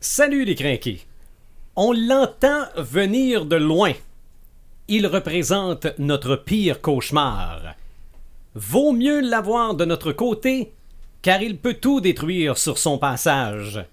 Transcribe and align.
Salut 0.00 0.44
les 0.44 0.54
crinqués. 0.54 1.00
On 1.74 1.92
l'entend 1.92 2.66
venir 2.76 3.46
de 3.46 3.56
loin. 3.56 3.94
Il 4.86 5.08
représente 5.08 5.88
notre 5.98 6.36
pire 6.36 6.80
cauchemar. 6.80 7.74
Vaut 8.54 8.92
mieux 8.92 9.20
l'avoir 9.20 9.74
de 9.74 9.84
notre 9.84 10.12
côté, 10.12 10.72
car 11.20 11.42
il 11.42 11.58
peut 11.58 11.74
tout 11.74 12.00
détruire 12.00 12.58
sur 12.58 12.78
son 12.78 12.98
passage. 12.98 13.84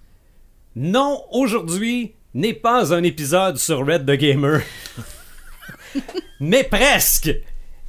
Non, 0.75 1.25
aujourd'hui 1.31 2.13
n'est 2.35 2.53
pas 2.53 2.93
un 2.93 3.01
épisode 3.01 3.57
sur 3.57 3.83
Red 3.83 4.05
the 4.05 4.11
Gamer. 4.11 4.61
Mais 6.39 6.65
presque. 6.65 7.31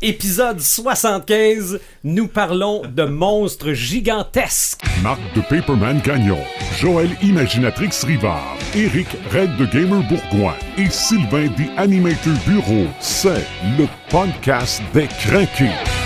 Épisode 0.02 0.60
75, 0.60 1.80
nous 2.04 2.28
parlons 2.28 2.82
de 2.86 3.04
monstres 3.04 3.72
gigantesques. 3.72 4.82
Marc 5.02 5.18
de 5.34 5.40
Paperman 5.40 6.02
Gagnon, 6.04 6.36
Joël 6.78 7.08
Imaginatrix 7.22 8.04
Rivard, 8.04 8.58
Eric 8.74 9.08
Red 9.32 9.56
de 9.56 9.64
Gamer 9.64 10.02
Bourgoin 10.06 10.54
et 10.76 10.90
Sylvain 10.90 11.46
des 11.56 11.70
Animator 11.78 12.34
Bureau. 12.46 12.86
C'est 13.00 13.46
le 13.78 13.86
podcast 14.10 14.82
des 14.92 15.06
craqués. 15.06 15.72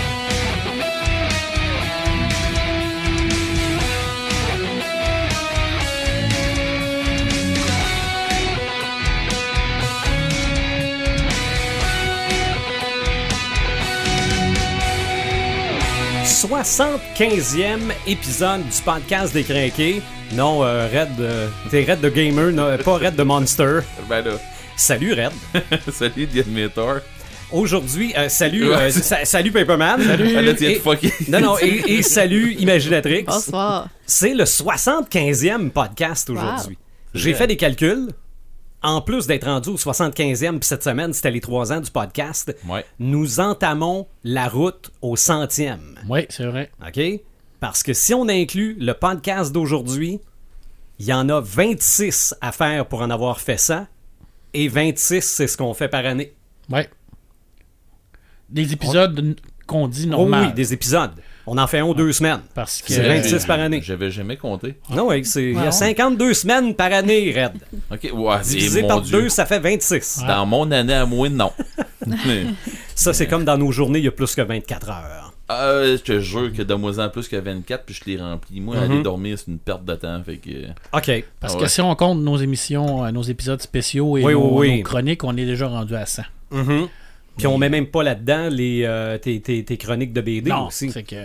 75e 16.41 17.91
épisode 18.07 18.63
du 18.67 18.81
podcast 18.83 19.31
des 19.31 19.43
crinqués. 19.43 20.01
Non, 20.33 20.63
euh, 20.63 20.87
Red, 20.91 21.09
euh, 21.19 21.47
t'es 21.69 21.83
Red 21.83 22.01
de 22.01 22.09
Gamer, 22.09 22.51
non, 22.51 22.75
pas 22.83 22.97
Red 22.97 23.15
de 23.15 23.21
Monster. 23.21 23.81
Ben 24.09 24.25
là, 24.25 24.31
Salut 24.75 25.13
Red. 25.13 25.31
salut 25.93 26.25
The 26.27 26.37
Admitter. 26.39 26.93
Aujourd'hui, 27.51 28.13
euh, 28.17 28.27
salut, 28.27 28.69
Ouais. 28.69 28.75
euh, 28.75 28.89
sa- 28.89 29.23
salut 29.23 29.51
Paperman. 29.51 30.01
Salut. 30.01 30.33
Ah, 30.35 30.41
là, 30.41 30.53
de 30.53 30.63
Et-. 30.63 30.81
Non, 31.29 31.41
non, 31.41 31.55
et, 31.61 31.83
et 31.97 32.01
salut 32.01 32.53
Imaginatrix. 32.57 33.21
Bonsoir. 33.27 33.89
C'est 34.07 34.33
le 34.33 34.45
75e 34.45 35.69
podcast 35.69 36.27
aujourd'hui. 36.31 36.75
J'ai 37.13 37.35
fait 37.35 37.45
des 37.45 37.57
calculs. 37.57 38.07
En 38.83 39.01
plus 39.01 39.27
d'être 39.27 39.45
rendu 39.45 39.69
au 39.69 39.75
75e, 39.77 40.57
puis 40.59 40.67
cette 40.67 40.83
semaine, 40.83 41.13
c'était 41.13 41.29
les 41.31 41.41
trois 41.41 41.71
ans 41.71 41.79
du 41.81 41.91
podcast, 41.91 42.55
Ouais. 42.67 42.83
nous 42.99 43.39
entamons 43.39 44.07
la 44.23 44.47
route 44.47 44.89
au 45.03 45.15
centième. 45.15 45.99
Oui, 46.09 46.25
c'est 46.29 46.45
vrai. 46.45 46.71
OK? 46.85 46.99
Parce 47.59 47.83
que 47.83 47.93
si 47.93 48.13
on 48.15 48.27
inclut 48.27 48.75
le 48.79 48.93
podcast 48.93 49.51
d'aujourd'hui, 49.53 50.19
il 50.97 51.05
y 51.05 51.13
en 51.13 51.29
a 51.29 51.39
26 51.39 52.33
à 52.41 52.51
faire 52.51 52.87
pour 52.87 53.01
en 53.01 53.09
avoir 53.11 53.39
fait 53.39 53.57
ça. 53.57 53.87
Et 54.55 54.67
26, 54.67 55.21
c'est 55.21 55.47
ce 55.47 55.57
qu'on 55.57 55.73
fait 55.75 55.87
par 55.87 56.05
année. 56.05 56.33
Ouais. 56.69 56.89
Des 58.49 58.73
épisodes 58.73 59.35
qu'on 59.67 59.87
dit 59.87 60.05
Oh 60.07 60.09
normal. 60.11 60.47
oui, 60.47 60.53
des 60.53 60.73
épisodes. 60.73 61.13
On 61.47 61.57
en 61.57 61.67
fait 61.67 61.79
un 61.79 61.85
ou 61.85 61.93
deux 61.93 62.11
semaines. 62.11 62.41
Parce 62.53 62.81
que 62.81 62.93
C'est 62.93 63.01
26 63.07 63.45
par 63.45 63.59
année. 63.59 63.81
J'avais 63.83 64.11
jamais 64.11 64.37
compté. 64.37 64.75
Non, 64.89 65.07
oui, 65.09 65.23
c'est, 65.25 65.43
il 65.43 65.53
y 65.55 65.57
a 65.57 65.65
Ouais. 65.65 65.71
52 65.71 66.33
semaines 66.33 66.75
par 66.75 66.91
année, 66.93 67.31
Red. 67.35 67.59
Ok, 67.91 68.09
ouais, 68.13 68.35
Divisé 68.43 68.83
par 68.83 69.01
Dieu. 69.01 69.21
deux, 69.23 69.29
ça 69.29 69.45
fait 69.45 69.59
26. 69.59 70.23
Dans 70.27 70.45
mon 70.45 70.69
année 70.71 70.93
à 70.93 71.05
moi, 71.05 71.29
non. 71.29 71.51
Ça, 72.95 73.13
c'est 73.13 73.27
comme 73.27 73.45
dans 73.45 73.57
nos 73.57 73.71
journées, 73.71 73.99
il 73.99 74.05
y 74.05 74.07
a 74.07 74.11
plus 74.11 74.35
que 74.35 74.41
24 74.41 74.89
heures. 74.89 75.33
Euh, 75.51 75.97
je 75.97 76.01
te 76.01 76.19
jure 76.19 76.53
que 76.53 76.61
de 76.61 76.73
moins 76.75 76.99
en 76.99 77.09
plus 77.09 77.27
que 77.27 77.35
24, 77.35 77.83
puis 77.85 77.93
je 77.95 78.09
l'ai 78.09 78.17
rempli. 78.21 78.61
Moi, 78.61 78.77
Mhm. 78.77 78.83
aller 78.91 79.01
dormir, 79.03 79.37
c'est 79.37 79.47
une 79.51 79.59
perte 79.59 79.83
de 79.83 79.95
temps. 79.95 80.21
Fait 80.25 80.37
que. 80.37 80.49
OK. 80.93 81.25
Parce 81.39 81.55
Ah 81.55 81.59
que 81.59 81.67
si 81.67 81.81
on 81.81 81.93
compte 81.95 82.19
nos 82.21 82.37
émissions, 82.37 83.03
euh, 83.03 83.11
nos 83.11 83.21
épisodes 83.23 83.61
spéciaux 83.61 84.17
et 84.17 84.23
Oui, 84.23 84.33
nos, 84.33 84.57
oui, 84.59 84.69
oui. 84.69 84.77
nos 84.77 84.83
chroniques, 84.83 85.23
on 85.23 85.35
est 85.35 85.45
déjà 85.45 85.67
rendu 85.67 85.95
à 85.95 86.05
100. 86.05 86.23
Mhm. 86.51 86.87
Puis 87.37 87.47
on 87.47 87.57
met 87.57 87.69
même 87.69 87.87
pas 87.87 88.03
là-dedans 88.03 88.49
les, 88.51 88.83
euh, 88.85 89.17
tes, 89.17 89.39
tes- 89.41 89.63
tes 89.63 89.77
chroniques 89.77 90.13
de 90.13 90.21
BD 90.21 90.49
non, 90.49 90.67
aussi. 90.67 90.91
c'est 90.91 91.03
que... 91.03 91.15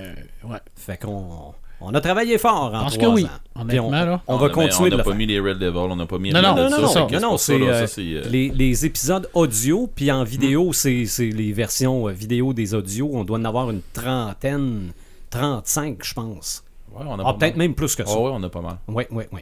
Ouais. 0.45 0.59
Fait 0.77 0.97
qu'on 1.01 1.53
on 1.79 1.93
a 1.93 2.01
travaillé 2.01 2.39
fort 2.39 2.73
en 2.75 2.85
Pense 2.85 2.95
trois 2.97 3.09
que 3.11 3.15
oui. 3.15 3.25
ans. 3.55 3.65
Puis 3.69 3.79
on, 3.81 3.91
là. 3.91 4.23
on 4.27 4.39
va 4.39 4.47
a- 4.47 4.51
continuer 4.51 4.95
on 4.95 4.97
n'a 4.97 5.03
pas 5.05 5.13
mis 5.15 5.27
les 5.27 5.39
Red 5.39 5.59
Devil, 5.59 5.77
on 5.77 5.97
n'a 5.97 6.07
pas 6.07 6.19
mis 6.19 6.31
Non, 6.33 6.41
rien 6.41 6.55
non, 6.55 6.57
de 6.57 6.63
Non, 6.71 6.87
ça. 6.89 7.01
non, 7.11 7.21
non, 7.21 7.37
c'est 7.37 7.61
euh, 7.61 7.87
euh, 7.99 8.23
les, 8.31 8.49
les 8.49 8.87
épisodes 8.87 9.29
audio, 9.35 9.91
puis 9.95 10.11
en 10.11 10.25
vidéo, 10.25 10.73
c'est 10.73 11.05
c'est 11.05 11.29
les 11.29 11.53
versions 11.53 12.09
euh, 12.09 12.13
vidéo 12.13 12.55
des 12.55 12.73
audios. 12.73 13.11
On 13.13 13.25
doit 13.25 13.37
en 13.39 13.45
avoir 13.45 13.71
une 13.71 13.83
trentaine, 13.93 14.93
35, 15.31 15.99
je 16.03 16.15
pense. 16.15 16.65
Ouais, 16.95 17.05
on 17.07 17.19
a 17.19 17.25
Ah, 17.27 17.35
peut-être 17.35 17.57
même 17.57 17.75
plus 17.75 17.95
que 17.95 18.07
ça. 18.07 18.15
Ah 18.17 18.21
ouais, 18.21 18.31
on 18.33 18.43
a 18.43 18.49
pas 18.49 18.63
mal. 18.63 18.79
Oui, 18.89 19.05
oui, 19.11 19.25
oui. 19.33 19.41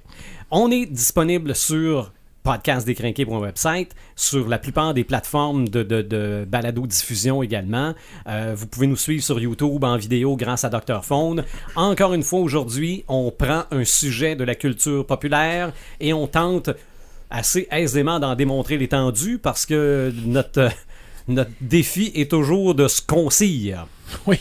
On 0.51 0.71
est 0.73 0.87
disponible 0.87 1.55
sur 1.55 2.11
podcastdécrinqué.website, 2.45 3.95
sur 4.15 4.49
la 4.49 4.59
plupart 4.59 4.95
des 4.95 5.03
plateformes 5.03 5.67
de, 5.69 5.83
de, 5.83 6.03
de 6.03 6.47
balado-diffusion 6.47 7.43
également. 7.43 7.95
Euh, 8.29 8.53
vous 8.55 8.67
pouvez 8.67 8.87
nous 8.87 8.97
suivre 8.97 9.25
sur 9.25 9.41
YouTube 9.41 9.83
en 9.83 9.97
vidéo 9.97 10.37
grâce 10.37 10.63
à 10.65 10.69
Dr. 10.69 11.05
Phone. 11.05 11.43
Encore 11.75 12.15
une 12.15 12.23
fois, 12.23 12.41
aujourd'hui, 12.41 13.05
on 13.09 13.33
prend 13.33 13.65
un 13.71 13.85
sujet 13.85 14.37
de 14.37 14.45
la 14.45 14.55
culture 14.55 15.07
populaire 15.07 15.73
et 16.01 16.13
on 16.13 16.27
tente 16.27 16.71
assez 17.31 17.67
aisément 17.73 18.21
d'en 18.21 18.37
démontrer 18.37 18.77
l'étendue 18.77 19.39
parce 19.39 19.65
que 19.67 20.13
notre, 20.25 20.69
notre 21.27 21.51
défi 21.63 22.13
est 22.15 22.31
toujours 22.31 22.75
de 22.75 22.87
se 22.89 23.01
concire. 23.03 23.87
Oui. 24.27 24.39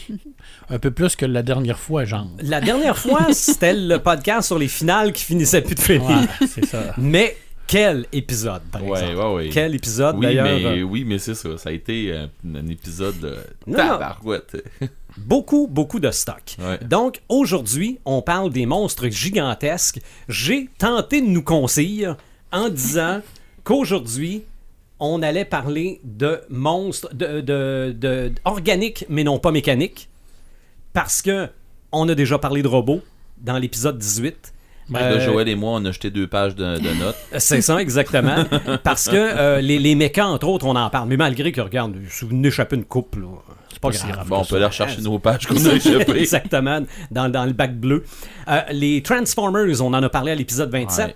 Un 0.70 0.78
peu 0.78 0.92
plus 0.92 1.16
que 1.16 1.26
la 1.26 1.42
dernière 1.42 1.80
fois, 1.80 2.06
genre. 2.06 2.28
La 2.42 2.62
dernière 2.62 2.98
fois, 2.98 3.28
c'était 3.32 3.74
le 3.74 3.98
podcast 3.98 4.48
sur 4.48 4.60
les 4.60 4.68
finales 4.68 5.14
qui 5.14 5.24
finissait 5.24 5.62
plus 5.62 5.76
de 5.76 5.80
finir. 5.80 6.10
Ouais, 6.10 6.48
c'est 6.48 6.66
ça. 6.66 6.94
Mais 6.98 7.36
quel 7.68 8.06
épisode, 8.12 8.62
par 8.72 8.84
Ouais, 8.86 9.00
exemple? 9.00 9.28
ouais, 9.28 9.34
ouais. 9.34 9.50
Quel 9.52 9.76
épisode, 9.76 10.16
Oui, 10.18 10.26
d'ailleurs. 10.28 10.46
mais, 10.46 10.66
euh, 10.66 10.82
oui, 10.84 11.04
mais 11.06 11.18
c'est 11.20 11.36
ça. 11.36 11.58
Ça 11.58 11.70
a 11.70 11.72
été 11.72 12.12
euh, 12.12 12.28
un 12.56 12.68
épisode 12.68 13.20
de 13.20 13.38
Non, 13.68 13.78
tabarouette. 13.78 14.64
Beaucoup, 15.18 15.68
beaucoup 15.68 16.00
de 16.00 16.10
stock. 16.10 16.56
Donc, 16.82 17.22
aujourd'hui, 17.30 18.00
on 18.04 18.24
parle 18.24 18.52
des 18.52 18.66
monstres 18.66 19.10
gigantesques. 19.10 20.00
J'ai 20.28 20.70
tenté 20.80 21.22
de 21.22 21.28
nous 21.28 21.44
concire 21.44 22.18
en 22.52 22.68
disant 22.70 23.22
qu'aujourd'hui, 23.64 24.42
on 25.00 25.22
allait 25.22 25.46
parler 25.46 26.00
de 26.04 26.42
monstres, 26.50 27.14
de, 27.14 27.42
de, 27.42 27.94
de- 27.96 28.32
organiques, 28.46 29.06
mais 29.08 29.24
non 29.24 29.38
pas 29.38 29.52
mécaniques. 29.52 30.10
Parce 30.94 31.22
que 31.22 31.48
on 31.92 32.10
a 32.10 32.16
déjà 32.16 32.40
parlé 32.40 32.64
de 32.64 32.68
robots 32.68 33.02
dans 33.38 33.60
l'épisode 33.60 34.00
18. 34.00 34.52
Là, 34.92 35.00
Euh, 35.04 35.20
Joël 35.22 35.48
et 35.48 35.56
moi, 35.56 35.72
on 35.80 35.86
a 35.86 35.92
jeté 35.92 36.10
deux 36.12 36.28
pages 36.28 36.56
de, 36.56 36.78
de 36.78 36.94
notes. 37.00 37.16
C'est 37.38 37.62
ça, 37.62 37.82
exactement. 37.82 38.44
Parce 38.84 39.08
que 39.08 39.16
euh, 39.16 39.62
les, 39.62 39.80
les 39.80 39.96
mechas, 39.96 40.26
entre 40.26 40.48
autres, 40.48 40.66
on 40.66 40.76
en 40.76 40.90
parle. 40.90 41.08
Mais 41.08 41.18
malgré 41.18 41.52
que, 41.52 41.62
regarde, 41.62 41.96
si 42.10 42.26
vous 42.26 42.36
n'échappez 42.36 42.76
une 42.76 42.86
coupe, 42.86 43.16
là, 43.16 43.28
c'est 43.72 43.80
pas 43.80 43.92
si 43.92 44.00
grave. 44.00 44.12
grave 44.16 44.28
Bon, 44.28 44.38
on 44.40 44.46
peut 44.46 44.56
aller 44.58 44.66
rechercher 44.66 45.02
nos 45.02 45.20
pages 45.20 45.48
qu'on 45.48 45.66
a 45.66 45.74
échappées. 45.76 46.20
Exactement, 46.20 46.82
dans, 47.12 47.30
dans 47.30 47.46
le 47.46 47.54
bac 47.54 47.76
bleu. 47.76 48.04
Euh, 48.50 48.60
les 48.72 49.02
Transformers, 49.02 49.82
on 49.82 49.94
en 49.94 50.04
a 50.04 50.10
parlé 50.10 50.32
à 50.32 50.36
l'épisode 50.36 50.70
27. 50.70 51.06
Ouais. 51.08 51.14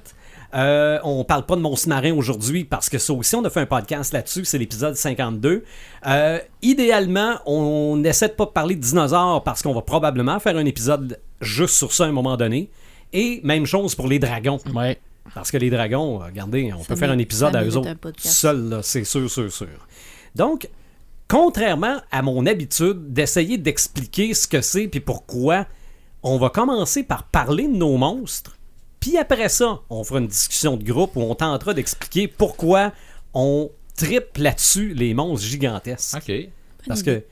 Euh, 0.56 0.98
on 1.04 1.26
parle 1.26 1.46
pas 1.46 1.58
de 1.58 1.62
monstres 1.62 1.90
marins 1.90 2.14
aujourd'hui 2.14 2.64
parce 2.64 2.90
que 2.90 2.98
ça 3.00 3.12
aussi, 3.12 3.36
on 3.36 3.44
a 3.44 3.50
fait 3.50 3.60
un 3.60 3.66
podcast 3.66 4.14
là-dessus, 4.14 4.46
c'est 4.46 4.58
l'épisode 4.58 4.96
52. 4.96 5.66
Euh, 6.08 6.40
idéalement, 6.62 7.36
on 7.46 8.02
essaie 8.06 8.30
de 8.30 8.34
pas 8.34 8.46
parler 8.48 8.76
de 8.76 8.82
dinosaures 8.82 9.44
parce 9.44 9.62
qu'on 9.62 9.74
va 9.74 9.82
probablement 9.82 10.40
faire 10.40 10.56
un 10.56 10.66
épisode 10.66 11.20
juste 11.42 11.76
sur 11.76 11.92
ça 11.92 12.06
à 12.06 12.08
un 12.08 12.14
moment 12.14 12.38
donné. 12.38 12.70
Et 13.14 13.42
même 13.44 13.66
chose 13.66 13.96
pour 13.96 14.08
les 14.08 14.20
dragons. 14.20 14.60
Ouais. 14.74 15.00
Parce 15.34 15.52
que 15.52 15.58
les 15.58 15.70
dragons, 15.70 16.22
euh, 16.22 16.26
regardez, 16.26 16.72
on 16.74 16.80
Ça 16.82 16.88
peut 16.88 16.96
faire 16.96 17.12
un 17.12 17.18
épisode 17.18 17.56
à 17.56 17.64
eux 17.64 17.76
autres 17.78 17.90
seuls, 18.30 18.70
là, 18.70 18.80
c'est 18.84 19.04
sûr, 19.04 19.30
sûr, 19.30 19.52
sûr. 19.52 19.68
Donc, 20.36 20.70
contrairement 21.28 21.98
à 22.12 22.22
mon 22.22 22.46
habitude 22.46 23.12
d'essayer 23.14 23.58
d'expliquer 23.58 24.34
ce 24.34 24.48
que 24.48 24.62
c'est 24.62 24.88
puis 24.88 25.00
pourquoi, 25.02 25.68
on 26.24 26.38
va 26.38 26.50
commencer 26.50 27.04
par 27.04 27.24
parler 27.24 27.68
de 27.68 27.76
nos 27.76 27.98
monstres. 27.98 28.58
Puis 29.00 29.18
après 29.18 29.50
ça, 29.50 29.80
on 29.90 30.04
fera 30.04 30.20
une 30.20 30.28
discussion 30.28 30.78
de 30.78 30.84
groupe 30.84 31.16
où 31.16 31.22
on 31.22 31.36
tentera 31.36 31.74
d'expliquer 31.74 32.28
pourquoi 32.28 32.92
on 33.34 33.70
tripe 33.96 34.38
là-dessus 34.38 34.94
les 34.94 35.14
monstres 35.14 35.46
gigantesques. 35.46 36.18
Ok. 36.18 36.50
Parce 36.88 37.04
que 37.04 37.24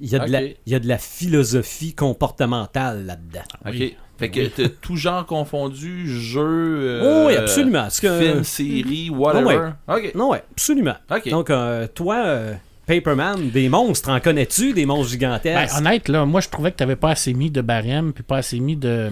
il 0.00 0.10
y, 0.10 0.16
a 0.16 0.18
de 0.26 0.30
la- 0.30 0.42
il 0.42 0.54
y 0.66 0.74
a 0.74 0.78
de 0.78 0.88
la 0.88 0.98
philosophie 0.98 1.94
comportementale 1.94 3.06
là-dedans. 3.06 3.44
Ok. 3.64 3.72
Oui. 3.74 3.96
Fait 4.18 4.30
que 4.30 4.46
t'as 4.46 4.68
tout 4.80 4.96
genre 4.96 5.26
confondu, 5.26 6.08
jeu. 6.08 6.40
euh, 6.42 7.24
Oh 7.24 7.28
oui, 7.28 7.36
absolument. 7.36 7.88
Que- 8.00 8.18
Film, 8.20 8.44
série, 8.44 9.10
whatever. 9.10 9.70
Ok. 9.88 10.12
Non, 10.14 10.30
ouais, 10.30 10.42
absolument. 10.52 10.94
Ok. 11.10 11.28
Donc, 11.28 11.50
euh, 11.50 11.86
toi, 11.94 12.16
euh, 12.24 12.54
Paperman, 12.86 13.50
des 13.50 13.68
monstres, 13.68 14.08
en 14.10 14.20
connais-tu 14.20 14.72
des 14.72 14.86
monstres 14.86 15.06
Ben, 15.18 15.38
gigantesques? 15.40 15.76
honnête, 15.76 16.08
là, 16.08 16.24
moi, 16.24 16.40
je 16.40 16.48
trouvais 16.48 16.70
que 16.70 16.76
t'avais 16.76 16.94
pas 16.96 17.10
assez 17.10 17.34
mis 17.34 17.50
de 17.50 17.60
barème 17.60 18.12
puis 18.12 18.22
pas 18.22 18.36
assez 18.38 18.60
mis 18.60 18.76
de, 18.76 19.10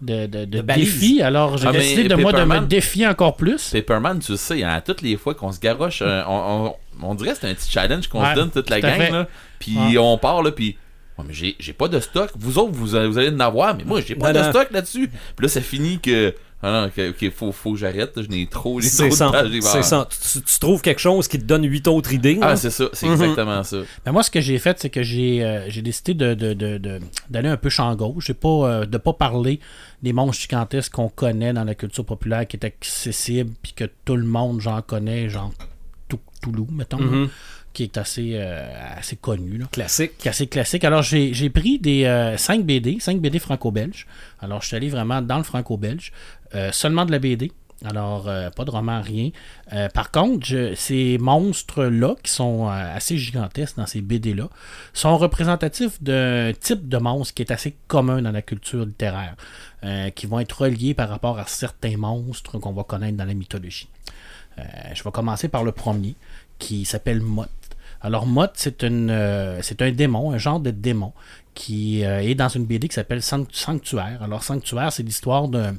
de, 0.00 0.26
de, 0.26 0.44
de 0.44 0.44
De 0.44 0.60
balises. 0.62 0.94
défis. 1.00 1.20
Alors, 1.22 1.58
j'ai 1.58 1.66
Ah, 1.66 1.72
mais 1.72 1.78
décidé 1.80 2.04
de 2.08 2.14
moi 2.14 2.32
de 2.32 2.44
me 2.44 2.60
défier 2.60 3.06
encore 3.08 3.36
plus. 3.36 3.70
Paperman, 3.72 4.20
tu 4.20 4.32
le 4.32 4.38
sais, 4.38 4.62
hein, 4.62 4.80
toutes 4.84 5.02
les 5.02 5.16
fois 5.16 5.34
qu'on 5.34 5.50
se 5.52 5.58
garoche, 5.60 6.02
euh, 6.02 6.22
on, 6.28 6.66
on- 7.02 7.08
on 7.10 7.14
dirait 7.14 7.32
que 7.32 7.38
c'est 7.40 7.48
un 7.50 7.54
petit 7.54 7.70
challenge 7.70 8.06
qu'on 8.08 8.22
Ouais, 8.22 8.30
se 8.30 8.34
donne 8.36 8.50
toute 8.50 8.70
la 8.70 8.80
gang. 8.80 9.10
Là, 9.10 9.26
puis 9.58 9.76
Ouais. 9.76 9.98
on 9.98 10.16
part, 10.16 10.42
là, 10.42 10.52
puis. 10.52 10.76
Ouais, 11.20 11.24
mais 11.28 11.34
j'ai, 11.34 11.56
j'ai 11.58 11.72
pas 11.72 11.88
de 11.88 12.00
stock. 12.00 12.30
Vous 12.38 12.58
autres, 12.58 12.72
vous, 12.72 12.94
allez- 12.94 13.08
vous 13.08 13.18
allez 13.18 13.30
en 13.30 13.40
avoir, 13.40 13.76
mais 13.76 13.84
moi, 13.84 14.00
j'ai 14.00 14.14
pas 14.14 14.32
Non, 14.32 14.40
de 14.40 14.44
non. 14.46 14.50
stock 14.50 14.68
là-dessus. 14.70 15.08
Puis 15.08 15.42
là, 15.44 15.48
ça 15.48 15.60
finit 15.60 15.98
que. 16.00 16.34
Ah 16.62 16.70
non, 16.72 16.86
ok, 16.88 17.14
ok, 17.22 17.30
faut, 17.32 17.52
faut 17.52 17.72
que 17.72 17.78
j'arrête. 17.78 18.20
Je 18.20 18.28
n'ai 18.28 18.46
trop, 18.46 18.82
j'ai 18.82 18.88
trop 18.90 18.96
C'est 18.98 19.08
de 19.08 19.14
ça. 19.14 19.30
pages 19.30 19.50
devant 19.50 19.66
C'est 19.72 19.82
ça. 19.82 20.06
Tu, 20.10 20.42
tu 20.42 20.58
trouves 20.58 20.82
quelque 20.82 21.00
chose 21.00 21.26
qui 21.26 21.38
te 21.38 21.44
donne 21.44 21.64
huit 21.64 21.88
autres 21.88 22.12
idées. 22.12 22.38
Ah, 22.42 22.54
c'est 22.54 22.68
ça, 22.68 22.84
c'est 22.92 23.06
Mhm. 23.06 23.12
exactement 23.14 23.62
ça. 23.64 23.78
Ben, 24.04 24.12
moi, 24.12 24.22
ce 24.22 24.30
que 24.30 24.42
j'ai 24.42 24.58
fait, 24.58 24.78
c'est 24.78 24.90
que 24.90 25.02
j'ai 25.02 25.42
euh, 25.42 25.70
j'ai 25.70 25.80
décidé 25.80 26.12
de, 26.12 26.34
de- 26.34 26.52
de- 26.52 26.76
de- 26.76 27.00
d'aller 27.30 27.48
un 27.48 27.56
peu 27.56 27.70
champ 27.70 27.94
gauche. 27.96 28.26
J'ai 28.26 28.34
pas, 28.34 28.48
euh, 28.48 28.84
de 28.84 28.98
pas 28.98 29.14
parler 29.14 29.58
des 30.02 30.12
monstres 30.12 30.42
gigantesques 30.42 30.92
qu'on 30.92 31.08
connaît 31.08 31.54
dans 31.54 31.64
la 31.64 31.74
culture 31.74 32.04
populaire, 32.04 32.46
qui 32.46 32.58
est 32.58 32.64
accessible, 32.66 33.52
puis 33.62 33.72
que 33.72 33.84
tout 34.04 34.16
le 34.16 34.26
monde, 34.26 34.60
j'en 34.60 34.82
connaît, 34.82 35.30
genre 35.30 35.52
Tou- 36.10 36.20
Toulouse, 36.42 36.68
mettons. 36.72 36.98
Qui 37.72 37.84
est 37.84 37.96
assez, 37.98 38.32
euh, 38.34 38.66
assez 38.96 39.16
connu. 39.16 39.58
Là. 39.58 39.66
Classique. 39.70 40.18
qui 40.18 40.28
est 40.28 40.30
assez 40.30 40.46
classique. 40.46 40.84
Alors, 40.84 41.02
j'ai 41.02 41.50
pris 41.50 41.78
des 41.78 42.34
5 42.36 42.64
BD, 42.64 42.98
5 43.00 43.20
BD 43.20 43.38
franco-belges. 43.38 44.06
Alors, 44.40 44.60
je 44.62 44.68
suis 44.68 44.76
allé 44.76 44.88
vraiment 44.88 45.22
dans 45.22 45.38
le 45.38 45.44
franco-belge. 45.44 46.12
Euh, 46.54 46.72
seulement 46.72 47.04
de 47.04 47.12
la 47.12 47.18
BD. 47.20 47.52
Alors, 47.82 48.28
euh, 48.28 48.50
pas 48.50 48.66
de 48.66 48.70
roman, 48.70 49.00
rien. 49.00 49.30
Euh, 49.72 49.88
par 49.88 50.10
contre, 50.10 50.44
je- 50.46 50.74
ces 50.74 51.16
monstres-là, 51.18 52.14
qui 52.22 52.30
sont 52.30 52.66
euh, 52.68 52.96
assez 52.96 53.16
gigantesques 53.16 53.76
dans 53.78 53.86
ces 53.86 54.02
BD-là, 54.02 54.48
sont 54.92 55.16
représentatifs 55.16 56.02
d'un 56.02 56.52
type 56.60 56.88
de 56.90 56.98
monstre 56.98 57.32
qui 57.34 57.42
est 57.42 57.50
assez 57.50 57.74
commun 57.88 58.20
dans 58.20 58.32
la 58.32 58.42
culture 58.42 58.84
littéraire, 58.84 59.34
euh, 59.84 60.10
qui 60.10 60.26
vont 60.26 60.40
être 60.40 60.60
reliés 60.60 60.92
par 60.92 61.08
rapport 61.08 61.38
à 61.38 61.46
certains 61.46 61.96
monstres 61.96 62.58
qu'on 62.58 62.72
va 62.72 62.82
connaître 62.84 63.16
dans 63.16 63.24
la 63.24 63.32
mythologie. 63.32 63.88
Euh, 64.58 64.62
je 64.92 65.02
vais 65.02 65.10
commencer 65.10 65.48
par 65.48 65.64
le 65.64 65.72
premier, 65.72 66.16
qui 66.58 66.84
s'appelle 66.84 67.20
Mott. 67.22 67.48
Alors, 68.02 68.26
Mott, 68.26 68.68
euh, 68.82 69.58
c'est 69.62 69.82
un 69.82 69.92
démon, 69.92 70.32
un 70.32 70.38
genre 70.38 70.60
de 70.60 70.70
démon, 70.70 71.12
qui 71.54 72.04
euh, 72.04 72.20
est 72.22 72.34
dans 72.34 72.48
une 72.48 72.64
BD 72.64 72.88
qui 72.88 72.94
s'appelle 72.94 73.22
Sanct- 73.22 73.54
Sanctuaire. 73.54 74.22
Alors, 74.22 74.42
Sanctuaire, 74.42 74.92
c'est 74.92 75.02
l'histoire 75.02 75.48
d'un 75.48 75.74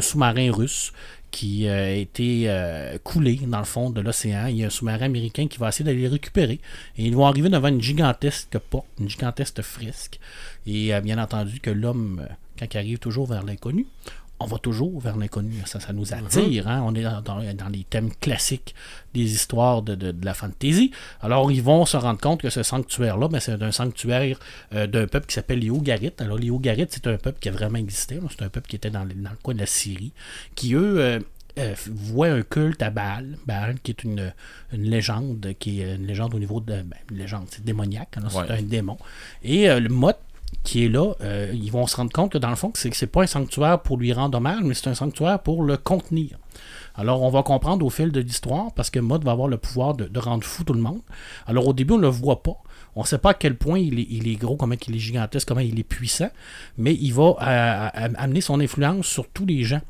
sous-marin 0.00 0.50
russe 0.52 0.92
qui 1.30 1.68
euh, 1.68 1.86
a 1.86 1.90
été 1.90 2.98
coulé 3.04 3.40
dans 3.46 3.60
le 3.60 3.64
fond 3.64 3.90
de 3.90 4.00
l'océan. 4.00 4.46
Il 4.46 4.56
y 4.56 4.64
a 4.64 4.66
un 4.66 4.70
sous-marin 4.70 5.06
américain 5.06 5.46
qui 5.46 5.58
va 5.58 5.68
essayer 5.68 5.84
d'aller 5.84 6.02
le 6.02 6.08
récupérer. 6.08 6.60
Et 6.98 7.04
ils 7.04 7.14
vont 7.14 7.26
arriver 7.26 7.48
devant 7.48 7.68
une 7.68 7.80
gigantesque 7.80 8.58
porte, 8.58 8.86
une 8.98 9.08
gigantesque 9.08 9.62
fresque. 9.62 10.18
Et 10.66 10.92
bien 11.02 11.22
entendu 11.22 11.60
que 11.60 11.70
l'homme, 11.70 12.26
quand 12.58 12.66
il 12.74 12.78
arrive 12.78 12.98
toujours 12.98 13.26
vers 13.26 13.44
l'inconnu, 13.44 13.86
on 14.42 14.46
va 14.46 14.58
toujours 14.58 14.98
vers 15.00 15.16
l'inconnu. 15.16 15.54
Ça, 15.66 15.80
ça 15.80 15.92
nous 15.92 16.14
attire. 16.14 16.66
hein. 16.68 16.82
On 16.84 16.94
est 16.94 17.02
dans, 17.02 17.68
les 17.70 17.84
thèmes 17.84 18.10
classiques 18.20 18.74
des 19.14 19.32
histoires 19.34 19.82
de, 19.82 19.94
de- 19.94 20.12
de 20.12 20.24
la 20.24 20.32
fantasy. 20.34 20.90
Alors, 21.20 21.52
ils 21.52 21.62
vont 21.62 21.84
se 21.84 21.96
rendre 21.96 22.18
compte 22.20 22.40
que 22.40 22.50
ce 22.50 22.62
sanctuaire-là, 22.62 23.28
ben, 23.28 23.38
c'est 23.40 23.62
un 23.62 23.70
sanctuaire 23.72 24.38
euh, 24.74 24.86
d'un 24.86 25.06
peuple 25.06 25.26
qui 25.26 25.34
s'appelle 25.34 25.58
les 25.58 25.70
Ougarites. 25.70 26.20
Alors, 26.22 26.38
les 26.38 26.50
Ougarites, 26.50 26.90
c'est 26.92 27.06
un 27.06 27.18
peuple 27.18 27.38
qui 27.40 27.48
a 27.48 27.52
vraiment 27.52 27.78
existé. 27.78 28.14
là. 28.16 28.22
C'est 28.30 28.42
un 28.42 28.48
peuple 28.48 28.68
qui 28.68 28.76
était 28.76 28.90
dans, 28.90 29.04
le- 29.04 29.14
dans 29.14 29.30
le 29.30 29.36
coin 29.42 29.54
de 29.54 29.60
la 29.60 29.66
Syrie, 29.66 30.12
qui, 30.54 30.74
eux, 30.74 31.00
euh, 31.00 31.20
euh, 31.58 31.74
voient 31.88 32.28
un 32.28 32.42
culte 32.42 32.80
à 32.82 32.90
Baal. 32.90 33.36
Baal, 33.46 33.78
qui 33.82 33.90
est 33.90 34.04
une, 34.04 34.32
une 34.72 34.84
légende, 34.84 35.52
qui 35.58 35.82
est 35.82 35.96
une 35.96 36.06
légende 36.06 36.34
au 36.34 36.38
niveau 36.38 36.60
de. 36.60 36.80
ben, 36.82 36.94
une 37.10 37.18
légende, 37.18 37.46
c'est 37.50 37.64
démoniaque. 37.64 38.16
alors 38.16 38.30
C'est 38.32 38.38
Ouais. 38.38 38.50
un 38.58 38.62
démon. 38.62 38.96
Et 39.42 39.68
euh, 39.68 39.80
le 39.80 39.88
mot 39.90 40.12
qui 40.62 40.84
est 40.84 40.88
là, 40.88 41.14
euh, 41.22 41.50
ils 41.54 41.72
vont 41.72 41.86
se 41.86 41.96
rendre 41.96 42.12
compte 42.12 42.32
que 42.32 42.38
dans 42.38 42.50
le 42.50 42.56
fond, 42.56 42.72
c'est, 42.74 42.92
c'est 42.94 43.06
pas 43.06 43.22
un 43.22 43.26
sanctuaire 43.26 43.80
pour 43.80 43.96
lui 43.96 44.12
rendre 44.12 44.38
hommage, 44.38 44.62
mais 44.62 44.74
c'est 44.74 44.88
un 44.88 44.94
sanctuaire 44.94 45.38
pour 45.40 45.62
le 45.62 45.76
contenir. 45.76 46.38
Alors, 46.94 47.22
on 47.22 47.30
va 47.30 47.42
comprendre 47.42 47.84
au 47.86 47.90
fil 47.90 48.12
de 48.12 48.20
l'histoire, 48.20 48.72
parce 48.74 48.90
que 48.90 48.98
Mod 48.98 49.24
va 49.24 49.32
avoir 49.32 49.48
le 49.48 49.56
pouvoir 49.56 49.94
de, 49.94 50.18
rendre 50.18 50.44
fou 50.44 50.64
tout 50.64 50.74
le 50.74 50.80
monde. 50.80 51.00
Alors, 51.46 51.66
au 51.66 51.72
début, 51.72 51.94
on 51.94 51.98
ne 51.98 52.02
le 52.02 52.08
voit 52.08 52.42
pas. 52.42 52.56
On 52.96 53.02
ne 53.02 53.06
sait 53.06 53.18
pas 53.18 53.30
à 53.30 53.34
quel 53.34 53.56
point 53.56 53.78
il 53.78 54.28
est, 54.28 54.36
gros, 54.36 54.56
comment 54.56 54.74
il 54.86 54.96
est 54.96 54.98
gigantesque, 54.98 55.46
comment 55.46 55.60
il 55.60 55.78
est 55.78 55.84
puissant, 55.84 56.28
mais 56.76 56.92
il 56.94 57.14
va 57.14 57.22
euh, 57.22 57.88
euh, 58.02 58.08
amener 58.16 58.40
son 58.40 58.60
influence 58.60 59.06
sur 59.06 59.28
tous 59.28 59.46
les 59.46 59.62
gens 59.62 59.80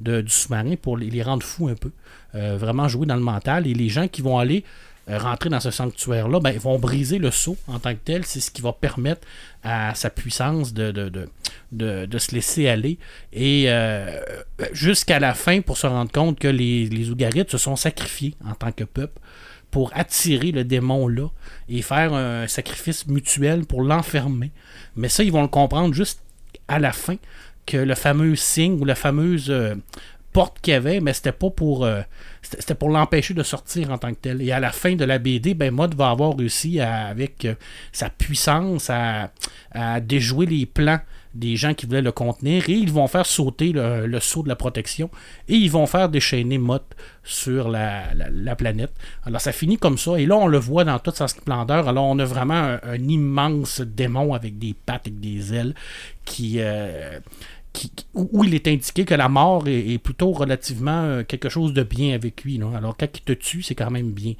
du 0.00 0.28
sous-marin 0.28 0.74
pour 0.76 0.96
les, 0.96 1.22
rendre 1.22 1.42
fous 1.42 1.68
un 1.68 1.74
peu. 1.74 1.90
Vraiment 2.34 2.86
jouer 2.86 3.06
dans 3.06 3.16
le 3.16 3.22
mental. 3.22 3.66
Et 3.66 3.74
les 3.74 3.88
gens 3.88 4.06
qui 4.06 4.22
vont 4.22 4.38
aller 4.38 4.64
rentrer 5.16 5.48
dans 5.48 5.60
ce 5.60 5.70
sanctuaire-là, 5.70 6.40
ben, 6.40 6.50
ils 6.50 6.60
vont 6.60 6.78
briser 6.78 7.18
le 7.18 7.30
sceau 7.30 7.56
en 7.66 7.78
tant 7.78 7.94
que 7.94 8.00
tel. 8.04 8.26
C'est 8.26 8.40
ce 8.40 8.50
qui 8.50 8.60
va 8.60 8.72
permettre 8.72 9.26
à 9.62 9.94
sa 9.94 10.10
puissance 10.10 10.74
de, 10.74 10.90
de, 11.72 12.18
se 12.18 12.34
laisser 12.34 12.68
aller. 12.68 12.98
Et 13.32 13.64
euh, 13.68 14.20
jusqu'à 14.72 15.18
la 15.18 15.34
fin, 15.34 15.60
pour 15.60 15.78
se 15.78 15.86
rendre 15.86 16.12
compte 16.12 16.38
que 16.38 16.48
les, 16.48 16.86
les 16.86 17.10
Ougarites 17.10 17.50
se 17.50 17.58
sont 17.58 17.76
sacrifiés 17.76 18.34
en 18.44 18.54
tant 18.54 18.72
que 18.72 18.84
peuple 18.84 19.20
pour 19.70 19.90
attirer 19.94 20.52
le 20.52 20.64
démon-là 20.64 21.28
et 21.68 21.82
faire 21.82 22.14
un 22.14 22.46
sacrifice 22.46 23.06
mutuel 23.06 23.66
pour 23.66 23.82
l'enfermer. 23.82 24.50
Mais 24.96 25.08
ça, 25.08 25.22
ils 25.22 25.32
vont 25.32 25.42
le 25.42 25.48
comprendre 25.48 25.94
juste 25.94 26.20
à 26.68 26.78
la 26.78 26.92
fin, 26.92 27.16
que 27.66 27.76
le 27.76 27.94
fameux 27.94 28.34
signe 28.34 28.80
ou 28.80 28.84
la 28.84 28.94
fameuse 28.94 29.50
euh, 29.50 29.74
porte 30.32 30.60
qu'il 30.60 30.72
y 30.72 30.76
avait, 30.76 31.00
mais 31.00 31.12
c'était 31.12 31.32
pas 31.32 31.50
pour 31.50 31.84
euh, 31.84 32.02
c'était 32.42 32.74
pour 32.74 32.90
l'empêcher 32.90 33.34
de 33.34 33.42
sortir 33.42 33.90
en 33.90 33.98
tant 33.98 34.10
que 34.10 34.18
tel. 34.20 34.42
Et 34.42 34.52
à 34.52 34.60
la 34.60 34.70
fin 34.72 34.94
de 34.94 35.04
la 35.04 35.18
BD, 35.18 35.54
ben 35.54 35.72
Mod 35.74 35.94
va 35.94 36.10
avoir 36.10 36.36
réussi 36.36 36.80
avec 36.80 37.44
euh, 37.44 37.54
sa 37.92 38.10
puissance 38.10 38.90
à, 38.90 39.30
à 39.72 40.00
déjouer 40.00 40.46
les 40.46 40.66
plans 40.66 41.00
des 41.34 41.56
gens 41.56 41.74
qui 41.74 41.86
voulaient 41.86 42.02
le 42.02 42.10
contenir 42.10 42.68
et 42.68 42.72
ils 42.72 42.90
vont 42.90 43.06
faire 43.06 43.26
sauter 43.26 43.72
le, 43.72 44.06
le 44.06 44.18
sceau 44.20 44.42
de 44.42 44.48
la 44.48 44.56
protection 44.56 45.10
et 45.46 45.54
ils 45.54 45.70
vont 45.70 45.86
faire 45.86 46.08
déchaîner 46.08 46.56
Mott 46.58 46.84
sur 47.22 47.68
la, 47.68 48.14
la- 48.14 48.30
la 48.30 48.56
planète. 48.56 48.92
Alors 49.24 49.40
ça 49.40 49.52
finit 49.52 49.76
comme 49.76 49.98
ça 49.98 50.18
et 50.18 50.24
là 50.26 50.36
on 50.36 50.46
le 50.46 50.58
voit 50.58 50.84
dans 50.84 50.98
toute 50.98 51.16
sa 51.16 51.28
splendeur. 51.28 51.86
Alors 51.88 52.06
on 52.06 52.18
a 52.18 52.24
vraiment 52.24 52.54
un, 52.54 52.80
un 52.82 53.08
immense 53.08 53.82
démon 53.82 54.32
avec 54.34 54.58
des 54.58 54.74
pattes 54.74 55.06
et 55.08 55.10
des 55.10 55.52
ailes 55.54 55.74
qui, 56.24 56.56
euh, 56.60 57.20
où 58.14 58.44
il 58.44 58.54
est 58.54 58.68
indiqué 58.68 59.04
que 59.04 59.14
la 59.14 59.28
mort 59.28 59.64
est, 59.66 59.98
plutôt 59.98 60.32
relativement 60.32 61.02
euh, 61.02 61.22
quelque 61.22 61.48
chose 61.48 61.72
de 61.72 61.82
bien 61.82 62.14
avec 62.14 62.42
lui. 62.44 62.60
Alors 62.74 62.96
quand 62.96 63.08
il 63.14 63.22
te 63.22 63.32
tue, 63.32 63.62
c'est 63.62 63.74
quand 63.74 63.90
même 63.90 64.12
bien. 64.12 64.34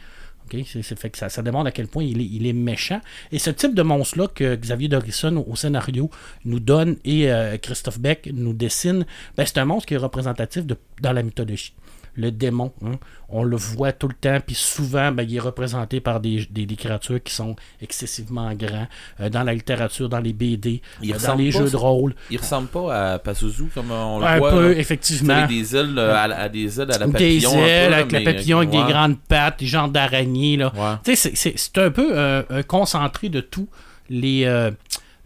Fait 0.50 1.10
que 1.10 1.18
ça, 1.18 1.42
démontre 1.42 1.66
à 1.66 1.72
quel 1.72 1.88
point 1.88 2.04
il 2.04 2.46
est, 2.46 2.52
méchant. 2.52 3.00
Et 3.32 3.38
ce 3.38 3.50
type 3.50 3.74
de 3.74 3.82
monstre-là 3.82 4.28
que 4.28 4.56
Xavier 4.56 4.88
Dorison 4.88 5.44
au, 5.46 5.56
scénario 5.56 6.10
nous 6.46 6.60
donne 6.60 6.96
et 7.04 7.30
euh, 7.30 7.58
Christophe 7.58 8.00
Beck 8.00 8.30
nous 8.32 8.54
dessine, 8.54 9.04
ben, 9.36 9.44
c'est 9.44 9.58
un 9.58 9.66
monstre 9.66 9.88
qui 9.88 9.94
est 9.94 9.98
représentatif 9.98 10.64
dans 11.02 11.12
la 11.12 11.22
mythologie. 11.22 11.74
Le 12.20 12.32
démon, 12.32 12.72
hein, 12.84 12.96
on 13.28 13.44
le 13.44 13.56
voit 13.56 13.92
tout 13.92 14.08
le 14.08 14.14
temps, 14.14 14.38
puis 14.44 14.56
souvent, 14.56 15.12
ben, 15.12 15.22
il 15.22 15.36
est 15.36 15.40
représenté 15.40 16.00
par 16.00 16.18
des, 16.18 16.44
des, 16.50 16.66
des 16.66 16.74
créatures 16.74 17.22
qui 17.22 17.32
sont 17.32 17.54
excessivement 17.80 18.52
grands 18.54 18.88
euh, 19.20 19.28
dans 19.28 19.44
la 19.44 19.54
littérature, 19.54 20.08
dans 20.08 20.18
les 20.18 20.32
BD, 20.32 20.82
Il 21.00 21.14
euh, 21.14 21.18
dans 21.24 21.36
les 21.36 21.52
pas, 21.52 21.58
jeux 21.60 21.70
de 21.70 21.76
rôle. 21.76 22.14
Il 22.30 22.38
ressemble 22.38 22.66
pas 22.68 23.12
à 23.12 23.18
Pazuzu 23.20 23.66
comme 23.72 23.92
on 23.92 24.18
le 24.18 24.26
Un 24.26 24.38
voit. 24.38 24.50
peu, 24.50 24.72
là. 24.72 24.78
effectivement. 24.80 25.34
Avec 25.34 25.48
des 25.50 25.76
ailes 25.76 25.96
euh, 25.96 26.16
à, 26.16 26.26
la- 26.26 26.40
à 26.40 26.48
des 26.48 26.80
ailes 26.80 26.90
à 26.90 26.98
la 26.98 27.06
des 27.06 27.12
papillon. 27.12 27.50
un 27.50 27.54
peu, 27.54 27.58
ailes 27.68 27.94
avec 27.94 28.12
le 28.12 28.18
mais, 28.18 28.24
papillon 28.24 28.58
avec 28.58 28.72
ouais. 28.72 28.84
des 28.84 28.92
grandes 28.92 29.18
pattes, 29.20 29.60
des 29.60 29.66
genres 29.66 29.88
d'araignées. 29.88 30.56
Là. 30.56 30.72
Ouais. 31.04 31.14
C'est- 31.14 31.78
un 31.78 31.90
peu 31.92 32.18
un 32.18 32.62
concentré 32.64 33.28
de 33.28 33.40
tout 33.40 33.68
les, 34.10 34.44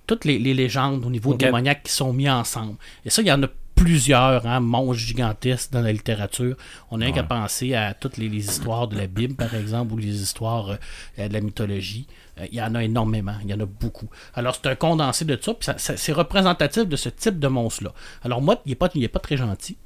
toutes 0.06 0.26
les, 0.26 0.38
les 0.38 0.52
légendes 0.52 1.04
au 1.06 1.10
niveau 1.10 1.32
démoniaque 1.34 1.84
qui 1.84 1.92
sont 1.92 2.12
mis 2.12 2.28
ensemble. 2.28 2.74
Et 3.06 3.08
ça, 3.10 3.22
il 3.22 3.28
y 3.28 3.32
en 3.32 3.42
a 3.42 3.46
plusieurs 3.82 4.46
hein, 4.46 4.60
monstres 4.60 5.02
gigantesques 5.02 5.72
dans 5.72 5.80
la 5.80 5.92
littérature. 5.92 6.56
On 6.90 6.98
n'a 6.98 7.06
rien 7.06 7.14
qu'à 7.14 7.22
penser 7.22 7.74
à 7.74 7.94
toutes 7.94 8.16
les, 8.16 8.28
les 8.28 8.44
histoires 8.46 8.88
de 8.88 8.96
la 8.96 9.06
Bible, 9.06 9.34
par 9.34 9.54
exemple, 9.54 9.92
ou 9.94 9.96
les 9.98 10.22
histoires 10.22 10.76
euh, 11.18 11.28
de 11.28 11.32
la 11.32 11.40
mythologie. 11.40 12.06
Euh, 12.40 12.46
Il 12.50 12.56
y 12.58 12.62
en 12.62 12.74
a 12.74 12.82
énormément, 12.82 13.34
il 13.42 13.50
y 13.50 13.54
en 13.54 13.60
a 13.60 13.66
beaucoup. 13.66 14.08
Alors, 14.34 14.54
c'est 14.54 14.68
un 14.68 14.74
condensé 14.74 15.24
de 15.24 15.38
ça, 15.40 15.54
puis 15.54 15.64
ça- 15.64 15.78
ça- 15.78 15.96
c'est 15.96 16.12
représentatif 16.12 16.84
de 16.86 16.96
ce 16.96 17.08
type 17.08 17.38
de 17.38 17.48
monstre-là. 17.48 17.92
Alors, 18.22 18.40
Mott, 18.40 18.60
il 18.66 18.70
n'est 18.70 18.74
pas, 18.76 18.88
il 18.94 19.04
est 19.04 19.08
pas 19.08 19.18
très 19.20 19.36
gentil. 19.36 19.76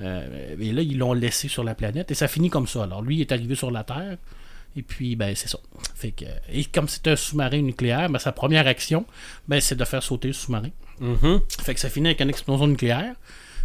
Euh, 0.00 0.56
et 0.60 0.72
là, 0.72 0.82
ils 0.82 0.98
l'ont 0.98 1.12
laissé 1.14 1.48
sur 1.48 1.64
la 1.64 1.74
planète, 1.74 2.10
et 2.10 2.14
ça 2.14 2.28
finit 2.28 2.50
comme 2.50 2.66
ça. 2.66 2.82
Alors, 2.84 3.02
lui, 3.02 3.16
il 3.16 3.20
est 3.22 3.32
arrivé 3.32 3.54
sur 3.54 3.70
la 3.70 3.84
Terre, 3.84 4.16
et 4.76 4.82
puis, 4.82 5.14
ben, 5.16 5.34
c'est 5.36 5.48
ça. 5.48 5.58
Fait 5.94 6.10
que, 6.10 6.24
et 6.52 6.64
comme 6.64 6.88
c'est 6.88 7.06
un 7.08 7.16
sous-marin 7.16 7.62
nucléaire, 7.62 8.10
ben, 8.10 8.18
sa 8.18 8.32
première 8.32 8.66
action, 8.66 9.06
ben, 9.48 9.60
c'est 9.60 9.76
de 9.76 9.84
faire 9.84 10.02
sauter 10.02 10.28
le 10.28 10.34
sous-marin. 10.34 10.70
Mhm. 11.00 11.40
Fait 11.62 11.74
que 11.74 11.80
ça 11.80 11.88
finit 11.88 12.08
avec 12.08 12.20
une 12.20 12.28
explosion 12.30 12.66
nucléaire. 12.66 13.14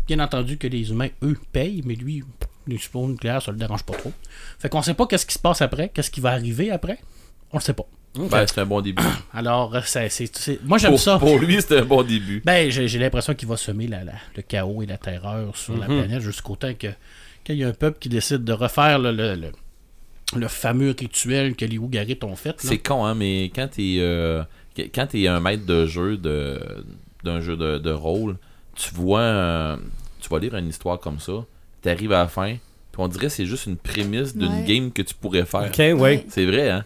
Bien 0.09 0.19
entendu 0.23 0.57
que 0.57 0.67
les 0.67 0.89
humains, 0.89 1.09
eux, 1.23 1.37
payent, 1.51 1.83
mais 1.85 1.93
lui, 1.95 2.23
l'explosion 2.67 3.09
nucléaire, 3.09 3.41
ça 3.41 3.51
le 3.51 3.57
dérange 3.57 3.83
pas 3.83 3.93
trop. 3.93 4.11
Fait 4.57 4.67
qu'on 4.67 4.81
sait 4.81 4.95
pas 4.95 5.05
qu'est-ce 5.05 5.25
qui 5.25 5.35
se 5.35 5.39
passe 5.39 5.61
après, 5.61 5.89
qu'est-ce 5.89 6.09
qui 6.11 6.19
va 6.19 6.31
arriver 6.31 6.71
après. 6.71 6.97
On 7.51 7.57
le 7.57 7.63
sait 7.63 7.73
pas. 7.73 7.85
Ben, 8.15 8.45
c'est 8.47 8.59
un 8.61 8.65
bon 8.65 8.81
début. 8.81 9.03
Alors, 9.33 9.75
c'est, 9.85 10.09
moi 10.65 10.79
j'aime 10.79 10.97
ça. 10.97 11.19
pour 11.19 11.37
lui, 11.37 11.61
c'est 11.61 11.77
un 11.77 11.85
bon 11.85 12.01
début. 12.01 12.41
Ben, 12.43 12.71
j'ai, 12.71 12.87
l'impression 12.97 13.35
qu'il 13.35 13.47
va 13.47 13.55
semer 13.55 13.85
la- 13.87 14.03
la- 14.03 14.13
le 14.35 14.41
chaos 14.41 14.81
et 14.81 14.87
la 14.87 14.97
terreur 14.97 15.55
sur 15.55 15.77
la 15.77 15.85
planète 15.85 16.21
jusqu'au 16.21 16.55
temps 16.55 16.73
que 16.73 16.87
qu'il 17.43 17.55
y 17.57 17.63
a 17.63 17.67
un 17.67 17.73
peuple 17.73 17.99
qui 17.99 18.09
décide 18.09 18.43
de 18.43 18.51
refaire 18.53 18.97
le, 18.99 19.11
le, 19.11 19.35
le- 19.35 19.51
le 20.35 20.47
fameux 20.47 20.95
rituel 20.99 21.55
que 21.55 21.65
les 21.65 21.77
Ougarites 21.77 22.23
ont 22.23 22.35
fait. 22.35 22.55
C'est 22.57 22.79
con, 22.79 23.05
hein, 23.05 23.13
mais 23.15 23.51
quand 23.55 23.67
t'es 23.69 23.97
euh, 23.99 24.43
quand 24.75 25.05
t'es 25.07 25.27
un 25.27 25.39
maître 25.39 25.65
de 25.67 25.85
jeu 25.85 26.17
de 26.17 26.59
d'un 27.23 27.41
jeu 27.41 27.55
de, 27.55 27.77
de 27.77 27.91
rôle, 27.91 28.37
tu 28.75 28.93
vois 28.95 29.19
euh, 29.21 29.77
tu 30.29 30.33
vas 30.35 30.39
lire 30.39 30.55
une 30.55 30.67
histoire 30.69 30.99
comme 30.99 31.19
ça, 31.19 31.33
t'arrives 31.81 32.11
à 32.13 32.19
la 32.19 32.27
fin, 32.27 32.53
puis 32.91 32.99
on 32.99 33.07
dirait 33.07 33.27
que 33.27 33.31
c'est 33.33 33.45
juste 33.45 33.65
une 33.65 33.77
prémisse 33.77 34.35
d'une 34.35 34.51
Ouais. 34.53 34.63
game 34.63 34.91
que 34.91 35.01
tu 35.01 35.13
pourrais 35.15 35.45
faire. 35.45 35.69
Ok, 35.71 35.99
ouais. 35.99 36.25
C'est 36.29 36.45
vrai, 36.45 36.69
hein? 36.69 36.85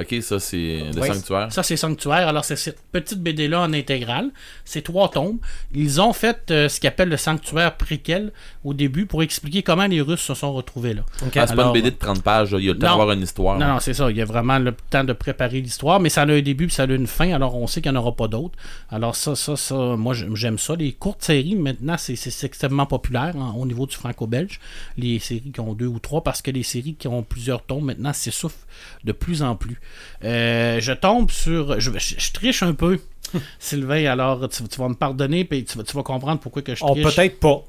Ok, 0.00 0.22
ça 0.22 0.38
c'est 0.38 0.82
le 0.94 1.02
sanctuaire. 1.02 1.52
Ça, 1.52 1.62
c'est 1.62 1.76
Sanctuaire. 1.76 2.28
Alors, 2.28 2.44
c'est 2.44 2.56
cette 2.56 2.80
petite 2.92 3.20
BD-là 3.20 3.62
en 3.62 3.72
intégrale. 3.72 4.30
C'est 4.64 4.82
trois 4.82 5.08
tomes. 5.10 5.38
Ils 5.74 6.00
ont 6.00 6.12
fait 6.12 6.50
euh, 6.50 6.68
ce 6.68 6.80
qu'ils 6.80 6.88
appellent 6.88 7.08
le 7.08 7.16
Sanctuaire 7.16 7.76
préquel 7.76 8.32
au 8.64 8.74
début 8.74 9.06
pour 9.06 9.22
expliquer 9.22 9.62
comment 9.62 9.86
les 9.86 10.00
Russes 10.00 10.20
se 10.20 10.34
sont 10.34 10.52
retrouvés 10.52 10.94
là. 10.94 11.02
Ah, 11.36 11.46
c'est 11.46 11.54
pas 11.54 11.64
une 11.64 11.72
BD 11.72 11.90
de 11.90 11.96
30 11.96 12.22
pages, 12.22 12.52
là. 12.52 12.58
il 12.58 12.66
y 12.66 12.70
a 12.70 12.72
le 12.72 12.78
temps 12.78 12.88
d'avoir 12.88 13.12
une 13.12 13.22
histoire. 13.22 13.58
Non, 13.58 13.66
non, 13.66 13.80
c'est 13.80 13.94
ça. 13.94 14.10
Il 14.10 14.16
y 14.16 14.22
a 14.22 14.24
vraiment 14.24 14.58
le 14.58 14.74
temps 14.90 15.04
de 15.04 15.12
préparer 15.12 15.60
l'histoire, 15.60 16.00
mais 16.00 16.08
ça 16.08 16.22
a 16.22 16.26
un 16.26 16.40
début 16.40 16.66
puis 16.66 16.74
ça 16.74 16.84
a 16.84 16.86
une 16.86 17.06
fin, 17.06 17.32
alors 17.32 17.54
on 17.56 17.66
sait 17.66 17.80
qu'il 17.80 17.90
n'y 17.92 17.98
en 17.98 18.00
aura 18.00 18.14
pas 18.14 18.28
d'autres. 18.28 18.56
Alors 18.90 19.16
ça, 19.16 19.34
ça, 19.34 19.56
ça, 19.56 19.74
moi 19.96 20.14
j'aime 20.14 20.58
ça. 20.58 20.74
Les 20.76 20.92
courtes 20.92 21.22
séries, 21.22 21.56
maintenant, 21.56 21.96
c'est 21.98 22.44
extrêmement 22.44 22.86
populaire 22.86 23.34
hein, 23.36 23.54
au 23.56 23.66
niveau 23.66 23.86
du 23.86 23.96
franco-belge. 23.96 24.60
Les 24.96 25.18
séries 25.18 25.50
qui 25.52 25.60
ont 25.60 25.74
deux 25.74 25.86
ou 25.86 25.98
trois, 25.98 26.22
parce 26.22 26.42
que 26.42 26.50
les 26.50 26.62
séries 26.62 26.94
qui 26.94 27.08
ont 27.08 27.22
plusieurs 27.22 27.62
tomes, 27.62 27.84
maintenant, 27.84 28.12
s'essoufflent 28.12 28.66
de 29.04 29.12
plus 29.12 29.42
en 29.42 29.56
plus. 29.56 29.80
Euh, 30.24 30.80
je 30.80 30.92
tombe 30.92 31.30
sur... 31.30 31.78
Je, 31.80 31.90
je- 31.98 32.14
je 32.18 32.32
triche 32.32 32.62
un 32.62 32.74
peu, 32.74 32.98
Sylvain, 33.58 34.04
alors 34.06 34.48
tu, 34.48 34.62
tu 34.68 34.80
vas 34.80 34.88
me 34.88 34.94
pardonner, 34.94 35.44
puis 35.44 35.64
tu, 35.64 35.76
vas- 35.78 35.84
tu 35.84 35.94
vas 35.96 36.02
comprendre 36.02 36.40
pourquoi 36.40 36.62
que 36.62 36.74
je 36.74 36.82
Oh, 36.84 36.92
triche. 36.94 37.14
peut-être 37.16 37.40
pas. 37.40 37.62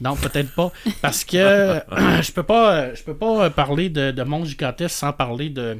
Non, 0.00 0.14
peut-être 0.16 0.54
pas. 0.54 0.70
Parce 1.02 1.24
que 1.24 1.80
je 2.22 2.32
peux 2.32 2.42
pas 2.44 2.94
je 2.94 3.02
peux 3.02 3.14
pas 3.16 3.50
parler 3.50 3.88
de, 3.88 4.10
de 4.12 4.22
Monstre 4.22 4.50
Gigantesque 4.50 4.96
sans 4.96 5.12
parler 5.12 5.48
de 5.50 5.78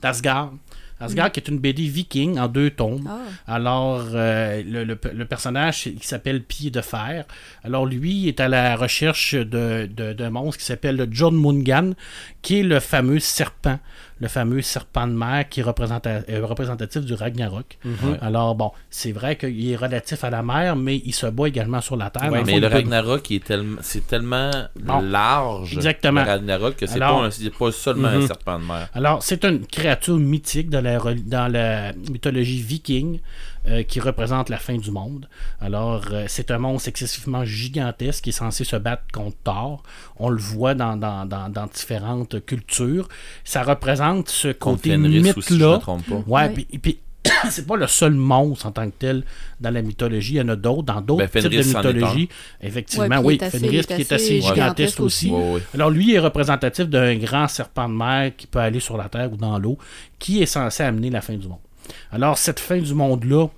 d'Asgard. 0.00 0.52
Asgard 0.98 1.30
qui 1.30 1.40
est 1.40 1.48
une 1.48 1.58
BD 1.58 1.82
viking 1.88 2.38
en 2.38 2.48
deux 2.48 2.70
tomes. 2.70 3.06
Ah. 3.06 3.54
Alors, 3.54 4.06
euh, 4.14 4.62
le, 4.64 4.84
le- 4.84 4.98
le 5.12 5.24
personnage 5.26 5.86
il 5.86 6.02
s'appelle 6.02 6.42
Pied 6.42 6.70
de 6.70 6.80
Fer. 6.80 7.24
Alors, 7.64 7.84
lui 7.86 8.28
est 8.28 8.40
à 8.40 8.48
la 8.48 8.76
recherche 8.76 9.34
de- 9.34 9.86
de- 9.94 10.12
d'un 10.14 10.30
monstre 10.30 10.58
qui 10.60 10.64
s'appelle 10.64 10.96
le 10.96 11.06
John 11.10 11.34
Mungan, 11.36 11.92
qui 12.42 12.60
est 12.60 12.62
le 12.62 12.80
fameux 12.80 13.18
serpent, 13.18 13.78
le 14.18 14.28
fameux 14.28 14.62
serpent 14.62 15.06
de 15.06 15.12
mer 15.12 15.48
qui 15.48 15.60
est 15.60 15.64
euh, 15.66 16.46
représentatif 16.46 17.02
du 17.04 17.14
Ragnarok. 17.14 17.78
Alors, 18.22 18.54
bon, 18.54 18.70
c'est 18.88 19.12
vrai 19.12 19.36
qu'il 19.36 19.70
est 19.70 19.76
relatif 19.76 20.24
à 20.24 20.30
la 20.30 20.42
mer, 20.42 20.74
mais 20.76 21.02
il 21.04 21.12
se 21.14 21.26
bat 21.26 21.48
également 21.48 21.80
sur 21.82 21.96
la 21.96 22.08
terre. 22.10 22.30
Ouais, 22.32 22.42
Mais 22.44 22.54
fond, 22.54 22.60
le 22.60 22.66
Ragnarok, 22.68 23.28
il 23.30 23.36
est 23.36 23.44
tellement, 23.44 23.78
c'est 23.82 24.06
tellement 24.06 24.50
Bon. 24.80 25.00
large, 25.00 25.74
Exactement. 25.74 26.22
le 26.22 26.30
Ragnarok, 26.30 26.76
que 26.76 26.86
c'est 26.86 26.98
pas, 26.98 27.28
c'est 27.30 27.72
seulement 27.72 28.08
Mhm. 28.10 28.22
un 28.22 28.26
serpent 28.26 28.58
de 28.58 28.64
mer. 28.64 28.88
Alors, 28.94 29.22
c'est 29.22 29.44
une 29.44 29.66
créature 29.66 30.16
mythique 30.16 30.70
de 30.70 30.78
la, 30.78 30.98
rel- 30.98 31.24
dans 31.28 31.52
la 31.52 31.92
mythologie 31.92 32.62
viking 32.62 33.20
euh, 33.68 33.82
qui 33.82 34.00
représente 34.00 34.48
la 34.48 34.58
fin 34.58 34.76
du 34.76 34.90
monde. 34.90 35.28
Alors, 35.60 36.04
euh, 36.12 36.24
c'est 36.28 36.50
un 36.50 36.58
monstre 36.58 36.88
excessivement 36.88 37.44
gigantesque 37.44 38.24
qui 38.24 38.30
est 38.30 38.32
censé 38.32 38.64
se 38.64 38.76
battre 38.76 39.02
contre 39.12 39.36
Thor. 39.44 39.82
On 40.18 40.28
le 40.28 40.38
voit 40.38 40.74
dans, 40.74 40.96
dans, 40.96 41.26
dans- 41.26 41.48
dans 41.48 41.66
différentes 41.66 42.44
cultures. 42.46 43.08
Ça 43.44 43.62
représente 43.62 44.28
ce 44.28 44.48
côté 44.52 44.90
si 44.92 44.98
mythe-là. 44.98 45.78
trompe 45.78 46.06
pas. 46.06 46.22
Ouais, 46.26 46.52
Oui. 46.54 46.66
puis- 46.70 46.78
puis 46.78 46.98
c'est 47.50 47.66
pas 47.66 47.74
le 47.76 47.88
seul 47.88 48.12
monstre 48.14 48.66
en 48.66 48.70
tant 48.70 48.86
que 48.88 48.94
tel 48.96 49.24
dans 49.60 49.70
la 49.70 49.82
mythologie. 49.82 50.34
Il 50.34 50.36
y 50.36 50.40
en 50.40 50.48
a 50.48 50.54
d'autres, 50.54 50.84
dans 50.84 51.00
d'autres 51.00 51.26
Ben, 51.32 51.42
types 51.42 51.50
de 51.50 51.62
mythologie. 51.64 52.28
Effectivement, 52.60 53.18
Ouais, 53.18 53.24
oui. 53.24 53.38
assez- 53.40 53.58
Fenris 53.58 53.84
qui 53.84 53.92
est 53.94 54.12
assez 54.12 54.40
gigantesque 54.40 55.00
aussi. 55.00 55.30
Ouais, 55.30 55.54
ouais. 55.54 55.62
Alors 55.74 55.90
lui 55.90 56.14
est 56.14 56.20
représentatif 56.20 56.86
d'un 56.88 57.16
grand 57.16 57.48
serpent 57.48 57.88
de 57.88 57.94
mer 57.94 58.30
qui 58.36 58.46
peut 58.46 58.60
aller 58.60 58.78
sur 58.78 58.96
la 58.96 59.08
terre 59.08 59.32
ou 59.32 59.36
dans 59.36 59.58
l'eau, 59.58 59.76
qui 60.20 60.40
est 60.40 60.46
censé 60.46 60.84
amener 60.84 61.10
la 61.10 61.20
fin 61.20 61.34
du 61.34 61.48
monde. 61.48 61.58
Alors 62.12 62.38
cette 62.38 62.60
fin 62.60 62.78
du 62.78 62.94
monde-là, 62.94 63.48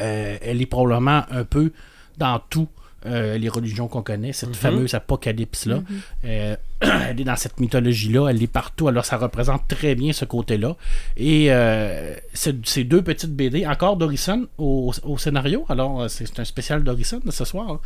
euh, 0.00 0.38
elle 0.40 0.60
est 0.60 0.66
probablement 0.66 1.24
un 1.30 1.44
peu 1.44 1.72
dans 2.18 2.40
tout 2.50 2.68
euh, 3.06 3.38
les 3.38 3.48
religions 3.48 3.88
qu'on 3.88 4.02
connaît, 4.02 4.32
cette 4.32 4.56
fameuse 4.56 4.94
apocalypse-là. 4.94 5.82
Euh, 6.24 6.56
elle 7.08 7.20
est 7.20 7.24
dans 7.24 7.36
cette 7.36 7.58
mythologie-là, 7.58 8.28
elle 8.28 8.42
est 8.42 8.46
partout, 8.46 8.88
alors 8.88 9.04
ça 9.04 9.16
représente 9.16 9.66
très 9.66 9.94
bien 9.94 10.12
ce 10.12 10.24
côté-là. 10.26 10.76
Et 11.16 11.46
euh, 11.50 12.14
c'est- 12.34 12.66
ces 12.66 12.84
deux 12.84 13.02
petites 13.02 13.30
BD, 13.34 13.66
encore 13.66 13.96
Dorison 13.96 14.46
au, 14.58 14.92
au 15.04 15.16
scénario, 15.18 15.64
alors 15.70 16.02
euh, 16.02 16.08
c'est 16.08 16.38
un 16.38 16.44
spécial 16.44 16.82
Dorison 16.84 17.20
de 17.24 17.30
ce 17.30 17.44
soir. 17.46 17.70
hein. 17.70 17.80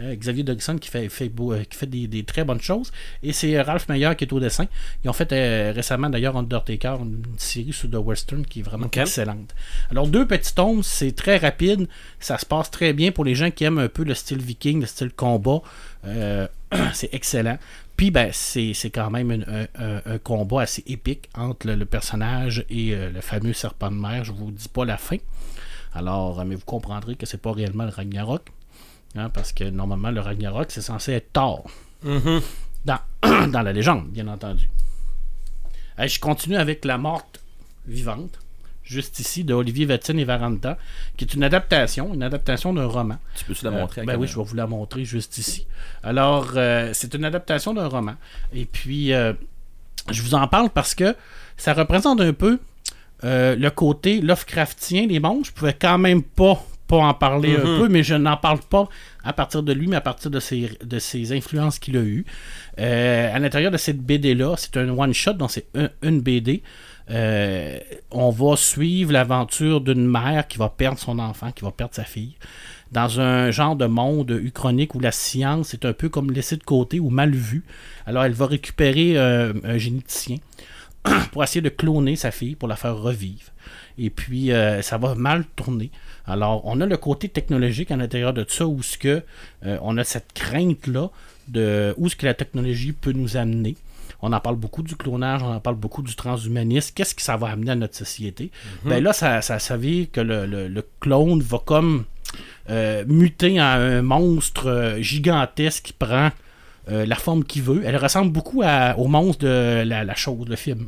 Euh, 0.00 0.14
Xavier 0.14 0.44
Dorison 0.44 0.76
qui 0.76 0.88
fait, 0.90 1.08
fait 1.08 1.28
beau- 1.28 1.54
qui 1.68 1.76
fait 1.76 1.86
des, 1.86 2.06
des 2.06 2.22
très 2.24 2.44
bonnes 2.44 2.60
choses. 2.60 2.92
Et 3.22 3.32
c'est 3.32 3.60
Ralph 3.60 3.88
Meyer 3.88 4.10
qui 4.16 4.24
est 4.24 4.32
au 4.32 4.38
dessin. 4.40 4.66
Ils 5.04 5.10
ont 5.10 5.12
fait 5.14 5.32
euh, 5.32 5.72
récemment 5.74 6.08
d'ailleurs 6.10 6.36
Undertaker, 6.36 6.98
une, 7.00 7.22
série 7.38 7.72
sur 7.72 7.90
The 7.90 7.94
Western 7.96 8.44
qui 8.46 8.60
est 8.60 8.62
vraiment 8.62 8.86
excellente. 9.02 9.54
Alors 9.90 10.06
deux 10.06 10.26
petits 10.26 10.54
tomes, 10.54 10.82
c'est 10.82 11.12
très 11.16 11.38
rapide, 11.38 11.88
ça 12.20 12.38
se 12.38 12.46
passe 12.46 12.70
très 12.70 12.92
bien 12.92 13.10
pour 13.10 13.24
les 13.24 13.34
gens 13.34 13.50
qui 13.50 13.64
aiment 13.64 13.78
un 13.78 13.88
peu 13.88 14.04
le 14.04 14.14
style 14.14 14.38
viking, 14.42 14.80
le 14.80 14.86
style 14.86 15.10
combat. 15.10 15.62
Euh, 16.06 16.46
c'est 16.92 17.12
excellent. 17.14 17.58
Puis 17.96 18.10
ben, 18.10 18.30
c'est 18.32 18.74
c'est 18.74 18.90
quand 18.90 19.10
même 19.10 19.30
une- 19.32 19.46
un, 19.78 20.00
un- 20.04 20.18
combat 20.18 20.62
assez 20.62 20.82
épique 20.86 21.28
entre 21.34 21.66
le, 21.68 21.76
le 21.76 21.86
personnage 21.86 22.64
et 22.68 22.94
euh, 22.94 23.10
le 23.10 23.20
fameux 23.22 23.52
serpent 23.54 23.90
de 23.90 23.96
mer. 23.96 24.24
Je 24.24 24.32
vous 24.32 24.50
dis 24.50 24.68
pas 24.68 24.84
la 24.84 24.98
fin. 24.98 25.16
Alors, 25.94 26.40
euh, 26.40 26.44
mais 26.44 26.56
vous 26.56 26.64
comprendrez 26.66 27.16
que 27.16 27.24
c'est 27.24 27.40
pas 27.40 27.52
réellement 27.52 27.84
le 27.84 27.90
Ragnarok. 27.90 28.48
hein, 29.16 29.30
parce 29.30 29.52
que 29.52 29.64
normalement, 29.64 30.10
le 30.10 30.20
Ragnarok, 30.20 30.70
c'est 30.70 30.82
censé 30.82 31.12
être 31.12 31.32
Thor. 31.32 31.64
Mhm. 32.02 32.42
Dans, 32.84 33.00
dans 33.50 33.62
la 33.62 33.72
légende, 33.72 34.08
bien 34.10 34.28
entendu. 34.28 34.68
Je 35.98 36.18
continue 36.20 36.56
avec 36.56 36.84
La 36.84 36.98
Morte 36.98 37.42
Vivante, 37.86 38.38
juste 38.86 39.18
ici, 39.20 39.44
de 39.44 39.52
Olivier 39.52 39.84
Vatine 39.84 40.18
et 40.18 40.24
Varanta, 40.24 40.78
qui 41.16 41.24
est 41.24 41.34
une 41.34 41.42
adaptation, 41.42 42.14
une 42.14 42.22
adaptation 42.22 42.72
d'un 42.72 42.86
roman. 42.86 43.16
Tu 43.36 43.44
peux-tu 43.44 43.64
la 43.64 43.70
montrer 43.80 44.00
à 44.00 44.04
ben 44.04 44.12
oui, 44.20 44.26
je 44.28 44.38
vais 44.38 44.44
vous 44.44 44.56
la 44.56 44.66
montrer 44.66 45.04
juste 45.04 45.36
ici. 45.38 45.66
Alors, 46.02 46.52
euh, 46.56 46.90
c'est 46.94 47.12
une 47.14 47.24
adaptation 47.24 47.74
d'un 47.74 47.88
roman. 47.88 48.14
Et 48.54 48.64
puis, 48.64 49.12
euh, 49.12 49.32
je 50.10 50.22
vous 50.22 50.34
en 50.34 50.46
parle 50.48 50.70
parce 50.70 50.94
que 50.94 51.14
ça 51.56 51.74
représente 51.74 52.20
un 52.20 52.32
peu 52.32 52.58
euh, 53.24 53.56
le 53.56 53.70
côté 53.70 54.20
Lovecraftien 54.20 55.06
des 55.06 55.20
monstres. 55.20 55.48
Je 55.48 55.52
pouvais 55.58 55.72
quand 55.74 55.98
même 55.98 56.22
pas, 56.22 56.62
pas 56.86 56.98
en 56.98 57.14
parler 57.14 57.56
un 57.56 57.62
peu, 57.78 57.88
mais 57.88 58.02
je 58.04 58.14
n'en 58.14 58.36
parle 58.36 58.60
pas 58.60 58.88
à 59.24 59.32
partir 59.32 59.62
de 59.64 59.72
lui, 59.72 59.88
mais 59.88 59.96
à 59.96 60.00
partir 60.00 60.30
de 60.30 60.38
ses, 60.38 60.70
de 60.84 60.98
ses 61.00 61.32
influences 61.36 61.78
qu'il 61.80 61.96
a 61.96 62.00
eues. 62.02 62.24
Euh, 62.78 63.34
à 63.34 63.38
l'intérieur 63.40 63.72
de 63.72 63.76
cette 63.78 63.98
BD-là, 64.00 64.54
c'est 64.56 64.76
un 64.76 64.90
one-shot, 64.90 65.32
donc 65.32 65.50
c'est 65.50 65.66
un- 65.74 65.88
une 66.02 66.20
BD. 66.20 66.62
Euh, 67.10 67.78
on 68.10 68.30
va 68.30 68.56
suivre 68.56 69.12
l'aventure 69.12 69.80
d'une 69.80 70.06
mère 70.06 70.48
qui 70.48 70.58
va 70.58 70.68
perdre 70.68 70.98
son 70.98 71.18
enfant, 71.18 71.52
qui 71.52 71.64
va 71.64 71.70
perdre 71.70 71.94
sa 71.94 72.04
fille, 72.04 72.34
dans 72.92 73.20
un 73.20 73.50
genre 73.50 73.76
de 73.76 73.86
monde 73.86 74.30
uchronique 74.30 74.94
où 74.94 75.00
la 75.00 75.12
science 75.12 75.74
est 75.74 75.84
un 75.84 75.92
peu 75.92 76.08
comme 76.08 76.32
laissée 76.32 76.56
de 76.56 76.64
côté 76.64 76.98
ou 76.98 77.10
mal 77.10 77.30
vue. 77.30 77.64
Alors 78.06 78.24
elle 78.24 78.32
va 78.32 78.46
récupérer 78.46 79.16
euh, 79.16 79.52
un 79.64 79.78
généticien 79.78 80.36
pour 81.32 81.44
essayer 81.44 81.60
de 81.60 81.68
cloner 81.68 82.16
sa 82.16 82.30
fille, 82.30 82.56
pour 82.56 82.68
la 82.68 82.76
faire 82.76 82.96
revivre. 82.96 83.52
Et 83.98 84.10
puis, 84.10 84.52
euh, 84.52 84.82
ça 84.82 84.98
va 84.98 85.14
mal 85.14 85.44
tourner. 85.56 85.90
Alors, 86.26 86.60
on 86.66 86.80
a 86.80 86.86
le 86.86 86.96
côté 86.96 87.28
technologique 87.28 87.90
à 87.90 87.96
l'intérieur 87.96 88.34
de 88.34 88.44
ça, 88.46 88.66
où 88.66 88.82
ce 88.82 88.98
que, 88.98 89.22
on 89.62 89.96
a 89.96 90.04
cette 90.04 90.32
crainte-là 90.34 91.10
de 91.48 91.94
où 91.96 92.08
ce 92.08 92.16
que 92.16 92.26
la 92.26 92.34
technologie 92.34 92.92
peut 92.92 93.12
nous 93.12 93.36
amener. 93.36 93.76
On 94.22 94.32
en 94.32 94.40
parle 94.40 94.56
beaucoup 94.56 94.82
du 94.82 94.96
clonage, 94.96 95.42
on 95.42 95.52
en 95.52 95.60
parle 95.60 95.76
beaucoup 95.76 96.02
du 96.02 96.14
transhumanisme. 96.16 96.92
Qu'est-ce 96.94 97.14
que 97.14 97.22
ça 97.22 97.36
va 97.36 97.48
amener 97.48 97.72
à 97.72 97.74
notre 97.76 97.96
société? 97.96 98.50
Ben 98.84 99.02
là, 99.02 99.12
ça, 99.12 99.42
ça, 99.42 99.58
ça 99.58 99.76
veut 99.76 99.82
dire 99.86 100.06
que 100.10 100.20
le, 100.20 100.46
le- 100.46 100.68
le 100.68 100.84
clone 101.00 101.40
va 101.42 101.58
comme 101.64 102.04
euh, 102.70 103.04
muter 103.06 103.60
en 103.60 103.64
un 103.64 104.02
monstre 104.02 104.66
euh, 104.68 105.00
gigantesque 105.02 105.84
qui 105.84 105.92
prend 105.92 106.30
euh, 106.90 107.04
la 107.06 107.16
forme 107.16 107.44
qu'il 107.44 107.62
veut. 107.62 107.82
Elle 107.84 107.96
ressemble 107.96 108.32
beaucoup 108.32 108.62
à- 108.64 108.96
au 108.98 109.06
monstre 109.08 109.44
de 109.44 109.82
la, 109.86 110.04
la 110.04 110.14
chose, 110.14 110.48
le 110.48 110.56
film 110.56 110.86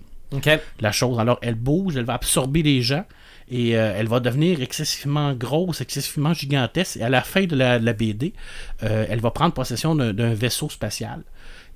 la 0.81 0.93
chose. 0.93 1.19
Alors, 1.19 1.39
elle 1.43 1.55
bouge, 1.55 1.97
elle 1.97 2.05
va 2.05 2.15
absorber 2.15 2.63
les 2.63 2.83
gens 2.83 3.05
et 3.51 3.79
euh, 3.79 3.95
elle 3.97 4.09
va 4.09 4.21
devenir 4.21 4.61
excessivement 4.61 5.33
grosse, 5.33 5.81
excessivement 5.81 6.35
gigantesque. 6.35 6.99
Et 6.99 7.03
à 7.03 7.09
la 7.09 7.23
fin 7.23 7.45
de 7.45 7.57
la, 7.57 7.79
de 7.79 7.85
la 7.87 7.93
BD, 7.95 8.35
euh, 8.83 9.07
elle 9.09 9.21
va 9.21 9.31
prendre 9.31 9.55
possession 9.55 9.95
d'un 9.95 10.35
vaisseau 10.35 10.69
spatial. 10.69 11.23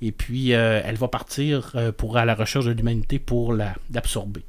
Et 0.03 0.13
puis, 0.13 0.53
euh, 0.53 0.81
elle 0.85 0.97
va 0.97 1.09
partir 1.09 1.73
euh, 1.77 1.93
pour 1.93 2.17
à 2.17 2.25
la 2.25 2.35
recherche 2.35 2.65
de 2.67 2.73
l'humanité 2.73 3.19
pour 3.19 3.53
la- 3.55 3.75
l'absorber. 3.95 4.43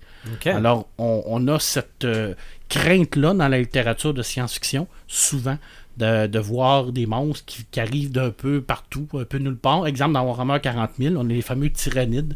Alors, 0.50 0.88
on, 0.98 1.22
on 1.28 1.48
a 1.48 1.60
cette 1.60 2.06
euh, 2.06 2.34
crainte-là 2.70 3.34
dans 3.34 3.48
la 3.48 3.60
littérature 3.60 4.14
de 4.14 4.24
science-fiction, 4.24 4.88
souvent, 5.08 5.58
de, 5.98 6.40
voir 6.40 6.92
des 6.92 7.06
monstres 7.06 7.46
qui, 7.46 7.80
arrivent 7.80 8.12
d'un 8.12 8.32
peu 8.32 8.62
partout, 8.62 9.08
un 9.14 9.26
peu 9.26 9.38
nulle 9.38 9.58
part. 9.58 9.86
Exemple, 9.88 10.14
dans 10.14 10.24
Warhammer 10.24 10.60
40 10.62 10.92
000, 11.00 11.16
on 11.18 11.30
a 11.30 11.34
les 11.34 11.42
fameux 11.42 11.70
tyrannides, 11.70 12.36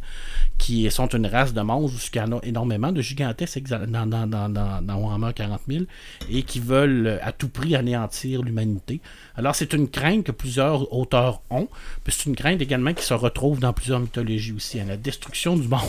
qui 0.58 0.90
sont 0.92 1.08
une 1.08 1.26
race 1.26 1.54
de 1.54 1.62
monstres, 1.62 1.98
où 1.98 2.10
il 2.14 2.18
y 2.18 2.22
en 2.22 2.38
a 2.38 2.40
énormément 2.44 2.92
de 2.92 3.02
gigantesques 3.02 3.68
dans, 3.68 5.00
Warhammer 5.00 5.34
40 5.34 5.62
000, 5.68 5.86
et 6.30 6.44
qui 6.44 6.60
veulent 6.60 7.20
à 7.22 7.32
tout 7.32 7.50
prix 7.50 7.76
anéantir 7.76 8.42
l'humanité. 8.44 9.02
Alors, 9.36 9.56
c'est 9.56 9.74
une 9.74 9.90
crainte 9.90 10.24
que 10.24 10.32
plusieurs 10.32 10.94
auteurs 10.94 11.42
ont, 11.50 11.68
puis 12.04 12.14
c'est 12.16 12.28
une 12.28 12.36
crainte 12.36 12.62
également 12.62 12.94
qui 12.94 13.04
se 13.04 13.14
retrouve 13.14 13.60
dans 13.60 13.74
plusieurs 13.74 14.00
mythologies 14.00 14.54
aussi, 14.54 14.80
à 14.80 14.86
la 14.86 14.98
destruction 14.98 15.56
du 15.56 15.68
monde. 15.68 15.82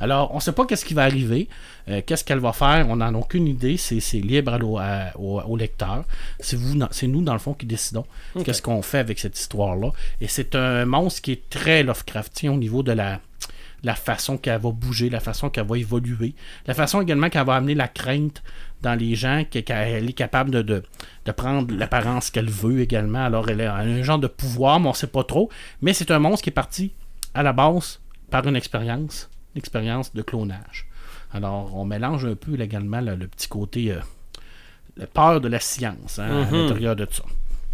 Alors, 0.00 0.30
on 0.32 0.36
ne 0.36 0.40
sait 0.40 0.52
pas 0.52 0.64
qu'est-ce 0.66 0.84
qui 0.84 0.94
va 0.94 1.02
arriver, 1.04 1.48
euh, 1.88 2.00
qu'est-ce 2.04 2.24
qu'elle 2.24 2.38
va 2.38 2.52
faire, 2.52 2.86
on 2.88 2.96
n'en 2.96 3.14
a 3.14 3.18
aucune 3.18 3.46
idée, 3.46 3.76
c'est 3.76 4.00
libre 4.18 4.54
à 4.54 4.58
l'au- 4.58 4.78
à- 4.78 5.10
au, 5.18 5.40
au 5.40 5.56
lecteur. 5.56 6.04
C'est 6.40 6.56
nous, 7.06 7.22
dans 7.22 7.32
le 7.32 7.38
fond, 7.38 7.54
qui 7.54 7.66
décidons 7.66 8.04
qu'est-ce 8.44 8.62
qu'on 8.62 8.82
fait 8.82 8.98
avec 8.98 9.18
cette 9.18 9.38
histoire-là. 9.38 9.90
Et 10.20 10.28
c'est 10.28 10.54
un 10.54 10.84
monstre 10.84 11.22
qui 11.22 11.32
est 11.32 11.48
très 11.50 11.82
Lovecraftien 11.82 12.52
au 12.52 12.56
niveau 12.56 12.82
de 12.82 12.92
la 12.92 13.20
la 13.84 13.96
façon 13.96 14.38
qu'elle 14.38 14.60
va 14.60 14.70
bouger, 14.70 15.10
la 15.10 15.18
façon 15.18 15.50
qu'elle 15.50 15.66
va 15.66 15.76
évoluer, 15.76 16.36
la 16.68 16.74
façon 16.74 17.00
également 17.02 17.28
qu'elle 17.28 17.44
va 17.44 17.56
amener 17.56 17.74
la 17.74 17.88
crainte 17.88 18.40
dans 18.80 18.94
les 18.94 19.16
gens, 19.16 19.42
que- 19.50 19.58
qu'elle 19.58 20.08
est 20.08 20.12
capable 20.12 20.52
de, 20.52 20.62
de, 20.62 20.82
de 21.24 21.32
prendre 21.32 21.74
l'apparence 21.74 22.30
qu'elle 22.30 22.48
veut 22.48 22.80
également. 22.80 23.24
Alors, 23.24 23.48
elle 23.50 23.60
a 23.62 23.74
un 23.74 24.02
genre 24.04 24.20
de 24.20 24.28
pouvoir, 24.28 24.78
mais 24.78 24.86
on 24.86 24.90
ne 24.90 24.94
sait 24.96 25.08
pas 25.08 25.24
trop. 25.24 25.50
Mais 25.80 25.94
c'est 25.94 26.12
un 26.12 26.20
monstre 26.20 26.44
qui 26.44 26.50
est 26.50 26.52
parti 26.52 26.92
à 27.34 27.42
la 27.42 27.52
base 27.52 27.98
par 28.30 28.46
une 28.46 28.54
expérience, 28.54 29.28
l'expérience 29.54 30.12
de 30.14 30.22
clonage. 30.22 30.86
Alors, 31.32 31.74
on 31.76 31.84
mélange 31.84 32.24
un 32.24 32.34
peu 32.34 32.60
également 32.60 33.00
le, 33.00 33.14
le 33.14 33.26
petit 33.26 33.48
côté 33.48 33.92
euh, 33.92 34.00
la 34.96 35.06
peur 35.06 35.40
de 35.40 35.48
la 35.48 35.60
science 35.60 36.18
hein, 36.18 36.42
à 36.42 36.44
Mhm. 36.50 36.52
l'intérieur 36.62 36.96
de 36.96 37.06
ça. 37.10 37.22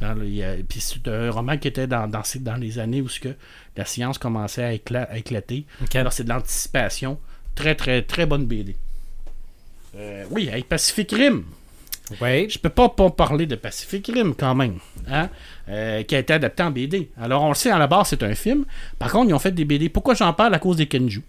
Alors, 0.00 0.23
il 0.23 0.35
y 0.35 0.44
a- 0.44 0.54
Puis 0.68 0.80
c'est 0.80 1.08
un 1.08 1.30
roman 1.30 1.56
qui 1.58 1.66
était 1.68 1.88
dans, 1.88 2.06
dans, 2.08 2.23
les 2.56 2.78
années 2.78 3.00
où 3.02 3.08
que 3.20 3.30
la 3.76 3.85
science 3.85 4.16
commençait 4.18 4.62
à, 4.62 4.73
écla- 4.75 5.08
à 5.11 5.18
éclater. 5.18 5.66
Ok. 5.82 5.97
Alors, 5.97 6.12
c'est 6.12 6.23
de 6.25 6.28
l'anticipation. 6.28 7.18
Très, 7.56 7.75
très, 7.75 8.02
très 8.02 8.25
bonne 8.26 8.47
BD. 8.47 8.76
Euh, 9.97 10.25
oui, 10.30 10.49
avec 10.49 10.68
Pacific 10.68 11.11
Rim. 11.11 11.42
Oui. 12.20 12.49
Je 12.49 12.58
peux 12.58 12.68
pas, 12.70 12.88
pas 12.88 13.11
parler 13.11 13.47
de 13.47 13.56
Pacific 13.56 14.06
Rim 14.06 14.35
quand 14.35 14.54
même, 14.54 14.78
hein, 15.11 15.28
euh, 15.68 16.02
qui 16.04 16.14
a 16.14 16.20
été 16.20 16.32
adapté 16.32 16.62
en 16.62 16.70
BD. 16.70 17.11
Alors 17.20 17.42
on 17.42 17.49
le 17.49 17.54
sait, 17.54 17.70
à 17.70 17.78
la 17.78 17.87
base, 17.87 18.08
c'est 18.08 18.23
un 18.23 18.35
film. 18.35 18.64
Par 18.99 19.11
contre, 19.11 19.28
ils 19.28 19.35
ont 19.35 19.38
fait 19.38 19.50
des 19.52 19.64
BD. 19.66 19.88
Pourquoi 19.90 20.14
j'en 20.14 20.32
parle? 20.32 20.54
À 20.54 20.58
cause 20.58 20.76
des 20.76 20.87
Kenju. 20.87 21.23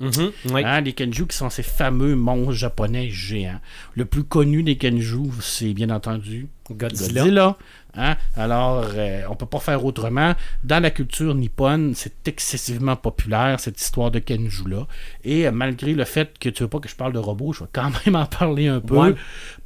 Mhm. 0.00 0.30
Oui. 0.52 0.62
Hein, 0.64 0.80
les 0.82 0.92
Kenju 0.92 1.26
qui 1.26 1.36
sont 1.36 1.50
ces 1.50 1.64
fameux 1.64 2.14
monstres 2.14 2.52
japonais 2.52 3.08
géants. 3.10 3.60
Le 3.94 4.04
plus 4.04 4.22
connu 4.24 4.62
des 4.62 4.76
Kenju, 4.76 5.30
c'est 5.40 5.74
bien 5.74 5.90
entendu 5.90 6.46
Godzilla. 6.70 7.22
Godzilla. 7.22 7.56
hein. 7.94 8.16
Alors, 8.36 8.84
euh, 8.94 9.22
on 9.28 9.34
peut 9.34 9.46
pas 9.46 9.58
faire 9.58 9.84
autrement. 9.84 10.34
Dans 10.62 10.80
la 10.80 10.90
culture 10.90 11.34
nippone, 11.34 11.94
c'est 11.96 12.28
excessivement 12.28 12.94
populaire, 12.94 13.58
cette 13.58 13.80
histoire 13.80 14.10
de 14.12 14.18
Kenju-là. 14.20 14.86
Et 15.24 15.48
euh, 15.48 15.50
malgré 15.50 15.94
le 15.94 16.04
fait 16.04 16.38
que 16.38 16.48
tu 16.48 16.62
veux 16.62 16.68
pas 16.68 16.78
que 16.78 16.88
je 16.88 16.94
parle 16.94 17.12
de 17.12 17.18
robots, 17.18 17.52
je 17.52 17.64
vais 17.64 17.70
quand 17.72 17.90
même 18.06 18.14
en 18.16 18.26
parler 18.26 18.68
un 18.68 18.80
peu. 18.80 18.96
Ouais. 18.96 19.14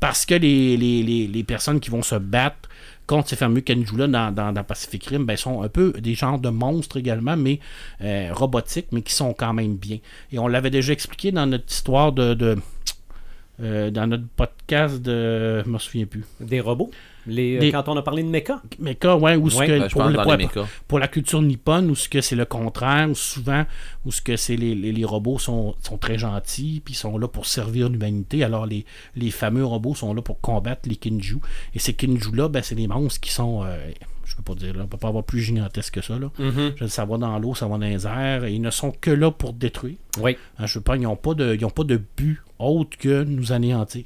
Parce 0.01 0.25
que 0.25 0.35
les, 0.35 0.77
les, 0.79 1.03
les, 1.03 1.27
les 1.27 1.45
personnes 1.45 1.79
qui 1.81 1.91
vont 1.91 2.03
se 2.03 2.15
battre 2.15 2.71
contre 3.13 3.29
ces 3.29 3.37
fameux 3.37 3.61
Kenju-là 3.61 4.09
dans, 4.09 4.53
dans, 4.53 4.65
Pacific 4.65 5.05
Rim, 5.05 5.27
ben, 5.27 5.37
sont 5.37 5.61
un 5.63 5.69
peu 5.69 5.93
des 6.01 6.15
genres 6.15 6.39
de 6.39 6.49
monstres 6.49 6.97
également, 6.97 7.37
mais 7.37 7.61
euh, 8.01 8.31
robotiques, 8.33 8.87
mais 8.91 9.03
qui 9.03 9.13
sont 9.13 9.35
quand 9.35 9.53
même 9.53 9.77
bien. 9.77 9.99
Et 10.33 10.39
on 10.39 10.49
l'avait 10.49 10.71
déjà 10.71 10.95
expliqué 10.95 11.31
dans 11.31 11.45
notre 11.45 11.71
histoire 11.71 12.13
de 12.13 12.57
euh, 13.63 13.91
dans 13.91 14.07
notre 14.07 14.27
podcast 14.37 15.01
de... 15.01 15.63
Je 15.65 15.69
me 15.71 15.79
souviens 15.79 16.07
plus. 16.07 16.25
Des 16.41 16.61
robots? 16.61 16.91
Les, 17.27 17.57
euh, 17.57 17.61
Des- 17.61 17.71
Quand 17.71 17.89
on 17.89 17.97
a 17.97 18.03
parlé 18.03 18.25
de 18.25 18.29
mecha? 18.29 18.61
Mecha, 18.81 19.17
ouais, 19.17 19.37
ou 19.37 19.49
ce 19.49 19.59
Ouais, 19.59 19.67
que 19.69 19.79
Ben, 19.79 19.89
pour, 19.89 20.03
le- 20.05 20.15
pour- 20.23 20.37
mechas. 20.37 20.67
pour 20.89 20.99
la 20.99 21.07
culture 21.07 21.41
nippone, 21.41 21.89
ou 21.91 21.95
ce 21.95 22.09
que 22.09 22.21
c'est 22.21 22.35
le 22.35 22.45
contraire, 22.45 23.09
ou 23.09 23.15
souvent, 23.15 23.65
où 24.05 24.11
ce 24.11 24.21
que 24.21 24.37
c'est 24.37 24.57
les, 24.57 24.75
les, 24.75 24.91
les 24.91 25.05
robots 25.05 25.39
sont, 25.39 25.77
sont 25.83 25.99
très 25.99 26.19
gentils, 26.19 26.83
puis 26.85 26.95
sont 26.95 27.17
là 27.19 27.29
pour 27.29 27.47
servir 27.47 27.89
l'humanité, 27.89 28.43
alors 28.43 28.67
les, 28.67 28.85
les 29.15 29.31
fameux 29.31 29.65
robots 29.65 29.95
sont 29.95 30.13
là 30.15 30.23
pour 30.23 30.41
combattre 30.41 30.89
les 30.89 30.97
Kinju. 30.97 31.37
Et 31.75 31.79
ces 31.79 31.95
Kinju-là, 31.95 32.49
ben, 32.49 32.63
c'est 32.63 32.75
des 32.75 32.89
monstres 32.89 33.21
qui 33.21 33.33
sont, 33.33 33.63
euh, 33.65 33.77
je 34.33 34.37
peux 34.37 34.43
pas 34.43 34.55
dire, 34.55 34.75
là, 34.75 34.85
on 34.85 34.87
peut 34.87 34.97
pas 34.97 35.09
avoir 35.09 35.25
plus 35.25 35.41
gigantesque 35.41 35.95
que 35.95 36.01
ça, 36.01 36.19
là. 36.19 36.31
Mhm. 36.39 36.73
Je- 36.77 36.87
Ça 36.87 37.05
va 37.05 37.19
dans 37.19 37.39
l'eau, 37.39 37.55
ça 37.55 37.67
va 37.67 37.77
dans 37.77 37.87
les 37.87 38.07
airs, 38.07 38.45
et 38.45 38.53
ils 38.55 38.63
ne 38.63 38.71
sont 38.71 38.91
que 38.91 39.11
là 39.11 39.31
pour 39.31 39.53
détruire. 39.53 39.97
Oui. 40.21 40.37
Hein, 40.59 40.67
je 40.67 40.79
veux 40.79 40.83
pas, 40.83 40.97
ils 40.97 41.03
n'ont 41.03 41.17
pas, 41.17 41.35
de- 41.35 41.55
ils 41.55 41.65
ont 41.67 41.71
pas 41.71 41.85
de 41.85 42.01
but 42.17 42.41
autre 42.59 42.97
que 42.99 43.25
nous 43.25 43.53
anéantir. 43.53 44.05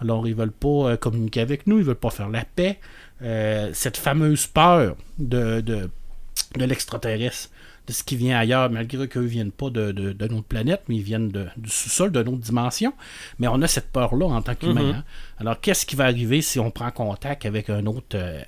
Alors, 0.00 0.26
ils 0.26 0.34
veulent 0.34 0.50
pas 0.50 0.90
euh, 0.92 0.96
communiquer 0.96 1.40
avec 1.40 1.66
nous, 1.68 1.78
ils 1.78 1.84
veulent 1.84 1.94
pas 1.94 2.10
faire 2.10 2.28
la 2.28 2.44
paix. 2.44 2.80
Euh, 3.22 3.70
cette 3.74 3.96
fameuse 3.96 4.46
peur 4.46 4.96
de, 5.18 5.60
de, 5.60 5.88
de 6.56 6.64
l'extraterrestre, 6.64 7.50
de 7.86 7.92
ce 7.92 8.02
qui 8.02 8.16
vient 8.16 8.38
ailleurs, 8.38 8.70
malgré 8.70 9.06
qu'eux 9.08 9.20
ne 9.20 9.26
viennent 9.26 9.52
pas 9.52 9.68
de, 9.70 9.92
de- 9.92 10.12
de 10.12 10.26
notre 10.28 10.44
planète, 10.46 10.82
mais 10.88 10.96
ils 10.96 11.02
viennent 11.02 11.28
de- 11.28 11.46
du 11.56 11.68
sous-sol, 11.70 12.10
de 12.12 12.22
notre 12.22 12.38
dimension. 12.38 12.92
Mais 13.38 13.46
on 13.46 13.60
a 13.62 13.68
cette 13.68 13.92
peur-là 13.92 14.26
en 14.26 14.42
tant 14.42 14.54
qu'humain. 14.54 14.82
Mhm. 14.82 14.94
hein. 14.96 15.04
Alors, 15.38 15.60
qu'est-ce 15.60 15.84
qui 15.86 15.96
va 15.96 16.04
arriver 16.06 16.40
si 16.42 16.58
on 16.58 16.70
prend 16.70 16.90
contact 16.90 17.44
avec 17.46 17.68
un 17.70 17.84
autre 17.86 18.06
euh, 18.16 18.42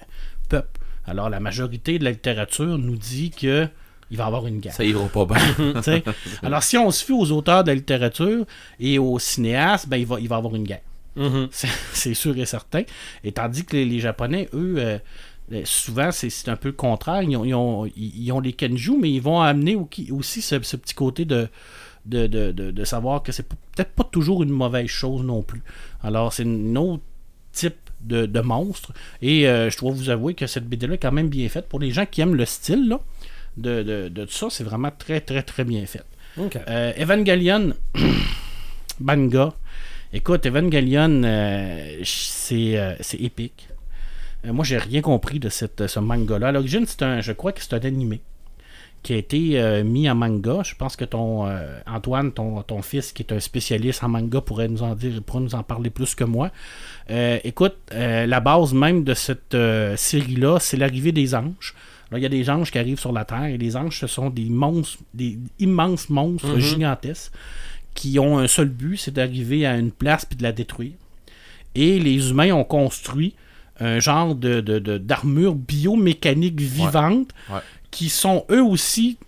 peuple? 0.49 0.81
Alors, 1.13 1.29
la 1.31 1.41
majorité 1.41 1.99
de 1.99 2.05
la 2.05 2.11
littérature 2.11 2.79
nous 2.79 2.97
dit 2.97 3.31
que 3.31 3.69
il 4.11 4.17
va 4.17 4.25
y 4.25 4.27
avoir 4.27 4.47
une 4.47 4.61
guerre. 4.61 4.73
Ça 4.75 4.85
ira 4.85 5.07
pas 5.09 5.25
bien. 5.27 5.81
Alors, 6.43 6.63
si 6.63 6.77
on 6.79 6.91
se 6.91 7.05
fie 7.05 7.13
aux 7.13 7.31
auteurs 7.33 7.65
de 7.65 7.69
la 7.69 7.75
littérature 7.75 8.45
et 8.81 8.99
aux 8.99 9.19
cinéastes, 9.19 9.89
ben, 9.89 9.97
il, 9.99 10.07
va, 10.07 10.19
il 10.21 10.29
va 10.29 10.37
y 10.37 10.39
avoir 10.39 10.55
une 10.55 10.65
guerre. 10.65 10.83
Mhm. 11.17 11.49
C'est 11.51 11.69
c'est 11.93 12.15
sûr 12.15 12.37
et 12.39 12.47
certain. 12.47 12.83
Et 13.25 13.33
tandis 13.33 13.65
que 13.65 13.77
les, 13.77 13.85
les 13.85 14.01
Japonais, 14.01 14.49
eux, 14.55 14.77
euh, 14.79 14.99
euh, 15.53 15.61
souvent, 15.65 16.11
c'est 16.13 16.49
un 16.49 16.57
peu 16.57 16.69
le 16.69 16.75
contraire. 16.75 17.23
Ils 17.23 17.37
ont, 17.37 17.45
ils 17.45 17.55
ont, 17.55 17.87
ils- 17.97 18.33
ont 18.33 18.41
les 18.41 18.55
Kenju, 18.55 18.97
mais 18.99 19.11
ils 19.11 19.21
vont 19.21 19.41
amener 19.43 19.77
au- 19.77 19.89
aussi 20.13 20.41
ce, 20.41 20.61
ce 20.63 20.77
petit 20.77 20.95
côté 20.95 21.25
de, 21.27 21.49
de, 22.07 22.27
de, 22.27 22.53
de- 22.53 22.71
de 22.71 22.85
savoir 22.85 23.23
que 23.23 23.33
c'est 23.33 23.47
peut-être 23.49 23.93
pas 23.93 24.05
toujours 24.05 24.43
une 24.43 24.51
mauvaise 24.51 24.87
chose 24.89 25.23
non 25.23 25.43
plus. 25.43 25.63
Alors, 26.03 26.33
c'est 26.33 26.45
un 26.47 26.77
autre 26.77 27.03
type 27.53 27.77
de, 28.03 28.27
de 28.27 28.41
monstre. 28.41 28.93
Et 29.21 29.49
euh, 29.49 29.71
je 29.71 29.79
dois 29.79 29.93
vous 29.93 30.11
avouer 30.11 30.35
que 30.35 30.47
cette 30.47 30.69
BD-là 30.69 30.95
est 30.95 30.99
quand 30.99 31.13
même 31.13 31.29
bien 31.29 31.49
faite. 31.49 31.69
Pour 31.69 31.81
les 31.81 31.91
gens 31.91 32.07
qui 32.07 32.21
aiment 32.21 32.35
le 32.35 32.45
style 32.45 32.89
là, 32.89 33.01
de, 33.57 33.83
de, 33.83 34.09
de 34.09 34.27
ça, 34.27 34.49
c'est 34.51 34.65
vraiment 34.65 34.91
très, 34.97 35.21
très, 35.21 35.43
très 35.43 35.65
bien 35.65 35.85
fait. 35.87 36.05
Euh, 36.39 36.93
Evangelion, 36.99 37.75
manga. 39.01 39.53
Écoute, 40.13 40.47
Evangelion, 40.47 41.23
euh, 41.25 42.01
c'est 42.05 42.79
euh, 42.79 42.95
c'est 43.01 43.21
épique. 43.21 43.69
Moi, 44.45 44.65
j'ai 44.65 44.79
rien 44.79 45.03
compris 45.03 45.39
de 45.39 45.49
cette, 45.49 45.87
ce 45.87 46.01
manga-là. 46.01 46.49
À 46.49 46.53
l'origine, 46.53 46.85
c'est 46.87 47.03
un, 47.03 47.21
je 47.21 47.33
crois 47.33 47.53
que 47.53 47.63
c'est 47.63 47.75
un 47.75 47.81
animé 47.81 48.21
qui 49.03 49.15
a 49.15 49.17
été 49.17 49.61
euh, 49.61 49.83
mis 49.83 50.09
en 50.09 50.15
manga. 50.15 50.63
Je 50.65 50.75
pense 50.77 50.95
que 50.97 51.05
ton 51.05 51.47
euh, 51.49 51.79
Antoine, 51.87 52.31
ton, 52.33 52.63
ton 52.63 52.83
fils, 52.83 53.13
qui 53.13 53.23
est 53.23 53.33
un 53.33 53.41
spécialiste 53.41 54.05
en 54.05 54.09
manga, 54.09 54.41
pourrait 54.41 54.69
nous 54.69 54.83
en 54.83 54.95
dire, 54.95 55.21
pourrait 55.25 55.43
nous 55.43 55.55
en 55.55 55.63
parler 55.63 55.91
plus 55.91 56.15
que 56.15 56.25
moi. 56.25 56.51
Euh, 57.11 57.39
écoute, 57.43 57.77
la 57.91 58.41
base 58.41 58.73
même 58.73 59.03
de 59.05 59.15
cette 59.15 59.57
série-là, 59.97 60.59
c'est 60.61 60.77
l'arrivée 60.77 61.13
des 61.13 61.35
anges. 61.35 61.75
Là, 62.13 62.19
il 62.19 62.23
y 62.23 62.27
a 62.27 62.29
des 62.29 62.49
anges 62.51 62.71
qui 62.71 62.79
arrivent 62.79 63.01
sur 63.01 63.13
la 63.13 63.25
Terre 63.25 63.47
et 63.47 63.57
les 63.59 63.75
anges, 63.77 63.99
ce 63.99 64.07
sont 64.07 64.29
des 64.31 64.45
monstres, 64.51 64.99
des 65.15 65.39
immenses 65.59 66.09
monstres 66.11 66.53
Mhm. 66.55 66.61
gigantesques 66.61 67.33
qui 67.95 68.19
ont 68.19 68.39
un 68.39 68.47
seul 68.47 68.69
but, 68.69 68.97
c'est 68.99 69.11
d'arriver 69.13 69.67
à 69.67 69.77
une 69.77 69.91
place 69.91 70.25
puis 70.27 70.37
de 70.37 70.43
la 70.43 70.53
détruire. 70.53 70.93
Et 71.75 71.99
les 71.99 72.31
humains 72.31 72.53
ont 72.53 72.65
construit 72.65 73.35
un 73.81 73.99
genre 73.99 74.35
de, 74.35 74.61
d'armure 74.99 75.55
biomécanique 75.55 76.61
vivante 76.61 77.31
Ouais. 77.51 77.61
Qui 77.93 78.09
sont 78.09 78.45
eux 78.51 78.63
aussi 78.65 79.19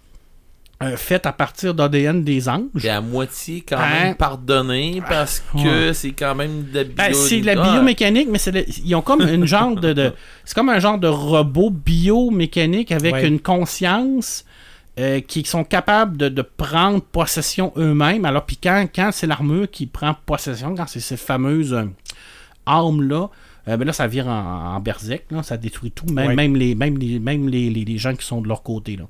euh, 0.82 0.96
faites 0.96 1.24
à 1.26 1.32
partir 1.32 1.72
d'ADN 1.72 2.24
des 2.24 2.48
anges. 2.48 2.62
C'est 2.78 2.88
à 2.88 3.00
moitié 3.00 3.60
quand 3.66 3.76
Hein? 3.78 4.04
même 4.06 4.14
pardonné 4.16 5.00
parce 5.08 5.40
que 5.62 5.92
c'est 5.92 6.10
quand 6.10 6.34
même 6.34 6.64
de 6.72 6.78
la 6.78 6.84
bio... 6.84 6.94
Ben, 6.96 7.14
c'est 7.14 7.40
de 7.40 7.46
la 7.46 7.54
Ah, 7.56 7.72
biomécanique, 7.72 8.28
mais 8.28 8.40
le- 8.52 8.64
ils 8.84 8.94
ont 8.96 9.00
comme 9.00 9.20
une 9.22 9.46
genre 9.46 9.76
de, 9.76 9.92
de- 9.92 10.12
c'est 10.44 10.54
comme 10.54 10.68
un 10.70 10.80
genre 10.80 10.98
de 10.98 11.06
robot 11.06 11.70
biomécanique 11.70 12.90
avec 12.90 13.14
Ouais. 13.14 13.28
une 13.28 13.38
conscience 13.38 14.44
euh, 14.98 15.20
qui 15.20 15.44
sont 15.44 15.62
capables 15.64 16.16
de, 16.16 16.28
de 16.28 16.42
prendre 16.42 17.00
possession 17.00 17.72
eux-mêmes. 17.76 18.24
Alors 18.24 18.44
puis 18.44 18.56
quand, 18.60 18.86
quand 18.94 19.10
c'est 19.12 19.26
l'armure 19.28 19.70
qui 19.70 19.86
prend 19.86 20.14
possession, 20.26 20.74
quand 20.74 20.86
c'est 20.88 21.00
ces 21.00 21.16
fameuses 21.16 21.72
euh, 21.72 21.84
armes-là, 22.66 23.28
euh, 23.68 23.76
ben 23.76 23.84
là 23.84 23.92
ça 23.92 24.06
vire 24.06 24.26
en, 24.28 24.74
en 24.76 24.80
berserk, 24.80 25.24
là, 25.30 25.42
ça 25.42 25.56
détruit 25.56 25.90
tout, 25.90 26.06
même, 26.06 26.28
Ouais. 26.28 26.34
même, 26.34 26.56
les, 26.56 26.74
même, 26.74 26.98
les, 26.98 27.18
même 27.18 27.48
les, 27.48 27.70
les- 27.70 27.84
les 27.84 27.98
gens 27.98 28.14
qui 28.14 28.24
sont 28.26 28.40
de 28.40 28.48
leur 28.48 28.62
côté. 28.62 28.96
Là. 28.96 29.04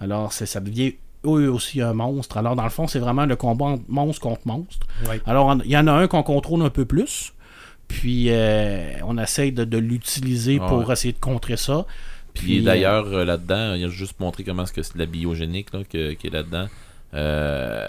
Alors 0.00 0.32
ça 0.32 0.60
devient 0.60 0.94
eux 1.24 1.50
aussi 1.50 1.80
un 1.80 1.92
monstre. 1.92 2.36
Alors 2.36 2.54
dans 2.56 2.62
le 2.64 2.70
fond 2.70 2.86
c'est 2.86 2.98
vraiment 3.00 3.26
le 3.26 3.36
combat 3.36 3.76
monstre 3.88 4.20
contre 4.22 4.42
monstre. 4.46 4.86
Ouais. 5.08 5.20
Alors, 5.26 5.56
il 5.64 5.70
y 5.70 5.76
en 5.76 5.86
a 5.88 5.92
un 5.92 6.06
qu'on 6.08 6.22
contrôle 6.22 6.62
un 6.62 6.70
peu 6.70 6.84
plus. 6.84 7.32
Puis, 7.88 8.26
euh, 8.30 8.92
on 9.04 9.16
essaye 9.16 9.52
de, 9.52 9.64
de 9.64 9.78
l'utiliser 9.78 10.58
pour 10.58 10.90
essayer 10.90 11.12
de 11.12 11.20
contrer 11.20 11.56
ça. 11.56 11.86
Puis 12.34 12.42
Puis, 12.44 12.62
d'ailleurs, 12.62 13.06
euh, 13.06 13.24
là-dedans, 13.24 13.74
il 13.74 13.84
a 13.84 13.88
juste 13.88 14.18
montré 14.18 14.42
comment 14.42 14.64
est-ce 14.64 14.72
que 14.72 14.82
c'est 14.82 14.94
de 14.94 14.98
la 14.98 15.06
biogénique 15.06 15.72
là, 15.72 15.84
que- 15.88 16.12
qui 16.14 16.26
est 16.26 16.30
là-dedans. 16.30 16.66
Euh, 17.14 17.88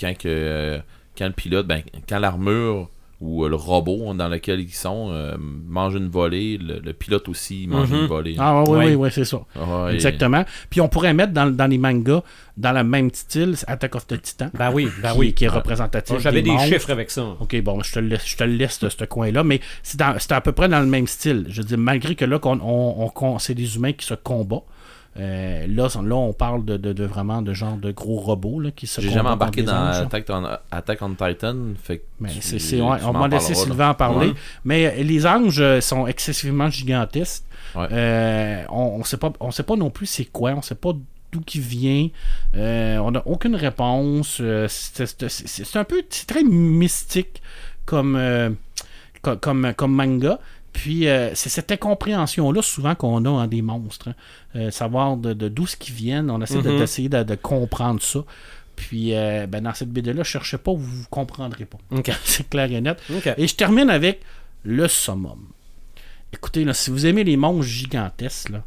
quand, 0.00 0.16
que, 0.16 0.28
euh, 0.28 0.78
quand 1.18 1.26
le 1.26 1.32
pilote, 1.32 1.66
ben, 1.66 1.82
quand 2.08 2.18
l'armure 2.18 2.88
ou 3.20 3.44
euh, 3.44 3.48
le 3.48 3.56
robot 3.56 4.12
dans 4.14 4.28
lequel 4.28 4.60
ils 4.60 4.74
sont 4.74 5.08
euh, 5.10 5.36
mange 5.38 5.94
une 5.94 6.08
volée, 6.08 6.58
le, 6.58 6.80
le 6.80 6.92
pilote 6.92 7.28
aussi 7.28 7.66
mange 7.66 7.90
Mhm. 7.90 8.00
une 8.00 8.06
volée. 8.06 8.36
Ah, 8.38 8.62
oui, 8.64 8.70
Ouais. 8.78 8.86
oui, 8.88 8.94
oui, 8.94 9.08
c'est 9.12 9.24
ça. 9.24 9.40
Ah, 9.54 9.88
et- 9.90 9.94
Exactement. 9.94 10.44
Puis, 10.68 10.80
on 10.82 10.88
pourrait 10.88 11.14
mettre 11.14 11.32
dans, 11.32 11.46
dans 11.50 11.66
les 11.66 11.78
mangas, 11.78 12.22
dans 12.58 12.72
le 12.72 12.84
même 12.84 13.10
style, 13.12 13.54
Attack 13.66 13.94
of 13.94 14.06
the 14.06 14.20
Titan. 14.20 14.50
Ben 14.54 14.70
oui, 14.72 14.88
ben 15.02 15.12
qui, 15.12 15.18
oui. 15.18 15.32
qui 15.34 15.44
est 15.44 15.48
représentatif. 15.48 16.14
Bon, 16.16 16.20
J'avais 16.20 16.42
des 16.42 16.58
chiffres 16.58 16.90
avec 16.90 17.10
ça. 17.10 17.24
Ok, 17.40 17.58
bon, 17.62 17.82
je 17.82 17.92
te 17.92 17.98
le 18.00 18.08
laisse, 18.08 18.26
je 18.26 18.36
te 18.36 18.44
le 18.44 18.52
laisse 18.56 18.80
de 18.80 18.88
ce 18.88 19.04
coin-là, 19.04 19.42
mais 19.44 19.60
c'est 19.82 20.00
à 20.02 20.40
peu 20.42 20.52
près 20.52 20.68
dans 20.68 20.80
le 20.80 20.86
même 20.86 21.06
style. 21.06 21.46
Je 21.48 21.62
veux 21.62 21.66
dire, 21.68 21.78
malgré 21.78 22.14
que 22.16 22.24
là, 22.24 22.38
qu'on, 22.38 22.60
on, 22.60 22.94
on- 23.04 23.08
qu'on- 23.08 23.38
c'est 23.38 23.54
des 23.54 23.76
humains 23.76 23.92
qui 23.92 24.04
se 24.06 24.14
combattent. 24.14 24.64
Euh, 25.18 25.66
là, 25.68 25.88
là, 26.02 26.14
on 26.16 26.32
parle 26.32 26.64
de, 26.64 26.76
de- 26.76 26.92
de 26.92 27.04
vraiment 27.04 27.42
de 27.42 27.52
genre 27.52 27.76
de 27.76 27.90
gros 27.92 28.16
robots 28.18 28.60
là, 28.60 28.70
qui 28.70 28.86
se 28.86 29.00
J'ai 29.00 29.10
jamais 29.10 29.30
embarqué 29.30 29.62
dans. 29.62 29.74
Attack 29.74 30.26
on, 30.30 30.44
Attack 30.70 31.02
on 31.02 31.10
Titan. 31.14 31.56
Fait 31.82 32.02
Mais 32.20 32.28
tu- 32.30 32.42
c'est, 32.42 32.58
c'est- 32.58 32.76
tu 32.76 32.82
ouais, 32.82 32.98
on 33.04 33.12
m'en 33.12 33.20
m'a 33.20 33.28
laissé 33.28 33.52
parleras, 33.54 33.64
là. 33.64 33.70
Sylvain 33.70 33.90
en 33.90 33.94
parler. 33.94 34.26
Ouais. 34.28 34.34
Mais 34.64 34.86
euh, 34.86 35.02
les 35.02 35.26
anges 35.26 35.60
euh, 35.60 35.80
sont 35.80 36.06
excessivement 36.06 36.68
gigantesques. 36.70 37.44
Ouais. 37.74 37.88
Euh, 37.92 38.64
on 38.70 38.98
ne 38.98 39.04
sait 39.04 39.16
pas, 39.16 39.32
on 39.40 39.50
sait 39.50 39.62
pas 39.62 39.76
non 39.76 39.90
plus 39.90 40.06
c'est 40.06 40.24
quoi. 40.26 40.52
On 40.52 40.62
sait 40.62 40.74
pas 40.74 40.92
d'où 41.32 41.40
qui 41.40 41.60
vient. 41.60 42.08
Euh, 42.54 42.98
on 42.98 43.10
n'a 43.10 43.22
aucune 43.26 43.56
réponse. 43.56 44.36
C'est 44.68 45.06
c'est- 45.06 45.28
c'est- 45.28 45.64
c'est 45.64 45.78
un 45.78 45.84
peu 45.84 46.02
c'est 46.08 46.26
très 46.26 46.42
mystique 46.44 47.42
comme, 47.84 48.56
co- 49.22 49.36
comme, 49.36 49.72
comme 49.76 49.92
manga. 49.94 50.38
Puis 50.76 51.08
euh, 51.08 51.30
c'est 51.34 51.48
cette 51.48 51.72
incompréhension-là 51.72 52.60
souvent 52.60 52.94
qu'on 52.94 53.24
a 53.24 53.30
en 53.30 53.46
des 53.46 53.62
monstres. 53.62 54.08
hein. 54.08 54.14
Euh, 54.56 54.70
savoir 54.70 55.16
de 55.16 55.32
de 55.32 55.48
d'où 55.48 55.66
ce 55.66 55.74
qui 55.76 55.90
viennent. 55.90 56.30
On 56.30 56.40
essaie 56.42 56.56
Mhm. 56.58 56.78
d'essayer 56.78 57.08
de, 57.08 57.22
de 57.22 57.34
comprendre 57.34 58.02
ça. 58.02 58.20
Puis 58.76 59.14
euh, 59.14 59.46
ben, 59.46 59.62
dans 59.62 59.72
cette 59.72 59.88
BD-là, 59.90 60.22
cherchez 60.22 60.58
pas, 60.58 60.72
vous 60.74 61.00
ne 61.00 61.04
comprendrez 61.08 61.64
pas. 61.64 61.78
C'est 62.24 62.48
clair 62.50 62.70
et 62.70 62.80
net. 62.82 62.98
Et 63.38 63.48
je 63.48 63.54
termine 63.54 63.88
avec 63.88 64.20
le 64.64 64.86
summum. 64.86 65.46
Écoutez, 66.32 66.62
là, 66.64 66.74
si 66.74 66.90
vous 66.90 67.06
aimez 67.06 67.24
les 67.24 67.38
monstres 67.38 67.62
gigantesques, 67.70 68.50
là, 68.50 68.62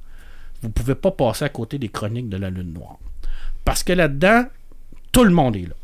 vous 0.63 0.69
pouvez 0.69 0.95
pas 0.95 1.11
passer 1.11 1.45
à 1.45 1.49
côté 1.49 1.77
des 1.77 1.89
chroniques 1.89 2.27
de 2.29 2.37
la 2.37 2.49
Lune 2.49 2.73
Noire. 2.73 2.97
Parce 3.65 3.83
que 3.83 3.93
là-dedans, 3.93 4.45
tout 5.11 5.23
le 5.23 5.29
monde 5.31 5.55
est 5.55 5.67
là. 5.67 5.75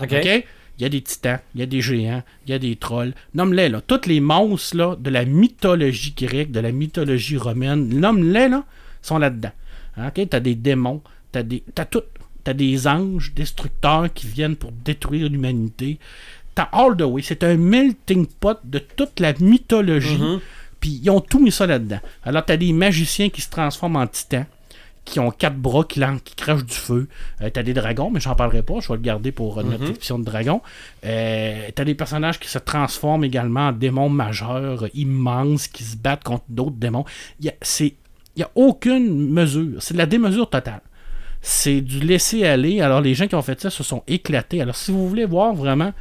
OK. 0.00 0.12
OK? 0.12 0.44
Il 0.78 0.82
y 0.82 0.86
a 0.86 0.88
des 0.88 1.00
titans, 1.00 1.38
il 1.54 1.60
y 1.60 1.62
a 1.62 1.66
des 1.66 1.80
géants, 1.80 2.22
il 2.46 2.50
y 2.50 2.54
a 2.54 2.58
des 2.58 2.76
trolls. 2.76 3.14
Nomme-les, 3.34 3.68
là. 3.68 3.80
Tous 3.80 4.06
les 4.06 4.20
monstres 4.20 4.76
là, 4.76 4.96
de 4.96 5.10
la 5.10 5.24
mythologie 5.24 6.14
grecque, 6.16 6.50
de 6.50 6.60
la 6.60 6.72
mythologie 6.72 7.38
romaine, 7.38 7.88
nomme-les, 7.88 8.48
là, 8.48 8.64
sont 9.00 9.18
là-dedans. 9.18 9.52
OK? 9.98 10.28
T'as 10.28 10.40
des 10.40 10.54
démons, 10.54 11.02
t'as 11.32 11.42
des. 11.42 11.62
T'as 11.74 11.86
tout. 11.86 12.02
T'as 12.44 12.52
des 12.52 12.86
anges 12.86 13.32
destructeurs 13.34 14.12
qui 14.12 14.28
viennent 14.28 14.54
pour 14.54 14.70
détruire 14.70 15.28
l'humanité. 15.28 15.98
T'as 16.54 16.68
All 16.72 16.96
the 16.96 17.02
Way. 17.02 17.22
C'est 17.22 17.42
un 17.42 17.56
melting 17.56 18.26
pot 18.26 18.58
de 18.62 18.78
toute 18.78 19.18
la 19.18 19.32
mythologie. 19.40 20.20
Puis 20.78 21.00
ils 21.02 21.10
ont 21.10 21.20
tout 21.20 21.40
mis 21.40 21.50
ça 21.50 21.66
là-dedans. 21.66 21.98
Alors 22.22 22.44
t'as 22.44 22.56
des 22.56 22.72
magiciens 22.72 23.30
qui 23.30 23.40
se 23.40 23.50
transforment 23.50 23.96
en 23.96 24.06
titans 24.06 24.46
qui 25.06 25.20
ont 25.20 25.30
quatre 25.30 25.56
bras, 25.56 25.84
qui, 25.84 26.00
crachent 26.36 26.66
du 26.66 26.74
feu. 26.74 27.08
Euh, 27.40 27.48
t'as 27.48 27.62
des 27.62 27.72
dragons, 27.72 28.10
mais 28.10 28.20
j'en 28.20 28.34
parlerai 28.34 28.62
pas, 28.62 28.80
je 28.80 28.88
vais 28.88 28.96
le 28.96 29.00
garder 29.00 29.32
pour 29.32 29.58
euh, 29.58 29.62
notre 29.62 29.86
émission 29.86 30.18
de 30.18 30.24
dragons. 30.24 30.60
Euh, 31.06 31.68
t'as 31.74 31.84
des 31.84 31.94
personnages 31.94 32.38
qui 32.38 32.48
se 32.48 32.58
transforment 32.58 33.24
également 33.24 33.68
en 33.68 33.72
démons 33.72 34.10
majeurs, 34.10 34.84
euh, 34.84 34.88
immenses, 34.94 35.68
qui 35.68 35.84
se 35.84 35.96
battent 35.96 36.24
contre 36.24 36.44
d'autres 36.48 36.76
démons. 36.76 37.04
Il 37.40 37.46
y 37.46 37.48
a, 37.48 37.54
c'est, 37.62 37.94
il 38.34 38.40
y 38.40 38.42
a 38.42 38.50
aucune 38.56 39.30
mesure. 39.30 39.80
C'est 39.80 39.94
de 39.94 39.98
la 39.98 40.06
démesure 40.06 40.50
totale. 40.50 40.82
C'est 41.40 41.80
du 41.80 42.00
laisser-aller. 42.00 42.80
Alors 42.80 43.00
les 43.00 43.14
gens 43.14 43.28
qui 43.28 43.36
ont 43.36 43.42
fait 43.42 43.60
ça 43.60 43.70
se 43.70 43.84
sont 43.84 44.02
éclatés. 44.08 44.60
Alors 44.60 44.74
si 44.74 44.90
vous 44.90 45.08
voulez 45.08 45.24
voir 45.24 45.54
vraiment 45.54 45.92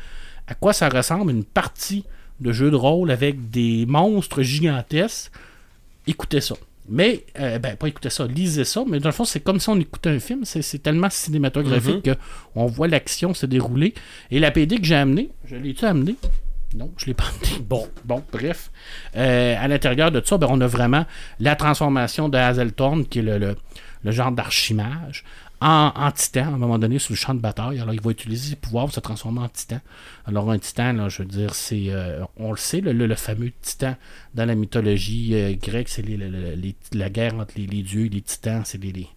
à 0.48 0.56
quoi 0.56 0.74
ça 0.74 0.90
ressemble 0.90 1.32
une 1.32 1.44
partie 1.44 2.04
de 2.40 2.52
jeu 2.52 2.72
de 2.72 2.76
rôle 2.76 3.12
avec 3.12 3.52
des 3.52 3.86
monstres 3.86 4.42
gigantesques, 4.42 5.32
écoutez 6.08 6.42
ça. 6.42 6.56
Mais, 6.88 7.26
euh, 7.40 7.58
ben, 7.60 7.76
pas 7.76 7.88
écoutez 7.88 8.10
ça, 8.12 8.28
lisez 8.28 8.64
ça, 8.64 8.84
mais 8.88 9.00
dans 9.00 9.10
le 9.10 9.14
fond, 9.14 9.26
c'est 9.26 9.40
comme 9.40 9.60
si 9.60 9.70
on 9.70 9.80
écoutait 9.80 10.10
un 10.12 10.20
film. 10.20 10.42
C'est, 10.46 10.62
tellement 10.84 11.10
cinématographique 11.10 12.04
que 12.04 12.16
on 12.56 12.66
voit 12.68 12.88
l'action 12.88 13.34
se 13.34 13.46
dérouler. 13.46 13.94
Et 14.32 14.40
la 14.40 14.52
PD 14.52 14.78
que 14.78 14.86
j'ai 14.86 14.96
amenée, 14.96 15.32
je 15.46 15.56
l'ai-tu 15.56 15.86
amenée? 15.86 16.16
Non, 16.76 16.92
je 16.98 17.06
l'ai 17.08 17.14
pas 17.14 17.24
amenée. 17.26 17.64
Bon, 17.68 17.88
bon, 18.04 18.22
bref. 18.32 18.70
Euh, 19.16 19.56
à 19.60 19.68
l'intérieur 19.68 20.12
de 20.12 20.22
ça, 20.24 20.38
ben, 20.38 20.48
on 20.50 20.62
a 20.62 20.68
vraiment 20.68 21.06
la 21.40 21.56
transformation 21.56 22.30
de 22.30 22.38
Hazeltorn, 22.38 23.06
qui 23.06 23.20
est 23.20 23.24
le, 23.24 23.38
le- 23.40 23.56
le 24.04 24.12
genre 24.12 24.32
d'archimage, 24.32 25.24
en, 25.62 25.92
en 25.96 26.12
titan, 26.12 26.44
à 26.46 26.48
un 26.48 26.58
moment 26.58 26.78
donné, 26.78 27.00
sur 27.00 27.14
le 27.14 27.18
champ 27.18 27.34
de 27.34 27.40
bataille. 27.40 27.80
Alors, 27.80 27.94
il 27.94 28.02
va 28.02 28.12
utiliser 28.12 28.50
ses 28.52 28.56
pouvoirs 28.56 28.86
pour 28.86 28.94
se 28.94 29.00
transformer 29.00 29.40
en 29.42 29.50
titan. 29.50 29.80
Alors, 30.26 30.52
un 30.52 30.60
titan, 30.60 30.94
là, 30.94 31.10
je 31.10 31.20
veux 31.24 31.28
dire, 31.28 31.54
c'est. 31.56 31.86
euh, 31.90 32.24
on 32.38 32.52
le 32.52 32.58
sait, 32.58 32.82
le, 32.82 32.92
le- 32.94 33.08
le 33.08 33.16
fameux 33.16 33.52
titan 33.62 33.96
dans 34.34 34.46
la 34.46 34.56
mythologie 34.56 35.32
euh, 35.36 35.54
grecque, 35.56 35.90
c'est 35.90 36.02
les- 36.02 36.18
les- 36.18 36.76
la 36.94 37.10
guerre 37.10 37.36
entre 37.36 37.54
les, 37.58 37.68
les 37.68 37.82
dieux 37.84 38.06
et 38.06 38.10
les 38.10 38.22
titans, 38.22 38.62
c'est 38.66 38.82
les, 38.84 38.92
les- 38.92 39.08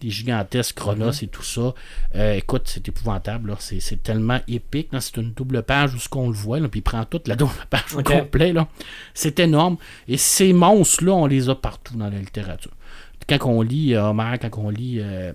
des 0.00 0.10
gigantesques 0.10 0.76
Chronos 0.76 1.10
et 1.22 1.26
tout 1.26 1.42
ça. 1.42 1.74
Euh, 2.14 2.34
écoute, 2.34 2.62
c'est 2.66 2.86
épouvantable. 2.86 3.50
là. 3.50 3.56
C'est, 3.58 3.80
c'est 3.80 4.00
tellement 4.00 4.38
épique. 4.46 4.92
là. 4.92 5.00
C'est 5.00 5.16
une 5.16 5.32
double 5.32 5.64
page 5.64 5.92
où 5.94 5.98
ce 5.98 6.08
qu'on 6.08 6.28
le 6.28 6.34
voit, 6.36 6.60
là, 6.60 6.68
puis 6.68 6.78
il 6.78 6.82
prend 6.84 7.04
toute 7.04 7.26
la 7.26 7.34
double 7.36 7.50
page 7.68 7.96
au 7.96 8.02
complet. 8.04 8.52
Là. 8.52 8.68
C'est 9.14 9.40
énorme. 9.40 9.76
Et 10.06 10.16
ces 10.16 10.52
monstres-là, 10.52 11.12
on 11.14 11.26
les 11.26 11.48
a 11.48 11.56
partout 11.56 11.96
dans 11.96 12.08
la 12.08 12.18
littérature. 12.18 12.70
Quand 13.28 13.44
on 13.46 13.60
lit 13.62 13.94
euh, 13.94 14.04
Homère, 14.04 14.38
quand 14.40 14.50
on 14.58 14.70
lit 14.70 14.98
euh, 15.00 15.32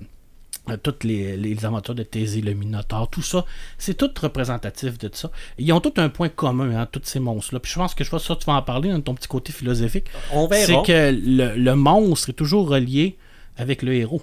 toutes 0.82 1.04
les, 1.04 1.36
les 1.36 1.65
aventures 1.65 1.93
de 1.95 2.04
Thésée, 2.04 2.41
le 2.41 2.54
Minotaure, 2.54 3.10
tout 3.10 3.21
ça, 3.21 3.45
c'est 3.78 3.95
tout 3.95 4.10
représentatif 4.21 4.97
de 4.97 5.10
ça. 5.13 5.30
Et 5.58 5.63
ils 5.63 5.73
ont 5.73 5.82
tous 5.82 5.99
un 5.99 6.10
point 6.10 6.30
commun, 6.30 6.76
hein, 6.80 6.88
tous 6.91 7.02
ces 7.04 7.19
monstres-là. 7.19 7.60
Puis 7.60 7.71
je 7.71 7.78
pense 7.80 7.93
que 7.93 8.04
je 8.04 8.10
vois 8.10 8.19
ça, 8.19 8.36
tu 8.36 8.45
vas 8.45 8.54
en 8.54 8.62
parler 8.62 8.89
dans 8.91 9.02
ton 9.02 9.13
petit 9.13 9.28
côté 9.28 9.52
philosophique. 9.52 10.06
On 10.32 10.47
C'est 10.49 10.82
que 10.86 11.12
le, 11.13 11.56
le 11.58 11.76
monstre 11.76 12.30
est 12.30 12.34
toujours 12.34 12.69
relié 12.69 13.17
avec 13.58 13.82
le 13.82 13.93
héros. 13.93 14.21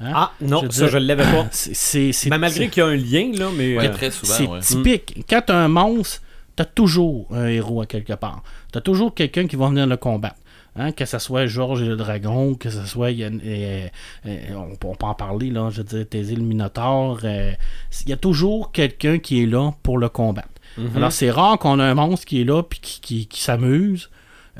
Hein? 0.00 0.12
Ah, 0.14 0.32
non, 0.40 0.62
Je 0.64 0.70
ça, 0.70 0.82
dire- 0.84 0.88
je 0.88 0.98
l'avais 0.98 1.24
pas. 1.24 1.46
C'est, 1.52 1.74
c'est, 1.74 2.12
c'est- 2.12 2.28
Ben, 2.30 2.38
malgré 2.38 2.64
c'est- 2.64 2.70
qu'il 2.70 2.82
y 2.82 2.84
a 2.84 2.88
un 2.88 2.96
lien, 2.96 3.30
là, 3.34 3.48
mais... 3.56 3.76
Ouais, 3.78 3.88
euh, 3.88 3.92
très 3.94 4.10
souvent, 4.10 4.34
c'est 4.34 4.46
ouais. 4.46 4.60
typique. 4.60 5.24
Quand 5.28 5.42
t'as 5.46 5.56
un 5.56 5.68
monstre, 5.68 6.22
t'as 6.54 6.66
toujours 6.66 7.26
un 7.30 7.46
héros 7.46 7.80
à 7.80 7.86
quelque 7.86 8.12
part. 8.12 8.42
T'as 8.72 8.80
toujours 8.82 9.14
quelqu'un 9.14 9.46
qui 9.46 9.56
va 9.56 9.68
venir 9.68 9.86
le 9.86 9.96
combattre. 9.96 10.36
Hein, 10.78 10.92
que 10.92 11.04
ce 11.06 11.18
soit 11.18 11.46
Georges 11.46 11.82
et 11.82 11.86
le 11.86 11.96
dragon, 11.96 12.54
que 12.54 12.68
ce 12.70 12.84
soit. 12.84 13.10
il 13.10 13.18
y 13.18 13.24
a- 13.24 13.30
on, 14.56 14.76
peut- 14.76 14.88
on 14.88 14.94
peut 14.94 15.06
en 15.06 15.14
parler, 15.14 15.50
là, 15.50 15.70
je 15.70 15.78
veux 15.78 15.84
dire, 15.84 16.08
Thésée 16.08 16.36
le 16.36 16.42
Minotaure. 16.42 17.20
euh, 17.24 17.52
Il 18.04 18.10
y 18.10 18.12
a 18.12 18.16
toujours 18.16 18.72
quelqu'un 18.72 19.18
qui 19.18 19.42
est 19.42 19.46
là 19.46 19.72
pour 19.82 19.98
le 19.98 20.08
combattre. 20.08 20.48
Alors, 20.94 21.10
c'est 21.12 21.30
rare 21.30 21.58
qu'on 21.58 21.78
a 21.80 21.84
un 21.84 21.94
monstre 21.94 22.26
qui 22.26 22.42
est 22.42 22.44
là 22.44 22.62
puis 22.62 22.78
qui, 22.80 23.00
qui- 23.00 23.26
qui 23.26 23.40
s'amuse. 23.40 24.10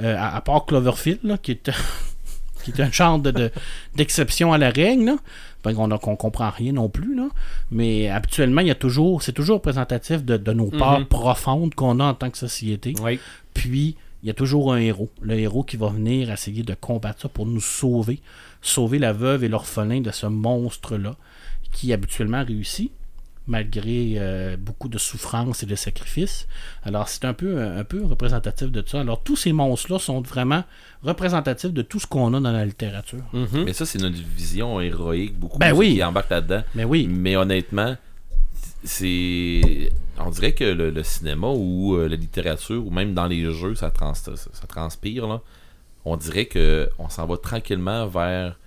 euh, 0.01 0.15
à, 0.19 0.37
à 0.37 0.41
part 0.43 0.67
Cloverfield, 0.67 1.21
là, 1.25 1.39
qui 1.39 1.53
est. 1.53 1.71
qui 2.65 2.71
est 2.71 2.81
un 2.81 2.91
genre 2.91 3.19
de, 3.19 3.31
de- 3.31 3.51
d'exception 3.95 4.53
à 4.53 4.59
la 4.59 4.71
règle, 4.71 5.05
là. 5.05 5.17
Ben, 5.65 5.75
qu'on 5.75 5.89
qu'on 5.99 6.17
comprend 6.17 6.51
rien 6.51 6.73
non 6.73 6.89
plus, 6.89 7.15
là. 7.17 7.29
Mais 7.71 8.09
habituellement, 8.09 8.61
il 8.61 8.67
y 8.69 8.71
a 8.71 8.75
toujours, 8.77 9.23
c'est 9.23 9.33
toujours 9.33 9.57
représentatif 9.57 10.23
de, 10.25 10.37
de 10.37 10.53
nos 10.53 10.67
peurs 10.71 11.01
Mhm. 11.01 11.07
profondes 11.07 11.75
qu'on 11.75 11.99
a 12.01 12.05
en 12.05 12.15
tant 12.15 12.31
que 12.31 12.39
société. 12.39 12.95
Oui. 13.03 13.19
Puis, 13.55 13.97
il 14.27 14.29
y 14.29 14.33
a 14.33 14.35
toujours 14.35 14.73
un 14.73 14.79
héros. 14.79 15.09
Le 15.23 15.39
héros 15.39 15.63
qui 15.63 15.77
va 15.77 15.89
venir 15.89 16.33
essayer 16.33 16.65
de 16.65 16.75
combattre 16.75 17.21
ça 17.23 17.29
pour 17.29 17.47
nous 17.47 17.61
sauver. 17.61 18.21
Sauver 18.61 18.99
la 18.99 19.13
veuve 19.13 19.45
et 19.45 19.49
l'orphelin 19.49 20.01
de 20.01 20.11
ce 20.11 20.27
monstre-là, 20.27 21.15
qui 21.71 21.93
habituellement 21.93 22.45
réussit, 22.45 22.91
malgré 23.47 24.15
euh, 24.17 24.57
beaucoup 24.57 24.89
de 24.89 24.99
souffrance 24.99 25.63
et 25.63 25.67
de 25.67 25.77
sacrifices. 25.77 26.49
Alors, 26.83 27.09
c'est 27.09 27.25
un 27.25 27.35
peu, 27.35 27.63
un 27.63 27.85
peu 27.85 28.05
représentatif 28.05 28.73
de 28.73 28.83
ça. 28.85 28.99
Alors, 28.99 29.23
tous 29.23 29.37
ces 29.37 29.53
monstres-là 29.53 30.01
sont 30.01 30.21
vraiment 30.23 30.65
représentatifs 31.05 31.73
de 31.73 31.83
tout 31.83 32.01
ce 32.01 32.09
qu'on 32.09 32.35
a 32.35 32.41
dans 32.41 32.51
la 32.51 32.65
littérature. 32.65 33.23
Mhm. 33.33 33.63
Mais 33.65 33.75
ça, 33.75 33.87
c'est 33.87 34.01
notre 34.01 34.17
vision 34.17 34.81
héroïque, 34.81 35.39
beaucoup 35.39 35.61
Ben 35.61 35.73
oui. 35.73 35.95
qui 35.95 36.03
embarque 36.03 36.31
là-dedans. 36.31 36.65
Mais 36.75 36.83
oui, 36.83 37.07
Mais 37.09 37.37
honnêtement, 37.37 37.97
c'est. 38.85 39.91
On 40.19 40.31
dirait 40.31 40.53
que 40.55 40.65
le, 40.65 40.91
le 40.91 41.03
cinéma 41.03 41.49
ou 41.49 41.95
euh, 41.97 42.09
la 42.09 42.17
littérature, 42.17 42.87
ou 42.87 42.91
même 42.91 43.13
dans 43.15 43.27
les 43.27 43.51
jeux, 43.53 43.75
ça, 43.75 43.91
trans- 43.91 44.15
ça, 44.15 44.33
ça 44.37 44.67
transpire. 44.67 45.27
Là. 45.27 45.41
On 46.05 46.17
dirait 46.17 46.47
que 46.47 46.89
on 46.99 47.09
s'en 47.09 47.27
va 47.27 47.37
tranquillement 47.37 48.07
vers. 48.07 48.59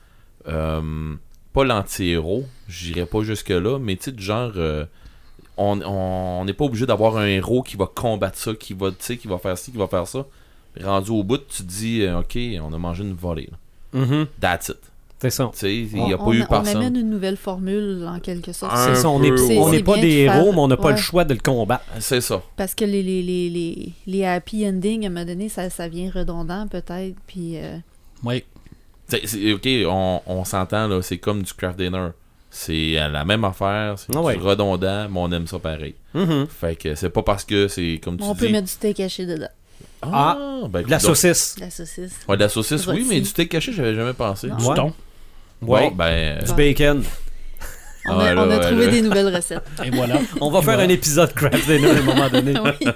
euh, 0.47 1.15
pas 1.53 1.63
l'anti-héros, 1.63 2.45
j'irais 2.67 3.07
pas 3.07 3.21
jusque-là, 3.23 3.79
mais 3.79 3.95
tu 3.95 4.11
sais, 4.11 4.17
genre. 4.17 4.51
euh, 4.57 4.85
on 5.57 5.81
on- 5.81 6.39
on 6.41 6.45
n'est 6.45 6.53
pas 6.53 6.65
obligé 6.65 6.85
d'avoir 6.85 7.17
un 7.17 7.25
héros 7.25 7.63
qui 7.63 7.75
va 7.77 7.87
combattre 7.87 8.37
ça, 8.37 8.53
qui 8.53 8.73
va, 8.73 8.91
tu 8.91 8.97
sais, 8.99 9.17
qui 9.17 9.27
va 9.27 9.37
faire 9.39 9.57
ci, 9.57 9.71
qui 9.71 9.77
va 9.77 9.87
faire 9.87 10.07
ça. 10.07 10.25
Rendu 10.81 11.09
au 11.11 11.23
bout, 11.23 11.39
tu 11.39 11.63
te 11.63 11.67
dis, 11.67 12.05
ok, 12.07 12.37
on 12.61 12.71
a 12.73 12.77
mangé 12.77 13.03
une 13.03 13.13
volée. 13.13 13.49
là. 13.93 13.99
Mhm. 14.05 14.27
That's 14.39 14.69
it. 14.69 14.77
C'est 15.21 15.29
ça. 15.31 15.51
Il 15.63 15.87
n'y 15.93 15.99
on, 16.01 16.13
a 16.13 16.17
pas 16.17 16.23
on- 16.23 16.33
eu 16.33 16.41
on 16.43 16.45
personne. 16.45 16.77
amène 16.77 16.95
une 16.95 17.09
nouvelle 17.09 17.35
formule, 17.35 18.05
en 18.07 18.19
quelque 18.19 18.53
sorte. 18.53 18.71
C'est 18.77 18.95
ça, 18.95 19.09
on 19.09 19.19
n'est 19.19 19.31
ouais. 19.31 19.57
on 19.57 19.69
pas 19.83 19.97
des 19.97 20.25
faire- 20.25 20.35
héros, 20.37 20.53
mais 20.53 20.59
on 20.59 20.67
n'a 20.69 20.77
pas 20.77 20.85
ouais. 20.87 20.91
le 20.93 20.97
choix 20.97 21.25
de 21.25 21.33
le 21.33 21.41
combattre. 21.41 21.83
C'est 21.99 22.21
ça. 22.21 22.41
Parce 22.55 22.73
que 22.73 22.85
les, 22.85 23.03
les, 23.03 23.21
les, 23.21 23.49
les, 23.49 23.91
les 24.07 24.25
happy 24.25 24.65
endings, 24.65 25.03
à 25.03 25.07
un 25.07 25.09
moment 25.09 25.25
donné, 25.25 25.49
ça, 25.49 25.69
ça 25.69 25.89
vient 25.89 26.09
redondant, 26.09 26.67
peut-être. 26.67 27.15
Puis, 27.27 27.57
euh, 27.57 27.77
oui. 28.23 28.43
Ok, 29.11 29.67
on, 29.87 30.21
on 30.25 30.45
s'entend 30.45 30.87
là, 30.87 31.01
c'est 31.01 31.17
comme 31.17 31.41
du 31.43 31.51
craft 31.53 31.77
dinner. 31.79 32.09
C'est 32.51 32.93
la 32.93 33.25
même 33.25 33.43
affaire, 33.43 33.95
c'est 33.99 34.15
Ah 34.15 34.21
ouais. 34.21 34.35
redondant, 34.35 35.07
mais 35.09 35.19
on 35.19 35.31
aime 35.31 35.47
ça 35.47 35.59
pareil. 35.59 35.95
Mhm. 36.13 36.47
Fait 36.47 36.75
que 36.75 36.95
c'est 36.95 37.09
pas 37.09 37.23
parce 37.23 37.43
que 37.43 37.67
c'est 37.67 37.99
comme 38.03 38.17
tu 38.17 38.23
on 38.23 38.33
dis. 38.33 38.39
peut 38.39 38.49
mettre 38.49 38.65
du 38.65 38.71
steak 38.71 38.99
haché 39.01 39.25
dedans. 39.25 39.49
Ah, 40.01 40.37
ben, 40.69 40.81
De 40.83 40.89
la 40.89 40.97
donc- 40.97 41.01
saucisse. 41.15 41.55
La 41.59 41.69
saucisse. 41.69 42.13
Ouais, 42.27 42.37
de 42.37 42.41
la 42.43 42.49
saucisse, 42.49 42.87
oui, 42.87 43.05
mais 43.09 43.19
du 43.19 43.25
steak 43.25 43.49
caché, 43.49 43.73
j'avais 43.73 43.93
jamais 43.95 44.13
pensé. 44.13 44.47
Non. 44.47 44.55
Du 44.57 44.65
Ouais. 44.65 44.75
thon. 44.75 44.93
Ouais. 45.61 45.89
Bon, 45.89 45.95
ben. 45.95 46.39
Du 46.43 46.53
bacon. 46.53 47.03
On, 48.07 48.17
Ouais, 48.17 48.29
a, 48.29 48.33
là, 48.33 48.43
on 48.47 48.49
a 48.51 48.59
trouvé 48.59 48.85
là. 48.85 48.91
des 48.91 49.01
nouvelles 49.01 49.35
recettes. 49.35 49.61
Et 49.83 49.89
voilà. 49.91 50.19
On 50.41 50.49
va 50.49 50.61
faire 50.61 50.79
un 50.79 50.87
épisode 50.89 51.33
craft 51.33 51.65
dinner 51.67 51.89
à 51.89 51.93
un 51.97 52.01
moment 52.01 52.29
donné. 52.29 52.53
oui. 52.63 52.87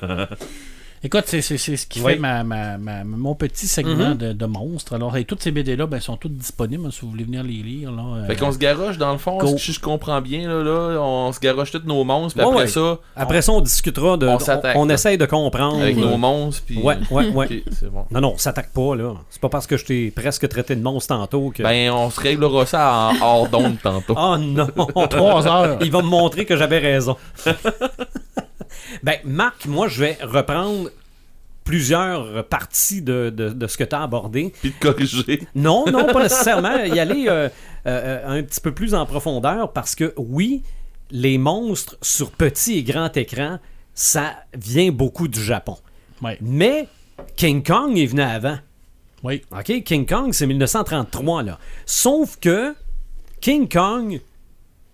Écoute, 1.05 1.23
c'est 1.27 1.41
c'est- 1.41 1.57
c'est 1.57 1.75
ce 1.75 1.85
qui 1.85 1.99
Oui. 2.01 2.13
fait 2.13 2.19
ma, 2.19 2.43
ma- 2.45 2.77
ma- 2.77 3.03
mon 3.03 3.35
petit 3.35 3.67
segment 3.67 4.09
Mhm. 4.11 4.17
de, 4.17 4.31
de 4.33 4.45
monstres. 4.45 4.93
Alors, 4.95 5.17
et 5.17 5.25
toutes 5.25 5.43
ces 5.43 5.51
BD-là 5.51 5.85
ben, 5.85 5.99
sont 5.99 6.15
toutes 6.15 6.37
disponibles 6.37 6.85
hein, 6.85 6.91
si 6.91 7.01
vous 7.01 7.09
voulez 7.11 7.25
venir 7.25 7.43
les 7.43 7.51
lire. 7.61 7.91
Là, 7.91 8.03
euh, 8.19 8.25
Fait 8.25 8.37
qu'on 8.37 8.51
se 8.53 8.57
garoche 8.57 8.97
dans 8.97 9.11
le 9.11 9.17
fond, 9.17 9.37
Go. 9.37 9.57
si 9.57 9.73
je 9.73 9.81
comprends 9.81 10.21
bien, 10.21 10.47
là, 10.47 10.63
là, 10.63 10.99
on 11.01 11.33
se 11.33 11.41
garoche 11.41 11.71
tous 11.71 11.81
nos 11.85 12.05
monstres, 12.05 12.37
puis 12.39 12.45
Ouais, 12.45 12.51
après 12.53 12.63
ouais. 12.63 12.69
ça, 12.69 12.97
Après 13.17 13.41
ça, 13.41 13.51
on 13.51 13.59
discutera 13.59 14.15
de. 14.15 14.27
on 14.27 14.35
On, 14.35 14.39
s'attaque, 14.39 14.77
on 14.77 14.89
essaye 14.89 15.17
de 15.17 15.25
comprendre. 15.25 15.81
avec 15.81 15.97
nos 15.97 16.15
monstres, 16.17 16.63
puis. 16.65 16.77
Ouais, 16.81 16.95
ouais, 17.11 17.27
ouais. 17.29 17.63
Bon. 17.91 18.05
Non, 18.09 18.21
non, 18.21 18.31
on 18.35 18.37
s'attaque 18.37 18.71
pas, 18.71 18.95
là. 18.95 19.13
C'est 19.29 19.41
pas 19.41 19.49
parce 19.49 19.67
que 19.67 19.75
je 19.75 19.85
t'ai 19.85 20.09
presque 20.11 20.47
traité 20.47 20.73
de 20.75 20.81
monstre 20.81 21.13
tantôt 21.15 21.51
que. 21.53 21.63
Ben, 21.63 21.91
on 21.91 22.09
se 22.09 22.19
réglera 22.21 22.65
ça 22.65 23.09
en 23.11 23.15
hors 23.21 23.49
d'onde 23.49 23.75
tantôt. 23.83 24.15
Oh 24.17 24.37
non! 24.37 24.67
Trois 25.09 25.45
heures. 25.47 25.77
Il 25.81 25.91
va 25.91 26.01
me 26.01 26.07
montrer 26.07 26.45
que 26.45 26.55
j'avais 26.55 26.79
raison. 26.79 27.17
ben, 29.03 29.17
Marc, 29.23 29.65
moi, 29.65 29.87
je 29.87 29.99
vais 30.01 30.17
reprendre 30.21 30.89
plusieurs 31.63 32.45
parties 32.47 33.01
de, 33.01 33.29
de- 33.35 33.49
de 33.49 33.67
ce 33.67 33.77
que 33.77 33.83
tu 33.83 33.95
as 33.95 34.03
abordé. 34.03 34.53
Puis 34.61 34.71
de 34.71 34.75
corriger. 34.79 35.47
Non, 35.55 35.85
non, 35.91 36.05
pas 36.07 36.23
nécessairement. 36.23 36.83
Y 36.83 36.99
aller 36.99 37.25
euh, 37.29 37.47
euh, 37.87 38.39
un 38.39 38.43
petit 38.43 38.59
peu 38.59 38.73
plus 38.73 38.93
en 38.93 39.05
profondeur 39.05 39.71
parce 39.71 39.95
que, 39.95 40.13
oui, 40.17 40.63
les 41.11 41.37
monstres 41.37 41.97
sur 42.01 42.31
petit 42.31 42.79
et 42.79 42.83
grand 42.83 43.15
écran, 43.15 43.59
ça 43.93 44.33
vient 44.57 44.91
beaucoup 44.91 45.27
du 45.27 45.41
Japon. 45.41 45.77
Ouais. 46.21 46.37
Mais 46.41 46.87
King 47.37 47.63
Kong 47.63 47.97
est 47.97 48.07
venu 48.07 48.21
avant. 48.21 48.57
Oui. 49.23 49.41
OK? 49.57 49.83
King 49.83 50.05
Kong, 50.05 50.33
c'est 50.33 50.47
1933, 50.47 51.43
là. 51.43 51.59
Sauf 51.85 52.37
que 52.41 52.75
King 53.39 53.69
Kong, 53.69 54.19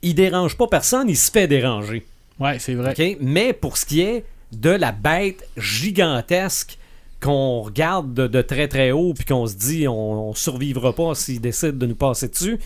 il 0.04 0.14
dérange 0.14 0.56
pas 0.56 0.68
personne, 0.68 1.10
il 1.10 1.18
se 1.18 1.32
fait 1.32 1.48
déranger. 1.48 2.06
Ouais, 2.40 2.60
c'est 2.60 2.74
vrai. 2.76 2.94
Mais 3.22 3.54
pour 3.54 3.78
ce 3.78 3.86
qui 3.86 4.02
est 4.02 4.26
de 4.52 4.70
la 4.70 4.92
bête 4.92 5.48
gigantesque 5.58 6.78
qu'on 7.22 7.62
regarde 7.62 8.14
de, 8.14 8.42
très 8.42 8.68
très 8.68 8.92
haut 8.92 9.14
puis 9.14 9.26
qu'on 9.26 9.46
se 9.46 9.56
dit 9.56 9.88
on, 9.88 10.30
on 10.30 10.34
survivra 10.34 10.94
pas 10.94 11.16
s'il 11.16 11.42
décide 11.42 11.78
de 11.78 11.86
nous 11.86 11.96
passer 11.96 12.30
dessus, 12.30 12.58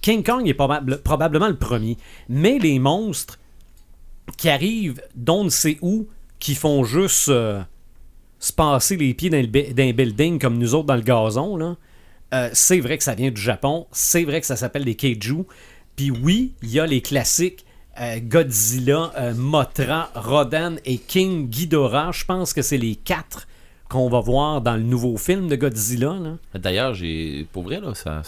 King 0.00 0.24
Kong 0.24 0.48
est 0.48 0.54
probable- 0.54 0.98
probablement 1.02 1.48
le 1.48 1.56
premier. 1.56 1.96
Mais 2.28 2.58
les 2.58 2.78
monstres 2.78 3.38
qui 4.38 4.48
arrivent 4.48 5.02
d'on 5.14 5.44
ne 5.44 5.50
sait 5.50 5.78
où, 5.82 6.08
qui 6.38 6.54
font 6.54 6.84
juste 6.84 7.28
euh, 7.28 7.62
se 8.38 8.52
passer 8.52 8.96
les 8.96 9.14
pieds 9.14 9.30
dans, 9.30 9.40
le 9.40 9.46
bi- 9.46 9.74
dans 9.74 9.82
un 9.84 9.92
building 9.92 10.38
comme 10.38 10.58
nous 10.58 10.74
autres 10.74 10.86
dans 10.86 10.96
le 10.96 11.02
gazon, 11.02 11.56
là, 11.56 11.76
euh, 12.34 12.48
c'est 12.54 12.80
vrai 12.80 12.96
que 12.96 13.04
ça 13.04 13.14
vient 13.14 13.30
du 13.30 13.40
Japon. 13.40 13.86
C'est 13.92 14.24
vrai 14.24 14.40
que 14.40 14.46
ça 14.46 14.56
s'appelle 14.56 14.86
des 14.86 14.94
Kaiju. 14.94 15.44
Puis 15.96 16.10
oui, 16.10 16.52
il 16.62 16.70
y 16.70 16.80
a 16.80 16.86
les 16.86 17.02
classiques 17.02 17.66
euh, 18.00 18.18
Godzilla, 18.20 19.12
euh, 19.18 19.34
Mothra, 19.34 20.10
Rodan 20.14 20.76
et 20.84 20.98
King 20.98 21.48
Ghidorah. 21.48 22.10
Je 22.12 22.24
pense 22.24 22.52
que 22.52 22.62
c'est 22.62 22.78
les 22.78 22.96
quatre 22.96 23.46
qu'on 23.88 24.08
va 24.08 24.20
voir 24.20 24.62
dans 24.62 24.76
le 24.76 24.82
nouveau 24.82 25.16
film 25.16 25.48
de 25.48 25.56
Godzilla. 25.56 26.14
D'ailleurs, 26.54 26.94
j'ai. 26.94 27.46
Pour 27.52 27.64
vrai, 27.64 27.80
là, 27.80 27.94
ça, 27.94 28.22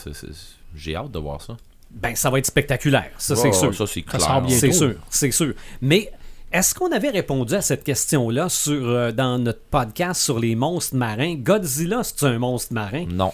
j'ai 0.74 0.94
hâte 0.94 1.10
de 1.10 1.18
voir 1.18 1.40
ça. 1.40 1.56
Ben, 1.90 2.14
ça 2.16 2.28
va 2.28 2.38
être 2.38 2.46
spectaculaire. 2.46 3.10
Ça, 3.18 3.36
c'est 3.36 3.52
sûr. 3.52 3.74
Ça, 3.74 3.86
c'est 3.86 4.02
clair. 4.02 4.42
C'est 4.48 4.72
sûr, 4.72 4.94
c'est 5.08 5.30
sûr. 5.30 5.54
Mais 5.80 6.10
est-ce 6.52 6.74
qu'on 6.74 6.92
avait 6.92 7.10
répondu 7.10 7.54
à 7.54 7.62
cette 7.62 7.84
question-là 7.84 8.48
sur, 8.48 8.88
euh, 8.88 9.12
dans 9.12 9.38
notre 9.38 9.62
podcast 9.70 10.20
sur 10.20 10.38
les 10.38 10.54
monstres 10.54 10.96
marins? 10.96 11.34
Godzilla, 11.36 12.02
c'est 12.04 12.22
un 12.24 12.38
monstre 12.38 12.72
marin? 12.74 13.06
Non. 13.08 13.32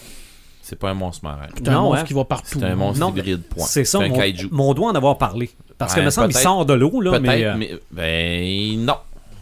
C'est 0.63 0.77
pas 0.79 0.91
un 0.91 0.95
monstre 0.95 1.25
marin. 1.25 1.47
C'est 1.55 1.69
un 1.69 1.73
Non, 1.73 1.83
monstre 1.83 2.01
hein? 2.01 2.05
qui 2.07 2.15
va 2.15 2.25
partout. 2.25 2.59
C'est 2.61 2.65
un 2.65 2.77
monstre 2.77 3.01
Non, 3.01 3.11
hybride, 3.11 3.43
point. 3.43 3.67
C'est 3.67 3.85
ça, 3.85 3.99
un 3.99 4.09
mon, 4.09 4.17
kaiju. 4.17 4.49
mon 4.53 4.71
on 4.71 4.75
doit 4.75 4.91
en 4.91 4.95
avoir 4.95 5.19
parlé. 5.19 5.51
Parce 5.81 5.95
que, 5.95 6.01
me 6.01 6.11
semble, 6.11 6.31
il 6.31 6.37
sort 6.37 6.65
de 6.67 6.75
l'eau, 6.75 7.01
là, 7.01 7.19
mais... 7.19 7.45
euh, 7.45 7.55
mais, 7.59 7.71
ben 7.91 8.85
non. 8.85 8.95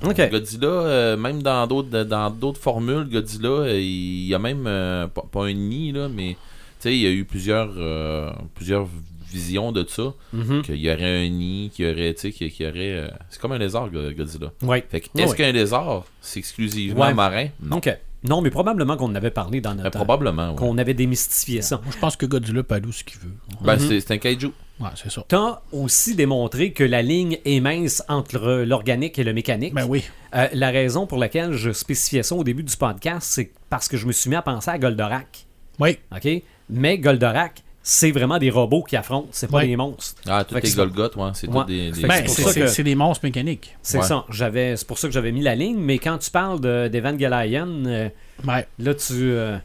OK. 0.04 0.30
Godzilla, 0.30 0.66
euh, 0.68 1.16
même 1.16 1.42
dans 1.42 1.66
d'autres 1.66 2.04
dans 2.04 2.30
d'autres 2.30 2.60
formules, 2.60 3.08
Godzilla, 3.10 3.48
euh, 3.48 3.78
il 3.80 4.26
y 4.26 4.34
a 4.34 4.38
même 4.38 4.64
euh, 4.66 5.06
pas, 5.08 5.24
pas 5.30 5.44
un 5.46 5.52
nid 5.52 5.90
là, 5.92 6.08
mais 6.08 6.34
tu 6.34 6.36
sais, 6.80 6.94
il 6.96 7.02
y 7.02 7.06
a 7.06 7.10
eu 7.10 7.24
plusieurs 7.24 7.70
euh, 7.76 8.30
plusieurs 8.54 8.86
visions 9.30 9.72
de 9.72 9.84
ça, 9.88 10.14
mhm. 10.32 10.62
qu'il 10.62 10.76
y 10.76 10.88
aurait 10.90 11.26
un 11.26 11.28
nid, 11.28 11.70
qu'il 11.74 11.86
y 11.86 11.90
aurait, 11.90 12.14
tu 12.14 12.32
sais, 12.32 12.48
qu'il 12.48 12.64
y 12.64 12.68
aurait, 12.68 12.92
euh, 12.96 13.08
c'est 13.28 13.40
comme 13.40 13.52
un 13.52 13.58
lézard 13.58 13.90
Go- 13.90 14.10
Godzilla. 14.16 14.52
Ouais. 14.62 14.86
Fait 14.88 15.00
que 15.00 15.08
est-ce 15.20 15.34
qu'un 15.34 15.50
lézard, 15.52 16.04
c'est 16.22 16.38
exclusivement 16.38 17.04
Ouais. 17.06 17.12
marin? 17.14 17.48
Non, 17.60 17.76
OK. 17.78 17.94
Non, 18.24 18.40
mais 18.40 18.50
probablement 18.50 18.96
qu'on 18.96 19.06
en 19.10 19.14
avait 19.16 19.30
parlé 19.30 19.60
dans 19.60 19.74
Ben, 19.74 19.82
notre... 19.82 19.90
probablement. 19.96 20.50
ouais. 20.50 20.56
qu'on 20.56 20.78
avait 20.78 20.94
démystifié 20.94 21.60
ça. 21.60 21.76
Moi, 21.84 21.92
je 21.94 21.98
pense 21.98 22.16
que 22.16 22.24
Godzilla 22.26 22.62
peut 22.62 22.76
aller 22.76 22.86
où 22.86 22.92
ce 22.92 23.04
qu'il 23.04 23.18
veut. 23.20 23.32
Ben, 23.62 23.74
Mhm. 23.74 23.80
c'est 23.80 24.00
c'est 24.00 24.14
un 24.14 24.18
kaiju. 24.18 24.50
Ouais, 24.80 24.88
c'est 24.94 25.10
ça. 25.10 25.24
T'as 25.26 25.60
aussi 25.72 26.14
démontré 26.14 26.72
que 26.72 26.84
la 26.84 27.02
ligne 27.02 27.38
est 27.44 27.60
mince 27.60 28.02
entre 28.08 28.62
l'organique 28.64 29.18
et 29.18 29.24
le 29.24 29.32
mécanique. 29.32 29.74
Ben 29.74 29.86
oui. 29.88 30.04
Euh, 30.36 30.46
la 30.52 30.70
raison 30.70 31.06
pour 31.06 31.18
laquelle 31.18 31.52
je 31.54 31.72
spécifiais 31.72 32.22
ça 32.22 32.34
au 32.36 32.44
début 32.44 32.62
du 32.62 32.76
podcast, 32.76 33.26
c'est 33.30 33.50
parce 33.70 33.88
que 33.88 33.96
je 33.96 34.06
me 34.06 34.12
suis 34.12 34.30
mis 34.30 34.36
à 34.36 34.42
penser 34.42 34.70
à 34.70 34.78
Goldorak. 34.78 35.46
Oui. 35.80 35.98
OK? 36.14 36.28
Mais 36.70 36.98
Goldorak, 36.98 37.62
c'est 37.82 38.10
vraiment 38.12 38.38
des 38.38 38.50
robots 38.50 38.82
qui 38.82 38.94
affrontent, 38.96 39.28
c'est 39.32 39.50
pas 39.50 39.58
Ouais. 39.58 39.66
des 39.66 39.76
monstres. 39.76 40.20
Ah, 40.28 40.44
tout 40.44 40.56
est 40.58 40.66
c'est- 40.66 40.76
Golgoth, 40.76 41.16
ouais, 41.16 41.30
c'est 41.34 41.48
Ouais. 41.48 41.60
tout 41.60 41.64
des, 41.64 41.90
des- 41.90 42.02
Ben, 42.02 42.14
c'est 42.16 42.24
pour 42.24 42.34
c'est 42.34 42.42
ça 42.42 42.52
c'est- 42.52 42.60
que- 42.60 42.66
c'est 42.68 42.82
des 42.84 42.94
monstres 42.94 43.24
mécaniques. 43.24 43.76
C'est 43.82 43.98
Ouais. 43.98 44.04
ça. 44.04 44.24
J'avais, 44.30 44.76
c'est 44.76 44.86
pour 44.86 44.98
ça 44.98 45.08
que 45.08 45.14
j'avais 45.14 45.32
mis 45.32 45.40
la 45.40 45.54
ligne. 45.54 45.78
Mais 45.78 45.98
quand 45.98 46.18
tu 46.18 46.30
parles 46.30 46.60
de- 46.60 46.88
d'Evangelion, 46.88 47.84
euh, 47.86 48.08
Ouais. 48.46 48.66
là, 48.78 48.94
tu, 48.94 49.12
euh, 49.14 49.56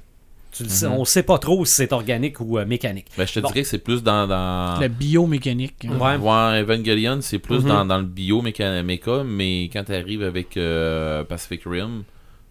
tu 0.55 0.63
le 0.63 0.69
sais- 0.69 0.87
Mhm. 0.87 0.93
on 0.93 1.05
sait 1.05 1.23
pas 1.23 1.37
trop 1.37 1.65
si 1.65 1.73
c'est 1.73 1.93
organique 1.93 2.39
ou 2.39 2.57
euh, 2.57 2.65
mécanique. 2.65 3.07
Ben, 3.17 3.25
je 3.27 3.33
te 3.33 3.39
Bon. 3.39 3.47
dirais 3.49 3.61
que 3.63 3.67
c'est 3.67 3.77
plus 3.79 4.03
dans, 4.03 4.27
dans... 4.27 4.79
La 4.79 4.87
biomécanique. 4.87 5.85
Ouais. 5.89 6.15
Ouais, 6.17 6.59
Evangelion, 6.61 7.19
c'est 7.21 7.39
plus 7.39 7.59
Mhm. 7.59 7.67
dans, 7.67 7.85
dans 7.85 7.97
le 7.97 8.05
bio 8.05 8.41
méca, 8.41 8.81
méca, 8.83 9.23
mais 9.25 9.63
quand 9.71 9.83
tu 9.85 9.93
arrives 9.95 10.23
avec 10.23 10.57
euh, 10.57 11.23
Pacific 11.23 11.61
Rim, 11.65 12.03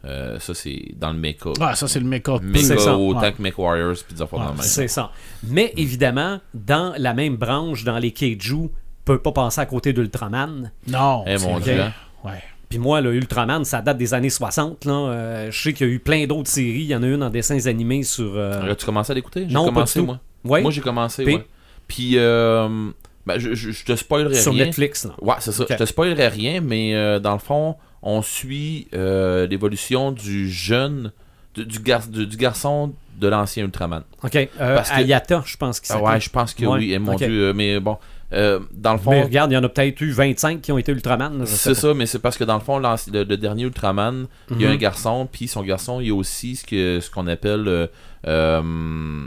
euh, 0.04 0.38
ça 0.40 0.52
c'est 0.54 0.94
dans 0.96 1.12
le 1.12 1.18
méca. 1.18 1.50
Ah, 1.60 1.74
ça, 1.76 1.86
c'est 1.86 2.00
le 2.00 2.06
méca. 2.06 2.32
Méca 2.42 2.64
C'est 2.66 2.78
ça. 2.78 2.96
autant 2.96 3.20
Ouais. 3.20 3.32
que 3.32 3.40
Mech 3.40 3.56
Warriors 3.58 3.94
puis 4.06 4.14
des 4.16 4.22
affaires 4.22 4.38
Ouais, 4.40 4.44
dans 4.46 4.50
le 4.52 4.56
même. 4.58 4.66
C'est 4.66 4.88
ça. 4.88 5.12
Mais 5.44 5.72
évidemment, 5.76 6.40
dans 6.54 6.92
la 6.98 7.14
même 7.14 7.36
branche, 7.36 7.84
dans 7.84 7.98
les 7.98 8.10
Kaiju, 8.10 8.68
peut 9.04 9.18
pas 9.20 9.32
passer 9.32 9.60
à 9.60 9.66
côté 9.66 9.92
d'Ultraman. 9.92 10.70
Non. 10.88 11.24
Eh, 11.26 11.38
c'est 11.38 11.46
mon 11.46 11.58
vrai. 11.58 11.74
Dieu. 11.74 11.84
Ouais. 12.24 12.42
Puis 12.72 12.78
moi, 12.78 13.02
le 13.02 13.12
Ultraman, 13.14 13.66
ça 13.66 13.82
date 13.82 13.98
des 13.98 14.14
années 14.14 14.30
60. 14.30 14.86
Là. 14.86 14.92
Euh, 14.92 15.50
je 15.50 15.62
sais 15.62 15.72
qu'il 15.74 15.86
y 15.86 15.90
a 15.90 15.92
eu 15.92 15.98
plein 15.98 16.26
d'autres 16.26 16.48
séries. 16.48 16.80
Il 16.80 16.86
y 16.86 16.96
en 16.96 17.02
a 17.02 17.06
une 17.06 17.22
en 17.22 17.28
dessins 17.28 17.66
animés 17.66 18.02
sur. 18.02 18.32
euh, 18.34 18.72
As-tu 18.72 18.86
commencé 18.86 19.12
à 19.12 19.14
l'écouter? 19.14 19.44
J'ai 19.46 19.52
Non, 19.52 19.64
pas 19.64 19.68
du 19.68 19.74
commencé, 19.74 20.00
tout. 20.00 20.06
moi. 20.06 20.20
ouais, 20.44 20.62
Moi, 20.62 20.70
j'ai 20.70 20.80
commencé, 20.80 21.22
Puis? 21.22 21.34
ouais. 21.34 21.46
Puis, 21.86 22.12
euh, 22.16 22.88
ben, 23.26 23.38
je, 23.38 23.52
je, 23.54 23.72
je 23.72 23.84
te 23.84 23.94
spoilerai 23.94 24.36
sur 24.36 24.54
rien. 24.54 24.64
Netflix. 24.64 25.04
Là. 25.04 25.12
Ouais, 25.20 25.34
c'est 25.40 25.52
ça. 25.52 25.66
Je 25.68 25.74
te 25.74 25.84
spoilerai 25.84 26.28
rien, 26.28 26.62
mais 26.62 27.20
dans 27.20 27.34
le 27.34 27.38
fond, 27.40 27.76
on 28.00 28.22
suit 28.22 28.88
l'évolution 28.92 30.12
du 30.12 30.50
jeune, 30.50 31.12
du, 31.54 31.66
du, 31.66 31.78
gar- 31.80 32.06
du- 32.08 32.26
du 32.26 32.36
garçon 32.38 32.94
de 33.20 33.28
l'ancien 33.28 33.64
Ultraman. 33.64 34.02
OK. 34.24 34.34
Euh, 34.36 34.48
Parce 34.76 34.88
que- 34.90 34.94
Ayata, 34.96 35.42
je 35.44 35.56
pense 35.58 35.78
qu'il 35.80 35.90
Ah 35.92 35.98
s'appelle. 35.98 36.14
ouais, 36.14 36.20
je 36.20 36.30
pense 36.30 36.54
que 36.54 36.64
Ouais, 36.64 36.78
oui. 36.78 36.92
Eh, 36.94 36.98
mon. 36.98 37.14
Dieu, 37.16 37.52
mais 37.52 37.78
bon, 37.78 37.98
euh, 38.32 38.60
dans 38.72 38.92
le 38.92 38.98
fond, 38.98 39.10
Mais 39.10 39.22
regarde, 39.24 39.50
il 39.50 39.54
y 39.54 39.56
en 39.58 39.64
a 39.64 39.68
peut-être 39.68 40.00
eu 40.00 40.10
25 40.10 40.60
qui 40.62 40.72
ont 40.72 40.78
été 40.78 40.90
Ultraman. 40.92 41.44
C'est 41.46 41.74
ça, 41.74 41.92
mais 41.94 42.06
c'est 42.06 42.18
parce 42.18 42.36
que 42.38 42.44
dans 42.44 42.54
le 42.54 42.60
fond, 42.60 42.78
le, 42.78 43.24
le 43.24 43.36
dernier 43.36 43.64
Ultraman, 43.64 44.26
il 44.50 44.60
y 44.60 44.64
a 44.64 44.68
Mhm. 44.68 44.74
un 44.74 44.78
garçon, 44.78 45.28
puis 45.30 45.48
son 45.48 45.62
garçon, 45.62 46.00
il 46.00 46.08
y 46.08 46.10
a 46.10 46.14
aussi 46.14 46.56
ce 46.56 46.64
que 46.64 47.00
ce 47.00 47.10
qu'on 47.10 47.26
appelle. 47.26 47.68
Euh, 47.68 47.86
euh, 48.26 49.26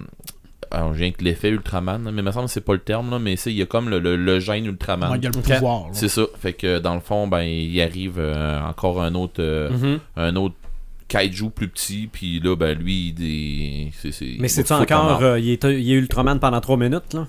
alors, 0.72 0.94
je 0.94 1.00
viens 1.00 1.12
que 1.12 1.24
l'effet 1.24 1.50
Ultraman, 1.50 2.02
mais 2.12 2.22
il 2.22 2.24
me 2.24 2.32
semble 2.32 2.48
que 2.48 2.52
c'est 2.52 2.62
pas 2.62 2.74
le 2.74 2.80
terme, 2.80 3.12
là, 3.12 3.20
mais 3.20 3.36
c'est 3.36 3.52
il 3.52 3.58
y 3.58 3.62
a 3.62 3.66
comme 3.66 3.88
le, 3.90 4.00
le, 4.00 4.16
le 4.16 4.40
gène 4.40 4.66
Ultraman. 4.66 5.12
Ouais, 5.12 5.18
il 5.18 5.24
y 5.24 5.28
a 5.28 5.30
le 5.30 5.38
Ok. 5.38 5.44
pouvoir. 5.54 5.82
là. 5.84 5.90
c'est 5.94 6.10
ça. 6.10 6.24
Fait 6.40 6.54
que 6.54 6.80
dans 6.80 6.96
le 6.96 7.00
fond, 7.02 7.28
ben, 7.28 7.42
il 7.44 7.80
arrive 7.82 8.16
euh, 8.18 8.60
encore 8.62 9.02
un 9.02 9.14
autre, 9.16 9.36
euh, 9.42 9.70
Mhm. 9.70 10.00
un 10.18 10.36
autre 10.36 10.56
kaiju 11.08 11.52
plus 11.52 11.68
petit, 11.68 12.10
puis 12.12 12.40
là, 12.40 12.56
ben, 12.56 12.78
lui, 12.78 13.14
il, 13.18 13.24
est- 13.26 13.92
c'est, 14.02 14.12
c'est- 14.12 14.38
Mais 14.40 14.48
la 14.48 14.80
encore. 14.82 15.22
euh, 15.24 15.40
il, 15.40 15.50
est, 15.52 15.64
il 15.64 15.92
est 15.92 15.96
Ultraman 15.96 16.40
pendant 16.40 16.60
3 16.60 16.78
minutes, 16.78 17.14
là? 17.14 17.28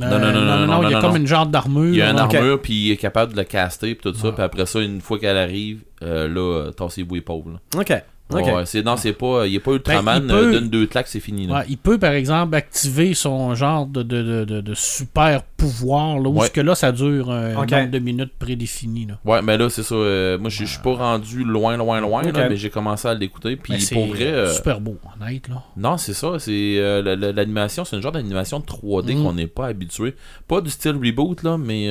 Euh, 0.00 0.08
Non, 0.08 0.18
non, 0.18 0.32
non, 0.32 0.40
non, 0.44 0.66
non, 0.66 0.82
Il 0.82 0.90
y 0.90 0.94
a 0.94 0.96
non, 0.96 1.00
comme 1.02 1.10
non. 1.10 1.16
une 1.16 1.26
genre 1.26 1.46
d'armure. 1.46 1.88
Il 1.92 1.96
y 1.96 2.02
a 2.02 2.10
une 2.10 2.18
armure, 2.18 2.60
puis 2.62 2.72
il 2.72 2.92
est 2.92 2.96
capable 2.96 3.32
de 3.32 3.38
le 3.38 3.44
caster, 3.44 3.94
puis 3.94 4.10
tout 4.10 4.16
ça, 4.18 4.32
puis 4.32 4.42
après 4.42 4.64
ça, 4.66 4.80
une 4.80 5.00
fois 5.00 5.18
qu'elle 5.18 5.36
arrive, 5.36 5.82
euh, 6.02 6.28
là, 6.28 6.70
tassez-vous 6.72 7.14
les 7.16 7.20
pauvres. 7.20 7.50
là. 7.74 7.80
OK. 7.80 8.02
Ouais, 8.40 8.66
c'est, 8.66 8.82
non, 8.82 8.96
c'est 8.96 9.12
pas, 9.12 9.46
il 9.46 9.54
est 9.54 9.60
pas 9.60 9.72
Ultraman, 9.72 10.20
Ben, 10.20 10.28
peut- 10.28 10.54
euh, 10.54 10.58
d'une, 10.60 10.68
deux 10.68 10.86
claques, 10.86 11.08
c'est 11.08 11.20
fini. 11.20 11.46
Là. 11.46 11.58
Ouais, 11.60 11.64
il 11.68 11.76
peut, 11.78 11.98
par 11.98 12.12
exemple, 12.12 12.54
activer 12.54 13.14
son 13.14 13.54
genre 13.54 13.86
de, 13.86 14.02
de, 14.02 14.22
de, 14.22 14.44
de- 14.44 14.60
de 14.60 14.74
super 14.74 15.42
pouvoir, 15.42 16.18
là, 16.18 16.28
où 16.28 16.38
Ouais. 16.40 16.46
ce 16.46 16.50
que 16.52 16.60
là, 16.60 16.74
ça 16.74 16.92
dure 16.92 17.30
un 17.30 17.54
Ok. 17.56 17.70
nombre 17.70 17.90
de 17.90 17.98
minutes 17.98 18.32
prédéfini. 18.38 19.06
Là. 19.06 19.18
Ouais, 19.24 19.42
mais 19.42 19.56
là, 19.58 19.68
c'est 19.70 19.82
ça. 19.82 19.94
euh, 19.94 20.38
moi, 20.38 20.48
je 20.50 20.64
je 20.64 20.70
suis 20.70 20.82
pas 20.82 20.94
rendu 20.94 21.44
loin, 21.44 21.76
loin, 21.76 22.00
loin, 22.00 22.22
là, 22.22 22.48
mais 22.48 22.56
j'ai 22.56 22.70
commencé 22.70 23.06
à 23.08 23.14
l'écouter. 23.14 23.56
Puis 23.56 23.80
c'est 23.80 23.94
pour 23.94 24.06
vrai. 24.06 24.24
euh, 24.26 24.52
super 24.52 24.80
beau, 24.80 24.96
honnête. 25.20 25.48
Là. 25.48 25.62
non, 25.76 25.96
c'est 25.98 26.14
ça. 26.14 26.38
C'est 26.38 26.76
euh, 26.78 27.02
la- 27.02 27.16
la- 27.16 27.32
l'animation, 27.32 27.84
c'est 27.84 27.96
un 27.96 28.00
genre 28.00 28.12
d'animation 28.12 28.60
de 28.60 28.64
3D 28.64 29.14
Mhm. 29.14 29.22
qu'on 29.22 29.32
n'est 29.34 29.46
pas 29.46 29.66
habitué. 29.66 30.14
Pas 30.48 30.60
du 30.60 30.70
style 30.70 30.92
reboot, 31.02 31.42
là, 31.42 31.58
mais. 31.58 31.88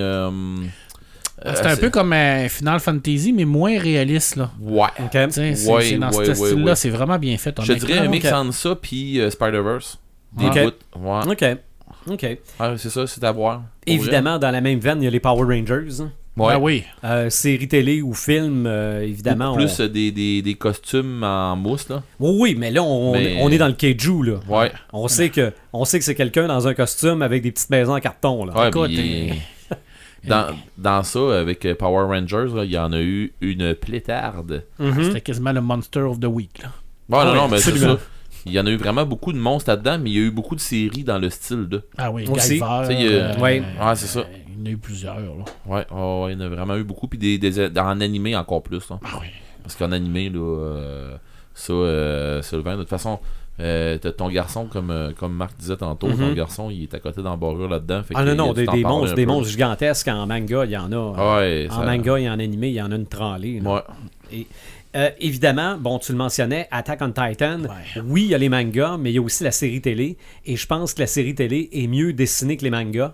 Euh, 1.45 1.54
C'est 1.56 1.65
euh, 1.65 1.73
un 1.73 1.75
peu 1.77 1.89
comme 1.89 2.13
un 2.13 2.47
Final 2.49 2.80
Fantasy, 2.80 3.34
mais 3.34 3.45
moins 3.45 3.77
réaliste. 3.80 4.36
Là. 4.36 4.51
Ouais. 4.62 4.88
C'est 5.30 5.67
Ouais, 5.67 5.82
c'est 5.84 5.97
dans 5.97 6.08
ouais, 6.12 6.25
ce 6.25 6.30
ouais, 6.30 6.36
style-là, 6.36 6.65
ouais. 6.71 6.75
c'est 6.75 6.89
vraiment 6.89 7.17
bien 7.19 7.38
fait. 7.38 7.56
Je 7.63 7.73
dirais 7.73 7.99
un 7.99 8.08
mix 8.08 8.32
entre 8.32 8.54
ça 8.54 8.75
puis 8.75 9.19
euh, 9.19 9.30
Spider-Verse. 9.30 9.99
Des 10.38 10.45
Ok. 10.45 10.60
bouts. 10.63 10.99
Ouais. 11.08 11.19
OK. 11.27 11.45
OK. 12.10 12.21
Ouais, 12.23 12.39
c'est 12.77 12.89
ça, 12.89 13.06
c'est 13.08 13.23
à 13.23 13.32
voir. 13.32 13.63
Évidemment, 13.86 14.39
dans 14.39 14.51
la 14.51 14.62
même 14.62 14.80
veine, 14.80 15.01
il 15.01 15.06
y 15.06 15.08
a 15.08 15.12
les 15.12 15.19
Power 15.19 15.43
Rangers. 15.43 16.04
Ouais. 16.38 16.54
Ah 16.54 16.60
oui. 16.60 16.86
Euh, 17.04 17.30
série 17.30 17.67
télé 17.67 18.01
ou 18.01 18.13
film, 18.13 18.63
euh, 18.65 19.01
évidemment. 19.04 19.54
Plus 19.54 19.80
on- 19.80 19.84
euh, 19.84 19.88
des, 19.89 20.12
des, 20.13 20.41
des 20.41 20.54
costumes 20.56 21.23
en 21.23 21.58
mousse, 21.58 21.89
là. 21.89 22.01
Oui, 22.21 22.32
oui, 22.39 22.56
mais 22.58 22.71
là, 22.71 22.82
on, 22.84 23.12
Mais- 23.12 23.38
on 23.41 23.49
est 23.51 23.58
dans 23.58 23.67
le 23.67 23.73
kaiju, 23.73 24.23
là. 24.23 24.39
Ouais. 24.47 24.71
On 24.93 25.10
sait 25.10 25.30
que, 25.30 25.51
on 25.73 25.84
sait 25.84 25.99
que 25.99 26.06
c'est 26.06 26.15
quelqu'un 26.15 26.47
dans 26.47 26.69
un 26.69 26.73
costume 26.73 27.21
avec 27.21 27.43
des 27.43 27.51
petites 27.51 27.69
maisons 27.69 27.93
en 27.95 27.99
carton, 27.99 28.45
là. 28.45 28.54
Ouais, 28.58 28.69
Écoute, 28.69 28.91
euh, 28.97 29.34
dans, 30.28 30.48
dans 30.78 31.04
ça, 31.04 31.40
avec 31.40 31.66
euh, 31.66 31.76
Power 31.76 32.06
Rangers, 32.06 32.48
là, 32.56 32.64
il 32.66 32.72
y 32.72 32.78
en 32.78 32.92
a 32.94 33.00
eu 33.02 33.34
une 33.42 33.74
plétarde. 33.76 34.64
Mhm. 34.80 35.04
C'était 35.06 35.22
quasiment 35.22 35.52
le 35.52 35.62
Monster 35.62 36.02
of 36.02 36.20
the 36.20 36.26
Week. 36.26 36.60
Là. 36.62 36.70
Bon, 37.10 37.18
Ah 37.20 37.26
non, 37.26 37.32
ouais, 37.32 37.38
non, 37.38 37.48
mais 37.50 37.58
c'est 37.60 37.78
ça. 37.78 37.98
Il 38.46 38.54
y 38.54 38.60
en 38.60 38.66
a 38.66 38.72
eu 38.72 38.76
vraiment 38.78 39.06
beaucoup 39.06 39.34
de 39.34 39.38
monstres 39.38 39.70
là-dedans, 39.70 40.00
mais 40.00 40.10
il 40.10 40.14
y 40.14 40.20
a 40.20 40.24
eu 40.24 40.32
beaucoup 40.32 40.56
de 40.56 40.60
séries 40.62 41.04
dans 41.04 41.20
le 41.20 41.30
style 41.30 41.68
de. 41.68 41.84
Ah 41.98 42.10
oui, 42.12 42.28
Aussi. 42.28 42.54
Guyver. 42.60 42.64
A- 42.66 43.40
Ouais. 43.40 43.62
Ouais, 43.62 43.96
c'est 43.96 44.08
ça. 44.08 44.24
Il 44.48 44.58
y 44.60 44.62
en 44.62 44.66
a 44.66 44.70
eu 44.70 44.78
plusieurs. 44.78 45.16
Là. 45.20 45.32
Ouais, 45.68 45.86
il 46.32 46.34
y 46.34 46.36
en 46.38 46.40
a 46.42 46.50
vraiment 46.50 46.76
eu 46.76 46.84
beaucoup. 46.84 47.08
Puis 47.08 47.20
des, 47.20 47.38
des- 47.38 47.80
en 47.80 48.02
animé 48.02 48.36
encore 48.36 48.64
plus. 48.64 48.90
là. 48.90 49.00
Ah 49.04 49.18
oui. 49.22 49.28
Parce 49.62 49.76
qu'en 49.76 49.92
animé, 49.92 50.30
là, 50.30 50.40
euh, 50.40 51.18
ça, 51.54 51.74
euh, 51.74 52.42
Sylvain, 52.42 52.74
de 52.78 52.82
toute 52.82 52.90
façon, 52.90 53.20
euh, 53.60 53.98
t'as 53.98 54.12
ton 54.12 54.30
garçon, 54.30 54.66
comme, 54.66 54.90
euh, 54.92 55.12
comme 55.14 55.34
Marc 55.36 55.58
disait 55.58 55.78
tantôt, 55.78 56.10
ton 56.10 56.16
Mhm. 56.30 56.34
garçon, 56.36 56.70
il 56.72 56.84
est 56.84 56.94
à 56.94 57.00
côté 57.00 57.22
d'embarrure 57.22 57.70
là-dedans. 57.70 58.02
fait 58.04 58.14
Ah 58.18 58.24
non, 58.24 58.34
non, 58.36 58.54
des, 58.54 58.66
monstres, 58.84 59.16
des 59.16 59.26
monstres 59.26 59.52
gigantesques 59.52 60.08
en 60.08 60.26
manga, 60.26 60.66
il 60.66 60.72
y 60.72 60.78
en 60.78 60.92
a. 60.92 61.40
Ouais, 61.40 61.68
en 61.70 61.76
ça- 61.80 61.86
manga 61.86 62.18
et 62.18 62.30
en 62.30 62.40
animé, 62.40 62.70
il 62.70 62.74
y 62.76 62.82
en 62.82 62.92
a 62.92 62.96
une 62.96 63.06
tralée. 63.08 63.62
Ouais. 63.62 64.46
Euh, 64.94 65.10
évidemment, 65.22 65.78
bon, 65.78 66.00
tu 66.00 66.12
le 66.12 66.18
mentionnais, 66.18 66.68
Attack 66.70 67.00
on 67.02 67.12
Titan. 67.12 67.62
Ouais. 67.62 68.02
Oui, 68.04 68.24
il 68.24 68.28
y 68.30 68.36
a 68.36 68.38
les 68.38 68.50
mangas, 68.50 68.98
mais 68.98 69.12
il 69.12 69.16
y 69.16 69.20
a 69.20 69.22
aussi 69.22 69.44
la 69.46 69.52
série 69.52 69.80
télé. 69.80 70.18
Et 70.46 70.58
je 70.58 70.68
pense 70.68 70.94
que 70.94 71.00
la 71.00 71.08
série 71.08 71.34
télé 71.34 71.70
est 71.72 71.88
mieux 71.88 72.12
dessinée 72.12 72.58
que 72.58 72.64
les 72.64 72.72
mangas. 72.72 73.14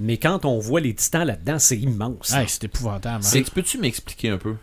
Mais 0.00 0.18
quand 0.18 0.44
on 0.44 0.58
voit 0.58 0.80
les 0.80 0.94
titans 0.94 1.24
là-dedans, 1.26 1.58
c'est 1.58 1.78
immense. 1.78 2.32
Hey, 2.34 2.44
c'est 2.46 2.64
épouvantable. 2.64 3.16
hein. 3.16 3.20
C'est- 3.22 3.50
Peux-tu 3.52 3.78
m'expliquer 3.78 4.28
un 4.28 4.38
peu? 4.38 4.54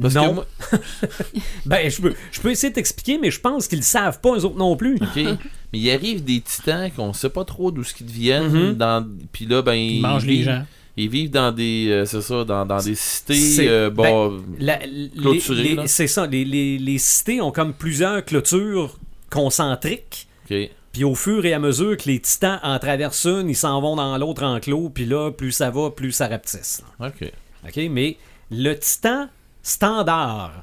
Parce 0.00 0.14
Non. 0.14 0.28
que 0.28 0.34
moi, 0.34 0.46
Ben, 1.66 1.90
je 1.90 2.00
peux, 2.02 2.14
je 2.32 2.40
peux 2.40 2.50
essayer 2.50 2.70
de 2.70 2.74
t'expliquer, 2.74 3.18
mais 3.18 3.30
je 3.30 3.40
pense 3.40 3.66
qu'ils 3.68 3.78
le 3.78 3.84
savent 3.84 4.20
pas, 4.20 4.30
eux 4.36 4.44
autres 4.44 4.56
non 4.58 4.76
plus. 4.76 4.96
OK. 4.96 5.16
Mais 5.72 5.78
il 5.80 5.90
arrive 5.90 6.22
des 6.22 6.40
titans 6.40 6.90
qu'on 6.92 7.12
sait 7.12 7.30
pas 7.30 7.44
trop 7.44 7.70
d'où 7.72 7.82
ce 7.82 7.92
qu'ils 7.94 8.06
deviennent. 8.06 8.48
Mhm. 8.50 8.74
dans... 8.74 9.06
Puis 9.32 9.46
là, 9.46 9.62
ben. 9.62 9.74
Ils 9.74 10.00
mangent 10.00 10.26
les 10.26 10.42
gens. 10.42 10.64
Ils 10.98 11.08
vivent 11.10 11.30
dans 11.30 11.50
des. 11.52 11.88
euh, 11.90 12.04
c'est 12.06 12.22
ça, 12.22 12.44
dans, 12.44 12.64
dans 12.64 12.78
des 12.82 12.94
cités. 12.94 13.68
Euh, 13.68 13.90
bon, 13.90 14.42
La- 14.58 14.78
les- 14.86 15.10
Clôturées. 15.10 15.76
C'est 15.86 16.06
ça, 16.06 16.26
les, 16.26 16.44
les- 16.44 16.78
les 16.78 16.98
cités 16.98 17.40
ont 17.40 17.50
comme 17.52 17.74
plusieurs 17.74 18.24
clôtures 18.24 18.98
concentriques. 19.30 20.26
OK. 20.50 20.56
Puis 20.92 21.04
au 21.04 21.14
fur 21.14 21.44
et 21.44 21.52
à 21.52 21.58
mesure 21.58 21.96
que 21.98 22.04
les 22.08 22.20
titans 22.20 22.58
en 22.62 22.78
traversent 22.78 23.26
une, 23.26 23.50
ils 23.50 23.56
s'en 23.56 23.80
vont 23.82 23.96
dans 23.96 24.16
l'autre 24.16 24.42
enclos. 24.44 24.88
Puis 24.90 25.04
là, 25.04 25.30
plus 25.30 25.52
ça 25.52 25.70
va, 25.70 25.90
plus 25.90 26.12
ça 26.12 26.28
rapetisse. 26.28 26.82
là. 27.00 27.08
OK. 27.08 27.30
OK? 27.66 27.76
Mais 27.90 28.16
le 28.50 28.72
titan 28.78 29.28
standard, 29.66 30.62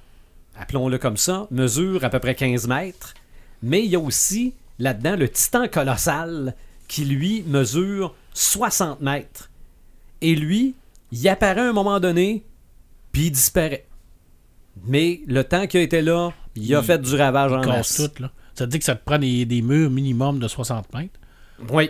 appelons-le 0.57 0.97
comme 0.97 1.17
ça, 1.17 1.47
mesure 1.51 2.03
à 2.05 2.09
peu 2.09 2.19
près 2.19 2.35
15 2.35 2.67
mètres. 2.67 3.13
Mais 3.61 3.83
il 3.83 3.91
y 3.91 3.95
a 3.95 3.99
aussi 3.99 4.53
là-dedans 4.79 5.15
le 5.17 5.29
titan 5.29 5.67
colossal 5.67 6.55
qui, 6.87 7.03
lui, 7.05 7.43
mesure 7.43 8.15
60 8.33 9.01
mètres. 9.01 9.49
Et 10.21 10.35
lui, 10.35 10.75
il 11.11 11.27
apparaît 11.27 11.61
à 11.61 11.69
un 11.69 11.73
moment 11.73 11.99
donné, 11.99 12.45
puis 13.11 13.25
il 13.25 13.31
disparaît. 13.31 13.85
Mais 14.85 15.21
le 15.27 15.43
temps 15.43 15.67
qu'il 15.67 15.81
a 15.81 15.83
été 15.83 16.01
là, 16.01 16.31
il 16.55 16.73
a 16.73 16.81
fait 16.81 16.99
du 16.99 17.15
ravage 17.15 17.51
en 17.51 17.65
masse. 17.65 17.95
tout. 17.97 18.21
Là. 18.21 18.31
Ça 18.55 18.65
te 18.65 18.71
dit 18.71 18.79
que 18.79 18.85
ça 18.85 18.95
te 18.95 19.03
prend 19.03 19.19
des, 19.19 19.45
des 19.45 19.61
murs 19.61 19.89
minimum 19.89 20.39
de 20.39 20.47
60 20.47 20.93
mètres? 20.93 21.19
Oui. 21.71 21.89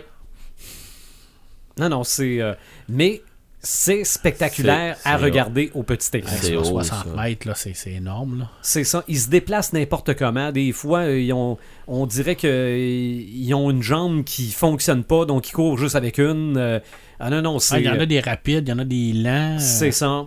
Non, 1.78 1.88
non, 1.88 2.04
c'est... 2.04 2.40
euh, 2.40 2.54
mais 2.88 3.22
c'est 3.64 4.04
spectaculaire 4.04 4.96
C'est- 5.00 5.08
à 5.08 5.16
regarder 5.16 5.70
au 5.74 5.82
petit 5.82 6.08
écran. 6.18 6.30
C'est 6.38 6.48
C'est 6.48 6.56
haut, 6.56 6.64
60 6.64 7.06
ça. 7.16 7.22
mètres, 7.22 7.48
là, 7.48 7.54
c'est 7.56 7.74
c'est 7.74 7.92
énorme. 7.92 8.38
Là. 8.40 8.50
C'est 8.62 8.84
ça. 8.84 9.02
Ils 9.08 9.18
se 9.18 9.28
déplacent 9.28 9.72
n'importe 9.72 10.14
comment. 10.14 10.52
Des 10.52 10.70
fois, 10.72 11.00
euh, 11.00 11.18
ils 11.20 11.32
ont, 11.32 11.58
on 11.88 12.06
dirait 12.06 12.36
qu'ils 12.36 13.54
ont 13.54 13.70
une 13.70 13.82
jambe 13.82 14.22
qui 14.24 14.50
fonctionne 14.50 15.02
pas, 15.04 15.24
donc 15.24 15.48
ils 15.48 15.52
courent 15.52 15.78
juste 15.78 15.96
avec 15.96 16.18
une. 16.18 16.56
Euh, 16.56 16.78
ah 17.20 17.30
non, 17.30 17.42
non, 17.42 17.56
Ah, 17.56 17.60
c'est 17.60 17.80
Il 17.80 17.86
y 17.86 17.88
en 17.88 17.98
a 17.98 18.06
des 18.06 18.20
rapides, 18.20 18.64
il 18.68 18.70
y 18.70 18.74
en 18.74 18.78
a 18.78 18.84
des 18.84 19.12
lents. 19.12 19.56
euh, 19.56 19.58
c'est 19.58 19.90
ça. 19.92 20.26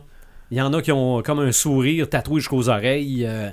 Il 0.51 0.57
y 0.57 0.61
en 0.61 0.73
a 0.73 0.81
qui 0.81 0.91
ont 0.91 1.21
comme 1.21 1.39
un 1.39 1.51
sourire 1.51 2.09
tatoué 2.09 2.39
jusqu'aux 2.39 2.69
oreilles. 2.69 3.25
euh, 3.25 3.49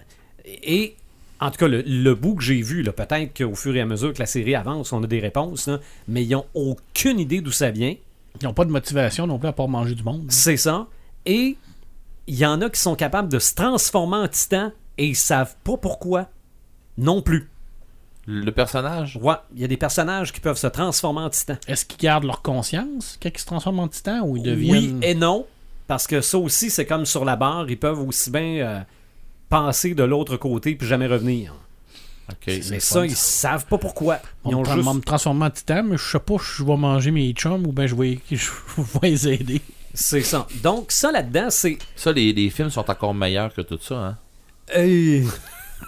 et 0.63 0.95
en 1.41 1.51
tout 1.51 1.57
cas, 1.59 1.69
le, 1.69 1.83
le 1.87 2.15
bout 2.15 2.37
que 2.37 2.43
j'ai 2.43 2.63
vu, 2.63 2.83
là, 2.83 2.93
peut-être 2.93 3.37
qu'au 3.37 3.55
fur 3.55 3.75
et 3.77 3.81
à 3.81 3.87
mesure 3.87 4.13
que 4.15 4.19
la 4.21 4.27
série 4.27 4.55
avance, 4.55 4.93
on 4.93 5.03
a 5.03 5.07
des 5.07 5.19
réponses, 5.21 5.67
là, 5.67 5.81
mais 6.09 6.23
ils 6.25 6.31
n'ont 6.31 6.47
aucune 6.55 7.19
idée 7.19 7.41
d'où 7.41 7.51
ça 7.51 7.71
vient. 7.71 7.95
Ils 8.41 8.45
n'ont 8.45 8.55
pas 8.55 8.65
de 8.65 8.71
motivation 8.71 9.27
non 9.27 9.39
plus 9.39 9.49
à 9.49 9.53
part 9.53 9.69
manger 9.69 9.95
du 9.95 10.03
monde. 10.03 10.27
C'est 10.29 10.57
ça. 10.57 10.87
Et 11.27 11.57
il 12.27 12.35
y 12.35 12.45
en 12.47 12.61
a 12.63 12.71
qui 12.71 12.81
sont 12.81 12.97
capables 12.97 13.29
de 13.29 13.39
se 13.39 13.55
transformer 13.55 14.17
en 14.17 14.29
titan 14.29 14.73
et 14.99 15.07
ils 15.09 15.17
savent 15.17 15.55
pas 15.65 15.77
pourquoi 15.77 16.29
non 16.99 17.23
plus. 17.23 17.49
Le 18.27 18.51
personnage? 18.51 19.19
Ouais, 19.21 19.35
il 19.55 19.61
y 19.61 19.65
a 19.65 19.69
des 19.69 19.77
personnages 19.77 20.33
qui 20.33 20.41
peuvent 20.41 20.57
se 20.57 20.67
transformer 20.67 21.21
en 21.21 21.31
titan. 21.31 21.57
Est-ce 21.69 21.85
qu'ils 21.85 21.99
gardent 21.99 22.25
leur 22.25 22.41
conscience 22.43 23.19
quand 23.23 23.29
ils 23.33 23.39
se 23.39 23.45
transforment 23.47 23.81
en 23.81 23.89
titan 23.89 24.23
ou 24.23 24.37
ils 24.37 24.43
Oui 24.43 24.51
deviennent. 24.51 25.03
et 25.03 25.15
non, 25.15 25.47
parce 25.87 26.07
que 26.07 26.21
ça 26.23 26.39
aussi, 26.39 26.71
c'est 26.71 26.87
comme 26.87 27.05
sur 27.05 27.25
la 27.25 27.37
barre, 27.37 27.69
ils 27.69 27.79
peuvent 27.79 28.01
aussi 28.01 28.31
bien 28.31 28.43
euh, 28.43 28.81
passer 29.51 29.95
de 29.95 30.05
l'autre 30.05 30.37
côté 30.39 30.75
puis 30.75 30.87
jamais 30.89 31.07
revenir. 31.07 31.55
Mais 32.47 32.81
ça, 32.81 33.01
fun, 33.01 33.05
ils 33.07 33.15
savent 33.17 33.67
pas 33.67 33.79
pourquoi. 33.79 34.19
On 34.45 34.51
Ils 34.51 34.55
ont 34.57 34.61
me, 34.61 34.65
tra- 34.67 34.75
juste... 34.77 34.95
me 34.95 35.01
transformer 35.01 35.45
en 35.47 35.51
titan, 35.51 35.83
mais 35.85 35.97
je 35.97 36.03
sais 36.03 36.19
pas 36.19 36.39
si 36.39 36.45
je 36.59 36.65
vais 36.65 36.77
manger 36.77 37.11
mes 37.11 37.33
chums 37.33 37.67
ou 37.67 37.73
bien 37.73 37.87
je 37.87 37.95
vais, 37.95 38.19
je 38.31 38.51
vais 39.01 39.11
les 39.11 39.29
aider. 39.29 39.61
C'est 39.93 40.23
ça. 40.23 40.47
Donc, 40.63 40.91
ça 40.91 41.13
là-dedans, 41.13 41.49
c'est... 41.51 41.79
Ça, 41.97 42.13
les, 42.13 42.33
les 42.33 42.51
films 42.51 42.71
sont 42.71 42.91
encore 42.91 43.15
meilleurs 43.15 43.53
que 43.55 43.61
tout 43.61 43.79
ça, 43.81 43.95
hein? 43.95 44.17
Hey, 44.73 45.25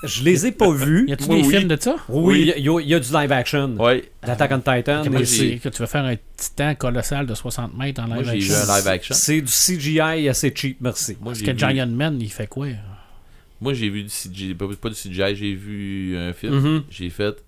je 0.04 0.22
les 0.22 0.46
ai 0.46 0.52
pas 0.52 0.70
vus. 0.72 1.06
Y 1.08 1.12
a-tu 1.14 1.24
Oui, 1.28 1.42
des 1.42 1.48
oui. 1.48 1.54
films 1.56 1.68
de 1.68 1.76
ça? 1.80 1.96
Oui, 2.08 2.40
il 2.42 2.46
y, 2.64 2.68
a- 2.68 2.80
il 2.80 2.86
y 2.88 2.94
a 2.94 3.00
du 3.00 3.12
live 3.12 3.32
action. 3.32 3.74
Ouais. 3.78 4.08
L'Attack 4.24 4.52
on 4.52 4.58
Titan, 4.58 5.02
Que, 5.02 5.08
mais 5.08 5.16
moi, 5.18 5.26
c'est... 5.26 5.36
j'ai- 5.36 5.58
que 5.58 5.68
tu 5.70 5.80
veux 5.82 5.86
faire 5.88 6.04
un 6.04 6.14
titan 6.36 6.74
colossal 6.76 7.26
de 7.26 7.34
60 7.34 7.76
mètres 7.76 8.02
en 8.02 8.06
Moi, 8.08 8.18
live 8.18 8.26
j'ai 8.26 8.38
vu 8.38 8.52
action. 8.54 8.72
un 8.72 8.76
live 8.78 8.88
action. 8.88 9.14
C'est 9.16 9.40
du 9.40 9.50
CGI 9.52 10.28
assez 10.28 10.52
cheap, 10.54 10.76
merci. 10.80 11.16
Moi, 11.20 11.32
Parce 11.32 11.42
que 11.42 11.50
vu- 11.50 11.58
Giant 11.58 11.86
Man, 11.88 12.18
il 12.20 12.30
fait 12.30 12.46
quoi? 12.46 12.66
Moi, 13.60 13.72
j'ai 13.74 13.88
vu 13.88 14.02
du 14.02 14.10
CGI, 14.10 14.54
pas, 14.54 14.66
pas 14.80 14.88
du 14.90 14.94
CGI, 14.94 15.34
j'ai 15.34 15.54
vu 15.54 16.16
un 16.16 16.32
film. 16.32 16.54
Mhm. 16.54 16.84
J'ai 16.90 17.10
fait. 17.10 17.42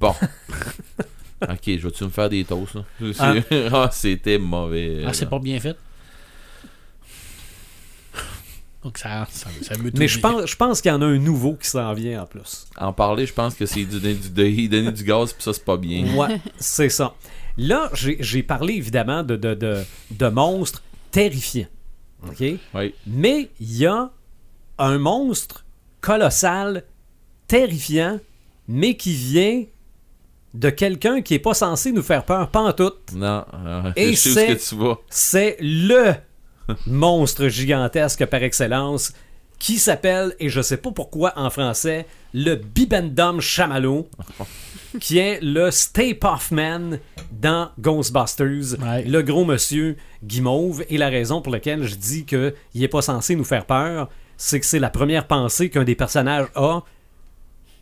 Bon. 0.00 0.14
ok, 1.42 1.58
je 1.66 1.76
vais-tu 1.78 2.04
me 2.04 2.08
faire 2.10 2.28
des 2.30 2.44
toasts, 2.44 2.74
là? 2.74 2.84
Ah. 3.18 3.34
Ah, 3.72 3.90
c'était 3.92 4.38
mauvais. 4.38 5.02
Ah, 5.06 5.12
c'est 5.12 5.28
pas 5.28 5.38
bien 5.38 5.60
fait? 5.60 5.76
Donc 8.82 8.96
ça, 8.96 9.26
ça, 9.30 9.50
ça 9.60 9.74
Mais 9.94 10.08
je 10.08 10.18
pense, 10.20 10.46
je 10.46 10.56
pense 10.56 10.80
qu'il 10.80 10.90
y 10.90 10.94
en 10.94 11.02
a 11.02 11.04
un 11.06 11.18
nouveau 11.18 11.54
qui 11.54 11.68
s'en 11.68 11.92
vient 11.92 12.22
en 12.22 12.26
plus. 12.26 12.66
En 12.78 12.94
parler, 12.94 13.26
je 13.26 13.34
pense 13.34 13.54
que 13.54 13.66
c'est 13.66 13.84
du, 13.84 14.00
du, 14.00 14.14
de- 14.30 14.66
donner 14.68 14.92
du 14.92 15.04
gaz, 15.04 15.34
puis 15.34 15.42
ça, 15.42 15.52
c'est 15.52 15.64
pas 15.66 15.76
bien. 15.76 16.14
Ouais, 16.16 16.40
c'est 16.58 16.88
ça. 16.88 17.14
Là, 17.58 17.90
j'ai 17.92 18.16
j'ai 18.20 18.42
parlé 18.42 18.74
évidemment 18.74 19.22
de, 19.22 19.36
de, 19.36 19.52
de, 19.52 19.82
de 20.12 20.26
monstres 20.28 20.82
terrifiants. 21.10 21.66
OK? 22.26 22.42
Oui. 22.74 22.94
Mais 23.06 23.50
il 23.60 23.76
y 23.76 23.86
a 23.86 24.10
un 24.80 24.98
monstre 24.98 25.64
colossal, 26.00 26.84
terrifiant, 27.48 28.18
mais 28.68 28.96
qui 28.96 29.12
vient 29.12 29.64
de 30.54 30.70
quelqu'un 30.70 31.22
qui 31.22 31.34
est 31.34 31.38
pas 31.38 31.54
censé 31.54 31.92
nous 31.92 32.02
faire 32.02 32.24
peur, 32.24 32.48
pas 32.50 32.60
en 32.60 32.72
tout. 32.72 32.92
Non, 33.14 33.44
euh, 33.54 33.92
Et 33.96 34.12
je 34.12 34.16
sais 34.16 34.30
où 34.30 34.34
c'est- 34.34 34.46
est-ce 34.52 34.70
que 34.70 34.76
tu 34.76 34.82
vas. 34.82 34.98
C'est 35.08 35.56
le 35.60 36.14
monstre 36.86 37.48
gigantesque 37.48 38.24
par 38.26 38.42
excellence 38.42 39.12
qui 39.58 39.78
s'appelle, 39.78 40.34
et 40.40 40.48
je 40.48 40.62
sais 40.62 40.78
pas 40.78 40.90
pourquoi 40.90 41.34
en 41.36 41.50
français, 41.50 42.06
le 42.32 42.54
Bibendum 42.54 43.40
Chamallow, 43.42 44.08
qui 45.00 45.18
est 45.18 45.38
le 45.42 45.70
Stay 45.70 46.18
Man 46.50 46.98
dans 47.30 47.70
Ghostbusters, 47.78 48.78
Ouais. 48.80 49.04
le 49.04 49.20
gros 49.22 49.44
monsieur 49.44 49.96
guimauve. 50.24 50.82
Et 50.88 50.96
la 50.96 51.08
raison 51.10 51.42
pour 51.42 51.52
laquelle 51.52 51.84
je 51.84 51.94
dis 51.94 52.24
qu'il 52.24 52.54
est 52.74 52.88
pas 52.88 53.02
censé 53.02 53.36
nous 53.36 53.44
faire 53.44 53.66
peur, 53.66 54.08
c'est 54.40 54.58
que 54.58 54.64
c'est 54.64 54.78
la 54.78 54.88
première 54.88 55.26
pensée 55.26 55.68
qu'un 55.68 55.84
des 55.84 55.94
personnages 55.94 56.46
a 56.54 56.80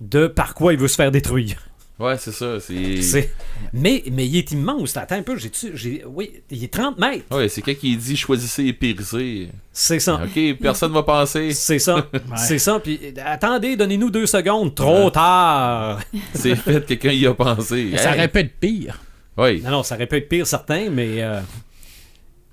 de 0.01 0.27
par 0.27 0.55
quoi 0.55 0.73
il 0.73 0.79
veut 0.79 0.88
se 0.88 0.97
faire 0.97 1.12
détruire. 1.12 1.57
Ouais, 2.01 2.16
c'est 2.18 2.33
ça. 2.33 2.59
C'est. 2.61 3.31
Mais, 3.73 4.03
mais 4.11 4.27
il 4.27 4.37
est 4.37 4.51
immense. 4.51 4.97
Attends 4.97 5.16
un 5.16 5.23
peu, 5.23 5.37
j'ai 5.37 5.51
j'ai 5.75 6.05
Oui, 6.05 6.33
il 6.51 6.64
est 6.64 6.73
30 6.73 6.99
mètres. 6.99 7.25
Ouais, 7.31 7.49
c'est 7.49 7.62
quelqu'un 7.62 7.81
qui 7.81 7.97
dit 7.97 8.16
choisissez 8.16 8.66
et 8.66 8.73
périssez. 8.73 9.51
C'est 9.73 10.01
ça. 10.01 10.21
Ok, 10.25 10.59
personne 10.61 10.92
va 10.92 11.05
penser. 11.05 11.51
C'est 11.55 11.79
ça. 11.79 12.09
C'est 12.37 12.59
ça. 12.59 12.81
Puis 12.81 13.14
attendez, 13.25 13.77
donnez-nous 13.77 14.11
deux 14.11 14.27
secondes. 14.27 14.75
Trop 14.75 15.11
tard. 15.11 16.01
C'est 16.35 16.57
fait, 16.57 16.85
quelqu'un 16.87 17.12
y 17.12 17.27
a 17.27 17.35
pensé. 17.35 17.92
Ça 17.97 18.12
aurait 18.12 18.29
pu 18.29 18.40
être 18.40 18.59
pire. 18.59 19.01
Oui. 19.37 19.62
Non, 19.62 19.71
non, 19.71 19.83
ça 19.85 19.94
aurait 19.94 20.07
pu 20.07 20.16
être 20.16 20.29
pire, 20.29 20.47
certain, 20.47 20.90
mais 20.90 21.23
euh, 21.23 21.40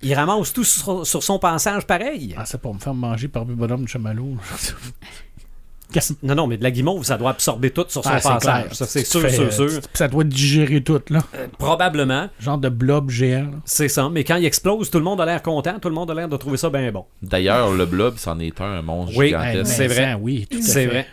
il 0.05 0.13
ramasse 0.13 0.53
tout 0.53 0.63
sur, 0.63 1.05
sur 1.05 1.21
son 1.23 1.39
passage 1.39 1.85
pareil. 1.85 2.33
Ah, 2.37 2.45
c'est 2.45 2.59
pour 2.61 2.73
me 2.73 2.79
faire 2.79 2.93
manger 2.93 3.27
par 3.27 3.43
le 3.45 3.55
bonhomme 3.55 3.83
de 3.83 3.89
chamallow. 3.89 4.37
Non, 6.23 6.35
non, 6.35 6.47
mais 6.47 6.57
de 6.57 6.63
la 6.63 6.71
guimauve, 6.71 7.05
ça 7.05 7.15
doit 7.17 7.29
absorber 7.29 7.69
tout 7.69 7.85
sur 7.87 8.03
son 8.03 8.09
Ah, 8.09 8.13
passage. 8.15 8.41
clair. 8.41 8.65
Ça, 8.75 8.85
c'est 8.85 9.05
sûr, 9.05 9.21
fais- 9.21 9.29
sûr, 9.29 9.53
sûr. 9.53 9.69
Ça 9.93 10.07
doit 10.09 10.23
digérer 10.25 10.83
tout, 10.83 10.99
là. 11.09 11.21
Probablement, 11.57 12.27
Genre 12.39 12.57
de 12.57 12.67
blob 12.69 13.09
géant. 13.09 13.51
c'est 13.63 13.87
ça. 13.87 14.09
Mais 14.09 14.23
quand 14.25 14.35
il 14.35 14.45
explose, 14.45 14.89
tout 14.89 14.97
le 14.97 15.03
monde 15.05 15.21
a 15.21 15.25
l'air 15.25 15.41
content, 15.41 15.79
tout 15.79 15.87
le 15.87 15.95
monde 15.95 16.11
a 16.11 16.13
l'air 16.13 16.27
de 16.27 16.35
trouver 16.37 16.57
ça 16.57 16.69
bien 16.69 16.91
bon. 16.91 17.05
D'ailleurs, 17.21 17.71
le 17.71 17.85
blob, 17.85 18.15
c'en 18.17 18.39
est 18.39 18.59
un, 18.59 18.65
un 18.65 18.81
monstre 18.81 19.15
Oui, 19.17 19.27
gigantesque. 19.27 19.55
Ouais, 19.57 19.63
c'est 19.65 19.87
vrai. 19.87 20.17
Oui, 20.19 20.47
tout 20.51 20.57
à 20.57 20.61
C'est 20.61 20.85
vrai. 20.87 21.07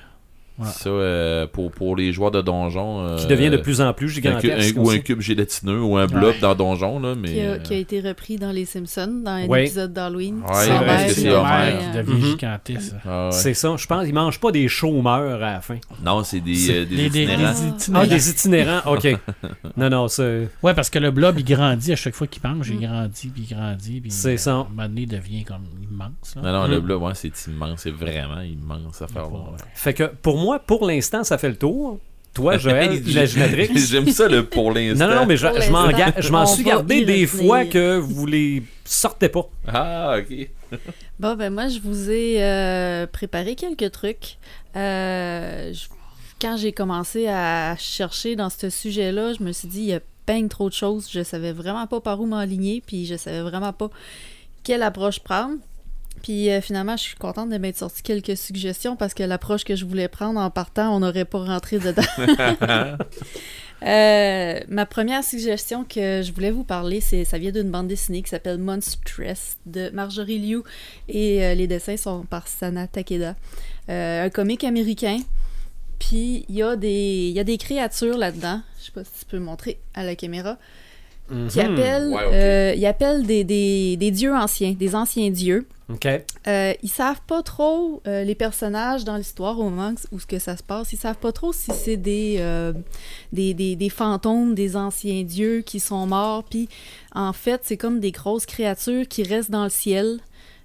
Ouais. 0.63 0.69
Ça, 0.73 0.89
euh, 0.91 1.47
pour, 1.47 1.71
pour 1.73 1.97
les 1.97 2.13
joueurs 2.13 2.31
de 2.31 2.41
donjon. 2.41 3.07
euh, 3.07 3.17
Qui 3.17 3.27
devient 3.27 3.51
de 3.51 3.57
plus 3.57 3.81
en 3.81 3.93
plus 3.93 4.09
gigantesque. 4.09 4.77
un- 4.77 4.81
ou 4.81 4.91
un 4.91 4.99
cube 4.99 5.21
gélatineux 5.21 5.81
ou 5.83 5.97
un 5.97 6.07
blob 6.07 6.23
Ouais. 6.35 6.39
dans 6.41 6.55
donjon, 6.55 6.99
là, 7.01 7.15
mais. 7.15 7.33
Qui 7.33 7.41
a, 7.41 7.45
euh, 7.45 7.59
qui 7.59 7.75
a 7.75 7.77
été 7.77 8.01
repris 8.01 8.37
dans 8.37 8.51
Les 8.53 8.65
Simpsons, 8.65 9.23
dans 9.25 9.31
un 9.33 9.47
Ouais. 9.47 9.63
épisode 9.65 9.93
d'Halloween. 9.93 10.37
Ouais, 10.49 10.55
c'est 10.55 10.71
vrai, 10.71 11.07
Homer, 11.35 11.79
qui 11.85 11.97
devient 11.99 12.13
Mhm. 12.13 12.23
gigantesque. 12.31 12.95
ah 13.07 13.27
ouais. 13.27 13.33
C'est 13.33 13.55
ça. 13.55 13.75
Je 13.77 13.87
pense 13.87 14.05
qu'ils 14.05 14.15
mangent 14.15 14.41
pas 14.41 14.53
des 14.53 14.69
chômeurs 14.69 15.43
à 15.43 15.53
la 15.55 15.61
fin. 15.61 15.77
Non, 16.05 16.23
c'est 16.25 16.41
des, 16.41 16.71
euh, 16.71 16.83
itinérants. 16.85 17.37
des 17.39 17.45
Ah. 17.45 17.69
itinérants. 17.77 18.03
Ah, 18.03 18.07
des 18.07 18.31
itinérants, 18.31 18.93
ok. 18.93 19.17
non, 19.77 19.91
non, 19.91 20.09
c'est. 20.09 20.49
Ouais, 20.63 20.75
parce 20.75 20.91
que 20.91 20.99
le 20.99 21.11
blob, 21.11 21.39
il 21.39 21.45
grandit 21.45 21.93
à 21.93 21.97
chaque 21.97 22.15
fois 22.15 22.27
qu'il 22.27 22.43
mange. 22.47 22.69
Il 22.71 22.81
grandit, 22.81 23.29
puis 23.29 23.47
il 23.51 23.55
grandit. 23.55 24.01
Puis 24.01 24.11
C'est 24.11 24.37
ça. 24.37 24.51
À 24.53 24.55
un 24.55 24.65
moment 24.69 24.89
donné, 24.89 25.03
il 25.03 25.09
devient 25.09 25.45
comme 25.45 25.65
immense. 25.83 26.37
Là. 26.37 26.43
Non, 26.43 26.53
non, 26.63 26.69
le 26.69 26.79
Mm. 26.79 26.85
blob, 26.85 27.03
ouais, 27.03 27.13
c'est 27.15 27.33
immense. 27.49 27.81
C'est 27.83 27.91
vraiment 27.91 28.41
immense 28.41 29.03
à 29.03 29.07
faire. 29.09 29.29
Fait 29.75 29.95
que 29.95 30.05
pour 30.23 30.39
moi, 30.39 30.52
pour 30.59 30.87
l'instant, 30.87 31.25
ça 31.25 31.39
fait 31.39 31.49
le 31.49 31.57
tour. 31.57 31.99
Toi, 32.35 32.57
Joël, 32.59 33.07
imaginatrix. 33.09 33.71
J'aime 33.91 34.09
ça 34.09 34.29
le 34.29 34.45
pour 34.47 34.73
l'instant. 34.73 35.07
Non, 35.07 35.15
non, 35.15 35.21
non, 35.23 35.27
mais 35.27 35.37
je, 35.37 35.47
je 36.19 36.31
m'en 36.33 36.47
suis 36.47 36.65
gardé 36.65 37.05
des 37.05 37.27
fois 37.27 37.65
que 37.67 37.97
vous 37.99 38.27
les 38.27 38.63
sortez 38.85 39.29
pas. 39.29 39.49
Ah, 39.69 40.17
ok. 40.19 40.49
Bon, 41.21 41.35
ben 41.37 41.53
moi, 41.53 41.69
je 41.69 41.79
vous 41.81 42.11
ai 42.11 42.43
euh, 42.43 43.07
préparé 43.07 43.55
quelques 43.55 43.91
trucs. 43.93 44.39
Euh, 44.77 45.73
je- 45.73 45.87
quand 46.41 46.57
j'ai 46.57 46.73
commencé 46.73 47.29
à 47.29 47.77
chercher 47.79 48.35
dans 48.35 48.49
ce 48.51 48.69
sujet-là, 48.71 49.35
je 49.39 49.43
me 49.45 49.53
suis 49.53 49.69
dit, 49.69 49.81
il 49.81 49.87
y 49.89 49.93
a 49.95 50.01
peine 50.27 50.49
trop 50.49 50.69
de 50.69 50.75
choses. 50.75 51.09
Je 51.13 51.23
savais 51.23 51.53
vraiment 51.53 51.87
pas 51.87 52.01
par 52.01 52.21
où 52.21 52.27
m'aligner, 52.27 52.83
puis 52.85 53.07
je 53.07 53.17
savais 53.17 53.43
vraiment 53.43 53.73
pas 53.73 53.91
quelle 54.65 54.83
approche 54.83 55.21
prendre. 55.21 55.57
Puis 56.23 56.51
euh, 56.51 56.61
finalement, 56.61 56.97
je 56.97 57.03
suis 57.03 57.17
contente 57.17 57.49
de 57.51 57.59
m'être 57.59 57.77
sorti 57.79 58.03
quelques 58.03 58.37
suggestions 58.37 58.95
parce 58.97 59.13
que 59.15 59.23
l'approche 59.25 59.65
que 59.65 59.75
je 59.77 59.85
voulais 59.85 60.09
prendre 60.09 60.39
en 60.41 60.51
partant, 60.51 60.95
on 60.95 61.01
n'aurait 61.01 61.25
pas 61.25 61.39
rentré 61.45 61.79
dedans. 61.79 62.03
Euh, 63.85 64.61
ma 64.69 64.87
première 64.87 65.25
suggestion 65.25 65.83
que 65.83 66.23
je 66.23 66.33
voulais 66.33 66.53
vous 66.53 66.63
parler, 66.63 67.01
c'est 67.01 67.25
ça 67.25 67.37
vient 67.37 67.51
d'une 67.51 67.69
bande 67.69 67.89
dessinée 67.89 68.23
qui 68.23 68.31
s'appelle 68.31 68.59
Monstress 68.59 69.57
de 69.67 69.91
Marjorie 69.91 70.39
Liu 70.39 70.63
et 71.09 71.45
euh, 71.45 71.55
les 71.55 71.67
dessins 71.67 71.97
sont 71.97 72.23
par 72.23 72.47
Sana 72.47 72.87
Takeda. 72.87 73.35
Un 73.89 74.31
comique 74.31 74.63
américain. 74.63 75.19
Puis 75.99 76.45
il 76.49 76.55
y, 76.55 76.63
a 76.63 76.77
des- 76.77 77.33
y 77.35 77.41
a 77.41 77.45
des 77.45 77.59
créatures 77.59 78.17
là-dedans. 78.19 78.61
Je 78.79 78.85
sais 78.85 78.93
pas 78.93 79.03
si 79.03 79.11
tu 79.21 79.25
peux 79.25 79.41
montrer 79.41 79.81
à 79.95 80.05
la 80.05 80.15
caméra. 80.15 80.59
Qui 81.49 81.59
Mhm. 81.61 81.73
appellent, 81.73 82.09
Ouais, 82.09 82.27
ok. 82.27 82.33
euh, 82.33 82.75
ils 82.77 82.87
appellent 82.87 83.27
des, 83.27 83.43
des- 83.45 83.97
des 83.97 84.11
dieux 84.11 84.35
anciens, 84.35 84.73
des 84.73 84.95
anciens 84.95 85.31
dieux. 85.31 85.67
OK. 85.89 86.07
Euh, 86.47 86.73
ils 86.83 86.89
savent 86.89 87.21
pas 87.27 87.43
trop 87.43 88.01
euh, 88.07 88.23
les 88.25 88.35
personnages 88.35 89.05
dans 89.05 89.17
l'histoire 89.17 89.59
au 89.59 89.65
moment 89.65 89.95
où 90.11 90.19
ce 90.21 90.27
que 90.27 90.39
ça 90.39 90.57
se 90.57 90.63
passe. 90.63 90.93
Ils 90.93 90.99
savent 90.99 91.17
pas 91.19 91.33
trop 91.33 91.53
si 91.53 91.71
c'est 91.73 91.97
des, 91.97 92.37
euh, 92.39 92.73
des, 93.33 93.53
des, 93.55 93.77
des 93.77 93.89
fantômes 93.89 94.55
des 94.55 94.77
anciens 94.77 95.23
dieux 95.23 95.61
qui 95.63 95.81
sont 95.81 96.07
morts. 96.07 96.45
Puis 96.45 96.69
en 97.15 97.33
fait, 97.33 97.61
c'est 97.65 97.77
comme 97.77 97.99
des 98.01 98.11
grosses 98.13 98.47
créatures 98.47 99.07
qui 99.09 99.23
restent 99.23 99.51
dans 99.51 99.65
le 99.65 99.71
ciel. 99.71 100.21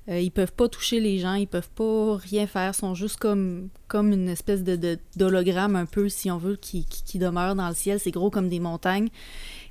Euh, 0.10 0.22
ils 0.22 0.32
peuvent 0.32 0.54
pas 0.54 0.70
toucher 0.70 1.02
les 1.02 1.20
gens, 1.20 1.34
ils 1.34 1.48
peuvent 1.48 1.70
pas 1.76 2.16
rien 2.16 2.48
faire. 2.48 2.72
Ils 2.74 2.78
sont 2.78 2.96
juste 2.96 3.18
comme, 3.18 3.68
comme 3.90 4.14
une 4.14 4.30
espèce 4.30 4.64
de, 4.64 4.78
de- 4.78 4.98
d'hologramme 5.18 5.76
un 5.76 5.86
peu, 5.86 6.08
si 6.08 6.32
on 6.32 6.38
veut, 6.38 6.56
qui, 6.56 6.86
qui, 6.86 7.04
qui 7.04 7.20
demeure 7.20 7.56
dans 7.56 7.68
le 7.68 7.76
ciel. 7.76 8.00
C'est 8.00 8.12
gros 8.12 8.30
comme 8.30 8.48
des 8.48 8.62
montagnes. 8.62 9.10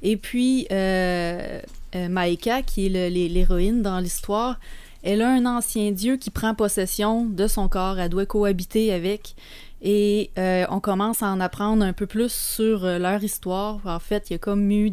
Et 0.02 0.16
puis, 0.16 0.66
euh, 0.70 1.60
euh, 1.94 2.08
Maïka, 2.08 2.62
qui 2.62 2.86
est 2.86 3.10
l'héroïne 3.10 3.82
dans 3.82 3.98
l'histoire, 4.00 4.58
elle 5.02 5.22
a 5.22 5.30
un 5.30 5.46
ancien 5.46 5.92
dieu 5.92 6.16
qui 6.16 6.30
prend 6.30 6.54
possession 6.54 7.24
de 7.24 7.46
son 7.46 7.68
corps. 7.68 7.98
Elle 7.98 8.10
doit 8.10 8.26
cohabiter 8.26 8.92
avec. 8.92 9.36
Et 9.82 10.30
euh, 10.38 10.64
on 10.70 10.80
commence 10.80 11.22
à 11.22 11.26
en 11.26 11.38
apprendre 11.38 11.84
un 11.84 11.92
peu 11.92 12.06
plus 12.06 12.32
sur 12.32 12.84
euh, 12.84 12.98
leur 12.98 13.22
histoire. 13.22 13.80
En 13.84 14.00
fait, 14.00 14.30
il 14.30 14.32
y 14.32 14.36
a 14.36 14.38
comme 14.38 14.68
eu 14.70 14.90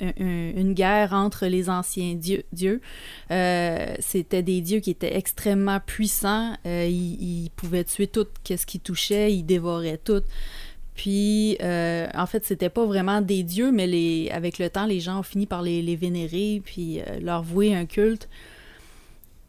une 0.00 0.72
guerre 0.72 1.12
entre 1.12 1.46
les 1.46 1.70
anciens 1.70 2.14
dieux. 2.14 2.80
C'était 3.28 4.42
des 4.42 4.60
dieux 4.60 4.80
qui 4.80 4.90
étaient 4.90 5.16
extrêmement 5.16 5.78
puissants. 5.78 6.54
Ils, 6.64 7.44
ils 7.44 7.50
pouvaient 7.54 7.84
tuer 7.84 8.08
tout 8.08 8.26
ce 8.44 8.66
qui 8.66 8.80
touchait. 8.80 9.32
Ils 9.32 9.44
dévoraient 9.44 10.00
tout. 10.02 10.22
Puis, 10.98 11.56
euh, 11.62 12.08
en 12.12 12.26
fait, 12.26 12.44
c'était 12.44 12.70
pas 12.70 12.84
vraiment 12.84 13.20
des 13.20 13.44
dieux, 13.44 13.70
mais 13.70 14.28
avec 14.32 14.58
le 14.58 14.68
temps, 14.68 14.84
les 14.84 14.98
gens 14.98 15.20
ont 15.20 15.22
fini 15.22 15.46
par 15.46 15.62
les, 15.62 15.80
les 15.80 15.94
vénérer, 15.94 16.60
puis 16.64 16.98
euh, 16.98 17.20
leur 17.20 17.44
vouer 17.44 17.72
un 17.72 17.86
culte. 17.86 18.28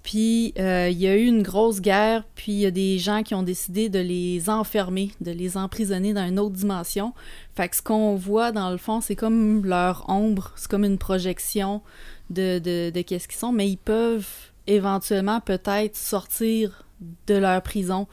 Puis, 0.03 0.53
euh, 0.59 0.89
il 0.91 0.99
y 0.99 1.07
a 1.07 1.17
eu 1.17 1.25
une 1.25 1.41
grosse 1.41 1.81
guerre, 1.81 2.23
puis 2.35 2.51
il 2.51 2.59
y 2.59 2.67
a 2.67 2.71
des 2.71 2.99
gens 2.99 3.23
qui 3.23 3.33
ont 3.33 3.41
décidé 3.41 3.89
de 3.89 3.97
les 3.97 4.47
enfermer, 4.47 5.09
de 5.21 5.31
les 5.31 5.57
emprisonner 5.57 6.13
dans 6.13 6.27
une 6.27 6.37
autre 6.37 6.55
dimension. 6.55 7.15
Fait 7.55 7.67
que 7.67 7.77
ce 7.77 7.81
qu'on 7.81 8.15
voit, 8.15 8.51
dans 8.51 8.69
le 8.69 8.77
fond, 8.77 9.01
c'est 9.01 9.15
comme 9.15 9.65
leur 9.65 10.07
ombre, 10.07 10.51
c'est 10.55 10.69
comme 10.69 10.85
une 10.85 10.99
projection 10.99 11.81
de, 12.29 12.59
de, 12.59 12.91
de 12.91 13.01
qu'est-ce 13.01 13.27
qu'ils 13.27 13.39
sont, 13.39 13.51
mais 13.51 13.67
ils 13.67 13.77
peuvent 13.77 14.51
éventuellement 14.67 15.41
peut-être 15.41 15.97
sortir 15.97 16.85
de 17.25 17.33
leur 17.33 17.63
prison. 17.63 18.07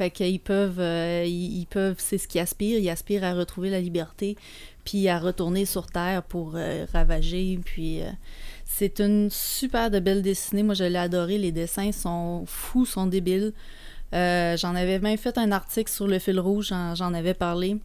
Fait 0.00 0.10
qu'ils 0.10 0.40
peuvent, 0.40 0.80
euh, 0.80 1.26
ils, 1.26 1.66
peuvent, 1.66 1.96
c'est 1.98 2.16
ce 2.16 2.26
qu'ils 2.26 2.40
aspirent, 2.40 2.78
ils 2.78 2.88
aspirent 2.88 3.22
à 3.22 3.34
retrouver 3.34 3.68
la 3.68 3.82
liberté, 3.82 4.34
puis 4.82 5.10
à 5.10 5.18
retourner 5.18 5.66
sur 5.66 5.88
Terre 5.88 6.22
pour 6.22 6.52
euh, 6.54 6.86
ravager, 6.90 7.60
puis... 7.62 8.00
euh, 8.00 8.06
c'est 8.64 9.00
une 9.00 9.28
super 9.30 9.90
de 9.90 9.98
belle 9.98 10.22
dessinée. 10.22 10.62
Moi, 10.62 10.74
je 10.74 10.84
l'ai 10.84 10.96
adoré. 10.96 11.36
Les 11.36 11.52
dessins 11.52 11.92
sont 11.92 12.44
fous, 12.46 12.86
sont 12.86 13.06
débiles. 13.06 13.52
J'en 14.12 14.74
avais 14.74 15.00
même 15.00 15.18
fait 15.18 15.36
un 15.36 15.52
article 15.52 15.90
sur 15.90 16.06
le 16.06 16.18
fil 16.18 16.40
rouge, 16.40 16.68
j'en, 16.68 17.12
avais 17.12 17.34
parlé. 17.34 17.76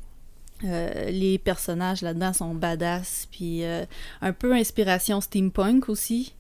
Les 0.61 1.38
personnages 1.43 2.01
là-dedans 2.01 2.32
sont 2.32 2.53
badass, 2.53 3.28
puis 3.32 3.63
un 3.66 4.32
peu 4.32 4.53
inspiration 4.53 5.20
steampunk 5.22 5.89
aussi. 5.89 6.34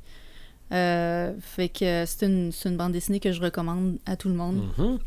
Fait 0.69 1.69
que 1.73 2.05
c'est 2.05 2.25
une, 2.27 2.51
une 2.63 2.77
bande 2.77 2.91
dessinée 2.93 3.19
que 3.19 3.31
je 3.31 3.41
recommande 3.41 3.97
à 4.05 4.15
tout 4.15 4.29
le 4.29 4.35
monde. 4.35 4.61
Mhm. 4.77 4.99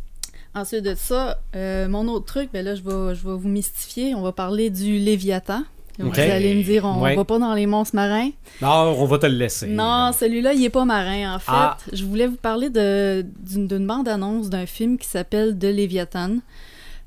Ensuite 0.54 0.82
de 0.82 0.94
ça, 0.94 1.38
euh, 1.54 1.88
mon 1.88 2.08
autre 2.08 2.24
truc, 2.26 2.50
ben 2.52 2.64
là, 2.64 2.74
je 2.74 2.82
vais, 2.82 3.14
je 3.14 3.22
vais 3.26 3.36
vous 3.36 3.48
mystifier. 3.48 4.14
On 4.14 4.22
va 4.22 4.32
parler 4.32 4.70
du 4.70 4.98
Léviathan. 4.98 5.62
Donc. 5.98 6.14
Vous 6.14 6.20
allez 6.20 6.54
me 6.54 6.62
dire, 6.62 6.84
on 6.84 7.00
Ouais. 7.02 7.16
va 7.16 7.24
pas 7.24 7.38
dans 7.40 7.54
les 7.54 7.66
monstres 7.66 7.96
marins. 7.96 8.30
Non, 8.62 8.94
on 8.96 9.04
va 9.06 9.18
te 9.18 9.26
le 9.26 9.34
laisser. 9.34 9.66
Non, 9.66 10.12
celui-là, 10.18 10.52
il 10.54 10.64
est 10.64 10.70
pas 10.70 10.84
marin. 10.84 11.34
En 11.34 11.38
fait, 11.40 11.50
Ah. 11.52 11.76
je 11.92 12.04
voulais 12.04 12.28
vous 12.28 12.36
parler 12.36 12.70
d'une 12.70 13.66
d'une 13.66 13.86
bande-annonce 13.86 14.48
d'un 14.48 14.66
film 14.66 14.96
qui 14.96 15.08
s'appelle 15.08 15.58
The 15.58 15.64
Léviathan, 15.64 16.36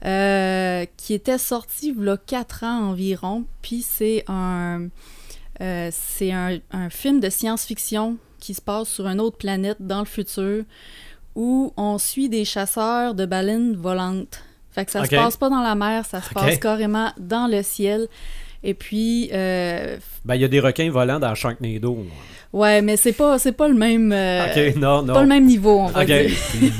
euh, 0.06 0.86
qui 0.98 1.14
était 1.14 1.38
sorti 1.38 1.94
il 1.98 2.04
y 2.04 2.10
a 2.10 2.18
4 2.18 2.64
ans 2.66 2.90
environ. 2.90 3.46
Puis 3.62 3.82
c'est 3.82 4.26
un, 4.28 4.88
euh, 5.62 5.90
c'est 5.92 6.32
un, 6.34 6.58
un 6.72 6.90
film 6.90 7.20
de 7.22 7.30
science-fiction 7.30 8.18
qui 8.40 8.54
se 8.54 8.62
passe 8.62 8.90
sur 8.90 9.08
une 9.08 9.22
autre 9.22 9.38
planète 9.38 9.78
dans 9.80 10.00
le 10.00 10.06
futur, 10.06 10.64
où 11.36 11.74
on 11.78 11.98
suit 11.98 12.30
des 12.30 12.46
chasseurs 12.46 13.14
de 13.16 13.26
baleines 13.26 13.76
volantes. 13.76 14.44
Fait 14.72 14.86
que 14.86 14.92
ça 14.92 15.02
Ok. 15.02 15.08
se 15.08 15.16
passe 15.16 15.38
pas 15.38 15.50
dans 15.50 15.62
la 15.62 15.76
mer, 15.76 16.06
ça 16.06 16.22
se 16.22 16.30
passe 16.34 16.58
carrément 16.58 17.12
dans 17.20 17.48
le 17.52 17.62
ciel. 17.64 18.08
Et 18.64 18.74
puis, 18.74 19.30
euh, 19.34 19.98
Ben, 20.24 20.36
il 20.36 20.42
y 20.42 20.46
a 20.46 20.48
des 20.48 20.60
requins 20.60 20.90
volants 20.92 21.20
dans 21.20 21.34
Sharknado. 21.36 22.06
Ouais, 22.54 22.82
mais 22.82 22.96
c'est 22.96 23.14
pas, 23.14 23.40
c'est 23.40 23.54
pas 23.54 23.68
le 23.68 23.74
même. 23.74 24.12
euh, 24.12 24.46
OK, 24.46 24.76
non, 24.78 25.02
non. 25.02 25.14
Pas 25.14 25.22
le 25.24 25.28
même 25.28 25.46
niveau, 25.46 25.80
on 25.80 25.88
va 25.88 26.02
Ok. 26.02 26.06
dire. 26.08 26.30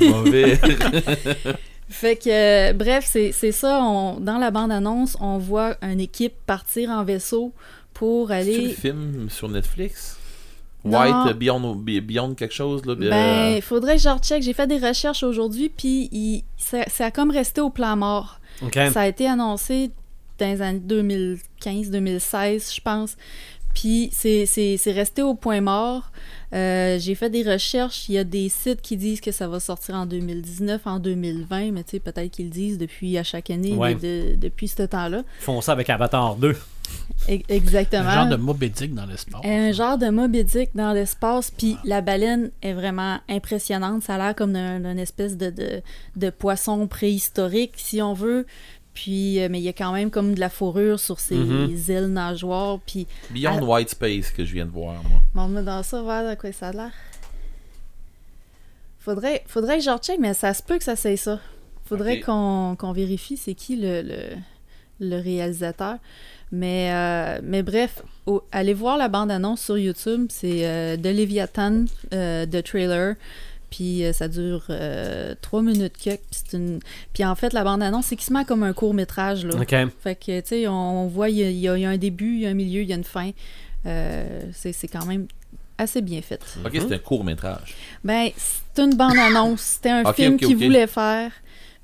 Mauvais. 0.08 0.58
Fait 1.88 2.16
que, 2.16 2.70
euh, 2.70 2.72
bref, 2.72 3.04
c'est 3.06 3.32
c'est 3.32 3.52
ça. 3.52 3.80
on- 3.82 4.18
dans 4.20 4.38
la 4.38 4.50
bande-annonce, 4.50 5.16
on 5.20 5.36
voit 5.38 5.76
une 5.82 6.00
équipe 6.00 6.34
partir 6.46 6.88
en 6.90 7.04
vaisseau 7.04 7.52
pour 7.92 8.28
C'est 8.28 8.34
le 8.34 8.40
aller. 8.40 8.68
film 8.70 9.26
sur 9.28 9.48
Netflix? 9.48 10.16
White 10.84 11.14
euh, 11.28 11.32
Beyond, 11.34 11.76
Beyond 11.76 12.34
quelque 12.34 12.54
chose 12.54 12.84
là. 12.86 12.94
Ben, 12.94 13.12
euh, 13.12 13.54
il 13.56 13.62
faudrait 13.62 13.96
que 13.96 14.02
je 14.02 14.08
recheck. 14.08 14.42
J'ai 14.42 14.52
fait 14.52 14.66
des 14.66 14.78
recherches 14.78 15.22
aujourd'hui, 15.22 15.68
puis 15.68 16.08
il- 16.12 16.42
ça, 16.56 16.82
ça 16.88 17.06
a 17.06 17.10
comme 17.10 17.30
resté 17.30 17.60
au 17.60 17.70
plan 17.70 17.96
mort. 17.96 18.40
OK. 18.62 18.74
Ça 18.92 19.00
a 19.02 19.06
été 19.06 19.26
annoncé 19.28 19.90
dans 20.38 20.46
les 20.46 20.60
années 20.62 20.80
2015-2016, 21.60 22.74
je 22.74 22.80
pense. 22.80 23.16
Puis 23.74 24.10
c'est 24.12 24.44
c'est- 24.44 24.76
c'est 24.76 24.92
resté 24.92 25.22
au 25.22 25.34
point 25.34 25.60
mort. 25.62 26.10
Euh, 26.52 26.98
J'ai 26.98 27.14
fait 27.14 27.30
des 27.30 27.42
recherches. 27.42 28.06
Il 28.10 28.14
y 28.14 28.18
a 28.18 28.24
des 28.24 28.50
sites 28.50 28.82
qui 28.82 28.98
disent 28.98 29.22
que 29.22 29.32
ça 29.32 29.48
va 29.48 29.60
sortir 29.60 29.94
en 29.94 30.04
2019, 30.04 30.82
en 30.86 30.98
2020, 30.98 31.70
mais 31.72 31.82
tu 31.82 31.92
sais, 31.92 31.98
peut-être 32.00 32.30
qu'ils 32.30 32.46
le 32.46 32.50
disent 32.50 32.76
depuis 32.76 33.16
à 33.16 33.24
chaque 33.24 33.48
année, 33.48 33.72
Ouais. 33.74 33.94
de- 33.94 34.32
de- 34.32 34.34
depuis 34.36 34.68
ce 34.68 34.82
temps-là. 34.82 35.22
Ils 35.40 35.44
font 35.44 35.60
ça 35.62 35.72
avec 35.72 35.88
Avatar 35.88 36.36
2. 36.36 36.54
E- 37.28 37.38
Exactement. 37.48 38.08
Un 38.08 38.14
genre 38.14 38.28
de 38.28 38.36
Moby 38.36 38.70
Dick 38.70 38.94
dans 38.94 39.06
l'espace. 39.06 39.40
Un 39.44 39.72
genre 39.72 39.96
de 39.98 40.08
Moby 40.10 40.42
Dick 40.44 40.70
dans 40.74 40.92
l'espace, 40.92 41.50
puis 41.50 41.76
la 41.84 42.00
baleine 42.00 42.50
est 42.62 42.72
vraiment 42.72 43.18
impressionnante. 43.28 44.02
Ça 44.02 44.14
a 44.14 44.18
l'air 44.18 44.34
comme 44.34 44.52
d'un 44.52 44.80
d'un 44.80 44.96
espèce 44.96 45.36
de, 45.36 45.50
de, 45.50 45.82
de 46.16 46.30
poisson 46.30 46.86
préhistorique, 46.88 47.74
si 47.76 48.02
on 48.02 48.12
veut. 48.14 48.46
Puis, 48.94 49.40
euh, 49.40 49.48
mais 49.50 49.58
il 49.58 49.62
y 49.64 49.68
a 49.68 49.72
quand 49.72 49.92
même 49.92 50.10
comme 50.10 50.34
de 50.34 50.40
la 50.40 50.50
fourrure 50.50 51.00
sur 51.00 51.18
ses 51.20 51.36
Mhm. 51.36 51.76
ailes 51.88 52.08
nageoires. 52.08 52.78
Puis, 52.86 53.06
Beyond. 53.30 53.62
White 53.66 53.88
Space 53.90 54.30
que 54.30 54.44
je 54.44 54.52
viens 54.52 54.66
de 54.66 54.70
voir, 54.70 55.02
moi. 55.08 55.20
bon, 55.34 55.48
dans 55.62 55.82
ça, 55.82 56.02
voir 56.02 56.26
à 56.26 56.36
quoi 56.36 56.52
ça 56.52 56.68
a 56.68 56.72
l'air. 56.72 56.90
Faudrait, 58.98 59.42
faudrait 59.46 59.78
que 59.78 59.84
je 59.84 59.90
recheck, 59.90 60.18
mais 60.20 60.34
ça 60.34 60.54
se 60.54 60.62
peut 60.62 60.78
que 60.78 60.84
ça 60.84 60.94
c'est 60.96 61.16
ça. 61.16 61.40
Faudrait 61.86 62.20
qu'on 62.20 62.76
qu'on 62.78 62.92
vérifie 62.92 63.36
c'est 63.36 63.54
qui 63.54 63.76
le, 63.76 64.02
le, 64.02 64.18
le 65.00 65.20
réalisateur. 65.20 65.96
Mais, 66.52 66.90
euh, 66.92 67.40
mais 67.42 67.62
bref, 67.62 68.02
au- 68.26 68.42
allez 68.52 68.74
voir 68.74 68.98
la 68.98 69.08
bande-annonce 69.08 69.62
sur 69.62 69.78
YouTube. 69.78 70.26
C'est 70.28 70.66
euh, 70.66 70.96
de 70.96 71.08
Léviathan, 71.08 71.86
euh, 72.12 72.44
de 72.46 72.60
trailer. 72.60 73.14
Puis 73.70 74.04
euh, 74.04 74.12
ça 74.12 74.28
dure 74.28 74.66
euh, 74.68 75.34
3 75.40 75.62
minutes 75.62 75.94
quelques. 75.98 76.20
Puis, 76.30 76.40
c'est 76.46 76.56
une... 76.58 76.80
puis 77.14 77.24
en 77.24 77.34
fait, 77.34 77.54
la 77.54 77.64
bande-annonce, 77.64 78.06
c'est 78.06 78.16
quasiment 78.16 78.44
comme 78.44 78.62
un 78.64 78.74
court-métrage. 78.74 79.46
Là. 79.46 79.54
OK. 79.58 79.74
Fait 80.02 80.14
que, 80.14 80.40
tu 80.40 80.46
sais, 80.46 80.68
on, 80.68 81.04
on 81.04 81.06
voit, 81.06 81.30
il 81.30 81.38
y, 81.38 81.66
a- 81.68 81.76
y 81.76 81.80
y 81.80 81.84
un 81.86 81.96
début, 81.96 82.34
il 82.34 82.40
y 82.40 82.46
a 82.46 82.50
un 82.50 82.54
milieu, 82.54 82.82
il 82.82 82.88
y 82.88 82.92
a 82.92 82.96
une 82.96 83.04
fin. 83.04 83.30
Euh, 83.86 84.42
c'est 84.52 84.72
c'est 84.72 84.88
quand 84.88 85.06
même 85.06 85.26
assez 85.78 86.02
bien 86.02 86.20
fait. 86.22 86.40
Ok, 86.64 86.70
c'est 86.74 86.94
un 86.94 86.98
court 86.98 87.24
métrage. 87.24 87.74
Ben, 88.04 88.28
c'est 88.36 88.82
une 88.82 88.94
bande-annonce. 88.94 89.60
C'était 89.62 89.88
un 89.90 90.12
film 90.12 90.34
ok, 90.34 90.40
qu'ils 90.40 90.56
ok. 90.56 90.62
voulaient 90.64 90.86
faire. 90.86 91.32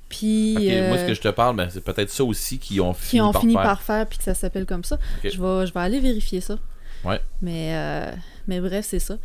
Puis. 0.09 0.55
Euh, 0.71 0.89
Moi, 0.89 0.97
ce 0.97 1.05
que 1.05 1.13
je 1.13 1.21
te 1.21 1.27
parle, 1.29 1.55
ben, 1.55 1.69
c'est 1.69 1.83
peut-être 1.83 2.09
ça 2.09 2.23
aussi 2.23 2.57
qui 2.57 2.79
ont 2.81 2.93
fini 2.93 3.09
qui 3.11 3.21
ont 3.21 3.31
par 3.31 3.41
fini 3.41 3.53
faire. 3.53 3.63
par 3.63 3.81
faire, 3.81 4.05
puis 4.07 4.17
que 4.17 4.23
ça 4.23 4.33
s'appelle 4.33 4.65
comme 4.65 4.83
ça. 4.83 4.97
Je, 5.23 5.29
vais, 5.29 5.67
je 5.67 5.73
vais 5.73 5.79
aller 5.79 5.99
vérifier 5.99 6.41
ça. 6.41 6.57
Ouais. 7.05 7.21
Mais, 7.41 7.71
euh, 7.75 8.11
mais 8.47 8.59
bref, 8.59 8.85
c'est 8.89 8.99
ça. 8.99 9.17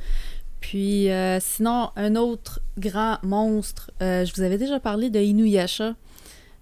Puis 0.61 1.11
euh, 1.11 1.39
sinon, 1.41 1.91
un 1.97 2.14
autre 2.16 2.61
grand 2.78 3.18
monstre, 3.22 3.91
euh, 4.03 4.24
je 4.24 4.32
vous 4.35 4.43
avais 4.43 4.59
déjà 4.59 4.78
parlé 4.80 5.11
de 5.11 5.18
Inuyasha, 5.20 5.95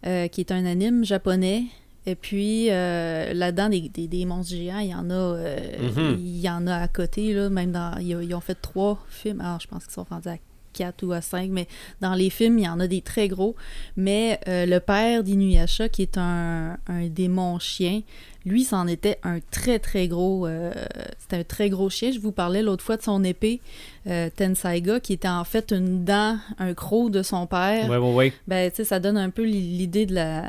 euh, 0.07 0.27
qui 0.29 0.41
est 0.41 0.51
un 0.51 0.65
anime 0.67 1.05
japonais. 1.05 1.65
Et 2.05 2.17
puis 2.17 2.67
euh, 2.71 3.33
là-dedans, 3.33 3.69
des, 3.69 3.89
des, 3.89 4.09
des 4.09 4.25
monstres 4.25 4.51
géants, 4.57 4.79
il 4.81 4.89
y 4.91 4.95
en 4.95 5.09
a, 5.11 5.15
euh, 5.15 5.57
Mhm. 5.81 6.17
il 6.19 6.41
y 6.41 6.51
en 6.51 6.67
a 6.67 6.77
à 6.79 6.89
côté, 6.89 7.33
là, 7.33 7.49
même 7.49 7.71
dans, 7.71 7.97
ils, 7.99 8.09
ils 8.25 8.35
ont 8.35 8.41
fait 8.41 8.57
trois 8.61 8.99
films. 9.09 9.41
Alors, 9.41 9.61
je 9.61 9.69
pense 9.69 9.85
qu'ils 9.85 9.93
sont 9.93 10.07
rendus 10.11 10.29
à 10.29 10.37
quatre 10.73 11.05
ou 11.07 11.13
à 11.13 11.21
cinq, 11.21 11.51
mais 11.51 11.69
dans 12.01 12.15
les 12.15 12.31
films, 12.31 12.59
il 12.59 12.65
y 12.65 12.69
en 12.69 12.81
a 12.81 12.87
des 12.87 13.01
très 13.03 13.29
gros. 13.29 13.55
Mais 13.97 14.41
euh, 14.49 14.67
le 14.67 14.81
père 14.81 15.23
d'Inuyasha, 15.23 15.89
qui 15.89 16.03
est 16.03 16.19
un, 16.19 16.77
un 16.89 17.07
démon 17.09 17.59
chien, 17.59 18.03
lui, 18.45 18.65
c'en 18.65 18.89
était 18.89 19.19
un 19.23 19.39
très 19.53 19.79
très 19.79 20.09
gros. 20.09 20.47
euh, 20.49 20.73
C'était 21.21 21.37
un 21.37 21.45
très 21.45 21.71
gros 21.71 21.89
chien. 21.91 22.11
Je 22.11 22.19
vous 22.19 22.33
parlais 22.33 22.63
l'autre 22.63 22.83
fois 22.85 22.97
de 22.97 23.03
son 23.03 23.23
épée, 23.23 23.61
euh, 24.09 24.31
Tensaiga, 24.35 24.99
qui 24.99 25.13
était 25.13 25.29
en 25.29 25.45
fait 25.45 25.71
une 25.71 26.05
dent, 26.05 26.39
un 26.59 26.75
croc 26.75 27.11
de 27.11 27.23
son 27.23 27.47
père. 27.47 27.89
Ouais, 27.89 27.97
ouais, 27.99 28.13
ouais. 28.15 28.33
Ben, 28.49 28.69
tu 28.71 28.79
sais, 28.79 28.85
ça 28.85 28.99
donne 28.99 29.17
un 29.17 29.31
peu 29.31 29.45
l'i- 29.45 29.77
l'idée 29.79 30.07
de 30.07 30.15
la, 30.17 30.49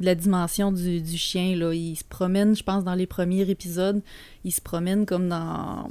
de 0.00 0.06
la 0.06 0.14
dimension 0.14 0.72
du, 0.72 1.02
du 1.02 1.18
chien. 1.18 1.54
Là. 1.56 1.74
Il 1.74 1.96
se 1.96 2.04
promène, 2.04 2.56
je 2.56 2.62
pense, 2.62 2.84
dans 2.84 2.94
les 2.94 3.06
premiers 3.06 3.50
épisodes, 3.50 4.00
il 4.44 4.52
se 4.52 4.62
promène 4.62 5.04
comme 5.04 5.28
dans, 5.28 5.90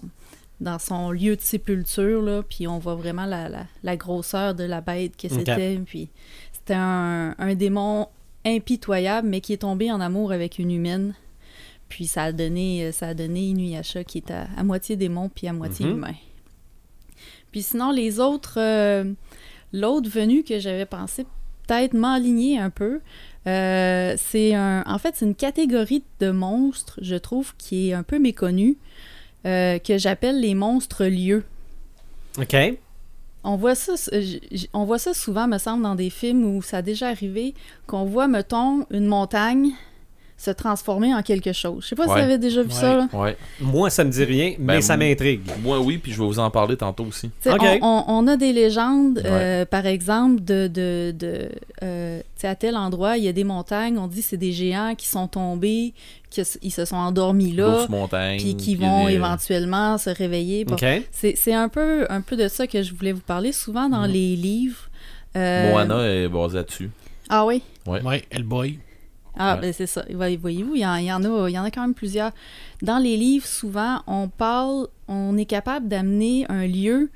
dans 0.62 0.80
son 0.80 1.12
lieu 1.12 1.36
de 1.36 1.42
sépulture, 1.42 2.22
là, 2.22 2.42
puis 2.44 2.68
on 2.68 2.80
voit 2.80 2.96
vraiment 2.96 3.26
la, 3.26 3.50
la, 3.50 3.66
la 3.84 3.98
grosseur 3.98 4.56
de 4.56 4.64
la 4.64 4.82
bête 4.82 5.18
que 5.18 5.28
c'était. 5.30 5.80
Puis 5.86 6.10
c'était 6.54 6.76
un, 6.78 7.36
un 7.38 7.56
démon 7.56 8.08
impitoyable, 8.46 9.28
mais 9.28 9.42
qui 9.42 9.54
est 9.54 9.58
tombé 9.58 9.92
en 9.92 10.00
amour 10.00 10.32
avec 10.32 10.60
une 10.60 10.72
humaine. 10.72 11.14
Puis 11.90 12.08
ça 12.08 12.24
a 12.24 12.32
donné, 12.32 12.92
ça 12.92 13.10
a 13.10 13.14
donné 13.14 13.42
Inuyasha, 13.50 14.04
qui 14.04 14.20
est 14.20 14.32
à, 14.32 14.48
à 14.58 14.64
moitié 14.64 14.96
démon 14.96 15.30
puis 15.34 15.48
à 15.48 15.54
moitié 15.54 15.86
Mhm. 15.86 15.92
humain. 15.92 16.14
Puis 17.52 17.64
sinon, 17.64 17.92
les 17.92 18.20
autres... 18.20 18.56
euh, 18.60 19.14
L'autre 19.74 20.10
venu 20.10 20.44
que 20.44 20.58
j'avais 20.58 20.86
pensé 20.86 21.26
peut-être 21.68 21.94
m'aligner 21.94 22.58
un 22.60 22.70
peu, 22.70 23.02
euh, 23.46 24.14
c'est 24.18 24.54
un... 24.54 24.84
En 24.86 24.98
fait, 25.00 25.16
c'est 25.18 25.26
une 25.26 25.36
catégorie 25.36 26.04
de 26.22 26.32
monstres, 26.32 26.98
je 27.02 27.16
trouve, 27.16 27.54
qui 27.58 27.90
est 27.90 27.94
un 27.94 28.04
peu 28.04 28.18
méconnue, 28.18 28.78
euh, 29.46 29.80
que 29.80 29.98
j'appelle 29.98 30.40
les 30.40 30.56
monstres 30.56 31.06
lieux. 31.06 31.44
OK. 32.38 32.56
On 33.44 33.58
voit 33.58 33.76
ça, 33.76 33.94
on 34.74 34.86
voit 34.86 34.98
ça 34.98 35.14
souvent, 35.14 35.48
me 35.48 35.60
semble, 35.60 35.84
dans 35.84 35.96
des 35.96 36.10
films 36.10 36.46
où 36.46 36.62
ça 36.64 36.78
a 36.78 36.82
déjà 36.82 37.10
arrivé, 37.10 37.54
qu'on 37.86 38.06
voit, 38.06 38.28
mettons, 38.28 38.88
une 38.90 39.06
montagne 39.06 39.74
se 40.38 40.52
transformer 40.52 41.14
en 41.14 41.22
quelque 41.22 41.54
chose. 41.54 41.84
Je 41.84 41.88
sais 41.90 41.96
pas 41.96 42.04
si 42.08 42.10
vous 42.14 42.18
avez 42.20 42.38
déjà 42.38 42.62
vu 42.62 42.68
Ouais. 42.70 42.74
ça, 42.76 42.96
là. 42.98 43.08
Ouais. 43.14 43.38
Moi, 43.62 43.90
ça 43.90 44.04
me 44.04 44.10
dit 44.12 44.24
rien, 44.26 44.54
mais 44.60 44.76
Ben, 44.76 44.82
ça 44.82 44.98
m'intrigue. 44.98 45.42
Moi, 45.64 45.80
oui, 45.80 45.98
puis 45.98 46.12
je 46.12 46.20
vais 46.20 46.26
vous 46.28 46.40
en 46.40 46.52
parler 46.52 46.76
tantôt 46.76 47.06
aussi. 47.06 47.32
On, 47.46 47.58
on- 47.82 48.04
on 48.08 48.28
a 48.28 48.36
des 48.36 48.52
légendes, 48.52 49.18
Ouais. 49.20 49.24
euh, 49.26 49.66
par 49.66 49.86
exemple, 49.86 50.44
de, 50.44 50.68
de, 50.68 51.14
de 51.18 51.50
euh, 51.84 52.20
tu 52.20 52.26
sais, 52.42 52.48
à 52.48 52.56
tel 52.56 52.76
endroit, 52.76 53.18
il 53.18 53.24
y 53.24 53.28
a 53.30 53.34
des 53.34 53.44
montagnes, 53.46 53.98
on 53.98 54.08
dit 54.08 54.22
que 54.22 54.28
c'est 54.28 54.38
des 54.38 54.52
géants 54.52 54.94
qui 54.96 55.08
sont 55.08 55.28
tombés, 55.28 55.94
qu'ils 56.30 56.46
se 56.72 56.84
sont 56.86 56.96
endormis 56.98 57.54
là, 57.54 57.88
puis 58.38 58.56
qui 58.58 58.76
vont 58.76 59.08
éventuellement 59.08 59.98
se 59.98 60.10
réveiller. 60.10 60.66
Bon. 60.66 60.76
C'est 61.12 61.54
un 61.54 61.70
peu, 61.70 62.06
un 62.10 62.20
peu 62.22 62.36
de 62.36 62.50
ça 62.50 62.68
que 62.68 62.84
je 62.84 62.94
voulais 62.94 63.14
vous 63.14 63.22
parler. 63.22 63.52
Souvent 63.54 63.86
Mhm. 63.86 63.92
dans 63.92 64.06
les 64.06 64.36
livres. 64.36 64.90
euh, 65.38 65.72
Moana 65.72 66.08
est 66.08 66.28
basée 66.30 66.56
là-dessus. 66.58 66.90
Ah 67.30 67.46
oui? 67.46 67.62
Ouais, 67.88 68.24
Hellboy. 68.32 68.80
Ah, 69.38 69.56
Ouais. 69.56 69.62
ben 69.62 69.74
c'est 69.74 69.88
ça. 69.88 70.04
Voy- 70.10 70.38
Voyez-vous, 70.38 70.76
il 70.76 70.82
y, 70.82 70.86
en, 70.86 70.96
il 70.96 71.06
y 71.06 71.12
en 71.12 71.24
a, 71.24 71.50
il 71.50 71.54
y 71.54 71.60
en 71.60 71.64
a 71.64 71.72
quand 71.72 71.82
même 71.82 71.94
plusieurs. 71.94 72.32
Dans 72.82 72.98
les 72.98 73.18
livres, 73.18 73.46
souvent, 73.46 74.02
on 74.08 74.28
parle, 74.28 74.88
on 75.08 75.38
est 75.38 75.46
capable 75.46 75.88
d'amener 75.88 76.46
un 76.50 76.66
lieu 76.68 77.10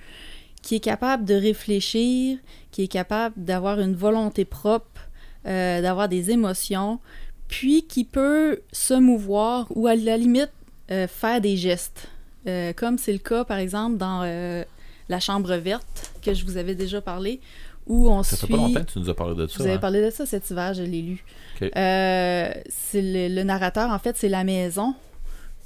qui 0.61 0.75
est 0.75 0.79
capable 0.81 1.23
de 1.25 1.35
réfléchir, 1.35 2.37
qui 2.71 2.83
est 2.83 2.87
capable 2.87 3.35
d'avoir 3.37 3.79
une 3.79 3.95
volonté 3.95 4.43
propre, 4.45 5.01
euh, 5.47 5.81
d'avoir 5.81 6.09
des 6.09 6.31
émotions, 6.31 6.99
puis 7.47 7.83
qui 7.87 8.03
peut 8.03 8.59
se 8.71 8.93
mouvoir 8.93 9.67
ou 9.75 9.87
à 9.87 9.95
la 9.95 10.17
limite 10.17 10.51
euh, 10.91 11.07
faire 11.07 11.39
des 11.41 11.55
gestes. 11.57 12.09
Euh, 12.47 12.73
comme 12.73 12.97
c'est 12.97 13.13
le 13.13 13.19
cas, 13.19 13.43
par 13.45 13.57
exemple, 13.57 13.97
dans 13.97 14.21
La 15.07 15.19
Chambre 15.19 15.55
verte, 15.55 16.11
que 16.21 16.33
je 16.33 16.45
vous 16.45 16.57
avais 16.57 16.75
déjà 16.75 16.99
parlé, 17.01 17.39
où 17.89 18.09
on 18.09 18.23
Ça 18.23 18.37
fait 18.37 18.45
suit... 18.45 18.53
pas 18.55 18.57
longtemps 18.61 18.83
que 18.85 18.91
tu 18.91 18.99
nous 18.99 19.09
as 19.09 19.13
parlé 19.15 19.35
de 19.35 19.47
ça. 19.47 19.55
Vous 19.57 19.63
avez 19.65 19.73
hein? 19.73 19.77
parlé 19.79 20.01
de 20.01 20.09
ça 20.11 20.25
cet 20.25 20.49
hiver, 20.49 20.73
je 20.73 20.83
l'ai 20.83 21.01
lu. 21.01 21.25
Euh, 21.75 22.51
c'est 22.69 23.01
le, 23.01 23.27
le 23.35 23.43
narrateur, 23.43 23.89
en 23.91 23.99
fait, 23.99 24.15
c'est 24.15 24.29
la 24.29 24.43
maison. 24.45 24.93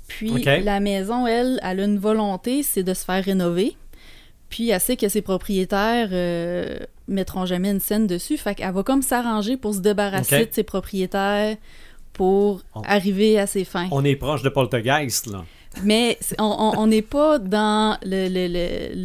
Puis 0.08 0.44
la 0.44 0.80
maison, 0.80 1.28
elle, 1.28 1.60
elle 1.64 1.80
a 1.80 1.86
une 1.86 2.00
volonté, 2.00 2.64
c'est 2.64 2.84
de 2.84 2.94
se 2.94 3.06
faire 3.06 3.24
rénover. 3.24 3.76
Puis 4.50 4.70
elle 4.70 4.80
sait 4.80 4.98
que 4.98 5.08
ses 5.10 5.22
propriétaires 5.22 6.10
euh, 6.12 6.78
mettront 7.08 7.46
jamais 7.46 7.72
une 7.72 7.80
scène 7.80 8.06
dessus. 8.06 8.38
Fait 8.38 8.54
qu'elle 8.56 8.72
va 8.74 8.84
comme 8.84 9.02
s'arranger 9.02 9.58
pour 9.58 9.74
se 9.74 9.80
débarrasser 9.80 10.46
de 10.46 10.54
ses 10.54 10.64
propriétaires 10.64 11.58
pour 12.12 12.62
On- 12.76 12.82
arriver 12.82 13.40
à 13.40 13.48
ses 13.48 13.64
fins. 13.66 13.88
On 13.92 14.04
est 14.06 14.16
proche 14.16 14.44
de 14.44 14.50
Poltergeist, 14.50 15.28
là. 15.28 15.46
Mais 15.84 16.18
c'est- 16.22 16.36
on- 16.40 16.86
n'est 16.88 17.02
pas 17.02 17.40
dans 17.40 17.98
le, 18.04 18.28
le- 18.30 18.48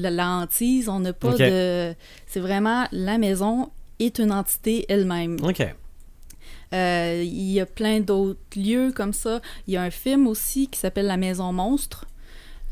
le- 0.02 0.10
la 0.14 0.28
hantise, 0.28 0.88
on 0.88 1.00
n'a 1.00 1.12
pas 1.12 1.32
de... 1.32 1.94
C'est 2.26 2.40
vraiment, 2.40 2.86
la 2.92 3.16
maison 3.18 3.70
est 3.98 4.18
une 4.18 4.32
entité 4.32 4.84
elle-même. 4.88 5.36
OK. 5.42 5.62
Euh, 6.74 7.22
il 7.24 7.50
y 7.52 7.60
a 7.60 7.66
plein 7.66 8.00
d'autres 8.00 8.38
lieux 8.54 8.92
comme 8.94 9.12
ça. 9.14 9.40
Il 9.66 9.74
y 9.74 9.76
a 9.78 9.82
un 9.82 9.90
film 9.90 10.26
aussi 10.26 10.68
qui 10.68 10.78
s'appelle 10.78 11.06
La 11.06 11.16
Maison 11.16 11.52
Monstre. 11.52 12.04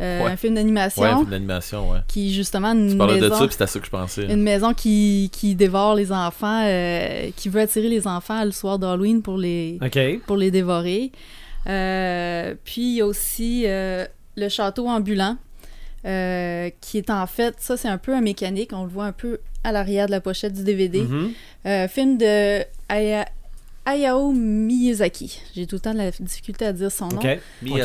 Euh, 0.03 0.23
Ouais. 0.23 0.31
Un 0.33 0.37
film 0.37 0.53
Ouais, 0.53 0.61
d'animation 0.61 1.03
un 1.05 1.17
film 1.17 1.31
d'animation, 1.31 1.91
ouais. 1.91 2.01
qui 2.07 2.31
justement 2.35 2.73
une 2.73 2.91
Tu 2.91 2.97
parlais 2.99 3.19
de 3.19 3.31
ça, 3.31 3.39
puis 3.39 3.53
c'était 3.53 3.67
ça 3.67 3.79
que 3.81 3.87
je 3.87 3.91
pensais. 3.91 4.25
une 4.31 4.43
maison 4.43 4.75
qui, 4.75 5.31
qui 5.33 5.55
dévore 5.55 5.95
les 5.95 6.13
enfants, 6.13 6.65
euh, 6.67 7.31
qui 7.35 7.49
veut 7.49 7.63
attirer 7.63 7.89
les 7.89 8.07
enfants 8.07 8.45
le 8.45 8.51
soir 8.51 8.79
d'Halloween 8.79 9.23
pour 9.23 9.39
les, 9.39 9.79
OK. 9.83 9.99
pour 10.27 10.37
les 10.37 10.51
dévorer. 10.51 11.13
Euh, 11.69 12.55
puis 12.65 12.83
il 12.83 12.95
y 12.97 13.01
a 13.01 13.07
aussi 13.07 13.65
euh, 13.67 14.07
le 14.37 14.49
château 14.49 14.89
ambulant, 14.89 15.37
euh, 16.05 16.71
qui 16.81 16.99
est 16.99 17.11
en 17.11 17.27
fait, 17.27 17.57
ça 17.59 17.77
c'est 17.77 17.89
un 17.89 17.99
peu 17.99 18.15
un 18.15 18.21
mécanique, 18.21 18.71
on 18.73 18.85
le 18.85 18.91
voit 18.91 19.07
un 19.07 19.13
peu 19.13 19.41
à 19.65 19.73
l'arrière 19.73 20.07
de 20.07 20.13
la 20.13 20.21
pochette 20.21 20.53
du 20.53 20.63
DVD. 20.63 21.03
Mhm. 21.03 21.33
Euh, 21.67 21.89
film 21.89 22.19
de 22.19 22.63
Aya- 22.89 23.27
Hayao 23.89 24.33
Miyazaki. 24.33 25.41
J'ai 25.55 25.67
tout 25.67 25.77
le 25.77 25.81
temps 25.81 25.93
de 25.93 25.99
la 25.99 26.11
difficulté 26.11 26.67
à 26.67 26.73
dire 26.73 26.91
son 26.91 27.07
nom. 27.09 27.19
OK. 27.19 27.39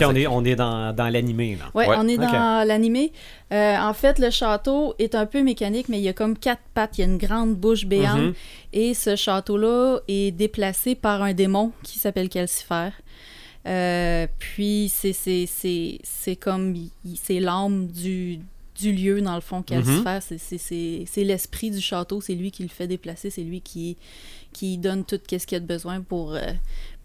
On 0.03 0.15
est, 0.15 0.25
on 0.27 0.43
est 0.45 0.55
dans, 0.55 0.95
dans 0.95 1.09
l'animé, 1.09 1.57
là. 1.59 1.65
Ouais, 1.75 1.87
Ouais, 1.87 1.95
on 1.99 2.07
est 2.07 2.17
dans 2.17 2.67
l'animé. 2.67 3.11
Euh, 3.53 3.77
en 3.77 3.93
fait, 3.93 4.17
le 4.17 4.31
château 4.31 4.95
est 4.97 5.13
un 5.13 5.27
peu 5.27 5.43
mécanique, 5.43 5.89
mais 5.89 5.99
il 5.99 6.03
y 6.03 6.09
a 6.09 6.13
comme 6.13 6.35
quatre 6.37 6.61
pattes. 6.73 6.97
Il 6.97 7.01
y 7.01 7.03
a 7.03 7.07
une 7.07 7.19
grande 7.19 7.55
bouche 7.55 7.85
béante. 7.85 8.17
Mhm. 8.19 8.33
Et 8.73 8.93
ce 8.95 9.15
château-là 9.15 9.99
est 10.07 10.31
déplacé 10.31 10.95
par 10.95 11.21
un 11.21 11.33
démon 11.33 11.71
qui 11.83 11.99
s'appelle 11.99 12.29
Calcifer. 12.29 12.89
Euh, 13.67 14.25
puis 14.39 14.91
c'est 14.93 15.13
c'est- 15.13 15.45
c'est 15.45 15.99
c'est 16.03 16.35
comme 16.35 16.75
c'est 17.15 17.39
l'âme 17.39 17.87
du, 17.87 18.39
du 18.79 18.91
lieu 18.91 19.21
dans 19.21 19.35
le 19.35 19.41
fond 19.41 19.61
Calcifer 19.61 20.17
C'est- 20.21 20.37
c'est 20.39 20.57
c'est 20.57 21.03
c'est 21.07 21.23
l'esprit 21.23 21.69
du 21.69 21.79
château. 21.79 22.21
C'est 22.21 22.33
lui 22.35 22.49
qui 22.51 22.63
le 22.63 22.69
fait 22.69 22.87
déplacer. 22.87 23.29
C'est 23.29 23.43
lui 23.43 23.61
qui 23.61 23.97
qui 24.51 24.77
donne 24.79 25.05
tout 25.05 25.19
ce 25.29 25.37
qu'il 25.45 25.55
y 25.55 25.55
a 25.55 25.59
de 25.59 25.65
besoin 25.67 26.01
pour 26.01 26.33
euh, 26.33 26.41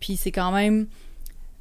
puis 0.01 0.17
c'est 0.17 0.33
quand 0.33 0.51
même 0.53 0.87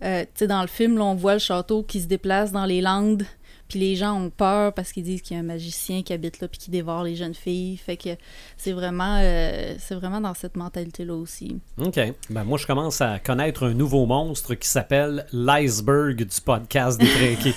euh, 0.03 0.23
tu 0.23 0.29
sais, 0.39 0.47
dans 0.47 0.61
le 0.61 0.67
film, 0.67 0.97
là, 0.97 1.05
on 1.05 1.15
voit 1.15 1.33
le 1.33 1.39
château 1.39 1.81
qui 1.81 2.01
se 2.01 2.07
déplace 2.07 2.51
dans 2.51 2.65
les 2.65 2.81
Landes, 2.81 3.23
puis 3.67 3.79
les 3.79 3.95
gens 3.95 4.13
ont 4.19 4.29
peur 4.29 4.73
parce 4.73 4.91
qu'ils 4.91 5.03
disent 5.03 5.21
qu'il 5.21 5.35
y 5.35 5.39
a 5.39 5.41
un 5.41 5.45
magicien 5.45 6.03
qui 6.03 6.13
habite 6.13 6.39
là 6.39 6.47
puis 6.47 6.59
qui 6.59 6.69
dévore 6.71 7.03
les 7.03 7.15
jeunes 7.15 7.33
filles. 7.33 7.77
Fait 7.77 7.97
que 7.97 8.09
c'est 8.57 8.71
vraiment, 8.73 9.17
euh, 9.21 9.73
c'est 9.79 9.95
vraiment 9.95 10.21
dans 10.21 10.33
cette 10.35 10.55
mentalité-là 10.55 11.15
aussi. 11.15 11.57
OK. 11.79 11.99
Ben, 12.29 12.43
moi, 12.43 12.57
je 12.57 12.67
commence 12.67 13.01
à 13.01 13.17
connaître 13.19 13.65
un 13.65 13.73
nouveau 13.73 14.05
monstre 14.05 14.53
qui 14.55 14.67
s'appelle 14.67 15.25
l'iceberg 15.33 16.17
du 16.23 16.41
podcast 16.41 16.99
des 16.99 17.07
trinqués. 17.07 17.53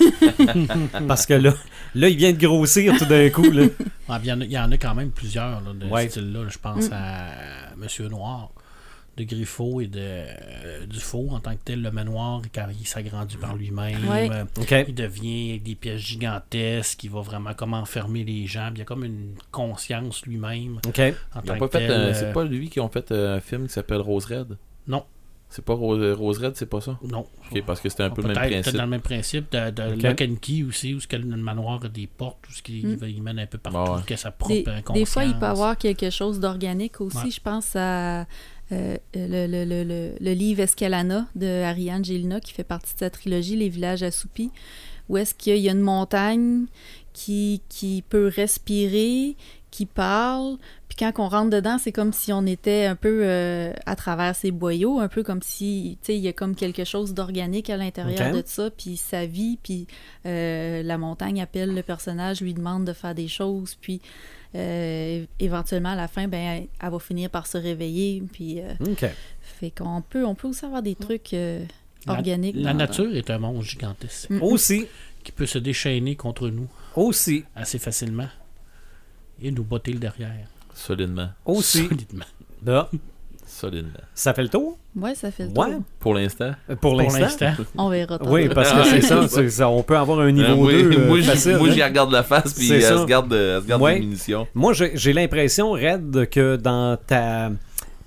Parce 1.08 1.26
que 1.26 1.34
là, 1.34 1.52
là, 1.94 2.08
il 2.08 2.16
vient 2.16 2.32
de 2.32 2.38
grossir 2.38 2.96
tout 2.98 3.06
d'un 3.06 3.28
coup. 3.30 3.50
Là. 3.50 3.66
Il 4.20 4.26
y, 4.26 4.32
en 4.32 4.40
a, 4.40 4.44
il 4.44 4.50
y 4.52 4.58
en 4.58 4.72
a 4.72 4.76
quand 4.78 4.94
même 4.94 5.10
plusieurs 5.10 5.60
là, 5.60 5.72
de 5.78 5.86
Ouais. 5.86 6.04
ce 6.04 6.12
style-là. 6.20 6.46
Je 6.48 6.58
pense 6.58 6.88
à 6.90 7.26
Monsieur 7.76 8.08
Noir 8.08 8.50
de 9.18 9.24
Griffo 9.24 9.80
et 9.80 9.86
de 9.86 9.98
euh, 10.00 10.86
Dufault 10.86 11.28
en 11.32 11.40
tant 11.40 11.52
que 11.54 11.60
tel, 11.64 11.82
le 11.82 11.90
manoir, 11.90 12.40
car 12.52 12.70
il 12.72 12.86
s'agrandit 12.86 13.36
par 13.36 13.56
lui-même. 13.56 14.08
Ouais. 14.08 14.30
Euh. 14.32 14.84
Il 14.88 14.94
devient 14.94 15.50
avec 15.50 15.62
des 15.64 15.74
pièces 15.74 16.00
gigantesques, 16.00 17.02
il 17.04 17.10
va 17.10 17.20
vraiment 17.20 17.54
comme 17.54 17.74
enfermer 17.74 18.24
les 18.24 18.46
gens. 18.46 18.70
Il 18.72 18.78
y 18.78 18.82
a 18.82 18.84
comme 18.84 19.04
une 19.04 19.34
conscience 19.50 20.24
lui-même 20.26 20.78
OK. 20.86 20.98
en 20.98 21.02
Ils 21.02 21.14
tant 21.46 21.54
ont 21.54 21.58
pas 21.58 21.68
que 21.68 21.78
fait, 21.78 21.86
tel. 21.86 21.90
euh, 21.90 21.94
euh, 22.10 22.14
c'est 22.14 22.32
pas 22.32 22.44
lui 22.44 22.68
qui 22.70 22.80
ont 22.80 22.88
fait 22.88 23.10
un 23.12 23.40
film 23.40 23.66
qui 23.66 23.72
s'appelle 23.72 24.00
Rose 24.00 24.24
Red 24.26 24.56
Non, 24.86 25.04
C'est 25.50 25.64
pas 25.64 25.74
Rose, 25.74 26.14
Rose 26.16 26.38
Red, 26.38 26.56
c'est 26.56 26.66
pas 26.66 26.80
ça? 26.80 26.98
Non. 27.02 27.26
Ok, 27.50 27.62
parce 27.64 27.80
que 27.80 27.88
c'était 27.88 28.02
un 28.04 28.10
peu 28.10 28.20
le 28.22 28.28
Peut-être 28.28 28.40
même 28.42 28.50
principe. 28.60 28.76
dans 28.76 28.82
le 28.84 28.88
même 28.90 29.00
principe 29.00 29.50
de, 29.52 29.70
de 29.70 29.94
Ok. 29.94 30.02
Lock 30.02 30.20
and 30.22 30.34
Key 30.42 30.62
aussi, 30.62 30.94
où 30.94 31.00
ce 31.00 31.06
que 31.08 31.16
le 31.16 31.24
manoir 31.38 31.82
a 31.84 31.88
des 31.88 32.06
portes, 32.06 32.46
où 32.48 32.52
ce 32.52 32.62
qui 32.62 32.84
Mm. 32.84 32.98
il 33.08 33.22
mène 33.22 33.38
un 33.38 33.46
peu 33.46 33.56
partout, 33.58 33.78
Ah 33.78 33.96
ouais. 33.96 34.02
que 34.06 34.14
sa 34.16 34.30
propre 34.30 34.52
Des, 34.54 34.64
des 35.00 35.04
fois, 35.06 35.24
il 35.24 35.34
peut 35.34 35.46
y 35.46 35.48
avoir 35.48 35.76
quelque 35.78 36.10
chose 36.10 36.38
d'organique 36.38 37.00
aussi. 37.00 37.16
Ouais. 37.16 37.30
Je 37.30 37.40
pense 37.40 37.74
à 37.76 38.26
euh, 38.72 38.96
le, 39.14 39.46
le- 39.46 39.64
le- 39.64 40.12
le- 40.20 40.32
livre 40.32 40.60
Escalana 40.60 41.26
de 41.34 41.62
Ariane 41.62 42.04
Gélina, 42.04 42.40
qui 42.40 42.52
fait 42.52 42.64
partie 42.64 42.94
de 42.94 42.98
sa 42.98 43.10
trilogie 43.10 43.56
Les 43.56 43.68
villages 43.68 44.02
assoupis, 44.02 44.50
où 45.08 45.16
est-ce 45.16 45.34
qu'il 45.34 45.52
y 45.52 45.54
a- 45.54 45.58
il 45.58 45.62
y 45.64 45.68
a 45.68 45.72
une 45.72 45.80
montagne 45.80 46.66
qui, 47.14 47.62
qui 47.68 48.02
peut 48.08 48.30
respirer, 48.34 49.36
qui 49.70 49.86
parle. 49.86 50.56
Puis 50.88 50.96
quand 50.98 51.12
on 51.18 51.28
rentre 51.28 51.50
dedans, 51.50 51.78
c'est 51.78 51.92
comme 51.92 52.12
si 52.12 52.32
on 52.32 52.46
était 52.46 52.84
un 52.86 52.96
peu 52.96 53.20
euh, 53.24 53.72
à 53.86 53.96
travers 53.96 54.34
ses 54.34 54.50
boyaux, 54.50 54.98
un 55.00 55.08
peu 55.08 55.22
comme 55.22 55.42
si, 55.42 55.98
tu 56.02 56.06
sais, 56.06 56.16
il 56.16 56.22
y 56.22 56.28
a 56.28 56.32
comme 56.32 56.54
quelque 56.54 56.84
chose 56.84 57.12
d'organique 57.14 57.68
à 57.70 57.76
l'intérieur 57.76 58.18
de 58.32 58.42
ça, 58.46 58.70
puis 58.70 58.96
sa 58.96 59.26
vie, 59.26 59.58
puis 59.62 59.86
euh, 60.26 60.82
la 60.82 60.96
montagne 60.98 61.40
appelle 61.42 61.74
le 61.74 61.82
personnage, 61.82 62.40
lui 62.40 62.54
demande 62.54 62.84
de 62.84 62.92
faire 62.92 63.14
des 63.14 63.28
choses, 63.28 63.76
puis 63.80 64.00
euh, 64.54 65.24
éventuellement 65.38 65.90
à 65.90 65.96
la 65.96 66.08
fin, 66.08 66.26
ben, 66.28 66.66
elle 66.80 66.90
va 66.90 66.98
finir 66.98 67.30
par 67.30 67.46
se 67.46 67.58
réveiller, 67.58 68.22
puis 68.32 68.60
euh, 68.60 68.74
fait 69.42 69.70
qu'on 69.70 70.02
peut, 70.02 70.24
on 70.24 70.34
peut 70.34 70.48
aussi 70.48 70.64
avoir 70.64 70.82
des 70.82 70.94
trucs 70.94 71.32
euh, 71.34 71.64
La- 72.06 72.14
organiques. 72.14 72.56
La, 72.56 72.74
nature 72.74 73.14
est 73.14 73.28
un 73.30 73.38
monstre 73.38 73.64
gigantesque 73.70 74.30
Mm. 74.30 74.42
Aussi. 74.42 74.86
qui 75.24 75.32
peut 75.32 75.46
se 75.46 75.58
déchaîner 75.58 76.16
contre 76.16 76.48
nous 76.48 76.68
Aussi. 76.96 77.44
assez 77.54 77.78
facilement 77.78 78.28
et 79.42 79.50
nous 79.50 79.64
botter 79.64 79.92
le 79.92 79.98
derrière. 79.98 80.48
Solidement. 80.74 81.28
Aussi. 81.44 81.86
Solidement. 81.86 82.24
Là, 82.64 82.88
Solidement. 83.58 83.90
ça 84.14 84.34
fait 84.34 84.42
le 84.42 84.48
tour? 84.48 84.78
Ouais, 84.96 85.14
ça 85.14 85.30
fait 85.30 85.44
le 85.44 85.50
Ouais. 85.50 85.72
tour. 85.72 85.82
Pour 86.00 86.14
l'instant. 86.14 86.52
Euh, 86.70 86.76
Pour 86.76 86.94
l'instant? 86.96 87.52
On 87.76 87.88
verra. 87.88 88.18
tantôt. 88.18 88.30
Oui, 88.30 88.48
parce 88.48 88.72
que 88.72 88.84
c'est 88.84 89.00
ça, 89.00 89.26
c'est 89.28 89.50
ça, 89.50 89.68
On 89.68 89.82
peut 89.82 89.96
avoir 89.96 90.20
un 90.20 90.30
niveau 90.30 90.52
Euh, 90.52 90.56
moi, 90.56 90.72
2 90.72 91.06
moi, 91.06 91.20
j'y- 91.20 91.26
facile. 91.26 91.56
moi, 91.56 91.68
hein. 91.68 91.72
j'y 91.72 91.82
regarde 91.82 92.12
la 92.12 92.22
face, 92.22 92.54
puis 92.54 92.70
elle 92.70 92.82
se 92.82 93.04
garde, 93.06 93.32
elle 93.32 93.62
se 93.62 93.66
garde 93.66 93.82
Ouais. 93.82 93.94
des 93.94 94.00
munitions. 94.00 94.46
Moi, 94.54 94.72
j'ai 94.72 95.12
l'impression, 95.12 95.72
Red, 95.72 96.28
que 96.30 96.56
dans 96.56 96.96
ta 97.06 97.50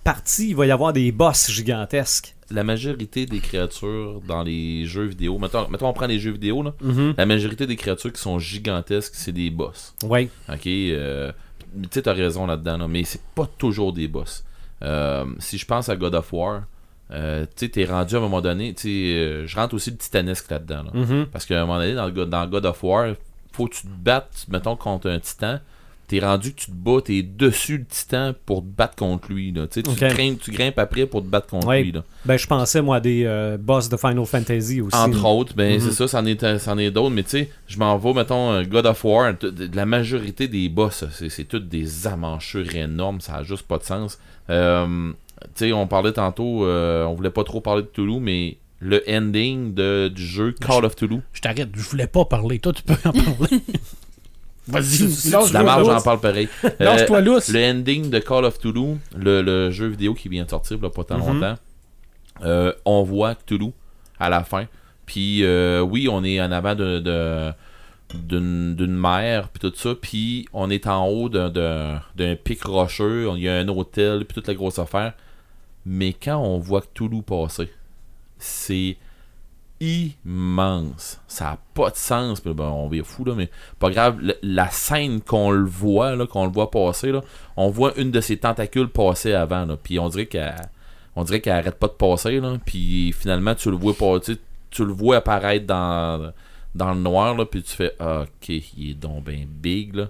partie, 0.03 0.49
il 0.49 0.55
va 0.55 0.65
y 0.65 0.71
avoir 0.71 0.93
des 0.93 1.11
boss 1.11 1.49
gigantesques. 1.51 2.33
La 2.49 2.63
majorité 2.63 3.25
des 3.25 3.39
créatures 3.39 4.19
dans 4.27 4.43
les 4.43 4.85
jeux 4.85 5.05
vidéo, 5.05 5.37
mettons, 5.37 5.67
mettons 5.69 5.87
on 5.87 5.93
prend 5.93 6.07
les 6.07 6.19
jeux 6.19 6.31
vidéo, 6.31 6.63
là, 6.63 6.73
Mhm. 6.81 7.13
la 7.17 7.25
majorité 7.25 7.65
des 7.67 7.75
créatures 7.77 8.11
qui 8.11 8.19
sont 8.21 8.39
gigantesques, 8.39 9.13
c'est 9.15 9.31
des 9.31 9.49
boss. 9.49 9.93
Oui. 10.03 10.27
Ok, 10.49 10.67
euh, 10.67 11.31
tu 11.83 11.87
sais, 11.91 12.01
t'as 12.01 12.13
raison 12.13 12.45
là-dedans, 12.45 12.77
là, 12.77 12.87
mais 12.89 13.03
c'est 13.05 13.21
pas 13.35 13.47
toujours 13.57 13.93
des 13.93 14.07
boss. 14.09 14.43
Euh, 14.83 15.25
si 15.39 15.57
je 15.57 15.65
pense 15.65 15.89
à 15.89 15.95
God 15.95 16.15
of 16.15 16.31
War, 16.33 16.63
euh, 17.11 17.45
tu 17.55 17.69
t'es 17.69 17.85
rendu 17.85 18.15
à 18.15 18.17
un 18.19 18.21
moment 18.21 18.41
donné, 18.41 18.73
tu 18.73 18.87
euh, 18.87 19.45
je 19.45 19.55
rentre 19.55 19.75
aussi 19.75 19.91
le 19.91 19.97
titanesque 19.97 20.49
là-dedans. 20.49 20.83
là. 20.83 20.91
Mhm. 20.93 21.25
Parce 21.27 21.45
qu'à 21.45 21.57
un 21.61 21.65
moment 21.65 21.79
donné, 21.79 21.93
dans, 21.93 22.07
le, 22.07 22.25
dans 22.25 22.47
God 22.47 22.65
of 22.65 22.83
War, 22.83 23.13
faut 23.51 23.67
que 23.67 23.75
tu 23.75 23.81
te 23.81 23.87
battes, 23.87 24.45
mettons, 24.49 24.75
contre 24.75 25.09
un 25.09 25.19
titan. 25.19 25.59
T'es 26.11 26.19
rendu 26.19 26.51
que 26.53 26.59
tu 26.59 26.65
te 26.65 26.71
bats, 26.75 26.99
t'es 27.01 27.23
dessus 27.23 27.77
le 27.77 27.85
titan 27.85 28.33
pour 28.45 28.59
te 28.61 28.65
battre 28.67 28.97
contre 28.97 29.31
lui. 29.31 29.53
Là. 29.53 29.65
Tu, 29.67 29.75
sais, 29.75 29.83
tu, 29.83 29.91
Ok. 29.91 30.11
grimpes, 30.13 30.41
tu 30.41 30.51
grimpes 30.51 30.77
après 30.77 31.05
pour 31.05 31.21
te 31.21 31.27
battre 31.27 31.47
contre 31.47 31.67
Ouais. 31.67 31.83
lui. 31.83 31.93
Là. 31.93 32.03
Ben, 32.25 32.35
je 32.35 32.45
pensais, 32.47 32.81
moi, 32.81 32.97
à 32.97 32.99
des 32.99 33.23
euh, 33.23 33.55
boss 33.57 33.87
de 33.87 33.95
Final 33.95 34.25
Fantasy 34.25 34.81
aussi. 34.81 34.93
Entre 34.97 35.25
autres, 35.25 35.55
ben 35.55 35.75
Mhm. 35.75 35.79
c'est 35.79 35.91
ça, 35.93 36.09
c'en 36.09 36.25
est, 36.25 36.57
c'en 36.57 36.77
est 36.77 36.91
d'autres, 36.91 37.15
mais 37.15 37.23
tu 37.23 37.29
sais, 37.29 37.49
je 37.67 37.77
m'en 37.79 37.97
vais, 37.97 38.13
mettons, 38.13 38.51
euh, 38.51 38.63
God 38.65 38.87
of 38.87 39.01
War, 39.05 39.33
la 39.73 39.85
majorité 39.85 40.49
des 40.49 40.67
boss, 40.67 41.05
c'est, 41.13 41.29
c'est 41.29 41.45
toutes 41.45 41.69
des 41.69 42.07
amanchures 42.07 42.75
énormes, 42.75 43.21
ça 43.21 43.35
a 43.35 43.43
juste 43.43 43.63
pas 43.63 43.77
de 43.77 43.83
sens. 43.83 44.19
Euh, 44.49 45.13
tu 45.55 45.67
sais, 45.67 45.71
on 45.71 45.87
parlait 45.87 46.11
tantôt, 46.11 46.65
euh, 46.65 47.05
on 47.05 47.13
voulait 47.13 47.29
pas 47.29 47.45
trop 47.45 47.61
parler 47.61 47.83
de 47.83 47.87
Toulouse, 47.87 48.19
mais 48.21 48.57
le 48.79 49.01
ending 49.07 49.73
de, 49.73 50.11
du 50.13 50.25
jeu 50.25 50.51
Call 50.59 50.83
of 50.83 50.97
Toulouse, 50.97 51.21
Je 51.31 51.39
t'arrête, 51.39 51.69
je 51.73 51.81
voulais 51.83 52.07
pas 52.07 52.25
parler. 52.25 52.59
Toi, 52.59 52.73
tu 52.73 52.83
peux 52.83 52.95
en 53.05 53.13
parler. 53.13 53.61
Vas-y, 54.67 55.31
la 55.53 55.63
marge, 55.63 55.85
j'en 55.85 56.01
parle 56.01 56.19
pareil. 56.19 56.47
Euh, 56.63 56.69
Lâche-toi 56.79 57.21
lousse. 57.21 57.49
Le 57.49 57.71
ending 57.71 58.09
de 58.09 58.19
Call 58.19 58.45
of 58.45 58.59
Toulouse, 58.59 58.97
le, 59.17 59.41
le 59.41 59.71
jeu 59.71 59.87
vidéo 59.87 60.13
qui 60.13 60.29
vient 60.29 60.43
de 60.45 60.49
sortir 60.49 60.77
a 60.83 60.89
pas 60.91 61.03
tant 61.03 61.17
Mhm. 61.17 61.33
longtemps, 61.33 61.55
euh, 62.43 62.71
on 62.85 63.03
voit 63.03 63.35
Toulouse 63.35 63.73
à 64.19 64.29
la 64.29 64.43
fin. 64.43 64.65
Puis 65.05 65.43
euh, 65.43 65.81
oui, 65.81 66.07
on 66.09 66.23
est 66.23 66.39
en 66.39 66.51
avant 66.51 66.75
de, 66.75 66.99
de- 66.99 67.51
d'une, 68.13 68.75
mer, 68.95 69.49
puis 69.49 69.59
tout 69.69 69.75
ça. 69.75 69.95
Puis 69.99 70.47
on 70.53 70.69
est 70.69 70.85
en 70.87 71.07
haut 71.07 71.27
d'un, 71.29 72.01
pic 72.43 72.63
rocheux, 72.63 73.27
il 73.35 73.41
y 73.43 73.49
a 73.49 73.55
un 73.57 73.67
hôtel, 73.67 74.25
puis 74.25 74.35
toute 74.35 74.47
la 74.47 74.53
grosse 74.53 74.79
affaire. 74.79 75.13
Mais 75.85 76.13
quand 76.13 76.37
on 76.37 76.59
voit 76.59 76.83
Toulouse 76.93 77.23
passer, 77.25 77.69
c'est 78.37 78.97
immense. 79.81 81.19
Ça 81.27 81.45
n'a 81.45 81.57
pas 81.73 81.89
de 81.89 81.95
sens. 81.95 82.39
Puis, 82.39 82.53
ben, 82.53 82.65
on 82.65 82.87
vire 82.87 83.05
fou, 83.05 83.25
là, 83.25 83.33
mais 83.35 83.49
pas 83.79 83.89
grave. 83.89 84.19
Le- 84.21 84.37
la 84.41 84.69
scène 84.69 85.21
qu'on 85.21 85.51
le 85.51 85.65
voit, 85.65 86.15
là, 86.15 86.25
qu'on 86.27 86.45
le 86.45 86.51
voit 86.51 86.71
passer, 86.71 87.11
là, 87.11 87.21
on 87.57 87.69
voit 87.69 87.93
une 87.97 88.11
de 88.11 88.21
ses 88.21 88.37
tentacules 88.37 88.89
passer 88.89 89.33
avant. 89.33 89.65
Là, 89.65 89.75
puis 89.81 89.99
on 89.99 90.09
dirait 90.09 90.27
qu'elle 90.27 90.55
on 91.15 91.23
dirait 91.23 91.41
qu'elle 91.41 91.53
arrête 91.57 91.77
pas 91.77 91.87
de 91.87 91.93
passer. 91.93 92.39
Là, 92.39 92.57
puis 92.65 93.11
finalement, 93.11 93.55
tu 93.55 93.69
le 93.69 93.77
vois 93.77 93.93
passer. 93.93 94.37
Tu 94.69 94.85
le 94.85 94.93
vois 94.93 95.17
apparaître 95.17 95.65
dans, 95.65 96.31
dans 96.75 96.93
le 96.93 96.99
noir. 97.01 97.35
Là, 97.35 97.45
puis 97.45 97.61
tu 97.63 97.71
fais 97.75 97.93
Ok, 97.99 98.47
il 98.49 98.91
est 98.91 98.93
donc 98.93 99.25
ben 99.25 99.45
big. 99.45 99.95
Là. 99.95 100.07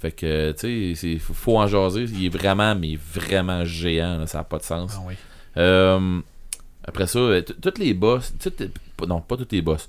Fait 0.00 0.12
que, 0.12 0.52
tu 0.52 0.96
sais, 0.96 1.18
faut 1.18 1.58
en 1.58 1.66
jaser. 1.66 2.04
Il 2.04 2.24
est 2.26 2.28
vraiment, 2.30 2.74
mais 2.74 2.98
vraiment 3.14 3.64
géant. 3.64 4.18
là, 4.18 4.26
ça 4.26 4.38
n'a 4.38 4.44
pas 4.44 4.58
de 4.58 4.62
sens. 4.62 4.94
Ah 4.96 5.02
oui. 5.06 5.14
Euh, 5.56 6.20
après 6.84 7.06
ça, 7.06 7.18
euh, 7.18 7.42
toutes 7.42 7.78
les 7.78 7.92
boss, 7.92 8.32
non, 9.06 9.20
pas 9.20 9.36
toutes 9.36 9.52
les 9.52 9.62
boss, 9.62 9.88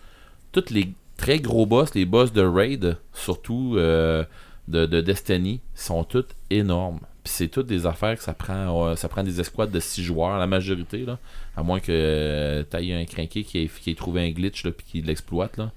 toutes 0.52 0.70
les 0.70 0.94
très 1.18 1.40
gros 1.40 1.66
boss, 1.66 1.94
les 1.94 2.06
boss 2.06 2.34
de 2.34 2.42
Raid, 2.42 2.98
surtout 3.14 3.76
euh, 3.78 4.24
de, 4.68 4.86
de 4.86 5.02
Destiny, 5.02 5.62
sont 5.76 6.04
toutes 6.04 6.36
énormes. 6.50 7.00
Puis 7.24 7.34
c'est 7.34 7.48
toutes 7.50 7.68
des 7.68 7.86
affaires 7.86 8.18
que 8.18 8.24
ça 8.24 8.34
prend, 8.34 8.88
euh, 8.88 8.96
ça 8.96 9.08
prend 9.08 9.24
des 9.24 9.40
escouades 9.40 9.72
de 9.72 9.80
6 9.80 10.04
joueurs, 10.04 10.40
la 10.40 10.48
majorité, 10.48 11.06
là, 11.06 11.20
à 11.56 11.62
moins 11.62 11.80
que 11.80 12.66
tu 12.70 12.78
aies 12.78 12.94
un 12.94 13.06
crinqué 13.06 13.44
qui 13.44 13.60
ait, 13.60 13.68
qui 13.68 13.92
ait 13.92 13.96
trouvé 13.96 14.22
un 14.22 14.32
glitch 14.32 14.66
là, 14.66 14.72
puis 14.72 14.86
qui 14.86 15.02
l'exploite. 15.02 15.58
Là. 15.58 15.72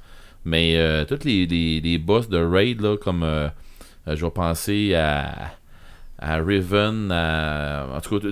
Mais 0.44 0.76
euh, 0.76 1.04
toutes 1.04 1.24
les, 1.24 1.46
les, 1.46 1.80
les 1.80 1.98
boss 1.98 2.28
de 2.28 2.38
Raid, 2.38 2.80
là, 2.80 2.96
comme 2.96 3.22
euh, 3.22 3.48
euh, 4.08 4.16
je 4.16 4.24
vais 4.24 4.30
penser 4.30 4.94
à, 4.94 5.52
à 6.18 6.36
Riven, 6.36 7.10
à, 7.10 7.86
en 7.94 8.00
tout 8.00 8.20
cas, 8.20 8.28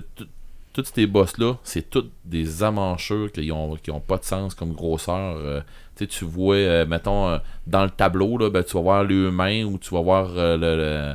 tous 0.73 0.91
ces 0.95 1.07
boss-là, 1.07 1.55
c'est 1.63 1.91
toutes 1.91 2.11
des 2.25 2.63
amanchures 2.63 3.31
qui 3.31 3.53
ont, 3.53 3.77
qui 3.77 3.91
ont 3.91 4.01
pas 4.01 4.17
de 4.17 4.25
sens 4.25 4.55
comme 4.55 4.73
grosseur. 4.73 5.37
Euh, 5.37 5.61
tu 6.09 6.25
vois, 6.25 6.57
euh, 6.57 6.87
mettons, 6.87 7.29
euh, 7.29 7.39
dans 7.67 7.85
le 7.85 7.91
tableau, 7.91 8.39
là, 8.39 8.51
ben, 8.51 8.65
tu 8.65 8.75
vas 8.75 8.81
voir 8.81 9.05
le 9.05 9.31
main 9.31 9.65
ou 9.65 9.79
tu 9.79 9.95
vas 9.95 10.01
voir 10.01 10.33
le, 10.35 11.15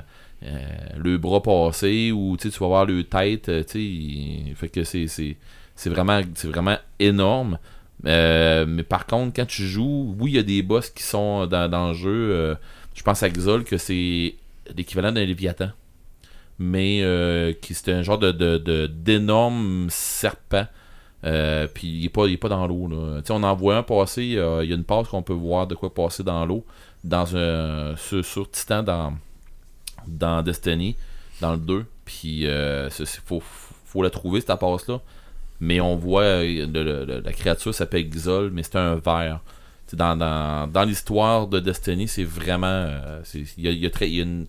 le, 0.97 1.17
bras 1.17 1.41
passé 1.41 2.11
ou 2.11 2.37
tu 2.37 2.49
vas 2.49 2.67
voir 2.67 2.85
le 2.85 3.03
tête. 3.03 3.45
fait 3.67 4.69
que 4.69 4.83
c'est, 4.83 5.35
vraiment, 5.85 6.21
énorme. 6.99 7.57
Mais 8.03 8.83
par 8.87 9.07
contre, 9.07 9.33
quand 9.35 9.47
tu 9.47 9.63
joues, 9.63 10.15
oui, 10.19 10.31
il 10.31 10.35
y 10.35 10.39
a 10.39 10.43
des 10.43 10.61
boss 10.61 10.89
qui 10.89 11.03
sont 11.03 11.47
dans, 11.47 11.69
dans 11.69 11.89
le 11.89 11.93
jeu. 11.95 12.57
je 12.93 13.03
pense 13.03 13.23
à 13.23 13.29
Xol 13.29 13.63
que 13.63 13.77
c'est 13.77 14.35
l'équivalent 14.75 15.11
d'un 15.11 15.25
Léviathan 15.25 15.69
mais 16.59 17.01
euh, 17.03 17.53
qui 17.53 17.73
c'était 17.73 17.93
un 17.93 18.01
genre 18.03 18.17
de, 18.17 18.31
de, 18.31 18.87
d'énorme 18.87 19.87
serpent. 19.89 20.65
Euh, 21.23 21.67
puis 21.73 21.87
il 21.87 22.05
est 22.05 22.09
pas, 22.09 22.27
il 22.27 22.33
est 22.33 22.37
pas 22.37 22.49
dans 22.49 22.65
l'eau. 22.67 22.89
On 23.29 23.43
en 23.43 23.55
voit 23.55 23.77
un 23.77 23.83
passer, 23.83 24.35
euh, 24.37 24.63
il 24.63 24.69
y 24.69 24.73
a 24.73 24.75
une 24.75 24.83
passe 24.83 25.07
qu'on 25.07 25.23
peut 25.23 25.33
voir 25.33 25.67
de 25.67 25.75
quoi 25.75 25.93
passer 25.93 26.23
dans 26.23 26.45
l'eau, 26.45 26.63
dans 27.03 27.35
un, 27.35 27.95
sur, 27.97 28.23
sur 28.23 28.49
Titan 28.51 28.83
dans, 28.83 29.13
dans 30.07 30.41
Destiny, 30.43 30.95
dans 31.41 31.53
le 31.53 31.57
2. 31.59 31.85
Puis 32.05 32.45
euh, 32.47 32.89
c'est- 32.89 33.05
c'est- 33.05 33.21
faut, 33.25 33.41
faut 33.85 34.01
la 34.03 34.09
trouver, 34.09 34.41
cette 34.41 34.57
passe-là. 34.59 35.01
Mais 35.59 35.79
on 35.81 35.95
voit 35.95 36.21
euh, 36.23 37.21
la 37.23 37.33
créature 37.33 37.73
s'appelle 37.73 38.07
Xol, 38.09 38.51
mais 38.51 38.61
c'est 38.63 38.75
un 38.77 38.95
ver. 38.95 39.39
Tu 39.87 39.91
sais, 39.91 39.97
Dans, 39.97 40.15
dans, 40.15 40.67
dans 40.71 40.83
l'histoire 40.83 41.47
de 41.47 41.59
Destiny, 41.59 42.07
c'est 42.07 42.23
vraiment. 42.23 42.67
euh, 42.67 43.21
Il 43.57 43.63
y 43.63 43.67
a, 43.67 43.71
il 43.71 43.83
y 43.83 43.91
il 44.01 44.13
y 44.15 44.19
a 44.19 44.23
une. 44.23 44.45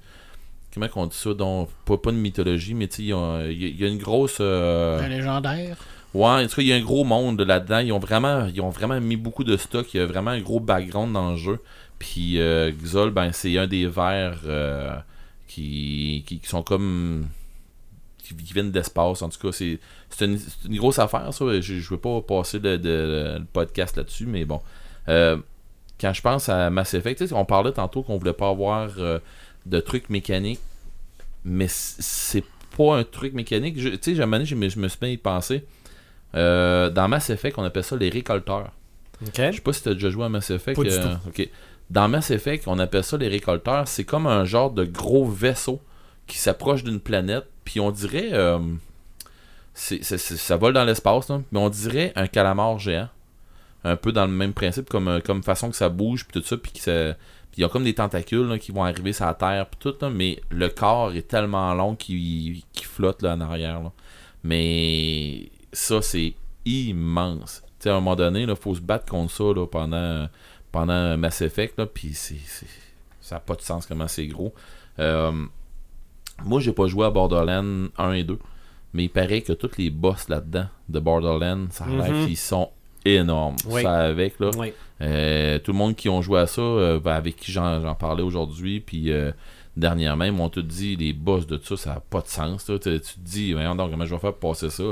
Comment 0.79 0.93
qu'on 0.93 1.07
dit 1.07 1.17
ça 1.17 1.35
donc, 1.35 1.69
pas, 1.85 1.97
pas 1.99 2.13
de 2.13 2.17
mythologie, 2.17 2.73
mais 2.75 2.85
il 2.99 3.05
y 3.07 3.09
y 3.09 3.85
a- 3.85 3.89
une 3.89 3.99
grosse. 3.99 4.39
euh, 4.41 5.01
Un 5.01 5.09
légendaire. 5.09 5.77
Ouais, 6.15 6.27
en 6.29 6.43
tout 6.47 6.55
cas, 6.57 6.63
il 6.63 6.69
y 6.69 6.73
a 6.73 6.77
un 6.77 6.81
gros 6.81 7.03
monde 7.05 7.41
là-dedans. 7.41 7.81
Ils 7.81 7.93
ont 7.93 7.99
vraiment, 7.99 8.47
ils 8.47 8.61
ont 8.61 8.71
vraiment 8.71 9.01
mis 9.01 9.17
beaucoup 9.17 9.43
de 9.45 9.57
stock. 9.57 9.93
Il 9.93 9.97
y 9.97 10.01
a 10.01 10.07
vraiment 10.07 10.31
un 10.31 10.41
gros 10.41 10.61
background 10.61 11.13
dans 11.13 11.33
le 11.33 11.37
jeu. 11.37 11.59
Puis 11.99 12.41
euh, 12.41 12.71
Xol, 12.71 13.11
ben, 13.11 13.33
c'est 13.33 13.59
un 13.59 13.67
des 13.67 13.87
vers 13.89 14.39
euh, 14.47 14.97
qui, 15.49 16.23
qui, 16.27 16.39
qui 16.39 16.49
sont 16.49 16.63
comme. 16.63 17.27
qui, 18.23 18.37
qui 18.37 18.53
viennent 18.55 18.71
d'espace. 18.71 19.21
En 19.23 19.29
tout 19.31 19.39
cas, 19.41 19.51
c'est 19.53 19.81
c'est 20.11 20.27
une, 20.27 20.39
une 20.69 20.79
grosse 20.79 21.01
affaire, 21.01 21.35
ça. 21.35 21.61
Je, 21.61 21.75
je 21.75 21.91
veux 21.91 21.99
pas 21.99 22.21
passer 22.23 22.61
le, 22.61 22.79
de- 22.79 23.39
le 23.41 23.45
podcast 23.53 23.97
là-dessus, 23.97 24.27
mais 24.27 24.45
bon. 24.45 24.61
Euh, 25.09 25.37
quand 26.01 26.13
je 26.13 26.23
pense 26.23 26.49
à 26.49 26.71
Mass 26.71 26.95
Effect, 26.95 27.25
on 27.33 27.45
parlait 27.45 27.73
tantôt 27.73 28.03
qu'on 28.03 28.17
voulait 28.17 28.33
pas 28.33 28.49
avoir 28.51 28.91
de 29.67 29.81
trucs 29.81 30.09
mécaniques, 30.09 30.61
mais 31.45 31.67
c'est 31.69 32.45
pas 32.77 32.97
un 32.97 33.05
truc 33.05 33.33
mécanique. 33.35 33.77
Tu 33.77 33.99
sais, 34.01 34.15
j'ai 34.15 34.23
un 34.23 34.27
moment 34.27 34.37
donné, 34.39 34.47
je 34.47 34.55
me, 34.55 34.89
suis 34.89 34.99
bien 35.01 35.11
y 35.11 35.17
pensé. 35.17 35.65
Euh, 36.35 36.91
dans 36.91 37.09
Mass 37.09 37.31
Effect, 37.31 37.59
on 37.59 37.65
appelle 37.65 37.85
ça 37.85 37.97
les 37.97 38.11
récolteurs. 38.11 38.71
Je 39.51 39.57
sais 39.57 39.63
pas 39.63 39.73
si 39.73 39.83
tu 39.83 39.89
as 39.89 39.95
déjà 39.95 40.11
joué 40.11 40.25
à 40.25 40.29
Mass 40.29 40.51
Effect. 40.51 40.77
Pas 40.77 40.83
du 40.85 40.91
euh. 40.91 41.47
Dans 41.91 42.07
Mass 42.09 42.31
Effect, 42.31 42.65
on 42.69 42.79
appelle 42.79 43.03
ça 43.03 43.17
les 43.17 43.29
récolteurs. 43.29 43.89
C'est 43.89 44.05
comme 44.05 44.27
un 44.27 44.45
genre 44.45 44.71
de 44.71 44.85
gros 44.85 45.27
vaisseau 45.27 45.81
qui 46.27 46.39
s'approche 46.39 46.85
d'une 46.85 47.01
planète. 47.01 47.47
Puis 47.65 47.81
on 47.81 47.91
dirait. 47.91 48.29
euh, 48.33 48.59
ça 49.75 50.57
vole 50.57 50.73
dans 50.75 50.85
l'espace, 50.85 51.31
mais 51.31 51.59
on 51.59 51.71
dirait 51.71 52.13
un 52.17 52.27
calamar 52.27 52.79
géant. 52.79 53.09
Un 53.85 53.97
peu 53.97 54.11
dans 54.13 54.27
le 54.27 54.33
même 54.33 54.53
principe, 54.53 54.89
comme, 54.91 55.07
euh, 55.09 55.21
comme 55.21 55.43
façon 55.43 55.71
que 55.71 55.77
ça 55.77 55.89
bouge, 55.89 56.27
puis 56.27 56.41
tout 56.41 56.47
ça. 56.47 56.57
Puis 56.57 56.73
que 56.73 56.81
ça- 56.81 57.17
puis 57.59 57.63
il 57.63 57.63
y 57.63 57.65
a 57.65 57.69
comme 57.71 57.83
des 57.83 57.95
tentacules 57.95 58.47
là, 58.47 58.57
qui 58.57 58.71
vont 58.71 58.85
arriver 58.85 59.13
sur 59.13 59.27
la 59.27 59.35
Terre, 59.35 59.67
puis 59.67 59.81
tout, 59.81 59.95
là, 60.01 60.11
mais 60.11 60.41
le 60.49 60.69
corps 60.69 61.13
est 61.15 61.27
tellement 61.27 61.75
long 61.75 61.97
qu'il 61.97 62.63
flotte 62.85 63.21
là, 63.23 63.35
en 63.35 63.41
arrière. 63.41 63.83
là. 63.83 63.91
Mais 64.45 65.51
ça, 65.73 66.01
c'est 66.01 66.35
immense. 66.65 67.63
Tu 67.81 67.85
sais, 67.85 67.91
à 67.91 67.95
un 67.95 67.97
moment 67.97 68.15
donné, 68.15 68.43
il 68.43 68.55
faut 68.55 68.77
se 68.77 68.81
battre 68.81 69.07
contre 69.07 69.33
ça 69.33 69.43
là, 69.45 69.67
pendant, 69.67 70.29
pendant 70.71 71.17
Mass 71.19 71.43
Effect, 71.43 71.79
là, 71.79 71.87
puis 71.87 72.15
ça 73.21 73.35
n'a 73.35 73.41
pas 73.41 73.57
de 73.57 73.63
sens 73.63 73.87
comment 73.87 74.07
c'est 74.07 74.29
gros. 74.29 74.55
Euh, 75.01 75.33
moi, 76.45 76.61
j'ai 76.61 76.73
pas 76.73 76.87
joué 76.87 77.07
à 77.07 77.11
Borderlands 77.11 77.89
1 77.99 78.13
et 78.13 78.23
2, 78.23 78.39
mais 78.93 79.05
il 79.07 79.11
paraît 79.11 79.43
que 79.43 79.53
tous 79.53 79.77
les 79.79 79.91
boss 79.91 80.29
là-dedans 80.29 80.69
de 80.89 81.01
Borderlands, 81.01 81.67
ça 81.71 81.87
a 81.87 81.89
l'air 81.89 82.13
Mhm. 82.13 82.27
qu'ils 82.27 82.37
sont 82.37 82.71
énormes. 83.05 83.57
Oui. 83.67 83.83
Ça 83.83 83.99
avec, 84.01 84.39
là. 84.41 84.51
Oui. 84.59 84.73
Euh, 85.01 85.59
tout 85.59 85.73
le 85.73 85.79
monde 85.79 85.95
qui 85.95 86.09
ont 86.09 86.23
joué 86.23 86.41
à 86.41 86.47
ça, 86.47 86.61
euh, 86.61 86.99
ben, 87.01 87.13
avec 87.13 87.37
qui 87.37 87.53
j'en, 87.53 87.95
parlais 87.95 88.23
aujourd'hui, 88.23 88.81
puis 88.81 89.13
euh, 89.13 89.31
dernièrement, 89.77 90.25
ils 90.25 90.33
m'ont 90.33 90.49
tout 90.49 90.63
dit, 90.63 90.97
les 90.97 91.13
boss 91.13 91.47
de 91.47 91.59
ça, 91.63 91.77
ça 91.77 91.95
n'a 91.95 92.01
pas 92.01 92.21
de 92.21 92.29
sens. 92.29 92.69
là. 92.69 92.79
Tu, 92.79 93.01
tu 93.01 93.15
te 93.15 93.21
dis, 93.21 93.53
voyons 93.53 93.75
donc, 93.75 93.91
comment 93.91 94.07
je 94.07 94.15
vais 94.15 94.21
faire 94.21 94.35
pour 94.35 94.51
passer 94.51 94.71
ça? 94.71 94.85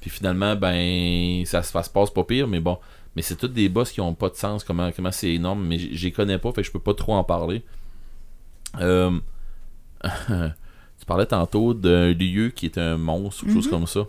puis 0.00 0.10
finalement, 0.10 0.54
ben, 0.54 1.44
ça, 1.44 1.62
se- 1.62 1.72
passe 1.72 2.10
pas 2.10 2.24
pire, 2.24 2.46
mais 2.46 2.60
bon. 2.60 2.78
Mais 3.16 3.22
c'est 3.22 3.34
tous 3.36 3.48
des 3.48 3.68
boss 3.68 3.90
qui 3.90 4.00
ont 4.00 4.14
pas 4.14 4.28
de 4.28 4.36
sens, 4.36 4.62
comment, 4.62 4.90
comment 4.92 5.10
c'est 5.10 5.34
énorme, 5.34 5.64
mais 5.66 5.78
j'y 5.78 6.12
connais 6.12 6.38
pas, 6.38 6.52
fait 6.52 6.62
que 6.62 6.66
je 6.68 6.72
peux 6.72 6.78
pas 6.78 6.94
trop 6.94 7.14
en 7.14 7.24
parler. 7.24 7.62
Tu 10.98 11.06
parlais 11.06 11.26
tantôt 11.26 11.74
d'un 11.74 12.12
lieu 12.12 12.50
qui 12.50 12.66
est 12.66 12.76
un 12.76 12.96
monstre 12.96 13.42
ou 13.42 13.46
quelque 13.46 13.54
chose 13.54 13.70
comme 13.70 13.86
ça. 13.86 14.00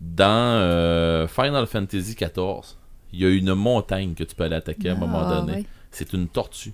Dans 0.00 0.26
euh, 0.60 1.26
Final 1.28 1.66
Fantasy 1.66 2.14
XIV, 2.14 2.76
il 3.12 3.20
y 3.20 3.24
a 3.26 3.28
une 3.30 3.54
montagne 3.54 4.14
que 4.14 4.24
tu 4.24 4.34
peux 4.34 4.44
aller 4.44 4.56
attaquer 4.56 4.88
à 4.90 4.92
un 4.92 4.96
moment 4.96 5.22
Ah, 5.26 5.34
donné. 5.40 5.52
ouais. 5.58 5.64
C'est 5.90 6.12
une 6.12 6.28
tortue. 6.28 6.72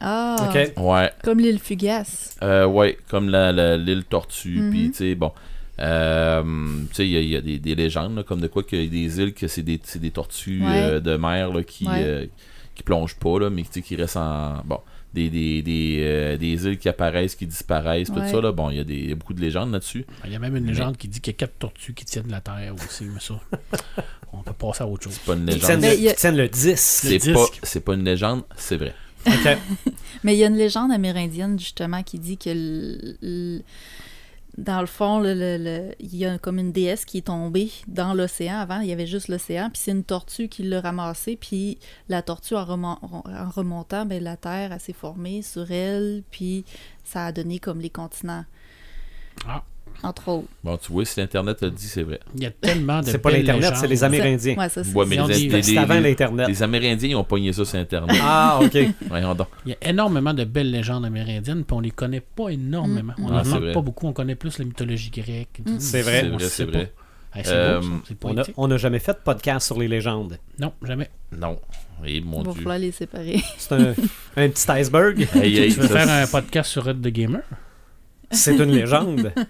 Ah, 0.00 0.36
OK. 0.48 0.72
Ouais, 0.82 1.10
comme 1.24 1.40
l'île 1.40 1.58
Fugace. 1.58 2.36
euh, 2.42 2.64
ouais, 2.66 2.96
comme 3.08 3.28
la, 3.28 3.52
la- 3.52 3.76
l'île 3.76 4.04
tortue. 4.04 4.60
Mhm. 4.60 4.70
Puis, 4.70 4.90
tu 4.92 4.96
sais, 4.98 5.14
bon. 5.14 5.32
euh, 5.78 6.42
tu 6.90 6.94
sais, 6.94 7.06
il 7.06 7.10
y 7.12 7.16
a, 7.16 7.20
il 7.20 7.28
y 7.28 7.36
a 7.36 7.40
des, 7.40 7.58
des 7.58 7.74
légendes, 7.74 8.14
là, 8.16 8.22
comme 8.22 8.40
de 8.40 8.46
quoi 8.46 8.62
qu'il 8.62 8.82
y 8.82 8.86
a 8.86 8.90
des 8.90 9.20
îles 9.20 9.34
que 9.34 9.48
c'est 9.48 9.62
des, 9.62 9.80
c'est 9.82 9.98
des 9.98 10.10
tortues 10.10 10.62
Ouais. 10.64 10.68
euh, 10.82 11.00
de 11.00 11.16
mer 11.16 11.52
là, 11.52 11.62
qui, 11.62 11.86
Ouais. 11.86 12.02
euh, 12.04 12.26
qui 12.74 12.82
plongent 12.82 13.16
pas, 13.16 13.38
là, 13.40 13.50
mais 13.50 13.62
qui 13.62 13.96
restent 13.96 14.16
en. 14.16 14.62
Bon. 14.64 14.80
Des, 15.12 15.28
des, 15.28 15.60
des, 15.62 15.98
euh, 16.02 16.36
des 16.36 16.66
îles 16.66 16.78
qui 16.78 16.88
apparaissent, 16.88 17.34
qui 17.34 17.44
disparaissent, 17.46 18.08
tout 18.12 18.20
Ouais. 18.20 18.30
ça, 18.30 18.40
là. 18.40 18.52
Bon, 18.52 18.70
il 18.70 18.76
y 18.76 18.80
a 18.80 18.84
des, 18.84 18.94
il 18.94 19.08
y 19.08 19.12
a 19.12 19.16
beaucoup 19.16 19.34
de 19.34 19.40
légendes 19.40 19.72
là-dessus. 19.72 20.04
Il 20.24 20.30
y 20.32 20.36
a 20.36 20.38
même 20.38 20.54
une 20.56 20.66
légende 20.66 20.96
qui 20.96 21.08
dit 21.08 21.20
qu'il 21.20 21.32
y 21.32 21.34
a 21.34 21.38
quatre 21.38 21.58
tortues 21.58 21.94
qui 21.94 22.04
tiennent 22.04 22.30
la 22.30 22.40
terre 22.40 22.72
aussi, 22.76 23.04
mais 23.04 23.18
ça, 23.18 23.34
on 24.32 24.42
peut 24.42 24.52
passer 24.52 24.84
à 24.84 24.86
autre 24.86 25.02
chose. 25.04 25.14
C'est 25.14 25.24
pas 25.24 25.34
une 25.34 25.46
légende. 25.46 25.62
tiennent, 25.64 25.80
le, 25.82 25.94
il 25.94 26.02
y 26.02 26.08
a- 26.08 26.12
ils 26.12 26.16
tiennent 26.16 26.36
le 26.36 26.48
10. 26.48 26.76
C'est 26.78 27.32
pas, 27.32 27.46
c'est 27.64 27.80
pas 27.84 27.94
une 27.94 28.04
légende, 28.04 28.42
c'est 28.56 28.76
vrai. 28.76 28.94
Mais 30.24 30.34
il 30.34 30.38
y 30.38 30.44
a 30.44 30.46
une 30.46 30.56
légende 30.56 30.92
amérindienne, 30.92 31.58
justement, 31.58 32.02
qui 32.02 32.18
dit 32.18 32.38
que 32.38 32.50
le- 32.50 33.16
le- 33.20 33.62
dans 34.58 34.80
le 34.80 34.86
fond, 34.86 35.20
le- 35.20 35.94
il 36.00 36.16
y 36.16 36.26
a 36.26 36.38
comme 36.38 36.58
une 36.58 36.72
déesse 36.72 37.04
qui 37.04 37.18
est 37.18 37.26
tombée 37.26 37.70
dans 37.86 38.14
l'océan. 38.14 38.58
Avant, 38.58 38.80
il 38.80 38.88
y 38.88 38.92
avait 38.92 39.06
juste 39.06 39.28
l'océan, 39.28 39.70
puis 39.70 39.80
c'est 39.82 39.92
une 39.92 40.04
tortue 40.04 40.48
qui 40.48 40.62
l'a 40.64 40.80
ramassée, 40.80 41.36
puis 41.36 41.78
la 42.08 42.22
tortue, 42.22 42.54
en, 42.56 42.64
remon- 42.64 42.98
en 43.02 43.50
remontant, 43.50 44.06
ben, 44.06 44.22
la 44.22 44.36
terre 44.36 44.78
s'est 44.80 44.92
formée 44.92 45.42
sur 45.42 45.70
elle, 45.70 46.22
puis 46.30 46.64
ça 47.04 47.26
a 47.26 47.32
donné 47.32 47.58
comme 47.58 47.80
les 47.80 47.90
continents. 47.90 48.44
Ah. 49.46 49.62
Entre 50.02 50.28
autres. 50.28 50.48
Bon, 50.64 50.76
tu 50.76 50.92
vois, 50.92 51.04
si 51.04 51.20
l'Internet 51.20 51.60
le 51.62 51.70
dit, 51.70 51.86
c'est 51.86 52.02
vrai. 52.02 52.20
Il 52.34 52.42
y 52.42 52.46
a 52.46 52.50
tellement 52.50 53.00
de 53.00 53.06
C'est 53.06 53.18
pas 53.18 53.30
belles 53.30 53.40
l'Internet, 53.40 53.62
légendes. 53.64 53.78
c'est 53.80 53.86
les 53.88 54.04
Amérindiens. 54.04 54.56
Ouais, 54.56 54.68
ça, 54.68 54.82
c'est 54.84 54.94
Ouais, 54.94 55.04
mais 55.06 55.16
Ils 55.16 55.20
ont 55.20 55.26
les, 55.26 55.34
dit- 55.34 55.48
les- 55.48 55.62
C'est 55.62 55.76
avant 55.76 56.00
l'Internet. 56.00 56.48
les 56.48 56.62
Amérindiens, 56.62 57.08
ils 57.10 57.14
ont 57.16 57.24
pogné 57.24 57.52
ça 57.52 57.64
sur 57.64 57.78
Internet. 57.78 58.16
Ah, 58.22 58.60
OK. 58.62 58.78
Voyons 59.08 59.34
donc. 59.34 59.48
Il 59.66 59.70
y 59.72 59.74
a 59.74 59.88
énormément 59.90 60.32
de 60.34 60.44
belles 60.44 60.70
légendes 60.70 61.04
amérindiennes, 61.04 61.64
puis 61.64 61.76
on 61.76 61.80
les 61.80 61.90
connaît 61.90 62.20
pas 62.22 62.48
énormément. 62.50 63.12
Mm. 63.18 63.24
On 63.24 63.28
Ah, 63.36 63.40
en 63.40 63.44
c'est 63.44 63.50
manque 63.50 63.60
vrai. 63.62 63.72
pas 63.72 63.82
beaucoup, 63.82 64.06
on 64.06 64.12
connaît 64.12 64.34
plus 64.36 64.58
la 64.58 64.64
mythologie 64.64 65.10
grecque. 65.10 65.60
Mm. 65.66 65.76
C'est 65.78 66.02
vrai. 66.02 66.20
C'est 66.22 66.26
On 66.28 66.36
vrai, 66.36 66.44
sait 66.44 66.50
c'est 66.50 66.66
pas. 66.66 66.72
vrai. 66.72 66.92
Hey, 67.32 67.42
c'est 67.44 67.52
Euh, 67.52 67.80
beau, 67.80 67.86
ça. 67.86 68.42
C'est 68.44 68.52
On 68.56 68.64
on 68.64 68.68
n'a 68.68 68.76
jamais 68.76 68.98
fait 68.98 69.12
de 69.12 69.18
podcast 69.22 69.66
sur 69.66 69.78
les 69.78 69.86
légendes. 69.86 70.38
Non, 70.58 70.72
jamais. 70.82 71.10
Non. 71.36 71.58
Et 72.04 72.20
mon 72.22 72.40
Il 72.40 72.46
va 72.46 72.52
Dieu. 72.52 72.62
falloir 72.62 72.78
les 72.78 72.90
séparer. 72.92 73.40
C'est 73.58 73.72
un, 73.72 73.94
un 74.36 74.48
petit 74.48 74.70
iceberg. 74.70 75.28
Hey, 75.34 75.58
hey, 75.58 75.72
Tu 75.74 75.80
veux 75.80 75.86
ça, 75.88 75.98
faire 76.06 76.10
un 76.10 76.26
podcast 76.26 76.70
sur 76.70 76.84
Red 76.84 77.02
the 77.02 77.08
Gamer? 77.08 77.42
C'est 78.30 78.56
une 78.56 78.72
légende. 78.72 79.32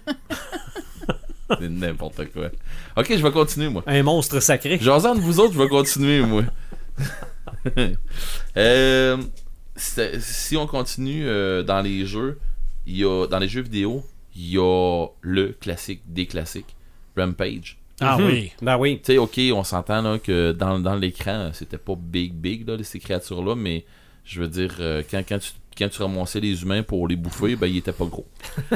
C'est 1.59 1.69
n'importe 1.69 2.31
quoi. 2.31 2.49
Ok, 2.95 3.07
je 3.09 3.21
vais 3.21 3.31
continuer, 3.31 3.67
moi. 3.69 3.83
Un 3.85 4.03
monstre 4.03 4.39
sacré. 4.39 4.79
Jason 4.81 5.15
de 5.15 5.19
vous 5.19 5.39
autres, 5.39 5.53
je 5.53 5.59
vais 5.59 5.67
continuer, 5.67 6.21
moi. 6.21 6.43
Euh, 8.57 9.17
si 9.77 10.57
on 10.57 10.67
continue 10.67 11.27
euh, 11.27 11.63
dans 11.63 11.81
les 11.81 12.05
jeux, 12.05 12.39
il 12.85 12.97
y 12.97 13.05
a, 13.05 13.27
dans 13.27 13.39
les 13.39 13.47
jeux 13.47 13.61
vidéo, 13.61 14.03
il 14.35 14.51
y 14.51 14.57
a 14.57 15.05
le 15.21 15.49
classique 15.49 16.01
des 16.07 16.25
classiques, 16.25 16.75
Rampage. 17.15 17.77
Ah 17.99 18.17
Mhm. 18.17 18.25
oui. 18.25 18.51
Ben 18.61 18.77
oui. 18.77 18.97
Tu 19.03 19.13
sais, 19.13 19.17
ok, 19.19 19.39
on 19.53 19.63
s'entend 19.63 20.01
là, 20.01 20.17
que 20.17 20.51
dans, 20.53 20.79
dans 20.79 20.95
l'écran, 20.95 21.51
c'était 21.53 21.77
pas 21.77 21.93
big, 21.95 22.33
big, 22.33 22.67
là, 22.67 22.77
ces 22.83 22.99
créatures-là, 22.99 23.55
mais 23.55 23.85
je 24.25 24.41
veux 24.41 24.47
dire, 24.47 24.75
euh, 24.79 25.03
quand, 25.09 25.21
quand, 25.27 25.39
tu, 25.39 25.51
quand 25.77 25.89
tu 25.89 26.01
ramassais 26.01 26.39
les 26.39 26.61
humains 26.61 26.83
pour 26.83 27.07
les 27.07 27.15
bouffer, 27.15 27.55
ben, 27.55 27.67
ils 27.67 27.77
étaient 27.77 27.91
pas 27.91 28.05
gros. 28.05 28.25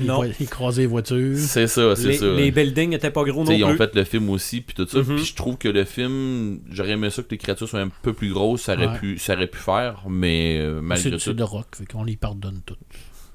Il 0.00 0.06
Non. 0.06 0.20
va 0.22 0.26
écraser 0.40 0.82
les 0.82 0.86
voitures. 0.86 1.36
c'est 1.38 1.66
ça, 1.66 1.94
c'est 1.96 2.08
Les, 2.08 2.16
ça. 2.18 2.26
les 2.32 2.50
buildings 2.50 2.92
étaient 2.94 3.10
pas 3.10 3.24
gros 3.24 3.42
Tu 3.42 3.48
sais, 3.48 3.56
ils 3.56 3.60
non 3.60 3.66
ont 3.66 3.70
plus. 3.70 3.78
fait 3.78 3.94
le 3.94 4.04
film 4.04 4.30
aussi, 4.30 4.60
puis 4.60 4.74
tout 4.74 4.86
ça. 4.86 4.98
Mhm. 4.98 5.16
Puis 5.16 5.24
je 5.24 5.34
trouve 5.34 5.56
que 5.58 5.68
le 5.68 5.84
film, 5.84 6.60
j'aurais 6.70 6.90
aimé 6.92 7.10
ça 7.10 7.22
que 7.22 7.28
les 7.30 7.38
créatures 7.38 7.68
soient 7.68 7.80
un 7.80 7.90
peu 8.02 8.12
plus 8.12 8.32
grosses, 8.32 8.62
ça 8.62 8.74
aurait, 8.74 8.86
Ouais. 8.88 8.98
pu, 8.98 9.18
ça 9.18 9.34
aurait 9.34 9.46
pu 9.46 9.58
faire, 9.58 10.02
mais 10.08 10.58
euh, 10.60 10.80
malgré 10.80 11.10
tout. 11.12 11.18
c'est 11.18 11.34
de 11.34 11.42
rock, 11.42 11.66
fait 11.76 11.86
qu'on 11.86 12.04
les 12.04 12.16
pardonne 12.16 12.60
tout. 12.64 12.76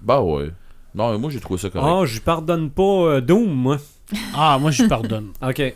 Bah 0.01 0.21
ouais. 0.21 0.49
Non, 0.93 1.17
moi 1.19 1.29
j'ai 1.29 1.39
trouvé 1.39 1.59
ça 1.59 1.69
correct. 1.69 1.87
Ah, 1.89 2.05
je 2.05 2.19
pardonne 2.21 2.69
pas 2.69 2.83
euh, 2.83 3.21
Doom, 3.21 3.51
moi. 3.51 3.77
Ah, 4.35 4.57
moi, 4.61 4.69
je 4.71 4.83
pardonne. 4.83 5.29
OK. 5.41 5.73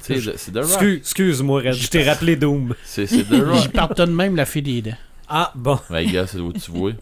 C'est 0.00 0.52
The 0.52 0.56
Rock. 0.56 0.64
Excuse- 0.64 0.96
Excuse-moi, 0.98 1.60
Red, 1.62 1.72
je 1.74 1.88
t'ai 1.88 2.02
rappelé 2.02 2.36
Doom. 2.36 2.74
C'est 2.84 3.06
c'est 3.06 3.22
The 3.24 3.42
Rock. 3.46 3.62
Je 3.64 3.68
pardonne 3.68 4.12
même 4.14 4.36
la 4.36 4.44
fée 4.44 4.62
des 4.62 4.82
dents. 4.82 4.96
Ah, 5.30 5.52
bon. 5.54 5.78
Ouais, 5.90 6.04
gars, 6.06 6.26
c'est 6.26 6.38
où 6.38 6.52
tu 6.52 6.70
vois. 6.70 6.92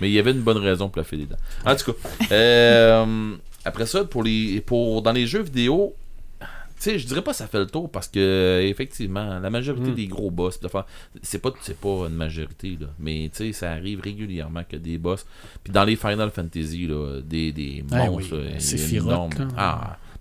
Mais 0.00 0.10
il 0.10 0.12
y 0.14 0.18
avait 0.18 0.32
une 0.32 0.40
bonne 0.42 0.58
raison 0.58 0.88
pour 0.88 0.98
la 0.98 1.04
faire 1.04 1.18
des 1.20 1.26
dents. 1.26 1.36
En 1.64 1.76
tout 1.76 1.92
cas, 1.92 1.98
euh, 2.32 3.36
après 3.64 3.86
ça, 3.86 4.04
pour 4.04 4.22
les, 4.24 4.60
pour, 4.60 5.02
dans 5.02 5.12
les 5.12 5.26
jeux 5.26 5.42
vidéo, 5.42 5.94
tu 6.40 6.46
sais, 6.90 6.98
je 6.98 7.06
dirais 7.06 7.22
pas 7.22 7.32
ça 7.32 7.46
fait 7.46 7.60
le 7.60 7.66
tour 7.68 7.88
parce 7.90 8.08
que, 8.08 8.60
effectivement, 8.64 9.38
la 9.38 9.48
majorité 9.50 9.90
Mm. 9.90 9.94
des 9.94 10.06
gros 10.08 10.30
boss, 10.30 10.58
de 10.60 10.66
faire- 10.68 10.84
c'est 11.22 11.38
pas, 11.40 11.52
c'est 11.62 11.78
pas 11.78 12.06
une 12.08 12.16
majorité, 12.16 12.76
là, 12.80 12.88
mais 12.98 13.30
tu 13.32 13.38
sais, 13.46 13.52
ça 13.52 13.70
arrive 13.70 14.00
régulièrement 14.00 14.62
que 14.68 14.76
des 14.76 14.98
boss. 14.98 15.24
Puis 15.62 15.72
dans 15.72 15.84
les 15.84 15.94
Final 15.96 16.30
Fantasy, 16.30 16.86
là, 16.88 17.20
des, 17.22 17.52
des 17.52 17.84
Ah 17.92 18.06
monstres. 18.06 18.36
oui, 18.36 18.48
euh, 18.54 18.58
Sephiroth, 18.58 19.30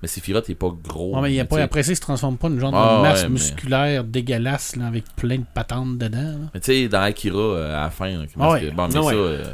énormes. 0.04 0.34
là. 0.34 0.40
Ah, 0.40 0.40
mais 0.42 0.48
Sephiroth 0.48 0.50
est 0.50 0.56
pas 0.56 0.72
gros. 0.84 1.16
Ouais, 1.16 1.22
mais 1.22 1.32
il 1.32 1.36
y 1.36 1.40
a 1.40 1.44
mais 1.44 1.48
pas, 1.48 1.62
après 1.62 1.84
ça, 1.84 1.92
il 1.92 1.96
se 1.96 2.02
transforme 2.02 2.38
pas 2.38 2.48
en 2.48 2.52
une 2.52 2.60
genre 2.60 2.74
Ah, 2.76 2.98
de 2.98 3.02
masse 3.02 3.20
ouais, 3.22 3.28
mais- 3.28 3.34
musculaire 3.34 4.04
dégueulasse 4.04 4.76
là, 4.76 4.88
avec 4.88 5.06
plein 5.16 5.38
de 5.38 5.46
patentes 5.54 5.98
dedans. 5.98 6.20
là. 6.22 6.50
Mais 6.54 6.60
tu 6.60 6.74
sais, 6.74 6.88
dans 6.88 7.02
Akira, 7.02 7.38
euh, 7.38 7.78
à 7.78 7.84
la 7.84 7.90
fin, 7.90 8.10
là, 8.10 8.26
Ah 8.40 8.60
que- 8.60 8.70
bon, 8.72 8.88
mais 8.88 8.90
Ah 8.90 8.92
ça, 8.92 9.02
ouais. 9.04 9.14
euh, 9.16 9.54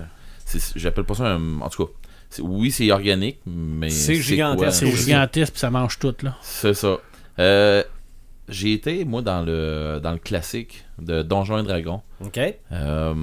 j'appelle 0.75 1.03
pas 1.05 1.15
ça 1.15 1.25
un. 1.27 1.61
En 1.61 1.69
tout 1.69 1.85
cas, 1.85 1.91
oui, 2.41 2.71
c'est 2.71 2.91
organique, 2.91 3.39
mais. 3.45 3.89
C'est 3.89 4.15
gigantesque. 4.15 4.85
C'est 4.85 4.91
gigantesque, 4.95 5.53
puis 5.53 5.59
ça 5.59 5.69
mange 5.71 5.97
tout, 5.99 6.15
là. 6.23 6.35
C'est 6.41 6.73
ça. 6.73 6.97
Euh, 7.39 7.83
j'ai 8.47 8.73
été, 8.73 9.05
moi, 9.05 9.21
dans 9.21 9.41
le, 9.43 9.99
dans 10.01 10.11
le 10.11 10.17
classique 10.17 10.85
de 10.99 11.21
Donjons 11.21 11.59
et 11.59 11.63
Dragons. 11.63 12.01
OK. 12.23 12.39
Euh, 12.71 13.13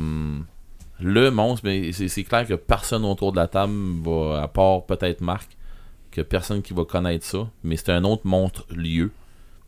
le 1.00 1.30
monstre, 1.30 1.62
mais 1.64 1.92
c'est 1.92 2.08
c'est 2.08 2.24
clair 2.24 2.46
que 2.46 2.54
personne 2.54 3.04
autour 3.04 3.32
de 3.32 3.36
la 3.36 3.46
table 3.48 3.74
va, 4.02 4.42
à 4.42 4.48
part 4.48 4.86
peut-être 4.86 5.20
Marc, 5.20 5.50
que 6.16 6.20
personne 6.22 6.62
qui 6.62 6.72
va 6.74 6.84
connaître 6.84 7.24
ça, 7.24 7.48
mais 7.62 7.76
c'est 7.76 7.90
un 7.90 8.02
autre 8.04 8.22
monstre 8.26 8.64
lieu, 8.70 9.12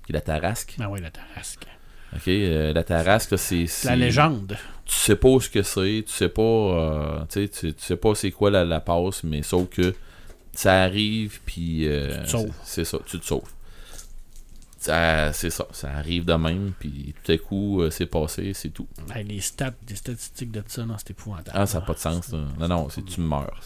qui 0.07 0.13
est 0.13 0.15
la 0.15 0.21
Tarasque. 0.21 0.77
Ah 0.81 0.89
oui, 0.91 1.01
la 1.01 1.11
tarasque. 1.11 1.67
Ok, 2.15 2.27
euh, 2.29 2.73
la 2.73 2.83
Tarasque, 2.85 3.39
c'est. 3.39 3.67
La 3.85 3.95
légende. 3.97 4.57
Tu 4.87 4.95
sais 4.95 5.17
pas 5.17 5.39
ce 5.41 5.51
que 5.51 5.63
c'est, 5.63 6.05
tu 6.07 6.13
sais 6.13 6.31
pas. 6.31 6.43
euh, 6.43 7.19
tu 7.29 7.43
sais, 7.45 7.49
tu 7.49 7.75
tu 7.75 7.85
sais 7.85 7.97
pas 7.97 8.15
c'est 8.15 8.31
quoi 8.31 8.51
la, 8.51 8.65
la 8.65 8.81
passe, 8.81 9.23
mais 9.25 9.43
sauf 9.43 9.69
que 9.69 9.95
ça 10.55 10.83
arrive, 10.83 11.41
puis. 11.45 11.87
euh, 11.87 12.17
Tu 12.21 12.25
te 12.25 12.29
sauves. 12.31 12.53
c'est 12.65 12.85
ça, 12.87 12.99
tu 13.07 13.21
te 13.21 13.27
sauves. 13.27 13.43
C'est 14.81 15.51
ça, 15.51 15.67
ça 15.73 15.91
arrive 15.91 16.25
de 16.25 16.33
même, 16.35 16.73
puis 16.79 17.13
tout 17.23 17.33
à 17.33 17.37
coup, 17.37 17.83
euh, 17.83 17.91
c'est 17.91 18.07
passé, 18.07 18.55
c'est 18.55 18.71
tout. 18.71 18.87
Hey, 19.15 19.25
les 19.25 19.41
stats, 19.41 19.75
les 19.89 19.97
statistiques 19.97 20.53
de 20.53 20.63
ça, 20.67 20.87
non, 20.87 20.95
c'est 20.97 21.11
épouvantable. 21.11 21.51
Ah, 21.53 21.67
ça 21.67 21.81
n'a 21.81 21.85
pas 21.85 21.95
de 21.95 21.99
sens. 21.99 22.31
là. 22.33 22.39
Non, 22.61 22.69
non, 22.69 22.89
c'est 22.89 23.05
tu 23.05 23.21
meurs. 23.21 23.61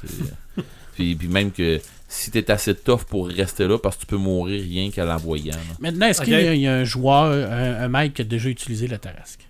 puis, 0.94 1.14
puis 1.14 1.28
même 1.28 1.52
que 1.52 1.80
si 2.14 2.30
t'es 2.30 2.50
assez 2.50 2.74
tough 2.74 3.04
pour 3.08 3.26
rester 3.28 3.66
là, 3.66 3.78
parce 3.78 3.96
que 3.96 4.00
tu 4.02 4.06
peux 4.06 4.16
mourir 4.18 4.62
rien 4.62 4.90
qu'à 4.90 5.04
l'envoyant. 5.06 5.54
là. 5.54 5.74
Maintenant, 5.80 6.06
est-ce 6.08 6.20
qu'il 6.20 6.34
y, 6.34 6.36
a- 6.36 6.52
il 6.54 6.60
y 6.60 6.66
a 6.66 6.74
un 6.74 6.84
joueur, 6.84 7.32
un, 7.50 7.84
un 7.84 7.88
mec 7.88 8.12
qui 8.14 8.20
a 8.22 8.24
déjà 8.26 8.48
utilisé 8.50 8.86
la 8.86 8.98
tarasque? 8.98 9.46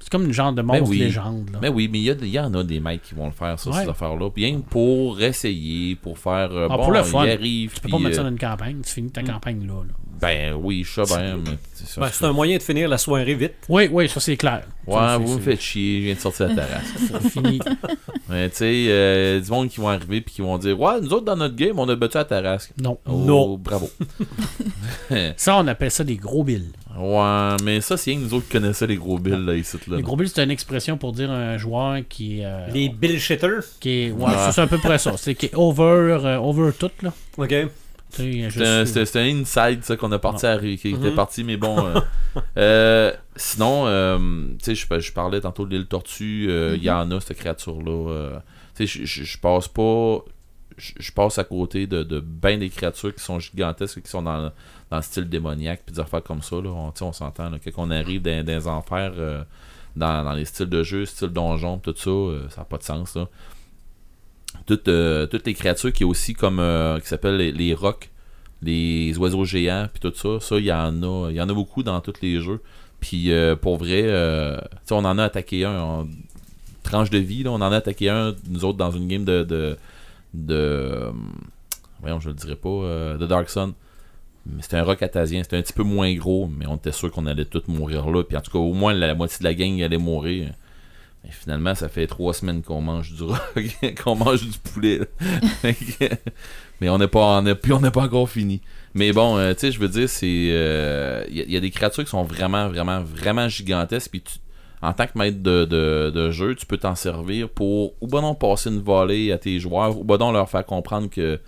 C'est 0.00 0.10
comme 0.10 0.26
une 0.26 0.32
genre 0.34 0.52
de 0.52 0.60
monstre 0.60 0.82
Ben 0.84 0.90
oui. 0.90 0.98
légende. 0.98 1.48
Là. 1.50 1.58
Mais 1.62 1.68
oui, 1.70 1.88
mais 1.90 1.98
il 1.98 2.26
y, 2.28 2.38
en 2.38 2.52
a 2.52 2.62
des 2.62 2.78
mecs 2.78 3.02
qui 3.02 3.14
vont 3.14 3.24
le 3.24 3.32
faire, 3.32 3.58
ça, 3.58 3.70
Ouais. 3.70 3.84
ces 3.84 3.88
affaires-là. 3.88 4.28
Bien 4.36 4.60
pour 4.60 5.18
essayer, 5.22 5.96
pour 5.96 6.18
faire. 6.18 6.50
euh, 6.52 6.68
Ah, 6.70 6.76
bon, 6.76 6.82
pour 6.84 6.92
le 6.92 7.02
fun. 7.02 7.26
arrive. 7.26 7.72
Tu 7.72 7.80
peux 7.80 7.88
pas 7.88 7.98
mettre 7.98 8.10
euh, 8.10 8.16
ça 8.18 8.22
dans 8.24 8.28
une 8.28 8.38
campagne, 8.38 8.82
tu 8.84 8.92
finis 8.92 9.10
ta 9.10 9.22
Mm. 9.22 9.26
campagne 9.28 9.66
là. 9.66 9.72
là. 9.82 9.94
Ben 10.24 10.54
oui, 10.54 10.84
je 10.84 11.02
sais 11.04 11.14
bien, 11.16 11.36
mais 11.36 11.56
c'est 11.74 11.86
ça. 11.86 12.00
Ben, 12.00 12.08
c'est 12.12 12.24
un 12.24 12.32
moyen 12.32 12.56
de 12.56 12.62
finir 12.62 12.88
la 12.88 12.96
soirée 12.98 13.34
vite. 13.34 13.54
Oui, 13.68 13.88
oui, 13.92 14.08
ça 14.08 14.20
c'est 14.20 14.36
clair. 14.36 14.62
Ouais, 14.86 14.94
Ça, 14.96 15.18
vous 15.18 15.34
me 15.34 15.40
faites 15.40 15.60
chier, 15.60 16.00
je 16.00 16.04
viens 16.06 16.14
de 16.14 16.20
sortir 16.20 16.48
de 16.48 16.54
la 16.56 16.62
terrasse. 16.64 16.86
c'est 17.22 17.30
fini. 17.30 17.58
Mais 18.28 18.48
tu 18.50 18.56
sais, 18.56 18.86
euh, 18.88 19.40
du 19.40 19.50
monde 19.50 19.68
qui 19.68 19.80
vont 19.80 19.88
arriver 19.88 20.20
puis 20.20 20.34
qui 20.36 20.40
vont 20.42 20.56
dire 20.58 20.78
Ouais, 20.80 21.00
nous 21.00 21.12
autres 21.12 21.24
dans 21.24 21.36
notre 21.36 21.56
game, 21.56 21.78
on 21.78 21.88
a 21.88 21.94
battu 21.96 22.16
la 22.16 22.24
terrasse. 22.24 22.70
Non. 22.80 22.98
Oh, 23.06 23.12
Non. 23.12 23.58
Bravo. 23.58 23.90
Ça, 25.36 25.56
on 25.56 25.66
appelle 25.66 25.90
ça 25.90 26.04
des 26.04 26.16
gros 26.16 26.44
billes. 26.44 26.70
Ouais, 26.98 27.56
mais 27.64 27.80
ça, 27.80 27.96
c'est 27.96 28.12
rien 28.12 28.20
que 28.20 28.24
nous 28.24 28.34
autres 28.34 28.46
qui 28.46 28.52
connaissaient 28.52 28.86
les 28.86 28.96
gros 28.96 29.18
bills 29.18 29.44
là, 29.44 29.54
ici. 29.54 29.76
Là. 29.88 29.96
Les 29.96 30.02
gros 30.02 30.16
billes, 30.16 30.30
c'est 30.32 30.42
une 30.44 30.50
expression 30.50 30.96
pour 30.96 31.12
dire 31.12 31.30
un 31.30 31.58
joueur 31.58 31.98
qui, 32.08 32.40
est, 32.40 32.44
euh, 32.46 32.66
Les 32.72 32.88
qui 33.80 33.90
est. 33.90 34.10
Ouais, 34.12 34.24
Ouais. 34.24 34.32
c'est 34.52 34.60
à 34.60 34.66
peu 34.66 34.78
près 34.78 34.98
ça. 34.98 35.12
C'est 35.16 35.34
qui 35.34 35.46
est 35.46 35.54
over, 35.54 36.18
euh, 36.24 36.38
over 36.38 36.70
tout, 36.78 36.90
là. 37.02 37.12
OK. 37.36 37.54
C'était 38.84 39.18
un- 39.20 39.40
inside 39.40 39.82
ça 39.84 39.96
qu'on 39.96 40.12
a 40.12 40.18
parti 40.18 40.46
à, 40.46 40.58
qui 40.58 40.72
était 40.72 40.92
Mhm. 40.96 41.14
parti, 41.14 41.44
mais 41.44 41.56
bon. 41.56 41.76
euh, 41.86 42.00
euh, 42.58 43.12
sinon, 43.36 43.86
euh, 43.86 44.18
tu 44.62 44.74
sais, 44.74 44.74
je, 44.74 45.00
je 45.00 45.12
parlais 45.12 45.40
tantôt 45.40 45.66
de 45.66 45.74
l'île 45.76 45.86
Tortue, 45.86 46.46
euh, 46.48 46.74
il 46.76 46.82
y 46.84 46.90
en 46.90 47.10
a 47.10 47.20
cette 47.20 47.36
créature-là. 47.38 48.10
euh, 48.10 48.38
tu 48.76 48.86
sais, 48.86 49.04
je- 49.04 49.38
passe 49.38 49.68
pas. 49.68 50.18
Je 50.76 51.12
passe 51.12 51.38
à 51.38 51.44
côté 51.44 51.86
de, 51.86 52.02
de 52.02 52.18
ben 52.18 52.58
des 52.58 52.68
créatures 52.68 53.14
qui 53.14 53.22
sont 53.22 53.38
gigantesques, 53.38 54.02
qui 54.02 54.10
sont 54.10 54.22
dans, 54.22 54.50
dans 54.90 54.96
le 54.96 55.02
style 55.02 55.28
démoniaque, 55.28 55.82
puis 55.86 55.94
des 55.94 56.00
affaires 56.00 56.22
comme 56.22 56.42
ça. 56.42 56.56
Là, 56.56 56.70
on, 56.70 56.92
on 57.00 57.12
s'entend. 57.12 57.48
là, 57.48 57.58
Quand 57.64 57.70
on 57.76 57.90
arrive 57.92 58.22
dans, 58.22 58.44
dans 58.44 58.52
les 58.52 58.66
enfers, 58.66 59.12
euh, 59.16 59.44
dans, 59.94 60.24
dans 60.24 60.32
les 60.32 60.44
styles 60.44 60.68
de 60.68 60.82
jeu, 60.82 61.06
style 61.06 61.28
donjon, 61.28 61.78
tout 61.78 61.94
ça, 61.96 62.10
euh, 62.10 62.48
ça 62.48 62.62
n'a 62.62 62.64
pas 62.64 62.78
de 62.78 62.82
sens. 62.82 63.14
Là. 63.14 63.28
Toutes, 64.66 64.88
euh, 64.88 65.26
toutes 65.26 65.46
les 65.46 65.52
créatures 65.54 65.92
qui 65.92 66.04
est 66.04 66.06
aussi 66.06 66.32
comme 66.32 66.58
euh, 66.58 66.98
qui 66.98 67.06
s'appellent 67.06 67.36
les, 67.36 67.52
les 67.52 67.74
rocs, 67.74 68.10
les 68.62 69.16
oiseaux 69.18 69.44
géants, 69.44 69.88
puis 69.92 70.00
tout 70.00 70.16
ça, 70.16 70.40
ça 70.40 70.58
il 70.58 70.64
y 70.64 70.72
en 70.72 71.02
a, 71.02 71.30
il 71.30 71.36
y 71.36 71.40
en 71.40 71.48
a 71.48 71.52
beaucoup 71.52 71.82
dans 71.82 72.00
tous 72.00 72.14
les 72.22 72.40
jeux. 72.40 72.62
Puis 73.00 73.30
euh, 73.30 73.56
pour 73.56 73.76
vrai, 73.76 74.04
euh, 74.04 74.58
on 74.90 75.04
en 75.04 75.18
a 75.18 75.24
attaqué 75.24 75.66
un 75.66 75.78
en 75.78 76.08
tranche 76.82 77.10
de 77.10 77.18
vie, 77.18 77.42
là, 77.42 77.50
on 77.50 77.56
en 77.56 77.72
a 77.72 77.76
attaqué 77.76 78.08
un 78.08 78.34
nous 78.48 78.64
autres 78.64 78.78
dans 78.78 78.90
une 78.90 79.06
game 79.06 79.24
de 79.24 79.42
de, 79.42 79.76
de 80.32 80.54
euh, 80.54 81.12
voyons, 82.00 82.20
je 82.20 82.28
le 82.30 82.34
dirais 82.34 82.56
pas, 82.56 83.18
de 83.18 83.26
Dark 83.26 83.50
Sun. 83.50 83.74
C'était 84.60 84.76
un 84.76 84.84
roc 84.84 85.02
atasien, 85.02 85.42
c'était 85.42 85.56
un 85.56 85.62
petit 85.62 85.72
peu 85.72 85.82
moins 85.82 86.12
gros, 86.14 86.46
mais 86.46 86.66
on 86.66 86.76
était 86.76 86.92
sûr 86.92 87.10
qu'on 87.10 87.26
allait 87.26 87.46
tous 87.46 87.64
mourir 87.68 88.10
là. 88.10 88.22
Puis 88.24 88.36
en 88.36 88.40
tout 88.40 88.50
cas, 88.50 88.58
au 88.58 88.72
moins 88.74 88.92
la 88.94 89.14
moitié 89.14 89.38
de 89.40 89.44
la 89.44 89.54
gang 89.54 89.82
allait 89.82 89.98
mourir. 89.98 90.52
Et 91.26 91.30
finalement, 91.32 91.74
ça 91.74 91.88
fait 91.88 92.06
trois 92.06 92.34
semaines 92.34 92.62
qu'on 92.62 92.80
mange 92.82 93.12
du 93.14 93.22
roc, 93.22 93.38
qu'on 94.04 94.14
mange 94.14 94.42
du 94.42 94.58
poulet. 94.58 95.00
mais 96.80 96.88
on 96.88 96.98
n'est 96.98 97.08
pas, 97.08 97.40
on 97.40 97.46
est, 97.46 97.54
puis 97.54 97.72
on 97.72 97.80
n'est 97.80 97.90
pas 97.90 98.02
encore 98.02 98.28
fini. 98.28 98.60
Mais 98.94 99.12
bon, 99.12 99.36
euh, 99.38 99.54
tu 99.54 99.60
sais, 99.60 99.72
je 99.72 99.78
veux 99.80 99.88
dire, 99.88 100.08
c'est, 100.08 100.26
il 100.26 101.36
y, 101.36 101.40
a- 101.40 101.44
y 101.46 101.56
a 101.56 101.60
des 101.60 101.70
créatures 101.70 102.04
qui 102.04 102.10
sont 102.10 102.24
vraiment, 102.24 102.68
vraiment, 102.68 103.00
vraiment 103.02 103.48
gigantesques. 103.48 104.10
Puis 104.10 104.20
tu- 104.22 104.38
en 104.82 104.92
tant 104.92 105.06
que 105.06 105.16
maître 105.16 105.42
de, 105.42 105.64
de- 105.64 106.10
de 106.14 106.30
jeu, 106.30 106.54
tu 106.54 106.66
peux 106.66 106.76
t'en 106.76 106.94
servir 106.94 107.48
pour 107.48 107.94
ou 108.02 108.06
ben 108.06 108.20
non 108.20 108.34
passer 108.34 108.68
une 108.68 108.82
volée 108.82 109.32
à 109.32 109.38
tes 109.38 109.58
joueurs, 109.58 109.98
ou 109.98 110.04
ben 110.04 110.18
non 110.18 110.30
leur 110.30 110.50
faire 110.50 110.66
comprendre 110.66 111.08
que 111.08 111.40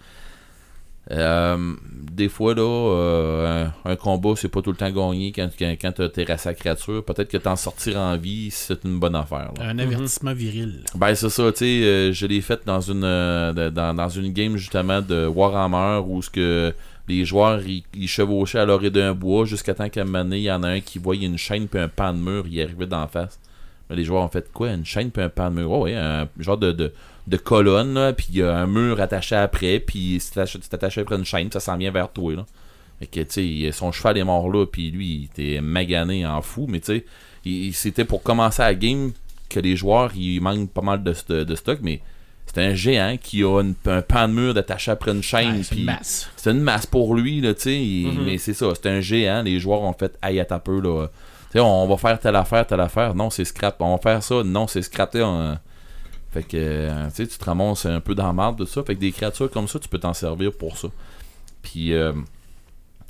euh, 1.11 1.75
des 2.13 2.29
fois, 2.29 2.55
là, 2.55 2.63
euh, 2.63 3.67
un, 3.85 3.91
un 3.93 3.97
combat, 3.97 4.33
c'est 4.37 4.49
pas 4.49 4.63
tout 4.63 4.71
le 4.71 4.77
temps 4.77 4.91
gagné 4.91 5.33
quand, 5.33 5.49
quand, 5.59 5.75
quand 5.81 5.93
t'as 5.93 6.09
terrassé 6.09 6.49
la 6.49 6.55
créature. 6.55 7.05
Peut-être 7.05 7.31
que 7.31 7.37
t'en 7.37 7.57
sortir 7.57 7.99
en 7.99 8.17
vie, 8.17 8.49
c'est 8.51 8.85
une 8.85 8.99
bonne 8.99 9.15
affaire. 9.15 9.53
là. 9.59 9.67
Un 9.69 9.79
avertissement 9.79 10.33
viril. 10.35 10.83
Ben 10.95 11.15
c'est 11.15 11.29
ça, 11.29 11.53
tu 11.53 11.59
sais, 11.59 11.65
euh, 11.85 12.13
je 12.13 12.27
l'ai 12.27 12.41
fait 12.41 12.61
dans 12.67 12.81
une 12.81 13.05
euh, 13.05 13.71
dans, 13.71 13.95
dans 13.95 14.09
une 14.09 14.33
game 14.33 14.57
justement 14.57 15.01
de 15.01 15.27
Warhammer 15.27 16.03
où 16.07 16.23
ce 16.23 16.31
que 16.31 16.75
les 17.09 17.25
joueurs 17.25 17.61
ils, 17.67 17.85
ils 17.95 18.09
chevauchaient 18.09 18.59
à 18.59 18.65
l'orée 18.65 18.91
d'un 18.91 19.13
bois 19.15 19.45
jusqu'à 19.45 19.75
temps 19.75 19.89
qu'à 19.89 20.01
un 20.03 20.05
moment 20.05 20.25
donné, 20.25 20.39
il 20.39 20.43
y 20.43 20.51
en 20.51 20.63
a 20.65 20.69
un 20.71 20.81
qui 20.81 20.99
voyait 20.99 21.27
une 21.27 21.39
chaîne 21.39 21.69
puis 21.69 21.79
un 21.79 21.89
pan 21.89 22.13
de 22.13 22.19
mur, 22.19 22.45
il 22.51 22.61
arrivait 22.61 22.87
d'en 22.87 23.07
face. 23.07 23.39
Mais 23.89 23.95
les 23.95 24.03
joueurs 24.05 24.25
ont 24.25 24.29
fait 24.29 24.51
quoi? 24.53 24.71
Une 24.73 24.85
chaîne 24.85 25.13
puis 25.13 25.23
un 25.23 25.29
pan 25.29 25.51
de 25.51 25.57
mur? 25.57 25.71
Oh, 25.71 25.85
ouais, 25.85 25.95
un 25.95 26.27
genre 26.41 26.59
de, 26.59 26.73
de, 26.73 26.93
de 27.27 27.37
colonne, 27.37 27.95
là, 27.95 28.13
puis 28.13 28.27
il 28.31 28.37
y 28.37 28.43
a 28.43 28.57
un 28.57 28.67
mur 28.67 29.01
attaché 29.01 29.35
après, 29.35 29.81
puis 29.81 30.19
c'est 30.21 30.39
attaché- 30.41 30.59
c'est 30.63 30.75
attaché 30.75 31.01
après 31.01 31.17
une 31.17 31.25
chaîne, 31.25 31.51
ça 31.51 31.61
s'en 31.61 31.77
vient 31.77 31.91
vers 31.91 32.11
toi. 32.11 32.35
Là. 32.35 32.47
Fait 33.01 33.07
que, 33.07 33.21
tu 33.21 33.63
sais, 33.65 33.73
son 33.73 33.91
cheval 33.93 34.17
est 34.19 34.25
mort 34.25 34.49
là, 34.51 34.65
puis 34.67 34.91
lui, 34.91 35.07
il 35.07 35.25
était 35.25 35.61
magané 35.61 36.25
en 36.27 36.41
fou, 36.41 36.67
mais 36.69 36.81
tu 36.81 36.87
sais, 36.87 37.05
il- 37.45 37.67
il- 37.67 37.73
c'était 37.75 38.05
pour 38.05 38.23
commencer 38.23 38.63
la 38.63 38.75
game 38.75 39.13
que 39.49 39.61
les 39.61 39.77
joueurs, 39.77 40.13
il 40.17 40.41
manque 40.41 40.71
pas 40.71 40.83
mal 40.83 41.03
de, 41.03 41.15
de 41.45 41.55
stock, 41.57 41.81
mais 41.83 42.01
c'est 42.47 42.59
un 42.65 42.75
géant 42.75 43.17
qui 43.21 43.43
a 43.43 43.61
une- 43.61 43.75
un 43.87 44.03
pan 44.03 44.29
de 44.29 44.33
mur 44.33 44.55
d'attaché 44.55 44.93
après 44.93 45.11
une 45.11 45.23
chaîne, 45.23 45.57
Ouais, 45.59 45.63
c'est 45.65 45.75
une 45.77 45.85
masse. 45.85 46.31
c'est 46.37 46.51
une 46.53 46.61
masse 46.61 46.87
pour 46.87 47.15
lui, 47.15 47.41
là, 47.41 47.55
tu 47.55 47.63
sais, 47.63 47.79
Mhm. 48.09 48.25
mais 48.25 48.39
c'est 48.39 48.55
ça, 48.55 48.69
c'est 48.75 48.89
un 48.89 49.01
géant, 49.01 49.43
les 49.43 49.59
joueurs 49.59 49.83
ont 49.83 49.93
fait, 49.93 50.17
aïe, 50.23 50.39
à 50.41 50.59
peu, 50.61 50.81
là, 50.81 51.09
tu 51.09 51.53
sais, 51.55 51.61
on 51.61 51.87
va 51.89 51.97
faire 51.97 52.19
telle 52.21 52.37
affaire, 52.37 52.67
telle 52.67 52.81
affaire, 52.81 53.15
non, 53.15 53.31
c'est 53.31 53.45
scrap, 53.45 53.77
on 53.81 53.97
va 53.97 53.99
faire 54.01 54.23
ça, 54.23 54.43
non, 54.45 54.67
c'est 54.69 54.83
scrap, 54.83 55.15
on- 55.17 55.59
fait 56.37 56.43
que, 56.43 56.57
euh, 56.57 57.09
tu 57.15 57.27
te 57.27 57.45
ramasses 57.45 57.87
un 57.87 58.01
peu 58.01 58.15
dans 58.15 58.27
la 58.27 58.33
marde 58.35 58.59
de 58.59 58.67
ça, 58.67 58.83
fait 58.83 58.95
que 58.95 59.01
des 59.01 59.13
créatures 59.13 59.51
comme 59.51 59.69
ça, 59.69 59.79
tu 59.79 59.89
peux 59.89 59.99
t'en 59.99 60.13
servir 60.13 60.53
pour 60.53 60.77
ça. 60.77 60.89
Puis, 61.63 61.95
euh, 61.95 62.13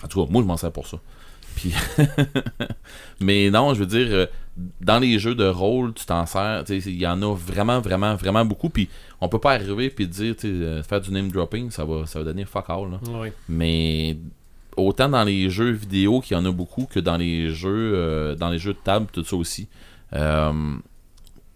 en 0.05 0.07
tout 0.07 0.25
cas, 0.25 0.31
moi, 0.31 0.43
je 0.43 0.47
m'en 0.47 0.57
sers 0.57 0.71
pour 0.71 0.87
ça. 0.87 0.99
Puis, 1.57 1.75
mais 3.21 3.51
non, 3.51 3.75
je 3.75 3.81
veux 3.81 3.87
dire, 3.87 4.07
euh, 4.11 4.27
dans 4.81 5.01
les 5.01 5.19
jeux 5.19 5.35
de 5.35 5.47
rôle, 5.47 5.93
tu 5.95 6.07
t'en 6.07 6.25
sers, 6.25 6.63
tu 6.65 6.81
sais, 6.81 6.91
il 6.91 6.99
y 6.99 7.07
en 7.07 7.21
a 7.23 7.35
vraiment, 7.35 7.81
vraiment, 7.81 8.15
vraiment 8.15 8.45
beaucoup, 8.45 8.69
puis 8.69 8.89
on 9.21 9.29
peut 9.29 9.41
pas 9.41 9.55
arriver 9.55 9.91
puis 9.91 10.07
dire, 10.07 10.35
euh, 10.45 10.83
faire 10.85 11.01
du 11.01 11.11
name 11.11 11.33
dropping, 11.33 11.71
ça 11.71 11.85
va, 11.85 12.07
ça 12.07 12.21
va 12.21 12.27
donner 12.27 12.45
fuck 12.45 12.69
all, 12.69 12.91
là. 12.93 13.01
Oui. 13.09 13.29
Mais 13.49 14.17
autant 14.77 15.09
dans 15.09 15.25
les 15.25 15.51
jeux 15.51 15.71
vidéo 15.71 16.21
qu'il 16.21 16.37
y 16.37 16.41
en 16.41 16.45
a 16.45 16.53
beaucoup 16.53 16.85
que 16.85 17.01
dans 17.01 17.17
les 17.17 17.51
jeux 17.51 17.93
euh, 17.95 18.35
dans 18.35 18.51
les 18.51 18.59
jeux 18.59 18.75
de 18.75 18.79
table 18.85 19.07
tout 19.13 19.25
ça 19.25 19.35
aussi. 19.35 19.69
Euh, 20.13 20.53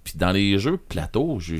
puis 0.04 0.14
dans 0.16 0.32
les 0.32 0.58
jeux 0.58 0.76
plateau, 0.76 1.38
je, 1.38 1.56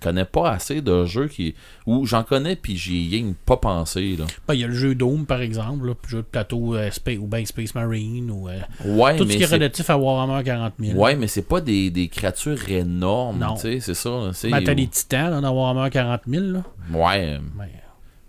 connais 0.00 0.24
pas 0.24 0.50
assez 0.52 0.80
de 0.80 1.04
jeux 1.06 1.26
qui 1.28 1.54
où 1.86 2.06
j'en 2.06 2.22
connais 2.22 2.56
puis 2.56 2.76
j'y 2.76 3.16
ai 3.16 3.34
pas 3.44 3.56
pensé 3.56 4.16
là. 4.16 4.26
Ben, 4.46 4.54
Il 4.54 4.60
y 4.60 4.64
a 4.64 4.68
le 4.68 4.74
jeu 4.74 4.94
Dome, 4.94 5.26
par 5.26 5.40
exemple, 5.40 5.88
là, 5.88 5.94
puis 6.00 6.12
jeu 6.12 6.18
de 6.18 6.22
plateau 6.22 6.76
euh, 6.76 6.90
Spa- 6.90 7.16
ou 7.18 7.26
ben 7.26 7.44
Space 7.44 7.74
Marine, 7.74 8.30
ou 8.30 8.48
euh, 8.48 8.60
Ouais, 8.84 9.16
tout 9.16 9.24
ce 9.24 9.28
mais 9.28 9.36
qui 9.36 9.42
est 9.42 9.46
relatif 9.46 9.90
à 9.90 9.98
Warhammer 9.98 10.44
40 10.44 10.74
000. 10.78 10.98
Ouais, 10.98 11.16
mais 11.16 11.26
c'est 11.26 11.42
pas 11.42 11.60
des, 11.60 11.90
des 11.90 12.08
créatures 12.08 12.68
énormes, 12.70 13.44
tu 13.56 13.62
sais, 13.62 13.80
c'est 13.80 13.94
ça. 13.94 14.30
c'est- 14.32 14.50
Ben, 14.50 14.62
t'as 14.62 14.74
les 14.74 14.86
titans 14.86 15.30
là, 15.30 15.40
dans 15.40 15.52
Warhammer 15.52 15.90
40 15.90 16.20
000. 16.28 16.44
Là. 16.44 16.62
Ouais, 16.92 17.38
Ben, 17.56 17.66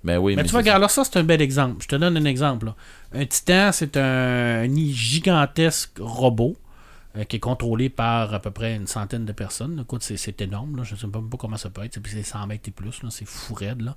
mais 0.03 0.17
oui, 0.17 0.35
mais 0.35 0.41
mais 0.41 0.47
tu 0.47 0.51
vois, 0.53 0.61
regarde, 0.61 0.81
là, 0.81 0.87
ça, 0.87 1.03
c'est 1.03 1.19
un 1.19 1.23
bel 1.23 1.41
exemple. 1.41 1.83
Je 1.83 1.87
te 1.87 1.95
donne 1.95 2.17
un 2.17 2.25
exemple. 2.25 2.67
là. 2.67 2.75
Un 3.13 3.25
titan, 3.25 3.71
c'est 3.73 3.95
un, 3.97 4.63
un 4.63 4.75
gigantesque 4.91 5.91
robot 5.99 6.55
euh, 7.19 7.23
qui 7.25 7.35
est 7.35 7.39
contrôlé 7.39 7.89
par 7.89 8.33
à 8.33 8.39
peu 8.39 8.49
près 8.49 8.75
une 8.75 8.87
centaine 8.87 9.25
de 9.25 9.31
personnes. 9.33 9.81
Écoute, 9.83 10.01
c'est, 10.01 10.17
c'est 10.17 10.41
énorme. 10.41 10.77
Là. 10.77 10.83
Je 10.83 10.95
ne 10.95 10.99
sais 10.99 11.05
même 11.07 11.29
pas 11.29 11.37
comment 11.37 11.57
ça 11.57 11.69
peut 11.69 11.83
être. 11.83 11.99
C'est 12.07 12.23
100 12.23 12.47
mètres 12.47 12.69
et 12.69 12.71
plus. 12.71 13.01
C'est 13.09 13.27
fou 13.27 13.53
raide. 13.53 13.81
Là. 13.81 13.95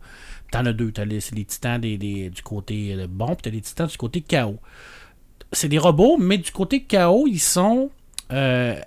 T'en 0.51 0.67
as 0.67 0.73
deux. 0.73 0.93
T'as 0.93 1.05
les, 1.05 1.21
c'est 1.21 1.35
les 1.35 1.45
titans 1.45 1.81
des, 1.81 1.97
des- 1.97 2.29
du 2.29 2.43
côté 2.43 2.95
euh, 2.95 3.07
bon, 3.09 3.29
puis 3.29 3.37
t'as 3.43 3.51
les 3.51 3.61
titans 3.63 3.87
du 3.87 3.97
côté 3.97 4.21
chaos. 4.21 4.59
C'est 5.53 5.69
des 5.69 5.79
robots, 5.79 6.17
mais 6.19 6.39
du 6.39 6.51
côté 6.51 6.83
chaos, 6.83 7.27
ils 7.29 7.39
sont 7.41 7.91
euh, 8.33 8.79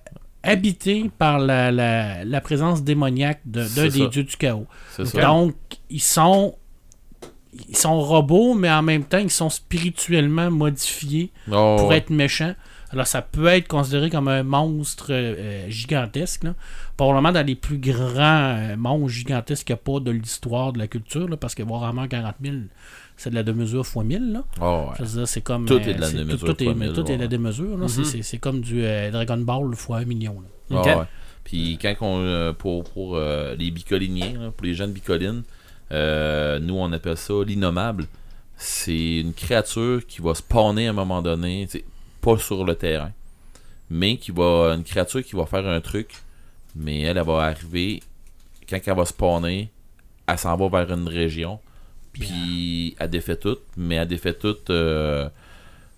habités 0.44 1.10
par 1.18 1.40
la, 1.40 1.72
la- 1.72 2.24
la 2.26 2.42
présence 2.42 2.84
démoniaque 2.84 3.42
de- 3.46 3.68
d'un 3.76 3.88
des 3.88 4.00
ça. 4.00 4.08
dieux 4.08 4.24
du 4.24 4.36
chaos. 4.38 4.68
Ça. 4.98 5.04
Donc, 5.22 5.56
ils 5.90 6.02
sont. 6.02 6.56
Ils 7.70 7.78
sont 7.78 8.02
robots, 8.02 8.54
mais 8.54 8.70
en 8.70 8.82
même 8.82 9.06
temps, 9.06 9.18
ils 9.18 9.32
sont 9.32 9.50
spirituellement 9.50 10.52
modifiés 10.52 11.32
Oh, 11.50 11.78
pour 11.80 11.88
ouais. 11.88 12.00
être 12.00 12.10
méchants. 12.10 12.54
Alors, 12.96 13.08
ça 13.08 13.22
peut 13.22 13.46
être 13.48 13.68
considéré 13.68 14.10
comme 14.10 14.28
un 14.28 14.42
monstre 14.44 15.08
euh, 15.12 15.70
gigantesque. 15.70 16.46
Là. 16.46 16.56
Probablement 16.98 17.32
dans 17.32 17.46
les 17.46 17.56
plus 17.56 17.78
grands 17.78 18.56
euh, 18.58 18.76
monstres 18.78 19.10
gigantesques 19.10 19.68
qu'il 19.68 19.76
n'y 19.76 19.80
a 19.80 19.84
pas 19.94 20.00
de 20.00 20.12
l'histoire 20.12 20.74
de 20.74 20.80
la 20.80 20.88
culture, 20.88 21.28
là, 21.28 21.38
parce 21.38 21.54
que 21.56 21.62
Warhammer 21.64 22.08
40 22.08 22.36
000, 22.42 22.56
c'est 23.18 23.30
de 23.30 23.36
la 23.36 23.44
démesure 23.44 23.86
fois 23.86 24.04
1000. 24.04 24.32
Là. 24.34 24.44
Oh, 24.62 24.88
ouais. 25.00 25.06
Dire, 25.06 25.28
c'est 25.28 25.42
comme. 25.42 25.66
Tout 25.66 25.74
euh, 25.76 25.80
est 25.80 25.94
de 25.94 26.02
la 26.02 26.10
démesure 26.12 26.40
Tout, 26.40 26.54
tout 26.54 26.64
est, 26.64 26.66
fois 26.66 26.74
mais 26.74 26.86
1000, 26.88 26.94
tout 26.96 27.12
est 27.12 27.18
de 27.18 27.22
la 27.22 27.28
démesure. 27.28 27.78
là. 27.78 27.88
C'est- 27.88 28.04
c'est, 28.06 28.22
c'est 28.24 28.38
comme 28.38 28.62
du 28.62 28.84
euh, 28.84 29.12
Dragon 29.12 29.38
Ball 29.38 29.76
fois 29.76 29.98
un 29.98 30.06
million. 30.06 30.42
là. 30.70 30.82
Ouais. 30.82 31.06
Puis 31.44 31.78
quand 31.82 31.94
on, 32.02 32.20
euh, 32.22 32.54
pour, 32.54 32.84
pour 32.86 33.18
euh, 33.18 33.56
les 33.56 33.70
bicoliniens, 33.72 34.34
là, 34.40 34.52
pour 34.52 34.66
les 34.66 34.74
jeunes 34.74 34.92
bicolines, 34.94 35.44
euh, 35.92 36.60
nous 36.60 36.76
on 36.76 36.92
appelle 36.92 37.18
ça 37.18 37.34
l'innommable. 37.46 38.06
C'est 38.58 39.18
une 39.20 39.34
créature 39.34 40.08
qui 40.08 40.22
va 40.22 40.34
spawner 40.34 40.88
à 40.88 40.92
un 40.92 40.94
moment 40.94 41.22
donné, 41.22 41.68
pas 42.26 42.38
sur 42.40 42.64
le 42.66 42.76
terrain, 42.76 43.12
mais 43.90 44.18
qui 44.18 44.32
va 44.32 44.74
une 44.76 44.84
créature 44.84 45.24
qui 45.24 45.36
va 45.36 45.46
faire 45.46 45.68
un 45.68 45.82
truc, 45.82 46.10
mais 46.76 47.02
elle, 47.02 47.18
elle 47.18 47.26
va 47.26 47.38
arriver 47.44 48.02
quand 48.68 48.80
elle 48.84 48.96
va 48.96 49.06
spawner, 49.06 49.70
elle 50.28 50.38
s'en 50.40 50.56
va 50.58 50.68
vers 50.68 50.98
une 50.98 51.08
région, 51.08 51.60
puis 52.12 52.96
elle 53.00 53.10
défait 53.10 53.38
tout, 53.38 53.60
mais 53.78 53.96
elle 53.96 54.08
défait 54.08 54.34
tout. 54.34 54.58
euh, 54.70 55.30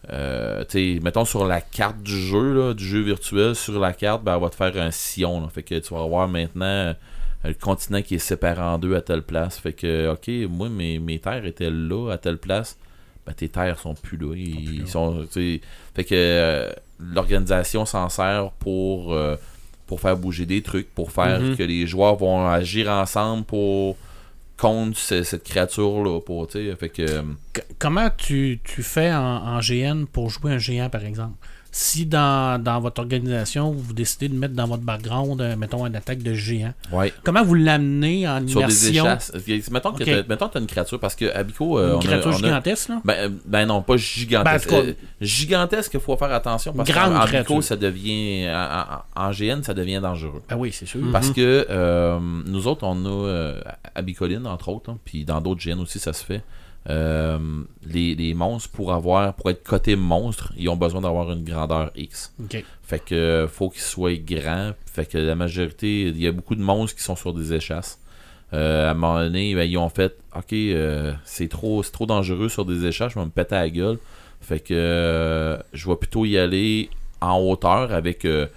euh, 0.10 0.64
tu 0.70 0.96
sais, 0.96 1.00
mettons 1.02 1.26
sur 1.26 1.46
la 1.46 1.62
carte 1.62 2.02
du 2.02 2.18
jeu, 2.18 2.54
là, 2.54 2.74
du 2.74 2.86
jeu 2.86 3.02
virtuel, 3.02 3.56
sur 3.56 3.80
la 3.80 3.94
carte, 3.94 4.24
ben, 4.24 4.36
elle 4.36 4.42
va 4.42 4.50
te 4.50 4.56
faire 4.56 4.76
un 4.78 4.92
sillon. 4.92 5.42
là. 5.42 5.50
Fait 5.50 5.64
que 5.64 5.76
tu 5.80 5.94
vas 5.94 6.02
avoir 6.04 6.28
maintenant 6.28 6.66
euh, 6.66 6.94
le 7.44 7.54
continent 7.54 8.02
qui 8.02 8.16
est 8.16 8.20
séparé 8.20 8.62
en 8.62 8.78
deux 8.78 8.96
à 8.96 9.02
telle 9.02 9.24
place. 9.24 9.60
Fait 9.60 9.74
que, 9.74 10.10
ok, 10.12 10.50
moi, 10.50 10.70
mes, 10.70 11.00
mes 11.00 11.20
terres 11.20 11.46
étaient 11.46 11.70
là, 11.70 12.12
à 12.12 12.18
telle 12.18 12.38
place. 12.38 12.78
Ben, 13.28 13.34
tes 13.34 13.50
terres 13.50 13.78
sont 13.80 13.94
plus 13.94 14.18
là. 14.18 14.34
Ils, 14.36 14.88
sont, 14.88 15.26
fait 15.34 16.04
que 16.04 16.14
euh, 16.16 16.72
l'organisation 17.00 17.86
s'en 17.86 18.08
sert 18.10 18.52
pour, 18.60 19.14
euh, 19.14 19.36
pour 19.86 20.00
faire 20.00 20.16
bouger 20.18 20.46
des 20.46 20.62
trucs, 20.62 20.90
pour 20.96 21.12
faire 21.12 21.40
Mhm. 21.42 21.58
que 21.58 21.64
les 21.64 21.86
joueurs 21.88 22.16
vont 22.16 22.48
agir 22.48 22.90
ensemble 22.90 23.44
pour 23.44 23.98
contre 24.58 24.98
ce- 24.98 25.24
cette 25.24 25.44
créature-là. 25.44 26.20
Pour, 26.22 26.48
tu 26.48 26.54
sais, 26.70 26.76
fait 26.76 26.90
que. 26.90 27.02
euh, 27.04 27.22
comment 27.78 28.10
tu, 28.16 28.60
tu 28.64 28.82
fais 28.82 29.14
en, 29.14 29.20
en 29.58 29.60
GN 29.60 30.06
pour 30.06 30.30
jouer 30.30 30.54
un 30.54 30.58
géant, 30.58 30.90
par 30.90 31.04
exemple? 31.06 31.36
Si 31.72 32.06
dans, 32.06 32.62
dans 32.62 32.80
votre 32.80 33.02
organisation, 33.02 33.72
vous 33.72 33.94
décidez 33.94 34.30
de 34.30 34.34
mettre 34.36 34.54
dans 34.56 34.68
votre 34.68 34.82
background, 34.84 35.40
euh, 35.42 35.56
mettons, 35.56 35.86
une 35.86 35.96
attaque 35.96 36.24
de 36.24 36.34
géant, 36.34 36.74
Ouais. 36.92 37.14
comment 37.24 37.44
vous 37.44 37.54
l'amenez 37.54 38.28
en 38.28 38.48
sur 38.48 38.66
des 38.66 38.90
immersion? 38.90 39.06
échasses. 39.06 39.32
Ok, 39.36 39.72
Mettons 39.72 39.92
que 39.92 40.04
Ok. 40.04 40.06
t'as- 40.10 40.24
mettons 40.28 40.48
que 40.48 40.54
t'as 40.54 40.60
une 40.60 40.66
créature, 40.68 41.00
parce 41.00 41.16
que 41.16 41.26
Abico, 41.36 41.78
euh, 41.78 41.90
Une 41.90 41.96
on 41.96 42.00
a- 42.00 42.02
créature 42.04 42.30
a- 42.34 42.38
gigantesque, 42.38 42.90
là? 42.90 43.02
Ben, 43.06 43.14
euh, 43.18 43.30
ben 43.46 43.66
non, 43.66 43.82
pas 43.84 43.98
gigantesque. 43.98 44.70
Ben, 44.72 44.76
Euh, 44.88 44.94
gigantesque, 45.22 45.92
il 45.94 46.00
faut 46.00 46.18
faire 46.18 46.32
attention. 46.32 46.74
Parce 46.74 46.90
Grande 46.90 47.14
qu'en 47.14 47.20
en. 47.20 47.22
Abico, 47.22 47.62
ça 47.62 47.76
devient. 47.76 48.48
En, 49.16 49.32
GN, 49.32 49.62
ça 49.62 49.74
devient 49.74 50.00
dangereux. 50.02 50.42
Ben 50.50 50.56
oui, 50.58 50.72
c'est 50.72 50.86
sûr. 50.88 51.02
Parce 51.12 51.32
que 51.32 51.68
euh, 51.70 52.20
nous 52.46 52.68
autres, 52.68 52.84
on 52.86 53.06
a 53.06 53.54
Abicoline, 53.94 54.48
entre 54.48 54.70
autres, 54.70 54.90
hein, 54.92 54.98
puis 55.06 55.26
dans 55.26 55.42
d'autres 55.42 55.62
GN 55.62 55.80
aussi, 55.80 56.00
ça 56.00 56.14
se 56.14 56.24
fait. 56.24 56.42
Euh, 56.90 57.38
les, 57.86 58.16
les 58.16 58.34
monstres, 58.34 58.70
pour 58.70 58.94
avoir 58.94 59.34
pour 59.34 59.50
être 59.50 59.64
coté 59.64 59.96
monstre, 59.96 60.54
ils 60.58 60.70
ont 60.70 60.78
besoin 60.78 61.02
d'avoir 61.02 61.32
une 61.32 61.44
grandeur 61.44 61.92
X. 61.96 62.34
Fait 62.84 63.00
que 63.00 63.16
euh, 63.16 63.48
faut 63.48 63.70
qu'ils 63.70 63.82
soient 63.82 64.16
grands. 64.16 64.72
Fait 64.86 65.06
que 65.06 65.18
la 65.18 65.36
majorité, 65.36 66.04
il 66.04 66.22
y 66.22 66.28
a 66.28 66.32
beaucoup 66.32 66.56
de 66.56 66.62
monstres 66.62 66.96
qui 66.96 67.04
sont 67.04 67.16
sur 67.18 67.34
des 67.34 67.54
échasses. 67.54 68.00
Euh, 68.54 68.88
à 68.88 68.92
un 68.92 68.94
moment 68.94 69.20
donné, 69.20 69.54
ben, 69.54 69.70
ils 69.70 69.78
ont 69.78 69.90
fait 69.90 70.16
Ok, 70.34 70.54
euh, 70.54 71.14
c'est 71.26 71.50
trop, 71.50 71.84
trop 71.84 72.06
dangereux 72.06 72.48
sur 72.48 72.64
des 72.64 72.86
échasses, 72.86 73.14
je 73.14 73.20
vais 73.20 73.26
me 73.26 73.32
péter 73.32 73.56
à 73.56 73.62
la 73.62 73.70
gueule. 73.70 73.98
Fait 74.40 74.60
que 74.62 75.58
je 75.74 75.90
vais 75.90 75.96
plutôt 75.98 76.24
y 76.24 76.38
aller 76.38 76.90
en 77.20 77.40
hauteur 77.40 77.92
avec, 77.92 78.24
je 78.24 78.48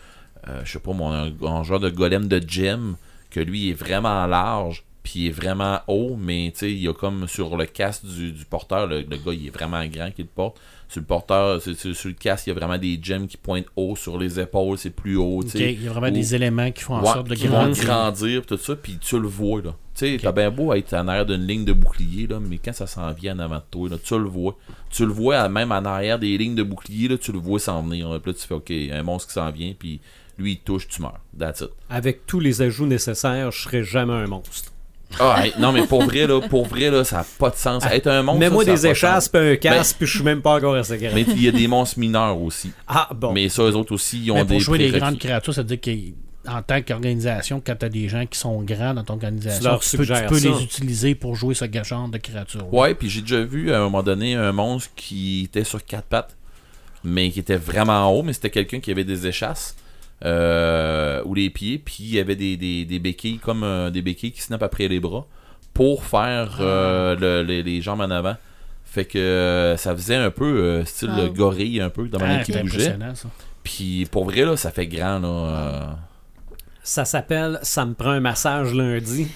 sais 0.64 0.78
pas, 0.78 0.93
mon, 0.93 1.11
un, 1.11 1.33
un 1.43 1.62
genre 1.64 1.81
de 1.81 1.89
golem 1.89 2.28
de 2.28 2.41
gem, 2.47 2.97
que 3.31 3.41
lui 3.41 3.70
est 3.70 3.74
vraiment 3.74 4.26
large, 4.26 4.85
puis 5.11 5.20
il 5.24 5.26
est 5.28 5.30
vraiment 5.32 5.80
haut, 5.88 6.16
mais 6.16 6.50
tu 6.52 6.61
sais, 6.61 6.70
il 6.72 6.78
y 6.82 6.88
a 6.88 6.92
comme 6.94 7.26
sur 7.26 7.56
le 7.56 7.66
casque 7.66 8.04
du, 8.06 8.30
du 8.32 8.44
porteur, 8.44 8.86
le, 8.86 9.00
le 9.00 9.16
gars 9.16 9.32
il 9.32 9.46
est 9.48 9.50
vraiment 9.50 9.84
grand 9.86 10.11
qui 10.12 10.22
le 10.22 10.28
porte. 10.28 10.61
Sur 10.88 11.00
le 11.00 11.06
porteur, 11.06 11.61
c'est- 11.62 11.74
sur, 11.74 11.94
sur 11.94 12.08
le 12.08 12.14
casque, 12.14 12.46
il 12.46 12.50
y 12.50 12.52
a 12.52 12.54
vraiment 12.56 12.78
des 12.78 12.98
gems 13.02 13.26
qui 13.28 13.36
pointent 13.36 13.66
haut, 13.76 13.94
sur 13.96 14.18
les 14.18 14.38
épaules, 14.40 14.76
c'est 14.78 14.90
plus 14.90 15.16
haut. 15.16 15.42
tu. 15.42 15.58
Il 15.58 15.82
y 15.84 15.88
a 15.88 15.92
vraiment 15.92 16.11
des 16.11 16.34
éléments 16.34 16.70
qui 16.72 16.82
font 16.82 16.94
en 16.96 17.00
Ouais, 17.02 17.12
sorte 17.12 17.28
de 17.28 17.34
qui 17.34 17.46
vont 17.46 17.58
grandir. 17.64 17.84
grandir, 17.84 18.40
pis 18.42 18.46
tout 18.46 18.56
ça, 18.56 18.76
puis 18.76 18.98
tu 19.00 19.18
le 19.20 19.26
vois, 19.28 19.62
là. 19.62 19.74
Tu 19.94 20.06
sais, 20.06 20.18
t'as 20.22 20.32
bien 20.32 20.50
beau 20.50 20.72
être 20.74 20.92
en 20.94 21.06
arrière 21.08 21.26
d'une 21.26 21.46
ligne 21.46 21.64
de 21.64 21.72
bouclier, 21.72 22.26
là, 22.26 22.38
mais 22.40 22.58
quand 22.58 22.72
ça 22.72 22.86
s'en 22.86 23.12
vient 23.12 23.36
en 23.36 23.40
avant 23.40 23.56
de 23.58 23.62
toi, 23.70 23.88
là, 23.88 23.96
tu 24.02 24.14
le 24.18 24.24
vois. 24.24 24.56
Tu 24.90 25.04
le 25.06 25.12
vois, 25.12 25.48
même 25.48 25.70
en 25.72 25.84
arrière 25.84 26.18
des 26.18 26.36
lignes 26.38 26.54
de 26.54 26.62
bouclier, 26.62 27.08
là, 27.08 27.18
tu 27.18 27.32
le 27.32 27.38
vois 27.38 27.58
s'en 27.61 27.82
venir. 27.82 28.08
là. 28.08 28.18
Puis 28.20 28.32
là, 28.32 28.38
tu 28.40 28.46
fais, 28.46 28.54
OK, 28.54 28.70
un 28.70 29.02
monstre 29.02 29.28
qui 29.28 29.34
s'en 29.34 29.50
vient, 29.50 29.72
puis 29.78 30.00
lui, 30.38 30.52
il 30.52 30.58
touche, 30.61 30.88
tu 30.88 31.02
meurs. 31.02 31.20
That's 31.38 31.61
it. 31.61 31.68
Avec 31.90 32.26
tous 32.26 32.40
les 32.40 32.62
ajouts 32.62 32.86
nécessaires, 32.86 33.50
je 33.52 33.61
serais 33.62 33.84
jamais 33.84 34.14
un 34.14 34.26
monstre. 34.26 34.69
Ah, 35.18 35.44
hey, 35.44 35.52
non, 35.58 35.72
mais 35.72 35.86
pour 35.86 36.04
vrai, 36.04 36.26
là, 36.26 36.40
pour 36.40 36.66
vrai, 36.66 36.90
là, 36.90 37.04
ça 37.04 37.18
n'a 37.18 37.26
pas 37.38 37.50
de 37.50 37.56
sens. 37.56 37.84
Être 37.90 38.06
un 38.06 38.22
monstre, 38.22 38.40
Mets-moi 38.40 38.64
des 38.64 38.86
échasses 38.86 39.28
puis 39.28 39.40
un 39.40 39.56
casque, 39.56 39.96
puis 39.98 40.06
je 40.06 40.16
suis 40.16 40.24
même 40.24 40.40
pas 40.40 40.54
encore 40.54 40.74
assez 40.74 40.98
grand. 40.98 41.14
Mais 41.14 41.22
il 41.22 41.42
y 41.42 41.48
a 41.48 41.52
des 41.52 41.66
monstres 41.66 41.98
mineurs 41.98 42.40
aussi. 42.40 42.72
Ah, 42.86 43.08
bon. 43.14 43.32
Mais 43.32 43.48
ça, 43.48 43.62
eux 43.62 43.74
autres 43.74 43.92
aussi, 43.92 44.22
ils 44.22 44.30
ont 44.30 44.36
Mais 44.36 44.40
pour 44.44 44.50
des 44.50 44.61
jouer 44.61 44.78
des 44.78 44.98
grandes 44.98 45.18
créatures, 45.18 45.54
ça 45.54 45.62
veut 45.62 45.76
dire 45.76 45.80
qu'en 46.44 46.62
tant 46.62 46.80
qu'organisation, 46.82 47.61
quand 47.64 47.76
tu 47.76 47.86
as 47.86 47.88
des 47.88 48.08
gens 48.08 48.24
qui 48.26 48.38
sont 48.38 48.62
grands 48.62 48.94
dans 48.94 49.04
ton 49.04 49.14
organisation, 49.14 49.61
Tu 49.61 49.64
leur 49.64 49.80
tu 49.80 49.96
peux, 49.96 50.06
tu 50.38 50.48
les 50.48 50.62
utiliser 50.62 51.14
pour 51.14 51.34
jouer 51.34 51.54
ce 51.54 51.64
genre 51.82 52.08
de 52.08 52.18
créature. 52.18 52.72
Ouais, 52.72 52.94
puis 52.94 53.11
j'ai 53.11 53.22
déjà 53.22 53.42
vu 53.42 53.72
à 53.72 53.78
un 53.78 53.82
moment 53.82 54.02
donné 54.02 54.34
un 54.34 54.52
monstre 54.52 54.90
qui 54.94 55.42
était 55.44 55.64
sur 55.64 55.84
quatre 55.84 56.06
pattes, 56.06 56.36
mais 57.02 57.30
qui 57.30 57.40
était 57.40 57.56
vraiment 57.56 58.08
haut, 58.11 58.22
mais 58.22 58.32
c'était 58.32 58.50
quelqu'un 58.50 58.80
qui 58.80 58.90
avait 58.90 59.04
des 59.04 59.26
échasses 59.26 59.74
euh, 60.24 61.22
ou 61.24 61.34
les 61.34 61.50
pieds, 61.50 61.78
puis 61.78 61.96
il 62.00 62.14
y 62.14 62.18
avait 62.20 62.36
des, 62.36 62.56
des, 62.56 62.84
des 62.84 62.98
béquilles 62.98 63.38
comme 63.38 63.62
euh, 63.64 63.90
des 63.90 64.02
béquilles 64.02 64.32
qui 64.32 64.42
snappent 64.42 64.62
après 64.62 64.88
les 64.88 65.00
bras 65.00 65.26
pour 65.74 66.04
faire 66.04 66.56
euh, 66.60 67.16
le- 67.16 67.42
les, 67.42 67.62
les 67.62 67.80
jambes 67.80 68.00
en 68.00 68.10
avant. 68.10 68.36
Fait 68.84 69.04
que 69.04 69.18
euh, 69.18 69.76
ça 69.76 69.94
faisait 69.94 70.16
un 70.16 70.30
peu 70.30 70.44
euh, 70.44 70.84
style 70.84 71.10
Wow. 71.10 71.32
gorille 71.32 71.80
un 71.80 71.90
peu 71.90 72.08
dans 72.08 72.18
manière 72.18 72.40
Ah, 72.40 72.44
qui 72.44 72.52
bougeait. 72.62 72.96
Puis 73.62 74.06
pour 74.10 74.24
vrai 74.24 74.44
là, 74.44 74.56
ça 74.56 74.70
fait 74.72 74.86
grand 74.88 75.20
là. 75.20 75.28
euh, 75.28 75.86
Ça 76.82 77.04
s'appelle 77.04 77.58
Ça 77.62 77.86
me 77.86 77.94
prend 77.94 78.10
un 78.10 78.20
massage 78.20 78.74
lundi. 78.74 79.28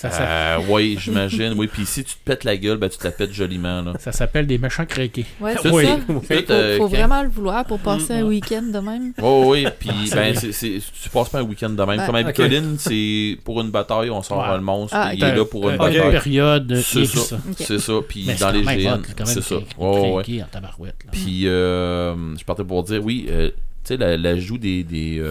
Ça, 0.00 0.10
ça- 0.10 0.22
euh, 0.22 0.58
oui, 0.70 0.96
j'imagine. 0.98 1.52
Oui, 1.58 1.66
puis 1.66 1.84
si 1.84 2.02
tu 2.04 2.14
te 2.14 2.24
pètes 2.24 2.44
la 2.44 2.56
gueule, 2.56 2.78
ben 2.78 2.88
tu 2.88 2.96
te 2.96 3.04
la 3.04 3.10
pètes 3.10 3.34
joliment 3.34 3.82
là. 3.82 3.92
ça 3.98 4.12
s'appelle 4.12 4.46
des 4.46 4.56
méchants 4.56 4.86
craqués. 4.86 5.26
Ouais, 5.40 5.54
c'est 5.60 5.68
Oui. 5.70 5.84
ça. 5.84 5.96
tout, 6.06 6.20
Faut, 6.22 6.32
euh, 6.32 6.76
faut 6.78 6.84
quand- 6.84 6.88
vraiment 6.88 7.22
le 7.22 7.28
vouloir 7.28 7.66
pour 7.66 7.78
passer 7.80 8.14
un 8.14 8.22
week-end 8.22 8.62
de 8.62 8.78
même. 8.78 9.12
Oh 9.22 9.44
oui, 9.48 9.66
puis 9.78 9.90
C'est 10.06 10.14
ben, 10.14 10.34
c'est- 10.34 10.78
tu 11.02 11.10
passes 11.10 11.28
pas 11.28 11.40
un 11.40 11.42
week-end 11.42 11.68
de 11.68 11.82
même. 11.82 11.98
Ben, 11.98 12.06
Comme 12.06 12.14
à 12.14 12.20
ok. 12.20 12.26
Bicoline, 12.28 12.76
c'est 12.78 13.36
pour 13.44 13.60
une 13.60 13.70
bataille, 13.70 14.08
on 14.08 14.22
sort 14.22 14.38
Ouais. 14.38 14.54
le 14.56 14.62
monstre, 14.62 14.96
Ah, 14.98 15.12
il 15.12 15.22
est 15.22 15.36
là 15.36 15.44
pour 15.44 15.68
une 15.68 15.74
Euh, 15.74 15.78
bataille. 15.78 15.96
Une 15.98 16.10
période 16.12 16.76
C'est 16.82 17.04
ça. 17.04 17.36
Ok. 17.36 17.56
C'est 17.58 17.78
ça, 17.78 17.92
puis 18.08 18.24
dans 18.40 18.50
les 18.52 18.62
GN, 18.62 18.94
hot, 18.94 19.24
c'est 19.26 19.42
ça. 19.42 19.54
cra- 19.56 19.60
Ouais, 19.78 20.00
ouais. 20.00 20.12
craqué 20.22 20.42
en 20.42 20.46
tabarouette. 20.46 20.96
là. 21.04 21.10
Puis 21.12 21.46
euh, 21.46 22.14
je 22.38 22.44
partais 22.46 22.64
pour 22.64 22.82
dire, 22.84 23.04
oui, 23.04 23.26
euh, 23.28 23.50
tu 23.50 23.54
sais, 23.84 23.96
la- 23.98 24.16
l'ajout 24.16 24.56
des, 24.56 24.82
des, 24.82 25.22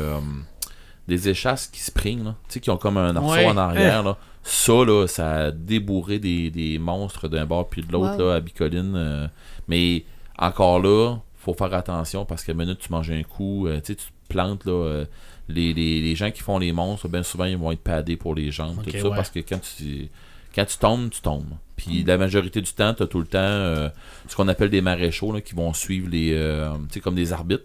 des 1.08 1.28
échasses 1.30 1.66
qui 1.68 1.80
spring, 1.82 2.24
là, 2.24 2.36
tu 2.48 2.54
sais, 2.54 2.60
qui 2.60 2.70
ont 2.70 2.78
comme 2.78 2.98
un 2.98 3.16
arceau 3.16 3.32
Ouais. 3.32 3.46
en 3.48 3.58
arrière, 3.58 4.04
là. 4.04 4.18
Ça, 4.44 4.74
là, 4.86 5.06
ça 5.08 5.32
a 5.32 5.52
débourré 5.52 6.20
des, 6.20 6.50
des 6.50 6.80
monstres 6.80 7.28
d'un 7.28 7.46
bord 7.46 7.70
puis 7.70 7.82
de 7.82 7.92
l'autre, 7.92 8.18
Wow. 8.18 8.30
là, 8.30 8.36
à 8.36 8.40
Bicoline. 8.40 8.94
euh, 8.96 9.28
mais 9.68 10.04
encore 10.38 10.80
là, 10.82 11.18
faut 11.38 11.54
faire 11.54 11.74
attention 11.74 12.26
parce 12.26 12.44
que 12.44 12.52
minute 12.52 12.80
tu 12.80 12.92
manges 12.92 13.12
un 13.12 13.24
coup, 13.24 13.68
euh, 13.68 13.80
tu 13.80 13.88
sais, 13.88 13.96
tu 13.96 14.06
te 14.06 14.12
plantes, 14.30 14.66
là. 14.66 14.72
euh, 14.72 15.06
les, 15.50 15.74
les, 15.74 16.02
les 16.02 16.16
gens 16.16 16.32
qui 16.32 16.42
font 16.42 16.60
les 16.60 16.72
monstres, 16.72 17.08
bien 17.08 17.24
souvent, 17.24 17.46
ils 17.46 17.58
vont 17.58 17.72
être 17.72 17.82
padés 17.82 18.18
pour 18.18 18.36
les 18.36 18.52
jambes, 18.52 18.78
tout 18.84 18.90
ça, 19.02 19.10
ouais. 19.10 19.16
parce 19.16 19.30
que 19.32 19.40
quand 19.40 19.60
tu, 19.78 20.08
quand 20.56 20.66
tu 20.66 20.78
tombes, 20.78 21.10
tu 21.10 21.22
tombes. 21.22 21.54
Puis 21.76 22.04
la 22.04 22.18
majorité 22.18 22.62
du 22.62 22.72
temps, 22.74 22.94
tu 22.94 23.04
as 23.04 23.08
tout 23.08 23.20
le 23.20 23.26
temps 23.26 23.38
euh, 23.40 23.90
ce 24.28 24.36
qu'on 24.36 24.48
appelle 24.48 24.70
des 24.70 24.82
maréchaux 24.82 25.32
là, 25.32 25.42
qui 25.42 25.56
vont 25.56 25.74
suivre 25.74 26.10
les. 26.10 26.34
euh, 26.34 26.72
tu 26.90 26.96
sais, 26.96 27.00
comme 27.00 27.16
des 27.16 27.34
arbitres, 27.34 27.64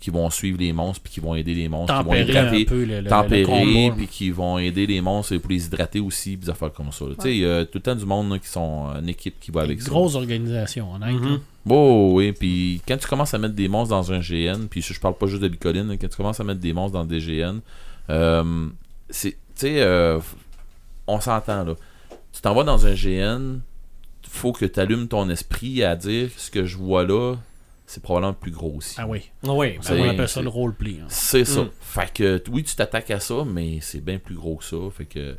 qui 0.00 0.10
vont 0.10 0.30
suivre 0.30 0.58
les 0.58 0.72
monstres, 0.72 1.02
puis 1.02 1.12
qui 1.14 1.20
vont 1.20 1.34
aider 1.34 1.54
les 1.54 1.68
monstres, 1.68 1.98
qui 1.98 2.04
vont 2.04 2.12
un 2.12 2.18
hydrater, 2.18 2.64
peu 2.64 2.80
le, 2.84 2.86
le, 2.86 3.00
le 3.00 3.08
tempérer, 3.10 3.92
puis 3.96 4.06
qui 4.06 4.30
vont 4.30 4.56
aider 4.58 4.86
les 4.86 5.00
monstres 5.00 5.36
pour 5.38 5.50
les 5.50 5.66
hydrater 5.66 5.98
aussi, 6.00 6.36
puis 6.36 6.44
des 6.46 6.50
affaires 6.50 6.72
comme 6.72 6.92
ça. 6.92 7.04
Tu 7.16 7.22
sais, 7.22 7.36
il 7.36 7.40
y 7.42 7.46
a 7.46 7.64
tout 7.64 7.78
le 7.78 7.80
temps 7.82 7.96
du 7.96 8.06
monde 8.06 8.30
là, 8.30 8.38
qui 8.38 8.48
sont 8.48 8.86
une 9.00 9.08
équipe 9.08 9.40
qui 9.40 9.50
va 9.50 9.62
avec 9.62 9.78
Une 9.78 9.84
ça. 9.84 9.90
grosse 9.90 10.14
organisation, 10.14 10.92
honnête. 10.94 11.14
Mhm. 11.20 11.28
là. 11.32 11.36
Oh, 11.70 12.12
oui, 12.14 12.32
puis 12.32 12.80
quand 12.86 12.96
tu 12.96 13.06
commences 13.08 13.34
à 13.34 13.38
mettre 13.38 13.54
des 13.54 13.68
monstres 13.68 13.90
dans 13.94 14.12
un 14.12 14.20
GN, 14.20 14.68
puis 14.70 14.80
je, 14.82 14.94
je 14.94 15.00
parle 15.00 15.16
pas 15.18 15.26
juste 15.26 15.42
de 15.42 15.48
Bicoline, 15.48 15.96
quand 16.00 16.08
tu 16.08 16.16
commences 16.16 16.40
à 16.40 16.44
mettre 16.44 16.60
des 16.60 16.72
monstres 16.72 16.96
dans 16.96 17.04
des 17.04 17.18
GN, 17.18 17.58
euh, 18.10 18.68
c'est, 19.10 19.32
tu 19.32 19.36
sais, 19.56 19.80
euh, 19.82 20.18
on 21.06 21.20
s'entend 21.20 21.64
là. 21.64 21.74
Tu 22.32 22.40
t'en 22.40 22.54
vas 22.54 22.62
dans 22.62 22.86
un 22.86 22.94
GN, 22.94 23.58
faut 24.28 24.52
que 24.52 24.64
tu 24.64 24.78
allumes 24.78 25.08
ton 25.08 25.28
esprit 25.28 25.82
à 25.82 25.96
dire 25.96 26.30
ce 26.36 26.50
que 26.50 26.64
je 26.64 26.76
vois 26.76 27.04
là, 27.04 27.34
c'est 27.88 28.02
probablement 28.02 28.34
plus 28.34 28.50
gros 28.52 28.74
aussi. 28.76 28.94
Ah 28.98 29.06
oui. 29.08 29.22
Oui, 29.42 29.70
ben 29.72 29.78
C'est- 29.82 30.00
on 30.00 30.08
appelle 30.08 30.28
ça 30.28 30.40
le 30.42 30.48
roleplay. 30.48 30.98
hein. 31.02 31.06
C'est 31.08 31.44
ça. 31.44 31.62
Mm. 31.62 31.70
Fait 31.80 32.12
que 32.12 32.42
oui, 32.50 32.62
tu 32.62 32.76
t'attaques 32.76 33.10
à 33.10 33.18
ça, 33.18 33.44
mais 33.46 33.78
c'est 33.80 34.00
bien 34.04 34.18
plus 34.18 34.34
gros 34.36 34.56
que 34.56 34.64
ça. 34.64 34.76
Fait 34.96 35.04
que 35.06 35.32
tu 35.32 35.36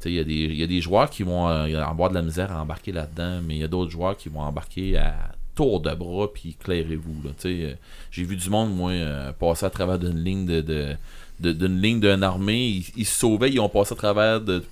sais, 0.00 0.10
il 0.10 0.14
y, 0.14 0.18
a 0.18 0.24
des- 0.24 0.32
il 0.32 0.56
y 0.56 0.62
a 0.62 0.66
des 0.66 0.80
joueurs 0.80 1.10
qui 1.10 1.22
vont 1.22 1.46
euh, 1.48 1.80
avoir 1.84 2.08
de 2.10 2.14
la 2.14 2.22
misère 2.22 2.50
à 2.50 2.60
embarquer 2.62 2.90
là-dedans, 2.90 3.40
mais 3.46 3.54
il 3.56 3.60
y 3.60 3.64
a 3.64 3.68
d'autres 3.68 3.90
joueurs 3.90 4.16
qui 4.16 4.28
vont 4.30 4.40
embarquer 4.40 4.96
à 4.96 5.14
tour 5.54 5.80
de 5.80 5.92
bras 5.94 6.32
puis 6.32 6.56
éclairez-vous. 6.58 7.22
là. 7.24 7.30
Tu 7.38 7.42
sais, 7.42 7.64
euh, 7.64 7.74
J'ai 8.10 8.24
vu 8.24 8.36
du 8.36 8.48
monde, 8.50 8.74
moi, 8.74 8.92
euh, 8.92 9.30
passer 9.32 9.66
à 9.66 9.70
travers 9.70 9.98
d'une 9.98 10.24
ligne 10.24 10.46
de, 10.46 10.60
de- 10.62 10.96
de- 11.40 11.52
d'une 11.52 11.80
ligne 11.82 12.00
d'une 12.00 12.22
armée. 12.22 12.66
Ils, 12.68 12.84
ils 12.96 13.04
se 13.06 13.18
sauvaient, 13.18 13.50
ils 13.50 13.60
ont 13.60 13.68
passé 13.68 13.92
à 13.92 13.96
travers 13.96 14.40
de 14.40 14.64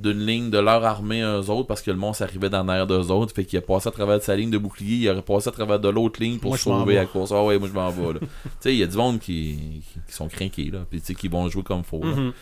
d'une 0.00 0.24
ligne 0.26 0.50
de 0.50 0.58
leur 0.58 0.84
armée 0.84 1.20
eux 1.22 1.50
autres 1.50 1.66
parce 1.66 1.82
que 1.82 1.90
le 1.90 1.96
monstre 1.96 2.22
arrivait 2.22 2.48
dans 2.50 2.64
l'air 2.64 2.86
d'eux 2.86 3.10
autres 3.10 3.34
fait 3.34 3.44
qu'il 3.44 3.58
a 3.58 3.62
passé 3.62 3.88
à 3.88 3.92
travers 3.92 4.18
de 4.18 4.22
sa 4.22 4.34
ligne 4.34 4.50
de 4.50 4.58
bouclier 4.58 4.96
il 4.96 5.08
aurait 5.10 5.22
passé 5.22 5.48
à 5.48 5.52
travers 5.52 5.78
de 5.78 5.88
l'autre 5.88 6.20
ligne 6.22 6.38
pour 6.38 6.52
Moi, 6.52 6.58
sauver 6.58 6.96
à 6.98 7.06
cause 7.06 7.32
ah 7.32 7.44
ouais 7.44 7.58
moi 7.58 7.68
je 7.68 7.74
m'en 7.74 7.90
vais 7.90 8.14
là 8.14 8.20
tu 8.20 8.26
sais 8.60 8.72
il 8.74 8.78
y 8.78 8.82
a 8.82 8.86
du 8.86 8.96
monde 8.96 9.18
qui, 9.20 9.82
qui, 10.06 10.12
sont 10.12 10.28
craqués 10.28 10.70
là 10.70 10.80
puis 10.88 11.00
tu 11.00 11.06
sais 11.08 11.14
qui 11.14 11.28
vont 11.28 11.48
jouer 11.48 11.62
comme 11.62 11.84
faut 11.84 12.02
là. 12.02 12.14
Mhm. 12.14 12.32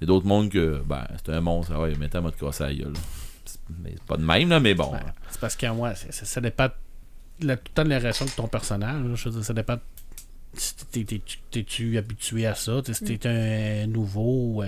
il 0.00 0.02
y 0.02 0.04
a 0.04 0.06
d'autres 0.06 0.26
mondes 0.26 0.50
que 0.50 0.80
ben 0.86 1.06
c'est 1.24 1.32
un 1.32 1.40
monstre 1.40 1.72
ah 1.74 1.80
ouais 1.80 1.94
mettez 1.96 2.18
à 2.18 2.20
mode 2.20 2.36
casse 2.36 2.60
à 2.60 2.66
la 2.68 2.74
gueule 2.74 2.92
C'est- 3.44 3.58
mais 3.82 3.90
c'est 3.94 4.02
pas 4.04 4.16
de 4.18 4.24
même 4.24 4.48
là 4.50 4.60
mais 4.60 4.74
bon 4.74 4.92
Ouais. 4.92 4.98
C'est 5.30 5.40
parce 5.40 5.56
que 5.56 5.66
moi, 5.72 5.94
ça 5.94 6.40
dépend 6.40 6.68
de 7.40 7.46
la, 7.46 7.56
tout 7.56 7.64
le 7.70 7.74
temps 7.74 7.84
de 7.84 7.90
la 7.90 7.98
réaction 7.98 8.24
de 8.26 8.30
ton 8.30 8.46
personnage. 8.48 9.02
là. 9.04 9.14
Je 9.14 9.24
veux 9.28 9.34
dire, 9.36 9.44
ça 9.44 9.52
dépend. 9.52 9.76
Si 10.54 10.74
t'es- 10.90 11.04
t'es- 11.04 11.20
T'es-tu 11.50 11.98
habitué 11.98 12.46
à 12.46 12.54
ça? 12.54 12.80
T'es- 12.82 12.94
Si 12.94 13.04
t'es 13.04 13.28
un 13.28 13.86
nouveau 13.86 14.62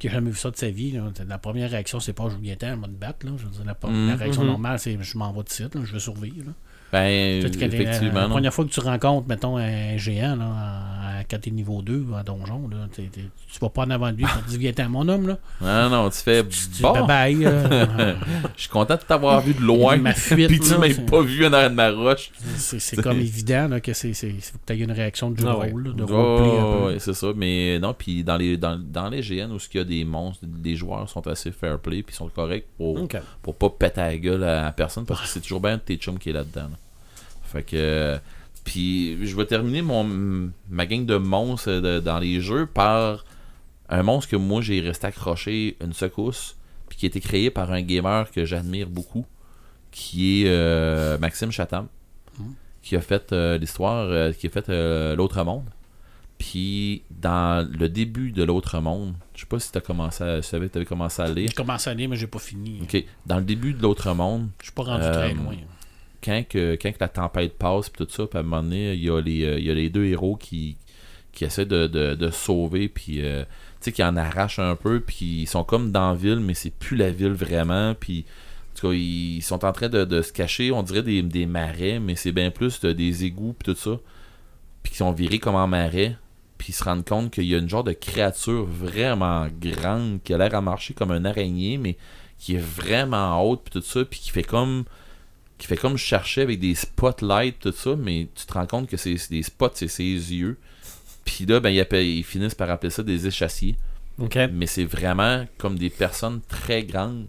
qui 0.00 0.08
a 0.08 0.10
jamais 0.10 0.30
vu 0.30 0.36
ça 0.36 0.50
de 0.50 0.56
sa 0.56 0.68
vie, 0.70 0.90
là, 0.92 1.02
la 1.28 1.38
première 1.38 1.70
réaction, 1.70 2.00
c'est 2.00 2.12
pas 2.12 2.28
je 2.28 2.36
viens 2.36 2.56
temps, 2.56 2.76
me 2.76 2.86
battre. 2.88 3.24
Là. 3.26 3.32
Je 3.36 3.44
veux 3.44 3.50
dire, 3.50 3.64
la, 3.64 3.76
la 4.08 4.16
réaction 4.16 4.42
Mhm. 4.42 4.48
normale, 4.48 4.78
c'est 4.80 4.98
je 5.00 5.18
m'en 5.18 5.32
vais 5.32 5.44
de 5.44 5.48
site, 5.48 5.74
là, 5.76 5.82
je 5.84 5.92
veux 5.92 5.98
survivre. 6.00 6.52
Ben 6.92 7.40
t'es- 7.50 7.64
effectivement 7.66 8.14
la 8.20 8.26
non. 8.26 8.30
première 8.34 8.52
fois 8.52 8.64
que 8.64 8.70
tu 8.70 8.80
rencontres, 8.80 9.28
mettons, 9.28 9.56
un 9.58 9.96
géant, 9.96 10.34
là, 10.36 10.44
en- 10.46 10.90
quand 11.30 11.38
t'es 11.40 11.50
niveau 11.50 11.82
2 11.82 12.04
en 12.12 12.24
donjon, 12.24 12.68
là, 12.68 12.78
t'es- 12.92 13.02
t'es- 13.12 13.20
tu 13.52 13.58
vas 13.60 13.68
pas 13.68 13.82
en 13.82 13.90
avant 13.90 14.10
de 14.10 14.16
lui 14.16 14.24
te 14.24 14.48
dire 14.50 14.58
viens 14.58 14.72
t'en 14.72 14.88
mon 14.88 15.06
homme, 15.08 15.28
là. 15.28 15.38
non 15.60 15.90
non 16.04 16.10
tu 16.10 16.18
fais 16.18 16.42
Tu 16.42 16.68
dis 16.68 16.82
bon 16.82 16.92
bye 17.06 17.36
bye. 17.36 17.46
euh, 17.46 18.14
je 18.56 18.62
suis 18.62 18.68
content 18.70 18.94
de 18.96 19.00
t'avoir 19.02 19.40
vu 19.40 19.54
de 19.54 19.60
loin 19.60 19.96
Ma 19.98 20.12
fuite, 20.14 20.48
puis 20.48 20.58
tu 20.58 20.76
m'as 20.76 20.88
pas 21.08 21.22
vu 21.22 21.46
en 21.46 21.52
arrière 21.52 21.70
de 21.70 21.74
ma 21.76 21.90
roche 21.90 22.30
c'est 22.56 22.80
c'est 22.80 23.00
comme 23.00 23.18
évident 23.20 23.68
là, 23.68 23.80
que 23.80 23.92
c'est 23.92 24.12
c'est 24.14 24.30
faut 24.30 24.58
que 24.58 24.64
tu 24.66 24.72
aies 24.72 24.84
une 24.84 24.90
réaction 24.92 25.30
de 25.30 25.38
jeu 25.38 25.46
Ah 25.48 25.58
ouais. 25.58 25.70
rôle, 25.70 25.88
là, 25.88 25.92
de 25.92 26.04
Oh, 26.10 26.86
un 26.88 26.92
peu. 26.92 26.98
c'est 26.98 27.14
ça. 27.14 27.28
Mais 27.36 27.78
non, 27.78 27.94
puis 27.96 28.24
dans 28.24 28.36
les, 28.36 28.56
dans, 28.56 28.76
dans 28.78 29.08
les 29.08 29.20
GN 29.20 29.52
où 29.52 29.58
il 29.72 29.76
y 29.76 29.80
a 29.80 29.84
des 29.84 30.04
monstres, 30.04 30.44
les 30.64 30.74
joueurs 30.74 31.08
sont 31.08 31.24
assez 31.28 31.52
fair 31.52 31.78
play 31.78 32.02
puis 32.02 32.14
sont 32.14 32.28
corrects 32.28 32.66
pour, 32.76 33.00
Ok. 33.02 33.16
pour 33.42 33.54
pas 33.54 33.68
péter 33.70 34.00
la 34.00 34.16
gueule 34.16 34.42
à, 34.44 34.66
à 34.66 34.72
personne 34.72 35.04
parce 35.04 35.20
que 35.22 35.28
c'est 35.28 35.40
toujours 35.40 35.60
bien 35.60 35.78
tes 35.78 35.96
chums 35.96 36.18
qui 36.18 36.30
est 36.30 36.32
là-dedans. 36.32 36.62
là. 36.62 36.76
Fait 37.52 37.62
que. 37.62 38.18
Puis 38.64 39.16
je 39.26 39.34
vais 39.36 39.46
terminer 39.46 39.80
mon, 39.82 40.50
ma 40.68 40.86
gang 40.86 41.06
de 41.06 41.16
monstres 41.16 41.70
euh, 41.70 41.98
de- 41.98 42.00
dans 42.00 42.18
les 42.18 42.40
jeux 42.40 42.66
par 42.66 43.24
un 43.88 44.02
monstre 44.02 44.30
que 44.30 44.36
moi 44.36 44.60
j'ai 44.60 44.80
resté 44.80 45.06
accroché 45.06 45.76
une 45.82 45.92
secousse 45.94 46.56
puis 46.88 46.98
qui 46.98 47.06
a 47.06 47.08
été 47.08 47.20
créé 47.20 47.50
par 47.50 47.72
un 47.72 47.80
gamer 47.82 48.30
que 48.30 48.44
j'admire 48.44 48.88
beaucoup 48.88 49.24
qui 49.90 50.42
est 50.42 50.48
euh, 50.48 51.16
Maxime 51.18 51.50
Chatham 51.50 51.86
qui 52.82 52.96
a 52.96 53.00
fait 53.00 53.32
euh, 53.32 53.58
l'histoire 53.58 54.06
euh, 54.10 54.32
qui 54.32 54.46
a 54.46 54.50
fait 54.50 54.68
l'autre 55.16 55.42
monde 55.42 55.64
puis 56.38 57.02
dans 57.10 57.66
le 57.78 57.88
début 57.88 58.30
de 58.32 58.44
l'autre 58.44 58.78
monde 58.80 59.14
je 59.34 59.40
sais 59.40 59.46
pas 59.46 59.58
si 59.58 59.72
tu 59.72 59.78
as 59.78 59.80
commencé 59.80 60.22
à, 60.22 60.42
si 60.42 60.50
t'avais 60.50 60.84
commencé 60.84 61.20
à 61.22 61.28
lire 61.28 61.48
J'ai 61.48 61.54
commencé 61.54 61.90
à 61.90 61.94
lire, 61.94 62.08
mais 62.08 62.16
j'ai 62.16 62.26
pas 62.26 62.38
fini. 62.38 62.80
ok 62.82 63.04
dans 63.26 63.36
le 63.38 63.44
début 63.44 63.72
de 63.74 63.82
l'autre 63.82 64.12
monde 64.14 64.48
Je 64.60 64.64
suis 64.66 64.72
pas 64.74 64.82
rendu 64.84 65.02
très 65.10 65.34
loin. 65.34 65.54
Quand, 66.22 66.42
que, 66.48 66.78
la 67.00 67.08
tempête 67.08 67.56
passe 67.58 67.88
puis 67.88 68.04
tout 68.04 68.12
ça, 68.12 68.26
puis 68.26 68.36
à 68.36 68.40
un 68.40 68.44
moment 68.44 68.62
donné, 68.62 68.94
il 68.94 69.04
y 69.04 69.10
a 69.10 69.20
les, 69.20 69.44
euh, 69.44 69.58
il 69.58 69.66
y 69.66 69.70
a 69.70 69.74
les 69.74 69.90
deux 69.90 70.04
héros 70.04 70.36
qui, 70.36 70.76
qui 71.32 71.44
essaient 71.44 71.66
de, 71.66 72.30
sauver, 72.32 72.88
puis 72.88 73.24
euh, 73.24 73.44
tu 73.44 73.86
sais, 73.86 73.92
qui 73.92 74.02
en 74.02 74.16
arrachent 74.16 74.58
un 74.58 74.76
peu, 74.76 75.00
puis 75.00 75.42
ils 75.42 75.46
sont 75.46 75.64
comme 75.64 75.92
dans 75.92 76.10
la 76.10 76.16
ville, 76.16 76.40
mais 76.40 76.54
c'est 76.54 76.70
plus 76.70 76.96
la 76.96 77.10
ville 77.10 77.32
vraiment, 77.32 77.94
puis 77.94 78.24
en 78.76 78.80
tout 78.80 78.92
ils 78.92 79.42
sont 79.42 79.64
en 79.64 79.72
train 79.72 79.88
de, 79.88 80.22
se 80.22 80.32
cacher, 80.32 80.70
on 80.72 80.82
dirait 80.82 81.02
des, 81.02 81.46
marais, 81.46 81.98
mais 81.98 82.16
c'est 82.16 82.32
bien 82.32 82.50
plus 82.50 82.80
de- 82.80 82.92
des 82.92 83.24
égouts 83.24 83.54
puis 83.58 83.72
tout 83.72 83.78
ça, 83.78 83.98
puis 84.82 84.92
qui 84.92 84.98
sont 84.98 85.12
virés 85.12 85.38
comme 85.38 85.56
en 85.56 85.66
marais, 85.66 86.16
puis 86.58 86.68
ils 86.70 86.74
se 86.74 86.84
rendent 86.84 87.04
compte 87.04 87.32
qu'il 87.32 87.44
y 87.44 87.54
a 87.54 87.58
une 87.58 87.68
genre 87.68 87.84
de 87.84 87.92
créature 87.92 88.64
vraiment 88.64 89.46
grande 89.60 90.20
qui 90.22 90.34
a 90.34 90.38
l'air 90.38 90.54
à 90.54 90.60
marcher 90.60 90.94
comme 90.94 91.10
un 91.10 91.24
araignée, 91.24 91.78
mais 91.78 91.96
qui 92.38 92.54
est 92.56 92.62
vraiment 92.62 93.42
haute 93.42 93.62
puis 93.64 93.80
tout 93.80 93.86
ça, 93.86 94.04
puis 94.04 94.20
qui 94.20 94.30
fait 94.30 94.42
comme 94.42 94.84
qui 95.60 95.66
fait 95.68 95.76
comme 95.76 95.96
chercher 95.96 96.42
avec 96.42 96.58
des 96.58 96.74
spotlights 96.74 97.58
tout 97.60 97.72
ça, 97.72 97.94
mais 97.96 98.26
tu 98.34 98.46
te 98.46 98.52
rends 98.52 98.66
compte 98.66 98.88
que 98.88 98.96
c'est 98.96 99.16
des 99.30 99.42
spots, 99.44 99.70
c'est 99.74 99.86
ses 99.88 100.02
yeux. 100.04 100.58
Puis 101.24 101.46
là, 101.46 101.60
ben, 101.60 101.70
ils, 101.70 101.78
appellent- 101.80 102.04
ils 102.06 102.24
finissent 102.24 102.54
par 102.56 102.70
appeler 102.70 102.90
ça 102.90 103.02
des 103.04 103.26
échassiers. 103.26 103.76
Mais 104.52 104.66
c'est 104.66 104.84
vraiment 104.84 105.46
comme 105.58 105.78
des 105.78 105.90
personnes 105.90 106.40
très 106.48 106.82
grandes, 106.82 107.26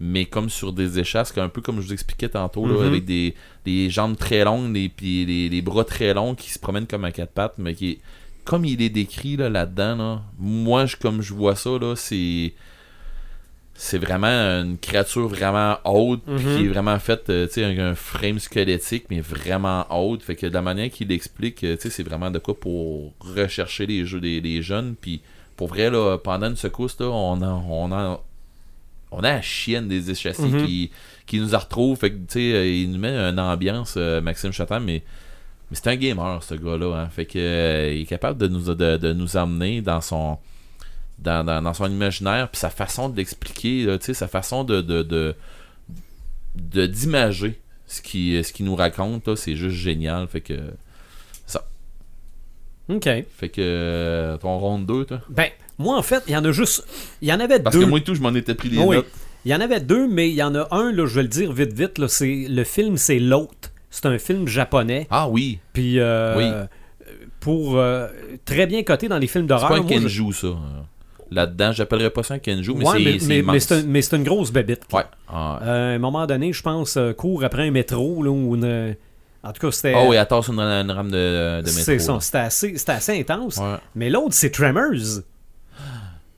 mais 0.00 0.24
comme 0.26 0.48
sur 0.50 0.72
des 0.72 0.98
échasses, 0.98 1.36
un 1.36 1.48
peu 1.48 1.60
comme 1.60 1.80
je 1.80 1.86
vous 1.88 1.92
expliquais 1.92 2.28
tantôt, 2.28 2.66
là, 2.66 2.74
Mhm. 2.80 2.86
avec 2.86 3.04
des, 3.04 3.34
des 3.64 3.90
jambes 3.90 4.16
très 4.16 4.44
longues, 4.44 4.72
les, 4.74 4.88
puis 4.88 5.24
les, 5.26 5.48
les 5.48 5.62
bras 5.62 5.84
très 5.84 6.14
longs 6.14 6.34
qui 6.34 6.50
se 6.50 6.58
promènent 6.58 6.86
comme 6.86 7.04
un 7.04 7.10
quatre 7.10 7.32
pattes, 7.32 7.54
mais 7.58 7.74
qui 7.74 7.98
comme 8.44 8.64
il 8.64 8.82
est 8.82 8.88
décrit 8.88 9.36
là, 9.36 9.48
là-dedans, 9.48 9.96
là, 9.96 10.22
moi, 10.38 10.86
je, 10.86 10.96
comme 10.96 11.22
je 11.22 11.32
vois 11.32 11.54
ça, 11.54 11.70
là, 11.78 11.94
c'est 11.96 12.52
c'est 13.74 13.98
vraiment 13.98 14.26
une 14.26 14.76
créature 14.78 15.26
vraiment 15.28 15.78
haute 15.84 16.26
Mhm. 16.26 16.38
qui 16.38 16.64
est 16.64 16.68
vraiment 16.68 16.98
faite 16.98 17.30
euh, 17.30 17.46
tu 17.46 17.54
sais 17.54 17.64
un, 17.64 17.78
un 17.90 17.94
frame 17.94 18.38
squelettique 18.38 19.06
mais 19.10 19.20
vraiment 19.20 19.86
haute 19.90 20.22
fait 20.22 20.36
que 20.36 20.46
de 20.46 20.52
la 20.54 20.62
manière 20.62 20.90
qu'il 20.90 21.08
l'explique 21.08 21.64
euh, 21.64 21.76
tu 21.76 21.82
sais 21.82 21.90
c'est 21.90 22.02
vraiment 22.02 22.30
de 22.30 22.38
quoi 22.38 22.58
pour 22.58 23.12
rechercher 23.20 23.86
les 23.86 24.04
jeux 24.04 24.20
des, 24.20 24.40
des 24.40 24.60
jeunes 24.62 24.94
puis 25.00 25.22
pour 25.56 25.68
vrai 25.68 25.90
là 25.90 26.18
pendant 26.18 26.48
une 26.48 26.56
secousse 26.56 26.98
là 27.00 27.06
on 27.06 27.40
a 27.42 27.48
on 27.48 27.92
a 27.92 28.20
on 29.10 29.18
a 29.20 29.22
la 29.32 29.42
chienne 29.42 29.88
des 29.88 30.10
échassiers 30.10 30.48
Mhm. 30.48 30.66
qui, 30.66 30.90
qui 31.26 31.38
nous 31.40 31.54
a 31.54 31.58
retrouvent 31.58 31.98
fait 31.98 32.10
que 32.10 32.16
tu 32.16 32.24
sais 32.28 32.52
euh, 32.54 32.66
il 32.66 32.90
nous 32.92 32.98
met 32.98 33.16
une 33.16 33.40
ambiance 33.40 33.94
euh, 33.96 34.20
Maxime 34.20 34.52
Chatham 34.52 34.84
mais 34.84 35.02
mais 35.70 35.76
c'est 35.76 35.88
un 35.88 35.96
gamer 35.96 36.42
ce 36.42 36.54
gars 36.54 36.76
là 36.76 37.08
fait 37.10 37.24
que 37.24 37.90
il 37.94 38.02
est 38.02 38.06
capable 38.06 38.38
de 38.38 38.48
nous 38.48 38.74
de, 38.74 38.96
de 38.98 39.12
nous 39.14 39.36
amener 39.38 39.80
dans 39.80 40.02
son 40.02 40.38
dans, 41.22 41.44
dans, 41.44 41.62
dans 41.62 41.74
son 41.74 41.90
imaginaire, 41.90 42.48
puis 42.50 42.58
sa 42.58 42.70
façon 42.70 43.08
de 43.08 43.16
l'expliquer, 43.16 43.84
là, 43.84 43.98
tu 43.98 44.06
sais, 44.06 44.14
sa 44.14 44.28
façon 44.28 44.64
de 44.64 44.80
de, 44.80 45.02
de, 45.02 45.34
de- 46.56 46.86
d'imager 46.86 47.60
ce 47.86 48.00
qui 48.02 48.42
ce 48.44 48.52
qu'il 48.52 48.66
nous 48.66 48.76
raconte, 48.76 49.28
là, 49.28 49.36
c'est 49.36 49.54
juste 49.56 49.76
génial. 49.76 50.26
Fait 50.28 50.40
que 50.40 50.54
Ok. 52.88 53.04
fait 53.04 53.48
que 53.48 53.60
euh, 53.60 54.36
ton 54.38 54.58
ronde 54.58 54.86
2, 54.86 55.04
toi? 55.04 55.20
Ben, 55.30 55.48
moi, 55.78 55.96
en 55.96 56.02
fait, 56.02 56.22
il 56.26 56.32
y 56.32 56.36
en 56.36 56.44
a 56.44 56.50
juste. 56.52 56.84
Il 57.22 57.28
y 57.28 57.32
en 57.32 57.40
avait 57.40 57.60
Parce 57.60 57.74
deux. 57.76 57.82
que 57.84 57.88
moi 57.88 57.98
et 58.00 58.02
tout, 58.02 58.14
je 58.14 58.20
m'en 58.20 58.34
étais 58.34 58.54
pris 58.54 58.68
les 58.68 58.78
Oui. 58.78 58.96
notes. 58.96 59.06
Il 59.44 59.50
y 59.50 59.54
en 59.54 59.60
avait 59.60 59.80
deux, 59.80 60.08
mais 60.08 60.28
il 60.28 60.34
y 60.34 60.42
en 60.42 60.54
a 60.54 60.68
un, 60.72 60.92
là, 60.92 61.06
je 61.06 61.14
vais 61.14 61.22
le 61.22 61.28
dire 61.28 61.52
vite, 61.52 61.72
vite. 61.72 61.98
Là, 61.98 62.08
c'est, 62.08 62.46
le 62.48 62.64
film, 62.64 62.96
c'est 62.96 63.18
L'Hôte. 63.18 63.72
C'est 63.90 64.06
un 64.06 64.18
film 64.18 64.46
japonais. 64.48 65.06
Ah 65.10 65.28
oui, 65.28 65.58
Puis, 65.72 65.98
euh, 66.00 66.36
Oui. 66.36 66.44
pour 67.40 67.76
euh, 67.78 68.08
très 68.44 68.66
bien 68.66 68.82
coté 68.82 69.08
dans 69.08 69.18
les 69.18 69.26
films 69.26 69.44
c'est 69.44 69.48
d'horreur. 69.48 69.68
pas 69.68 69.76
un 69.76 69.82
moi, 69.82 69.88
je- 69.92 69.98
Kenju 70.00 70.32
ça. 70.32 70.48
Euh. 71.32 71.34
Là-dedans, 71.34 71.72
j'appellerais 71.72 72.10
pas 72.10 72.22
ça 72.22 72.34
un 72.34 72.38
Kenju, 72.38 72.74
mais 72.74 72.84
Ouais, 72.86 72.98
c'est 72.98 73.04
mais, 73.04 73.18
c'est 73.18 73.26
mais- 73.26 73.34
mais 73.34 73.38
immense. 73.40 73.58
c'est 73.62 73.74
un- 73.74 73.82
mais 73.84 74.02
c'est 74.02 74.16
une 74.16 74.24
grosse 74.24 74.52
bébite. 74.52 74.82
Ouais. 74.92 75.02
Ah, 75.28 75.58
Euh, 75.62 75.92
à 75.92 75.94
un 75.94 75.98
moment 75.98 76.26
donné, 76.26 76.52
je 76.52 76.62
pense, 76.62 76.96
euh, 76.96 77.12
court 77.12 77.42
après 77.44 77.66
un 77.66 77.70
métro, 77.70 78.22
là, 78.22 78.30
ou 78.30 78.54
une... 78.54 78.96
En 79.44 79.52
tout 79.52 79.60
cas, 79.66 79.72
c'était... 79.72 79.94
Ah 79.96 80.04
oui, 80.06 80.16
attends 80.16 80.40
sur 80.42 80.52
une, 80.52 80.60
une 80.60 80.90
rame 80.90 81.10
de, 81.10 81.60
de 81.60 81.66
métro. 81.66 81.70
c'est 81.82 81.98
ça, 81.98 82.18
c'était 82.20 82.92
assez, 82.92 83.18
intense. 83.20 83.56
Ouais. 83.56 83.76
Mais 83.96 84.08
l'autre, 84.08 84.34
c'est 84.34 84.50
Tremors. 84.50 85.22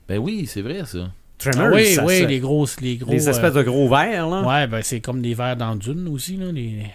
Ben 0.09 0.19
oui, 0.19 0.47
c'est 0.47 0.63
vrai 0.63 0.83
ça. 0.85 1.09
Tremors, 1.39 1.69
Ah 1.73 1.75
oui, 1.75 1.87
ça- 1.95 2.05
oui, 2.05 2.21
ça- 2.21 2.27
les 2.27 2.41
grosses, 2.41 2.81
les 2.81 2.97
gros. 2.97 3.11
les 3.11 3.29
espèces 3.29 3.55
euh, 3.55 3.59
de 3.59 3.63
gros 3.63 3.89
verres, 3.89 4.29
là. 4.29 4.43
Ouais, 4.43 4.67
ben 4.67 4.81
c'est 4.83 5.01
comme 5.01 5.21
des 5.21 5.35
verres 5.35 5.57
dans 5.57 5.75
Dune 5.77 6.09
aussi, 6.09 6.37
là, 6.37 6.47
les, 6.53 6.87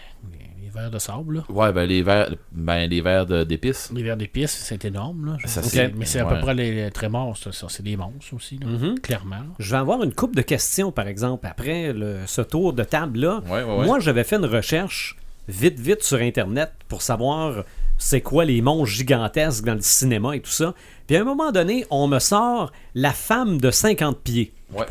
les, 0.69 0.73
les 0.73 0.81
verres 0.81 0.91
de 0.91 0.99
sable, 0.99 1.35
là. 1.37 1.43
Ouais, 1.49 1.71
ben 1.73 1.85
les 1.87 2.01
verres, 2.01 2.29
ben, 2.51 2.87
les 2.89 3.01
verres 3.01 3.25
d'épices. 3.45 3.91
Les 3.93 4.03
verres 4.03 4.17
d'épices, 4.17 4.51
c'est 4.51 4.85
énorme, 4.85 5.25
là. 5.25 5.37
Ça, 5.45 5.61
Mais 5.95 6.05
c'est 6.05 6.19
à 6.19 6.27
ouais. 6.27 6.35
peu 6.35 6.39
près 6.41 6.53
les, 6.53 6.71
les 6.85 6.91
trémors, 6.91 7.37
ça, 7.37 7.51
ça, 7.51 7.67
c'est 7.69 7.83
des 7.83 7.97
monstres 7.97 8.33
aussi, 8.35 8.57
là, 8.57 8.67
Mhm. 8.67 8.99
clairement. 8.99 9.35
là. 9.37 9.45
Je 9.59 9.71
vais 9.71 9.77
avoir 9.77 10.03
une 10.03 10.13
coupe 10.13 10.35
de 10.35 10.41
questions, 10.41 10.91
par 10.91 11.07
exemple, 11.07 11.45
après 11.47 11.93
le- 11.93 12.19
ce 12.25 12.41
tour 12.41 12.73
de 12.73 12.83
table-là. 12.83 13.41
Ouais, 13.47 13.63
ouais, 13.63 13.77
ouais. 13.79 13.85
Moi, 13.85 13.99
j'avais 13.99 14.23
fait 14.23 14.37
une 14.37 14.45
recherche 14.45 15.15
vite, 15.47 15.79
vite 15.79 16.03
sur 16.03 16.19
Internet 16.19 16.71
pour 16.87 17.01
savoir 17.01 17.63
c'est 17.97 18.21
quoi 18.21 18.45
les 18.45 18.61
monstres 18.61 18.95
gigantesques 18.95 19.65
dans 19.65 19.73
le 19.75 19.81
cinéma 19.81 20.35
et 20.35 20.39
tout 20.41 20.49
ça. 20.51 20.73
Puis 21.07 21.17
à 21.17 21.21
un 21.21 21.25
moment 21.25 21.51
donné, 21.51 21.85
on 21.89 22.07
me 22.07 22.19
sort 22.19 22.71
la 22.95 23.11
femme 23.11 23.59
de 23.59 23.71
50 23.71 24.19
pieds. 24.19 24.53
Ouais. 24.73 24.85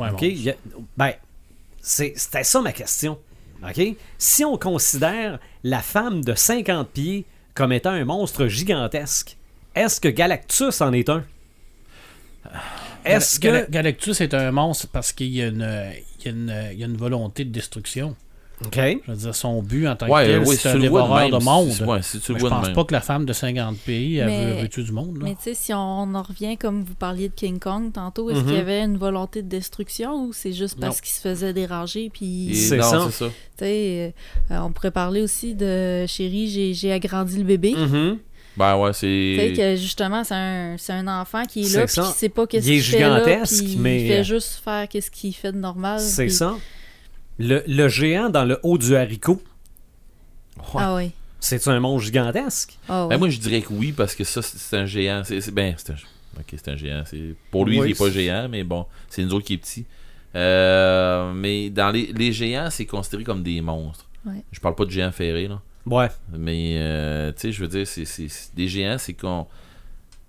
Ben, 0.97 1.12
c'est- 1.81 2.12
c'était 2.16 2.43
ça 2.44 2.61
ma 2.61 2.73
question. 2.73 3.19
OK? 3.62 3.97
Si 4.18 4.44
on 4.44 4.56
considère 4.56 5.39
la 5.64 5.80
femme 5.80 6.24
de 6.24 6.35
50 6.35 6.89
pieds 6.90 7.24
comme 7.55 7.72
étant 7.72 7.90
un 7.90 8.05
monstre 8.05 8.47
gigantesque, 8.47 9.36
est-ce 9.74 10.01
que 10.01 10.09
Galactus 10.09 10.80
en 10.80 10.93
est 10.93 11.09
un? 11.09 11.24
Est-ce 13.05 13.40
Gal- 13.40 13.66
que. 13.66 13.70
Galactus 13.70 14.20
est 14.20 14.35
un 14.35 14.51
monstre 14.52 14.89
parce 14.93 15.12
qu'il 15.12 15.28
y 15.28 15.43
a 15.43 15.48
une 15.48 16.97
volonté 16.97 17.44
de 17.44 17.51
destruction. 17.51 18.16
OK. 18.66 18.74
Je 19.06 19.10
veux 19.12 19.16
dire, 19.16 19.35
son 19.35 19.62
but 19.62 19.86
en 19.86 19.94
tant 19.94 20.06
que 20.06 20.24
tel, 20.24 20.43
oui, 20.44 20.56
c'est 20.59 20.70
un 20.70 20.74
de 20.74 20.80
dévoreur 20.80 21.16
même. 21.16 21.30
de 21.39 21.44
monde. 21.44 21.70
si- 21.70 21.82
ouais, 21.85 22.02
si 22.02 22.18
tu 22.18 22.32
le 22.32 22.39
Mais 22.39 22.40
je 22.44 22.47
pense 22.48 22.66
même. 22.66 22.74
pas 22.74 22.85
que 22.85 22.93
la 22.93 23.01
femme 23.01 23.24
de 23.24 23.32
50 23.32 23.76
pays 23.78 24.20
Mais- 24.24 24.55
veut, 24.55 24.62
veut 24.62 24.68
tuer 24.68 24.82
du 24.82 24.93
monde. 24.93 25.16
Là. 25.18 25.24
Mais 25.24 25.35
tu 25.36 25.43
sais, 25.43 25.55
si 25.55 25.72
on 25.72 26.12
en 26.14 26.22
revient, 26.22 26.56
comme 26.56 26.82
vous 26.82 26.94
parliez 26.94 27.28
de 27.28 27.35
King 27.35 27.59
Kong 27.60 27.93
tantôt, 27.93 28.30
est-ce 28.30 28.40
Mhm. 28.40 28.47
qu'il 28.47 28.55
y 28.56 28.60
avait 28.60 28.82
une 28.82 28.97
volonté 28.97 29.43
de 29.43 29.48
destruction 29.48 30.24
ou 30.26 30.32
c'est 30.32 30.52
juste 30.52 30.78
parce 30.80 31.01
qu'il 31.01 31.12
se 31.12 31.20
faisait 31.20 31.52
déranger? 31.52 32.10
Puis, 32.12 32.51
C'est 32.55 32.80
ça. 32.82 33.09
ça. 33.10 33.26
tu 33.28 33.32
sais, 33.59 34.14
euh, 34.51 34.59
on 34.60 34.72
pourrait 34.72 34.90
parler 34.90 35.22
aussi 35.22 35.55
de 35.55 36.05
Chérie, 36.06 36.48
j'ai- 36.48 36.74
j'ai 36.74 36.93
agrandi 36.93 37.39
le 37.39 37.44
bébé. 37.44 37.74
Mhm. 37.76 38.18
Ben 38.56 38.76
ouais, 38.76 38.90
Tu 38.90 38.98
sais 38.98 39.36
c'est. 39.36 39.52
que 39.56 39.76
justement, 39.76 40.24
c'est 40.24 40.35
un, 40.35 40.74
c'est 40.78 40.93
un 40.93 41.06
enfant 41.06 41.44
qui 41.44 41.60
est 41.64 41.76
là 41.76 41.86
puis 41.86 41.94
qui 42.02 42.09
sait 42.18 42.28
pas 42.28 42.44
qu'est-ce 42.44 42.66
Il 42.66 42.72
est 42.72 42.74
qu'il 42.80 42.82
fait 42.82 43.01
là, 43.01 43.20
gigantesque, 43.24 43.64
puis 43.64 43.76
mais- 43.78 44.02
il 44.02 44.09
fait 44.09 44.24
juste 44.24 44.60
faire 44.64 44.89
qu'est-ce 44.89 45.12
qu'il 45.12 45.32
fait 45.32 45.52
de 45.52 45.59
normal. 45.59 46.01
C'est 46.01 46.28
ça. 46.28 46.56
Le, 47.39 47.62
le 47.66 47.89
géant 47.89 48.28
dans 48.31 48.44
le 48.44 48.59
haut 48.62 48.78
du 48.78 48.97
haricot, 48.97 49.40
Ah 50.74 50.94
oui. 50.97 51.12
c'est 51.40 51.66
un 51.69 51.78
monstre 51.81 52.06
gigantesque? 52.06 52.78
Ah 52.89 53.05
ouais. 53.06 53.10
Ben, 53.15 53.19
moi, 53.19 53.28
je 53.28 53.39
dirais 53.39 53.60
que 53.62 53.73
oui, 53.73 53.93
parce 53.93 54.15
que 54.15 54.24
ça, 54.24 54.43
c'est 54.43 54.77
un 54.77 54.86
géant. 54.86 55.23
C'est, 55.24 55.40
c'est- 55.40 55.51
ben, 55.52 55.74
c'est 55.77 55.93
un... 55.93 55.97
Ok, 56.39 56.47
c'est 56.51 56.69
un 56.69 56.77
géant. 56.77 57.02
C'est... 57.06 57.35
Pour 57.51 57.65
lui, 57.65 57.81
Oui, 57.81 57.89
il 57.89 57.93
est 57.93 57.98
pas 57.98 58.10
géant, 58.10 58.48
mais 58.51 58.65
bon, 58.65 58.86
c'est 59.09 59.23
nous 59.24 59.32
autres 59.35 59.47
qui 59.47 59.55
est 59.55 59.59
petit. 59.59 59.86
Euh, 60.35 61.32
mais 61.32 61.70
dans 61.70 61.90
les, 61.90 62.12
les 62.12 62.32
géants, 62.32 62.69
c'est 62.70 62.86
considéré 62.86 63.24
comme 63.24 63.43
des 63.43 63.60
monstres. 63.60 64.06
Ouais. 64.27 64.43
Je 64.52 64.60
parle 64.60 64.74
pas 64.74 64.85
de 64.85 64.90
géants 64.90 65.12
ferrés, 65.12 65.48
là. 65.48 65.60
Ouais. 65.86 66.09
Mais, 66.36 66.74
euh, 66.77 67.32
tu 67.32 67.40
sais, 67.40 67.52
je 67.52 67.60
veux 67.62 67.69
dire, 67.69 67.86
c'est, 67.86 68.05
c'est- 68.05 68.28
c'est- 68.28 68.55
des 68.55 68.69
géants, 68.69 68.98
c'est 68.98 69.15
qu'on. 69.15 69.47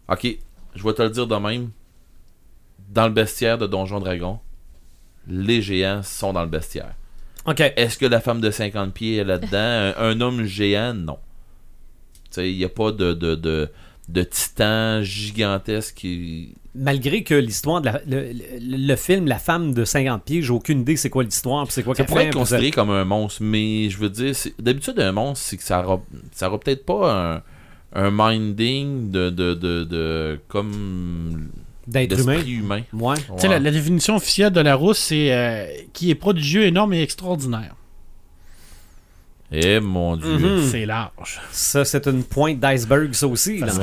Ok, 0.07 0.37
je 0.75 0.83
vais 0.83 0.93
te 0.93 1.01
le 1.01 1.09
dire 1.09 1.27
de 1.27 1.35
même. 1.35 1.69
Dans 2.89 3.05
le 3.07 3.13
bestiaire 3.13 3.57
de 3.57 3.67
Donjon 3.67 3.99
Dragon, 3.99 4.39
les 5.29 5.61
géants 5.61 6.01
sont 6.03 6.33
dans 6.33 6.43
le 6.43 6.49
bestiaire. 6.49 6.93
OK. 7.45 7.61
Est-ce 7.75 7.97
que 7.97 8.05
la 8.05 8.19
femme 8.19 8.41
de 8.41 8.51
50 8.51 8.93
pieds 8.93 9.17
est 9.17 9.23
là-dedans? 9.23 9.93
Un, 9.97 10.09
un 10.11 10.21
homme 10.21 10.43
géant 10.45 10.93
Non. 10.93 11.17
Tu 12.25 12.27
sais, 12.31 12.51
il 12.51 12.57
n'y 12.57 12.65
a 12.65 12.69
pas 12.69 12.91
de, 12.91 13.13
de, 13.13 13.35
de, 13.35 13.69
de 14.09 14.23
titan 14.23 15.01
gigantesque 15.01 15.95
qui. 15.95 16.53
Malgré 16.75 17.23
que 17.23 17.33
l'histoire 17.33 17.81
de 17.81 17.87
la- 17.87 18.01
le, 18.05 18.31
le- 18.31 18.87
le 18.87 18.95
film 18.95 19.25
La 19.25 19.39
femme 19.39 19.73
de 19.73 19.83
50 19.83 20.23
pieds, 20.23 20.41
j'ai 20.43 20.51
aucune 20.51 20.81
idée 20.81 20.95
c'est 20.95 21.09
quoi 21.09 21.23
l'histoire 21.23 21.69
c'est 21.71 21.81
quoi 21.81 21.95
Ça 21.95 22.03
pourrait 22.03 22.25
être 22.27 22.33
considéré 22.35 22.69
comme 22.71 22.91
un 22.91 23.05
monstre, 23.05 23.41
mais 23.41 23.89
je 23.89 23.97
veux 23.97 24.09
dire, 24.09 24.33
d'habitude, 24.59 24.99
un 24.99 25.11
monstre, 25.11 25.43
c'est 25.45 25.57
que 25.57 25.63
ça 25.63 25.83
aura, 25.83 26.01
ça 26.31 26.47
aura 26.49 26.59
peut-être 26.59 26.85
pas 26.85 27.41
un, 27.93 28.03
un 28.05 28.11
minding 28.13 29.09
de, 29.09 29.31
de, 29.31 29.55
de, 29.55 29.83
de- 29.83 30.39
comme 30.47 31.49
D'être 31.89 32.19
humain. 32.19 32.33
d'esprit 32.35 32.51
humain. 32.53 32.81
Ouais. 32.93 33.15
Tu 33.17 33.23
sais, 33.39 33.47
la, 33.47 33.59
la 33.59 33.71
définition 33.71 34.15
officielle 34.15 34.51
de 34.51 34.61
la 34.61 34.75
rousse, 34.75 34.99
c'est 34.99 35.31
euh, 35.33 35.65
qui 35.93 36.09
est 36.11 36.15
prodigieux, 36.15 36.63
énorme 36.65 36.93
et 36.93 37.01
extraordinaire. 37.01 37.75
Eh 39.51 39.79
mon 39.79 40.15
dieu. 40.15 40.37
Mhm. 40.37 40.69
C'est 40.69 40.85
large. 40.85 41.41
Ça, 41.51 41.83
c'est 41.83 42.05
une 42.07 42.23
pointe 42.23 42.59
d'iceberg, 42.59 43.13
ça 43.13 43.27
aussi. 43.27 43.57
là. 43.57 43.65
Parce 43.65 43.77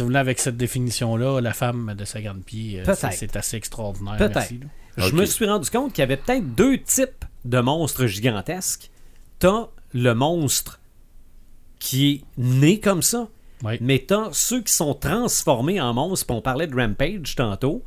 Ouais. 0.00 0.16
avec 0.16 0.38
cette 0.38 0.58
définition-là, 0.58 1.40
la 1.40 1.54
femme 1.54 1.94
de 1.96 2.04
50 2.04 2.44
pieds, 2.44 2.82
euh, 2.86 2.94
c'est 3.12 3.34
assez 3.36 3.56
extraordinaire. 3.56 4.16
Peut-être. 4.18 4.52
Je 4.98 5.12
me 5.14 5.24
suis 5.24 5.46
rendu 5.46 5.70
compte 5.70 5.92
qu'il 5.92 6.02
y 6.02 6.04
avait 6.04 6.16
peut-être 6.18 6.54
deux 6.54 6.78
types 6.78 7.24
de 7.46 7.60
monstres 7.60 8.06
gigantesques. 8.06 8.90
T'as 9.38 9.68
le 9.94 10.12
monstre 10.14 10.80
qui 11.78 12.10
est 12.12 12.20
né 12.36 12.80
comme 12.80 13.02
ça, 13.02 13.28
Ouais. 13.64 13.78
mais 13.80 14.04
t'as 14.06 14.28
ceux 14.32 14.62
qui 14.62 14.72
sont 14.72 14.94
transformés 14.94 15.80
en 15.80 15.94
monstres. 15.94 16.26
Puis 16.26 16.36
on 16.36 16.42
parlait 16.42 16.66
de 16.66 16.74
Rampage 16.76 17.34
tantôt. 17.36 17.82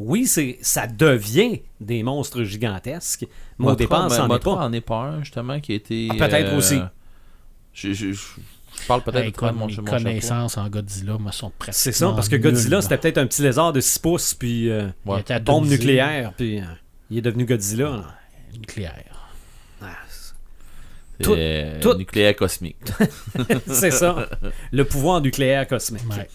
Oui, 0.00 0.26
c'est 0.26 0.58
ça 0.60 0.86
devient 0.86 1.62
des 1.80 2.02
monstres 2.02 2.42
gigantesques. 2.42 3.26
Mais 3.58 3.68
au 3.68 3.76
départ, 3.76 4.08
ben, 4.08 4.14
ça 4.16 4.26
n'en 4.26 4.36
est 4.36 4.42
pas. 4.42 4.50
en 4.52 4.72
est 4.72 4.80
pas 4.80 5.00
un, 5.02 5.20
justement, 5.20 5.60
qui 5.60 5.72
a 5.72 5.74
été. 5.76 6.08
Ah, 6.10 6.14
peut-être 6.16 6.52
euh, 6.52 6.56
aussi. 6.58 6.78
Je, 7.72 7.92
je- 7.92 8.12
je- 8.12 8.18
je 8.82 8.86
parle 8.88 9.02
peut-être 9.02 9.24
Hey, 9.24 9.30
de 9.32 9.40
mon, 9.40 9.52
mes 9.52 9.58
mon 9.60 9.68
chapeau. 9.68 9.90
connaissances 9.92 10.58
en 10.58 10.68
Godzilla 10.68 11.16
me 11.18 11.30
sont 11.30 11.52
presque. 11.58 11.78
C'est 11.80 11.92
ça, 11.92 12.10
parce 12.12 12.28
que 12.28 12.34
Godzilla, 12.36 12.82
c'était 12.82 12.98
peut-être 12.98 13.18
un 13.18 13.26
petit 13.28 13.40
lézard 13.42 13.72
de 13.72 13.80
6 13.80 13.98
pouces, 14.00 14.34
puis 14.34 14.68
euh, 14.68 14.88
Ouais. 15.06 15.18
Il 15.18 15.20
était 15.20 15.38
bombe 15.40 15.66
nucléaire, 15.68 16.32
puis 16.36 16.58
euh, 16.60 16.64
il 17.08 17.18
est 17.18 17.22
devenu 17.22 17.44
Godzilla. 17.46 17.88
là. 17.90 18.04
Nucléaire. 18.58 19.13
Tout- 21.22 21.34
euh, 21.36 21.80
tout- 21.80 21.94
nucléaire 21.94 22.34
cosmique. 22.36 22.76
c'est 23.66 23.90
ça. 23.92 24.28
Le 24.72 24.84
pouvoir 24.84 25.20
nucléaire 25.20 25.66
cosmique. 25.66 26.02
Ouais. 26.10 26.28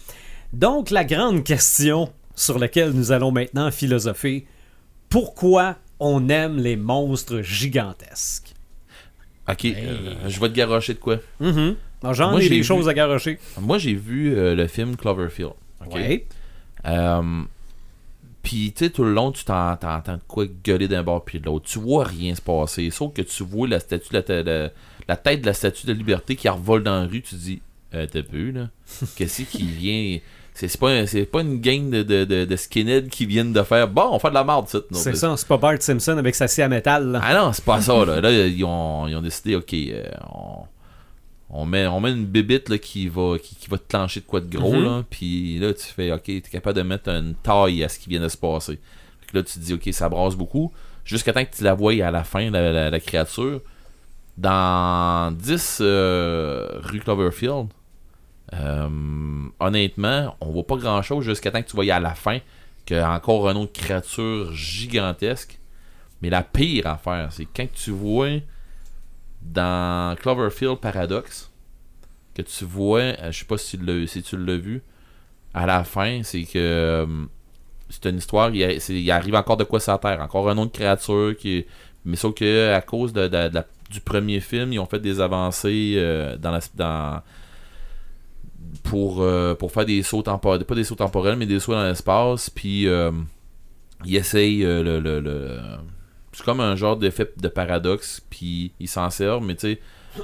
Donc, 0.52 0.90
la 0.90 1.04
grande 1.04 1.44
question 1.44 2.12
sur 2.34 2.58
laquelle 2.58 2.90
nous 2.90 3.12
allons 3.12 3.30
maintenant 3.30 3.70
philosopher, 3.70 4.46
pourquoi 5.08 5.76
on 5.98 6.28
aime 6.28 6.56
les 6.58 6.76
monstres 6.76 7.42
gigantesques? 7.42 8.54
Ok, 9.48 9.64
euh, 9.64 10.14
je 10.28 10.40
vais 10.40 10.48
te 10.48 10.54
garocher 10.54 10.94
de 10.94 10.98
quoi? 10.98 11.18
Alors, 11.40 12.14
J'en 12.14 12.30
Moi, 12.30 12.40
ai 12.40 12.44
j'ai 12.44 12.48
des 12.50 12.56
vu- 12.58 12.64
choses 12.64 12.88
à 12.88 12.94
garocher. 12.94 13.38
Moi, 13.60 13.78
j'ai 13.78 13.94
vu 13.94 14.34
euh, 14.36 14.54
le 14.54 14.66
film 14.68 14.96
Cloverfield. 14.96 15.52
ok? 15.84 15.94
Ouais. 15.94 16.26
Euh, 16.86 17.42
Puis, 18.42 18.72
tu 18.74 18.84
sais, 18.86 18.90
tout 18.90 19.04
le 19.04 19.12
long, 19.12 19.32
tu 19.32 19.44
t'en- 19.44 19.76
t'entends 19.76 20.14
de 20.14 20.20
quoi 20.26 20.46
gueuler 20.64 20.88
d'un 20.88 21.02
bord 21.02 21.24
puis 21.24 21.40
de 21.40 21.46
l'autre. 21.46 21.66
Tu 21.68 21.78
vois 21.78 22.04
rien 22.04 22.34
se 22.34 22.40
passer. 22.40 22.90
Sauf 22.90 23.12
que 23.12 23.22
tu 23.22 23.42
vois 23.44 23.68
la 23.68 23.80
statue, 23.80 24.12
la, 24.14 24.22
la- 24.42 24.70
la 25.08 25.16
tête 25.16 25.42
de 25.42 25.46
la 25.46 25.52
statue 25.54 25.86
de 25.86 25.92
liberté 25.92 26.36
qui 26.36 26.48
revole 26.48 26.82
dans 26.82 27.02
la 27.02 27.06
rue. 27.06 27.20
Tu 27.22 27.34
te 27.34 27.40
dis, 27.40 27.60
euh, 27.94 28.06
t'as 28.10 28.22
peu, 28.22 28.50
là. 28.50 28.68
Qu'est-ce 29.16 29.42
qui 29.42 29.64
vient? 29.66 30.18
C'est 30.54 30.78
pas, 30.78 30.90
un- 30.90 31.04
pas 31.30 31.40
une 31.42 31.60
gang 31.60 31.90
de, 31.90 32.02
de, 32.02 32.24
de, 32.24 32.44
de 32.44 32.56
skinheads 32.56 33.08
qui 33.08 33.24
viennent 33.24 33.52
de 33.52 33.62
faire 33.62 33.88
Bon, 33.88 34.08
on 34.12 34.18
fait 34.18 34.28
de 34.30 34.34
la 34.34 34.44
merde, 34.44 34.68
ça. 34.68 34.78
C'est 34.92 35.16
ça, 35.16 35.34
c'est 35.36 35.46
pas 35.48 35.56
Bart 35.56 35.80
Simpson 35.80 36.16
avec 36.18 36.34
sa 36.34 36.48
scie 36.48 36.60
à 36.62 36.68
métal. 36.68 37.12
là. 37.12 37.20
Ah 37.22 37.34
non, 37.34 37.52
c'est 37.52 37.64
pas 37.64 37.80
ça. 37.80 38.04
Là, 38.04 38.20
Là, 38.20 38.30
ils, 38.46 38.64
ont, 38.64 39.06
ils 39.06 39.14
ont 39.16 39.22
décidé, 39.22 39.54
ok, 39.54 39.72
euh, 39.74 40.04
on, 40.34 40.64
on, 41.50 41.66
met, 41.66 41.86
on 41.86 42.00
met 42.00 42.10
une 42.12 42.26
bébite 42.26 42.68
là, 42.68 42.78
qui, 42.78 43.08
va, 43.08 43.38
qui, 43.38 43.54
qui 43.56 43.68
va 43.68 43.78
te 43.78 43.88
clencher 43.88 44.20
de 44.20 44.26
quoi 44.26 44.40
de 44.40 44.48
gros. 44.56 44.74
Mhm. 44.74 44.84
là, 44.84 45.04
Puis 45.10 45.58
là, 45.58 45.72
tu 45.74 45.84
fais, 45.86 46.12
ok, 46.12 46.22
t'es 46.24 46.40
capable 46.42 46.76
de 46.76 46.82
mettre 46.82 47.08
une 47.08 47.34
taille 47.34 47.82
à 47.84 47.88
ce 47.88 47.98
qui 47.98 48.08
vient 48.08 48.20
de 48.20 48.28
se 48.28 48.36
passer. 48.36 48.78
Fait 49.20 49.26
que 49.32 49.36
là, 49.36 49.42
tu 49.42 49.54
te 49.54 49.58
dis, 49.58 49.74
ok, 49.74 49.88
ça 49.92 50.08
brasse 50.08 50.36
beaucoup. 50.36 50.72
Jusqu'à 51.04 51.32
temps 51.32 51.44
que 51.44 51.54
tu 51.56 51.64
la 51.64 51.74
vois 51.74 51.92
à 52.04 52.10
la 52.10 52.24
fin, 52.24 52.50
la, 52.50 52.70
la- 52.72 52.90
la 52.90 53.00
créature. 53.00 53.60
Dans 54.38 55.32
10 55.36 55.78
euh, 55.82 56.68
rue 56.82 57.00
Cloverfield, 57.00 57.66
euh, 58.54 58.88
honnêtement, 59.58 60.36
on 60.40 60.50
voit 60.50 60.66
pas 60.66 60.76
grand 60.76 61.02
chose 61.02 61.24
jusqu'à 61.24 61.50
temps 61.50 61.62
que 61.62 61.68
tu 61.68 61.76
vois 61.76 61.92
à 61.92 62.00
la 62.00 62.14
fin 62.14 62.38
qu'il 62.86 62.96
y 62.96 63.00
a 63.00 63.12
encore 63.12 63.48
une 63.50 63.56
autre 63.58 63.72
créature 63.72 64.52
gigantesque. 64.54 65.58
Mais 66.22 66.30
la 66.30 66.42
pire 66.42 66.86
affaire, 66.86 67.28
c'est 67.32 67.46
quand 67.54 67.66
tu 67.72 67.90
vois 67.90 68.38
dans 69.42 70.16
Cloverfield 70.16 70.78
Paradox, 70.78 71.50
que 72.34 72.42
tu 72.42 72.64
vois, 72.64 73.00
euh, 73.00 73.32
je 73.32 73.40
sais 73.40 73.44
pas 73.44 73.58
si, 73.58 73.78
tu 74.22 74.36
l'as- 74.36 74.56
vu, 74.56 74.82
à 75.54 75.66
la 75.66 75.84
fin, 75.84 76.22
c'est 76.22 76.44
que 76.44 76.58
euh, 76.58 77.06
c'est 77.88 78.06
une 78.06 78.18
histoire, 78.18 78.50
il, 78.54 79.10
arrive 79.10 79.34
encore 79.34 79.56
de 79.56 79.64
quoi 79.64 79.80
sur 79.80 79.98
Terre, 79.98 80.20
encore 80.22 80.48
une 80.50 80.58
autre 80.58 80.72
créature 80.72 81.36
qui 81.36 81.66
mais 82.04 82.16
sauf 82.16 82.34
que 82.34 82.72
à 82.72 82.80
cause 82.80 83.12
du 83.12 84.00
premier 84.00 84.40
film, 84.40 84.72
ils 84.72 84.78
ont 84.78 84.86
fait 84.86 85.00
des 85.00 85.20
avancées 85.20 85.94
euh, 85.96 86.36
dans 86.38 86.50
la 86.50 86.60
dans 86.74 87.22
pour, 88.84 89.24
pour 89.58 89.72
faire 89.72 89.84
des 89.84 90.02
sauts 90.02 90.22
temporels, 90.22 90.64
pas 90.64 90.74
des 90.74 90.84
sauts 90.84 90.94
temporels, 90.94 91.36
mais 91.36 91.46
des 91.46 91.60
sauts 91.60 91.72
dans 91.72 91.84
l'espace, 91.84 92.50
puis 92.50 92.86
euh, 92.86 93.10
ils 94.04 94.16
essayent 94.16 94.62
le- 94.62 95.00
c'est 96.32 96.44
comme 96.44 96.60
un 96.60 96.76
genre 96.76 96.96
d'effet 96.96 97.30
de 97.36 97.48
paradoxe, 97.48 98.22
puis 98.30 98.72
ils 98.80 98.88
s'en 98.88 99.10
servent, 99.10 99.44
mais 99.44 99.54
tu 99.56 99.60
sais, 99.74 99.80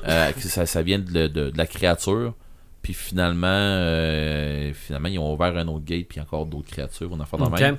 euh, 0.06 0.32
ça, 0.38 0.66
ça 0.66 0.82
vient 0.82 0.98
de, 0.98 1.26
de- 1.26 1.50
de 1.50 1.58
la 1.58 1.66
créature, 1.66 2.34
puis 2.82 2.94
finalement, 2.94 3.46
euh, 3.50 4.72
finalement, 4.74 5.08
ils 5.08 5.18
ont 5.18 5.32
ouvert 5.34 5.56
un 5.56 5.66
autre 5.68 5.84
gate, 5.84 6.06
puis 6.08 6.20
encore 6.20 6.46
d'autres 6.46 6.68
créatures, 6.70 7.08
on 7.12 7.20
a 7.20 7.26
fait 7.26 7.36
de 7.36 7.42
Ok. 7.42 7.60
même. 7.60 7.78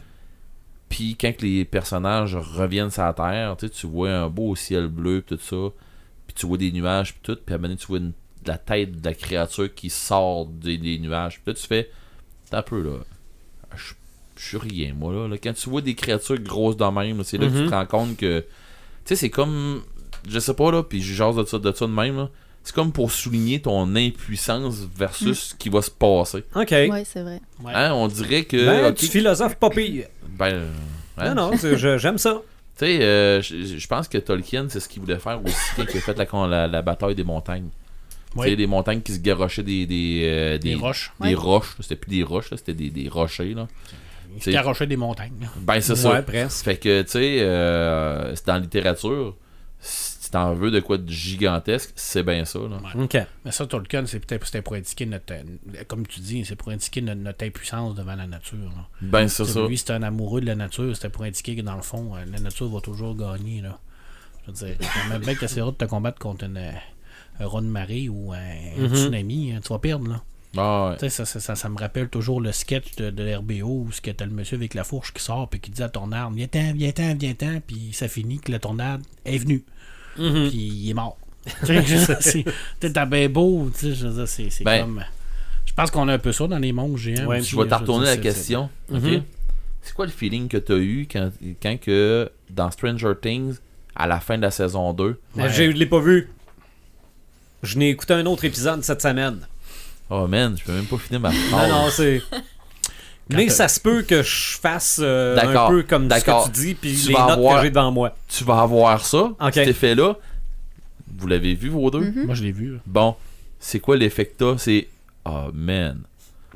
Puis 0.89 1.17
quand 1.19 1.41
les 1.41 1.65
personnages 1.65 2.35
reviennent 2.35 2.89
sur 2.91 3.03
la 3.03 3.13
Terre, 3.13 3.57
tu 3.57 3.87
vois 3.87 4.11
un 4.11 4.29
beau 4.29 4.55
ciel 4.55 4.87
bleu, 4.87 5.21
pis 5.21 5.35
tout 5.35 5.41
ça, 5.41 5.73
puis 6.25 6.33
tu 6.35 6.45
vois 6.45 6.57
des 6.57 6.71
nuages, 6.71 7.13
puis 7.13 7.21
tout, 7.23 7.35
puis 7.45 7.53
à 7.53 7.55
un 7.55 7.57
moment 7.57 7.69
donné, 7.69 7.77
tu 7.79 7.87
vois 7.87 7.97
une- 7.99 8.13
la 8.45 8.57
tête 8.57 9.01
de 9.01 9.05
la 9.05 9.13
créature 9.13 9.73
qui 9.75 9.89
sort 9.89 10.45
des, 10.45 10.77
des 10.77 10.97
nuages. 10.99 11.41
Puis 11.41 11.43
là, 11.47 11.53
tu 11.53 11.67
fais, 11.67 11.89
t'as 12.49 12.59
un 12.59 12.61
peu 12.61 12.81
là, 12.81 12.99
je 13.75 13.93
je 14.37 14.45
suis 14.45 14.57
rien, 14.57 14.93
moi 14.95 15.13
là. 15.13 15.27
là. 15.27 15.37
Quand 15.41 15.53
tu 15.53 15.69
vois 15.69 15.81
des 15.81 15.95
créatures 15.95 16.39
grosses 16.39 16.77
de 16.77 16.85
même, 16.85 17.17
là, 17.17 17.23
c'est 17.23 17.37
là 17.37 17.47
que 17.47 17.51
tu 17.53 17.59
Mhm. 17.63 17.69
te 17.69 17.73
rends 17.75 17.85
compte 17.85 18.17
que, 18.17 18.39
tu 18.41 18.45
sais, 19.05 19.15
c'est 19.15 19.29
comme, 19.29 19.81
je 20.29 20.39
sais 20.39 20.53
pas 20.53 20.71
là, 20.71 20.83
puis 20.83 21.01
je 21.01 21.13
jase 21.13 21.35
de 21.35 21.43
ça, 21.45 21.57
de 21.59 21.71
ça 21.71 21.85
de 21.87 21.91
même 21.91 22.17
là. 22.17 22.29
C'est 22.63 22.75
comme 22.75 22.91
pour 22.91 23.11
souligner 23.11 23.61
ton 23.61 23.95
impuissance 23.95 24.79
versus 24.93 25.39
ce 25.51 25.55
qui 25.55 25.69
va 25.69 25.81
se 25.81 25.89
passer. 25.91 26.43
OK. 26.53 26.69
Ouais, 26.71 27.03
c'est 27.05 27.21
vrai. 27.21 27.39
Ouais. 27.63 27.71
Hein, 27.73 27.93
on 27.93 28.07
dirait 28.09 28.43
que. 28.43 28.57
Ben, 28.65 28.93
tu 28.93 29.05
philosophes 29.07 29.55
pas 29.55 29.69
pire. 29.69 30.07
ben, 30.37 30.45
euh, 30.53 30.69
hein, 31.17 31.33
Non, 31.33 31.51
non, 31.51 31.97
j'aime 31.97 32.17
ça. 32.17 32.41
tu 32.77 32.85
sais, 32.85 33.01
euh, 33.01 33.41
je 33.41 33.87
pense 33.87 34.09
que 34.09 34.17
Tolkien, 34.17 34.65
c'est 34.67 34.81
ce 34.81 34.89
qu'il 34.89 35.01
voulait 35.01 35.17
faire 35.19 35.39
aussi 35.45 35.55
quand 35.77 35.85
il 35.93 35.97
a 35.97 36.01
fait 36.01 36.17
la, 36.17 36.47
la, 36.47 36.67
la 36.67 36.81
bataille 36.81 37.15
des 37.15 37.23
montagnes. 37.23 37.69
Sais, 38.39 38.55
des 38.57 38.67
montagnes 38.67 39.01
qui 39.01 39.13
se 39.13 39.19
garochaient 39.19 39.63
des, 39.63 39.85
des, 39.87 40.21
euh, 40.25 40.57
Des 40.59 40.75
roches. 40.75 41.11
Des 41.21 41.29
Ouais. 41.29 41.33
roches. 41.35 41.75
C'était 41.79 41.95
plus 41.95 42.11
des 42.11 42.21
roches, 42.23 42.51
là, 42.51 42.57
c'était 42.57 42.73
des, 42.75 42.89
des 42.91 43.07
rochers. 43.09 43.53
Là. 43.55 43.67
Il 44.35 44.41
C'est- 44.43 44.51
garochait 44.51 44.87
des 44.87 44.97
montagnes. 44.97 45.47
Ben, 45.57 45.79
c'est 45.81 45.91
Ouais, 45.93 45.97
ça. 45.97 46.21
presque. 46.21 46.65
Fait 46.65 46.77
que, 46.77 47.01
tu 47.03 47.09
sais, 47.11 47.37
euh, 47.41 48.35
c'est 48.35 48.47
dans 48.47 48.53
la 48.53 48.59
littérature, 48.59 49.35
si 49.79 50.31
t'en 50.31 50.53
veux 50.53 50.71
de 50.71 50.79
quoi 50.79 50.97
de 50.97 51.09
gigantesque, 51.09 51.91
c'est 51.95 52.23
bien 52.23 52.43
ça. 52.45 52.59
Là. 52.59 52.77
Ouais. 52.95 53.03
OK. 53.03 53.17
Mais 53.45 53.51
ça, 53.51 53.65
Tolkien, 53.65 54.05
c'est 54.05 54.19
peut-être 54.19 54.45
c'était 54.45 54.61
pour 54.61 54.73
indiquer 54.73 55.05
notre. 55.05 55.33
euh, 55.33 55.83
Comme 55.87 56.05
tu 56.05 56.19
dis, 56.19 56.43
c'est 56.45 56.55
pour 56.55 56.69
indiquer 56.69 57.01
notre, 57.01 57.21
notre 57.21 57.45
impuissance 57.45 57.95
devant 57.95 58.15
la 58.15 58.27
nature. 58.27 58.57
là. 58.75 58.87
Ben, 59.01 59.27
c'est 59.27 59.45
ça. 59.45 59.65
Lui, 59.67 59.77
c'est 59.77 59.91
un 59.91 60.03
amoureux 60.03 60.41
de 60.41 60.45
la 60.47 60.55
nature. 60.55 60.93
C'était 60.95 61.09
pour 61.09 61.23
indiquer 61.23 61.55
que 61.55 61.61
dans 61.61 61.75
le 61.75 61.81
fond, 61.81 62.15
euh, 62.15 62.25
la 62.31 62.39
nature 62.39 62.67
va 62.69 62.81
toujours 62.81 63.15
gagner. 63.15 63.61
Là. 63.61 63.79
Je 64.45 64.51
veux 64.51 64.67
dire, 64.67 64.77
même 65.09 65.21
bien 65.21 65.33
que 65.33 65.39
tu 65.39 65.45
essaieras 65.45 65.71
de 65.71 65.75
te 65.77 65.85
combattre 65.85 66.19
contre 66.19 66.45
une, 66.45 66.57
un 66.57 67.47
raz 67.47 67.61
de 67.61 67.67
marée 67.67 68.09
ou 68.09 68.33
un, 68.33 68.37
un 68.37 68.87
Mhm. 68.87 68.95
tsunami, 68.95 69.51
hein, 69.53 69.59
tu 69.63 69.69
vas 69.69 69.79
perdre. 69.79 70.09
Là. 70.09 70.21
Ah, 70.55 70.89
ouais. 70.91 70.93
Tu 70.95 71.01
sais, 71.01 71.09
Ça, 71.09 71.25
ça, 71.25 71.39
ça, 71.39 71.55
ça 71.55 71.69
me 71.69 71.77
rappelle 71.77 72.07
toujours 72.09 72.39
le 72.41 72.51
sketch 72.51 72.95
de, 72.95 73.09
de 73.09 73.23
l'RBO 73.23 73.85
où 73.87 73.91
ce 73.91 74.01
que 74.01 74.11
t'as 74.11 74.25
le 74.25 74.31
monsieur 74.31 74.55
avec 74.57 74.73
la 74.73 74.83
fourche 74.83 75.13
qui 75.13 75.21
sort 75.21 75.49
puis 75.49 75.59
qui 75.59 75.71
dit 75.71 75.83
à 75.83 75.89
ton 75.89 76.11
arbre 76.11 76.35
Viens-t'en, 76.35 76.73
viens-t'en, 76.73 77.15
viens-t'en, 77.15 77.59
puis 77.65 77.89
ça 77.93 78.07
finit 78.07 78.39
que 78.39 78.51
le 78.51 78.59
tornade 78.59 79.01
est 79.25 79.37
venu. 79.37 79.63
Mhm. 80.17 80.49
Puis 80.49 80.57
il 80.57 80.89
est 80.89 80.93
mort. 80.93 81.17
T'es 82.79 82.91
t'as 82.91 83.05
bien 83.05 83.29
beau, 83.29 83.69
tu 83.77 83.93
sais, 83.95 84.49
c'est 84.49 84.63
Ben- 84.63 84.81
comme. 84.81 85.03
Je 85.65 85.73
pense 85.73 85.91
qu'on 85.91 86.07
a 86.07 86.13
un 86.13 86.19
peu 86.19 86.31
ça 86.31 86.47
dans 86.47 86.57
les 86.59 86.71
mondes 86.73 86.97
géants. 86.97 87.25
Ouais, 87.27 87.39
aussi, 87.39 87.51
Je 87.51 87.57
vais 87.61 87.67
te 87.67 87.75
retourner 87.75 88.05
la 88.05 88.13
c'est- 88.15 88.21
question. 88.21 88.69
ok? 88.91 89.01
Mhm. 89.01 89.23
C'est 89.83 89.93
quoi 89.93 90.05
le 90.05 90.11
feeling 90.11 90.47
que 90.47 90.57
tu 90.57 90.73
as 90.73 90.77
eu 90.77 91.07
quand, 91.09 91.29
quand 91.61 91.77
que 91.79 92.29
dans 92.49 92.71
Stranger 92.71 93.13
Things, 93.21 93.55
à 93.95 94.07
la 94.07 94.19
fin 94.19 94.37
de 94.37 94.41
la 94.41 94.51
saison 94.51 94.91
2, 94.93 95.19
Mais 95.35 95.43
Ouais. 95.43 95.49
Je 95.53 95.63
l'ai 95.63 95.85
pas 95.85 95.99
vu. 95.99 96.29
Je 97.63 97.77
n'ai 97.77 97.89
écouté 97.89 98.13
un 98.13 98.25
autre 98.25 98.43
épisode 98.45 98.83
cette 98.83 99.01
semaine. 99.01 99.47
Oh 100.09 100.27
man, 100.27 100.55
je 100.57 100.63
peux 100.63 100.71
même 100.73 100.85
pas 100.85 100.97
finir 100.97 101.19
ma 101.19 101.29
Non, 101.31 101.35
phrase. 101.49 101.69
non, 101.69 101.85
c'est. 101.91 102.21
Mais 103.29 103.49
ça 103.49 103.67
se 103.67 103.79
peut 103.79 104.03
que 104.03 104.23
je 104.23 104.57
fasse 104.57 104.99
euh, 105.03 105.37
un 105.37 105.67
peu 105.69 105.83
comme 105.83 106.09
ce 106.09 106.23
que 106.23 106.45
tu 106.45 106.51
dis, 106.51 106.73
puis 106.75 106.95
Tu 106.95 107.07
les 107.09 107.13
vas 107.13 107.21
notes 107.27 107.29
avoir- 107.31 107.57
que 107.57 107.63
j'ai 107.63 107.69
devant 107.71 107.91
moi. 107.91 108.15
Tu 108.29 108.43
vas 108.45 108.61
avoir 108.61 109.05
ça, 109.05 109.17
Ok. 109.39 109.53
cet 109.53 109.67
effet-là. 109.67 110.15
Vous 111.17 111.27
l'avez 111.27 111.53
vu, 111.55 111.69
vos 111.69 111.89
deux? 111.91 111.99
Mhm. 112.11 112.25
Moi, 112.25 112.35
je 112.35 112.43
l'ai 112.43 112.51
vu. 112.51 112.79
Bon, 112.85 113.15
c'est 113.59 113.79
quoi 113.79 113.97
l'effet 113.97 114.25
que 114.27 114.35
t'as? 114.37 114.57
C'est, 114.57 114.87
oh 115.25 115.47
man, 115.53 116.01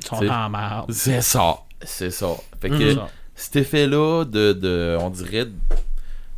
Ils 0.02 0.06
sont 0.06 0.18
C'est- 0.20 0.30
en 0.30 0.48
marde. 0.48 0.92
c'est 0.92 1.20
ça. 1.20 1.56
C'est 1.84 2.10
ça. 2.10 2.28
Fait 2.60 2.70
que 2.70 2.94
ça. 2.94 3.08
cet 3.34 3.56
effet-là 3.56 4.24
de, 4.24 4.52
de- 4.52 4.96
on 5.00 5.10
dirait, 5.10 5.46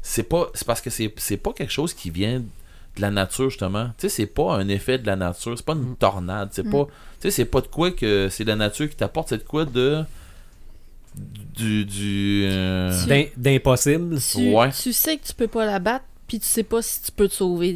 c'est 0.02 0.22
pas, 0.24 0.48
c'est 0.54 0.66
parce 0.66 0.80
que 0.80 0.90
c'est, 0.90 1.12
c'est 1.18 1.36
pas 1.36 1.52
quelque 1.52 1.72
chose 1.72 1.92
qui 1.94 2.10
vient 2.10 2.42
de 2.96 3.00
la 3.02 3.10
nature 3.10 3.50
justement. 3.50 3.86
Tu 3.98 4.02
sais, 4.02 4.08
c'est 4.08 4.26
pas 4.26 4.54
un 4.56 4.68
effet 4.68 4.98
de 4.98 5.06
la 5.06 5.16
nature, 5.16 5.56
c'est 5.56 5.64
pas 5.66 5.72
une 5.74 5.96
tornade, 5.96 6.50
c'est 6.52 6.62
pas, 6.68 6.84
tu 6.86 6.90
sais, 7.20 7.30
c'est 7.30 7.44
pas 7.44 7.60
de 7.60 7.66
quoi 7.66 7.90
que 7.90 8.28
c'est 8.30 8.44
la 8.44 8.56
nature 8.56 8.88
qui 8.88 8.96
t'apporte, 8.96 9.28
c'est 9.30 9.38
de 9.38 9.42
quoi 9.42 9.64
de 9.64 10.04
du 11.54 11.84
du 11.84 12.44
euh, 12.50 12.92
D'impossible. 13.36 14.18
Tu, 14.20 14.52
Ouais. 14.52 14.70
tu 14.72 14.92
sais 14.92 15.16
que 15.16 15.26
tu 15.26 15.34
peux 15.34 15.46
pas 15.48 15.64
la 15.66 15.78
battre, 15.78 16.04
puis 16.26 16.40
tu 16.40 16.46
sais 16.46 16.64
pas 16.64 16.82
si 16.82 17.02
tu 17.02 17.12
peux 17.12 17.28
te 17.28 17.34
sauver. 17.34 17.74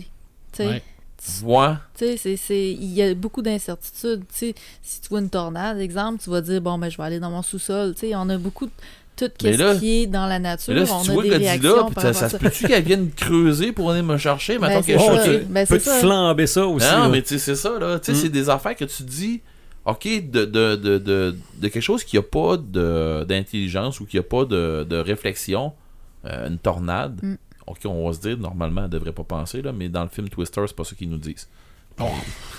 Tu 0.53 0.57
sais, 0.57 0.67
Ouais. 0.67 0.83
ouais, 1.45 1.75
tu 1.97 2.05
sais, 2.07 2.17
c'est- 2.17 2.37
c'est- 2.37 2.71
il 2.73 2.93
y 2.93 3.03
a 3.03 3.15
beaucoup 3.15 3.43
d'incertitudes. 3.43 4.23
Tu 4.33 4.39
sais, 4.39 4.55
si 4.83 5.01
tu 5.01 5.09
vois 5.09 5.21
une 5.21 5.31
tornade, 5.31 5.79
exemple, 5.79 6.23
tu 6.23 6.31
vas 6.31 6.41
dire 6.41 6.61
bon 6.61 6.79
ben 6.79 6.89
je 6.91 6.97
vais 6.97 7.05
aller 7.05 7.21
dans 7.21 7.31
mon 7.31 7.43
sous-sol. 7.43 7.95
Tu 7.95 8.09
sais, 8.09 8.15
on 8.17 8.29
a 8.29 8.39
beaucoup 8.39 8.67
de 8.67 8.73
tout 9.19 9.31
Mais 9.45 9.53
ce 9.55 9.59
là- 9.59 9.75
qui 9.77 10.03
est 10.03 10.07
dans 10.07 10.27
la 10.27 10.39
nature. 10.39 10.73
Mais 10.75 10.81
là, 10.81 10.87
si 10.87 10.93
on 10.93 11.03
tu 11.03 11.11
a 11.11 11.15
vois 11.15 11.23
des 11.25 11.29
Godzilla, 11.31 11.51
réactions 11.53 11.85
puis 11.87 11.95
par 11.95 12.03
ça, 12.05 12.13
ça 12.13 12.27
se 12.29 12.33
ça. 12.33 12.39
peut-tu 12.39 12.67
qu'elle 12.67 12.85
vienne 12.85 13.11
creuser 13.15 13.73
pour 13.73 13.91
venir 13.91 14.05
me 14.05 14.17
chercher, 14.17 14.59
Ben, 14.59 14.81
que 14.83 14.93
je 14.93 15.39
ben, 15.45 15.67
peux-tu 15.67 15.85
ça. 15.85 15.99
flamber 16.01 16.47
ça 16.47 16.67
aussi? 16.67 16.87
Non, 16.91 17.03
là? 17.05 17.09
mais 17.09 17.23
tu 17.23 17.29
sais, 17.29 17.39
c'est 17.39 17.57
ça, 17.57 17.79
là. 17.79 17.99
Tu 17.99 18.07
sais, 18.07 18.13
Mm. 18.13 18.23
c'est 18.23 18.29
des 18.31 18.49
affaires 18.51 18.77
que 18.77 18.85
tu 18.85 19.03
dis, 19.03 19.41
OK, 19.85 20.05
de, 20.31 20.45
de, 20.45 20.77
de, 20.77 20.99
de, 20.99 21.37
de 21.61 21.69
quelque 21.69 21.81
chose 21.83 22.05
qui 22.05 22.17
a 22.19 22.23
pas 22.23 22.57
de- 22.57 23.25
d'intelligence 23.29 24.01
ou 24.01 24.07
qui 24.07 24.19
a 24.19 24.23
pas 24.23 24.45
de, 24.45 24.85
de 24.89 24.97
réflexion, 24.97 25.73
euh, 26.27 26.49
une 26.49 26.59
tornade. 26.59 27.19
Mm. 27.23 27.35
OK, 27.67 27.79
on 27.85 28.07
va 28.09 28.15
se 28.15 28.21
dire, 28.21 28.39
normalement, 28.39 28.85
elle 28.85 28.91
devrait 28.91 29.13
pas 29.13 29.25
penser, 29.25 29.61
là, 29.63 29.73
mais 29.73 29.89
dans 29.89 30.03
le 30.03 30.09
film 30.09 30.29
Twister, 30.29 30.63
c'est 30.67 30.77
pas 30.77 30.85
ça 30.85 30.95
qu'ils 30.97 31.11
nous 31.11 31.19
disent. 31.19 31.49
Bon. 31.99 32.11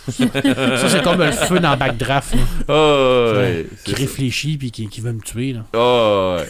ça, 0.10 0.90
c'est 0.90 1.04
comme 1.04 1.22
le 1.22 1.32
feu 1.32 1.60
dans 1.60 1.78
Backdraft, 1.78 2.34
là, 2.36 2.42
Oh, 2.68 3.32
Ouais, 3.36 3.42
ouais, 3.42 3.66
qui 3.86 3.94
réfléchit 3.96 4.58
puis 4.58 4.72
qui, 4.72 4.88
qui 4.88 5.02
veut 5.02 5.14
me 5.14 5.22
tuer. 5.22 5.54
Là. 5.54 5.66
Oh, 5.74 6.38
ouais. 6.40 6.50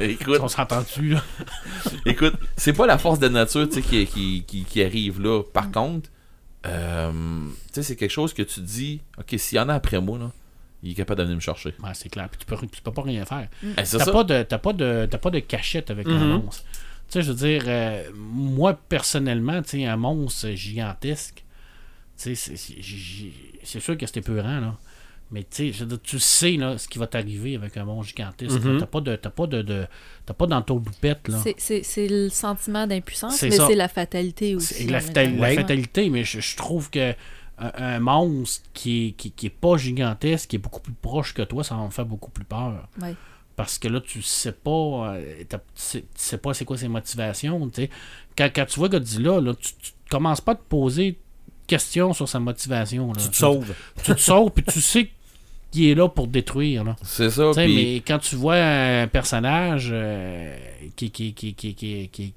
écoute, 0.10 0.38
On 0.40 0.48
s'entend-tu, 0.48 1.10
là? 1.10 1.22
écoute, 2.06 2.34
c'est 2.56 2.72
pas 2.72 2.86
la 2.86 2.98
force 2.98 3.18
de 3.18 3.26
la 3.26 3.32
nature 3.32 3.68
qui, 3.68 4.06
qui, 4.06 4.44
qui, 4.46 4.64
qui 4.64 4.82
arrive 4.82 5.20
là. 5.20 5.42
Par 5.42 5.70
contre, 5.70 6.08
euh, 6.66 7.12
c'est 7.72 7.96
quelque 7.96 8.10
chose 8.10 8.32
que 8.32 8.42
tu 8.42 8.60
dis, 8.60 9.00
OK, 9.18 9.34
s'il 9.38 9.56
y 9.56 9.60
en 9.60 9.68
a 9.68 9.74
après 9.74 10.00
moi, 10.00 10.18
là, 10.18 10.30
il 10.82 10.92
est 10.92 10.94
capable 10.94 11.18
de 11.18 11.24
venir 11.24 11.36
me 11.36 11.40
chercher. 11.42 11.74
Ouais, 11.82 11.90
c'est 11.92 12.08
clair. 12.08 12.28
Puis 12.30 12.38
tu 12.38 12.46
peux, 12.46 12.56
tu 12.66 12.80
peux 12.82 12.92
pas 12.92 13.02
rien 13.02 13.24
faire. 13.26 13.48
Eh, 13.62 13.84
c'est 13.84 13.98
T'as 13.98 14.10
pas, 14.10 14.24
de, 14.24 14.42
t'as, 14.44 14.58
pas 14.58 14.72
de, 14.72 15.06
t'as 15.10 15.18
pas 15.18 15.30
de 15.30 15.40
cachette 15.40 15.90
avec 15.90 16.06
un 16.06 16.18
Mhm. 16.18 16.42
monstre. 16.42 16.64
Tu 17.10 17.14
sais, 17.14 17.22
je 17.22 17.32
veux 17.32 17.36
dire, 17.38 17.62
euh, 17.66 18.08
moi, 18.14 18.74
personnellement, 18.74 19.60
tu 19.62 19.70
sais, 19.70 19.84
un 19.86 19.96
monstre 19.96 20.50
gigantesque, 20.50 21.44
tu 22.16 22.34
sais, 22.34 22.34
c'est, 22.34 22.56
c'est, 22.56 22.76
c'est 23.62 23.80
sûr 23.80 23.96
que 23.98 24.06
c'était 24.06 24.20
peurant, 24.20 24.60
là. 24.60 24.76
Mais 25.32 25.44
tu 25.44 25.72
sais, 25.72 25.86
tu 26.02 26.18
sais 26.18 26.52
là, 26.52 26.76
ce 26.76 26.88
qui 26.88 26.98
va 26.98 27.06
t'arriver 27.06 27.54
avec 27.54 27.76
un 27.76 27.84
monstre 27.84 28.08
gigantesque. 28.16 28.64
là. 28.64 28.70
Mhm. 28.72 28.78
T'as 28.80 28.86
pas 28.86 29.00
de. 29.00 29.14
T'as 29.16 29.30
pas 29.30 29.46
de, 29.46 29.86
pas 30.36 30.46
dans 30.46 30.60
ton 30.62 30.76
loupette, 30.76 31.28
là. 31.28 31.38
C'est- 31.42 31.54
C'est 31.58 31.82
c'est 31.84 32.08
le 32.08 32.28
sentiment 32.28 32.86
d'impuissance, 32.88 33.36
C'est 33.36 33.48
mais 33.50 33.56
c'est 33.68 33.76
la 33.76 33.86
fatalité 33.88 34.56
aussi. 34.56 34.74
C'est 34.74 34.84
la, 34.86 34.98
la 35.38 35.48
fatalité, 35.56 36.10
mais 36.10 36.24
je, 36.24 36.40
je 36.40 36.56
trouve 36.56 36.90
que 36.90 37.12
un, 37.58 37.72
un 37.76 38.00
monstre 38.00 38.64
qui 38.74 39.14
qui, 39.16 39.30
qui 39.30 39.46
est 39.46 39.50
pas 39.50 39.76
gigantesque, 39.76 40.50
qui 40.50 40.56
est 40.56 40.60
beaucoup 40.60 40.80
plus 40.80 40.94
proche 40.94 41.32
que 41.32 41.42
toi, 41.42 41.62
ça 41.62 41.76
va 41.76 41.84
me 41.84 41.90
faire 41.90 42.06
beaucoup 42.06 42.30
plus 42.32 42.44
peur. 42.44 42.88
Ouais. 43.00 43.14
Parce 43.62 43.78
que 43.78 43.88
là, 43.88 44.00
tu 44.00 44.22
sais 44.22 44.52
pas, 44.52 45.14
euh, 45.16 45.42
tu 45.48 46.02
sais, 46.14 46.38
pas 46.38 46.54
c'est 46.54 46.64
quoi 46.64 46.76
ses 46.76 46.88
motivations. 46.88 47.68
tu 47.68 47.82
sais. 47.82 47.90
Quand, 48.36 48.48
quand 48.54 48.64
tu 48.66 48.78
vois 48.78 48.88
Godzilla, 48.88 49.40
là, 49.40 49.54
tu, 49.54 49.72
tu 49.80 49.92
commences 50.10 50.40
pas 50.40 50.52
à 50.52 50.54
te 50.56 50.62
poser 50.68 51.12
de 51.12 51.16
questions 51.66 52.12
sur 52.12 52.28
sa 52.28 52.40
motivation. 52.40 53.12
là. 53.12 53.20
Tu 53.22 53.28
te 53.30 53.36
sauves. 53.36 53.74
Tu 54.04 54.14
te 54.14 54.20
sauves, 54.20 54.50
puis 54.50 54.64
tu 54.64 54.80
sais 54.80 55.10
qu'il 55.70 55.84
est 55.88 55.94
là 55.94 56.08
pour 56.08 56.26
te 56.26 56.32
détruire. 56.32 56.84
Là. 56.84 56.96
C'est 57.02 57.30
ça. 57.30 57.50
Puis- 57.54 57.74
mais 57.74 57.96
quand 57.98 58.18
tu 58.18 58.34
vois 58.36 58.56
un 58.56 59.06
personnage 59.08 59.90
euh, 59.92 60.56
qui, 60.96 61.10
qui, 61.10 61.32
qui, 61.34 61.54
qui, 61.54 61.74
qui, 61.74 62.08
qui, 62.10 62.34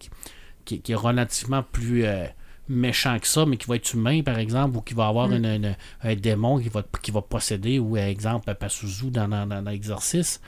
qui- 0.66 0.80
qui 0.82 0.92
est 0.92 0.96
relativement 0.96 1.64
plus 1.64 2.06
euh, 2.06 2.26
méchant 2.70 3.18
que 3.20 3.28
ça, 3.28 3.46
mais 3.46 3.58
qui 3.58 3.68
va 3.68 3.76
être 3.76 3.94
humain, 3.94 4.22
par 4.24 4.38
exemple, 4.40 4.78
ou 4.78 4.82
qui 4.82 4.94
va 4.94 5.08
avoir 5.08 5.28
Mm. 5.30 5.34
une- 5.34 5.46
une- 5.46 5.76
un 6.04 6.16
démon 6.16 6.60
qui 6.60 6.70
va, 6.70 6.84
qui 7.02 7.12
va 7.12 7.22
posséder, 7.22 7.80
ou 7.80 7.96
par 7.96 8.04
exemple, 8.04 8.54
Pazuzu 8.54 9.10
dans, 9.10 9.28
dans, 9.28 9.46
dans, 9.48 9.62
l'exorcisme, 9.70 10.42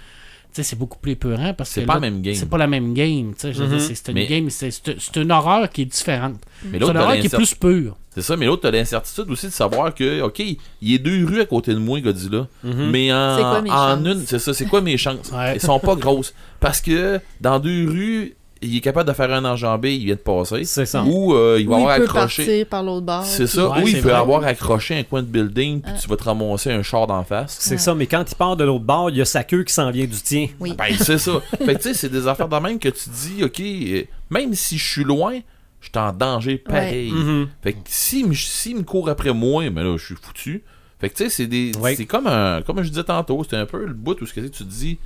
c'est 0.64 0.78
beaucoup 0.78 0.98
plus 1.00 1.14
épeurant 1.14 1.54
parce 1.54 1.70
que 1.74 1.82
C'est 1.82 1.86
pas 1.86 1.96
la 1.96 2.00
même 2.00 2.22
game. 2.22 2.36
c'est 2.36 2.50
pas 2.50 2.58
la 2.58 2.68
même 2.68 2.94
game. 2.94 3.28
Mhm. 3.28 3.34
dire, 3.34 3.82
c'est 3.82 3.96
c'est 3.96 4.08
une 4.10 4.14
Mais- 4.16 4.28
game, 4.28 4.50
c'est 4.50 5.16
une 5.18 5.32
horreur 5.32 5.70
qui 5.70 5.82
est 5.84 5.86
différente. 5.86 6.36
Mais 6.64 6.80
C'est 6.80 6.86
une 6.90 6.98
horreur 6.98 7.18
qui 7.20 7.28
est 7.28 7.36
plus 7.36 7.54
pure. 7.56 7.98
C'est 8.14 8.22
ça, 8.22 8.38
mais 8.38 8.46
l'autre, 8.46 8.62
t'as 8.62 8.72
l'incertitude 8.72 9.30
aussi 9.30 9.48
de 9.48 9.52
savoir 9.52 9.94
que, 9.94 10.22
OK, 10.22 10.40
il 10.40 10.94
est 10.94 11.00
deux 11.00 11.26
rues 11.26 11.42
à 11.42 11.46
côté 11.46 11.74
de 11.74 11.80
moi, 11.80 12.00
Godzilla. 12.00 12.48
Mhm. 12.64 12.90
Mais 12.90 13.12
en, 13.14 13.36
C'est 13.36 13.42
quoi 13.44 13.62
mes 13.62 13.72
en 13.72 14.06
une, 14.06 14.26
c'est 14.26 14.40
ça, 14.40 14.54
c'est 14.54 14.66
quoi 14.68 14.80
mes 14.80 14.98
chances? 14.98 15.32
Ouais. 15.34 15.52
Elles 15.56 15.62
sont 15.62 15.80
pas 15.80 15.96
grosses. 15.96 16.34
Parce 16.62 16.80
que 16.80 17.20
dans 17.42 17.60
deux 17.60 17.90
rues, 17.90 18.36
il 18.66 18.78
est 18.78 18.82
capable 18.82 19.08
de 19.08 19.14
faire 19.14 19.32
un 19.32 19.46
enjambé, 19.46 19.96
il 19.96 20.06
vient 20.06 20.16
de 20.16 20.20
passer. 20.20 20.64
C'est 20.66 20.86
ça. 20.86 21.04
Ou 21.04 21.34
euh, 21.34 21.58
il 21.60 21.68
va 21.68 21.76
Ou 21.76 21.80
il 21.80 21.82
avoir 21.84 21.98
peut 21.98 22.04
accroché. 22.04 22.46
partir 22.46 22.68
par 22.68 22.84
l'autre 22.84 23.06
bord. 23.06 23.24
C'est 23.26 23.48
ça, 23.48 23.70
Ouais, 23.70 23.84
ou 23.84 23.88
il 23.88 23.96
c'est 23.96 24.02
peut 24.02 24.10
vrai. 24.10 24.18
avoir 24.20 24.44
accroché 24.44 24.96
un 24.98 25.04
coin 25.04 25.22
de 25.22 25.28
building, 25.28 25.82
puis 25.82 25.92
Ah. 25.96 26.00
tu 26.00 26.08
vas 26.08 26.16
te 26.18 26.24
ramasser 26.24 26.72
un 26.72 26.84
char 26.84 27.08
d'en 27.08 27.24
face. 27.24 27.58
C'est 27.60 27.72
Ouais. 27.72 27.78
ça, 27.78 27.96
mais 27.96 28.08
quand 28.08 28.24
il 28.30 28.36
part 28.36 28.56
de 28.58 28.64
l'autre 28.64 28.84
bord, 28.86 29.10
il 29.10 29.18
y 29.18 29.22
a 29.22 29.26
sa 29.26 29.44
queue 29.44 29.64
qui 29.64 29.74
s'en 29.74 29.92
vient 29.92 30.06
du 30.06 30.22
tien. 30.22 30.48
Oui. 30.60 30.74
Ben, 30.78 30.96
c'est 31.00 31.18
ça. 31.18 31.34
Fait 31.66 31.76
que 31.76 31.82
tu 31.82 31.90
sais, 31.90 31.94
c'est 31.94 32.10
des 32.10 32.28
affaires 32.28 32.50
de 32.50 32.58
même 32.58 32.80
que 32.80 32.90
tu 32.90 33.10
dis, 33.10 33.44
OK, 33.44 33.60
euh, 33.62 34.04
même 34.30 34.54
si 34.54 34.78
je 34.78 34.88
suis 34.92 35.04
loin, 35.04 35.40
je 35.82 35.90
suis 35.90 36.00
en 36.00 36.12
danger 36.12 36.58
pareil. 36.58 37.12
Mhm. 37.12 37.48
Fait 37.62 37.74
que 37.74 37.80
s'il 37.86 38.28
me, 38.28 38.34
s'il 38.34 38.78
me 38.78 38.84
court 38.84 39.08
après 39.10 39.34
moi, 39.34 39.70
mais 39.70 39.84
là, 39.84 39.96
je 39.98 40.06
suis 40.06 40.16
foutu. 40.16 40.64
Fait 41.00 41.10
que 41.10 41.16
tu 41.16 41.24
sais, 41.26 41.30
c'est 41.30 41.48
des. 41.48 41.72
Ouais. 41.80 41.96
C'est 41.96 42.06
comme 42.06 42.26
un. 42.26 42.62
Comme 42.62 42.82
je 42.82 42.90
disais 42.90 43.04
tantôt, 43.04 43.44
c'était 43.44 43.58
un 43.58 43.66
peu 43.66 43.86
le 43.86 43.94
bout 43.94 44.20
où 44.22 44.26
ce 44.26 44.34
que 44.34 44.40
tu 44.42 44.50
te 44.50 44.64
dis, 44.64 44.98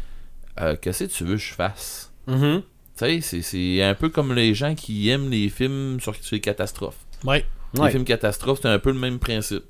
euh, 0.61 0.75
qu'est-ce 0.79 1.03
que 1.05 1.09
tu 1.09 1.23
veux 1.23 1.35
que 1.35 1.41
je 1.41 1.53
fasse? 1.53 2.11
Mhm. 2.27 2.61
Tu 2.99 3.05
sais, 3.05 3.21
c'est- 3.21 3.41
c'est 3.41 3.81
un 3.81 3.93
peu 3.95 4.09
comme 4.09 4.33
les 4.33 4.53
gens 4.53 4.75
qui 4.75 5.09
aiment 5.09 5.29
les 5.29 5.47
films 5.49 5.99
sur, 6.01 6.13
sur 6.15 6.35
les 6.35 6.41
catastrophes. 6.41 6.97
Ouais. 7.23 7.45
Les 7.73 7.79
Ouais. 7.81 7.91
films 7.91 8.03
catastrophes, 8.03 8.59
c'est 8.61 8.67
un 8.67 8.79
peu 8.79 8.91
le 8.91 8.99
même 8.99 9.19
principe. 9.19 9.63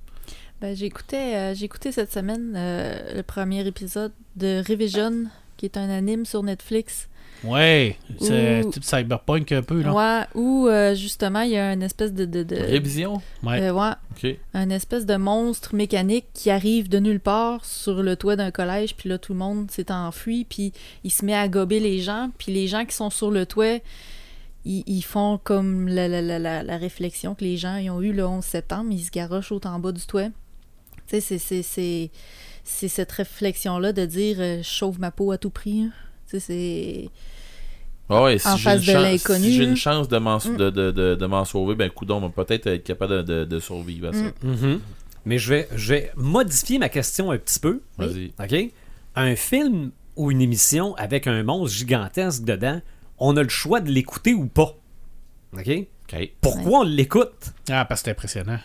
Ben, 0.61 0.75
j'écoutais, 0.75 1.35
euh, 1.35 1.53
j'écoutais 1.53 1.91
cette 1.91 2.11
semaine 2.11 2.53
euh, 2.57 3.15
le 3.15 3.23
premier 3.23 3.65
épisode 3.67 4.11
de 4.35 4.63
Revision, 4.67 5.25
qui 5.57 5.65
est 5.65 5.77
un 5.77 5.89
anime 5.89 6.25
sur 6.25 6.41
Netflix. 6.43 7.07
Ouais. 7.43 7.95
C'est 8.19 8.63
type 8.71 8.83
cyberpunk 8.83 9.51
un 9.53 9.61
peu, 9.61 9.81
là. 9.81 9.93
Ouais, 9.93 10.25
où 10.35 10.67
euh, 10.67 10.93
justement 10.95 11.41
il 11.41 11.51
y 11.51 11.57
a 11.57 11.71
une 11.73 11.83
espèce 11.83 12.13
de, 12.13 12.25
de, 12.25 12.43
de- 12.43 12.55
Révision? 12.55 13.21
Ouais. 13.43 13.61
euh, 13.61 13.71
ouais, 13.73 14.39
un 14.53 14.69
espèce 14.69 15.05
de 15.05 15.15
monstre 15.15 15.73
mécanique 15.75 16.25
qui 16.33 16.49
arrive 16.49 16.89
de 16.89 16.99
nulle 16.99 17.21
part 17.21 17.63
sur 17.63 18.03
le 18.03 18.15
toit 18.17 18.35
d'un 18.35 18.51
collège, 18.51 18.95
puis 18.95 19.07
là 19.07 19.17
tout 19.17 19.31
le 19.33 19.39
monde 19.39 19.71
s'est 19.71 19.91
enfui, 19.91 20.45
puis 20.49 20.73
il 21.03 21.11
se 21.11 21.23
met 21.23 21.33
à 21.35 21.47
gober 21.47 21.79
les 21.79 21.99
gens, 21.99 22.29
puis 22.37 22.51
les 22.51 22.67
gens 22.67 22.83
qui 22.85 22.93
sont 22.95 23.09
sur 23.09 23.31
le 23.31 23.45
toit, 23.45 23.79
ils, 24.65 24.83
ils 24.87 25.01
font 25.03 25.39
comme 25.41 25.87
la, 25.87 26.07
la, 26.09 26.21
la, 26.21 26.39
la, 26.39 26.63
la 26.63 26.77
réflexion 26.77 27.35
que 27.35 27.45
les 27.45 27.55
gens 27.55 27.77
ils 27.77 27.89
ont 27.89 28.01
eu 28.01 28.11
le 28.11 28.25
11 28.25 28.43
septembre, 28.43 28.89
ils 28.91 28.99
se 29.03 29.11
garochent 29.11 29.53
au 29.53 29.61
en 29.65 29.79
bas 29.79 29.93
du 29.93 30.05
toit. 30.05 30.25
Tu 30.25 30.31
sais, 31.07 31.21
c'est- 31.21 31.37
c'est- 31.39 31.63
c'est 31.63 32.11
c'est 32.65 32.87
cette 32.89 33.11
réflexion-là 33.13 33.93
de 33.93 34.05
dire 34.05 34.35
euh, 34.39 34.57
je 34.61 34.67
sauve 34.69 34.99
ma 34.99 35.09
peau 35.09 35.31
à 35.31 35.37
tout 35.39 35.49
prix. 35.49 35.83
hein. 35.83 35.91
Tu 36.29 36.39
sais, 36.39 36.39
c'est. 36.39 37.09
Ah 38.11 38.23
ouais, 38.23 38.37
si 38.39 38.47
En 38.47 38.57
j'ai 38.57 38.71
une 38.71 38.81
chance-. 38.81 39.37
Si 39.37 39.53
j'ai 39.53 39.63
une 39.63 39.75
chance 39.75 40.07
de 40.07 40.17
m'en, 40.17 40.37
Mm. 40.37 40.57
de, 40.57 40.69
de, 40.69 40.91
de, 40.91 41.15
de 41.15 41.25
m'en 41.27 41.45
sauver, 41.45 41.75
ben 41.75 41.89
coudon, 41.89 42.17
on 42.23 42.27
va 42.29 42.43
peut-être 42.43 42.67
être 42.67 42.83
capable 42.83 43.17
de, 43.17 43.21
de, 43.39 43.45
de 43.45 43.59
survivre 43.59 44.09
à 44.09 44.13
ça. 44.13 44.23
Mm. 44.43 44.49
Mhm. 44.51 44.79
Mais 45.25 45.37
je 45.37 45.49
vais, 45.49 45.67
je 45.75 45.93
vais 45.93 46.11
modifier 46.15 46.79
ma 46.79 46.89
question 46.89 47.29
un 47.31 47.37
petit 47.37 47.59
peu. 47.59 47.81
Vas-y. 47.97 48.31
OK? 48.39 48.71
Un 49.15 49.35
film 49.35 49.91
ou 50.15 50.31
une 50.31 50.41
émission 50.41 50.95
avec 50.95 51.27
un 51.27 51.43
monstre 51.43 51.77
gigantesque 51.77 52.43
dedans, 52.43 52.81
on 53.19 53.35
a 53.37 53.43
le 53.43 53.49
choix 53.49 53.79
de 53.81 53.91
l'écouter 53.91 54.33
ou 54.33 54.47
pas. 54.47 54.75
OK? 55.53 55.69
Ok. 56.11 56.31
Pourquoi 56.41 56.79
on 56.79 56.83
l'écoute? 56.83 57.53
Ah, 57.69 57.85
parce 57.85 58.01
que 58.01 58.05
c'est 58.05 58.11
impressionnant. 58.11 58.59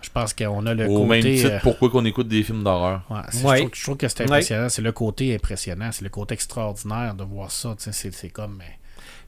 Je 0.00 0.10
pense 0.10 0.32
qu'on 0.32 0.64
a 0.66 0.74
le 0.74 0.86
Au 0.88 1.04
même 1.04 1.20
côté. 1.22 1.36
titre, 1.36 1.50
euh, 1.52 1.58
pourquoi 1.62 1.90
qu'on 1.90 2.04
écoute 2.04 2.28
des 2.28 2.42
films 2.42 2.62
d'horreur? 2.62 3.02
ouais, 3.10 3.16
c'est- 3.30 3.44
Ouais. 3.44 3.56
Je, 3.56 3.62
trouve, 3.62 3.74
je 3.74 3.82
trouve 3.82 3.96
que 3.96 4.08
c'est 4.08 4.22
impressionnant. 4.22 4.68
C'est 4.68 4.82
le 4.82 4.92
côté 4.92 5.34
impressionnant. 5.34 5.90
C'est 5.92 6.04
le 6.04 6.10
côté 6.10 6.34
extraordinaire 6.34 7.14
de 7.14 7.24
voir 7.24 7.50
ça. 7.50 7.74
C'est 7.78 7.92
c'est 8.12 8.30
comme 8.30 8.60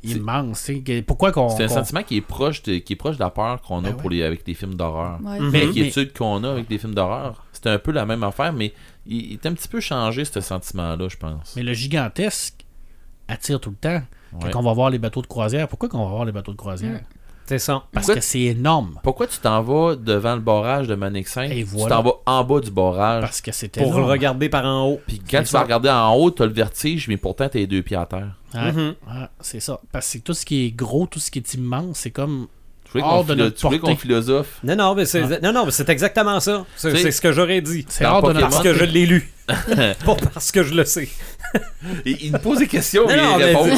immense. 0.03 0.71
Pourquoi 1.07 1.33
qu'on. 1.33 1.49
C'est 1.51 1.65
un 1.65 1.69
sentiment 1.69 2.03
qui 2.03 2.17
est 2.17 2.21
proche 2.23 2.63
de, 2.63 2.79
qui 2.79 2.95
est 2.95 2.97
proche 2.97 3.17
de 3.17 3.23
la 3.23 3.31
peur 3.31 3.61
qu'on 3.63 3.79
a 3.85 3.91
Ben 3.91 3.97
pour 3.97 4.11
les, 4.11 4.23
avec 4.23 4.47
les 4.47 4.55
films 4.55 4.75
d'horreur. 4.75 5.19
Ouais. 5.23 5.41
Mhm. 5.41 5.51
Mais- 5.51 5.67
L'inquiétude 5.67 6.13
qu'on 6.17 6.43
a 6.45 6.51
avec 6.53 6.71
les 6.71 6.79
films 6.79 6.95
d'horreur, 6.95 7.45
c'est 7.53 7.67
un 7.67 7.79
peu 7.79 7.93
la 7.93 8.07
même 8.07 8.23
affaire, 8.23 8.53
mais 8.53 8.73
il, 9.07 9.17
il 9.27 9.33
est 9.35 9.47
un 9.47 9.53
petit 9.55 9.69
peu 9.69 9.81
changé, 9.81 10.25
ce 10.25 10.41
sentiment-là, 10.41 11.09
je 11.09 11.17
pense. 11.17 11.55
Mais 11.57 11.63
le 11.63 11.73
gigantesque 11.73 12.65
attire 13.29 13.61
tout 13.61 13.71
le 13.71 13.77
temps. 13.77 14.03
Ouais. 14.41 14.51
Quand 14.53 14.61
on 14.61 14.63
va 14.65 14.73
voir 14.73 14.91
les 14.91 14.99
bateaux 14.99 15.23
de 15.23 15.27
croisière, 15.27 15.67
pourquoi 15.69 15.89
qu'on 15.89 16.05
va 16.05 16.11
voir 16.11 16.25
les 16.25 16.33
bateaux 16.33 16.53
de 16.53 16.57
croisière? 16.57 17.01
C'est 17.51 17.59
ça. 17.59 17.83
Parce 17.93 18.07
Pourquoi- 18.07 18.15
que 18.15 18.21
c'est 18.21 18.41
énorme. 18.43 19.01
Pourquoi 19.03 19.27
tu 19.27 19.39
t'en 19.39 19.61
vas 19.61 19.97
devant 19.97 20.37
le 20.37 20.41
barrage 20.41 20.87
de 20.87 20.95
Manixin 20.95 21.43
Et 21.43 21.65
Tu 21.65 21.77
t'en 21.89 22.01
vas 22.01 22.13
en 22.25 22.45
bas 22.45 22.61
du 22.61 22.71
barrage? 22.71 23.23
Parce 23.23 23.41
que 23.41 23.51
c'est 23.51 23.73
Pour 23.73 23.89
énorme. 23.89 24.03
le 24.03 24.07
regarder 24.07 24.49
par 24.49 24.65
en 24.65 24.87
haut. 24.87 25.01
Puis 25.05 25.19
quand 25.29 25.43
tu 25.43 25.53
vas 25.53 25.63
regarder 25.65 25.91
en 25.91 26.15
haut, 26.15 26.31
t'as 26.31 26.47
le 26.47 26.53
vertige, 26.53 27.09
mais 27.09 27.17
pourtant 27.17 27.49
t'as 27.49 27.59
les 27.59 27.67
deux 27.67 27.83
pieds 27.83 27.97
à 27.97 28.07
terre. 28.07 28.37
Ouais, 28.55 28.71
Mhm. 28.71 28.95
ouais, 29.09 29.27
c'est 29.41 29.59
ça. 29.59 29.81
Parce 29.91 30.13
que 30.13 30.19
tout 30.19 30.33
ce 30.33 30.47
qui 30.47 30.65
est 30.67 30.71
gros, 30.71 31.09
tout 31.09 31.19
ce 31.19 31.29
qui 31.33 31.41
est 31.41 31.55
immense, 31.55 31.99
c'est 31.99 32.13
comme. 32.13 32.47
Tu 32.85 32.93
voulais 32.93 33.05
Hors 33.05 33.81
qu'on 33.81 33.97
philosophe? 33.97 34.59
Non, 34.65 34.77
non, 34.77 34.95
mais 34.95 35.05
c'est, 35.05 35.43
non, 35.43 35.53
non, 35.53 35.65
mais 35.65 35.71
c'est 35.73 35.89
exactement 35.89 36.39
ça. 36.39 36.65
C'est, 36.77 37.11
ce 37.11 37.21
que 37.21 37.33
j'aurais 37.33 37.61
dit. 37.63 37.85
C'est 37.89 38.05
hors 38.07 38.23
de 38.33 38.39
Parce 38.41 38.61
que 38.63 38.75
je 38.75 38.85
l'ai 38.85 39.07
lu. 39.07 39.33
Pas 39.49 40.17
parce 40.33 40.53
que 40.53 40.63
je 40.63 40.75
le 40.75 40.85
sais. 40.85 41.09
Il, 42.07 42.17
il 42.23 42.33
me 42.33 42.39
pose 42.39 42.59
des 42.61 42.69
questions, 42.69 43.03
Non, 43.03 43.09
mais 43.09 43.17
non, 43.17 43.39
il 43.39 43.45
répond. 43.45 43.69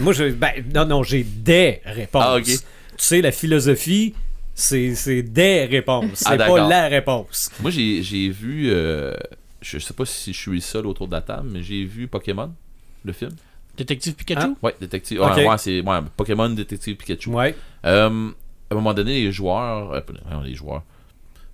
Moi, 0.00 0.12
je, 0.14 0.24
ben, 0.30 0.52
non, 0.74 0.86
non, 0.86 1.02
j'ai 1.02 1.22
des 1.22 1.82
réponses. 1.84 2.22
Ah, 2.24 2.36
ok. 2.36 2.48
Tu 2.98 3.04
sais, 3.06 3.20
la 3.22 3.32
philosophie, 3.32 4.14
c'est, 4.54 4.94
c'est 4.94 5.22
des 5.22 5.64
réponses. 5.66 6.22
Ah, 6.26 6.32
C'est 6.32 6.38
pas 6.38 6.68
la 6.68 6.88
réponse. 6.88 7.50
Moi, 7.60 7.70
j'ai 7.70 8.02
j'ai 8.02 8.28
vu. 8.28 8.68
euh, 8.70 9.14
je 9.60 9.78
sais 9.78 9.94
pas 9.94 10.04
si 10.04 10.32
je 10.32 10.38
suis 10.38 10.52
le 10.52 10.60
seul 10.60 10.86
autour 10.86 11.06
de 11.08 11.12
la 11.12 11.22
table, 11.22 11.48
mais 11.50 11.62
j'ai 11.62 11.84
vu 11.84 12.06
Pokémon, 12.08 12.52
le 13.04 13.12
film. 13.12 13.30
Détective 13.76 14.14
Pikachu? 14.14 14.54
Ouais, 14.62 14.74
détective. 14.80 15.20
Ok. 15.20 15.36
Ouais, 15.36 15.46
ouais, 15.48 15.58
c'est 15.58 15.80
ouais, 15.80 15.98
Pokémon 16.16 16.50
Détective 16.50 16.96
Pikachu. 16.96 17.30
Ouais. 17.30 17.54
Euh, 17.86 18.08
à 18.70 18.74
un 18.74 18.76
moment 18.76 18.92
donné, 18.92 19.22
les 19.22 19.32
joueurs. 19.32 19.92
euh, 19.92 20.00
non, 20.30 20.40
les 20.42 20.54
joueurs. 20.54 20.82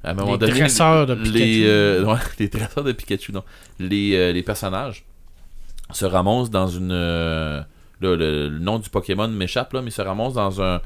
À 0.02 0.10
un 0.10 0.14
moment 0.14 0.32
Les 0.32 0.38
donné, 0.38 0.52
dresseurs 0.60 1.06
de 1.06 1.14
les, 1.14 1.22
Pikachu. 1.22 1.62
euh, 1.66 2.16
les 2.40 2.48
dresseurs 2.48 2.84
de 2.84 2.92
Pikachu, 2.92 3.32
non. 3.32 3.44
Les, 3.78 4.14
euh, 4.16 4.32
les 4.32 4.42
personnages 4.42 5.04
se 5.92 6.04
ramassent 6.04 6.50
dans 6.50 6.66
une. 6.68 6.90
euh, 6.92 7.60
là, 8.00 8.16
le, 8.16 8.48
le 8.48 8.58
nom 8.58 8.78
du 8.80 8.90
Pokémon 8.90 9.28
m'échappe, 9.28 9.72
là, 9.74 9.82
mais 9.82 9.90
se 9.90 10.02
ramassent 10.02 10.34
dans 10.34 10.60
un. 10.62 10.80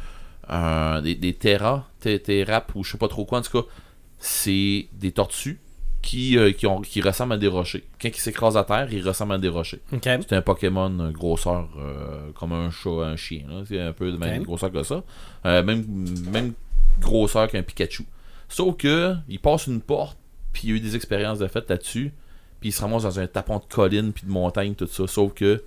Des, 0.49 1.15
des 1.15 1.35
Terra, 1.35 1.89
Te- 2.01 2.17
Terrap, 2.17 2.73
ou 2.75 2.85
je 2.85 2.93
sais 2.93 2.99
pas 2.99 3.09
trop 3.09 3.25
quoi, 3.25 3.39
en 3.39 3.43
tout 3.43 3.63
cas. 3.63 3.69
C'est 4.19 4.89
des 4.93 5.13
tortues 5.13 5.61
qui, 6.01 6.37
euh, 6.37 6.53
qui, 6.53 6.67
ont, 6.67 6.81
qui 6.81 7.01
ressemblent 7.01 7.33
à 7.35 7.39
des 7.39 7.47
rochers. 7.47 7.85
Quand 8.01 8.09
ils 8.09 8.21
s'écrasent 8.21 8.57
à 8.57 8.65
terre, 8.65 8.93
ils 8.93 9.07
ressemblent 9.07 9.35
à 9.35 9.39
des 9.39 9.49
rochers. 9.49 9.81
C'est 10.23 10.35
un 10.35 10.43
Pokémon 10.43 10.97
euh, 10.99 11.11
grosseur 11.11 11.69
euh, 11.79 12.31
comme 12.35 12.53
un 12.53 12.71
chat, 12.71 12.91
un 12.91 13.17
chien. 13.17 13.45
C'est 13.69 13.81
un 13.81 13.93
peu 13.93 14.11
de 14.11 14.17
même 14.17 14.43
grosseur 14.43 14.73
que 14.73 14.83
ça. 14.83 15.03
Même, 15.45 15.85
même 16.33 16.53
grosseur 17.01 17.49
qu'un 17.49 17.63
Pikachu. 17.63 18.05
Sauf 18.49 18.77
que 18.77 19.15
il 19.29 19.39
passe 19.39 19.67
une 19.67 19.81
porte, 19.81 20.19
puis 20.53 20.63
il 20.65 20.71
y 20.71 20.73
a 20.73 20.77
eu 20.77 20.81
des 20.81 20.95
expériences 20.97 21.39
de 21.39 21.47
fait 21.47 21.69
là-dessus, 21.71 22.13
puis 22.61 22.69
il 22.69 22.73
se 22.73 22.83
ramasse 22.83 23.05
dans 23.05 23.19
un 23.19 23.27
tapon 23.27 23.59
de 23.59 23.65
colline, 23.65 24.13
puis 24.13 24.25
de 24.27 24.31
montagne, 24.31 24.75
tout 24.75 24.87
ça. 24.87 25.07
Sauf 25.07 25.33
que 25.35 25.65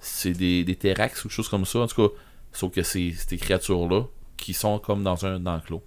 c'est 0.00 0.32
des, 0.32 0.64
des 0.64 0.76
Terrax 0.76 1.24
ou 1.24 1.28
des 1.28 1.34
choses 1.34 1.48
comme 1.48 1.64
ça. 1.64 1.80
En 1.80 1.86
tout 1.86 2.08
cas, 2.08 2.14
sauf 2.52 2.72
que 2.72 2.82
c'est 2.82 3.12
ces 3.12 3.36
créatures-là 3.36 4.04
qui 4.36 4.52
sont 4.54 4.78
comme 4.78 5.02
dans 5.02 5.24
un 5.26 5.44
enclos. 5.46 5.82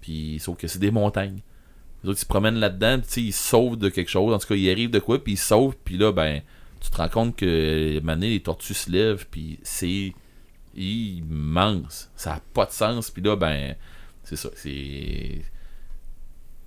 Puis 0.00 0.38
sauf 0.40 0.56
que 0.56 0.66
c'est 0.68 0.78
des 0.78 0.90
montagnes. 0.90 1.40
Les 2.04 2.10
autres, 2.10 2.18
ils 2.18 2.22
se 2.22 2.26
promènent 2.26 2.60
là-dedans, 2.60 2.98
puis 2.98 3.06
tu 3.08 3.12
sais, 3.14 3.22
ils 3.22 3.32
se 3.32 3.48
sauvent 3.48 3.76
de 3.76 3.88
quelque 3.88 4.10
chose. 4.10 4.32
En 4.32 4.38
tout 4.38 4.46
cas, 4.46 4.54
ils 4.54 4.70
arrivent 4.70 4.90
de 4.90 5.00
quoi, 5.00 5.22
puis 5.22 5.32
ils 5.32 5.36
se 5.36 5.48
sauvent, 5.48 5.74
puis 5.84 5.98
là, 5.98 6.12
ben, 6.12 6.40
tu 6.80 6.90
te 6.90 6.96
rends 6.96 7.08
compte 7.08 7.34
que 7.36 7.98
mané 8.00 8.30
les 8.30 8.40
tortues 8.40 8.74
se 8.74 8.88
lèvent, 8.90 9.26
puis 9.30 9.58
c'est 9.64 10.12
immense. 10.76 12.10
Ça 12.16 12.30
n'a 12.34 12.40
pas 12.54 12.66
de 12.66 12.70
sens, 12.72 13.10
puis 13.10 13.22
là, 13.22 13.36
ben, 13.36 13.74
c'est 14.24 14.36
ça. 14.36 14.48
C'est. 14.54 15.42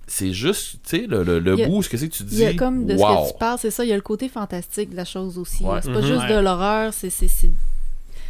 C'est 0.06 0.32
juste, 0.32 0.80
tu 0.84 0.98
sais, 0.98 1.06
le, 1.06 1.22
le, 1.22 1.38
le 1.38 1.56
Il 1.56 1.62
a- 1.62 1.68
bout, 1.68 1.82
ce 1.82 1.88
que 1.88 1.96
c'est 1.96 2.08
que 2.08 2.14
tu 2.14 2.24
Il 2.24 2.28
dis. 2.28 2.36
y 2.40 2.44
a 2.44 2.52
comme 2.54 2.84
de 2.86 2.94
wow. 2.94 2.98
ce 2.98 3.28
que 3.28 3.32
tu 3.32 3.38
parles, 3.38 3.58
c'est 3.58 3.70
ça, 3.70 3.84
il 3.84 3.88
y 3.88 3.92
a 3.92 3.96
le 3.96 4.02
côté 4.02 4.28
fantastique 4.28 4.90
de 4.90 4.96
la 4.96 5.04
chose 5.06 5.38
aussi. 5.38 5.64
Ouais. 5.64 5.78
C'est 5.80 5.92
pas 5.92 6.00
Mhm. 6.00 6.06
juste 6.06 6.22
Ouais. 6.24 6.34
de 6.34 6.40
l'horreur, 6.40 6.92
c'est 6.92 7.08
c'est- 7.08 7.28
c'est- 7.28 7.52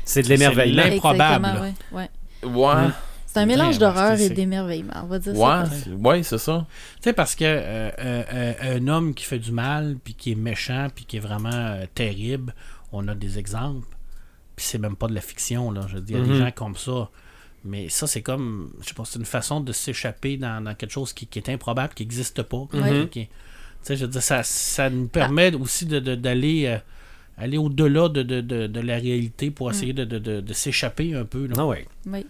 C'est 0.04 0.22
de 0.22 0.28
l'émerveillement. 0.28 0.82
C'est 0.84 0.94
Improbable. 0.96 1.46
Exactement, 1.46 1.72
ouais, 1.96 2.10
ouais. 2.44 2.50
Ouais, 2.52 2.88
C'est 3.26 3.40
un 3.40 3.46
mélange 3.46 3.78
d'horreur 3.78 4.20
et 4.20 4.28
d'émerveillement, 4.30 4.92
on 5.04 5.06
va 5.06 5.18
dire 5.18 5.32
ouais, 5.32 5.38
ça. 5.38 5.70
c'est- 5.70 5.90
ouais, 5.90 6.22
c'est 6.22 6.38
ça. 6.38 6.66
Tu 6.96 7.02
sais, 7.04 7.12
parce 7.12 7.34
que 7.34 7.44
euh, 7.44 7.90
euh, 7.98 8.22
euh, 8.32 8.76
un 8.76 8.88
homme 8.88 9.14
qui 9.14 9.24
fait 9.24 9.38
du 9.38 9.52
mal, 9.52 9.96
puis 10.04 10.14
qui 10.14 10.32
est 10.32 10.36
méchant, 10.36 10.88
puis 10.94 11.04
qui 11.06 11.16
est 11.16 11.20
vraiment 11.20 11.50
euh, 11.52 11.84
terrible, 11.94 12.54
on 12.92 13.08
a 13.08 13.14
des 13.14 13.38
exemples. 13.38 13.86
Puis 14.56 14.66
c'est 14.66 14.78
même 14.78 14.96
pas 14.96 15.06
de 15.06 15.14
la 15.14 15.22
fiction, 15.22 15.70
là. 15.70 15.80
Je 15.88 15.94
veux 15.94 16.00
dire, 16.02 16.18
il 16.18 16.20
y 16.20 16.24
a 16.24 16.26
Mhm. 16.26 16.38
des 16.38 16.44
gens 16.44 16.50
comme 16.52 16.76
ça. 16.76 17.08
Mais 17.64 17.88
ça, 17.88 18.06
c'est 18.06 18.22
comme, 18.22 18.72
je 18.82 18.88
sais 18.88 18.94
pas, 18.94 19.04
c'est 19.06 19.18
une 19.20 19.24
façon 19.24 19.60
de 19.60 19.72
s'échapper 19.72 20.36
dans, 20.36 20.62
dans 20.62 20.74
quelque 20.74 20.90
chose 20.90 21.12
qui, 21.12 21.26
qui 21.26 21.38
est 21.38 21.48
improbable, 21.48 21.94
qui 21.94 22.02
n'existe 22.02 22.42
pas. 22.42 22.66
Mhm. 22.72 23.08
Tu 23.08 23.28
sais, 23.82 23.96
je 23.96 24.04
veux 24.04 24.10
dire, 24.10 24.22
ça, 24.22 24.42
ça 24.42 24.90
nous 24.90 25.06
permet 25.08 25.54
aussi 25.54 25.86
de- 25.86 26.00
de- 26.00 26.16
d'aller 26.16 26.66
euh, 26.66 26.78
aller 27.38 27.58
au-delà 27.58 28.08
de, 28.08 28.22
de, 28.22 28.40
de, 28.40 28.66
de 28.66 28.80
la 28.80 28.96
réalité 28.96 29.50
pour 29.50 29.70
essayer 29.70 29.92
de, 29.92 30.04
de, 30.04 30.18
de, 30.18 30.40
de 30.40 30.52
s'échapper 30.52 31.14
un 31.14 31.24
peu. 31.24 31.46
Là. 31.46 31.54
Ah 31.58 31.66
ouais. 31.66 31.86
Oui. 32.06 32.24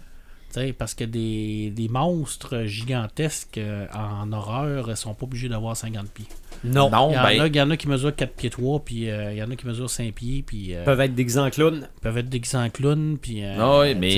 Tu 0.55 0.61
sais, 0.61 0.75
parce 0.75 0.93
que 0.95 1.05
des, 1.05 1.71
des 1.75 1.89
monstres 1.89 2.65
gigantesques 2.67 3.57
euh, 3.57 3.87
en 3.95 4.31
horreur 4.35 4.87
ne 4.89 4.95
sont 4.95 5.15
pas 5.15 5.25
obligés 5.25 5.49
d'avoir 5.49 5.75
50 5.75 6.11
pieds. 6.11 6.27
Non. 6.63 6.91
Non, 6.91 7.09
Il 7.11 7.15
y, 7.15 7.19
en 7.19 7.23
ben, 7.23 7.41
a, 7.41 7.47
il 7.47 7.57
y 7.57 7.61
en 7.63 7.71
a 7.71 7.77
qui 7.79 7.89
mesurent 7.89 8.15
4 8.15 8.35
pieds 8.35 8.51
3, 8.51 8.81
puis 8.85 9.09
euh, 9.11 9.33
il 9.33 9.39
y 9.39 9.43
en 9.43 9.51
a 9.51 9.57
qui 9.57 9.67
mesurent 9.67 9.89
5 9.89 10.13
pieds, 10.13 10.43
puis 10.47 10.75
euh, 10.75 10.83
Ils 10.83 10.85
peuvent 10.85 11.01
être 11.01 11.15
déguisés 11.15 11.41
en 11.41 11.49
clown. 11.49 11.89
peuvent 12.03 12.19
être 12.19 12.29
déguisés 12.29 12.59
en 12.59 12.69
clown, 12.69 13.17
puis... 13.17 13.43
euh, 13.43 13.55
Ah 13.59 13.89
tu 13.93 13.99
mais 13.99 14.11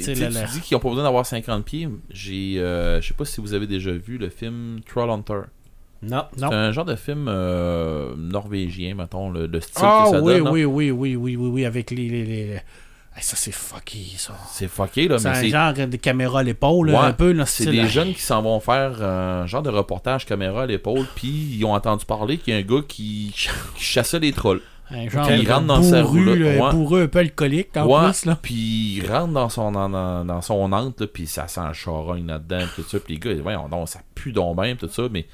sais, 0.00 0.14
je 0.14 0.24
veux 0.24 0.30
dire, 0.30 0.46
tu 0.46 0.52
dis 0.52 0.60
qu'ils 0.60 0.76
ont 0.76 0.80
pas 0.80 0.88
besoin 0.90 1.02
d'avoir 1.04 1.26
50 1.26 1.64
pieds. 1.64 1.88
J'ai, 2.10 2.60
euh, 2.60 3.00
je 3.00 3.08
sais 3.08 3.14
pas 3.14 3.24
si 3.24 3.40
vous 3.40 3.52
avez 3.52 3.66
déjà 3.66 3.90
vu 3.90 4.16
le 4.16 4.28
film 4.30 4.80
Troll 4.86 5.10
Hunter. 5.10 5.40
Non. 6.02 6.24
Non. 6.38 6.48
C'est 6.48 6.54
un 6.56 6.72
genre 6.72 6.84
de 6.86 6.96
film 6.96 7.26
euh, 7.28 8.14
norvégien, 8.16 8.94
mettons, 8.94 9.30
le, 9.30 9.46
le 9.46 9.60
style 9.60 9.82
Ah 9.84 10.04
que 10.06 10.16
ça 10.16 10.22
oui, 10.22 10.34
donne. 10.34 10.44
là. 10.44 10.50
oui, 10.50 10.64
oui, 10.64 10.90
oui, 10.90 11.16
oui, 11.16 11.36
oui, 11.36 11.48
oui, 11.48 11.64
avec 11.64 11.90
les... 11.90 12.08
les, 12.08 12.24
les- 12.24 12.60
Hey, 13.16 13.24
ça, 13.24 13.34
c'est 13.36 13.50
fucké, 13.50 13.98
ça. 14.16 14.34
C'est 14.52 14.68
fucké, 14.68 15.08
là, 15.08 15.18
C'est 15.18 15.26
un 15.28 15.34
c'est, 15.34 15.48
genre 15.48 15.72
de 15.74 15.96
caméra 15.96 16.40
à 16.40 16.42
l'épaule, 16.44 16.90
Ouais, 16.90 16.96
un 16.96 17.12
peu. 17.12 17.32
Là, 17.32 17.44
c'est 17.44 17.66
des 17.66 17.88
jeunes 17.88 18.14
qui 18.14 18.22
s'en 18.22 18.40
vont 18.40 18.60
faire 18.60 19.02
un 19.02 19.46
genre 19.46 19.62
de 19.64 19.68
reportage 19.68 20.24
caméra 20.26 20.62
à 20.62 20.66
l'épaule, 20.66 21.04
puis 21.16 21.28
ils 21.58 21.64
ont 21.64 21.74
entendu 21.74 22.04
parler 22.04 22.38
qu'il 22.38 22.54
y 22.54 22.56
a 22.56 22.60
un 22.60 22.62
gars 22.62 22.82
qui, 22.86 23.32
qui 23.34 23.82
chassait 23.84 24.20
les 24.20 24.32
trolls. 24.32 24.60
Un 24.92 25.08
genre 25.08 25.26
de 25.26 25.32
Il 25.34 25.52
rentre 25.52 25.66
dans 25.66 25.82
sa 25.82 26.04
roue, 26.04 26.18
Ouais. 26.24 26.58
bourru 26.70 27.02
un 27.02 27.08
peu 27.08 27.18
alcoolique, 27.18 27.76
en 27.76 27.86
Ouais, 27.86 28.10
plus, 28.10 28.26
là. 28.26 28.38
Puis 28.40 28.98
il 28.98 29.10
rentre 29.10 29.32
dans 29.32 29.48
son, 29.48 29.72
dans, 29.72 29.88
dans- 30.24 30.40
son 30.40 30.72
antre, 30.72 31.02
là, 31.02 31.08
puis 31.12 31.26
ça 31.26 31.48
sent 31.48 31.60
le 31.66 31.74
charogne 31.74 32.28
là-dedans, 32.28 32.64
tout 32.76 32.84
ça. 32.84 33.00
Puis 33.00 33.14
les 33.14 33.20
gars, 33.20 33.32
ils 33.32 33.42
disent, 33.42 33.90
ça 33.92 34.00
pue 34.14 34.30
donc 34.32 34.56
pis 34.62 34.76
tout 34.76 34.88
ça. 34.88 35.02
Mais 35.10 35.26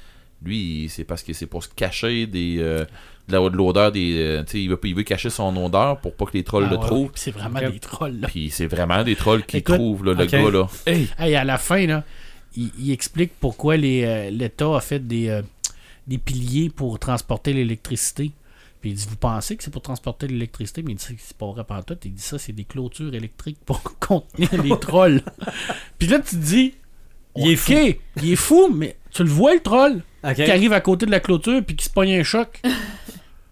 lui, 0.43 0.87
c'est 0.89 1.03
parce 1.03 1.23
que 1.23 1.33
c'est 1.33 1.45
pour 1.47 1.63
se 1.63 1.69
cacher 1.69 2.27
des, 2.27 2.57
euh, 2.59 2.85
de 3.27 3.35
l'odeur 3.37 3.91
des. 3.91 4.13
euh, 4.17 4.43
il 4.53 4.69
veut, 4.69 4.79
il 4.83 4.95
veut 4.95 5.03
cacher 5.03 5.29
son 5.29 5.55
odeur 5.57 5.99
pour 5.99 6.15
pas 6.15 6.25
que 6.25 6.33
les 6.33 6.43
trolls 6.43 6.65
Ah 6.67 6.71
le 6.73 6.77
ouais, 6.77 6.85
trouvent. 6.85 7.11
C'est 7.15 7.31
vraiment 7.31 7.59
des 7.59 7.79
trolls, 7.79 8.19
là. 8.19 8.27
Puis 8.27 8.49
c'est 8.49 8.67
vraiment 8.67 9.03
des 9.03 9.15
trolls 9.15 9.45
qui 9.45 9.57
Écoute, 9.57 9.75
trouvent, 9.75 10.05
là, 10.05 10.13
le 10.13 10.23
ok. 10.23 10.29
gars, 10.31 10.51
là. 10.51 10.67
Hey! 10.85 11.07
Hey, 11.17 11.35
à 11.35 11.43
la 11.43 11.57
fin, 11.57 11.85
là, 11.87 12.03
il, 12.55 12.71
il 12.79 12.91
explique 12.91 13.31
pourquoi 13.39 13.75
euh, 13.75 14.29
l'État 14.29 14.75
a 14.75 14.79
fait 14.81 15.05
des, 15.05 15.41
des 16.05 16.17
piliers 16.17 16.69
pour 16.69 16.99
transporter 16.99 17.53
l'électricité. 17.53 18.31
Puis 18.79 18.91
il 18.91 18.95
dit, 18.95 19.07
vous 19.09 19.15
pensez 19.17 19.57
que 19.57 19.63
c'est 19.63 19.71
pour 19.71 19.81
transporter 19.81 20.27
l'électricité? 20.27 20.83
Mais 20.83 20.91
il 20.91 20.97
dit, 20.97 21.05
c'est 21.17 21.35
pas 21.37 21.47
vrai 21.47 21.63
tout. 21.83 21.97
Il 22.05 22.13
dit, 22.13 22.21
ça, 22.21 22.37
c'est 22.37 22.53
des 22.53 22.63
clôtures 22.63 23.13
électriques 23.13 23.57
pour 23.65 23.81
contenir 23.99 24.61
les 24.63 24.77
trolls. 24.79 25.21
Puis 25.97 26.07
là, 26.07 26.19
tu 26.19 26.35
te 26.35 26.41
dis, 26.41 26.73
Il 27.37 27.51
est 27.51 27.53
OK, 27.53 27.59
fou. 27.59 27.99
il 28.23 28.31
est 28.31 28.35
fou, 28.35 28.71
mais 28.73 28.95
tu 29.11 29.23
le 29.23 29.29
vois, 29.29 29.53
le 29.53 29.59
troll, 29.61 30.01
qui 30.35 30.43
arrive 30.43 30.73
à 30.73 30.81
côté 30.81 31.05
de 31.05 31.11
la 31.11 31.19
clôture 31.19 31.61
puis 31.65 31.75
qui 31.75 31.85
se 31.85 31.89
pogne 31.89 32.13
un 32.19 32.23
choc. 32.23 32.61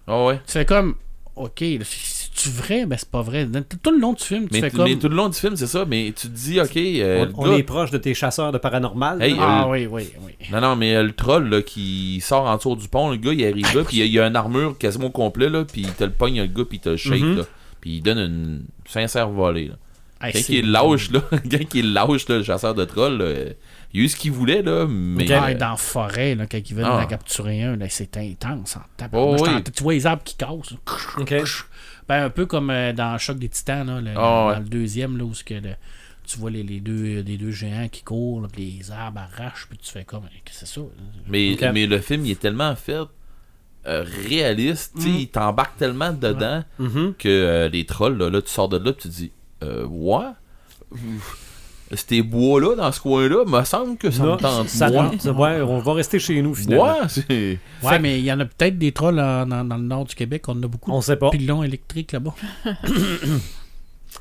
Ah 0.08 0.24
ouais. 0.26 0.40
Tu 0.46 0.54
fais 0.54 0.66
comme, 0.66 0.96
OK, 1.36 1.60
c'est-tu 1.84 2.50
vrai? 2.50 2.86
Ben, 2.86 2.98
c'est 2.98 3.10
pas 3.10 3.22
vrai. 3.22 3.48
Tout 3.82 3.92
le 3.92 4.00
long 4.00 4.14
du 4.14 4.24
film, 4.24 4.48
tu 4.48 4.54
Mais, 4.54 4.62
fais 4.62 4.70
comme... 4.72 4.86
mais 4.86 4.96
tout 4.98 5.10
le 5.10 5.16
long 5.16 5.30
du 5.30 5.38
film, 5.38 5.56
c'est 5.56 5.68
ça. 5.68 5.84
Mais 5.86 6.14
tu 6.16 6.28
te 6.28 6.34
dis, 6.34 6.60
ok, 6.60 6.78
euh, 6.78 7.22
On, 7.22 7.26
le 7.26 7.32
on 7.36 7.52
gars- 7.52 7.58
est 7.58 7.64
proche 7.64 7.92
de 7.92 7.98
tes 7.98 8.14
chasseurs 8.14 8.52
de 8.52 8.58
paranormal. 8.58 9.22
Hey. 9.22 9.36
Ah 9.40 9.64
euh, 9.66 9.72
oui, 9.72 9.88
oui, 9.90 10.10
oui. 10.26 10.34
Non, 10.52 10.62
non, 10.62 10.76
mais 10.76 10.96
euh, 10.96 11.04
le 11.04 11.12
troll 11.14 11.50
là, 11.50 11.62
qui 11.62 12.22
sort 12.22 12.46
en 12.46 12.56
dessous 12.58 12.76
du 12.76 12.88
pont, 12.88 13.10
le 13.10 13.18
gars 13.18 13.34
il 13.34 13.44
arrive 13.46 13.76
là, 13.76 13.84
puis 13.84 13.98
il 14.00 14.08
y 14.14 14.20
a- 14.20 14.28
une 14.28 14.36
armure 14.36 14.78
quasiment 14.78 15.08
au 15.08 15.12
complet, 15.12 15.50
là, 15.50 15.66
puis 15.66 15.82
il 15.82 15.92
te 15.94 16.04
le 16.04 16.12
pogne, 16.12 16.40
le 16.42 16.48
gars, 16.48 16.64
puis 16.68 16.78
il 16.78 16.82
te 16.82 16.90
le 16.90 16.98
shake, 16.98 17.22
Mhm. 17.22 17.38
là. 17.38 17.44
Puis 17.82 17.92
il 17.98 18.02
donne 18.02 18.20
une 18.20 18.62
sincère 18.88 19.30
volée. 19.30 19.68
Là. 19.70 19.76
Hey, 20.28 20.34
Quand 20.34 20.40
c'est- 20.40 20.54
il 20.54 20.60
est 20.60 20.62
lâche, 20.62 21.12
là, 21.12 21.22
quand 21.32 21.74
il 21.74 21.80
est 21.80 21.82
lâche, 21.82 22.28
là, 22.30 22.38
le 22.38 22.44
chasseur 22.44 22.74
de 22.76 22.86
trolls, 22.86 23.18
là, 23.18 23.26
euh, 23.96 23.98
il 23.98 24.02
a 24.02 24.04
eu 24.04 24.10
ce 24.10 24.16
qu'il 24.16 24.32
voulait, 24.32 24.62
là, 24.62 24.86
mais. 24.88 25.32
Ah, 25.32 25.48
euh, 25.50 25.54
dans 25.56 25.70
la 25.72 25.76
forêt, 25.78 26.36
là, 26.36 26.46
quand 26.48 26.58
ils 26.70 26.76
veulent 26.76 26.86
Ah. 26.86 27.02
en 27.04 27.08
capturer 27.08 27.64
un, 27.64 27.76
là, 27.76 27.88
c'est 27.90 28.16
intense. 28.18 28.78
En 28.78 28.82
Oh, 29.14 29.36
oui. 29.40 29.64
Tu 29.64 29.84
vois 29.84 29.94
les 29.94 30.06
arbres 30.06 30.24
qui 30.24 30.36
cassent. 30.36 30.74
Ben, 32.08 32.26
un 32.26 32.30
peu 32.30 32.46
comme 32.46 32.70
euh, 32.70 32.94
dans 32.94 33.18
Choc 33.18 33.40
des 33.40 33.50
Titans, 33.50 33.86
là, 33.88 34.00
le- 34.02 34.12
Ah, 34.18 34.48
ouais. 34.48 34.54
dans 34.56 34.60
le 34.60 34.66
deuxième, 34.70 35.18
là, 35.18 35.24
où 35.24 35.34
ce 35.34 35.44
que 35.44 35.56
le- 35.56 35.76
tu 36.28 36.38
vois 36.40 36.52
les, 36.52 36.64
les 36.64 36.80
deux, 36.80 37.22
les 37.22 37.38
deux 37.38 37.52
géants 37.52 37.88
qui 37.88 38.04
courent, 38.04 38.42
là, 38.42 38.48
puis 38.52 38.78
les 38.80 38.92
arbres 38.92 39.22
arrachent, 39.22 39.68
puis 39.70 39.78
tu 39.78 39.92
fais 39.92 40.04
comme, 40.06 40.24
que 40.24 40.52
c'est 40.52 40.68
ça? 40.68 40.82
Mais, 41.28 41.56
le 41.88 42.00
film, 42.00 42.26
il 42.26 42.32
est 42.32 42.40
tellement 42.40 42.76
fait 42.76 42.98
euh, 43.88 44.04
réaliste, 44.28 44.94
tu 44.96 45.04
sais, 45.04 45.10
Mm. 45.10 45.16
il 45.20 45.28
t'embarque 45.28 45.78
tellement 45.78 46.12
dedans 46.12 46.64
Mhm. 46.80 47.14
que 47.20 47.28
euh, 47.30 47.70
les 47.70 47.86
trolls, 47.86 48.18
là, 48.18 48.32
là, 48.32 48.42
tu 48.42 48.50
sors 48.50 48.68
de 48.70 48.78
là, 48.78 48.92
puis 48.94 49.04
tu 49.04 49.10
te 49.10 49.14
dis, 49.14 49.32
euh, 49.64 49.86
ouais, 49.86 50.26
ces 51.94 52.22
bois-là, 52.22 52.76
dans 52.76 52.92
ce 52.92 53.00
coin-là, 53.00 53.46
me 53.46 53.64
semble 53.64 53.98
que 53.98 54.10
ça 54.10 54.24
Non, 54.24 54.34
me 54.34 54.38
tente 54.40 54.70
ça 54.70 54.90
moins. 54.90 55.10
tente. 55.10 55.26
Ouais, 55.38 55.62
on 55.62 55.80
va 55.80 55.94
rester 55.94 56.18
chez 56.20 56.42
nous 56.42 56.56
finalement. 56.56 56.84
Ouais, 57.02 57.08
c'est. 57.08 57.60
Ouais, 57.84 58.00
mais 58.00 58.20
il 58.20 58.26
y 58.26 58.32
en 58.32 58.40
a 58.40 58.46
peut-être 58.46 58.78
des 58.78 58.92
trolls 58.92 59.16
dans, 59.16 59.48
dans 59.68 59.78
le 59.78 59.84
nord 59.84 60.06
du 60.06 60.16
Québec, 60.16 60.44
on 60.48 60.54
en 60.54 60.64
a 60.64 60.68
beaucoup 60.68 60.92
On 60.92 61.02
sait 61.02 61.16
pas. 61.16 61.30
de 61.30 61.38
pilons 61.38 61.64
électriques 61.64 62.12
là-bas. 62.14 62.34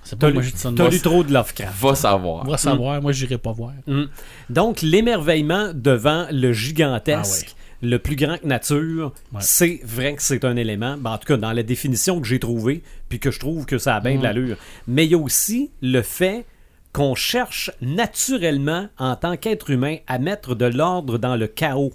c'est 0.02 0.18
T'as 0.18 0.28
pas 0.28 0.32
moi, 0.32 0.42
de 0.42 0.76
t'as 0.76 0.88
lu 0.90 1.00
trop 1.00 1.24
de 1.24 1.32
Lovecraft. 1.32 1.80
Va 1.80 1.94
savoir. 1.94 2.44
On 2.46 2.50
va 2.50 2.56
savoir, 2.58 3.00
moi, 3.00 3.12
j'irai 3.12 3.38
pas 3.38 3.52
voir. 3.52 3.72
Mm. 3.86 4.04
Donc, 4.50 4.82
l'émerveillement 4.82 5.70
devant 5.74 6.26
le 6.30 6.52
gigantesque, 6.52 7.54
Ah 7.56 7.60
le 7.86 7.98
plus 7.98 8.16
grand 8.16 8.38
que 8.38 8.46
nature, 8.46 9.12
Ouais. 9.32 9.40
c'est 9.42 9.80
vrai 9.84 10.14
que 10.14 10.22
c'est 10.22 10.44
un 10.44 10.56
élément. 10.56 10.96
Ben, 10.98 11.10
en 11.12 11.18
tout 11.18 11.26
cas, 11.26 11.36
dans 11.36 11.52
la 11.52 11.62
définition 11.62 12.20
que 12.20 12.26
j'ai 12.26 12.38
trouvée, 12.38 12.82
puis 13.08 13.18
que 13.18 13.30
je 13.30 13.38
trouve 13.38 13.66
que 13.66 13.76
ça 13.78 13.96
a 13.96 14.00
bien 14.00 14.14
de 14.14 14.18
Mm. 14.18 14.22
l'allure. 14.22 14.56
Mais 14.88 15.04
il 15.04 15.12
y 15.12 15.14
a 15.14 15.18
aussi 15.18 15.70
le 15.82 16.00
fait 16.02 16.44
qu'on 16.94 17.14
cherche 17.14 17.70
naturellement, 17.82 18.88
en 18.98 19.16
tant 19.16 19.36
qu'être 19.36 19.68
humain, 19.68 19.96
à 20.06 20.18
mettre 20.18 20.54
de 20.54 20.64
l'ordre 20.64 21.18
dans 21.18 21.36
le 21.36 21.46
chaos. 21.48 21.92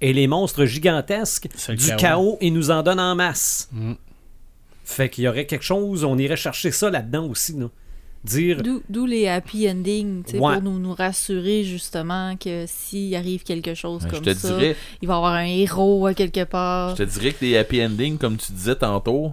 Et 0.00 0.12
les 0.12 0.28
monstres 0.28 0.64
gigantesques, 0.66 1.48
le 1.68 1.74
du 1.74 1.86
chaos. 1.88 1.96
chaos. 1.98 2.38
ils 2.40 2.52
nous 2.52 2.70
en 2.70 2.82
donnent 2.84 3.00
en 3.00 3.16
masse. 3.16 3.68
Mm. 3.72 3.94
Fait 4.84 5.08
qu'il 5.08 5.24
y 5.24 5.28
aurait 5.28 5.46
quelque 5.46 5.64
chose, 5.64 6.04
on 6.04 6.16
irait 6.18 6.36
chercher 6.36 6.70
ça 6.70 6.88
là-dedans 6.90 7.26
aussi. 7.26 7.54
là. 7.58 7.66
Dire, 8.24 8.62
D'où 8.88 9.06
les 9.06 9.28
happy 9.28 9.68
endings, 9.70 10.24
Ouais. 10.34 10.54
pour 10.54 10.62
nous, 10.62 10.78
nous 10.78 10.92
rassurer 10.94 11.62
justement 11.64 12.36
que 12.36 12.64
s'il 12.66 13.14
arrive 13.14 13.44
quelque 13.44 13.74
chose 13.74 14.02
Ben, 14.02 14.08
Je 14.10 14.14
comme 14.14 14.24
te 14.24 14.34
ça, 14.34 14.48
dirais, 14.48 14.76
il 15.00 15.08
va 15.08 15.14
y 15.14 15.16
avoir 15.16 15.32
un 15.34 15.44
héros 15.44 16.06
à 16.06 16.14
quelque 16.14 16.44
part. 16.44 16.90
je 16.96 17.04
te 17.04 17.08
dirais 17.08 17.32
que 17.32 17.44
les 17.44 17.56
happy 17.56 17.82
endings, 17.84 18.18
comme 18.18 18.36
tu 18.36 18.52
disais 18.52 18.74
tantôt, 18.76 19.32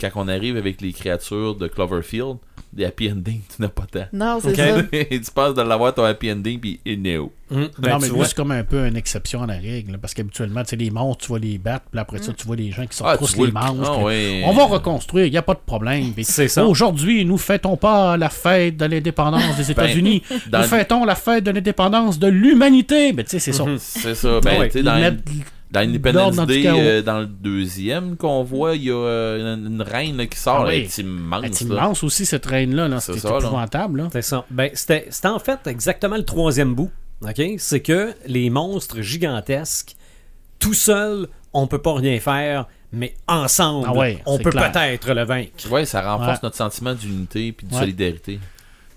quand 0.00 0.10
on 0.16 0.28
arrive 0.28 0.56
avec 0.56 0.80
les 0.80 0.92
créatures 0.92 1.54
de 1.54 1.66
Cloverfield, 1.68 2.36
des 2.72 2.84
happy 2.84 3.10
endings, 3.10 3.40
tu 3.54 3.62
n'as 3.62 3.68
pas 3.68 3.84
tant. 3.90 4.04
Non, 4.12 4.38
c'est 4.42 4.50
Ok. 4.50 4.56
ça. 4.56 4.82
tu 5.10 5.30
penses 5.34 5.54
de 5.54 5.62
l'avoir 5.62 5.94
ton 5.94 6.04
happy 6.04 6.30
ending, 6.30 6.60
puis 6.60 6.78
il 6.84 7.06
est 7.06 7.16
où? 7.16 7.32
Hum, 7.50 7.68
ben, 7.78 7.90
non, 7.92 7.98
mais 8.00 8.08
vois. 8.08 8.26
c'est 8.26 8.34
comme 8.34 8.50
un 8.50 8.64
peu 8.64 8.86
une 8.86 8.96
exception 8.96 9.42
à 9.44 9.46
la 9.46 9.54
règle. 9.54 9.96
Parce 9.98 10.12
qu'habituellement, 10.14 10.62
tu 10.62 10.70
sais, 10.70 10.76
les 10.76 10.90
monstres, 10.90 11.26
tu 11.26 11.32
vas 11.32 11.38
les 11.38 11.58
battre, 11.58 11.86
puis 11.90 11.98
après 12.00 12.18
ça, 12.18 12.32
tu 12.34 12.44
vois 12.46 12.56
les 12.56 12.70
gens 12.72 12.82
qui 12.82 12.98
Ah, 13.02 13.16
sortent 13.16 13.30
tu 13.30 13.36
vois 13.36 13.46
les 13.46 13.52
le- 13.52 13.58
monstres. 13.58 13.94
Ah, 14.00 14.02
ouais. 14.04 14.42
On 14.44 14.52
va 14.52 14.64
reconstruire, 14.64 15.26
il 15.26 15.30
n'y 15.30 15.38
a 15.38 15.42
pas 15.42 15.54
de 15.54 15.60
problème. 15.64 16.12
C'est 16.22 16.48
ça. 16.48 16.66
Aujourd'hui, 16.66 17.24
nous 17.24 17.38
fêtons 17.38 17.76
pas 17.76 18.16
la 18.16 18.28
fête 18.28 18.76
de 18.76 18.84
l'indépendance 18.84 19.56
des 19.56 19.70
États-Unis. 19.70 20.22
dans 20.50 20.58
nous 20.60 20.64
fêtons 20.66 21.04
la 21.04 21.14
fête 21.14 21.44
de 21.44 21.52
l'indépendance 21.52 22.18
de 22.18 22.26
l'humanité. 22.26 23.12
Mais 23.12 23.24
tu 23.24 23.30
sais, 23.30 23.38
c'est 23.38 23.52
ça. 23.52 23.64
Mhm. 23.64 23.78
C'est 23.78 24.14
ça. 24.16 24.40
Ben, 24.40 24.58
Ouais, 24.60 24.82
dans, 24.82 24.98
mettent- 25.00 25.24
dans 25.70 25.80
Independence 25.80 26.36
Day, 26.46 26.64
euh, 26.66 27.02
dans 27.02 27.20
le 27.20 27.26
deuxième 27.26 28.16
qu'on 28.16 28.42
voit, 28.44 28.76
il 28.76 28.84
y 28.84 28.90
a 28.90 28.94
euh, 28.94 29.56
une, 29.56 29.66
une 29.66 29.82
reine 29.82 30.16
là, 30.16 30.26
qui 30.26 30.38
sort. 30.38 30.60
Ah 30.62 30.68
oui. 30.68 30.74
elle 30.76 30.82
est 30.82 30.98
immense. 30.98 31.44
Elle 31.44 31.66
est 31.70 31.74
là. 31.74 31.90
aussi, 32.02 32.24
cette 32.26 32.46
reine-là. 32.46 32.88
Là. 32.88 33.00
C'est 33.00 33.16
épouvantable. 33.16 34.08
C'est 34.12 34.22
ça. 34.22 34.44
Ben, 34.50 34.70
c'était 34.74 35.08
en 35.24 35.38
fait 35.38 35.66
exactement 35.66 36.16
le 36.16 36.24
troisième 36.24 36.74
bout. 36.74 36.90
OK? 37.22 37.42
C'est 37.58 37.80
que 37.80 38.12
les 38.26 38.50
monstres 38.50 39.00
gigantesques, 39.00 39.96
tout 40.58 40.74
seuls, 40.74 41.28
on 41.52 41.66
peut 41.66 41.80
pas 41.80 41.94
rien 41.94 42.20
faire, 42.20 42.66
mais 42.92 43.14
ensemble, 43.26 43.86
Ah 43.90 43.94
ouais, 43.94 44.22
on 44.26 44.38
peut 44.38 44.50
peut-être 44.50 45.12
le 45.12 45.24
vaincre. 45.24 45.70
Ouais, 45.70 45.84
ça 45.86 46.02
renforce 46.02 46.34
Ouais. 46.34 46.40
notre 46.44 46.56
sentiment 46.56 46.94
d'unité 46.94 47.52
puis 47.52 47.66
de 47.66 47.72
Ouais. 47.74 47.80
solidarité. 47.80 48.38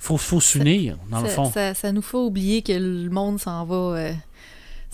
faut, 0.02 0.16
faut 0.18 0.40
s'unir, 0.40 0.96
dans 1.10 1.20
le 1.22 1.28
fond. 1.28 1.52
ça- 1.52 1.74
ça 1.74 1.92
nous 1.92 2.02
fait 2.02 2.16
oublier 2.18 2.62
que 2.62 2.72
le 2.72 3.10
monde 3.10 3.38
s'en 3.40 3.66
va, 3.66 3.76
euh, 3.98 4.14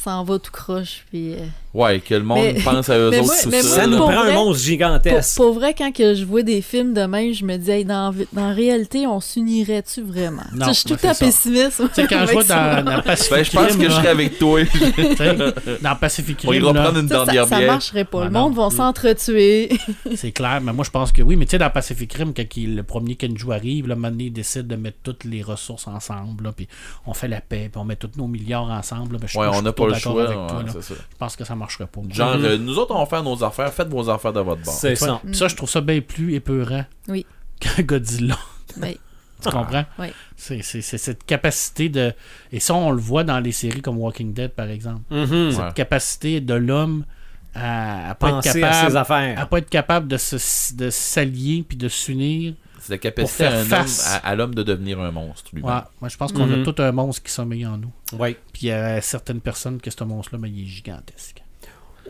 s'en 0.05 0.23
va 0.23 0.39
tout 0.39 0.51
croche. 0.51 1.05
Puis, 1.11 1.33
euh, 1.33 1.37
Ouais, 1.73 1.99
que 1.99 2.15
le 2.15 2.23
monde 2.23 2.37
Mais- 2.41 2.53
pense 2.61 2.87
à 2.87 2.97
eux 2.97 3.09
mais 3.11 3.19
autres 3.19 3.25
moi- 3.27 3.35
tout 3.61 3.67
Ça 3.67 3.85
nous 3.85 3.97
prend 3.97 4.09
un 4.11 4.23
vrai, 4.23 4.33
monstre 4.33 4.63
gigantesque. 4.63 5.35
pour 5.35 5.51
vrai, 5.53 5.73
quand 5.77 5.91
que 5.91 6.13
je 6.15 6.23
vois 6.23 6.41
des 6.41 6.61
films 6.61 6.93
de 6.93 7.01
même, 7.01 7.33
je 7.33 7.43
me 7.43 7.57
dis, 7.57 7.69
hey, 7.69 7.83
dans, 7.83 8.13
dans 8.31 8.47
la 8.47 8.53
réalité, 8.53 9.05
on 9.07 9.19
s'unirait-tu 9.19 10.01
vraiment? 10.01 10.43
Non, 10.53 10.67
je 10.67 10.71
suis 10.73 10.85
tout 10.85 11.05
à 11.05 11.13
pessimiste. 11.13 11.81
Tu 11.93 12.01
sais, 12.01 12.07
quand 12.07 12.25
je 12.27 12.31
vois 12.31 12.43
dans, 12.45 12.81
dans 12.85 13.01
Pacific 13.01 13.31
Ben, 13.33 13.43
je 13.43 13.51
pense 13.51 13.71
Rim, 13.73 13.77
que 13.81 13.89
je 13.89 13.93
serais 13.93 14.07
avec 14.07 14.39
toi. 14.39 14.61
dans 15.81 15.95
Pacific 15.95 16.39
On 16.45 16.49
Rim, 16.51 16.61
ira 16.63 16.73
prendre 16.73 16.99
une 16.99 17.07
Ça, 17.09 17.25
dernière 17.25 17.47
ça 17.47 17.57
bière. 17.57 17.71
marcherait 17.73 18.05
pas. 18.05 18.21
Ah 18.21 18.25
le 18.25 18.31
non. 18.31 18.39
monde 18.49 18.55
va 18.55 18.69
s'entretuer. 18.69 19.69
c'est 20.15 20.31
clair. 20.31 20.61
Mais 20.61 20.73
moi, 20.73 20.85
je 20.85 20.91
pense 20.91 21.11
que 21.11 21.21
oui. 21.21 21.35
Mais 21.35 21.45
tu 21.45 21.51
sais, 21.51 21.57
dans 21.57 21.69
Pacific 21.69 22.13
Rim, 22.13 22.33
quand 22.33 22.43
il- 22.57 22.75
le 22.75 22.83
premier 22.83 23.15
Kenju 23.15 23.51
arrive, 23.51 23.87
là, 23.87 23.95
maintenant, 23.95 24.19
il 24.23 24.31
décide 24.33 24.67
de 24.67 24.75
mettre 24.75 24.97
toutes 25.03 25.23
les 25.25 25.41
ressources 25.41 25.87
ensemble. 25.87 26.45
là, 26.45 26.51
puis 26.55 26.67
on 27.05 27.13
fait 27.13 27.27
la 27.27 27.41
paix, 27.41 27.69
puis 27.71 27.81
on 27.81 27.85
met 27.85 27.95
tous 27.95 28.11
nos 28.17 28.27
milliards 28.27 28.69
ensemble. 28.69 29.13
là, 29.13 29.19
ben, 29.19 29.27
je, 29.27 29.37
Ouais, 29.37 29.47
je 29.51 29.57
on 29.57 29.61
n'a 29.61 29.73
pas 29.73 29.87
le 29.87 29.94
d'accord 29.95 30.13
choix. 30.13 30.23
avec 30.25 30.47
toi, 30.47 30.57
ouais, 30.57 30.63
là. 30.65 30.69
c'est 30.73 30.81
ça. 30.81 30.93
Je 31.11 31.17
pense 31.17 31.35
que 31.35 31.43
ça 31.43 31.55
marcherait 31.55 31.87
pas. 31.87 32.01
Genre, 32.09 32.37
Mhm. 32.37 32.45
euh, 32.45 32.57
nous 32.57 32.77
autres, 32.77 32.93
on 32.95 32.99
va 32.99 33.05
faire 33.05 33.23
nos 33.23 33.43
affaires. 33.43 33.73
Faites 33.73 33.87
vos 33.89 34.09
affaires 34.09 34.33
de 34.33 34.39
votre 34.39 34.61
bord. 34.61 34.73
C'est 34.73 34.95
ça. 34.95 35.19
Puis 35.25 35.35
ça, 35.35 35.47
je 35.47 35.55
trouve 35.55 35.69
ça 35.69 35.81
bien 35.81 35.99
plus 36.01 36.33
épeurant 36.35 36.85
Oui. 37.07 37.25
que 37.59 37.81
Godzilla. 37.81 38.37
Oui. 38.81 38.97
Tu 39.43 39.49
comprends? 39.49 39.83
Oui. 39.99 40.07
C'est 40.37 40.61
cette 40.63 41.23
capacité 41.25 41.89
de. 41.89 42.13
Et 42.51 42.59
ça, 42.59 42.73
on 42.73 42.89
le 42.91 42.99
voit 43.01 43.23
dans 43.23 43.39
les 43.39 43.51
séries 43.51 43.81
comme 43.81 43.97
Walking 43.97 44.33
Dead, 44.33 44.51
par 44.51 44.69
exemple. 44.69 45.01
Mhm. 45.11 45.51
Cette 45.51 45.59
Ouais. 45.59 45.73
capacité 45.75 46.41
de 46.41 46.53
l'homme 46.53 47.05
à, 47.53 48.11
à 48.11 48.15
pas 48.15 48.29
être 48.29 48.35
Penser 48.37 48.49
à 48.49 48.51
ses 48.73 48.79
capable. 48.79 48.97
affaires. 48.97 49.39
À 49.39 49.45
pas 49.45 49.57
être 49.59 49.69
capable 49.69 50.07
de 50.07 50.17
se- 50.17 50.73
de 50.73 50.89
s'allier 50.89 51.63
puis 51.67 51.77
de 51.77 51.87
s'unir. 51.89 52.53
C'est 52.85 52.93
la 52.93 52.97
capacité 52.99 53.43
Pour 53.45 53.51
faire 53.51 53.51
à, 53.53 53.55
un 53.57 53.61
homme- 53.61 53.67
face. 53.87 54.05
à, 54.23 54.27
à 54.27 54.35
l'homme 54.35 54.53
de 54.53 54.61
devenir 54.63 54.99
un 54.99 55.11
monstre, 55.11 55.49
lui 55.53 55.61
Ouais, 55.63 55.71
moi, 56.01 56.07
je 56.09 56.17
pense 56.17 56.31
qu'on 56.31 56.45
Mhm. 56.45 56.61
a 56.61 56.65
tout 56.71 56.81
un 56.81 56.91
monstre 56.91 57.23
qui 57.23 57.31
sommeille 57.31 57.65
en 57.65 57.77
nous. 57.77 57.91
Ouais. 58.17 58.37
Puis 58.53 58.63
il 58.63 58.67
y 58.67 58.71
a 58.71 59.01
certaines 59.01 59.41
personnes 59.41 59.81
que 59.81 59.89
ce 59.89 60.03
monstre-là, 60.03 60.39
mais 60.41 60.49
il 60.49 60.63
est 60.63 60.67
gigantesque. 60.67 61.41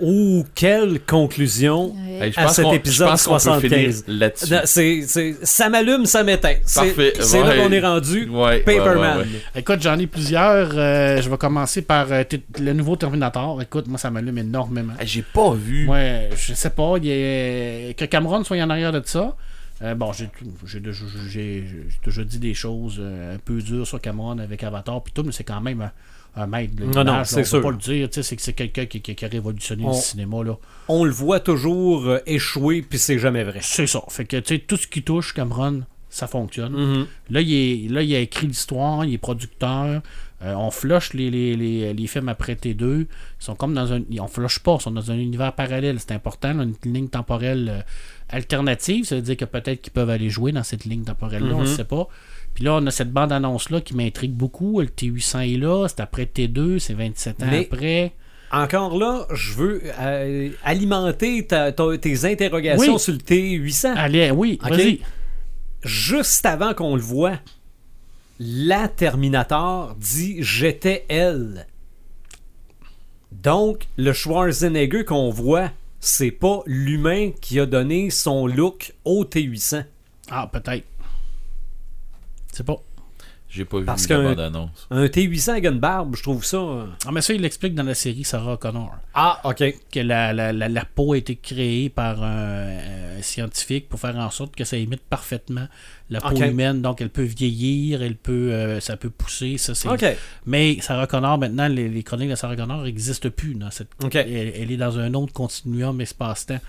Oh, 0.01 0.43
quelle 0.55 0.99
conclusion 0.99 1.93
Ouais. 2.19 2.29
je 2.35 2.37
à 2.41 2.49
cet 2.49 2.67
je 2.67 2.73
épisode 2.75 3.07
pense 3.07 3.23
qu'on 3.27 3.35
peut 3.35 3.69
finir 3.69 3.93
75. 3.93 4.03
là-dessus. 4.09 4.53
Non, 4.53 4.59
c'est- 4.65 5.01
c'est- 5.07 5.35
ça 5.45 5.69
m'allume, 5.69 6.05
ça 6.05 6.21
m'éteint. 6.25 6.55
C'est 6.65 6.81
Parfait. 6.87 7.13
c'est 7.21 7.41
Ouais. 7.41 7.55
là 7.55 7.63
qu'on 7.63 7.71
est 7.71 7.79
rendu. 7.79 8.27
Ouais, 8.29 8.59
Paperman. 8.59 8.97
ouais, 9.19 9.23
ouais, 9.23 9.29
ouais. 9.29 9.59
Écoute, 9.61 9.81
j'en 9.81 9.97
ai 9.97 10.05
plusieurs. 10.07 10.71
Euh, 10.73 11.21
je 11.21 11.29
vais 11.29 11.37
commencer 11.37 11.81
par 11.81 12.07
euh, 12.11 12.23
le 12.59 12.73
nouveau 12.73 12.97
Terminator. 12.97 13.61
Écoute, 13.61 13.87
moi, 13.87 13.97
ça 13.97 14.11
m'allume 14.11 14.37
énormément. 14.37 14.93
J'ai 15.05 15.21
pas 15.21 15.53
vu. 15.53 15.87
Ouais, 15.87 16.29
je 16.35 16.53
sais 16.53 16.71
pas. 16.71 16.95
Il 16.97 17.05
y 17.05 17.11
a- 17.11 17.93
Que 17.93 18.03
Cameron 18.03 18.43
soit 18.43 18.61
en 18.61 18.69
arrière 18.69 18.91
de 18.91 19.01
ça. 19.05 19.37
Euh, 19.85 19.95
bon, 19.95 20.11
j'ai 20.13 20.79
déjà 20.79 22.23
dit 22.23 22.39
des 22.39 22.53
choses 22.53 22.97
euh, 22.99 23.35
un 23.35 23.37
peu 23.37 23.61
dures 23.61 23.85
sur 23.87 24.01
Cameron 24.01 24.39
avec 24.39 24.63
Avatar, 24.63 25.01
puis 25.03 25.13
tout, 25.13 25.23
mais 25.23 25.31
c'est 25.31 25.43
quand 25.43 25.61
même 25.61 25.81
un, 25.81 25.91
un 26.43 26.47
maître 26.47 26.75
de 26.75 26.85
Non, 26.85 27.03
non, 27.03 27.23
c'est 27.23 27.43
sûr. 27.43 27.61
pas 27.61 27.71
le 27.71 27.77
dire. 27.77 28.09
tu 28.09 28.15
sais, 28.15 28.23
C'est 28.23 28.35
que 28.35 28.41
c'est 28.41 28.53
quelqu'un 28.53 28.85
qui, 28.87 29.01
qui- 29.01 29.15
qui 29.15 29.25
a 29.25 29.27
révolutionné 29.27 29.83
On- 29.85 29.89
le 29.89 29.95
cinéma. 29.95 30.43
là. 30.43 30.55
On 30.87 31.03
le 31.03 31.11
voit 31.11 31.39
toujours 31.39 32.07
euh, 32.07 32.19
échouer, 32.25 32.81
puis 32.81 32.97
c'est 32.99 33.19
jamais 33.19 33.43
vrai. 33.43 33.59
C'est 33.61 33.87
ça. 33.87 34.01
Fait 34.09 34.25
que, 34.25 34.37
tu 34.37 34.55
sais, 34.55 34.59
tout 34.59 34.77
ce 34.77 34.87
qui 34.87 35.03
touche 35.03 35.33
Cameron, 35.33 35.83
ça 36.09 36.27
fonctionne. 36.27 36.73
Mhm. 36.73 37.07
Là, 37.29 37.41
il, 37.41 37.53
est, 37.53 37.89
là, 37.91 38.01
il 38.01 38.15
a 38.15 38.19
écrit 38.19 38.47
l'histoire, 38.47 39.05
il 39.05 39.13
est 39.13 39.17
producteur. 39.19 40.01
Euh, 40.41 40.53
on 40.55 40.69
flush 40.69 41.13
les, 41.13 41.29
les, 41.31 41.55
les, 41.55 41.93
les 41.93 42.07
films 42.07 42.27
après 42.29 42.55
T2. 42.55 43.01
Ils 43.01 43.07
sont 43.39 43.55
comme 43.55 43.73
dans 43.73 43.93
un. 43.93 44.01
On 44.19 44.27
flush 44.27 44.59
pas, 44.59 44.75
ils 44.79 44.83
sont 44.83 44.91
dans 44.91 45.09
un 45.11 45.15
univers 45.17 45.53
parallèle. 45.53 45.97
C'est 45.99 46.11
important, 46.11 46.53
là, 46.53 46.63
une 46.63 46.93
ligne 46.93 47.07
temporelle 47.07 47.85
alternative. 48.29 49.05
Ça 49.05 49.15
veut 49.15 49.21
dire 49.21 49.37
que 49.37 49.45
peut-être 49.45 49.81
qu'ils 49.81 49.93
peuvent 49.93 50.09
aller 50.09 50.29
jouer 50.29 50.51
dans 50.51 50.63
cette 50.63 50.85
ligne 50.85 51.03
temporelle-là, 51.03 51.55
on 51.55 51.61
ne 51.63 51.67
Mhm. 51.67 51.75
sait 51.75 51.83
pas. 51.83 52.07
Puis 52.53 52.63
là, 52.63 52.73
on 52.75 52.85
a 52.87 52.91
cette 52.91 53.11
bande-annonce-là 53.11 53.81
qui 53.81 53.95
m'intrigue 53.95 54.33
beaucoup. 54.33 54.79
Le 54.81 54.87
T800 54.87 55.41
est 55.53 55.57
là, 55.57 55.87
c'est 55.87 55.99
après 55.99 56.25
T2, 56.25 56.79
c'est 56.79 56.93
27 56.93 57.43
ans 57.43 57.47
Mais- 57.49 57.67
après. 57.71 58.13
Encore 58.51 58.97
là, 58.97 59.25
je 59.33 59.53
veux 59.53 59.81
euh, 59.99 60.49
alimenter 60.63 61.45
ta- 61.45 61.71
ta- 61.71 61.97
tes 61.97 62.25
interrogations 62.25 62.93
Oui. 62.93 62.99
sur 62.99 63.11
le 63.13 63.19
T800. 63.19 63.93
Allez, 63.97 64.31
oui, 64.31 64.59
Ok? 64.63 64.69
vas-y. 64.69 64.99
Juste 65.83 66.45
avant 66.45 66.73
qu'on 66.73 66.95
le 66.95 67.01
voit, 67.01 67.37
la 68.39 68.87
Terminator 68.87 69.95
dit 69.99 70.37
J'étais 70.41 71.05
elle. 71.09 71.67
Donc, 73.31 73.87
le 73.97 74.13
Schwarzenegger 74.13 75.03
qu'on 75.03 75.29
voit, 75.29 75.71
c'est 76.05 76.31
pas 76.31 76.61
l'humain 76.67 77.31
qui 77.31 77.59
a 77.59 77.65
donné 77.65 78.11
son 78.11 78.45
look 78.45 78.93
au 79.05 79.25
T800. 79.25 79.85
Ah, 80.29 80.47
peut-être. 80.51 80.85
C'est 82.53 82.63
pas. 82.63 82.79
J'ai 83.55 83.65
pas 83.65 83.79
vu 83.79 83.85
Parce 83.85 84.07
la 84.09 84.15
qu'un- 84.17 84.23
bande-annonce. 84.23 84.87
Un 84.91 85.05
T800 85.05 85.49
avec 85.51 85.65
une 85.65 85.79
barbe, 85.79 86.15
je 86.17 86.21
trouve 86.23 86.43
ça. 86.43 86.57
euh, 86.57 86.85
Ah, 87.07 87.11
mais 87.13 87.21
ça, 87.21 87.33
il 87.33 87.41
l'explique 87.41 87.73
dans 87.73 87.83
la 87.83 87.93
série 87.95 88.23
Sarah 88.25 88.57
Connor. 88.57 88.91
Ah, 89.13 89.39
ok. 89.45 89.63
Que 89.91 89.99
la, 90.01 90.33
la, 90.33 90.51
la, 90.51 90.67
la 90.67 90.83
peau 90.85 91.13
a 91.13 91.17
été 91.17 91.35
créée 91.37 91.89
par 91.89 92.21
un, 92.21 92.67
un 93.17 93.21
scientifique 93.21 93.87
pour 93.87 93.99
faire 93.99 94.17
en 94.17 94.29
sorte 94.29 94.55
que 94.55 94.65
ça 94.65 94.75
imite 94.77 95.01
parfaitement 95.09 95.67
la 96.09 96.19
peau 96.21 96.35
humaine. 96.35 96.81
Donc, 96.81 96.99
elle 97.01 97.09
peut 97.09 97.23
vieillir, 97.23 98.01
elle 98.03 98.15
peut, 98.17 98.51
euh, 98.51 98.79
ça 98.79 98.97
peut 98.97 99.09
pousser. 99.09 99.57
Ça, 99.57 99.73
c'est... 99.73 99.87
Ok. 99.87 100.05
Mais 100.45 100.77
Sarah 100.81 101.07
Connor, 101.07 101.37
maintenant, 101.37 101.67
les, 101.69 101.87
les 101.87 102.03
chroniques 102.03 102.29
de 102.29 102.35
Sarah 102.35 102.55
Connor 102.57 102.83
n'existent 102.83 103.29
plus. 103.29 103.55
Dans 103.55 103.71
cette... 103.71 103.89
Ok. 104.03 104.15
elle, 104.15 104.51
elle 104.55 104.71
est 104.71 104.77
dans 104.77 104.99
un 104.99 105.13
autre 105.13 105.31
continuum 105.33 105.99
espace-temps. 106.01 106.59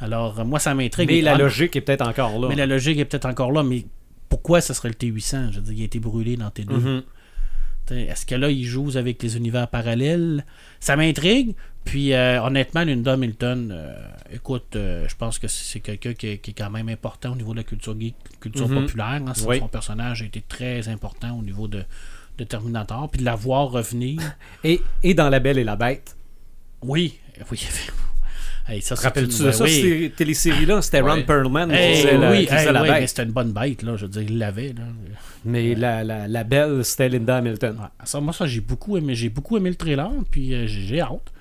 Alors, 0.00 0.38
euh, 0.38 0.44
moi, 0.44 0.60
ça 0.60 0.72
m'intrigue. 0.74 1.08
Mais 1.10 1.20
la 1.20 1.32
Ah, 1.34 1.38
logique 1.38 1.74
est 1.74 1.80
peut-être 1.80 2.06
encore 2.06 2.38
là. 2.38 2.46
Mais 2.48 2.54
la 2.54 2.66
logique 2.66 2.98
est 2.98 3.04
peut-être 3.04 3.26
encore 3.26 3.50
là, 3.50 3.62
mais 3.64 3.84
pourquoi 4.28 4.60
ce 4.60 4.74
serait 4.74 4.88
le 4.90 4.94
T800 4.94 5.52
Je 5.52 5.56
veux 5.56 5.62
dire, 5.62 5.74
il 5.74 5.82
a 5.82 5.84
été 5.84 5.98
brûlé 6.00 6.36
dans 6.36 6.48
T2. 6.48 6.70
Mhm. 6.72 7.02
T'sais, 7.86 8.02
Est-ce 8.02 8.26
que 8.26 8.34
là, 8.34 8.50
il 8.50 8.64
joue 8.64 8.90
avec 8.96 9.22
les 9.22 9.36
univers 9.36 9.68
parallèles? 9.68 10.44
Ça 10.80 10.94
m'intrigue. 10.96 11.54
Puis, 11.84 12.12
euh, 12.12 12.42
honnêtement, 12.42 12.84
Linda 12.84 13.14
Hamilton, 13.14 13.70
euh, 13.72 13.94
écoute, 14.30 14.76
euh, 14.76 15.06
je 15.08 15.14
pense 15.16 15.38
que 15.38 15.48
c'est 15.48 15.80
quelqu'un 15.80 16.12
qui, 16.12 16.26
est- 16.26 16.38
qui 16.38 16.50
est 16.50 16.54
quand 16.54 16.68
même 16.68 16.90
important 16.90 17.32
au 17.32 17.36
niveau 17.36 17.52
de 17.52 17.58
la 17.58 17.64
culture 17.64 17.98
geek, 17.98 18.14
culture 18.40 18.68
Mhm. 18.68 18.82
populaire. 18.84 19.22
hein. 19.26 19.32
Son- 19.34 19.48
Oui. 19.48 19.58
Son 19.60 19.68
personnage 19.68 20.20
a 20.20 20.26
été 20.26 20.42
très 20.46 20.86
important 20.88 21.38
au 21.38 21.42
niveau 21.42 21.66
de, 21.66 21.82
de 22.36 22.44
Terminator. 22.44 23.08
Puis 23.10 23.20
de 23.20 23.24
la 23.24 23.34
voir 23.36 23.70
revenir. 23.70 24.20
Et, 24.64 24.82
et 25.02 25.14
dans 25.14 25.30
La 25.30 25.40
Belle 25.40 25.56
et 25.58 25.64
la 25.64 25.76
Bête. 25.76 26.14
Oui, 26.82 27.18
oui. 27.50 27.66
Hey, 28.68 28.82
rappelles-tu 28.90 29.42
de 29.44 29.50
ça, 29.50 29.64
oui. 29.64 29.70
ces 29.70 30.12
télésérie-là? 30.16 30.82
C'était 30.82 31.00
Ron 31.00 31.14
Ouais. 31.14 31.24
Perlman 31.24 31.70
Hey, 31.70 32.04
la, 32.18 32.30
oui, 32.30 32.40
qui 32.40 32.46
faisait 32.52 32.66
hey, 32.66 32.72
la 32.72 32.82
oui, 32.82 32.88
bête. 32.88 33.00
mais 33.00 33.06
c'était 33.06 33.22
une 33.22 33.30
bonne 33.32 33.52
bête, 33.52 33.82
là. 33.82 33.96
Je 33.96 34.02
veux 34.04 34.10
dire, 34.10 34.22
il 34.22 34.36
l'avait, 34.38 34.74
là. 34.74 34.82
Mais 35.44 35.74
la, 35.74 36.04
la, 36.04 36.28
la 36.28 36.44
Belle, 36.44 36.84
c'était 36.84 37.08
Linda 37.08 37.38
Hamilton. 37.38 37.76
Ouais. 37.80 37.86
Ça, 38.04 38.20
moi, 38.20 38.32
ça, 38.34 38.46
j'ai 38.46 38.60
beaucoup 38.60 38.96
aimé. 38.98 39.14
J'ai 39.14 39.30
beaucoup 39.30 39.56
aimé 39.56 39.70
le 39.70 39.76
trailer, 39.76 40.10
puis 40.30 40.52
euh, 40.54 40.66
j'ai 40.66 40.82
j'ai 40.82 41.00
hâte. 41.00 41.32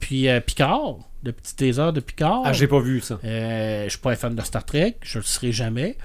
Puis 0.00 0.28
euh, 0.28 0.40
Picard, 0.40 0.96
le 1.22 1.32
petit 1.32 1.54
teaser 1.54 1.92
de 1.92 2.00
Picard. 2.00 2.42
Ah, 2.44 2.52
j'ai 2.52 2.66
pas 2.66 2.80
vu 2.80 3.00
ça. 3.00 3.18
Euh, 3.24 3.84
je 3.84 3.90
suis 3.90 3.98
pas 4.00 4.10
un 4.10 4.16
fan 4.16 4.34
de 4.34 4.42
Star 4.42 4.64
Trek, 4.64 4.96
je 5.02 5.18
le 5.18 5.24
serai 5.24 5.52
jamais. 5.52 5.96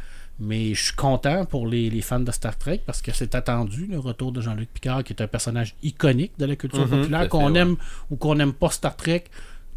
Mais 0.42 0.74
je 0.74 0.84
suis 0.86 0.96
content 0.96 1.44
pour 1.44 1.68
les, 1.68 1.90
les 1.90 2.00
fans 2.02 2.22
de 2.22 2.32
Star 2.32 2.58
Trek 2.58 2.80
parce 2.86 3.02
que 3.02 3.12
c'est 3.12 3.36
attendu 3.36 3.88
le 3.92 4.00
retour 4.00 4.32
de 4.32 4.40
Jean-Luc 4.40 4.70
Picard, 4.74 5.04
qui 5.04 5.12
est 5.12 5.22
un 5.22 5.28
personnage 5.28 5.76
iconique 5.84 6.32
de 6.40 6.46
la 6.46 6.56
culture 6.56 6.88
Mhm, 6.88 6.90
populaire, 7.02 7.28
qu'on 7.28 7.52
ouais. 7.52 7.60
aime 7.60 7.76
ou 8.10 8.16
qu'on 8.16 8.36
n'aime 8.36 8.54
pas 8.54 8.70
Star 8.70 8.96
Trek. 8.96 9.26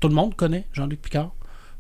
Tout 0.03 0.09
le 0.09 0.15
monde 0.15 0.35
connaît 0.37 0.66
Jean-Luc 0.74 1.01
Picard. 1.01 1.31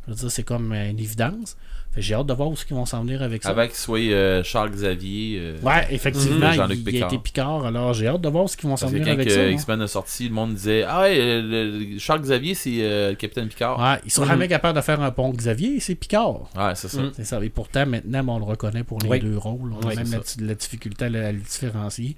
Je 0.06 0.12
veux 0.12 0.16
dire, 0.16 0.30
c'est 0.30 0.42
comme 0.44 0.72
euh, 0.72 0.90
une 0.90 0.98
évidence. 0.98 1.56
J'ai 1.96 2.14
hâte 2.14 2.26
de 2.26 2.32
voir 2.32 2.48
où 2.48 2.54
ils 2.68 2.74
vont 2.74 2.86
s'en 2.86 3.02
venir 3.02 3.20
avec 3.22 3.42
ça. 3.42 3.50
Avant 3.50 3.66
qu'il 3.66 3.74
soit 3.76 3.98
euh, 3.98 4.42
Charles 4.42 4.70
Xavier. 4.70 5.36
euh, 5.38 5.58
Ouais, 5.62 5.86
effectivement, 5.90 6.46
Mhm. 6.48 6.52
Jean-Luc 6.54 6.78
il, 6.78 6.82
il 6.82 6.88
a 6.88 6.92
Picard. 6.92 7.08
été 7.12 7.18
Picard. 7.22 7.66
Alors 7.66 7.92
j'ai 7.92 8.06
hâte 8.08 8.20
de 8.22 8.28
voir 8.30 8.48
ce 8.48 8.56
qu'ils 8.56 8.68
vont 8.70 8.76
s'en 8.76 8.86
venir 8.88 9.04
quand 9.04 9.12
avec 9.12 9.28
que 9.28 9.32
ça. 9.34 9.40
hein. 9.42 9.48
X-Men 9.50 9.82
a 9.82 9.86
sorti, 9.86 10.28
le 10.28 10.34
monde 10.34 10.54
disait 10.54 10.84
Ah 10.88 11.02
ouais, 11.02 11.16
euh, 11.20 11.42
le- 11.42 11.98
Charles 11.98 12.22
Xavier, 12.22 12.54
c'est 12.54 12.76
euh, 12.80 13.10
le 13.10 13.16
Capitaine 13.16 13.48
Picard. 13.48 13.78
Ouais, 13.78 14.00
ils 14.06 14.10
sont 14.10 14.22
Mhm. 14.22 14.28
jamais 14.28 14.48
capables 14.48 14.74
de 14.76 14.82
faire 14.82 15.00
un 15.02 15.10
pont 15.10 15.30
Xavier, 15.32 15.78
c'est 15.80 15.94
Picard. 15.94 16.48
Ouais, 16.56 16.72
c'est 16.74 16.88
ça. 16.88 17.02
Mhm. 17.02 17.10
C'est 17.14 17.24
ça. 17.24 17.44
Et 17.44 17.50
pourtant, 17.50 17.84
maintenant, 17.84 18.24
on 18.28 18.38
le 18.38 18.44
reconnaît 18.44 18.84
pour 18.84 18.98
les 19.02 19.08
Oui. 19.08 19.20
deux 19.20 19.36
rôles. 19.36 19.72
On 19.74 19.86
a 19.88 19.94
même 19.94 20.10
la, 20.10 20.46
la 20.46 20.54
difficulté 20.54 21.04
à 21.04 21.08
le, 21.10 21.24
à 21.26 21.32
le 21.32 21.38
différencier. 21.38 22.16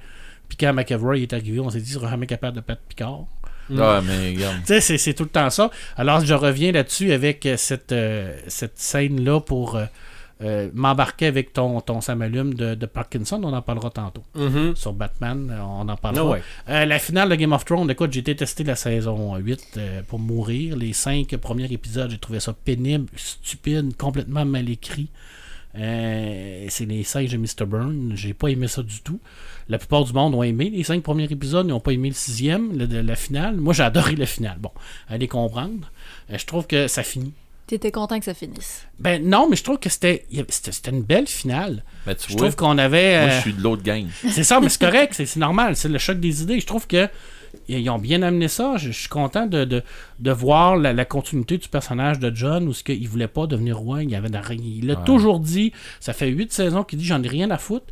Puis 0.49 0.57
quand 0.59 0.73
McAvoy 0.73 1.23
est 1.23 1.33
arrivé, 1.33 1.59
on 1.59 1.71
s'est 1.71 1.81
dit, 1.81 1.91
il 1.91 1.95
sera 1.95 2.11
jamais 2.11 2.27
capable 2.27 2.57
de 2.57 2.63
battre 2.67 2.83
Picard. 2.89 3.25
Ouais, 3.71 4.01
mais 4.03 4.31
regarde. 4.35 4.57
Tu 4.61 4.67
sais, 4.67 4.81
c'est- 4.81 4.99
c'est 4.99 5.15
tout 5.15 5.25
le 5.25 5.29
temps 5.31 5.51
ça. 5.51 5.71
Alors, 5.97 6.25
je 6.25 6.35
reviens 6.35 6.73
là-dessus 6.73 7.13
avec 7.13 7.47
euh, 7.47 7.57
cette, 7.57 7.93
euh, 7.93 8.37
cette 8.49 8.79
scène-là 8.79 9.41
pour 9.41 9.77
euh, 9.77 9.85
euh, 10.43 10.69
m'embarquer 10.75 11.27
avec 11.27 11.53
ton, 11.53 11.81
ton 11.81 12.01
Samalume 12.01 12.55
de, 12.55 12.75
de 12.75 12.87
Parkinson. 12.87 13.41
On 13.45 13.53
en 13.53 13.63
parlera 13.63 13.91
tantôt. 13.91 14.25
Mhm. 14.35 14.75
Sur 14.77 14.93
Batman, 14.93 15.57
on 15.63 15.89
en 15.89 15.89
Ah 15.89 15.97
parlera. 15.97 16.31
ouais. 16.31 16.43
Euh, 16.69 16.85
la 16.85 16.99
finale 16.99 17.29
de 17.29 17.35
Game 17.37 17.53
of 17.53 17.65
Thrones, 17.65 17.89
écoute, 17.91 18.13
j'ai 18.13 18.23
détesté 18.23 18.65
la 18.65 18.75
saison 18.77 19.37
8 19.37 19.61
euh, 19.79 20.03
pour 20.07 20.19
mourir. 20.19 20.77
Les 20.77 20.93
cinq 20.93 21.37
premiers 21.37 21.73
épisodes, 21.73 22.11
j'ai 22.11 22.19
trouvé 22.19 22.41
ça 22.41 22.53
pénible, 22.53 23.07
stupide, 23.17 23.97
complètement 23.97 24.45
mal 24.45 24.69
écrit. 24.69 25.09
Euh, 25.77 26.67
c'est 26.69 26.85
les 26.87 27.03
singes 27.05 27.31
de 27.31 27.37
Mr. 27.37 27.67
Burn. 27.67 28.13
J'ai 28.15 28.33
pas 28.35 28.49
aimé 28.49 28.69
ça 28.69 28.83
du 28.83 29.01
tout. 29.01 29.21
La 29.69 29.79
plupart 29.79 30.05
du 30.05 30.13
monde 30.13 30.35
ont 30.35 30.43
aimé 30.43 30.71
les 30.71 30.85
cinq 30.85 31.03
premiers 31.03 31.25
épisodes, 31.25 31.67
ils 31.67 31.71
n'ont 31.71 31.81
pas 31.81 31.93
aimé 31.93 32.09
le 32.09 32.15
sixième, 32.15 32.77
le- 32.77 32.87
de 32.87 32.99
la 32.99 33.17
finale. 33.17 33.57
Moi, 33.57 33.75
j'ai 33.75 33.83
adoré 33.83 34.15
la 34.17 34.27
finale. 34.27 34.59
Bon, 34.61 34.71
allez 35.09 35.27
comprendre. 35.29 35.91
Euh, 36.31 36.39
je 36.39 36.47
trouve 36.47 36.67
que 36.67 36.87
ça 36.87 37.03
finit. 37.03 37.33
T'étais 37.67 37.91
content 37.91 38.19
que 38.19 38.27
ça 38.27 38.35
finisse. 38.35 38.87
Ben 38.99 39.27
non, 39.27 39.49
mais 39.49 39.57
je 39.57 39.65
trouve 39.65 39.79
que 39.79 39.89
c'était 39.89 40.27
c'était 40.51 40.71
c'était 40.71 40.91
une 40.91 41.03
belle 41.03 41.27
finale. 41.27 41.83
Mais 42.07 42.15
tu 42.15 42.25
Je 42.29 42.33
vois, 42.37 42.43
trouve 42.49 42.57
qu'on 42.57 42.77
avait. 42.77 43.19
moi, 43.25 43.33
euh, 43.33 43.37
je 43.37 43.41
suis 43.41 43.53
de 43.55 43.63
l'autre 43.63 43.83
gang. 43.83 44.05
c'est 44.31 44.45
ça, 44.45 44.61
mais 44.61 44.69
c'est 44.69 44.81
correct, 44.81 45.15
c'est 45.17 45.25
c'est 45.25 45.41
normal, 45.41 45.75
c'est 45.75 45.89
le 45.89 45.99
choc 45.99 46.21
des 46.21 46.43
idées. 46.43 46.61
Je 46.61 46.67
trouve 46.67 46.87
que 46.87 47.09
ils 47.69 47.89
ont 47.91 47.99
bien 47.99 48.23
amené 48.23 48.49
ça. 48.49 48.77
Je, 48.77 48.91
je 48.91 48.99
suis 48.99 49.09
content 49.09 49.47
de, 49.47 49.65
de, 49.65 49.83
de 50.21 50.31
voir 50.31 50.77
la, 50.77 50.93
la 50.93 51.05
continuité 51.05 51.59
du 51.59 51.69
personnage 51.69 52.19
de 52.19 52.35
John, 52.35 52.69
où 52.69 52.73
ce 52.73 52.85
qu'il 52.85 53.09
voulait 53.09 53.29
pas 53.29 53.47
devenir 53.47 53.79
roi. 53.79 54.03
Il 54.03 54.15
avait. 54.15 54.29
Il 54.53 54.87
l'a 54.87 54.95
Ouais. 54.99 55.05
toujours 55.05 55.41
dit. 55.41 55.73
Ça 56.01 56.13
fait 56.13 56.29
huit 56.29 56.53
saisons 56.53 56.85
qu'il 56.85 56.99
dit 56.99 57.05
j'en 57.05 57.23
ai 57.23 57.29
rien 57.29 57.51
à 57.51 57.59
foutre 57.59 57.87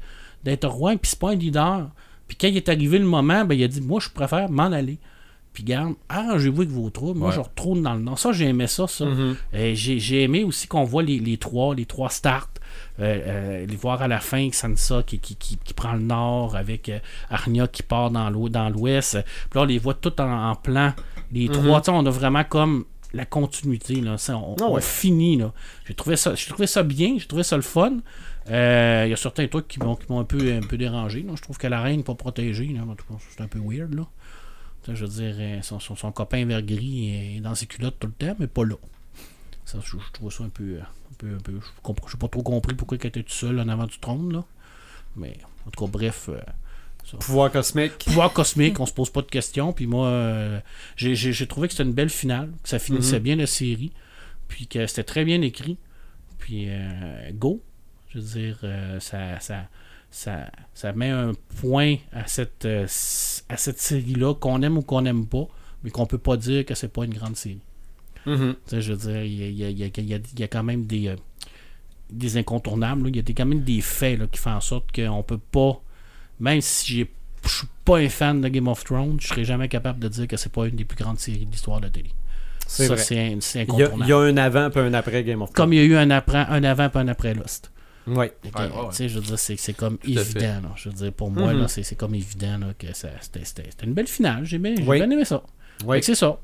d'être 0.45 0.67
roi, 0.69 0.93
puis 0.93 1.11
c'est 1.11 1.19
pas 1.19 1.31
un 1.31 1.35
leader. 1.37 1.89
Puis 2.29 2.37
quand 2.41 2.49
il 2.49 2.57
est 2.57 2.69
arrivé 2.69 2.99
le 2.99 3.05
moment, 3.05 3.45
ben, 3.45 3.55
il 3.55 3.63
a 3.65 3.69
dit 3.69 3.81
moi 3.81 4.01
je 4.01 4.09
préfère 4.09 4.51
m'en 4.51 4.65
aller. 4.73 4.99
Puis 5.53 5.65
garde, 5.65 5.95
arrangez-vous 6.09 6.63
avec 6.63 6.73
vos 6.73 6.89
troubles. 6.91 7.19
Moi, 7.19 7.29
Ouais. 7.29 7.35
je 7.35 7.41
retourne 7.41 7.83
dans 7.83 7.95
le 7.95 8.01
nord. 8.01 8.19
Ça, 8.19 8.33
j'ai 8.33 8.47
aimé 8.47 8.67
ça, 8.67 8.87
ça. 8.87 9.05
Mhm. 9.05 9.37
Euh, 9.55 9.73
j'ai, 9.75 10.23
aimé 10.23 10.45
aussi 10.45 10.67
qu'on 10.67 10.85
voit 10.85 11.03
les, 11.03 11.19
les 11.19 11.37
trois, 11.37 11.75
les 11.75 11.85
trois 11.87 12.09
starts. 12.11 12.49
Euh, 13.01 13.19
euh, 13.27 13.67
les 13.67 13.77
voir 13.77 14.01
à 14.03 14.09
la 14.09 14.19
fin, 14.21 14.49
Sansa 14.53 15.03
qui, 15.03 15.19
qui, 15.19 15.37
qui, 15.37 15.59
qui 15.59 15.75
prend 15.75 15.93
le 15.93 16.01
nord 16.03 16.57
avec 16.57 16.89
euh, 16.89 16.99
Arnia 17.31 17.67
qui 17.69 17.83
part 17.83 18.11
dans, 18.11 18.31
l'ou- 18.31 18.49
dans 18.49 18.71
l'ouest. 18.71 19.19
Puis 19.51 19.59
là, 19.59 19.63
on 19.63 19.65
les 19.65 19.79
voit 19.79 19.95
tout 19.95 20.19
en, 20.21 20.51
en 20.51 20.55
plan. 20.55 20.93
Les 21.33 21.49
trois, 21.49 21.81
tu 21.83 21.87
sais, 21.87 21.91
on 21.97 22.05
a 22.07 22.11
vraiment 22.11 22.45
comme 22.45 22.85
la 23.13 23.27
continuité. 23.27 23.97
Là, 24.01 24.17
Ça, 24.17 24.37
on, 24.39 24.53
ouais. 24.55 24.63
on 24.63 24.81
finit. 24.81 25.39
J'ai, 25.87 25.95
trouvé 25.95 26.17
ça, 26.17 26.33
trouvé 26.35 26.67
ça 26.67 26.83
bien, 26.83 27.17
j'ai 27.19 27.27
trouvé 27.27 27.43
ça 27.43 27.57
le 27.57 27.63
fun. 27.63 27.99
Euh, 28.51 29.03
Il 29.07 29.11
y 29.11 29.13
a 29.13 29.17
certains 29.17 29.47
trucs 29.49 29.69
qui 29.69 29.79
m'ont, 29.79 29.95
qui 29.97 30.07
m'ont 30.11 30.21
un, 30.21 30.25
peu, 30.25 30.53
un 30.55 30.61
peu 30.67 30.77
dérangé. 30.77 31.23
là. 31.23 31.33
Je 31.37 31.43
trouve 31.43 31.59
que 31.59 31.67
la 31.67 31.81
reine 31.81 31.99
n'est 31.99 32.03
pas 32.03 32.15
protégée. 32.15 32.71
Là. 32.75 32.83
En 32.83 32.95
tout 32.95 33.05
cas, 33.07 33.15
c'est 33.37 33.43
un 33.43 33.49
peu 33.49 33.59
weird. 33.61 33.95
Là. 33.95 34.07
Je 34.89 35.05
veux 35.05 35.09
dire, 35.09 35.35
euh, 35.39 35.63
son, 35.63 35.79
son, 35.81 35.95
son 35.97 36.11
copain 36.13 36.45
vert 36.45 36.63
gris 36.63 37.37
est 37.37 37.41
dans 37.41 37.55
ses 37.55 37.67
culottes 37.67 37.99
tout 38.01 38.09
le 38.09 38.13
temps, 38.13 38.35
mais 38.39 38.47
pas 38.49 38.65
là. 38.65 38.75
Ça, 39.65 39.79
je, 39.85 39.91
je 39.97 40.13
trouve 40.13 40.33
ça 40.33 40.45
un 40.45 40.49
peu. 40.49 40.65
euh, 40.65 40.81
Un 40.81 41.15
peu, 41.19 41.35
un 41.35 41.39
peu 41.41 41.53
je 41.61 42.11
j'ai 42.11 42.19
pas 42.19 42.29
trop 42.29 42.43
compris 42.43 42.75
pourquoi 42.75 42.99
il 43.01 43.07
était 43.07 43.23
tout 43.23 43.33
seul 43.33 43.61
en 43.61 43.69
avant 43.69 43.87
du 43.87 43.99
trône. 43.99 44.33
Là. 44.33 44.45
Mais 45.17 45.37
en 45.67 45.71
tout 45.71 45.85
cas, 45.85 45.91
bref. 45.91 46.29
euh, 46.31 46.41
Pouvoir 47.21 47.51
cosmique. 47.51 47.99
pouvoir 48.05 48.33
cosmique, 48.33 48.79
on 48.81 48.87
se 48.87 48.93
pose 48.93 49.11
pas 49.11 49.23
de 49.23 49.27
questions. 49.27 49.73
Puis 49.73 49.87
moi, 49.87 50.07
euh, 50.07 50.61
j'ai, 50.97 51.47
trouvé 51.47 51.69
que 51.69 51.75
c'était 51.75 51.83
une 51.85 51.93
belle 51.95 52.11
finale, 52.11 52.51
que 52.63 52.69
ça 52.69 52.79
finissait 52.79 53.17
Mhm. 53.19 53.23
bien 53.23 53.37
la 53.37 53.47
série, 53.47 53.93
puis 54.49 54.67
que 54.69 54.87
c'était 54.87 55.03
très 55.05 55.25
bien 55.25 55.43
écrit. 55.43 55.79
Puis 56.39 56.67
euh, 56.69 57.31
go, 57.35 57.61
je 58.11 58.19
veux 58.19 58.25
dire, 58.41 58.59
ça, 59.01 59.39
ça, 59.41 59.69
ça, 60.13 60.47
ça 60.75 60.93
met 60.93 61.09
un 61.11 61.33
point 61.61 61.97
à 62.13 62.27
cette, 62.29 62.65
euh, 62.67 62.85
à 63.49 63.57
cette 63.57 63.81
série-là, 63.81 64.35
qu'on 64.35 64.63
aime 64.63 64.79
ou 64.79 64.83
qu'on 64.83 65.03
n'aime 65.03 65.27
pas, 65.27 65.49
mais 65.83 65.91
qu'on 65.91 66.07
peut 66.07 66.19
pas 66.19 66.37
dire 66.37 66.65
que 66.65 66.75
c'est 66.77 66.93
pas 66.93 67.05
une 67.05 67.15
grande 67.15 67.35
série. 67.37 67.59
Mhm. 68.27 68.55
Sais, 68.67 68.81
je 68.83 68.93
veux 68.93 68.99
dire, 69.13 69.23
il 69.25 69.53
y 69.59 69.65
a, 69.65 69.71
y 69.71 69.83
a- 69.85 69.89
y 70.01 70.15
a- 70.15 70.19
y 70.45 70.49
quand 70.49 70.63
même 70.63 70.85
des, 70.87 71.09
euh, 71.09 71.17
des 72.11 72.37
incontournables. 72.37 73.09
Il 73.09 73.17
y 73.17 73.19
a 73.19 73.23
des- 73.23 73.35
quand 73.35 73.47
même 73.47 73.63
des 73.63 73.81
faits 73.81 74.19
là, 74.21 74.27
qui 74.31 74.39
font 74.39 74.51
en 74.53 74.61
sorte 74.61 74.93
qu'on 74.95 75.23
peut 75.25 75.39
pas, 75.51 75.81
même 76.39 76.61
si 76.61 76.87
je 76.87 77.49
suis 77.49 77.67
pas 77.85 77.97
un 77.99 78.09
fan 78.09 78.41
de 78.41 78.49
Game 78.49 78.69
of 78.69 78.85
Thrones, 78.85 79.17
je 79.21 79.27
serais 79.29 79.45
jamais 79.45 79.69
capable 79.69 79.99
de 79.99 80.09
dire 80.09 80.29
que 80.29 80.37
c'est 80.37 80.53
pas 80.53 80.67
une 80.69 80.77
des 80.77 80.85
plus 80.85 80.97
grandes 81.03 81.19
séries 81.19 81.47
de 81.47 81.51
l'histoire 81.51 81.81
de 81.81 81.87
la 81.87 81.91
télé. 81.91 82.11
C'est 82.69 83.61
incontournable. 83.63 84.05
il 84.05 84.09
y 84.09 84.13
a 84.13 84.19
un 84.19 84.37
avant 84.37 84.71
puis 84.71 84.81
un 84.81 84.95
après 84.95 85.25
Game 85.25 85.43
of 85.43 85.53
Thrones. 85.53 85.57
Comme 85.57 85.73
il 85.73 85.77
y 85.79 85.81
a 85.81 85.85
eu 85.85 85.97
un, 85.97 86.11
après, 86.11 86.47
un 86.49 86.63
avant 86.63 86.89
et 86.89 86.97
un 86.99 87.09
après 87.09 87.35
Lost. 87.35 87.72
Oui. 88.07 88.15
Ouais, 88.17 88.31
ouais, 88.45 88.63
ouais. 88.63 88.71
Tu 88.91 88.97
sais, 88.97 89.09
je 89.09 89.15
veux 89.19 89.25
dire, 89.25 89.39
c'est, 89.39 89.57
c'est 89.57 89.73
comme 89.75 89.99
évident. 90.05 90.61
là. 90.63 90.71
Je 90.77 90.89
veux 90.89 90.95
dire, 90.95 91.13
pour 91.13 91.31
moi, 91.31 91.53
Mhm. 91.53 91.69
c'est, 91.69 91.83
c'est 91.83 91.95
comme 91.95 92.15
évident 92.15 92.59
là, 92.59 92.67
que 92.79 92.87
c'était, 92.93 93.65
une 93.85 93.95
belle 93.95 94.07
finale. 94.09 94.45
J'ai 94.45 94.59
bien, 94.59 94.75
Oui. 94.87 94.99
bien 94.99 95.11
aimé 95.11 95.25
ça. 95.25 95.43
Oui. 95.85 96.03
c'est 96.03 96.15
ça. 96.15 96.39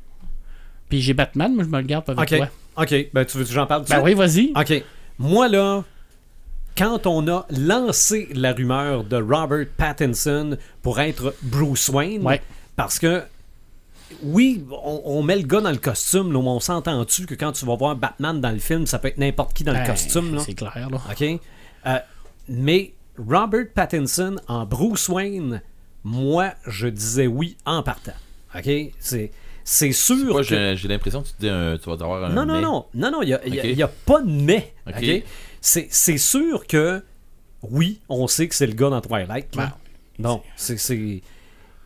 Puis 0.89 1.01
j'ai 1.03 1.15
Batman, 1.15 1.53
mais 1.57 1.65
je 1.65 1.69
me 1.69 1.79
le 1.79 1.87
garde 1.87 2.09
avec 2.09 2.33
Ok. 2.33 2.39
toi. 2.39 2.49
OK. 2.83 3.11
Ben, 3.13 3.25
tu 3.25 3.39
veux 3.39 3.45
que 3.45 3.51
j'en 3.53 3.67
parle 3.67 3.85
Ben 3.89 4.01
oui, 4.03 4.15
vas-y. 4.15 4.53
OK. 4.57 4.83
Moi, 5.19 5.49
là, 5.49 5.85
quand 6.77 7.07
on 7.07 7.27
a 7.29 7.45
lancé 7.51 8.29
la 8.35 8.53
rumeur 8.53 9.03
de 9.05 9.17
Robert 9.17 9.67
Pattinson 9.77 10.57
pour 10.83 11.01
être 11.01 11.35
Bruce 11.43 11.89
Wayne, 11.89 12.23
Ouais. 12.25 12.41
parce 12.77 12.99
que, 12.99 13.23
oui, 14.23 14.65
on, 14.71 15.03
on 15.05 15.23
met 15.23 15.37
le 15.37 15.43
gars 15.47 15.61
dans 15.61 15.71
le 15.71 15.77
costume, 15.77 16.33
là, 16.33 16.41
mais 16.41 16.49
on 16.49 16.61
s'entend-tu 16.61 17.27
que 17.27 17.35
quand 17.35 17.53
tu 17.53 17.65
vas 17.67 17.77
voir 17.77 17.97
Batman 17.97 18.41
dans 18.41 18.51
le 18.51 18.59
film, 18.59 18.87
ça 18.87 18.99
peut 18.99 19.09
être 19.09 19.19
n'importe 19.19 19.55
qui 19.55 19.65
dans 19.65 19.73
le 19.73 19.79
Ben, 19.79 19.87
costume, 19.87 20.35
là? 20.35 20.41
C'est 20.45 20.55
clair, 20.55 20.89
là. 20.91 20.99
OK? 21.11 21.41
Euh, 21.87 21.99
mais 22.49 22.93
Robert 23.19 23.67
Pattinson 23.75 24.37
en 24.49 24.65
Bruce 24.67 25.09
Wayne, 25.09 25.63
moi, 26.05 26.53
je 26.67 26.89
disais 26.89 27.27
oui 27.27 27.57
en 27.67 27.83
partant. 27.83 28.13
OK? 28.55 28.69
C'est, 28.99 29.31
c'est 29.65 29.93
sûr 29.93 30.17
Moi, 30.33 30.43
que... 30.45 30.75
j'ai 30.75 30.89
l'impression 30.89 31.23
que 31.23 31.29
tu, 31.29 31.35
dis 31.41 31.49
un- 31.49 31.77
tu 31.77 31.87
vas 31.91 31.95
avoir 31.95 32.25
un. 32.25 32.29
Non, 32.31 32.47
non, 32.47 32.55
mais. 32.55 32.61
non, 32.63 32.87
non, 32.95 33.11
non, 33.11 33.23
il 33.23 33.75
n'y 33.77 33.83
a, 33.83 33.89
pas 33.89 34.23
de 34.23 34.31
mais. 34.31 34.73
Ok. 34.87 35.23
C'est, 35.61 35.89
c'est 35.91 36.19
sûr 36.19 36.67
que, 36.67 37.03
oui, 37.63 38.01
on 38.09 38.27
sait 38.29 38.49
que 38.49 38.55
c'est 38.55 38.67
le 38.67 38.73
gars 38.75 38.89
dans 38.89 39.01
Twilight. 39.01 39.55
là. 39.57 39.77
Ben, 40.19 40.29
Non, 40.29 40.43
c'est. 40.57 40.79
c'est- 40.79 41.21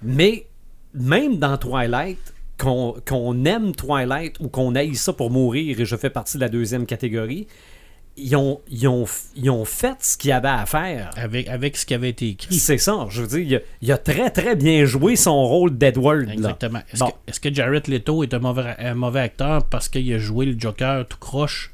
Mais 0.02 0.46
même 0.94 1.38
dans 1.38 1.56
Twilight, 1.58 2.18
qu'on 2.58 3.44
aime 3.44 3.74
Twilight 3.74 4.38
ou 4.40 4.48
qu'on 4.48 4.74
aille 4.74 4.94
ça 4.94 5.12
pour 5.12 5.30
mourir, 5.30 5.80
et 5.80 5.84
je 5.84 5.96
fais 5.96 6.10
partie 6.10 6.36
de 6.36 6.42
la 6.42 6.48
deuxième 6.48 6.86
catégorie, 6.86 7.46
ils 8.16 8.36
ont, 8.36 8.60
ils 8.70 8.86
ont, 8.88 9.06
ils 9.36 9.48
ont 9.50 9.64
fait 9.64 9.96
ce 10.00 10.18
qu'il 10.18 10.28
y 10.28 10.32
avait 10.32 10.48
à 10.48 10.66
faire. 10.66 11.10
Avec, 11.16 11.48
avec 11.48 11.76
ce 11.78 11.86
qui 11.86 11.94
avait 11.94 12.10
été 12.10 12.28
écrit. 12.28 12.54
C'est 12.58 12.76
ça, 12.76 13.06
je 13.08 13.22
veux 13.22 13.26
dire, 13.26 13.40
il 13.40 13.54
a, 13.56 13.60
il 13.80 13.92
a 13.92 13.96
très 13.98 14.30
très 14.30 14.54
bien 14.54 14.84
joué 14.84 15.16
son 15.16 15.42
rôle 15.46 15.76
d'Edward. 15.78 16.28
Exactement. 16.30 16.80
Est-ce 16.92 16.98
Bon. 17.04 17.10
que, 17.26 17.48
que 17.48 17.54
Jared 17.54 17.88
Leto 17.88 18.22
est 18.22 18.34
un 18.34 18.38
mauvais, 18.38 18.74
un 18.78 18.94
mauvais 18.94 19.20
acteur 19.20 19.64
parce 19.64 19.88
qu'il 19.88 20.12
a 20.12 20.18
joué 20.18 20.44
le 20.46 20.60
Joker 20.60 21.06
tout 21.08 21.16
croche 21.18 21.72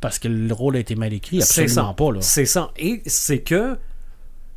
parce 0.00 0.18
que 0.18 0.28
le 0.28 0.52
rôle 0.52 0.76
a 0.76 0.80
été 0.80 0.94
mal 0.94 1.12
écrit? 1.14 1.40
C'est 1.40 1.62
Absolument 1.62 1.88
ça. 1.88 1.94
pas. 1.94 2.20
C'est 2.20 2.44
ça. 2.46 2.70
Et 2.76 3.00
c'est 3.06 3.38
que 3.40 3.78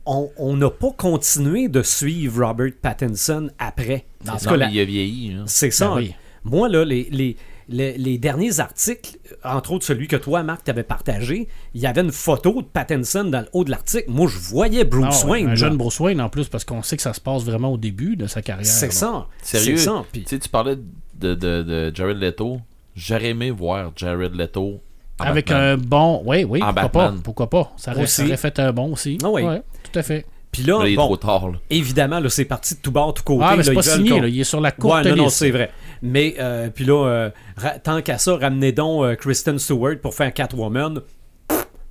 on 0.05 0.55
n'a 0.57 0.69
pas 0.69 0.91
continué 0.97 1.67
de 1.69 1.81
suivre 1.83 2.45
Robert 2.45 2.71
Pattinson 2.81 3.49
après. 3.59 4.05
Non, 4.25 4.33
Parce 4.33 4.45
Non, 4.45 4.55
la- 4.55 4.69
il 4.69 4.79
a 4.79 4.85
vieilli. 4.85 5.33
hein. 5.33 5.43
C'est 5.47 5.71
ça. 5.71 5.89
Ben 5.89 5.95
oui. 5.97 6.15
Moi, 6.43 6.69
là, 6.69 6.83
les, 6.83 7.07
les, 7.11 7.37
les, 7.69 7.97
les 7.97 8.17
derniers 8.17 8.59
articles, 8.59 9.17
entre 9.43 9.73
autres 9.73 9.85
celui 9.85 10.07
que 10.07 10.15
toi, 10.15 10.41
Marc, 10.41 10.63
t'avais 10.63 10.81
partagé, 10.83 11.47
il 11.75 11.81
y 11.81 11.85
avait 11.85 12.01
une 12.01 12.11
photo 12.11 12.61
de 12.63 12.67
Pattinson 12.67 13.25
dans 13.25 13.41
le 13.41 13.47
haut 13.53 13.63
de 13.63 13.69
l'article. 13.69 14.05
Moi, 14.09 14.27
je 14.27 14.39
voyais 14.39 14.83
Bruce 14.83 15.21
Ah 15.23 15.27
Wayne. 15.27 15.45
un 15.45 15.49
là. 15.49 15.55
jeune 15.55 15.77
Bruce 15.77 15.99
Wayne 15.99 16.19
en 16.19 16.29
plus 16.29 16.47
parce 16.47 16.65
qu'on 16.65 16.81
sait 16.81 16.97
que 16.97 17.03
ça 17.03 17.13
se 17.13 17.21
passe 17.21 17.43
vraiment 17.43 17.71
au 17.71 17.77
début 17.77 18.15
de 18.15 18.25
sa 18.25 18.41
carrière. 18.41 18.65
C'est 18.65 18.87
là. 18.87 18.91
ça. 18.91 19.27
Sérieux, 19.43 19.77
C'est 19.77 19.83
ça. 19.85 20.03
Puis- 20.11 20.23
tu 20.23 20.29
sais, 20.29 20.39
tu 20.39 20.49
parlais 20.49 20.75
de, 20.75 21.35
de, 21.35 21.61
de 21.61 21.91
Jared 21.93 22.17
Leto. 22.17 22.59
J'aurais 22.95 23.29
aimé 23.29 23.51
voir 23.51 23.91
Jared 23.95 24.33
Leto 24.35 24.81
en 25.19 25.23
Avec 25.23 25.47
Batman. 25.49 25.63
un 25.63 25.77
bon. 25.77 26.23
Oui, 26.25 26.43
oui, 26.43 26.61
En 26.63 26.73
pourquoi 26.73 26.81
Batman. 26.89 27.15
pas. 27.17 27.21
Pourquoi 27.23 27.49
pas. 27.51 27.71
Ça 27.77 27.91
aurait, 27.91 28.07
ça 28.07 28.23
Aussi. 28.23 28.29
aurait 28.31 28.37
fait 28.37 28.59
un 28.59 28.73
bon 28.73 28.93
aussi. 28.93 29.17
Ah 29.23 29.29
oui. 29.29 29.43
Ouais, 29.43 29.61
tout 29.91 29.99
à 29.99 30.03
fait. 30.03 30.25
Puis 30.51 30.63
là, 30.63 30.79
Là, 30.79 30.87
il 30.89 30.93
est 30.93 30.95
bon, 30.97 31.05
trop 31.05 31.17
tard. 31.17 31.49
Là. 31.49 31.57
évidemment, 31.69 32.19
là, 32.19 32.29
c'est 32.29 32.43
parti 32.45 32.75
de 32.75 32.79
tout 32.81 32.91
bord, 32.91 33.13
tout 33.13 33.23
côté. 33.23 33.45
Ah, 33.47 33.55
mais 33.55 33.63
c'est 33.63 33.69
là, 33.69 33.75
pas 33.75 33.81
ils 33.81 33.89
veulent 33.89 33.97
signé, 33.97 34.09
qu'on- 34.11 34.21
là, 34.21 34.27
il 34.27 34.39
est 34.41 34.43
sur 34.43 34.59
la 34.59 34.71
courte 34.71 35.05
Ouais, 35.05 35.09
non, 35.11 35.15
non, 35.15 35.29
c'est 35.29 35.49
vrai. 35.51 35.71
Mais, 36.01 36.35
euh, 36.39 36.69
puis 36.69 36.83
là, 36.83 37.05
euh, 37.07 37.29
ra- 37.55 37.79
tant 37.79 38.01
qu'à 38.01 38.17
ça, 38.17 38.35
ramenez 38.35 38.73
donc 38.73 39.03
euh, 39.05 39.15
Kristen 39.15 39.57
Stewart 39.59 39.95
pour 40.01 40.13
faire 40.13 40.33
Catwoman. 40.33 41.01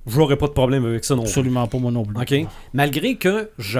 J'aurais 0.07 0.35
pas 0.37 0.47
de 0.47 0.51
problème 0.53 0.85
avec 0.85 1.03
ça 1.05 1.15
non 1.15 1.23
plus. 1.23 1.29
Absolument 1.29 1.67
pas, 1.67 1.77
moi 1.77 1.91
non 1.91 2.03
plus. 2.05 2.17
OK? 2.19 2.47
Malgré 2.73 3.15
que 3.15 3.49
je. 3.57 3.79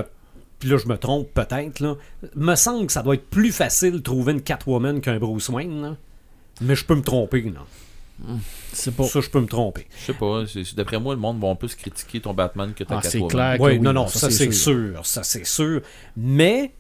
Puis 0.59 0.69
là, 0.69 0.77
je 0.77 0.87
me 0.87 0.97
trompe 0.97 1.27
peut-être, 1.33 1.79
là. 1.79 1.95
Me 2.35 2.53
semble 2.55 2.85
que 2.87 2.93
ça 2.93 3.01
doit 3.01 3.15
être 3.15 3.27
plus 3.29 3.51
facile 3.51 3.93
de 3.93 3.97
trouver 3.99 4.33
une 4.33 4.41
Catwoman 4.41 5.01
qu'un 5.01 5.17
Bruce 5.17 5.49
Wayne, 5.49 5.81
là. 5.81 5.95
Mais 6.61 6.75
je 6.75 6.85
peux 6.85 6.95
me 6.95 7.01
tromper, 7.01 7.41
là. 7.41 7.61
C'est 8.73 8.95
pas. 8.95 9.03
Ça, 9.03 9.19
je 9.21 9.29
peux 9.29 9.39
me 9.41 9.47
tromper. 9.47 9.87
Je 9.99 10.05
sais 10.05 10.13
pas. 10.13 10.43
D'après 10.75 10.99
moi, 10.99 11.13
le 11.15 11.19
monde 11.19 11.39
va 11.41 11.49
un 11.49 11.55
peu 11.55 11.67
se 11.67 11.75
critiquer 11.75 12.19
ton 12.21 12.33
Batman 12.33 12.73
que 12.73 12.83
ta 12.83 12.97
Ah, 12.97 13.01
c'est 13.03 13.19
clair. 13.27 13.57
que 13.57 13.63
Oui, 13.63 13.71
oui, 13.73 13.79
non, 13.79 13.93
non, 13.93 14.07
ça, 14.07 14.19
ça, 14.19 14.29
c'est 14.31 14.51
sûr. 14.51 15.05
Ça, 15.05 15.23
c'est 15.23 15.45
sûr. 15.45 15.81
Mais. 16.15 16.71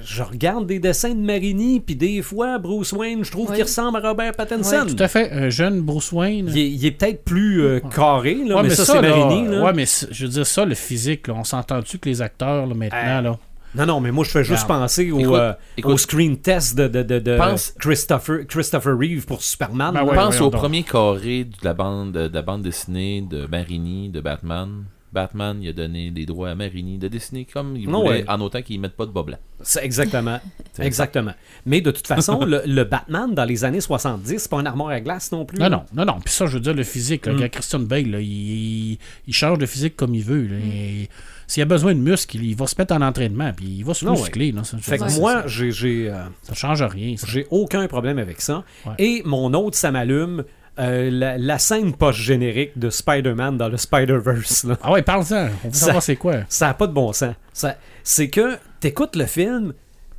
Je 0.00 0.22
regarde 0.22 0.68
des 0.68 0.78
dessins 0.78 1.12
de 1.14 1.20
Marini, 1.20 1.80
puis 1.80 1.96
des 1.96 2.22
fois, 2.22 2.58
Bruce 2.58 2.92
Wayne, 2.92 3.24
je 3.24 3.30
trouve 3.32 3.48
Oui. 3.50 3.56
qu'il 3.56 3.64
ressemble 3.64 3.98
à 3.98 4.08
Robert 4.10 4.34
Pattinson. 4.36 4.86
Tout 4.86 5.02
à 5.02 5.08
fait. 5.08 5.32
Un 5.32 5.50
jeune 5.50 5.80
Bruce 5.80 6.12
Wayne. 6.12 6.46
Il 6.48 6.58
est, 6.58 6.70
il 6.70 6.86
est 6.86 6.92
peut-être 6.92 7.24
plus 7.24 7.60
euh, 7.64 7.80
carré, 7.80 8.36
là, 8.46 8.56
Ouais, 8.58 8.62
mais, 8.62 8.70
ça, 8.70 8.84
c'est 8.84 9.02
Marini. 9.02 9.48
Là. 9.48 9.64
Ouais, 9.64 9.72
mais 9.72 9.86
je 10.12 10.24
veux 10.26 10.30
dire, 10.30 10.46
ça, 10.46 10.64
le 10.64 10.76
physique, 10.76 11.26
là, 11.26 11.34
on 11.36 11.42
s'entend-tu 11.42 11.98
que 11.98 12.08
les 12.08 12.22
acteurs, 12.22 12.66
là, 12.66 12.74
maintenant, 12.74 12.98
Euh, 13.18 13.20
là. 13.22 13.38
Non, 13.74 13.86
non, 13.86 14.00
mais 14.00 14.10
moi, 14.10 14.24
je 14.24 14.30
fais 14.30 14.42
juste 14.44 14.66
penser 14.66 15.10
au, 15.12 15.20
Écoute, 15.20 15.34
euh, 15.34 15.52
écoute. 15.76 15.92
au 15.92 15.96
screen 15.96 16.36
test 16.38 16.76
de, 16.76 16.88
de, 16.88 17.02
de, 17.02 17.18
de 17.20 17.36
Pense- 17.36 17.72
Christopher, 17.78 18.46
Christopher 18.48 18.98
Reeve 18.98 19.24
pour 19.26 19.42
Superman. 19.42 19.94
Ben 19.94 20.02
ouais, 20.04 20.14
Pense 20.16 20.40
au 20.40 20.50
donc. 20.50 20.54
premier 20.60 20.82
carré 20.82 21.44
de 21.44 21.56
la 21.62 21.72
bande 21.74 22.12
de 22.12 22.30
la 22.32 22.42
bande 22.42 22.62
dessinée 22.62 23.22
de 23.22 23.46
Marini, 23.46 24.08
de 24.08 24.20
Batman. 24.20 24.84
Batman, 25.12 25.58
il 25.60 25.68
a 25.68 25.72
donné 25.72 26.12
des 26.12 26.24
droits 26.24 26.50
à 26.50 26.54
Marini 26.54 26.96
de 26.96 27.08
dessiner 27.08 27.44
comme 27.44 27.74
il 27.76 27.88
voulait, 27.88 28.08
ouais. 28.08 28.24
en 28.28 28.40
autant 28.40 28.62
qu'ils 28.62 28.78
mettent 28.80 28.94
pas 28.96 29.06
de 29.06 29.10
bas 29.10 29.24
blanc. 29.24 29.38
C'est 29.60 29.84
exactement. 29.84 30.38
exactement. 30.78 31.32
Mais 31.66 31.80
de 31.80 31.90
toute 31.90 32.06
façon, 32.06 32.44
le, 32.44 32.62
le 32.64 32.84
Batman 32.84 33.34
dans 33.34 33.44
les 33.44 33.64
années 33.64 33.80
70, 33.80 34.38
c'est 34.38 34.48
pas 34.48 34.58
un 34.58 34.66
armoire 34.66 34.90
à 34.90 35.00
glace 35.00 35.32
non 35.32 35.44
plus. 35.44 35.58
Non, 35.58 35.68
non, 35.68 35.82
non, 35.94 36.04
non. 36.04 36.20
Puis 36.24 36.32
ça, 36.32 36.46
je 36.46 36.54
veux 36.54 36.60
dire, 36.60 36.74
le 36.74 36.84
physique, 36.84 37.26
Mm. 37.26 37.48
Christian 37.48 37.80
Bale, 37.80 38.08
là, 38.08 38.20
il, 38.20 38.98
il 39.26 39.32
change 39.34 39.58
de 39.58 39.66
physique 39.66 39.96
comme 39.96 40.14
il 40.14 40.22
veut. 40.22 40.46
là. 40.46 40.56
Et 40.64 41.08
S'il 41.50 41.64
a 41.64 41.66
besoin 41.66 41.94
de 41.94 41.98
muscles, 41.98 42.36
il, 42.36 42.54
va 42.54 42.68
se 42.68 42.76
mettre 42.78 42.94
en 42.94 43.00
entraînement, 43.00 43.52
puis 43.52 43.66
il 43.66 43.84
va 43.84 43.92
se 43.92 44.04
Non, 44.04 44.12
muscler. 44.12 44.52
là. 44.52 44.62
Ça, 44.62 44.78
Fait 44.78 44.98
que 44.98 45.18
moi, 45.18 45.42
j'ai, 45.48 46.08
euh, 46.08 46.22
ça 46.42 46.54
change 46.54 46.80
rien. 46.82 47.16
j'ai 47.26 47.48
aucun 47.50 47.88
problème 47.88 48.18
avec 48.18 48.40
ça. 48.40 48.62
Ouais. 48.86 48.92
Et 49.00 49.22
mon 49.24 49.52
autre, 49.54 49.76
ça 49.76 49.90
m'allume. 49.90 50.44
euh, 50.78 51.10
la, 51.10 51.36
la 51.36 51.58
scène 51.58 51.92
post-générique 51.92 52.78
de 52.78 52.88
Spider-Man 52.88 53.58
dans 53.58 53.68
le 53.68 53.76
Spider-Verse. 53.76 54.66
Ah 54.80 54.92
ouais, 54.92 55.02
parle-en. 55.02 55.48
On 55.64 55.68
veut 55.68 55.74
Ça- 55.74 55.86
savoir 55.86 56.02
c'est 56.04 56.14
quoi. 56.16 56.36
Ça 56.48 56.68
n'a 56.68 56.74
pas 56.74 56.86
de 56.86 56.92
bon 56.92 57.12
sens. 57.12 57.34
Ça, 57.52 57.74
c'est 58.04 58.30
que 58.30 58.56
t'écoutes 58.78 59.16
le 59.16 59.26
film, 59.26 59.72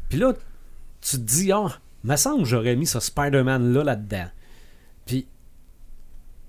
puis 0.09 0.19
là, 0.19 0.33
tu 1.01 1.11
te 1.17 1.21
dis, 1.21 1.51
ah, 1.53 1.67
me 2.03 2.15
semble 2.17 2.43
que 2.43 2.49
j'aurais 2.49 2.75
mis 2.75 2.85
ce 2.85 2.99
Spider-Man-là 2.99 3.83
là-dedans. 3.85 4.25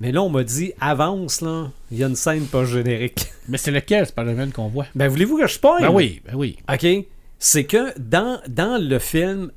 Mais 0.03 0.11
là, 0.11 0.21
on 0.21 0.29
m'a 0.29 0.43
dit, 0.43 0.73
avance, 0.81 1.43
là, 1.43 1.71
il 1.93 1.99
y 1.99 2.03
a 2.03 2.09
une 2.09 2.17
scène 2.17 2.47
pas 2.47 2.65
générique. 2.65 3.33
Mais 3.49 3.57
c'est 3.57 3.71
lequel, 3.71 4.05
Spider-Man, 4.05 4.51
qu'on 4.51 4.67
voit? 4.67 4.87
ben, 4.97 5.07
voulez-vous 5.07 5.39
que 5.39 5.47
je 5.47 5.53
spoil? 5.53 5.81
Ben 5.81 5.93
oui, 5.93 6.21
ben 6.25 6.35
oui. 6.35 6.59
OK? 6.69 7.07
C'est 7.39 7.63
que 7.63 7.97
dans, 8.01 8.41
dans 8.49 8.83
le 8.83 8.99
film, 8.99 9.53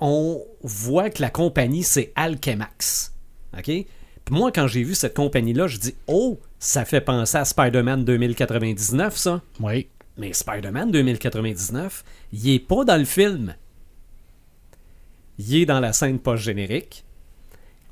on 0.00 0.44
voit 0.62 1.08
que 1.08 1.22
la 1.22 1.30
compagnie, 1.30 1.82
c'est 1.82 2.12
Alchemax. 2.14 3.14
OK? 3.56 3.64
Puis 3.64 3.86
moi, 4.28 4.52
quand 4.52 4.66
j'ai 4.66 4.82
vu 4.82 4.94
cette 4.94 5.14
compagnie-là, 5.14 5.66
je 5.66 5.78
dis, 5.78 5.94
oh, 6.08 6.38
ça 6.58 6.84
fait 6.84 7.00
penser 7.00 7.38
à 7.38 7.46
Spider-Man 7.46 8.04
2099, 8.04 9.16
ça. 9.16 9.40
Oui. 9.60 9.88
Mais 10.18 10.34
Spider-Man 10.34 10.90
2099, 10.90 12.04
il 12.34 12.50
est 12.50 12.58
pas 12.58 12.84
dans 12.84 12.98
le 12.98 13.06
film. 13.06 13.54
Il 15.38 15.56
est 15.56 15.64
dans 15.64 15.80
la 15.80 15.94
scène 15.94 16.18
post-générique. 16.18 17.03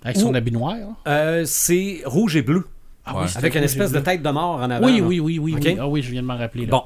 Avec 0.04 0.16
son 0.16 0.34
habit 0.34 0.52
noir? 0.52 0.76
Euh, 1.06 1.44
c'est 1.46 2.02
rouge 2.04 2.36
et 2.36 2.42
bleu. 2.42 2.66
Ah 3.04 3.14
oui, 3.16 3.26
Avec 3.34 3.54
une 3.56 3.64
espèce 3.64 3.92
de 3.92 4.00
tête 4.00 4.22
de 4.22 4.30
mort 4.30 4.56
en 4.56 4.70
avant. 4.70 4.86
Oui, 4.86 5.00
là. 5.00 5.06
oui, 5.06 5.20
oui, 5.20 5.38
oui. 5.38 5.76
Ah 5.78 5.88
oui, 5.88 6.02
je 6.02 6.10
viens 6.10 6.22
de 6.22 6.26
m'en 6.26 6.36
rappeler. 6.36 6.66
Là. 6.66 6.70
Bon. 6.70 6.84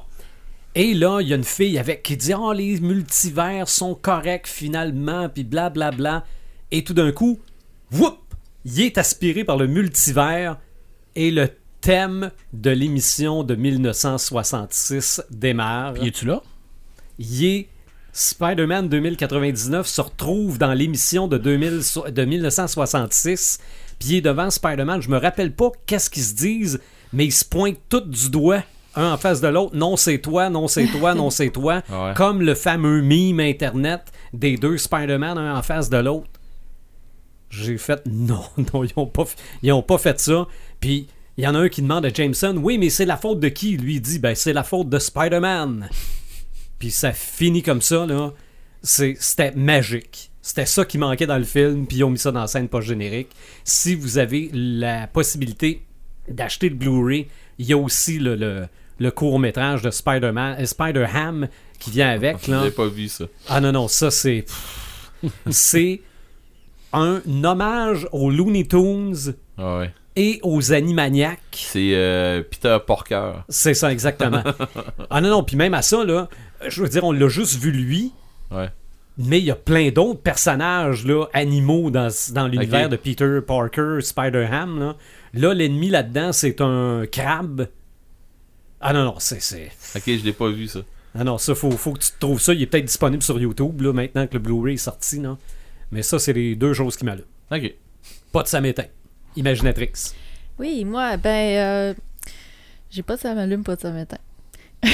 Et 0.73 0.93
là, 0.93 1.21
il 1.21 1.27
y 1.27 1.33
a 1.33 1.35
une 1.35 1.43
fille 1.43 1.77
avec 1.77 2.03
qui 2.03 2.17
dit 2.17 2.33
Oh, 2.33 2.53
les 2.53 2.79
multivers 2.79 3.67
sont 3.67 3.95
corrects 3.95 4.47
finalement, 4.47 5.29
puis 5.29 5.43
blablabla. 5.43 6.23
Et 6.71 6.83
tout 6.83 6.93
d'un 6.93 7.11
coup, 7.11 7.39
whoop, 7.91 8.17
il 8.65 8.81
est 8.81 8.97
aspiré 8.97 9.43
par 9.43 9.57
le 9.57 9.67
multivers 9.67 10.57
et 11.15 11.31
le 11.31 11.49
thème 11.81 12.31
de 12.53 12.69
l'émission 12.69 13.43
de 13.43 13.55
1966 13.55 15.23
démarre. 15.31 15.93
Puis 15.93 16.07
es-tu 16.07 16.25
là? 16.25 16.41
Il 17.19 17.45
est 17.45 17.69
Spider-Man 18.19 18.89
2099 18.89 19.85
se 19.85 20.01
retrouve 20.01 20.57
dans 20.57 20.73
l'émission 20.73 21.27
de, 21.27 21.37
2000 21.37 21.83
so- 21.83 22.09
de 22.09 22.25
1966, 22.25 23.59
puis 23.99 24.09
il 24.09 24.15
est 24.15 24.21
devant 24.21 24.49
Spider-Man. 24.49 25.03
Je 25.03 25.09
me 25.09 25.17
rappelle 25.17 25.51
pas 25.53 25.69
qu'est-ce 25.85 26.09
qu'ils 26.09 26.23
se 26.23 26.33
disent, 26.33 26.79
mais 27.13 27.25
ils 27.25 27.31
se 27.31 27.45
pointent 27.45 27.77
tous 27.89 28.01
du 28.01 28.31
doigt, 28.31 28.63
un 28.95 29.11
en 29.13 29.17
face 29.17 29.39
de 29.39 29.47
l'autre. 29.47 29.75
Non, 29.75 29.97
c'est 29.97 30.17
toi, 30.17 30.49
non, 30.49 30.67
c'est 30.67 30.87
toi, 30.87 31.13
non, 31.13 31.29
c'est 31.29 31.51
toi. 31.51 31.83
Ouais. 31.91 32.13
Comme 32.15 32.41
le 32.41 32.55
fameux 32.55 33.03
meme 33.03 33.39
Internet 33.39 34.01
des 34.33 34.57
deux 34.57 34.79
Spider-Man, 34.79 35.37
un 35.37 35.55
en 35.55 35.61
face 35.61 35.91
de 35.91 35.97
l'autre. 35.97 36.27
J'ai 37.51 37.77
fait 37.77 38.01
non, 38.07 38.41
non, 38.73 38.83
ils 38.83 38.93
ont 38.95 39.05
pas, 39.05 39.25
ils 39.61 39.71
ont 39.71 39.83
pas 39.83 39.99
fait 39.99 40.19
ça. 40.19 40.47
Puis 40.79 41.05
il 41.37 41.43
y 41.43 41.47
en 41.47 41.53
a 41.53 41.59
un 41.59 41.69
qui 41.69 41.83
demande 41.83 42.03
à 42.03 42.09
Jameson 42.11 42.55
Oui, 42.57 42.79
mais 42.79 42.89
c'est 42.89 43.05
la 43.05 43.15
faute 43.17 43.39
de 43.39 43.49
qui? 43.49 43.77
Lui 43.77 43.95
il 43.97 44.01
dit 44.01 44.17
Ben, 44.17 44.33
c'est 44.33 44.53
la 44.53 44.63
faute 44.63 44.89
de 44.89 44.97
Spider-Man. 44.97 45.87
Puis 46.79 46.91
ça 46.91 47.11
finit 47.13 47.63
comme 47.63 47.81
ça, 47.81 48.05
là. 48.05 48.31
C'était 48.83 49.51
magique. 49.51 50.31
C'était 50.41 50.65
ça 50.65 50.85
qui 50.85 50.97
manquait 50.97 51.27
dans 51.27 51.37
le 51.37 51.43
film, 51.43 51.87
puis 51.87 51.97
ils 51.97 52.03
ont 52.03 52.09
mis 52.09 52.17
ça 52.17 52.31
dans 52.31 52.41
la 52.41 52.47
scène 52.47 52.69
post-générique. 52.69 53.29
Si 53.65 53.95
vous 53.95 54.17
avez 54.17 54.49
la 54.53 55.07
possibilité 55.07 55.83
d'acheter 56.29 56.69
le 56.69 56.75
Blu-ray, 56.75 57.27
il 57.57 57.65
y 57.65 57.73
a 57.73 57.77
aussi 57.77 58.17
le, 58.19 58.35
le, 58.35 58.67
le 58.99 59.11
court-métrage 59.11 59.81
de 59.81 59.91
Spider-Man, 59.91 60.57
euh, 60.59 60.65
Spider-Ham 60.65 61.47
qui 61.79 61.91
vient 61.91 62.09
avec. 62.09 62.47
Là. 62.47 62.61
J'ai 62.63 62.71
pas 62.71 62.87
vu 62.87 63.07
ça. 63.09 63.25
Ah 63.49 63.59
non, 63.59 63.71
non, 63.73 63.87
ça 63.89 64.09
c'est. 64.11 64.45
c'est 65.49 66.01
un 66.93 67.21
hommage 67.43 68.07
aux 68.11 68.29
Looney 68.31 68.65
Tunes 68.67 69.33
Ah 69.57 69.79
ouais. 69.79 69.93
et 70.15 70.39
aux 70.43 70.71
Animaniacs. 70.71 71.39
C'est 71.51 71.91
euh, 71.93 72.41
Peter 72.41 72.77
Porker. 72.85 73.33
C'est 73.49 73.73
ça, 73.73 73.91
exactement. 73.91 74.43
ah 75.09 75.19
non, 75.19 75.29
non, 75.29 75.43
puis 75.43 75.57
même 75.57 75.73
à 75.73 75.81
ça, 75.81 76.05
là, 76.05 76.29
je 76.67 76.81
veux 76.81 76.89
dire, 76.89 77.03
on 77.03 77.11
l'a 77.11 77.27
juste 77.27 77.59
vu 77.59 77.71
lui, 77.71 78.13
Ouais. 78.51 78.69
mais 79.17 79.39
il 79.39 79.45
y 79.45 79.51
a 79.51 79.55
plein 79.55 79.89
d'autres 79.91 80.21
personnages 80.21 81.05
là, 81.05 81.25
animaux 81.33 81.91
dans, 81.91 82.09
dans 82.31 82.47
l'univers 82.47 82.89
de 82.89 82.95
Peter 82.95 83.39
Parker, 83.45 83.99
Spider-Ham. 84.01 84.79
Là, 84.79 84.95
là 85.33 85.53
l'ennemi 85.53 85.89
là-dedans, 85.89 86.31
c'est 86.31 86.61
un 86.61 87.05
crabe. 87.11 87.67
Ah 88.79 88.93
non, 88.93 89.03
non, 89.05 89.15
c'est. 89.19 89.41
c'est... 89.41 89.71
Ok, 89.95 90.03
je 90.05 90.23
l'ai 90.23 90.33
pas 90.33 90.49
vu 90.49 90.67
ça. 90.67 90.79
Ah 91.15 91.23
non, 91.23 91.37
ça, 91.39 91.55
faut, 91.55 91.71
faut 91.71 91.93
que 91.93 91.99
tu 91.99 92.09
trouves 92.19 92.39
ça. 92.39 92.53
Il 92.53 92.61
est 92.61 92.67
peut-être 92.67 92.85
disponible 92.85 93.23
sur 93.23 93.39
YouTube, 93.39 93.81
là, 93.81 93.91
maintenant 93.91 94.27
que 94.27 94.33
le 94.33 94.39
Blu-ray 94.39 94.75
est 94.75 94.77
sorti. 94.77 95.19
Non? 95.19 95.37
Mais 95.91 96.03
ça, 96.03 96.19
c'est 96.19 96.33
les 96.33 96.55
deux 96.55 96.73
choses 96.73 96.95
qui 96.95 97.05
m'allument. 97.05 97.27
Ok. 97.51 97.73
Pas 98.31 98.43
de 98.43 98.47
Samétain. 98.47 98.85
Imaginatrix. 99.35 100.13
Oui, 100.59 100.85
moi, 100.85 101.17
ben, 101.17 101.57
euh, 101.57 101.93
j'ai 102.91 103.03
pas 103.03 103.15
de 103.15 103.21
ça 103.21 103.33
m'allume, 103.33 103.63
pas 103.63 103.75
de 103.75 103.81
ça 103.81 103.91
m'éteint. 103.91 104.17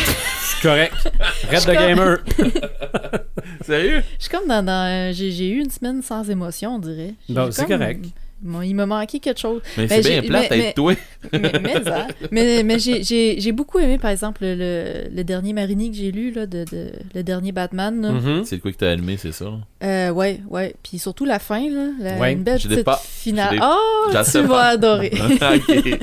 correct. 0.64 0.94
Red 1.52 1.62
the 1.62 1.72
Gamer. 1.78 2.18
Sérieux? 3.66 4.04
Je 4.18 4.24
suis 4.26 4.32
comme 4.32 4.48
dans. 4.48 4.64
dans, 4.66 4.90
euh, 4.90 5.12
j'ai, 5.14 5.32
j'ai 5.32 5.50
eu 5.50 5.60
une 5.62 5.70
semaine 5.70 6.02
sans 6.02 6.30
émotion, 6.30 6.76
on 6.76 6.80
dirait. 6.80 7.14
J'ai 7.30 7.36
c'est 7.52 7.66
comme- 7.66 7.80
correct. 7.80 8.06
Bon, 8.46 8.62
il 8.62 8.74
m'a 8.74 8.86
manqué 8.86 9.22
quelque 9.22 9.40
chose. 9.40 9.62
Mais 9.78 9.88
Ben, 9.88 10.04
c'est 10.04 10.10
bien 10.20 10.22
plate 10.22 10.50
mais- 10.52 10.60
être 10.60 10.76
toi. 10.76 10.94
mais 11.32 11.40
mais, 11.62 11.88
hein. 11.90 12.08
mais, 12.30 12.64
mais 12.64 12.78
j'ai, 12.78 13.02
j'ai, 13.02 13.40
j'ai 13.40 13.52
beaucoup 13.54 13.80
aimé, 13.80 13.98
par 13.98 14.12
exemple, 14.12 14.40
le, 14.42 15.06
le 15.10 15.24
dernier 15.24 15.54
Marini 15.54 15.92
que 15.92 15.96
j'ai 15.96 16.12
lu, 16.12 16.32
là, 16.32 16.46
de, 16.46 16.66
de- 16.70 16.92
le 17.16 17.24
dernier 17.24 17.54
Batman. 17.54 18.02
là. 18.02 18.12
Mhm. 18.12 18.44
C'est 18.44 18.56
le 18.58 18.62
quoi 18.62 18.74
que 18.74 18.78
t'as 18.78 18.92
allumé, 18.92 19.16
c'est 19.16 19.32
ça? 19.32 19.46
Euh, 19.82 20.10
ouais, 20.10 20.42
ouais. 20.50 20.76
Puis 20.84 21.00
surtout 21.00 21.24
la 21.24 21.40
fin, 21.40 21.70
là. 21.70 21.92
La, 22.02 22.18
Ouais, 22.18 22.34
une 22.34 22.44
belle 22.44 22.60
je 22.60 22.68
l'ai 22.68 22.76
petite 22.76 22.86
pas. 22.86 23.02
finale. 23.02 23.48
Je 23.52 23.56
l'ai- 23.56 23.62
Oh, 23.64 24.10
Je 24.12 24.18
tu 24.18 24.30
sais 24.32 24.42
vas 24.42 24.48
pas. 24.50 24.68
adorer. 24.72 25.14
ok. 25.14 26.00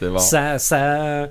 C'est 0.00 0.08
bon. 0.08 0.18
Ça, 0.18 0.58
ça, 0.58 1.28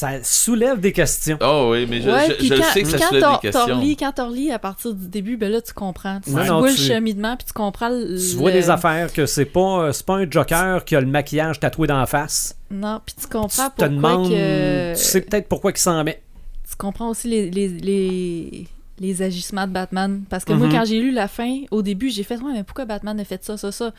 ça 0.00 0.22
soulève 0.24 0.80
des 0.80 0.92
questions. 0.92 1.38
Oh 1.40 1.68
oui, 1.72 1.86
mais 1.88 2.00
je, 2.00 2.10
ouais, 2.10 2.36
je- 2.40 2.54
quand, 2.54 2.64
sais 2.72 2.82
que 2.82 2.88
ça 2.88 2.98
quand 2.98 3.06
soulève 3.08 3.22
t'en- 3.22 3.32
des 3.34 3.40
questions. 3.40 3.66
relis- 3.80 3.96
quand 3.96 4.12
t'en 4.12 4.28
relis 4.28 4.50
à 4.50 4.58
partir 4.58 4.94
du 4.94 5.08
début, 5.08 5.36
ben 5.36 5.50
là, 5.52 5.60
tu 5.60 5.72
comprends. 5.72 6.20
Tu 6.24 6.30
Ouais, 6.30 6.42
tu 6.42 6.48
non, 6.48 6.58
vois 6.60 6.72
tu- 6.72 6.76
le 6.78 6.82
cheminement, 6.88 7.36
puis 7.36 7.46
tu 7.46 7.52
comprends 7.52 7.88
le... 7.88 8.16
Tu 8.18 8.36
vois 8.36 8.50
des 8.50 8.68
affaires 8.70 9.12
que 9.12 9.26
c'est 9.26 9.44
pas, 9.44 9.92
c'est 9.92 10.04
pas 10.06 10.16
un 10.16 10.30
Joker 10.30 10.84
qui 10.84 10.96
a 10.96 11.00
le 11.00 11.06
maquillage 11.06 11.60
tatoué 11.60 11.86
dans 11.86 11.98
la 11.98 12.06
face. 12.06 12.56
Non, 12.70 13.00
puis 13.04 13.14
tu 13.14 13.22
Tu 13.22 13.28
comprends 13.28 13.48
te 13.68 13.74
pourquoi 13.76 13.88
demandes, 13.88 14.28
que... 14.30 14.94
tu 14.94 15.00
sais 15.02 15.20
peut-être 15.20 15.48
pourquoi 15.48 15.70
il 15.72 15.78
s'en 15.78 16.02
met. 16.04 16.22
tu 16.68 16.76
comprends 16.76 17.08
aussi 17.10 17.28
les, 17.28 17.50
les, 17.50 17.68
les, 17.68 18.68
les 18.98 19.22
agissements 19.22 19.66
de 19.66 19.72
Batman. 19.72 20.22
Parce 20.30 20.44
que 20.44 20.52
moi, 20.52 20.66
Mhm. 20.68 20.72
quand 20.72 20.84
j'ai 20.84 21.00
lu 21.00 21.10
la 21.10 21.26
fin, 21.28 21.62
au 21.70 21.82
début, 21.82 22.10
j'ai 22.10 22.22
fait 22.22 22.36
Ouais, 22.36 22.52
mais 22.54 22.62
pourquoi 22.64 22.84
Batman 22.84 23.18
a 23.18 23.24
fait 23.24 23.42
ça, 23.44 23.56
ça, 23.56 23.72
ça? 23.72 23.92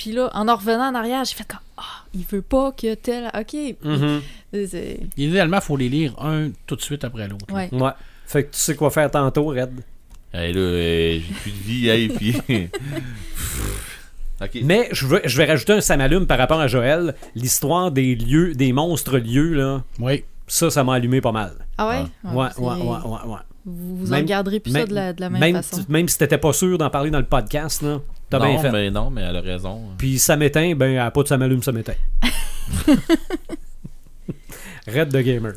Puis 0.00 0.12
là, 0.12 0.30
en 0.32 0.48
en 0.48 0.56
revenant 0.56 0.88
en 0.90 0.94
arrière, 0.94 1.22
j'ai 1.26 1.34
fait 1.34 1.46
comme 1.46 1.60
Ah, 1.76 1.82
il 2.14 2.24
veut 2.24 2.40
pas 2.40 2.72
que 2.72 2.94
tel. 2.94 3.30
Ok. 3.38 3.54
Mhm. 3.84 4.22
Idéalement, 5.18 5.58
il 5.58 5.62
faut 5.62 5.76
les 5.76 5.90
lire 5.90 6.14
un 6.18 6.48
tout 6.66 6.74
de 6.74 6.80
suite 6.80 7.04
après 7.04 7.28
l'autre. 7.28 7.52
Ouais. 7.52 7.68
Ouais. 7.70 7.90
Fait 8.24 8.44
que 8.44 8.52
tu 8.54 8.58
sais 8.60 8.74
quoi 8.74 8.90
faire 8.90 9.10
tantôt, 9.10 9.48
Red. 9.48 9.72
Hey, 10.32 10.54
là, 10.54 10.60
euh, 10.60 11.18
j'ai 11.20 11.34
plus 11.42 11.50
de 11.50 11.56
vie, 11.58 11.88
hey, 11.90 12.08
puis... 12.08 12.34
ok. 14.40 14.60
Mais 14.64 14.88
je 14.92 15.06
vais, 15.06 15.20
je 15.26 15.36
vais 15.36 15.44
rajouter 15.44 15.74
un 15.74 15.80
samalume 15.82 16.26
par 16.26 16.38
rapport 16.38 16.60
à 16.60 16.66
Joël. 16.66 17.14
L'histoire 17.34 17.90
des 17.90 18.14
lieux, 18.14 18.54
des 18.54 18.72
monstres 18.72 19.18
lieux, 19.18 19.52
là, 19.52 19.82
Oui. 19.98 20.24
ça, 20.46 20.70
ça 20.70 20.82
m'a 20.82 20.94
allumé 20.94 21.20
pas 21.20 21.32
mal. 21.32 21.52
Ah 21.76 21.88
ouais? 21.88 22.04
Ouais, 22.24 22.48
c'est- 22.54 22.60
ouais, 22.62 22.74
ouais, 22.74 22.80
ouais, 23.04 23.30
ouais. 23.32 23.38
Vous, 23.66 23.96
vous 23.98 24.12
en 24.14 24.16
regarderez 24.16 24.60
plus 24.60 24.72
ça 24.72 24.86
de 24.86 24.94
la, 24.94 25.12
de 25.12 25.20
la 25.20 25.28
même, 25.28 25.40
même, 25.40 25.56
façon. 25.62 25.84
même 25.90 26.08
si 26.08 26.16
t'étais 26.16 26.38
pas 26.38 26.54
sûr 26.54 26.78
d'en 26.78 26.88
parler 26.88 27.10
dans 27.10 27.18
le 27.18 27.26
podcast, 27.26 27.82
là, 27.82 28.00
t'as 28.30 28.38
non, 28.38 28.46
bien 28.46 28.58
fait. 28.62 28.70
mais 28.72 28.90
non, 28.90 29.10
mais 29.10 29.22
elle 29.22 29.36
a 29.36 29.40
raison. 29.40 29.82
Puis 29.98 30.18
ça 30.18 30.36
m'éteint, 30.36 30.74
ben, 30.74 30.96
a 30.98 31.10
pas 31.10 31.22
de 31.22 31.28
samalume, 31.28 31.62
ça 31.62 31.72
m'éteint. 31.72 31.94
Red 34.86 35.10
the 35.12 35.18
Gamer. 35.22 35.52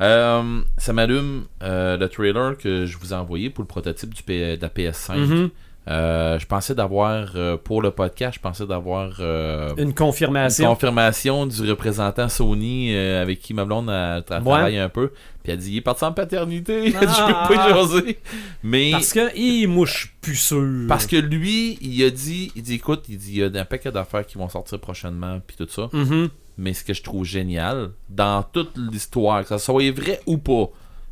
Euh, 0.00 0.60
ça 0.78 0.92
m'allume 0.92 1.44
euh, 1.62 1.96
le 1.96 2.08
trailer 2.08 2.56
que 2.58 2.86
je 2.86 2.98
vous 2.98 3.12
ai 3.12 3.16
envoyé 3.16 3.50
pour 3.50 3.62
le 3.62 3.68
prototype 3.68 4.12
du 4.14 4.22
P- 4.22 4.56
de 4.56 4.62
la 4.62 4.68
PS5. 4.68 5.16
Mhm. 5.16 5.50
Euh, 5.88 6.38
je 6.38 6.46
pensais 6.46 6.76
d'avoir, 6.76 7.32
euh, 7.34 7.56
pour 7.56 7.82
le 7.82 7.90
podcast, 7.90 8.36
je 8.36 8.40
pensais 8.40 8.66
d'avoir 8.66 9.16
euh, 9.18 9.74
Une 9.76 9.88
une 9.88 9.94
confirmation. 9.94 10.68
confirmation 10.68 11.44
du 11.46 11.68
représentant 11.68 12.28
Sony 12.28 12.94
avec 12.96 13.40
qui 13.40 13.52
ma 13.52 13.64
blonde 13.64 13.90
a, 13.90 14.14
a 14.14 14.22
travaillé 14.22 14.78
un 14.78 14.88
peu. 14.88 15.10
Puis 15.42 15.52
elle 15.52 15.58
dit 15.58 15.72
il 15.72 15.76
est 15.78 15.80
parti 15.80 16.04
en 16.04 16.12
paternité. 16.12 16.82
Dit, 16.84 16.90
je 16.92 16.96
Ah. 17.00 17.46
peux 17.48 17.54
pas 17.56 17.68
jaser. 17.70 18.18
Mais 18.62 18.92
Parce 18.92 19.12
que, 19.12 19.36
il 19.36 19.66
mouche 19.66 20.14
sûr. 20.34 20.86
parce 20.86 21.06
que 21.06 21.16
lui, 21.16 21.78
il 21.80 22.04
a 22.04 22.10
dit, 22.10 22.52
il 22.54 22.62
dit 22.62 22.74
écoute, 22.74 23.04
il 23.08 23.18
dit 23.18 23.32
il 23.32 23.38
y 23.38 23.42
a 23.58 23.60
un 23.60 23.64
paquet 23.64 23.90
d'affaires 23.90 24.24
qui 24.24 24.38
vont 24.38 24.48
sortir 24.48 24.78
prochainement 24.78 25.40
puis 25.44 25.56
tout 25.56 25.66
ça. 25.68 25.88
Mhm. 25.92 26.28
Mais 26.58 26.74
ce 26.74 26.84
que 26.84 26.94
je 26.94 27.02
trouve 27.02 27.24
génial, 27.24 27.90
dans 28.08 28.44
toute 28.44 28.76
l'histoire, 28.76 29.42
que 29.42 29.48
ça 29.48 29.58
soit 29.58 29.90
vrai 29.90 30.20
ou 30.26 30.38
pas, 30.38 30.66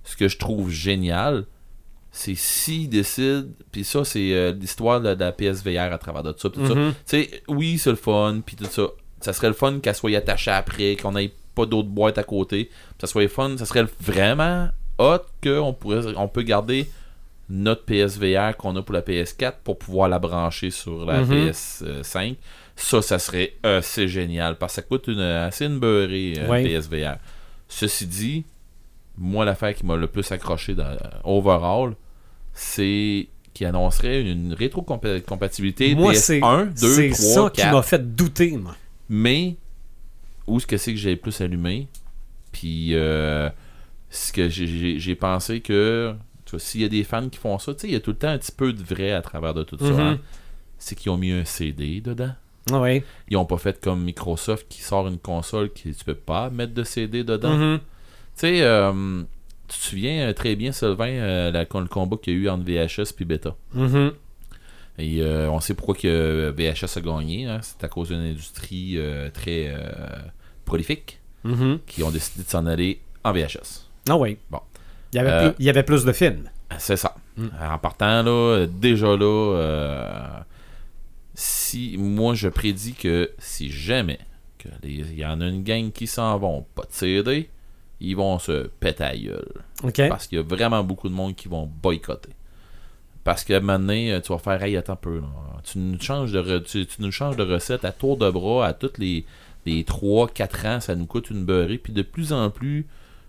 ce 0.05 0.15
que 0.15 0.29
je 0.29 0.39
trouve 0.39 0.71
génial, 0.71 1.45
c'est 2.13 2.35
s'il 2.35 2.89
décide, 2.89 3.51
puis 3.71 3.85
ça, 3.85 4.05
c'est 4.05 4.33
euh, 4.33 4.53
l'histoire 4.53 5.01
de, 5.01 5.15
de 5.15 5.21
la 5.21 5.33
PSVR 5.33 5.93
à 5.93 5.99
travers 5.99 6.23
de 6.23 6.35
ça. 6.37 6.51
tout 6.51 6.61
sais, 7.07 7.31
oui, 7.49 7.79
c'est 7.79 7.91
le 7.91 7.97
fun, 7.97 8.41
puis 8.45 8.57
tout 8.57 8.65
ça. 8.65 8.89
Ça 9.21 9.33
serait 9.33 9.49
le 9.49 9.55
fun 9.55 9.79
qu'elle 9.81 9.95
soit 9.95 10.17
attachée 10.17 10.51
après, 10.51 10.97
qu'on 10.97 11.17
ait 11.17 11.33
pas 11.55 11.67
d'autres 11.67 11.89
boîtes 11.89 12.19
à 12.19 12.23
côté. 12.25 12.71
Ça 13.01 13.07
serait 13.07 13.29
fun, 13.29 13.57
ça 13.59 13.67
serait 13.67 13.85
vraiment 14.01 14.69
hot 14.99 15.19
qu'on 15.43 15.73
pourrait, 15.75 16.15
on 16.17 16.27
peut 16.29 16.43
garder 16.43 16.89
notre 17.49 17.85
PSVR 17.85 18.57
qu'on 18.57 18.77
a 18.77 18.83
pour 18.83 18.95
la 18.95 19.03
PS4 19.03 19.55
pour 19.65 19.79
pouvoir 19.79 20.09
la 20.09 20.19
brancher 20.19 20.71
sur 20.71 21.05
la 21.05 21.21
Mhm. 21.23 21.51
PS5. 21.51 22.37
Ça, 22.77 23.03
ça 23.03 23.19
serait 23.19 23.55
assez 23.63 24.09
génial 24.09 24.57
parce 24.57 24.73
que 24.73 24.77
ça 24.77 24.83
coûte 24.83 25.09
une, 25.09 25.21
assez 25.21 25.67
une 25.67 25.79
beurrée, 25.81 26.35
euh, 26.39 26.49
Ouais. 26.49 26.63
PSVR. 26.63 27.17
Ceci 27.69 28.07
dit, 28.07 28.45
moi, 29.19 29.45
l'affaire 29.45 29.75
qui 29.75 29.85
m'a 29.87 29.97
le 29.97 30.07
plus 30.07 30.31
accroché 30.33 30.75
dans 30.75 30.97
overall, 31.25 31.95
c'est 32.53 33.29
qu'il 33.53 33.67
annoncerait 33.67 34.23
une 34.23 34.55
rétrocompatibilité 34.55 35.95
Moi, 35.95 36.15
c'est 36.15 36.41
PS1, 36.41 36.81
2, 36.81 36.89
c'est 36.89 37.11
3, 37.11 37.17
ça 37.45 37.51
qui 37.51 37.63
4. 37.63 37.73
m'a 37.75 37.83
fait 37.83 38.15
douter, 38.17 38.57
moi. 38.57 38.77
Mais 39.09 39.57
où 40.47 40.57
est-ce 40.59 40.67
que 40.67 40.77
c'est 40.77 40.93
que 40.93 40.99
j'ai 40.99 41.11
le 41.11 41.17
plus 41.21 41.41
allumé? 41.41 41.89
Puis 42.53 42.95
euh, 42.95 43.49
ce 44.11 44.33
que 44.33 44.49
j'ai- 44.49 45.15
pensé 45.15 45.61
que 45.61 46.15
tu 46.45 46.53
vois, 46.53 46.61
s'il 46.61 46.81
y 46.81 46.85
a 46.85 46.89
des 46.89 47.05
fans 47.05 47.29
qui 47.29 47.39
font 47.39 47.59
ça, 47.59 47.75
tu 47.75 47.81
sais, 47.83 47.89
il 47.89 47.93
y 47.93 47.97
a 47.97 48.01
tout 48.01 48.11
le 48.11 48.17
temps 48.17 48.29
un 48.29 48.39
petit 48.39 48.53
peu 48.53 48.73
de 48.73 48.83
vrai 48.83 49.13
à 49.13 49.23
travers 49.23 49.55
de 49.55 49.63
tout 49.63 49.79
ça. 49.79 49.85
Mhm. 49.85 50.01
hein. 50.01 50.19
C'est 50.79 50.95
qu'ils 50.97 51.11
ont 51.11 51.17
mis 51.17 51.31
un 51.33 51.45
CD 51.45 52.01
dedans. 52.01 52.33
Ah 52.73 52.81
Oui. 52.81 53.03
Ils 53.29 53.37
ont 53.37 53.45
pas 53.45 53.59
fait 53.59 53.81
comme 53.81 54.03
Microsoft 54.03 54.67
qui 54.69 54.81
sort 54.83 55.07
une 55.09 55.19
console 55.19 55.73
qui 55.73 55.95
tu 55.95 56.05
peux 56.05 56.15
pas 56.15 56.51
mettre 56.51 56.73
de 56.75 56.83
CD 56.85 57.23
dedans. 57.25 57.57
Mhm. 57.57 57.79
Tu 57.79 57.85
sais, 58.41 58.63
euh, 58.63 59.23
tu 59.69 59.79
te 59.79 59.83
souviens 59.85 60.29
euh, 60.29 60.33
très 60.33 60.57
bien, 60.57 60.73
Sylvain, 60.73 61.09
euh, 61.09 61.51
la- 61.51 61.61
le 61.63 61.87
combat 61.89 62.17
qu'il 62.23 62.35
y 62.35 62.37
a 62.37 62.39
eu 62.41 62.49
entre 62.49 62.65
VHS 62.65 63.15
et 63.21 63.25
Beta? 63.25 63.55
Et 64.99 65.23
euh, 65.23 65.51
on 65.51 65.61
sait 65.61 65.75
pourquoi 65.75 65.95
que 65.95 66.53
VHS 66.57 66.99
a 66.99 67.01
gagné. 67.01 67.47
hein. 67.47 67.59
C'est 67.63 67.83
à 67.85 67.89
cause 67.89 68.09
d'une 68.09 68.19
industrie 68.21 68.99
très 69.33 69.73
prolifique 70.65 71.21
Mhm. 71.45 71.79
qui 71.87 72.03
ont 72.03 72.11
décidé 72.11 72.45
de 72.45 72.49
s'en 72.51 72.67
aller 72.67 73.01
en 73.25 73.33
VHS. 73.33 73.87
Ah 74.09 74.17
oui. 74.19 74.37
Bon. 74.51 74.61
Il 75.13 75.17
y 75.17 75.19
avait, 75.21 75.49
plus, 75.49 75.57
il 75.59 75.65
y 75.65 75.71
avait 75.71 75.83
plus 75.83 76.05
de 76.05 76.13
films. 76.13 76.51
C'est 76.79 76.97
ça. 76.97 77.15
Mm. 77.37 77.47
En 77.73 77.79
partant, 77.79 78.23
là, 78.23 78.67
déjà 78.67 79.17
là, 79.17 80.45
si 81.35 81.97
moi 81.99 82.35
je 82.35 82.49
prédis 82.49 82.93
que 82.95 83.31
si 83.39 83.71
jamais 83.71 84.19
il 84.85 85.15
y 85.19 85.25
en 85.25 85.41
a 85.41 85.47
une 85.47 85.63
gang 85.65 85.91
qui 85.91 86.07
s'en 86.07 86.37
vont 86.39 86.67
pas 86.75 86.83
de 86.83 86.93
CD, 86.93 87.49
ils 88.01 88.17
vont 88.17 88.39
se 88.39 88.69
péter 88.81 89.05
à 89.05 89.13
la 89.13 89.19
gueule. 89.19 89.53
Parce 90.09 90.27
qu'il 90.27 90.39
y 90.39 90.41
a 90.41 90.45
vraiment 90.45 90.83
beaucoup 90.85 91.09
de 91.09 91.15
monde 91.15 91.35
qui 91.37 91.49
vont 91.49 91.71
boycotter. 91.83 92.31
Parce 93.25 93.45
que 93.45 93.59
maintenant, 93.59 93.93
euh, 93.95 94.21
tu 94.21 94.33
vas 94.33 94.39
faire 94.39 94.63
Hey, 94.63 94.77
attends 94.77 94.95
un 94.95 94.97
peu. 94.97 95.21
là. 95.21 95.27
Tu, 95.65 95.79
nous 95.79 96.01
changes 96.01 96.33
de 96.33 96.41
re- 96.41 96.63
tu, 96.63 96.87
tu 96.87 97.03
nous 97.03 97.13
changes 97.13 97.37
de 97.37 97.43
recette 97.45 97.85
à 97.85 97.93
tour 97.93 98.17
de 98.17 98.31
bras 98.31 98.67
à 98.67 98.73
tous 98.73 98.93
les, 98.99 99.25
les 99.67 99.83
3-4 99.85 100.67
ans, 100.77 100.81
ça 100.81 100.95
nous 100.97 101.07
coûte 101.07 101.31
une 101.31 101.45
beurrée. 101.45 101.77
Puis 101.79 101.93
de 101.93 102.03
plus 102.03 102.33
en 102.33 102.49
plus, 102.51 102.87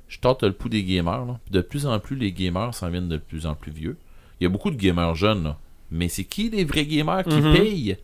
je 0.07 0.19
tente 0.19 0.43
le 0.43 0.53
pouls 0.53 0.69
des 0.69 0.84
gamers. 0.84 1.26
là. 1.26 1.39
Puis 1.45 1.52
de 1.53 1.61
plus 1.61 1.85
en 1.85 1.99
plus, 1.99 2.15
les 2.15 2.31
gamers 2.31 2.73
s'en 2.73 2.89
viennent 2.89 3.10
de 3.10 3.18
plus 3.18 3.45
en 3.45 3.53
plus 3.56 3.72
vieux. 3.72 3.98
Il 4.39 4.43
y 4.45 4.48
a 4.48 4.49
beaucoup 4.49 4.72
de 4.72 4.77
gamers 4.77 5.14
jeunes, 5.15 5.43
là. 5.43 5.57
mais 5.91 6.07
c'est 6.07 6.23
qui 6.23 6.49
les 6.49 6.64
vrais 6.64 6.85
gamers 6.85 7.23
qui 7.26 7.35
Mhm. 7.41 7.53
payent? 7.53 7.98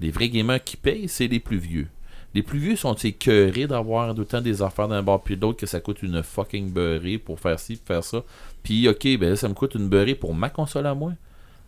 Les 0.00 0.10
vrais 0.10 0.28
gamers 0.30 0.62
qui 0.64 0.76
payent, 0.78 1.08
c'est 1.08 1.26
les 1.28 1.40
plus 1.40 1.58
vieux. 1.58 1.88
Les 2.34 2.42
plus 2.42 2.58
vieux 2.58 2.76
sont 2.76 2.94
écœurés 2.94 3.66
d'avoir 3.66 4.14
d'autant 4.14 4.40
des 4.40 4.60
affaires 4.62 4.86
d'un 4.88 5.02
bord 5.02 5.22
puis 5.22 5.36
l'autre 5.36 5.58
que 5.58 5.66
ça 5.66 5.80
coûte 5.80 6.02
une 6.02 6.22
fucking 6.22 6.70
beurrée 6.70 7.18
pour 7.18 7.40
faire 7.40 7.58
ci, 7.58 7.76
pour 7.76 7.86
faire 7.86 8.04
ça. 8.04 8.22
Puis 8.62 8.86
ok, 8.88 9.02
ben 9.18 9.30
là, 9.30 9.36
ça 9.36 9.48
me 9.48 9.54
coûte 9.54 9.74
une 9.74 9.88
beurrée 9.88 10.14
pour 10.14 10.34
ma 10.34 10.50
console 10.50 10.86
à 10.86 10.94
moi. 10.94 11.12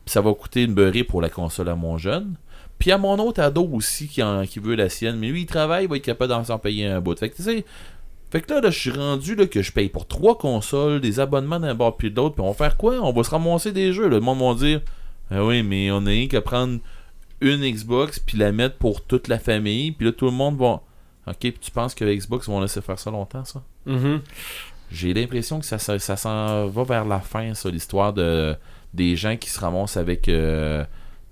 Puis 0.04 0.12
ça 0.12 0.20
va 0.20 0.32
coûter 0.34 0.64
une 0.64 0.74
beurrée 0.74 1.04
pour 1.04 1.22
la 1.22 1.28
console 1.30 1.68
à 1.70 1.74
mon 1.74 1.96
jeune. 1.98 2.34
Puis 2.78 2.92
à 2.92 2.98
mon 2.98 3.18
autre 3.18 3.40
ado 3.40 3.68
aussi 3.72 4.06
qui, 4.08 4.22
en- 4.22 4.44
qui 4.46 4.58
veut 4.58 4.74
la 4.74 4.88
sienne. 4.88 5.16
Mais 5.18 5.28
lui, 5.28 5.42
il 5.42 5.46
travaille, 5.46 5.84
il 5.84 5.90
va 5.90 5.96
être 5.96 6.02
capable 6.04 6.30
d'en 6.30 6.44
s'en 6.44 6.58
payer 6.58 6.86
un 6.86 7.00
bout. 7.00 7.18
Fait 7.18 7.30
que 7.30 7.36
tu 7.36 7.42
sais. 7.42 7.64
Fait 8.30 8.40
que 8.42 8.52
là, 8.54 8.60
là, 8.60 8.70
je 8.70 8.78
suis 8.78 8.90
rendu 8.92 9.34
que 9.48 9.60
je 9.60 9.72
paye 9.72 9.88
pour 9.88 10.06
trois 10.06 10.38
consoles, 10.38 11.00
des 11.00 11.18
abonnements 11.20 11.58
d'un 11.58 11.74
bord 11.74 11.96
puis 11.96 12.10
de 12.10 12.16
l'autre. 12.16 12.36
Puis 12.36 12.44
on 12.44 12.48
va 12.48 12.54
faire 12.54 12.76
quoi? 12.76 12.94
On 13.02 13.12
va 13.12 13.24
se 13.24 13.30
ramasser 13.30 13.72
des 13.72 13.92
jeux. 13.92 14.04
là. 14.08 14.16
Le 14.16 14.20
monde 14.20 14.38
va 14.40 14.54
dire 14.54 14.80
Ah 15.30 15.44
oui, 15.44 15.62
mais 15.62 15.90
on 15.90 16.06
a 16.06 16.10
rien 16.10 16.28
qu'à 16.28 16.40
prendre 16.40 16.78
une 17.40 17.68
Xbox 17.68 18.18
puis 18.18 18.38
la 18.38 18.52
mettre 18.52 18.76
pour 18.76 19.02
toute 19.04 19.28
la 19.28 19.38
famille. 19.38 19.92
Puis 19.92 20.06
là, 20.06 20.12
tout 20.12 20.26
le 20.26 20.32
monde 20.32 20.58
va. 20.58 20.82
Ok, 21.26 21.38
puis 21.38 21.58
tu 21.60 21.70
penses 21.70 21.94
que 21.94 22.04
Xbox 22.04 22.48
vont 22.48 22.60
laisser 22.60 22.80
faire 22.80 22.98
ça 22.98 23.10
longtemps, 23.10 23.44
ça? 23.44 23.62
Mhm. 23.86 24.20
j'ai 24.90 25.14
l'impression 25.14 25.58
que 25.60 25.66
ça, 25.66 25.78
ça, 25.78 25.98
ça 25.98 26.16
s'en 26.16 26.66
va 26.66 26.84
vers 26.84 27.04
la 27.04 27.20
fin, 27.20 27.54
ça, 27.54 27.70
l'histoire 27.70 28.12
de 28.12 28.54
des 28.92 29.14
gens 29.16 29.36
qui 29.36 29.48
se 29.48 29.60
ramassent 29.60 29.96
avec 29.96 30.28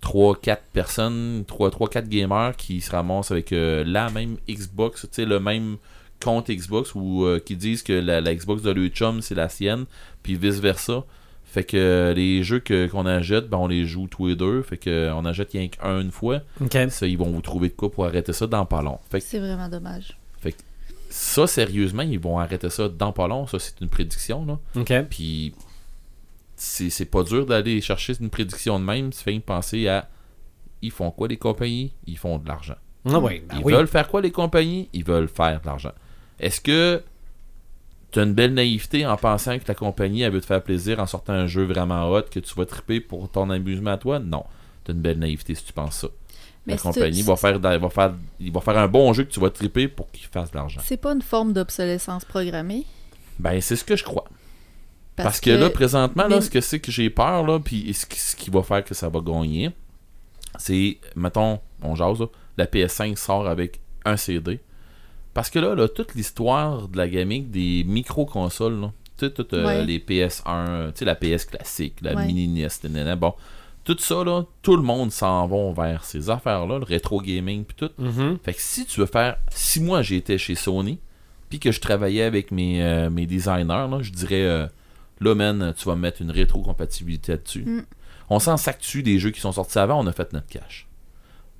3-4 0.02 0.58
personnes, 0.72 1.44
3-4 1.46 2.08
gamers 2.08 2.56
qui 2.56 2.80
se 2.80 2.90
ramassent 2.90 3.30
avec 3.30 3.52
euh, 3.52 3.84
la 3.84 4.10
même 4.10 4.36
Xbox, 4.48 5.02
tu 5.02 5.08
sais, 5.10 5.24
le 5.24 5.40
même 5.40 5.76
compte 6.22 6.50
Xbox 6.50 6.94
ou 6.94 7.24
euh, 7.24 7.40
qui 7.40 7.56
disent 7.56 7.82
que 7.82 7.92
la, 7.92 8.20
la 8.20 8.34
Xbox 8.34 8.62
de 8.62 8.70
leur 8.70 8.88
chum 8.88 9.22
c'est 9.22 9.34
la 9.34 9.48
sienne, 9.48 9.86
puis 10.22 10.36
vice 10.36 10.60
versa. 10.60 11.04
Fait 11.58 11.64
que 11.64 11.76
euh, 11.76 12.14
les 12.14 12.44
jeux 12.44 12.60
que, 12.60 12.86
qu'on 12.86 13.04
achète, 13.04 13.48
ben 13.48 13.56
on 13.58 13.66
les 13.66 13.84
joue 13.84 14.06
tous 14.06 14.28
les 14.28 14.36
deux. 14.36 14.62
Fait 14.62 14.76
que 14.76 14.88
euh, 14.88 15.14
on 15.16 15.24
achète 15.24 15.50
rien 15.50 15.66
qu'un 15.66 16.00
une 16.02 16.12
fois. 16.12 16.38
OK. 16.60 16.76
Ça, 16.88 17.08
ils 17.08 17.18
vont 17.18 17.30
vous 17.32 17.40
trouver 17.40 17.68
de 17.68 17.74
quoi 17.74 17.90
pour 17.90 18.04
arrêter 18.06 18.32
ça 18.32 18.46
dans 18.46 18.64
pas 18.64 18.80
long. 18.80 19.00
Fait 19.10 19.18
que 19.18 19.26
C'est 19.26 19.40
vraiment 19.40 19.68
dommage. 19.68 20.16
ça, 21.10 21.48
sérieusement, 21.48 22.02
ils 22.02 22.20
vont 22.20 22.38
arrêter 22.38 22.70
ça 22.70 22.88
dans 22.88 23.10
pas 23.12 23.26
long. 23.26 23.48
Ça, 23.48 23.58
c'est 23.58 23.80
une 23.80 23.88
prédiction. 23.88 24.46
Là. 24.46 24.58
OK. 24.80 24.92
Puis, 25.10 25.52
c'est 26.54 26.90
c'est 26.90 27.06
pas 27.06 27.24
dur 27.24 27.44
d'aller 27.44 27.80
chercher 27.80 28.12
une 28.20 28.30
prédiction 28.30 28.78
de 28.78 28.84
même. 28.84 29.12
Fais 29.12 29.34
me 29.34 29.40
penser 29.40 29.88
à. 29.88 30.08
Ils 30.80 30.92
font 30.92 31.10
quoi, 31.10 31.26
les 31.26 31.38
compagnies? 31.38 31.92
Ils 32.06 32.18
font 32.18 32.38
de 32.38 32.46
l'argent. 32.46 32.76
Ah 33.04 33.18
oui, 33.18 33.42
ben 33.48 33.56
Ils 33.58 33.64
oui. 33.64 33.72
veulent 33.72 33.88
faire 33.88 34.06
quoi, 34.06 34.20
les 34.20 34.30
compagnies? 34.30 34.88
Ils 34.92 35.02
veulent 35.04 35.26
faire 35.28 35.60
de 35.60 35.66
l'argent. 35.66 35.92
Est-ce 36.38 36.60
que 36.60 37.02
tu 38.12 38.20
as 38.20 38.22
une 38.22 38.32
belle 38.34 38.54
naïveté 38.54 39.04
en 39.06 39.16
pensant 39.16 39.58
que 39.58 39.64
ta 39.64 39.74
compagnie 39.74 40.22
elle 40.22 40.32
veut 40.32 40.40
te 40.40 40.46
faire 40.46 40.62
plaisir 40.62 40.98
en 41.00 41.06
sortant 41.06 41.34
un 41.34 41.46
jeu 41.46 41.64
vraiment 41.64 42.08
hot 42.10 42.22
que 42.30 42.40
tu 42.40 42.54
vas 42.54 42.64
triper 42.66 43.00
pour 43.00 43.30
ton 43.30 43.50
amusement 43.50 43.92
à 43.92 43.98
toi 43.98 44.18
Non. 44.18 44.44
Tu 44.84 44.90
as 44.90 44.94
une 44.94 45.00
belle 45.00 45.18
naïveté 45.18 45.54
si 45.54 45.64
tu 45.64 45.72
penses 45.72 45.96
ça. 45.98 46.08
Mais 46.66 46.74
la 46.74 46.78
compagnie 46.80 47.22
va 47.22 47.36
faire, 47.36 47.58
va, 47.58 47.88
faire, 47.90 48.14
il 48.40 48.52
va 48.52 48.60
faire 48.60 48.76
un 48.78 48.88
bon 48.88 49.12
jeu 49.12 49.24
que 49.24 49.30
tu 49.30 49.40
vas 49.40 49.50
triper 49.50 49.88
pour 49.88 50.10
qu'il 50.10 50.26
fasse 50.26 50.50
de 50.50 50.56
l'argent. 50.56 50.80
C'est 50.84 50.96
pas 50.98 51.12
une 51.12 51.22
forme 51.22 51.52
d'obsolescence 51.52 52.24
programmée. 52.24 52.84
Ben, 53.38 53.60
c'est 53.60 53.76
ce 53.76 53.84
que 53.84 53.96
je 53.96 54.04
crois. 54.04 54.24
Parce, 55.16 55.40
que, 55.40 55.50
là, 55.50 55.68
présentement, 55.70 56.28
là, 56.28 56.40
ce 56.40 56.48
que 56.50 56.60
c'est 56.60 56.78
que 56.80 56.92
j'ai 56.92 57.10
peur, 57.10 57.44
là, 57.44 57.58
puis 57.58 57.92
ce, 57.94 58.06
qui- 58.06 58.20
ce 58.20 58.36
qui 58.36 58.50
va 58.50 58.62
faire 58.62 58.84
que 58.84 58.94
ça 58.94 59.08
va 59.08 59.20
gagner, 59.20 59.70
c'est, 60.58 60.98
mettons, 61.16 61.58
on 61.82 61.94
jase, 61.94 62.20
là, 62.20 62.26
la 62.56 62.66
PS5 62.66 63.16
sort 63.16 63.48
avec 63.48 63.80
un 64.04 64.16
CD. 64.16 64.60
Parce 65.34 65.50
que 65.50 65.58
là, 65.58 65.74
là 65.74 65.88
toute 65.88 66.14
l'histoire 66.14 66.88
de 66.88 66.96
la 66.96 67.08
gaming 67.08 67.50
des 67.50 67.84
micro-consoles, 67.86 68.80
là, 68.80 68.92
tu 69.16 69.26
sais, 69.26 69.32
toutes, 69.32 69.54
euh, 69.54 69.66
Ouais. 69.66 69.84
les 69.84 69.98
PS1, 69.98 70.92
tu 70.92 70.98
sais, 71.00 71.04
la 71.04 71.14
PS 71.14 71.44
classique, 71.44 71.96
la 72.02 72.14
Ouais. 72.14 72.26
mini 72.26 72.48
NES, 72.48 72.68
nanana, 72.84 73.16
bon, 73.16 73.34
tout 73.84 73.96
ça, 73.98 74.22
là, 74.24 74.44
tout 74.62 74.76
le 74.76 74.82
monde 74.82 75.10
s'en 75.12 75.46
va 75.46 75.72
vers 75.72 76.04
ces 76.04 76.28
affaires-là, 76.30 76.78
le 76.78 76.84
rétro 76.84 77.20
gaming, 77.20 77.64
puis 77.64 77.76
tout. 77.76 77.90
Mhm. 77.98 78.38
Fait 78.44 78.52
que 78.54 78.60
si 78.60 78.84
tu 78.86 79.00
veux 79.00 79.06
faire. 79.06 79.38
Si 79.50 79.80
moi 79.80 80.02
j'étais 80.02 80.38
chez 80.38 80.54
Sony, 80.54 80.98
puis 81.48 81.58
que 81.58 81.72
je 81.72 81.80
travaillais 81.80 82.24
avec 82.24 82.50
mes, 82.50 82.82
euh, 82.82 83.08
mes 83.10 83.26
designers, 83.26 83.64
là, 83.90 83.98
je 84.02 84.10
dirais 84.10 84.42
euh, 84.42 84.66
là, 85.20 85.34
man, 85.34 85.72
tu 85.76 85.84
vas 85.86 85.96
mettre 85.96 86.20
une 86.20 86.30
rétro-compatibilité 86.30 87.32
là-dessus. 87.32 87.62
Mm. 87.64 87.82
On 88.30 88.38
s'en 88.40 88.56
sac-tu 88.58 89.02
des 89.02 89.18
jeux 89.18 89.30
qui 89.30 89.40
sont 89.40 89.52
sortis 89.52 89.78
avant, 89.78 89.98
on 90.02 90.06
a 90.06 90.12
fait 90.12 90.32
notre 90.32 90.48
cash. 90.48 90.87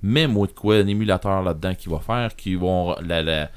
Mets-moi 0.01 0.47
de 0.47 0.51
quoi, 0.53 0.75
un 0.77 0.87
émulateur 0.87 1.41
là-dedans 1.43 1.75
qui 1.75 1.89
va 1.89 1.99
faire, 1.99 2.35
qui 2.35 2.55
vont. 2.55 2.95
La, 3.01 3.21
la- 3.21 3.49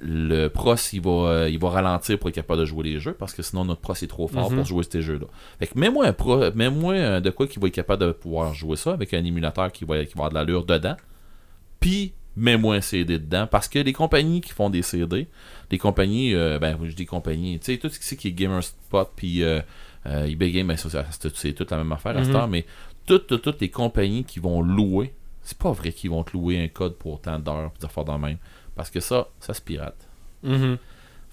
le 0.00 0.48
pros, 0.48 0.74
il 0.94 1.00
va, 1.02 1.10
euh, 1.10 1.50
il 1.50 1.58
va 1.58 1.68
ralentir 1.68 2.18
pour 2.18 2.30
être 2.30 2.34
capable 2.34 2.60
de 2.60 2.64
jouer 2.64 2.82
les 2.84 2.98
jeux, 2.98 3.12
parce 3.12 3.34
que 3.34 3.42
sinon 3.42 3.66
notre 3.66 3.82
pros 3.82 3.92
est 3.92 4.06
trop 4.06 4.26
fort 4.26 4.50
Mhm. 4.50 4.56
pour 4.56 4.64
jouer 4.66 4.82
ces 4.90 5.02
jeux-là. 5.02 5.26
Fait 5.58 5.66
que 5.66 5.78
mets-moi 5.78 6.06
un 6.06 6.12
pro, 6.14 6.50
mets-moi 6.54 7.20
de 7.20 7.30
quoi 7.30 7.46
qui 7.46 7.58
va 7.58 7.68
être 7.68 7.74
capable 7.74 8.06
de 8.06 8.12
pouvoir 8.12 8.54
jouer 8.54 8.76
ça 8.76 8.92
avec 8.92 9.12
un 9.12 9.22
émulateur 9.22 9.70
qui 9.70 9.84
va, 9.84 10.02
qui 10.06 10.14
va 10.14 10.24
avoir 10.24 10.30
de 10.30 10.34
l'allure 10.34 10.64
dedans. 10.64 10.96
Puis 11.78 12.14
mets-moi 12.36 12.76
un 12.76 12.80
CD 12.80 13.18
dedans. 13.18 13.46
Parce 13.46 13.68
que 13.68 13.78
les 13.78 13.92
compagnies 13.92 14.40
qui 14.40 14.52
font 14.52 14.70
des 14.70 14.82
CD, 14.82 15.26
les 15.70 15.78
compagnies, 15.78 16.34
euh, 16.34 16.58
ben 16.58 16.78
je 16.82 16.92
dis 16.94 17.06
compagnies, 17.06 17.58
tu 17.58 17.72
sais, 17.72 17.78
tout 17.78 17.90
ce 17.90 18.14
qui 18.14 18.28
est 18.28 18.32
GamerSpot 18.32 19.04
puis 19.14 19.42
euh, 19.42 19.60
euh, 20.06 20.24
eBay 20.24 20.52
Game, 20.52 20.68
ben, 20.68 20.76
c'est 20.76 21.52
toute 21.52 21.70
la 21.70 21.76
même 21.76 21.92
affaire 21.92 22.16
à 22.16 22.22
cette 22.24 22.30
Mhm. 22.32 22.36
heure, 22.36 22.48
mais 22.48 22.64
toutes, 23.06 23.26
toutes, 23.26 23.42
toutes 23.42 23.60
les 23.60 23.70
compagnies 23.70 24.24
qui 24.24 24.40
vont 24.40 24.62
louer, 24.62 25.12
c'est 25.46 25.56
pas 25.58 25.70
vrai 25.70 25.92
qu'ils 25.92 26.10
vont 26.10 26.24
te 26.24 26.32
louer 26.32 26.60
un 26.60 26.66
code 26.66 26.96
pour 26.96 27.14
autant 27.14 27.38
d'heures 27.38 27.70
des 27.78 27.84
affaires 27.86 28.04
dans 28.04 28.16
le 28.16 28.20
même. 28.26 28.38
Parce 28.74 28.90
que 28.90 28.98
ça, 28.98 29.28
ça 29.38 29.54
se 29.54 29.60
pirate. 29.60 30.08
Mhm. 30.42 30.76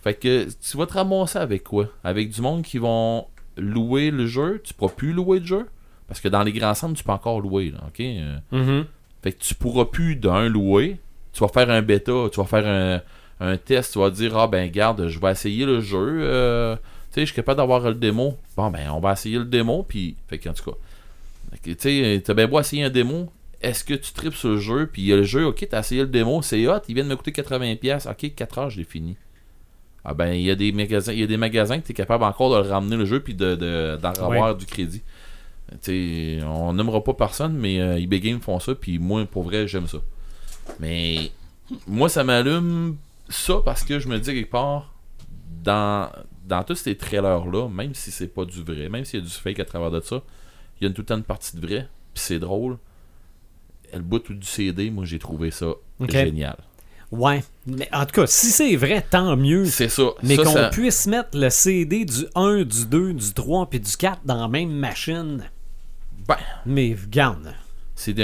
Fait 0.04 0.14
que 0.14 0.48
tu 0.50 0.78
vas 0.78 0.86
te 0.86 0.94
ramasser 0.94 1.40
avec 1.40 1.64
quoi? 1.64 1.88
Avec 2.04 2.30
du 2.30 2.40
monde 2.42 2.62
qui 2.62 2.78
vont 2.78 3.26
louer 3.58 4.12
le 4.12 4.28
jeu, 4.28 4.62
tu 4.64 4.74
pourras 4.76 4.94
plus 4.94 5.14
louer 5.14 5.40
le 5.40 5.46
jeu. 5.46 5.68
Parce 6.08 6.20
que 6.20 6.28
dans 6.28 6.44
les 6.44 6.52
grands 6.52 6.76
centres, 6.76 6.94
tu 6.94 7.04
peux 7.04 7.12
encore 7.12 7.42
louer, 7.42 7.72
là, 7.72 7.80
ok? 7.88 8.06
Mhm. 8.52 8.86
Fait 9.24 9.32
que 9.32 9.40
tu 9.40 9.56
pourras 9.56 9.86
plus 9.86 10.16
d'un 10.16 10.48
louer. 10.48 11.00
Tu 11.32 11.40
vas 11.40 11.48
faire 11.48 11.70
un 11.72 11.82
bêta, 11.82 12.12
tu 12.32 12.40
vas 12.40 12.46
faire 12.46 12.68
un, 12.68 13.02
un 13.40 13.58
test, 13.58 13.94
tu 13.94 14.00
vas 14.00 14.12
dire 14.12 14.38
Ah 14.38 14.46
ben 14.48 14.70
garde, 14.70 15.08
je 15.08 15.20
vais 15.20 15.32
essayer 15.32 15.66
le 15.66 15.82
jeu. 15.82 16.20
euh, 16.22 16.76
tu 16.76 16.82
sais, 17.16 17.22
je 17.22 17.26
suis 17.26 17.36
capable 17.36 17.58
d'avoir 17.58 17.80
le 17.82 17.96
démo. 17.96 18.38
Bon 18.56 18.70
ben 18.70 18.92
on 18.92 19.00
va 19.00 19.14
essayer 19.14 19.40
le 19.40 19.46
démo, 19.46 19.84
puis. 19.88 20.16
Fait 20.28 20.38
que 20.38 20.50
en 20.50 20.54
tout 20.54 20.70
cas. 20.70 20.78
Tu 21.64 21.76
sais, 21.80 22.22
t'as 22.24 22.34
bien 22.36 22.48
beau 22.48 22.60
essayer 22.60 22.84
un 22.84 22.90
démo. 22.90 23.32
Est-ce 23.64 23.84
que 23.84 23.94
tu 23.94 24.12
tripes 24.14 24.36
sur 24.36 24.50
le 24.50 24.58
jeu, 24.60 24.88
puis 24.92 25.08
le 25.08 25.24
jeu, 25.24 25.46
ok, 25.46 25.66
t'as 25.70 25.80
essayé 25.80 26.02
le 26.02 26.08
démo, 26.08 26.42
c'est 26.42 26.68
hot, 26.68 26.80
il 26.90 26.96
vient 26.96 27.04
de 27.06 27.10
me 27.10 27.16
coûter 27.16 27.32
80$, 27.32 28.10
ok, 28.12 28.36
4 28.36 28.58
heures, 28.60 28.70
je 28.70 28.78
l'ai 28.78 28.84
fini. 28.84 29.16
Ah 30.06 30.14
ben, 30.14 30.34
il 30.34 30.42
y 30.42 30.52
a 30.52 30.56
des 30.56 30.72
magasins, 30.74 31.14
il 31.14 31.20
y 31.20 31.24
a 31.24 31.28
des 31.28 31.38
magasins 31.38 31.80
que 31.80 31.88
t'es 31.88 31.94
capable 31.94 32.26
encore 32.26 32.54
de 32.56 32.62
le 32.62 32.70
ramener 32.70 32.98
le 32.98 33.06
jeu, 33.06 33.22
puis 33.22 33.34
de, 33.36 33.56
de- 33.56 33.98
d'en 34.02 34.12
avoir 34.26 34.56
du 34.56 34.66
crédit. 34.66 35.02
Tu 35.82 36.40
sais, 36.40 36.46
on 36.46 36.74
n'aimera 36.74 37.02
pas 37.04 37.14
personne, 37.14 37.54
mais 37.54 37.80
euh, 37.80 37.96
eBay 37.98 38.20
Games 38.20 38.42
font 38.42 38.60
ça, 38.60 38.76
puis 38.76 39.00
moi, 39.00 39.26
pour 39.26 39.44
vrai, 39.44 39.66
j'aime 39.66 39.88
ça. 39.88 40.00
Mais 40.80 41.32
moi, 41.88 42.10
ça 42.10 42.24
m'allume 42.26 42.98
ça 43.30 43.56
parce 43.64 43.84
que 43.84 43.98
je 44.00 44.10
me 44.10 44.20
dis 44.20 44.34
quelque 44.34 44.52
part, 44.52 44.94
dans, 45.64 46.10
dans 46.46 46.64
tous 46.64 46.76
ces 46.76 46.98
trailers-là, 46.98 47.70
même 47.70 47.94
si 47.96 48.12
c'est 48.12 48.28
pas 48.28 48.44
du 48.44 48.62
vrai, 48.62 48.90
même 48.90 49.06
s'il 49.06 49.22
y 49.22 49.24
a 49.24 49.26
du 49.26 49.32
fake 49.32 49.60
à 49.62 49.66
travers 49.66 49.90
de 49.90 50.02
ça, 50.02 50.22
il 50.80 50.84
y 50.84 50.86
a 50.86 50.90
une, 50.90 50.94
tout 50.94 51.02
le 51.04 51.06
temps 51.06 51.16
une 51.18 51.24
partie 51.24 51.56
de 51.56 51.66
vrai, 51.66 51.88
puis 52.14 52.22
c'est 52.24 52.40
drôle. 52.40 52.78
Le 53.94 54.02
bout 54.02 54.20
du 54.34 54.46
CD, 54.48 54.90
moi, 54.90 55.06
j'ai 55.06 55.20
trouvé 55.20 55.52
ça 55.52 55.68
génial. 56.10 56.58
Ouais. 57.12 57.44
Mais 57.68 57.88
en 57.94 58.06
tout 58.06 58.22
cas, 58.22 58.28
si 58.28 58.48
c'est 58.48 58.76
vrai, 58.76 59.06
tant 59.08 59.36
mieux. 59.38 59.66
C'est 59.66 59.90
ça. 59.90 60.04
Mais 60.24 60.36
qu'on 60.36 60.46
ça- 60.52 60.70
puisse 60.70 61.06
mettre 61.06 61.38
le 61.38 61.50
CD 61.52 62.06
du 62.06 62.26
1, 62.34 62.64
du 62.64 62.86
2, 62.88 63.14
du 63.14 63.34
3 63.34 63.70
puis 63.70 63.80
du 63.80 63.92
4 63.96 64.22
dans 64.26 64.42
la 64.42 64.48
même 64.48 64.72
machine. 64.72 65.44
Ben, 66.28 66.38
Mais 66.66 66.96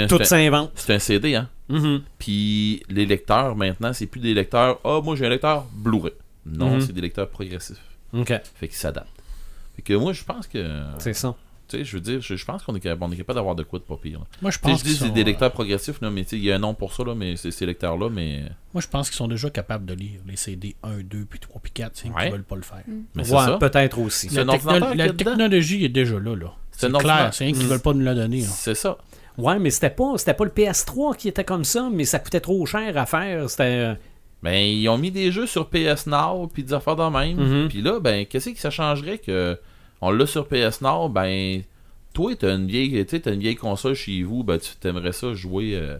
un, 0.00 0.06
tout 0.08 0.22
s'invente. 0.24 0.72
c'est 0.74 0.94
un 0.94 0.98
CD, 0.98 1.36
hein. 1.36 1.48
Mhm. 1.68 2.02
Puis 2.18 2.82
les 2.88 3.06
lecteurs, 3.06 3.54
maintenant, 3.54 3.92
c'est 3.92 4.06
plus 4.06 4.20
des 4.20 4.34
lecteurs. 4.34 4.80
Ah, 4.84 5.00
moi 5.04 5.14
j'ai 5.14 5.26
un 5.26 5.28
lecteur 5.28 5.66
Blu-ray. 5.72 6.12
Non, 6.44 6.70
Mhm. 6.74 6.80
c'est 6.80 6.92
des 6.92 7.00
lecteurs 7.02 7.28
progressifs. 7.28 7.76
OK, 8.12 8.28
Fait 8.56 8.66
qu'ils 8.66 8.76
s'adaptent. 8.76 9.06
Fait 9.76 9.82
que 9.82 9.92
moi, 9.94 10.12
je 10.12 10.24
pense 10.24 10.48
que. 10.48 10.82
c'est 10.98 11.12
ça. 11.14 11.36
Tu 11.70 11.78
sais, 11.78 11.84
je 11.84 11.96
veux 11.96 12.00
dire, 12.00 12.20
je, 12.20 12.34
je 12.34 12.44
pense 12.44 12.62
qu'on 12.64 12.74
est, 12.74 12.80
capable- 12.80 13.04
on 13.04 13.12
est 13.12 13.16
capable 13.16 13.36
d'avoir 13.36 13.54
de 13.54 13.62
quoi 13.62 13.78
de 13.78 13.84
pas 13.84 13.96
pire. 13.96 14.18
là. 14.18 14.24
Moi, 14.42 14.50
je 14.50 14.58
pense 14.58 14.80
je 14.80 14.84
dis 14.84 14.94
c'est 14.96 15.10
des 15.10 15.20
euh, 15.20 15.24
lecteurs 15.24 15.52
progressifs, 15.52 16.00
là, 16.00 16.10
mais 16.10 16.24
tu 16.24 16.30
sais, 16.30 16.36
il 16.36 16.44
y 16.44 16.50
a 16.52 16.56
un 16.56 16.58
nom 16.58 16.74
pour 16.74 16.92
ça, 16.92 17.04
là, 17.04 17.14
mais 17.14 17.36
c'est 17.36 17.50
ces 17.50 17.64
lecteurs-là, 17.66 18.08
mais. 18.10 18.42
Moi, 18.74 18.80
je 18.80 18.88
pense 18.88 19.08
qu'ils 19.08 19.16
sont 19.16 19.28
déjà 19.28 19.50
capables 19.50 19.86
de 19.86 19.94
lire 19.94 20.20
les 20.26 20.36
CD 20.36 20.74
1, 20.82 20.98
2, 21.04 21.24
puis 21.30 21.38
3, 21.38 21.60
puis 21.62 21.72
4, 21.72 21.92
c'est 21.94 22.08
Ouais. 22.08 22.22
qu'ils 22.24 22.32
veulent 22.32 22.42
pas 22.44 22.56
le 22.56 22.62
faire. 22.62 22.82
Mais 23.14 23.24
c'est 23.24 23.34
Ouais, 23.34 23.44
ça. 23.44 23.56
peut-être 23.58 23.98
aussi. 23.98 24.28
La, 24.30 24.44
techno- 24.44 24.94
la 24.94 25.12
technologie 25.12 25.84
est 25.84 25.88
déjà 25.88 26.18
là. 26.18 26.34
là. 26.34 26.52
C'est 26.72 26.88
C'est 26.88 26.94
un 26.96 26.98
clair, 26.98 27.30
c'est 27.32 27.44
rien 27.44 27.52
qu'ils 27.52 27.66
Mm. 27.66 27.68
veulent 27.68 27.80
pas 27.82 27.92
nous 27.92 28.04
la 28.04 28.14
donner. 28.14 28.42
hein. 28.42 28.48
C'est 28.50 28.74
ça. 28.74 28.96
Ouais, 29.38 29.58
mais 29.58 29.70
c'était 29.70 29.90
pas, 29.90 30.14
c'était 30.18 30.34
pas 30.34 30.44
le 30.44 30.50
PS3 30.50 31.14
qui 31.16 31.28
était 31.28 31.44
comme 31.44 31.64
ça, 31.64 31.88
mais 31.92 32.04
ça 32.04 32.18
coûtait 32.18 32.40
trop 32.40 32.64
cher 32.66 32.96
à 32.96 33.06
faire. 33.06 33.48
C'était. 33.48 33.62
euh, 33.64 33.94
Ben, 34.42 34.54
ils 34.54 34.88
ont 34.88 34.96
mis 34.96 35.10
des 35.10 35.30
jeux 35.30 35.46
sur 35.46 35.68
PS 35.68 36.06
Now, 36.06 36.46
puis 36.52 36.64
des 36.64 36.72
affaires 36.72 36.96
de 36.96 37.02
même. 37.02 37.36
Mhm. 37.36 37.68
Puis 37.68 37.82
là, 37.82 38.00
ben, 38.00 38.24
qu'est-ce 38.24 38.48
que 38.50 38.58
ça 38.58 38.70
changerait 38.70 39.18
que 39.18 39.58
on 40.00 40.10
l'a 40.10 40.26
sur 40.26 40.46
PS 40.48 40.80
Now, 40.80 41.08
ben, 41.08 41.62
toi, 42.12 42.34
t'as 42.36 42.54
une 42.56 42.66
vieille, 42.66 43.04
t'as 43.06 43.32
une 43.32 43.40
vieille 43.40 43.56
console 43.56 43.94
chez 43.94 44.22
vous, 44.22 44.42
ben, 44.44 44.58
tu 44.58 44.74
t'aimerais 44.76 45.12
ça 45.12 45.32
jouer. 45.34 45.72
euh, 45.74 45.96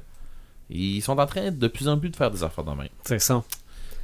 Ils 0.70 1.00
sont 1.02 1.18
en 1.18 1.26
train 1.26 1.50
de 1.50 1.68
plus 1.68 1.88
en 1.88 1.98
plus 1.98 2.10
de 2.10 2.16
faire 2.16 2.30
des 2.30 2.42
affaires 2.44 2.64
de 2.64 2.70
même. 2.70 2.88
C'est 3.04 3.18
ça. 3.20 3.42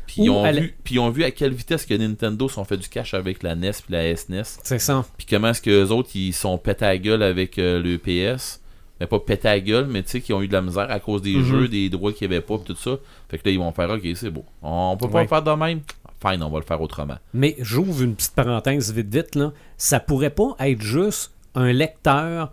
Puis 0.06 0.22
ils, 0.22 0.30
ont 0.30 0.48
vu, 0.52 0.74
puis 0.84 0.94
ils 0.94 0.98
ont 1.00 1.10
vu 1.10 1.24
à 1.24 1.32
quelle 1.32 1.52
vitesse 1.52 1.84
que 1.84 1.92
Nintendo 1.94 2.48
sont 2.48 2.64
fait 2.64 2.76
du 2.76 2.88
cash 2.88 3.12
avec 3.14 3.42
la 3.42 3.56
NES 3.56 3.72
puis 3.72 3.92
la 3.92 4.14
SNES. 4.16 4.42
C'est 4.62 4.78
ça. 4.78 5.04
Puis 5.16 5.26
comment 5.28 5.48
est-ce 5.48 5.60
que 5.62 5.70
les 5.70 5.90
autres, 5.90 6.10
ils 6.14 6.32
sont 6.32 6.58
pétés 6.58 6.84
à 6.84 6.88
la 6.90 6.98
gueule 6.98 7.22
avec 7.24 7.58
euh, 7.58 7.82
le 7.82 7.98
PS. 7.98 8.60
Mais 9.00 9.06
pas 9.08 9.18
pétés 9.18 9.48
à 9.48 9.54
la 9.54 9.60
gueule, 9.60 9.86
mais 9.86 10.02
tu 10.04 10.10
sais, 10.10 10.20
qui 10.20 10.32
ont 10.32 10.40
eu 10.42 10.48
de 10.48 10.52
la 10.52 10.62
misère 10.62 10.90
à 10.90 11.00
cause 11.00 11.22
des 11.22 11.34
Mhm. 11.36 11.44
jeux, 11.44 11.68
des 11.68 11.90
droits 11.90 12.12
qu'il 12.12 12.28
n'y 12.28 12.34
avait 12.36 12.42
pas, 12.44 12.56
puis 12.56 12.72
tout 12.72 12.80
ça. 12.80 12.96
Fait 13.28 13.36
que 13.38 13.46
là, 13.46 13.50
ils 13.52 13.58
vont 13.58 13.70
faire, 13.72 13.90
ok, 13.90 14.00
c'est 14.14 14.30
beau. 14.30 14.44
On 14.62 14.96
peut 14.98 15.08
pas 15.08 15.18
Ouais. 15.18 15.26
faire 15.26 15.42
de 15.42 15.50
même. 15.50 15.80
Fine, 16.24 16.42
on 16.42 16.50
va 16.50 16.58
le 16.60 16.64
faire 16.64 16.80
autrement. 16.80 17.16
Mais 17.34 17.56
j'ouvre 17.58 18.02
une 18.02 18.14
petite 18.14 18.34
parenthèse 18.34 18.92
vite 18.92 19.12
vite 19.14 19.34
là. 19.34 19.52
Ça 19.76 20.00
pourrait 20.00 20.30
pas 20.30 20.56
être 20.60 20.80
juste 20.80 21.32
un 21.54 21.72
lecteur 21.72 22.52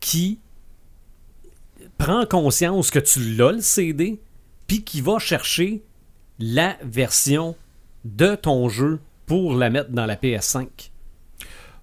qui 0.00 0.38
prend 1.98 2.24
conscience 2.26 2.90
que 2.90 2.98
tu 2.98 3.20
l'as 3.34 3.52
le 3.52 3.60
CD, 3.60 4.20
puis 4.66 4.82
qui 4.82 5.00
va 5.00 5.18
chercher 5.18 5.82
la 6.38 6.76
version 6.82 7.54
de 8.04 8.34
ton 8.34 8.68
jeu 8.68 9.00
pour 9.26 9.54
la 9.54 9.70
mettre 9.70 9.90
dans 9.90 10.06
la 10.06 10.16
PS5. 10.16 10.66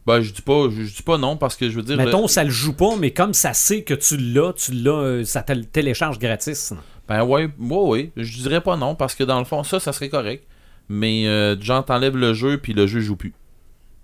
Ben, 0.06 0.22
je 0.22 0.34
dis 0.34 0.42
pas, 0.42 0.68
je, 0.70 0.82
je 0.84 0.96
dis 0.96 1.04
pas 1.04 1.18
non 1.18 1.38
parce 1.38 1.56
que 1.56 1.70
je 1.70 1.76
veux 1.76 1.84
dire. 1.84 1.96
Mettons, 1.98 2.24
le- 2.24 2.28
ça 2.28 2.44
le 2.44 2.50
joue 2.50 2.74
pas, 2.74 2.96
mais 2.98 3.12
comme 3.12 3.34
ça 3.34 3.54
sait 3.54 3.84
que 3.84 3.94
tu 3.94 4.18
l'as, 4.18 4.54
tu 4.54 4.72
l'as, 4.72 4.92
euh, 4.92 5.24
ça 5.24 5.44
te 5.44 5.54
le 5.54 5.66
télécharge 5.66 6.18
gratis. 6.18 6.74
Ben 7.08 7.24
ouais, 7.24 7.50
ouais, 7.60 7.78
ouais. 7.78 8.12
Je 8.18 8.38
dirais 8.42 8.62
pas 8.62 8.76
non 8.76 8.96
parce 8.96 9.14
que 9.16 9.24
dans 9.24 9.40
le 9.40 9.46
fond, 9.46 9.64
ça, 9.64 9.80
ça 9.80 9.94
serait 9.94 10.10
correct. 10.10 10.46
Mais 10.90 11.28
euh, 11.28 11.56
genre, 11.62 11.86
t'enlèves 11.86 12.18
le 12.18 12.34
jeu 12.34 12.58
puis 12.58 12.74
le 12.74 12.88
jeu 12.88 13.00
joue 13.00 13.16
plus. 13.16 13.34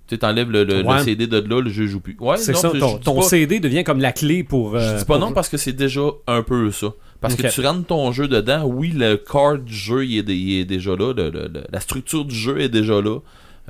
Tu 0.07 0.19
t'enlèves 0.19 0.51
le, 0.51 0.63
le- 0.63 0.83
le. 0.99 1.03
CD 1.03 1.25
de 1.25 1.39
là, 1.39 1.59
le 1.61 1.69
jeu 1.71 1.87
joue 1.87 1.99
plus. 1.99 2.15
Ouais, 2.19 2.37
C'est 2.37 2.55
ça, 2.55 2.69
ton, 2.69 2.97
ton 2.99 3.15
pas- 3.15 3.21
CD 3.23 3.59
devient 3.59 3.83
comme 3.83 3.99
la 3.99 4.11
clé 4.11 4.43
pour. 4.43 4.75
euh, 4.75 4.79
Je 4.93 4.99
dis 4.99 5.05
pas 5.05 5.17
pour- 5.17 5.27
non 5.27 5.33
parce 5.33 5.49
que 5.49 5.57
c'est 5.57 5.73
déjà 5.73 6.01
un 6.27 6.43
peu 6.43 6.69
ça. 6.71 6.93
Parce 7.21 7.33
que 7.35 7.41
tu 7.55 7.61
rentres 7.65 7.87
ton 7.87 8.11
jeu 8.11 8.27
dedans, 8.27 8.65
oui, 8.65 8.91
le 8.95 9.15
card 9.17 9.57
du 9.57 9.73
jeu 9.73 10.05
il 10.05 10.19
est, 10.19 10.35
il 10.35 10.59
est 10.59 10.65
déjà 10.65 10.91
là, 10.95 11.11
le- 11.13 11.49
la 11.71 11.79
structure 11.79 12.23
du 12.23 12.35
jeu 12.35 12.59
est 12.61 12.69
déjà 12.69 13.01
là. 13.01 13.17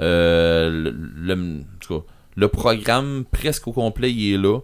Euh, 0.02 0.92
le, 1.16 1.62
le 2.36 2.48
programme 2.50 3.24
presque 3.32 3.68
au 3.68 3.72
complet 3.72 4.12
il 4.12 4.34
est 4.34 4.38
là. 4.38 4.60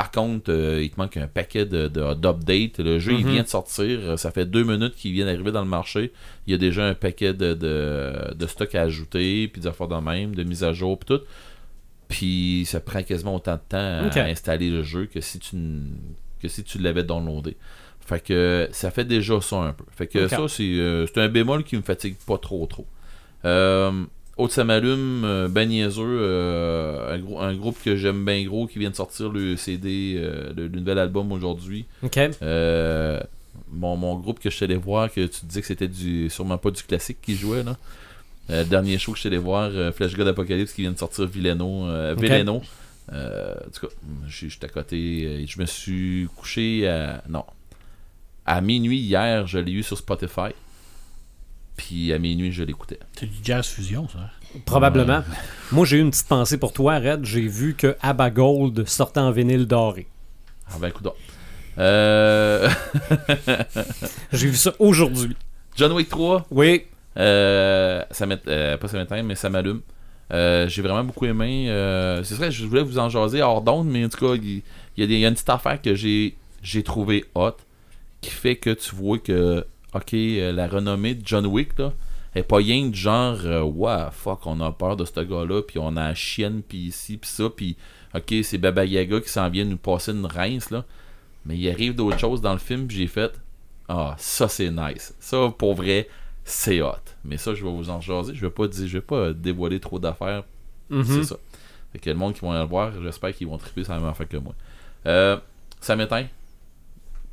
Par 0.00 0.10
contre, 0.10 0.50
euh, 0.50 0.80
il 0.82 0.88
te 0.90 0.98
manque 0.98 1.18
un 1.18 1.26
paquet 1.26 1.66
de, 1.66 1.86
de- 1.88 2.14
d'updates. 2.14 2.78
Le 2.78 2.98
jeu, 2.98 3.12
il 3.12 3.26
Mhm. 3.26 3.32
vient 3.32 3.42
de 3.42 3.48
sortir. 3.48 3.98
Euh, 4.02 4.16
Ça 4.16 4.30
fait 4.30 4.46
deux 4.46 4.64
minutes 4.64 4.94
qu'il 4.94 5.12
vient 5.12 5.26
d'arriver 5.26 5.52
dans 5.52 5.60
le 5.60 5.68
marché. 5.68 6.10
Il 6.46 6.52
y 6.52 6.54
a 6.54 6.56
déjà 6.58 6.86
un 6.86 6.94
paquet 6.94 7.34
de, 7.34 7.52
de, 7.52 8.32
de 8.34 8.46
stock 8.46 8.74
à 8.74 8.80
ajouter, 8.82 9.48
puis 9.48 9.60
des 9.60 9.66
affaires 9.68 9.88
de 9.88 9.96
même, 9.96 10.34
de 10.34 10.42
mise 10.42 10.64
à 10.64 10.72
jour, 10.72 10.98
puis 10.98 11.14
tout. 11.16 11.22
Puis 12.08 12.64
ça 12.66 12.80
prend 12.80 13.02
quasiment 13.02 13.34
autant 13.36 13.54
de 13.56 13.60
temps 13.68 13.76
à 13.78 14.24
installer 14.24 14.70
le 14.70 14.82
jeu 14.82 15.04
que 15.06 15.20
si 15.20 15.38
tu 15.38 15.54
que 16.40 16.48
si 16.48 16.64
tu 16.64 16.78
l'avais 16.78 17.04
downloadé. 17.04 17.56
Fait 18.00 18.20
que 18.24 18.68
ça 18.72 18.90
fait 18.90 19.04
déjà 19.04 19.38
ça 19.42 19.56
un 19.56 19.72
peu. 19.74 19.84
Fait 19.90 20.06
que 20.06 20.26
ça, 20.28 20.48
c'est 20.48 20.62
euh, 20.64 21.06
c'est 21.06 21.20
un 21.20 21.28
bémol 21.28 21.62
qui 21.62 21.76
me 21.76 21.82
fatigue 21.82 22.16
pas 22.26 22.38
trop 22.38 22.64
trop. 22.66 22.86
Euh, 23.44 23.92
Autre 24.40 24.54
ça 24.54 24.64
m'allume, 24.64 25.22
euh, 25.24 25.48
ben 25.48 25.68
niaiseux, 25.68 26.02
euh, 26.04 27.14
un, 27.14 27.18
gros- 27.18 27.40
un 27.40 27.54
groupe 27.54 27.76
que 27.84 27.94
j'aime 27.96 28.24
bien 28.24 28.42
gros 28.44 28.66
qui 28.66 28.78
vient 28.78 28.90
de 28.90 28.96
sortir 28.96 29.28
le 29.28 29.56
CD, 29.56 30.14
euh, 30.16 30.52
le, 30.56 30.66
le 30.68 30.78
nouvel 30.78 30.98
album 30.98 31.30
aujourd'hui. 31.32 31.84
Mon, 33.72 33.96
mon 33.96 34.16
groupe 34.18 34.38
que 34.40 34.50
je 34.50 34.54
suis 34.56 34.64
allé 34.64 34.76
voir, 34.76 35.12
que 35.12 35.26
tu 35.26 35.44
disais 35.46 35.60
que 35.60 35.66
c'était 35.66 35.88
du 35.88 36.28
sûrement 36.30 36.58
pas 36.58 36.70
du 36.70 36.82
classique 36.82 37.18
qui 37.22 37.36
jouait 37.36 37.62
là. 37.62 37.76
Le 38.48 38.64
dernier 38.64 38.98
show 38.98 39.12
que 39.12 39.16
je 39.18 39.20
suis 39.20 39.26
allé 39.28 39.38
voir, 39.38 39.70
Flash 39.94 40.14
God 40.16 40.26
Apocalypse 40.28 40.72
qui 40.72 40.80
vient 40.82 40.90
de 40.92 40.98
sortir 40.98 41.26
Villeno. 41.26 41.86
Ok. 42.12 42.18
Villeno. 42.34 42.62
Euh, 43.12 43.54
en 43.54 43.70
tout 43.70 43.86
cas, 43.86 43.92
je 44.26 44.48
j'étais 44.48 44.66
à 44.66 44.68
côté. 44.68 45.44
Je 45.46 45.60
me 45.60 45.66
suis 45.66 46.28
couché 46.36 46.88
à. 46.88 47.22
Non. 47.28 47.44
À 48.46 48.60
minuit 48.60 48.98
hier, 48.98 49.46
je 49.46 49.58
l'ai 49.58 49.72
eu 49.72 49.82
sur 49.84 49.98
Spotify. 49.98 50.50
Puis 51.80 52.12
à 52.12 52.18
minuit, 52.18 52.52
je 52.52 52.62
l'écoutais. 52.62 52.98
C'est 53.18 53.24
du 53.24 53.36
jazz 53.42 53.66
fusion, 53.66 54.06
ça. 54.08 54.18
Probablement. 54.66 55.22
Moi, 55.72 55.86
j'ai 55.86 55.96
eu 55.96 56.00
une 56.00 56.10
petite 56.10 56.28
pensée 56.28 56.58
pour 56.58 56.74
toi, 56.74 56.98
Red. 56.98 57.24
J'ai 57.24 57.40
vu 57.48 57.74
que 57.74 57.96
Abba 58.02 58.28
Gold 58.30 58.86
sortait 58.86 59.20
en 59.20 59.30
vinyle 59.30 59.64
doré. 59.66 60.06
Ah 60.68 60.74
ben, 60.78 60.88
écoute. 60.88 61.08
Euh, 61.78 62.68
J'ai 64.32 64.48
vu 64.48 64.56
ça 64.56 64.74
aujourd'hui. 64.78 65.36
John 65.76 65.92
Wick 65.92 66.08
3, 66.10 66.46
Oui. 66.50 66.82
Euh, 67.16 68.04
ça 68.10 68.26
euh, 68.46 68.76
pas 68.76 68.88
ça 68.88 68.98
m'éteint, 68.98 69.22
mais 69.22 69.34
ça 69.36 69.48
m'allume. 69.48 69.80
Euh, 70.32 70.68
j'ai 70.68 70.82
vraiment 70.82 71.02
beaucoup 71.02 71.24
aimé. 71.26 71.70
euh, 71.70 72.22
c'est 72.22 72.34
vrai, 72.34 72.50
je 72.52 72.64
voulais 72.66 72.82
vous 72.82 72.98
en 72.98 73.08
jaser 73.08 73.40
hors 73.42 73.62
d'onde, 73.62 73.88
mais 73.88 74.04
en 74.04 74.08
tout 74.08 74.18
cas, 74.26 74.34
il 74.34 74.62
il 74.96 75.00
y, 75.00 75.02
a 75.02 75.06
des- 75.06 75.14
il 75.14 75.20
y 75.20 75.24
a 75.24 75.28
une 75.28 75.34
petite 75.34 75.48
affaire 75.48 75.80
que 75.80 75.94
j'ai 75.94 76.36
j'ai 76.62 76.82
trouvé 76.82 77.24
hot 77.34 77.52
qui 78.20 78.30
fait 78.30 78.56
que 78.56 78.70
tu 78.70 78.94
vois 78.94 79.18
que, 79.18 79.64
ok, 79.94 80.14
euh, 80.14 80.52
la 80.52 80.68
renommée 80.68 81.14
de 81.14 81.26
John 81.26 81.46
Wick, 81.46 81.78
là, 81.78 81.92
est 82.34 82.42
pas 82.42 82.56
rien 82.56 82.88
de 82.88 82.94
genre, 82.94 83.38
euh, 83.44 83.62
ouais, 83.62 84.06
fuck, 84.12 84.46
on 84.46 84.60
a 84.60 84.70
peur 84.72 84.96
de 84.96 85.04
ce 85.04 85.20
gars-là, 85.20 85.62
puis 85.62 85.78
on 85.78 85.96
a 85.96 86.08
la 86.08 86.14
chienne, 86.14 86.62
puis 86.66 86.78
ici, 86.78 87.16
puis 87.16 87.30
ça, 87.30 87.50
puis 87.50 87.76
ok, 88.14 88.34
c'est 88.42 88.58
Baba 88.58 88.84
Yaga 88.84 89.20
qui 89.20 89.28
s'en 89.28 89.48
vient 89.50 89.64
nous 89.64 89.76
passer 89.76 90.12
une 90.12 90.26
rince, 90.26 90.70
là. 90.70 90.84
Mais 91.46 91.56
il 91.56 91.68
arrive 91.70 91.94
d'autres 91.94 92.18
choses 92.18 92.40
dans 92.40 92.52
le 92.52 92.58
film, 92.58 92.86
puis 92.86 92.98
j'ai 92.98 93.06
fait, 93.06 93.32
ah, 93.88 94.14
ça 94.18 94.48
c'est 94.48 94.70
nice. 94.70 95.14
Ça, 95.18 95.52
pour 95.56 95.74
vrai, 95.74 96.06
c'est 96.44 96.82
hot. 96.82 96.94
Mais 97.24 97.36
ça, 97.36 97.54
je 97.54 97.64
vais 97.64 97.70
vous 97.70 97.90
en 97.90 98.00
jaser. 98.00 98.34
Je 98.34 98.40
vais 98.40 98.50
pas 98.50 98.68
dire, 98.68 98.86
je 98.86 98.98
vais 98.98 99.00
pas 99.00 99.32
dévoiler 99.32 99.80
trop 99.80 99.98
d'affaires. 99.98 100.44
Mhm. 100.90 101.04
C'est 101.04 101.24
ça. 101.24 101.36
Fait 101.92 101.98
que 101.98 102.10
le 102.10 102.16
monde 102.16 102.34
qui 102.34 102.40
vont 102.40 102.52
aller 102.52 102.60
le 102.60 102.68
voir, 102.68 102.92
j'espère 103.02 103.34
qu'ils 103.34 103.48
vont 103.48 103.58
triper 103.58 103.84
sur 103.84 103.92
la 103.92 104.00
même 104.00 104.08
affaire 104.08 104.28
que 104.28 104.36
moi. 104.36 104.54
Euh, 105.06 105.38
ça 105.80 105.96
m'éteint. 105.96 106.26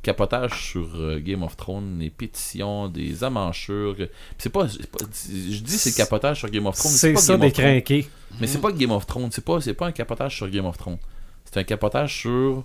Capotage 0.02 0.62
sur 0.70 0.88
euh, 0.96 1.18
Game 1.18 1.42
of 1.42 1.56
Thrones, 1.56 1.98
les 1.98 2.10
pétitions, 2.10 2.88
des 2.88 3.24
amanchures. 3.24 3.96
C'est 4.38 4.48
pas, 4.50 4.66
Je 4.68 5.60
dis 5.60 5.76
c'est 5.78 5.94
capotage 5.94 6.38
sur 6.38 6.50
Game 6.50 6.66
of 6.66 6.76
Thrones. 6.76 6.92
mais 6.92 6.98
C'est 6.98 7.16
ça 7.16 7.36
des 7.36 7.50
crinqués. 7.52 8.08
Mais 8.40 8.46
c'est 8.46 8.60
pas 8.60 8.70
Game 8.72 8.92
of 8.92 9.06
Thrones, 9.06 9.30
c'est 9.32 9.44
pas, 9.44 9.60
c'est 9.60 9.74
pas 9.74 9.86
un 9.86 9.92
capotage 9.92 10.36
sur 10.36 10.48
Game 10.48 10.66
of 10.66 10.76
Thrones. 10.78 10.98
C'est 11.44 11.58
un 11.60 11.64
capotage 11.64 12.20
sur, 12.20 12.64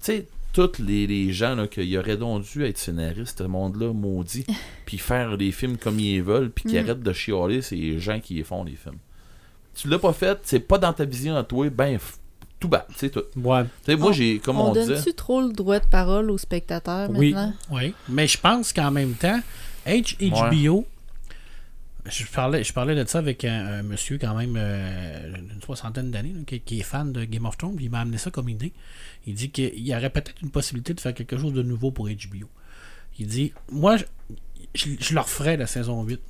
tu 0.00 0.06
sais, 0.06 0.26
tous 0.52 0.78
les, 0.78 1.06
les 1.06 1.32
gens 1.32 1.54
là, 1.54 1.66
qui 1.68 1.96
auraient 1.98 2.16
donc 2.16 2.42
dû 2.44 2.64
être 2.64 2.78
scénaristes, 2.78 3.38
ce 3.38 3.44
monde-là, 3.44 3.92
maudit, 3.92 4.46
puis 4.86 4.96
faire 4.98 5.36
des 5.36 5.52
films 5.52 5.76
comme 5.76 6.00
ils 6.00 6.22
veulent, 6.22 6.50
puis 6.50 6.64
qui 6.64 6.76
Mm. 6.76 6.78
arrêtent 6.84 7.02
de 7.02 7.12
chialer, 7.12 7.60
c'est 7.62 7.76
les 7.76 7.98
gens 8.00 8.18
qui 8.20 8.42
font, 8.42 8.64
les 8.64 8.74
films. 8.74 8.96
Tu 9.74 9.88
l'as 9.88 9.98
pas 9.98 10.14
fait, 10.14 10.38
c'est 10.44 10.60
pas 10.60 10.78
dans 10.78 10.92
ta 10.94 11.04
vision 11.04 11.36
à 11.36 11.44
toi, 11.44 11.68
ben, 11.68 11.98
tout 12.58 12.68
bas, 12.68 12.86
tu 12.90 12.94
sais, 12.98 13.10
tout. 13.10 13.22
Ouais. 13.36 13.64
Tu 13.64 13.70
sais, 13.92 13.96
moi, 13.96 14.10
On- 14.10 14.12
j'ai, 14.12 14.38
comme 14.38 14.58
on 14.58 14.70
on, 14.70 14.72
disait, 14.72 14.94
donne-tu 14.94 15.12
trop 15.14 15.40
le 15.42 15.52
droit 15.52 15.78
de 15.78 15.86
parole 15.86 16.30
aux 16.30 16.38
spectateurs 16.38 17.10
Oui. 17.10 17.32
maintenant? 17.32 17.52
Oui. 17.70 17.94
Mais 18.08 18.26
je 18.26 18.38
pense 18.38 18.72
qu'en 18.72 18.90
même 18.90 19.12
temps, 19.14 19.40
H- 19.86 20.16
HBO, 20.30 20.86
je, 22.06 22.24
parlais, 22.26 22.62
je 22.64 22.72
parlais 22.72 22.94
de 22.94 23.04
ça 23.08 23.18
avec 23.18 23.44
un, 23.44 23.66
un 23.66 23.82
monsieur 23.82 24.16
quand 24.18 24.34
même 24.34 24.54
euh, 24.56 25.32
d'une 25.38 25.60
soixantaine 25.62 26.10
d'années 26.10 26.34
qui, 26.46 26.60
qui 26.60 26.80
est 26.80 26.84
fan 26.84 27.12
de 27.12 27.24
Game 27.24 27.46
of 27.46 27.56
Thrones. 27.58 27.76
Il 27.80 27.90
m'a 27.90 28.00
amené 28.00 28.16
ça 28.18 28.30
comme 28.30 28.48
idée. 28.48 28.72
Il 29.26 29.34
dit 29.34 29.50
qu'il 29.50 29.78
y 29.86 29.94
aurait 29.94 30.10
peut-être 30.10 30.40
une 30.42 30.50
possibilité 30.50 30.94
de 30.94 31.00
faire 31.00 31.14
quelque 31.14 31.36
chose 31.36 31.52
de 31.52 31.62
nouveau 31.62 31.90
pour 31.90 32.08
HBO. 32.08 32.48
Il 33.18 33.26
dit 33.26 33.52
Moi, 33.70 33.96
je, 33.96 34.04
je, 34.74 34.88
je 34.98 35.14
leur 35.14 35.28
ferais 35.28 35.56
la 35.56 35.66
saison 35.66 36.02
8. 36.04 36.20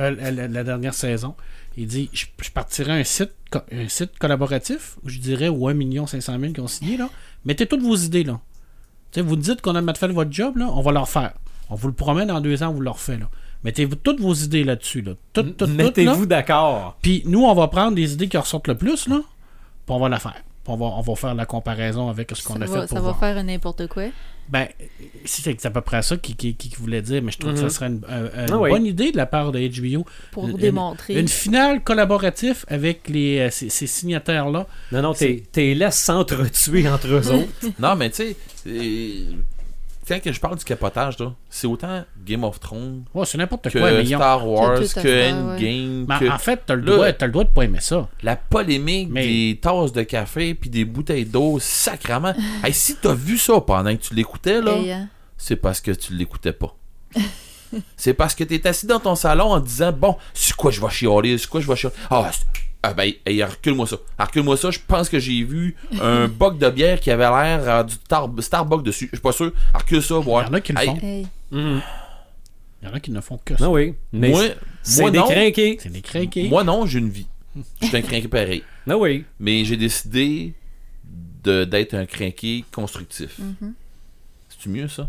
Euh, 0.00 0.10
la, 0.12 0.30
la- 0.30 0.48
la 0.48 0.64
dernière 0.64 0.94
saison. 0.94 1.34
Il 1.76 1.86
dit 1.86 2.10
Je, 2.12 2.26
je 2.42 2.50
partirais 2.50 3.00
un 3.00 3.04
site, 3.04 3.32
un 3.72 3.88
site 3.88 4.18
collaboratif, 4.18 4.96
où 5.04 5.08
je 5.08 5.18
dirais 5.18 5.48
aux 5.48 5.68
1 5.68 6.06
500 6.06 6.38
000 6.40 6.52
qui 6.52 6.60
ont 6.60 6.66
signé. 6.68 6.96
Là. 6.96 7.08
Mettez 7.44 7.66
toutes 7.66 7.82
vos 7.82 7.96
idées. 7.96 8.24
là. 8.24 8.40
Tu 9.12 9.20
sais, 9.20 9.26
vous 9.26 9.36
dites 9.36 9.60
qu'on 9.60 9.74
a 9.74 9.80
mal 9.82 9.96
fait 9.96 10.08
votre 10.08 10.32
job, 10.32 10.56
là, 10.56 10.68
on 10.72 10.82
va 10.82 10.92
leur 10.92 11.08
faire. 11.08 11.32
On 11.68 11.74
vous 11.74 11.88
le 11.88 11.94
promet 11.94 12.26
dans 12.26 12.40
deux 12.40 12.62
ans, 12.62 12.68
on 12.68 12.74
vous 12.74 12.80
le 12.80 12.90
refait. 12.90 13.18
Là. 13.18 13.28
Mettez 13.64 13.88
toutes 13.88 14.20
vos 14.20 14.34
idées 14.34 14.64
là-dessus. 14.64 15.02
Là. 15.02 15.12
Toutes, 15.32 15.56
toutes, 15.56 15.56
toutes, 15.56 15.68
là. 15.76 15.84
Mettez-vous 15.84 16.26
d'accord. 16.26 16.96
Puis 17.02 17.22
nous, 17.26 17.44
on 17.44 17.54
va 17.54 17.68
prendre 17.68 17.94
des 17.94 18.12
idées 18.12 18.28
qui 18.28 18.36
ressortent 18.36 18.68
le 18.68 18.76
plus, 18.76 19.06
là, 19.08 19.20
puis 19.20 19.94
on 19.94 19.98
va 20.00 20.08
la 20.08 20.18
faire. 20.18 20.42
Puis 20.64 20.72
on 20.72 20.76
va, 20.76 20.86
on 20.86 21.00
va 21.00 21.14
faire 21.14 21.34
la 21.34 21.46
comparaison 21.46 22.08
avec 22.08 22.30
ce 22.34 22.42
qu'on 22.44 22.56
a 22.56 22.66
va, 22.66 22.66
fait 22.66 22.80
pour 22.80 22.88
ça 22.88 22.94
va 22.96 23.00
voir. 23.00 23.18
faire 23.18 23.42
n'importe 23.44 23.86
quoi. 23.88 24.04
Ben, 24.50 24.66
c'est 25.24 25.64
à 25.64 25.70
peu 25.70 25.80
près 25.80 26.02
ça 26.02 26.16
qu'il 26.16 26.34
qui, 26.34 26.54
qui 26.56 26.74
voulait 26.76 27.02
dire, 27.02 27.22
mais 27.22 27.30
je 27.30 27.38
trouve 27.38 27.54
que 27.54 27.60
Mhm. 27.60 27.68
ça 27.68 27.74
serait 27.74 27.86
une, 27.86 28.00
un- 28.08 28.46
une 28.46 28.52
Ah 28.52 28.58
oui. 28.58 28.70
bonne 28.70 28.84
idée 28.84 29.12
de 29.12 29.16
la 29.16 29.26
part 29.26 29.52
de 29.52 29.60
HBO. 29.60 30.04
Pour 30.32 30.48
Une- 30.48 30.56
démontrer. 30.56 31.20
Une 31.20 31.28
finale 31.28 31.84
collaborative 31.84 32.64
avec 32.66 33.08
les, 33.08 33.38
euh, 33.38 33.50
ces, 33.50 33.68
ces 33.68 33.86
signataires-là. 33.86 34.66
Non, 34.90 35.02
non, 35.02 35.14
t'es 35.14 35.44
t'es 35.52 35.74
laisse 35.74 35.98
s'entretuer 36.02 36.88
entre 36.88 37.06
eux 37.08 37.28
autres. 37.32 37.52
non, 37.78 37.94
mais 37.94 38.10
tu 38.10 38.16
sais, 38.16 38.36
quand 40.08 40.20
que 40.20 40.32
je 40.32 40.40
parle 40.40 40.56
du 40.58 40.64
capotage, 40.64 41.18
là, 41.18 41.32
c'est 41.48 41.66
autant 41.66 42.04
Game 42.24 42.42
of 42.44 42.58
Thrones 42.58 43.04
Ouais, 43.14 43.24
c'est 43.26 43.38
n'importe 43.38 43.70
que 43.70 43.78
quoi, 43.78 44.04
Star 44.04 44.46
Wars, 44.48 44.78
que 44.80 44.84
fait, 44.86 45.32
ouais. 45.32 45.32
Endgame, 45.32 46.06
Mais 46.20 46.28
en 46.30 46.38
fait, 46.38 46.62
t'as 46.66 46.74
le, 46.74 46.82
Là- 46.82 46.92
droit, 46.94 47.12
t'as 47.12 47.26
le 47.26 47.32
droit 47.32 47.44
de 47.44 47.50
pas 47.50 47.62
aimer 47.64 47.80
ça. 47.80 48.08
la 48.22 48.34
polémique 48.36 49.08
Mais- 49.10 49.26
des 49.26 49.58
tasses 49.62 49.92
de 49.92 50.02
café 50.02 50.54
puis 50.54 50.68
des 50.70 50.84
bouteilles 50.84 51.26
d'eau, 51.26 51.58
sacrament. 51.60 52.34
hey, 52.64 52.72
si 52.74 52.96
t'as 52.96 53.14
vu 53.14 53.38
ça 53.38 53.60
pendant 53.60 53.94
que 53.96 54.00
tu 54.02 54.14
l'écoutais, 54.14 54.60
là, 54.60 54.72
Hey, 54.76 54.90
hein. 54.92 55.08
c'est 55.36 55.56
parce 55.56 55.80
que 55.80 55.92
tu 55.92 56.14
l'écoutais 56.14 56.52
pas. 56.52 56.74
c'est 57.96 58.14
parce 58.14 58.34
que 58.34 58.44
t'es 58.44 58.66
assis 58.66 58.86
dans 58.86 58.98
ton 59.00 59.14
salon 59.14 59.52
en 59.52 59.60
disant 59.60 59.92
Bon, 59.92 60.16
c'est 60.34 60.54
quoi 60.56 60.70
je 60.70 60.80
vais 60.80 60.90
chialer, 60.90 61.38
c'est 61.38 61.48
quoi 61.48 61.60
je 61.60 61.68
vais 61.68 61.76
chialer? 61.76 61.94
Ah, 62.10 62.30
c'est- 62.32 62.46
ah 62.82 62.94
ben, 62.94 63.12
hey, 63.26 63.42
recule-moi 63.44 63.86
ça. 63.86 63.96
Recule-moi 64.18 64.56
ça, 64.56 64.70
je 64.70 64.78
pense 64.86 65.08
que 65.08 65.18
j'ai 65.18 65.42
vu 65.44 65.76
un 66.00 66.28
boc 66.28 66.58
de 66.58 66.70
bière 66.70 66.98
qui 67.00 67.10
avait 67.10 67.24
l'air 67.24 67.60
euh, 67.68 67.82
du 67.84 67.94
Star- 67.94 68.28
Starbucks 68.38 68.82
dessus. 68.82 69.06
Je 69.12 69.16
suis 69.16 69.22
pas 69.22 69.32
sûr. 69.32 69.52
Recule 69.74 70.02
ça, 70.02 70.16
Il 70.18 70.24
voir. 70.24 70.46
y 70.46 70.48
en 70.50 70.54
a 70.54 70.60
qui 70.60 70.72
le 70.72 70.78
Hey, 70.80 70.86
font. 70.86 70.98
Hey. 71.02 71.26
Mhm. 71.50 71.82
Il 72.82 72.88
y 72.88 72.90
en 72.90 72.94
a 72.94 73.00
qui 73.00 73.10
ne 73.10 73.20
font 73.20 73.38
que 73.44 73.56
ça. 73.56 73.64
Ah 73.66 73.70
oui. 73.70 73.94
Mais 74.12 74.30
Moi, 74.30 74.44
c'est 74.82 75.02
moi 75.02 75.10
des 75.10 75.18
non. 75.18 75.26
crinqués. 75.28 75.76
C'est 75.82 75.92
des 75.92 76.00
craqués. 76.00 76.48
Moi 76.48 76.64
non, 76.64 76.86
j'ai 76.86 76.98
une 77.00 77.10
vie. 77.10 77.26
Je 77.82 77.86
suis 77.88 77.96
un 77.96 78.00
crinqué 78.02 78.28
pareil. 78.28 78.62
Ah 78.88 78.96
oui. 78.96 79.24
Mais 79.38 79.64
j'ai 79.66 79.76
décidé 79.76 80.54
de- 81.44 81.64
d'être 81.64 81.92
un 81.94 82.06
crinqué 82.06 82.64
constructif. 82.72 83.38
Mhm. 83.38 83.74
C'est-tu 84.48 84.68
mieux 84.70 84.88
ça? 84.88 85.08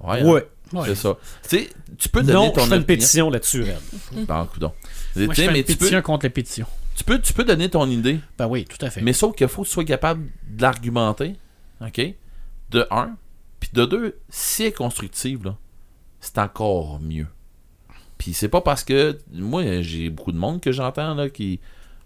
Ouais. 0.00 0.20
hein? 0.20 0.24
Ouais. 0.26 0.46
Ouais. 0.72 0.82
C'est 0.86 0.94
ça. 0.96 1.16
Tu 1.48 1.58
sais, 1.58 1.70
tu 1.98 2.08
peux 2.08 2.20
donner 2.22 2.32
Non, 2.34 2.50
ton 2.50 2.62
je 2.62 2.68
fais 2.68 2.76
une 2.76 2.82
opinion. 2.82 2.86
pétition 2.86 3.30
là-dessus, 3.30 3.62
Red. 3.62 4.26
Ben, 4.26 4.46
coudonc. 4.52 4.74
Moi, 5.16 5.34
je 5.34 5.42
fais 5.42 5.50
mais 5.52 5.60
une 5.60 5.64
tu 5.64 5.72
peux, 5.72 5.78
pétition 5.78 6.02
contre 6.02 6.26
les 6.26 6.30
pétitions. 6.30 6.66
tu, 6.96 7.04
peux, 7.04 7.20
tu 7.20 7.32
peux 7.32 7.44
donner 7.44 7.68
ton 7.70 7.88
idée, 7.88 8.20
Ben 8.38 8.46
oui, 8.46 8.64
tout 8.64 8.84
à 8.84 8.90
fait. 8.90 9.00
mais 9.00 9.12
sauf 9.12 9.34
qu'il 9.36 9.48
faut 9.48 9.62
que 9.62 9.68
tu 9.68 9.72
sois 9.74 9.84
capable 9.84 10.26
de 10.48 10.62
l'argumenter. 10.62 11.34
OK? 11.80 12.00
De 12.70 12.86
un. 12.90 13.16
Puis 13.60 13.70
de 13.72 13.84
deux, 13.84 14.18
si 14.28 14.62
elle 14.62 14.68
est 14.68 14.72
constructive, 14.72 15.44
là, 15.44 15.56
c'est 16.20 16.38
encore 16.38 16.98
mieux. 17.00 17.26
Puis 18.18 18.32
c'est 18.34 18.48
pas 18.48 18.60
parce 18.60 18.84
que. 18.84 19.18
Moi, 19.32 19.82
j'ai 19.82 20.10
beaucoup 20.10 20.32
de 20.32 20.38
monde 20.38 20.60
que 20.60 20.72
j'entends 20.72 21.14
là 21.14 21.28
qui. 21.28 21.60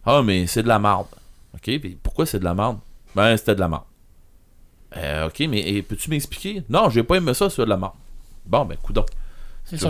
Ah, 0.05 0.23
mais 0.23 0.47
c'est 0.47 0.63
de 0.63 0.69
la 0.69 0.79
merde. 0.79 1.07
OK? 1.55 1.63
Puis 1.63 1.99
pourquoi 2.03 2.27
c'est 2.27 2.39
de 2.39 2.45
la 2.45 2.55
merde? 2.55 2.79
Ben, 3.15 3.37
c'était 3.37 3.55
de 3.55 3.61
la 3.61 3.69
merde. 3.69 3.83
Euh, 4.97 5.27
ok, 5.29 5.41
mais 5.49 5.83
peux-tu 5.83 6.09
m'expliquer? 6.11 6.63
Non, 6.69 6.89
j'ai 6.89 7.03
pas 7.03 7.17
aimé 7.17 7.35
ça, 7.35 7.51
c'est 7.51 7.63
de 7.63 7.69
la 7.69 7.77
merde. 7.77 7.93
Bon, 8.47 8.65
ben, 8.65 8.77
coudon. 8.79 9.05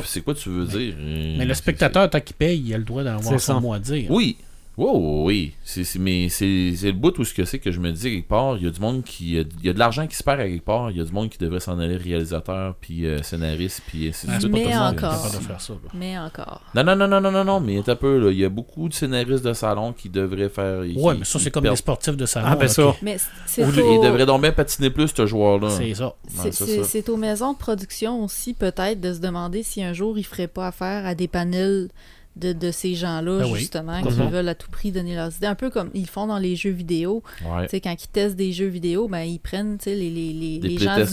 C'est 0.04 0.20
quoi 0.22 0.34
tu 0.34 0.48
veux 0.48 0.66
dire? 0.66 0.94
Mais 0.98 1.44
le 1.44 1.54
spectateur, 1.54 2.08
tant 2.10 2.20
qu'il 2.20 2.36
paye, 2.36 2.60
il 2.60 2.74
a 2.74 2.78
le 2.78 2.84
droit 2.84 3.04
d'avoir 3.04 3.40
son 3.40 3.60
mot 3.60 3.72
à 3.72 3.78
dire. 3.78 4.10
Oui, 4.10 4.36
Wow, 4.78 5.24
oui. 5.26 5.54
C'est, 5.64 5.82
c'est- 5.82 5.98
mais 5.98 6.28
c'est, 6.28 6.72
c'est 6.76 6.86
le 6.86 6.92
bout 6.92 7.18
où 7.18 7.24
ce 7.24 7.34
que 7.34 7.44
c'est 7.44 7.58
que 7.58 7.72
je 7.72 7.80
me 7.80 7.90
dis 7.90 8.02
quelque 8.14 8.28
part, 8.28 8.56
il 8.56 8.64
y 8.64 8.66
a 8.68 8.70
du 8.70 8.80
monde 8.80 9.02
qui. 9.02 9.32
Il 9.32 9.64
y 9.64 9.68
a 9.68 9.72
de 9.72 9.78
l'argent 9.78 10.06
qui 10.06 10.14
se 10.14 10.22
perd 10.22 10.38
à 10.40 10.44
quelque 10.48 10.64
part, 10.64 10.90
il 10.92 10.98
y 10.98 11.00
a 11.00 11.04
du 11.04 11.10
monde 11.12 11.28
qui 11.30 11.38
devrait 11.38 11.58
s'en 11.58 11.78
aller 11.80 11.96
réalisateur, 11.96 12.76
puis 12.80 13.04
euh, 13.06 13.20
scénariste, 13.24 13.82
puis 13.88 14.12
Ah. 14.28 14.32
Mais 14.32 14.38
tout 14.38 14.56
est 14.56 14.76
encore. 14.76 15.24
de 15.32 15.36
faire 15.44 15.60
ça. 15.60 15.74
Mais 15.94 16.16
encore. 16.16 16.62
Non, 16.76 16.84
non, 16.84 16.94
non, 16.94 17.08
non, 17.08 17.20
non, 17.20 17.32
non, 17.32 17.44
non, 17.44 17.60
mais 17.60 17.78
un 17.88 17.96
peu, 17.96 18.18
là. 18.18 18.30
Il 18.30 18.38
y 18.38 18.44
a 18.44 18.48
beaucoup 18.48 18.88
de 18.88 18.94
scénaristes 18.94 19.44
de 19.44 19.52
salon 19.52 19.92
qui 19.92 20.08
devraient 20.08 20.48
faire. 20.48 20.84
qui- 20.84 20.94
Ouais, 20.96 21.14
mais 21.18 21.24
ça, 21.24 21.38
c'est 21.40 21.50
comme 21.50 21.64
les 21.64 21.74
sportifs 21.76 22.16
de 22.16 22.24
salon. 22.26 22.46
Ah, 22.48 22.54
ben 22.56 22.68
ça. 22.68 22.94
Mais 23.02 23.16
c'est 23.46 23.64
Ou- 23.64 23.68
au- 23.70 23.94
Il 23.94 24.00
devrait 24.06 24.26
donc 24.26 24.42
bien 24.42 24.52
patiner 24.52 24.90
plus, 24.90 25.08
ce 25.14 25.26
joueur-là. 25.26 25.70
C'est 25.70 25.94
ça. 25.94 26.06
Ouais, 26.06 26.12
c'est- 26.28 26.52
c'est 26.52 26.66
c'est 26.66 26.76
ça. 26.78 26.84
c'est 26.84 27.08
aux 27.08 27.16
maisons 27.16 27.52
de 27.52 27.58
production 27.58 28.22
aussi, 28.24 28.54
peut-être, 28.54 29.00
de 29.00 29.12
se 29.12 29.18
demander 29.18 29.64
si 29.64 29.82
un 29.82 29.92
jour 29.92 30.18
ils 30.18 30.24
feraient 30.24 30.46
pas 30.46 30.68
affaire 30.68 31.04
à 31.04 31.14
des 31.16 31.26
panels 31.26 31.88
de, 32.40 32.52
de 32.52 32.70
ces 32.70 32.94
gens-là, 32.94 33.40
Ben 33.40 33.50
oui. 33.50 33.58
justement, 33.58 34.00
qui 34.02 34.08
veulent 34.10 34.48
à 34.48 34.54
tout 34.54 34.70
prix 34.70 34.92
donner 34.92 35.14
leurs 35.14 35.34
idées. 35.36 35.46
Un 35.46 35.54
peu 35.54 35.70
comme 35.70 35.90
ils 35.94 36.06
font 36.08 36.26
dans 36.26 36.38
les 36.38 36.54
jeux 36.56 36.70
vidéo. 36.70 37.22
Ouais. 37.44 37.64
Tu 37.64 37.70
sais, 37.70 37.80
quand 37.80 37.94
ils 38.02 38.08
testent 38.08 38.36
des 38.36 38.52
jeux 38.52 38.66
vidéo, 38.68 39.08
ben, 39.08 39.20
ils 39.22 39.38
prennent 39.40 39.76
tu 39.78 39.84
sais, 39.84 39.94
les, 39.94 40.08
les, 40.10 40.32
les, 40.32 40.58
Des 40.60 40.68
les 40.68 40.78
gens 40.78 40.96
du, 40.96 41.04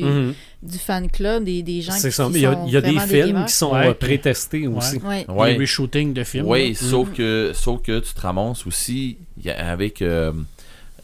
du, 0.00 0.04
Mhm. 0.04 0.34
du 0.62 0.78
fan 0.78 1.10
club, 1.10 1.44
des, 1.44 1.62
des 1.62 1.80
gens 1.80 1.94
qui, 1.94 2.00
C'est 2.00 2.10
ça. 2.10 2.26
qui 2.26 2.34
Il 2.34 2.40
y 2.42 2.46
a, 2.46 2.52
sont 2.52 2.66
il 2.66 2.72
y 2.72 2.76
a 2.76 2.80
des 2.80 2.98
films 2.98 3.44
qui 3.46 3.52
sont 3.52 3.72
Ouais, 3.72 3.88
euh, 3.88 3.94
pré-testés 3.94 4.66
aussi. 4.66 4.98
Ouais. 4.98 5.24
Ouais. 5.28 5.52
Les 5.54 5.58
reshootings 5.58 6.12
de 6.12 6.24
films. 6.24 6.46
Oui, 6.46 6.68
là. 6.68 6.74
sauf, 6.74 7.12
que, 7.12 7.52
sauf 7.54 7.80
que 7.82 7.98
tu 8.00 8.12
te 8.14 8.20
ramasses 8.20 8.66
aussi 8.66 9.16
il 9.38 9.46
y 9.46 9.50
a- 9.50 9.70
avec. 9.70 10.02
euh, 10.02 10.32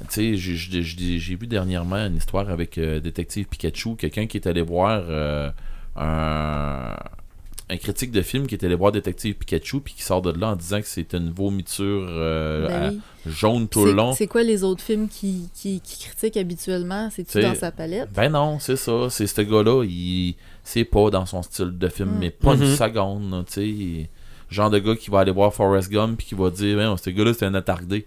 tu 0.00 0.06
sais, 0.08 0.36
j'ai- 0.36 0.56
j'ai 0.56 0.82
j'ai- 0.82 1.18
j'ai 1.18 1.34
vu 1.36 1.46
dernièrement 1.46 1.96
une 2.06 2.16
histoire 2.16 2.50
avec 2.50 2.76
euh, 2.76 2.98
Détective 3.00 3.46
Pikachu, 3.46 3.94
quelqu'un 3.96 4.26
qui 4.26 4.36
est 4.36 4.46
allé 4.48 4.60
voir 4.60 5.02
euh, 5.08 5.48
un, 5.96 6.94
un 7.72 7.76
critique 7.78 8.10
de 8.12 8.22
film 8.22 8.46
qui 8.46 8.54
est 8.54 8.64
allé 8.64 8.74
voir 8.74 8.92
Détective 8.92 9.34
Pikachu, 9.34 9.80
puis 9.80 9.94
qui 9.94 10.02
sort 10.02 10.20
de 10.22 10.30
là 10.38 10.50
en 10.50 10.56
disant 10.56 10.80
que 10.80 10.86
c'est 10.86 11.14
une 11.14 11.30
vomiture 11.30 12.06
euh, 12.08 12.68
Ben 12.68 13.00
à- 13.26 13.30
jaune 13.30 13.66
tout 13.68 13.84
le 13.84 13.92
long. 13.92 14.12
C'est 14.12 14.26
quoi 14.26 14.42
les 14.42 14.62
autres 14.64 14.82
films 14.82 15.08
qui, 15.08 15.48
qui, 15.54 15.80
qui 15.80 16.04
critiquent 16.06 16.36
habituellement? 16.36 17.08
C'est-tu 17.10 17.32
C'est- 17.32 17.42
dans 17.42 17.54
sa 17.54 17.72
palette? 17.72 18.10
Ben 18.14 18.28
non, 18.30 18.58
c'est 18.60 18.76
ça. 18.76 19.08
C'est 19.10 19.26
ce 19.26 19.40
gars-là, 19.40 19.84
il 19.84 20.34
c'est 20.64 20.84
pas 20.84 21.10
dans 21.10 21.26
son 21.26 21.42
style 21.42 21.76
de 21.78 21.88
film, 21.88 22.10
Mm. 22.10 22.18
mais 22.20 22.30
pas 22.30 22.54
une 22.54 22.68
Mhm. 22.70 22.76
seconde, 22.76 23.30
là, 23.32 23.42
tu 23.46 23.52
sais. 23.52 24.10
Genre 24.50 24.68
de 24.70 24.78
gars 24.78 24.94
qui 24.96 25.10
va 25.10 25.20
aller 25.20 25.32
voir 25.32 25.52
Forrest 25.54 25.90
Gump 25.90 26.18
puis 26.18 26.26
qui 26.26 26.34
va 26.34 26.50
dire, 26.50 26.76
ben, 26.76 26.96
ce 26.96 27.08
gars-là, 27.10 27.32
c'est 27.34 27.46
un 27.46 27.54
attardé. 27.54 28.06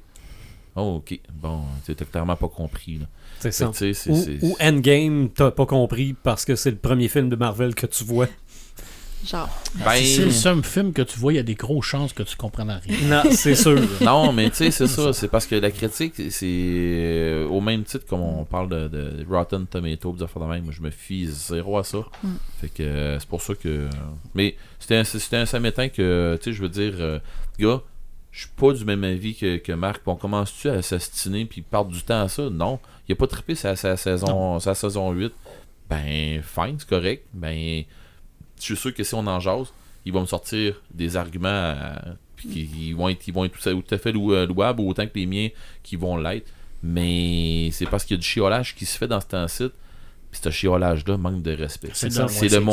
Oh, 0.77 0.97
ok. 0.97 1.19
Bon, 1.33 1.61
tu 1.85 1.95
t'as 1.95 2.05
clairement 2.05 2.35
pas 2.35 2.49
compris. 2.49 2.97
Là. 2.99 3.05
C'est 3.39 3.51
ça. 3.51 3.71
Ou, 4.09 4.15
ou 4.41 4.55
Endgame, 4.61 5.29
t'as 5.33 5.51
pas 5.51 5.65
compris 5.65 6.13
parce 6.21 6.43
que 6.43 6.55
c'est 6.55 6.69
le 6.71 6.75
premier 6.77 7.07
film 7.07 7.29
de 7.29 7.35
Marvel 7.37 7.73
que 7.73 7.85
tu 7.85 8.03
vois. 8.03 8.27
Genre. 9.25 9.49
Ben, 9.83 9.95
Si 9.95 10.15
c'est 10.15 10.25
le 10.25 10.31
seul 10.31 10.63
film 10.63 10.93
que 10.93 11.01
tu 11.01 11.17
vois, 11.19 11.33
il 11.33 11.37
y 11.37 11.39
a 11.39 11.43
des 11.43 11.55
grosses 11.55 11.85
chances 11.85 12.13
que 12.13 12.23
tu 12.23 12.35
comprennes 12.35 12.69
rien. 12.69 12.97
Non, 13.23 13.31
c'est 13.31 13.55
sûr. 13.55 13.79
non, 14.01 14.31
mais 14.31 14.49
tu 14.49 14.57
sais, 14.57 14.71
c'est 14.71 14.87
ça. 14.87 15.13
C'est 15.13 15.27
parce 15.27 15.45
que 15.45 15.55
la 15.55 15.71
critique, 15.71 16.13
c'est 16.29 16.45
euh, 16.45 17.47
au 17.47 17.61
même 17.61 17.83
titre 17.83 18.05
comme 18.05 18.21
on 18.21 18.45
parle 18.45 18.69
de, 18.69 18.87
de 18.87 19.25
Rotten 19.29 19.65
Tomatoes, 19.67 20.13
des 20.13 20.23
affaires 20.23 20.43
de 20.43 20.47
même. 20.47 20.63
Moi, 20.63 20.73
je 20.75 20.81
me 20.81 20.89
fie 20.91 21.27
zéro 21.27 21.77
à 21.77 21.83
ça. 21.83 21.99
Mm. 22.23 22.29
Fait 22.61 22.69
que 22.69 22.83
euh, 22.83 23.19
c'est 23.19 23.29
pour 23.29 23.41
ça 23.41 23.55
que. 23.55 23.89
Mais 24.33 24.55
c'était 24.79 24.97
un, 24.97 25.03
c'était 25.03 25.37
un 25.37 25.45
samétain 25.45 25.89
que, 25.89 26.37
tu 26.41 26.51
sais, 26.51 26.55
je 26.55 26.61
veux 26.61 26.69
dire, 26.69 26.93
euh, 26.99 27.19
gars, 27.59 27.81
je 28.31 28.41
suis 28.41 28.49
pas 28.55 28.73
du 28.73 28.83
même 28.85 29.03
avis 29.03 29.35
que, 29.35 29.57
que 29.57 29.71
Marc. 29.71 30.01
Puis 30.01 30.11
on 30.11 30.15
commence-tu 30.15 30.69
à 30.69 30.81
s'astiner 30.81 31.45
puis 31.45 31.61
perdre 31.61 31.91
du 31.91 32.01
temps 32.03 32.21
à 32.21 32.27
ça? 32.27 32.49
Non. 32.49 32.79
Il 33.07 33.13
a 33.13 33.15
pas 33.15 33.27
trippé 33.27 33.55
sa, 33.55 33.75
sa 33.75 33.97
saison, 33.97 34.59
sa 34.59 34.75
saison 34.75 35.11
8. 35.11 35.31
Ben, 35.89 36.41
fine, 36.41 36.75
c'est 36.79 36.89
correct. 36.89 37.25
Ben, 37.33 37.83
je 38.59 38.63
suis 38.63 38.77
sûr 38.77 38.93
que 38.93 39.03
si 39.03 39.13
on 39.15 39.25
en 39.27 39.39
jase, 39.39 39.73
il 40.05 40.13
va 40.13 40.21
me 40.21 40.25
sortir 40.25 40.75
des 40.93 41.17
arguments 41.17 41.49
à- 41.49 42.01
puis 42.35 42.49
qui 42.49 42.67
qui 42.67 42.93
vont 42.93 43.09
être, 43.09 43.27
ils 43.27 43.33
vont 43.33 43.45
être 43.45 43.57
tout, 43.57 43.81
tout 43.81 43.95
à 43.95 43.97
fait 43.97 44.11
lou- 44.11 44.33
euh, 44.33 44.45
louables 44.45 44.81
autant 44.81 45.05
que 45.05 45.11
les 45.15 45.25
miens 45.25 45.49
qui 45.83 45.95
vont 45.95 46.17
l'être. 46.17 46.47
Mais 46.83 47.69
c'est 47.71 47.85
parce 47.87 48.03
qu'il 48.05 48.15
y 48.15 48.19
a 48.19 48.21
du 48.21 48.27
chiolage 48.27 48.75
qui 48.75 48.85
se 48.85 48.97
fait 48.97 49.07
dans 49.07 49.19
ce 49.19 49.25
temps-ci. 49.27 49.69
Puis 50.31 50.41
ce 50.43 50.49
chiolage-là 50.49 51.17
manque 51.17 51.41
de 51.41 51.51
respect. 51.55 51.89
C'est 51.93 52.09
ça. 52.11 52.27
mon- 52.59 52.71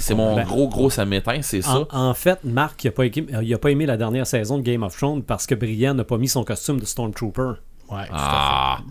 C'est 0.00 0.14
mon 0.14 0.36
Ben, 0.36 0.44
gros 0.44 0.68
gros 0.68 0.90
samétain, 0.90 1.40
c'est 1.42 1.62
ça. 1.62 1.86
En, 1.90 2.14
fait, 2.14 2.38
Marc, 2.44 2.84
il 2.84 2.88
a, 2.88 2.92
pas 2.92 3.04
aimé, 3.06 3.26
il 3.42 3.54
a 3.54 3.58
pas 3.58 3.70
aimé 3.70 3.86
la 3.86 3.96
dernière 3.96 4.26
saison 4.26 4.58
de 4.58 4.62
Game 4.62 4.82
of 4.82 4.96
Thrones 4.96 5.22
parce 5.22 5.46
que 5.46 5.54
Brian 5.54 5.94
n'a 5.94 6.04
pas 6.04 6.18
mis 6.18 6.28
son 6.28 6.44
costume 6.44 6.78
de 6.78 6.84
Stormtrooper. 6.84 7.52
Ouais, 7.88 8.06
tout 8.06 8.12
à 8.14 8.76
fait. 8.78 8.84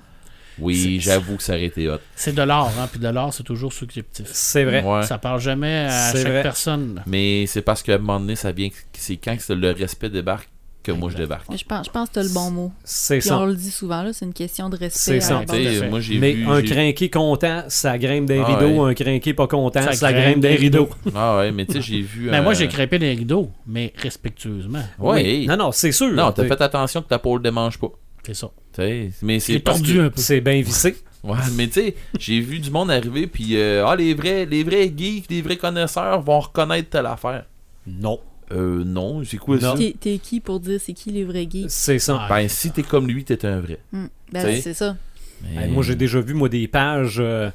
Oui, 0.61 0.99
j'avoue 1.01 1.37
que 1.37 1.43
ça 1.43 1.53
aurait 1.53 1.65
été 1.65 1.89
hot. 1.89 1.97
C'est 2.15 2.33
de 2.35 2.41
l'art, 2.41 2.71
hein, 2.79 2.87
puis 2.91 2.99
de 2.99 3.07
l'art, 3.07 3.33
c'est 3.33 3.43
toujours 3.43 3.73
subjectif. 3.73 4.25
C'est 4.31 4.63
vrai. 4.63 4.83
Ouais. 4.83 5.03
Ça 5.03 5.17
parle 5.17 5.39
jamais 5.39 5.85
à 5.87 6.11
C'est 6.11 6.23
chaque 6.23 6.31
vrai. 6.31 6.43
personne. 6.43 7.01
Mais 7.05 7.45
c'est 7.47 7.61
parce 7.61 7.81
qu'à 7.83 7.95
un 7.95 7.97
moment 7.99 8.19
donné, 8.19 8.35
ça 8.35 8.51
vient. 8.51 8.69
C'est 8.93 9.17
quand 9.17 9.35
le 9.49 9.71
respect 9.71 10.09
débarque 10.09 10.49
que 10.81 10.93
moi 10.93 11.09
je 11.11 11.17
débarque. 11.17 11.45
Je 11.57 11.65
pense, 11.65 11.87
je 11.87 11.91
pense 11.91 12.07
que 12.07 12.13
tu 12.13 12.19
as 12.19 12.23
le 12.23 12.29
bon 12.29 12.51
mot. 12.51 12.71
C'est 12.85 13.19
Puis 13.19 13.29
on 13.31 13.39
ça. 13.39 13.45
le 13.45 13.53
dit 13.53 13.69
souvent, 13.69 14.01
là, 14.01 14.13
c'est 14.13 14.23
une 14.23 14.33
question 14.33 14.69
de 14.69 14.77
respect. 14.77 15.19
C'est 15.19 15.21
ça. 15.21 15.43
moi 15.89 15.99
j'ai 15.99 16.17
Mais 16.19 16.31
vu. 16.31 16.47
un 16.49 16.61
crinqué 16.61 17.09
content, 17.09 17.63
ça 17.67 17.97
grimpe 17.97 18.27
des 18.27 18.39
Ah 18.39 18.45
rideaux. 18.55 18.85
ouais. 18.85 18.91
Un 18.91 18.93
crinqué 18.93 19.33
pas 19.33 19.47
content, 19.47 19.81
ça, 19.81 19.91
Ça 19.91 20.13
grimpe 20.13 20.39
des 20.39 20.51
des 20.51 20.55
rideaux. 20.55 20.89
Ah 21.13 21.37
ouais, 21.39 21.51
mais 21.51 21.65
tu 21.65 21.73
sais, 21.73 21.81
j'ai 21.81 22.01
vu. 22.01 22.29
Mais 22.31 22.41
moi, 22.41 22.53
euh, 22.53 22.55
j'ai 22.55 22.69
crêpé 22.69 22.97
les 22.97 23.11
rideaux, 23.13 23.51
mais 23.67 23.91
respectueusement. 23.97 24.83
Ouais. 24.99 25.45
Non, 25.49 25.57
non, 25.57 25.71
c'est 25.73 25.91
sûr. 25.91 26.13
Non, 26.13 26.31
t'as 26.31 26.45
fait 26.45 26.61
attention 26.61 27.01
que 27.01 27.09
ta 27.09 27.19
peau 27.19 27.37
ne 27.37 27.43
démange 27.43 27.77
pas. 27.77 27.89
C'est 28.25 28.33
ça. 28.35 28.49
Mais 28.77 29.39
C'est 29.39 29.59
tordu 29.59 29.95
que- 29.95 29.99
un 29.99 30.09
peu. 30.09 30.21
C'est 30.21 30.41
bien 30.41 30.61
vissé. 30.61 30.95
Ouais, 31.23 31.37
mais 31.55 31.67
tu 31.67 31.73
sais, 31.73 31.95
j'ai 32.17 32.39
vu 32.39 32.59
du 32.59 32.71
monde 32.71 32.89
arriver, 32.91 33.27
puis 33.27 33.57
euh, 33.57 33.85
ah, 33.85 33.93
les 33.95 34.13
vrais, 34.13 34.45
les 34.45 34.63
vrais 34.63 34.91
geeks, 34.95 35.25
les 35.29 35.41
vrais 35.41 35.57
connaisseurs 35.57 36.21
vont 36.21 36.39
reconnaître 36.39 36.89
telle 36.89 37.07
affaire. 37.07 37.45
Non. 37.85 38.19
Euh, 38.51 38.83
non, 38.85 39.21
c'est 39.25 39.37
quoi 39.37 39.57
Non. 39.57 39.75
ça? 39.75 39.83
T'es 39.99 40.17
qui 40.17 40.39
pour 40.39 40.59
dire 40.61 40.79
c'est 40.81 40.93
qui 40.93 41.11
les 41.11 41.25
vrais 41.25 41.45
geeks? 41.49 41.69
C'est 41.69 41.99
ça. 41.99 42.25
Ben, 42.29 42.47
si 42.47 42.71
t'es 42.71 42.83
comme 42.83 43.07
lui, 43.07 43.25
t'es 43.25 43.45
un 43.45 43.59
vrai. 43.59 43.79
Hmm. 43.91 44.05
Ben, 44.31 44.61
c'est 44.61 44.73
ça. 44.73 44.95
Mais- 45.43 45.67
moi, 45.67 45.83
j'ai 45.83 45.95
déjà 45.95 46.19
vu, 46.21 46.33
moi, 46.33 46.47
des 46.49 46.67
pages. 46.69 47.17
euh, 47.19 47.49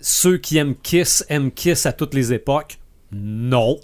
ceux 0.00 0.36
qui 0.36 0.58
aiment 0.58 0.74
Kiss 0.82 1.24
aiment 1.30 1.50
Kiss 1.50 1.86
à 1.86 1.92
toutes 1.94 2.12
les 2.12 2.34
époques. 2.34 2.78
Non. 3.12 3.80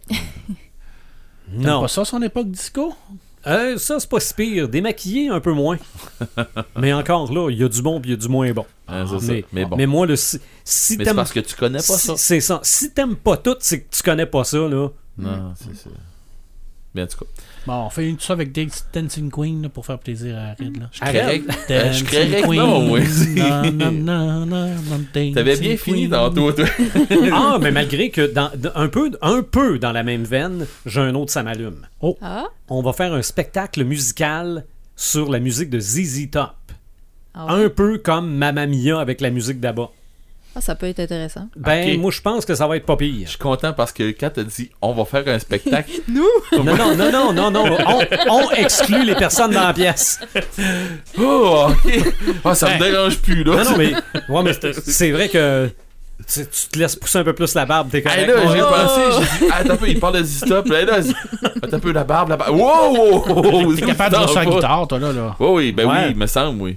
Non. 1.52 1.80
pas 1.82 1.88
ça, 1.88 2.04
son 2.04 2.20
époque 2.22 2.50
disco? 2.50 2.94
Euh, 3.46 3.76
ça, 3.78 3.98
c'est 3.98 4.08
pas 4.08 4.20
si 4.20 4.34
pire. 4.34 4.68
Démaquillé, 4.68 5.28
un 5.28 5.40
peu 5.40 5.52
moins. 5.52 5.76
mais 6.76 6.92
encore 6.92 7.32
là, 7.32 7.50
il 7.50 7.58
y 7.58 7.64
a 7.64 7.68
du 7.68 7.82
bon 7.82 7.98
et 7.98 8.02
il 8.04 8.10
y 8.10 8.12
a 8.12 8.16
du 8.16 8.28
moins 8.28 8.50
bon. 8.52 8.64
Ah, 8.86 9.04
ça. 9.06 9.32
mais, 9.52 9.64
bon. 9.64 9.76
mais 9.76 9.86
moi, 9.86 10.06
le, 10.06 10.16
si, 10.16 10.38
si 10.64 10.96
Mais 10.96 11.04
c'est 11.04 11.14
parce 11.14 11.32
que 11.32 11.40
tu 11.40 11.56
connais 11.56 11.78
pas 11.78 11.82
ça. 11.82 12.16
si- 12.16 12.22
C'est 12.24 12.40
ça. 12.40 12.60
Si 12.62 12.92
t'aimes 12.92 13.16
pas 13.16 13.36
tout, 13.36 13.56
c'est 13.60 13.80
que 13.80 13.94
tu 13.96 14.02
connais 14.02 14.26
pas 14.26 14.44
ça, 14.44 14.58
là. 14.58 14.88
Non, 15.18 15.54
c'est 15.56 15.74
ça. 15.76 15.90
Mais 16.94 17.02
en 17.02 17.06
tout 17.06 17.18
cas, 17.18 17.26
Bon, 17.66 17.86
on 17.86 17.90
fait 17.90 18.08
une 18.08 18.18
ça 18.18 18.32
avec 18.32 18.52
Dance- 18.52 18.86
Dancing 18.92 19.30
Queen 19.30 19.62
là, 19.62 19.68
pour 19.68 19.86
faire 19.86 19.98
plaisir 19.98 20.36
à 20.36 20.50
Red. 20.54 20.78
Là. 20.78 20.88
je 20.92 21.00
que- 21.00 21.72
euh, 21.72 21.92
je 21.92 22.56
non, 22.56 22.82
moi. 22.82 23.00
T'avais 25.34 25.56
bien 25.56 25.76
fini 25.76 26.08
Queen. 26.08 26.10
tantôt, 26.10 26.52
toi. 26.52 26.66
ah, 27.32 27.58
mais 27.60 27.70
malgré 27.70 28.10
que 28.10 28.32
dans, 28.32 28.50
dans- 28.56 28.72
un, 28.74 28.88
peu, 28.88 29.10
un 29.22 29.42
peu 29.42 29.78
dans 29.78 29.92
la 29.92 30.02
même 30.02 30.24
veine, 30.24 30.66
j'ai 30.86 31.00
un 31.00 31.14
autre, 31.14 31.30
ça 31.30 31.42
m'allume. 31.42 31.86
Ah? 32.20 32.46
On 32.68 32.82
va 32.82 32.92
faire 32.92 33.12
un 33.14 33.22
spectacle 33.22 33.84
musical 33.84 34.64
sur 34.96 35.30
la 35.30 35.38
musique 35.38 35.70
de 35.70 35.80
ZZ 35.80 36.30
Top. 36.30 36.50
Ah, 37.34 37.56
ouais. 37.56 37.64
Un 37.64 37.68
peu 37.70 37.98
comme 37.98 38.34
Mamma 38.34 38.66
Mia 38.66 39.00
avec 39.00 39.20
la 39.20 39.30
musique 39.30 39.60
d'Abba. 39.60 39.90
Ah, 40.54 40.60
ça 40.60 40.74
peut 40.74 40.86
être 40.86 41.00
intéressant. 41.00 41.48
Ben, 41.56 41.98
moi, 41.98 42.10
je 42.10 42.20
pense 42.20 42.44
que 42.44 42.54
ça 42.54 42.66
va 42.66 42.76
être 42.76 42.84
pas 42.84 42.92
Je 43.00 43.06
pire. 43.06 43.28
suis 43.28 43.38
content 43.38 43.72
parce 43.72 43.90
que 43.90 44.10
quand 44.10 44.28
t'as 44.34 44.42
dit 44.42 44.70
on 44.82 44.92
va 44.92 45.04
faire 45.06 45.26
un 45.26 45.38
spectacle, 45.38 45.90
Non, 46.08 46.24
non, 46.62 46.94
non, 46.94 47.10
non, 47.10 47.32
non, 47.32 47.50
non. 47.50 47.64
On, 48.28 48.32
on 48.34 48.50
exclut 48.50 49.04
les 49.04 49.14
personnes 49.14 49.52
dans 49.52 49.66
la 49.66 49.72
pièce. 49.72 50.20
oh, 51.18 51.68
ok. 51.70 52.12
Ah, 52.44 52.54
ça 52.54 52.74
me 52.74 52.78
Ben, 52.78 52.90
dérange 52.92 53.18
plus, 53.18 53.44
là. 53.44 53.56
Non, 53.64 53.70
non, 53.70 53.76
mais, 53.78 53.92
ouais, 54.28 54.42
mais 54.42 54.52
c'est 54.84 55.10
vrai 55.12 55.28
que 55.30 55.70
tu, 56.30 56.40
tu 56.46 56.68
te 56.70 56.78
laisses 56.78 56.96
pousser 56.96 57.18
un 57.18 57.24
peu 57.24 57.32
plus 57.32 57.54
la 57.54 57.64
barbe, 57.66 57.90
t'es 57.90 58.02
correct. 58.02 58.18
Hey, 58.20 58.26
là, 58.26 58.34
j'ai 58.52 58.62
Ouais. 58.62 58.68
pensé, 58.68 59.00
j'ai 59.40 59.46
dit, 59.46 59.52
ah, 59.52 59.56
attends 59.60 59.72
un 59.72 59.76
peu, 59.76 59.88
il 59.88 59.98
parle 59.98 60.18
de 60.18 60.22
Z-Stop, 60.22 60.68
là, 60.68 60.84
là, 60.84 60.98
attends 61.62 61.76
un 61.76 61.80
peu, 61.80 61.92
la 61.92 62.04
barbe, 62.04 62.28
la 62.28 62.36
barbe, 62.36 62.54
wow, 62.54 62.94
wow, 62.94 63.42
wow, 63.42 63.74
T'es 63.74 63.86
capable 63.86 64.16
de 64.28 64.34
la 64.34 64.44
guitare, 64.46 64.86
toi, 64.86 64.98
là. 64.98 65.12
là. 65.12 65.36
Oui, 65.40 65.48
oui, 65.50 65.72
ben 65.72 65.86
Ouais. 65.88 65.94
oui, 66.04 66.10
il 66.10 66.16
me 66.16 66.26
semble, 66.26 66.60
oui. 66.62 66.76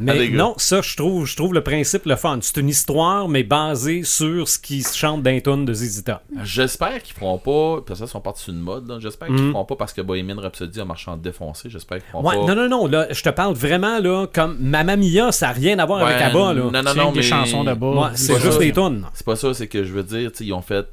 Mais 0.00 0.28
non, 0.30 0.54
ça, 0.56 0.80
je 0.82 0.96
trouve, 0.96 1.26
je 1.26 1.36
trouve 1.36 1.52
le 1.54 1.62
principe 1.62 2.06
le 2.06 2.16
fun. 2.16 2.38
C'est 2.40 2.56
une 2.56 2.68
histoire, 2.68 3.28
mais 3.28 3.42
basée 3.42 4.02
sur 4.02 4.48
ce 4.48 4.58
qui 4.58 4.82
se 4.82 4.96
chante 4.96 5.22
d'un 5.22 5.38
tonne 5.40 5.64
de 5.64 5.72
ZZ 5.74 6.04
Top. 6.04 6.20
J'espère 6.42 7.02
qu'ils 7.02 7.14
feront 7.14 7.38
pas, 7.38 7.82
parce 7.86 8.00
que 8.00 8.06
ça, 8.06 8.10
ils 8.10 8.12
sont 8.12 8.20
partis 8.20 8.42
sur 8.44 8.52
une 8.52 8.60
mode. 8.60 8.90
J'espère 9.00 9.28
qu'ils 9.28 9.36
Mm. 9.44 9.50
feront 9.52 9.64
pas 9.64 9.76
parce 9.76 9.92
que 9.92 10.00
Bohemian 10.00 10.40
Rhapsody 10.40 10.80
a 10.80 10.84
marché 10.84 11.10
en 11.10 11.16
défoncé. 11.16 11.68
J'espère 11.70 11.98
qu'ils 11.98 12.08
feront 12.10 12.22
Ouais, 12.26 12.36
pas. 12.36 12.46
non, 12.46 12.54
non, 12.54 12.68
non, 12.68 12.86
là, 12.86 13.06
je 13.10 13.22
te 13.22 13.28
parle 13.28 13.54
vraiment, 13.54 13.98
là, 13.98 14.26
comme 14.32 14.56
Mamma 14.58 14.96
Mia, 14.96 15.30
ça 15.32 15.48
n'a 15.48 15.52
rien 15.52 15.78
à 15.78 15.86
voir 15.86 16.00
avec 16.06 16.20
Abba, 16.20 16.54
là. 16.54 16.62
Non, 16.62 16.70
non, 16.70 16.82
C'est 16.92 16.98
non, 16.98 17.12
des 17.12 17.16
mais. 17.18 17.22
chansons 17.22 17.64
d'Abba. 17.64 17.86
Ouais, 17.88 18.08
c'est 18.14 18.40
juste 18.40 18.52
ça. 18.52 18.58
des 18.58 18.72
tonnes. 18.72 19.06
C'est 19.12 19.26
pas 19.26 19.36
ça, 19.36 19.52
c'est 19.54 19.68
que 19.68 19.84
je 19.84 19.92
veux 19.92 20.02
dire, 20.02 20.30
ils 20.40 20.52
ont 20.52 20.62
fait. 20.62 20.86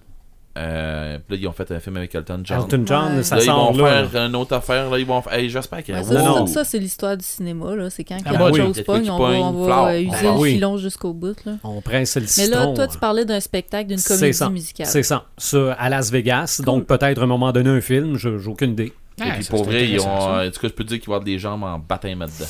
Euh, 0.57 1.17
puis 1.27 1.35
là, 1.37 1.41
ils 1.43 1.47
ont 1.47 1.51
fait 1.51 1.71
un 1.71 1.79
film 1.79 1.97
avec 1.97 2.13
Elton 2.15 2.41
John. 2.43 2.61
Elton 2.61 2.83
John, 2.85 3.15
Ouais. 3.17 3.23
ça 3.23 3.35
là, 3.35 3.41
ils 3.41 3.45
sort 3.45 3.71
vont 3.73 3.85
là. 3.85 4.05
faire 4.07 4.25
une 4.25 4.35
autre 4.35 4.55
affaire. 4.55 4.89
Là, 4.89 4.97
ils 4.97 5.05
vont 5.05 5.21
faire. 5.21 5.33
Hey, 5.33 5.49
j'espère 5.49 5.83
qu'il 5.83 5.93
y 5.95 5.97
a 5.97 6.03
ça, 6.47 6.63
c'est 6.63 6.79
l'histoire 6.79 7.15
du 7.15 7.23
cinéma. 7.23 7.75
là. 7.75 7.89
C'est 7.89 8.03
quand 8.03 8.17
Ah, 8.25 8.29
quelque 8.29 8.39
bah 8.39 8.49
oui. 8.51 8.59
chose 8.59 8.75
Quelque 8.75 8.85
pogne, 8.85 9.03
qui 9.03 9.09
on 9.11 9.15
on 9.15 9.51
va 9.51 9.65
flore. 9.65 9.87
euh, 9.87 9.99
user 9.99 10.11
Ah, 10.19 10.23
le 10.23 10.29
oui. 10.31 10.53
filon 10.53 10.77
jusqu'au 10.77 11.13
bout. 11.13 11.37
Là. 11.45 11.53
On 11.63 11.81
presse 11.81 12.15
le 12.17 12.25
Mais 12.37 12.47
là, 12.47 12.67
toi, 12.73 12.87
tu 12.87 12.97
parlais 12.97 13.25
d'un 13.25 13.39
spectacle, 13.39 13.87
d'une 13.89 14.01
comédie 14.01 14.33
ça. 14.33 14.49
musicale. 14.49 14.87
C'est 14.87 15.03
ça. 15.03 15.25
Ça, 15.37 15.73
à 15.73 15.89
Las 15.89 16.11
Vegas. 16.11 16.61
Donc, 16.65 16.85
peut-être 16.87 17.19
à 17.21 17.23
un 17.23 17.27
moment 17.27 17.51
donné, 17.51 17.69
un 17.69 17.81
film, 17.81 18.17
je- 18.17 18.37
j'ai 18.37 18.49
aucune 18.49 18.71
idée. 18.71 18.93
Ah, 19.21 19.29
Et 19.29 19.31
puis 19.33 19.45
pour 19.45 19.63
vrai, 19.63 19.87
ils 19.89 19.99
ont, 20.01 20.05
euh, 20.07 20.47
en 20.47 20.51
tout 20.51 20.59
cas, 20.59 20.67
je 20.67 20.73
peux 20.73 20.83
te 20.83 20.89
dire 20.89 20.99
qu'il 20.99 21.07
va 21.07 21.13
y 21.13 21.15
avoir 21.15 21.23
des 21.25 21.39
jambes 21.39 21.63
en 21.63 21.79
baptême 21.79 22.19
là-dedans. 22.19 22.45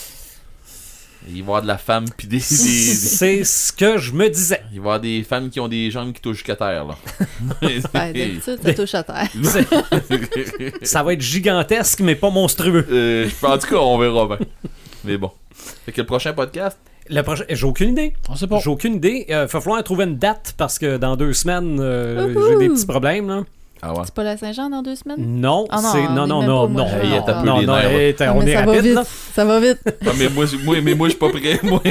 Il 1.27 1.33
va 1.33 1.37
y 1.37 1.41
avoir 1.41 1.61
de 1.61 1.67
la 1.67 1.77
femme, 1.77 2.05
puis 2.17 2.27
des, 2.27 2.37
des- 2.37 2.41
des- 2.41 2.45
C'est 2.45 3.43
ce 3.43 3.71
que 3.73 3.97
je 3.97 4.13
me 4.13 4.29
disais. 4.29 4.61
Il 4.71 4.75
va 4.75 4.75
y 4.75 4.79
avoir 4.79 4.99
des 5.01 5.23
femmes 5.23 5.49
qui 5.49 5.59
ont 5.59 5.67
des 5.67 5.91
jambes 5.91 6.13
qui 6.13 6.21
touchent 6.21 6.37
jusqu'à 6.37 6.55
terre, 6.55 6.85
là. 6.85 6.95
Ben, 7.93 8.13
d'habitude, 8.13 8.59
ça 8.63 8.73
touche 8.75 8.95
à 8.95 9.03
terre. 9.03 9.27
Ça 10.83 11.03
va 11.03 11.13
être 11.13 11.21
gigantesque, 11.21 11.99
mais 12.01 12.15
pas 12.15 12.29
monstrueux. 12.29 12.85
Euh, 12.91 13.29
en 13.43 13.57
tout 13.57 13.67
cas, 13.67 13.75
on 13.77 13.97
verra 13.97 14.27
bien. 14.27 14.37
Mais 15.03 15.17
bon. 15.17 15.31
Fait 15.85 15.91
que 15.91 16.01
le 16.01 16.07
prochain 16.07 16.33
podcast, 16.33 16.77
Le 17.09 17.21
prochain, 17.21 17.43
j'ai 17.49 17.65
aucune 17.65 17.91
idée. 17.91 18.13
On 18.29 18.35
sait 18.35 18.47
pas. 18.47 18.59
J'ai 18.59 18.69
aucune 18.69 18.95
idée. 18.95 19.25
Il 19.27 19.33
va 19.35 19.47
falloir 19.47 19.83
trouver 19.83 20.05
une 20.05 20.17
date 20.17 20.53
parce 20.57 20.77
que 20.79 20.97
dans 20.97 21.15
deux 21.15 21.33
semaines, 21.33 21.77
euh, 21.79 22.33
j'ai 22.49 22.57
des 22.57 22.69
petits 22.73 22.85
problèmes. 22.85 23.27
Là. 23.27 23.43
Ah 23.81 23.93
ouais. 23.93 24.01
C'est 24.05 24.13
pas 24.13 24.23
la 24.23 24.37
Saint-Jean 24.37 24.69
dans 24.69 24.81
deux 24.81 24.95
semaines? 24.95 25.39
Non, 25.39 25.65
Ah 25.69 25.81
non, 25.81 25.89
c'est 25.91 25.99
on 26.07 26.13
non, 26.13 26.27
non, 26.27 26.41
non, 26.43 26.67
non, 26.69 26.85
Hey, 26.87 27.09
non, 27.45 27.61
non, 27.61 27.77
hey, 27.77 28.15
Ah, 28.19 28.33
on 28.35 28.41
est 28.41 28.53
ça 28.53 28.61
va 28.61 28.65
rapide 28.71 28.83
vite. 28.85 28.93
là. 28.95 29.03
Ça 29.33 29.45
va 29.45 29.59
vite. 29.59 29.79
Mais 30.17 30.29
moi, 30.29 30.45
j'ai- 30.45 30.57
moi, 30.57 30.75
mais 30.83 30.95
moi, 30.95 31.07
je 31.07 31.11
suis 31.11 31.19
pas 31.19 31.29
prêt. 31.29 31.59
Moi, 31.63 31.81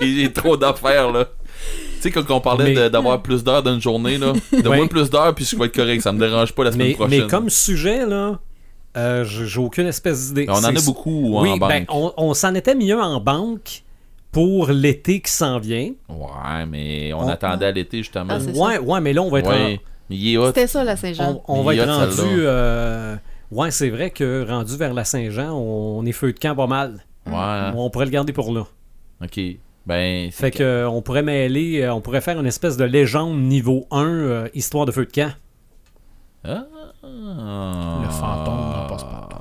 j'ai 0.00 0.32
trop 0.32 0.56
d'affaires, 0.56 1.10
là. 1.12 1.26
Tu 1.96 2.02
sais, 2.02 2.10
quand 2.10 2.30
on 2.30 2.40
parlait 2.40 2.74
Mais- 2.74 2.90
d'avoir 2.90 3.22
plus 3.22 3.42
d'heures 3.42 3.62
dans 3.62 3.74
une 3.74 3.80
journée, 3.80 4.18
là, 4.18 4.32
donne-moi 4.52 4.80
Ouais. 4.80 4.88
plus 4.88 5.08
d'heures, 5.10 5.34
puis 5.34 5.44
je 5.44 5.56
vais 5.56 5.64
être 5.66 5.74
correct. 5.74 6.02
Ça 6.02 6.12
me 6.12 6.18
dérange 6.18 6.52
pas 6.52 6.64
la 6.64 6.72
semaine 6.72 6.88
Mais, 6.88 6.94
prochaine. 6.94 7.20
mais 7.22 7.26
comme 7.26 7.48
sujet 7.50 8.04
là, 8.06 8.38
euh, 8.96 9.24
j'ai 9.24 9.58
aucune 9.60 9.86
espèce 9.86 10.28
d'idée. 10.28 10.46
On 10.48 10.54
en 10.54 10.64
a 10.64 10.72
beaucoup 10.84 11.40
Oui, 11.40 11.50
en 11.50 11.56
banque. 11.56 11.68
ben 11.70 11.84
on, 11.88 12.12
on 12.16 12.34
s'en 12.34 12.54
était 12.54 12.74
mis 12.74 12.92
un 12.92 13.00
en 13.00 13.20
banque 13.20 13.82
pour 14.30 14.68
l'été 14.68 15.20
qui 15.20 15.32
s'en 15.32 15.58
vient. 15.58 15.92
Ouais, 16.10 16.66
mais 16.68 17.12
on, 17.14 17.20
On- 17.24 17.28
attendait 17.28 17.66
à 17.66 17.72
l'été, 17.72 17.98
justement. 17.98 18.34
Ah, 18.38 18.58
Ouais, 18.58 18.78
ouais, 18.78 19.00
mais 19.00 19.12
là 19.14 19.22
on 19.22 19.30
va 19.30 19.38
être 19.38 19.48
ouais. 19.50 19.80
C'était 20.48 20.66
ça, 20.66 20.84
la 20.84 20.96
Saint-Jean. 20.96 21.42
on, 21.48 21.60
on 21.60 21.62
va 21.62 21.74
être 21.74 21.86
rendu. 21.88 22.20
euh, 22.22 23.16
ouais, 23.50 23.70
c'est 23.70 23.90
vrai 23.90 24.10
que 24.10 24.46
rendu 24.48 24.76
vers 24.76 24.94
la 24.94 25.04
Saint-Jean, 25.04 25.50
on, 25.52 25.98
on 25.98 26.06
est 26.06 26.12
feu 26.12 26.32
de 26.32 26.38
camp 26.38 26.54
pas 26.54 26.66
mal. 26.66 27.04
Ouais. 27.26 27.72
On 27.74 27.90
pourrait 27.90 28.04
le 28.06 28.12
garder 28.12 28.32
pour 28.32 28.52
là. 28.52 28.64
Ok. 29.22 29.40
Ben, 29.86 30.30
c'est 30.32 30.40
Fait 30.40 30.50
que 30.50 30.62
euh, 30.62 30.88
on 30.88 31.00
pourrait 31.02 31.22
mêler, 31.22 31.82
euh, 31.82 31.94
on 31.94 32.00
pourrait 32.00 32.20
faire 32.20 32.38
une 32.40 32.46
espèce 32.46 32.76
de 32.76 32.84
légende 32.84 33.38
niveau 33.40 33.86
1, 33.92 34.04
euh, 34.04 34.48
histoire 34.54 34.84
de 34.84 34.92
feu 34.92 35.06
de 35.06 35.12
camp. 35.12 35.32
Ah. 36.44 36.64
Le 37.02 38.08
fantôme 38.10 38.72
dans 38.72 38.86
Passe-Partout. 38.88 39.36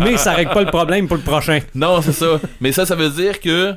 Mais 0.04 0.16
ça 0.16 0.32
règle 0.34 0.52
pas 0.52 0.62
le 0.62 0.70
problème 0.70 1.06
pour 1.08 1.16
le 1.16 1.22
prochain. 1.22 1.60
Non, 1.74 2.02
c'est 2.02 2.12
ça. 2.12 2.40
Mais 2.60 2.72
ça, 2.72 2.84
ça 2.84 2.94
veut 2.94 3.10
dire 3.10 3.40
que 3.40 3.74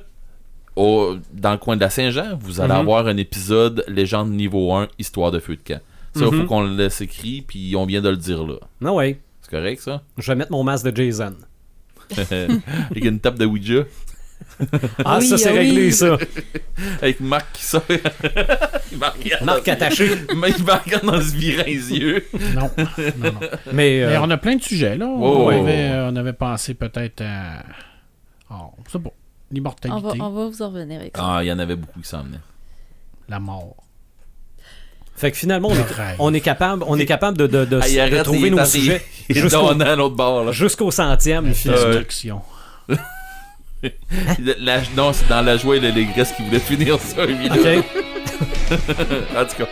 au- 0.75 1.15
dans 1.33 1.51
le 1.51 1.57
coin 1.57 1.75
de 1.75 1.81
la 1.81 1.89
Saint-Jean, 1.89 2.37
vous 2.39 2.61
allez 2.61 2.73
Mhm. 2.73 2.79
avoir 2.79 3.07
un 3.07 3.17
épisode 3.17 3.83
légende 3.87 4.31
niveau 4.31 4.73
1, 4.73 4.87
histoire 4.99 5.31
de 5.31 5.39
feu 5.39 5.55
de 5.55 5.61
camp. 5.61 5.81
Ça, 6.15 6.25
il 6.25 6.31
Mhm. 6.31 6.41
faut 6.41 6.47
qu'on 6.47 6.61
le 6.61 6.75
laisse 6.75 7.01
écrit, 7.01 7.41
puis 7.41 7.73
on 7.75 7.85
vient 7.85 8.01
de 8.01 8.09
le 8.09 8.17
dire 8.17 8.43
là. 8.45 8.55
Non, 8.81 8.95
ouais. 8.95 9.19
C'est 9.41 9.51
correct, 9.51 9.81
ça? 9.81 10.01
Je 10.17 10.31
vais 10.31 10.35
mettre 10.35 10.51
mon 10.51 10.63
masque 10.63 10.85
de 10.89 10.95
Jason. 10.95 11.33
Avec 12.89 13.05
une 13.05 13.19
table 13.19 13.37
de 13.39 13.45
Ouija. 13.45 13.83
Ah, 15.05 15.17
Oui, 15.19 15.27
ça, 15.27 15.37
c'est 15.37 15.49
ah 15.49 15.53
oui. 15.53 15.59
réglé, 15.59 15.91
ça. 15.91 16.17
Avec 17.01 17.19
Marc 17.19 17.45
qui 17.53 17.63
sort. 17.63 17.83
Marc 19.43 19.67
attaché. 19.67 20.09
Mais 20.35 20.49
il 20.57 20.63
me 20.63 20.71
regarde 20.71 21.05
dans 21.05 21.21
se 21.21 21.35
virant 21.35 21.63
les 21.65 21.93
yeux. 21.93 22.25
Non, 22.55 22.69
non, 22.77 22.85
non. 23.31 23.33
Mais, 23.71 24.01
euh, 24.03 24.09
Mais 24.09 24.17
on 24.17 24.29
a 24.29 24.37
plein 24.37 24.55
de 24.55 24.61
sujets, 24.63 24.97
là. 24.97 25.05
Oh, 25.07 25.45
on, 25.45 25.49
avait, 25.49 25.91
on 26.11 26.15
avait 26.15 26.33
pensé 26.33 26.73
peut-être 26.73 27.21
à. 27.21 27.63
Oh, 28.51 28.71
c'est 28.91 28.99
bon. 28.99 29.13
On 29.51 29.55
va, 29.55 29.55
L'immortalité, 29.55 30.21
on 30.21 30.29
va 30.29 30.47
vous 30.47 30.61
en 30.61 30.69
revenir 30.69 30.99
avec 30.99 31.15
ça. 31.17 31.23
Ah, 31.37 31.43
il 31.43 31.47
y 31.47 31.51
en 31.51 31.59
avait 31.59 31.75
beaucoup 31.75 31.99
qui 31.99 32.07
s'en 32.07 32.23
venaient. 32.23 32.39
la 33.29 33.39
mort. 33.39 33.75
fait 35.15 35.31
que 35.31 35.37
finalement, 35.37 35.67
on 35.69 35.75
est, 35.75 36.15
on 36.19 36.33
est 36.33 36.41
capable, 36.41 36.83
on 36.87 36.97
est 36.97 37.05
capable 37.05 37.37
de, 37.37 37.47
de, 37.47 37.65
de, 37.65 37.79
Ah, 37.81 37.87
de 37.89 37.99
arrête, 37.99 38.23
trouver 38.23 38.49
nos 38.49 38.63
sujets 38.65 39.03
jusqu'au 39.29 40.51
jusqu'au 40.51 40.91
centième. 40.91 41.53
finalement. 41.53 41.85
Destruction. 41.87 42.41
La- 44.59 44.81
non, 44.95 45.11
c'est 45.11 45.27
dans 45.27 45.41
la 45.41 45.57
joie 45.57 45.77
et 45.77 45.79
l'allégresse 45.79 46.31
qui 46.33 46.43
voulait 46.43 46.59
finir 46.59 46.99
ça, 46.99 47.23
Emilio. 47.23 47.53
OK? 47.61 47.85
En 49.37 49.45
tout 49.45 49.55
cas. 49.57 49.67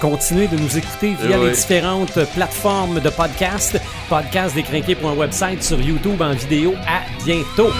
Continuez 0.00 0.48
de 0.48 0.56
nous 0.58 0.76
écouter 0.76 1.14
via 1.22 1.38
les 1.38 1.52
différentes 1.52 2.18
plateformes 2.34 3.00
de 3.00 3.08
podcast. 3.08 3.80
Podcast 4.10 4.54
décrinqué.website 4.54 5.62
sur 5.62 5.80
YouTube 5.80 6.20
en 6.20 6.32
vidéo. 6.34 6.74
À 6.86 7.00
bientôt. 7.24 7.70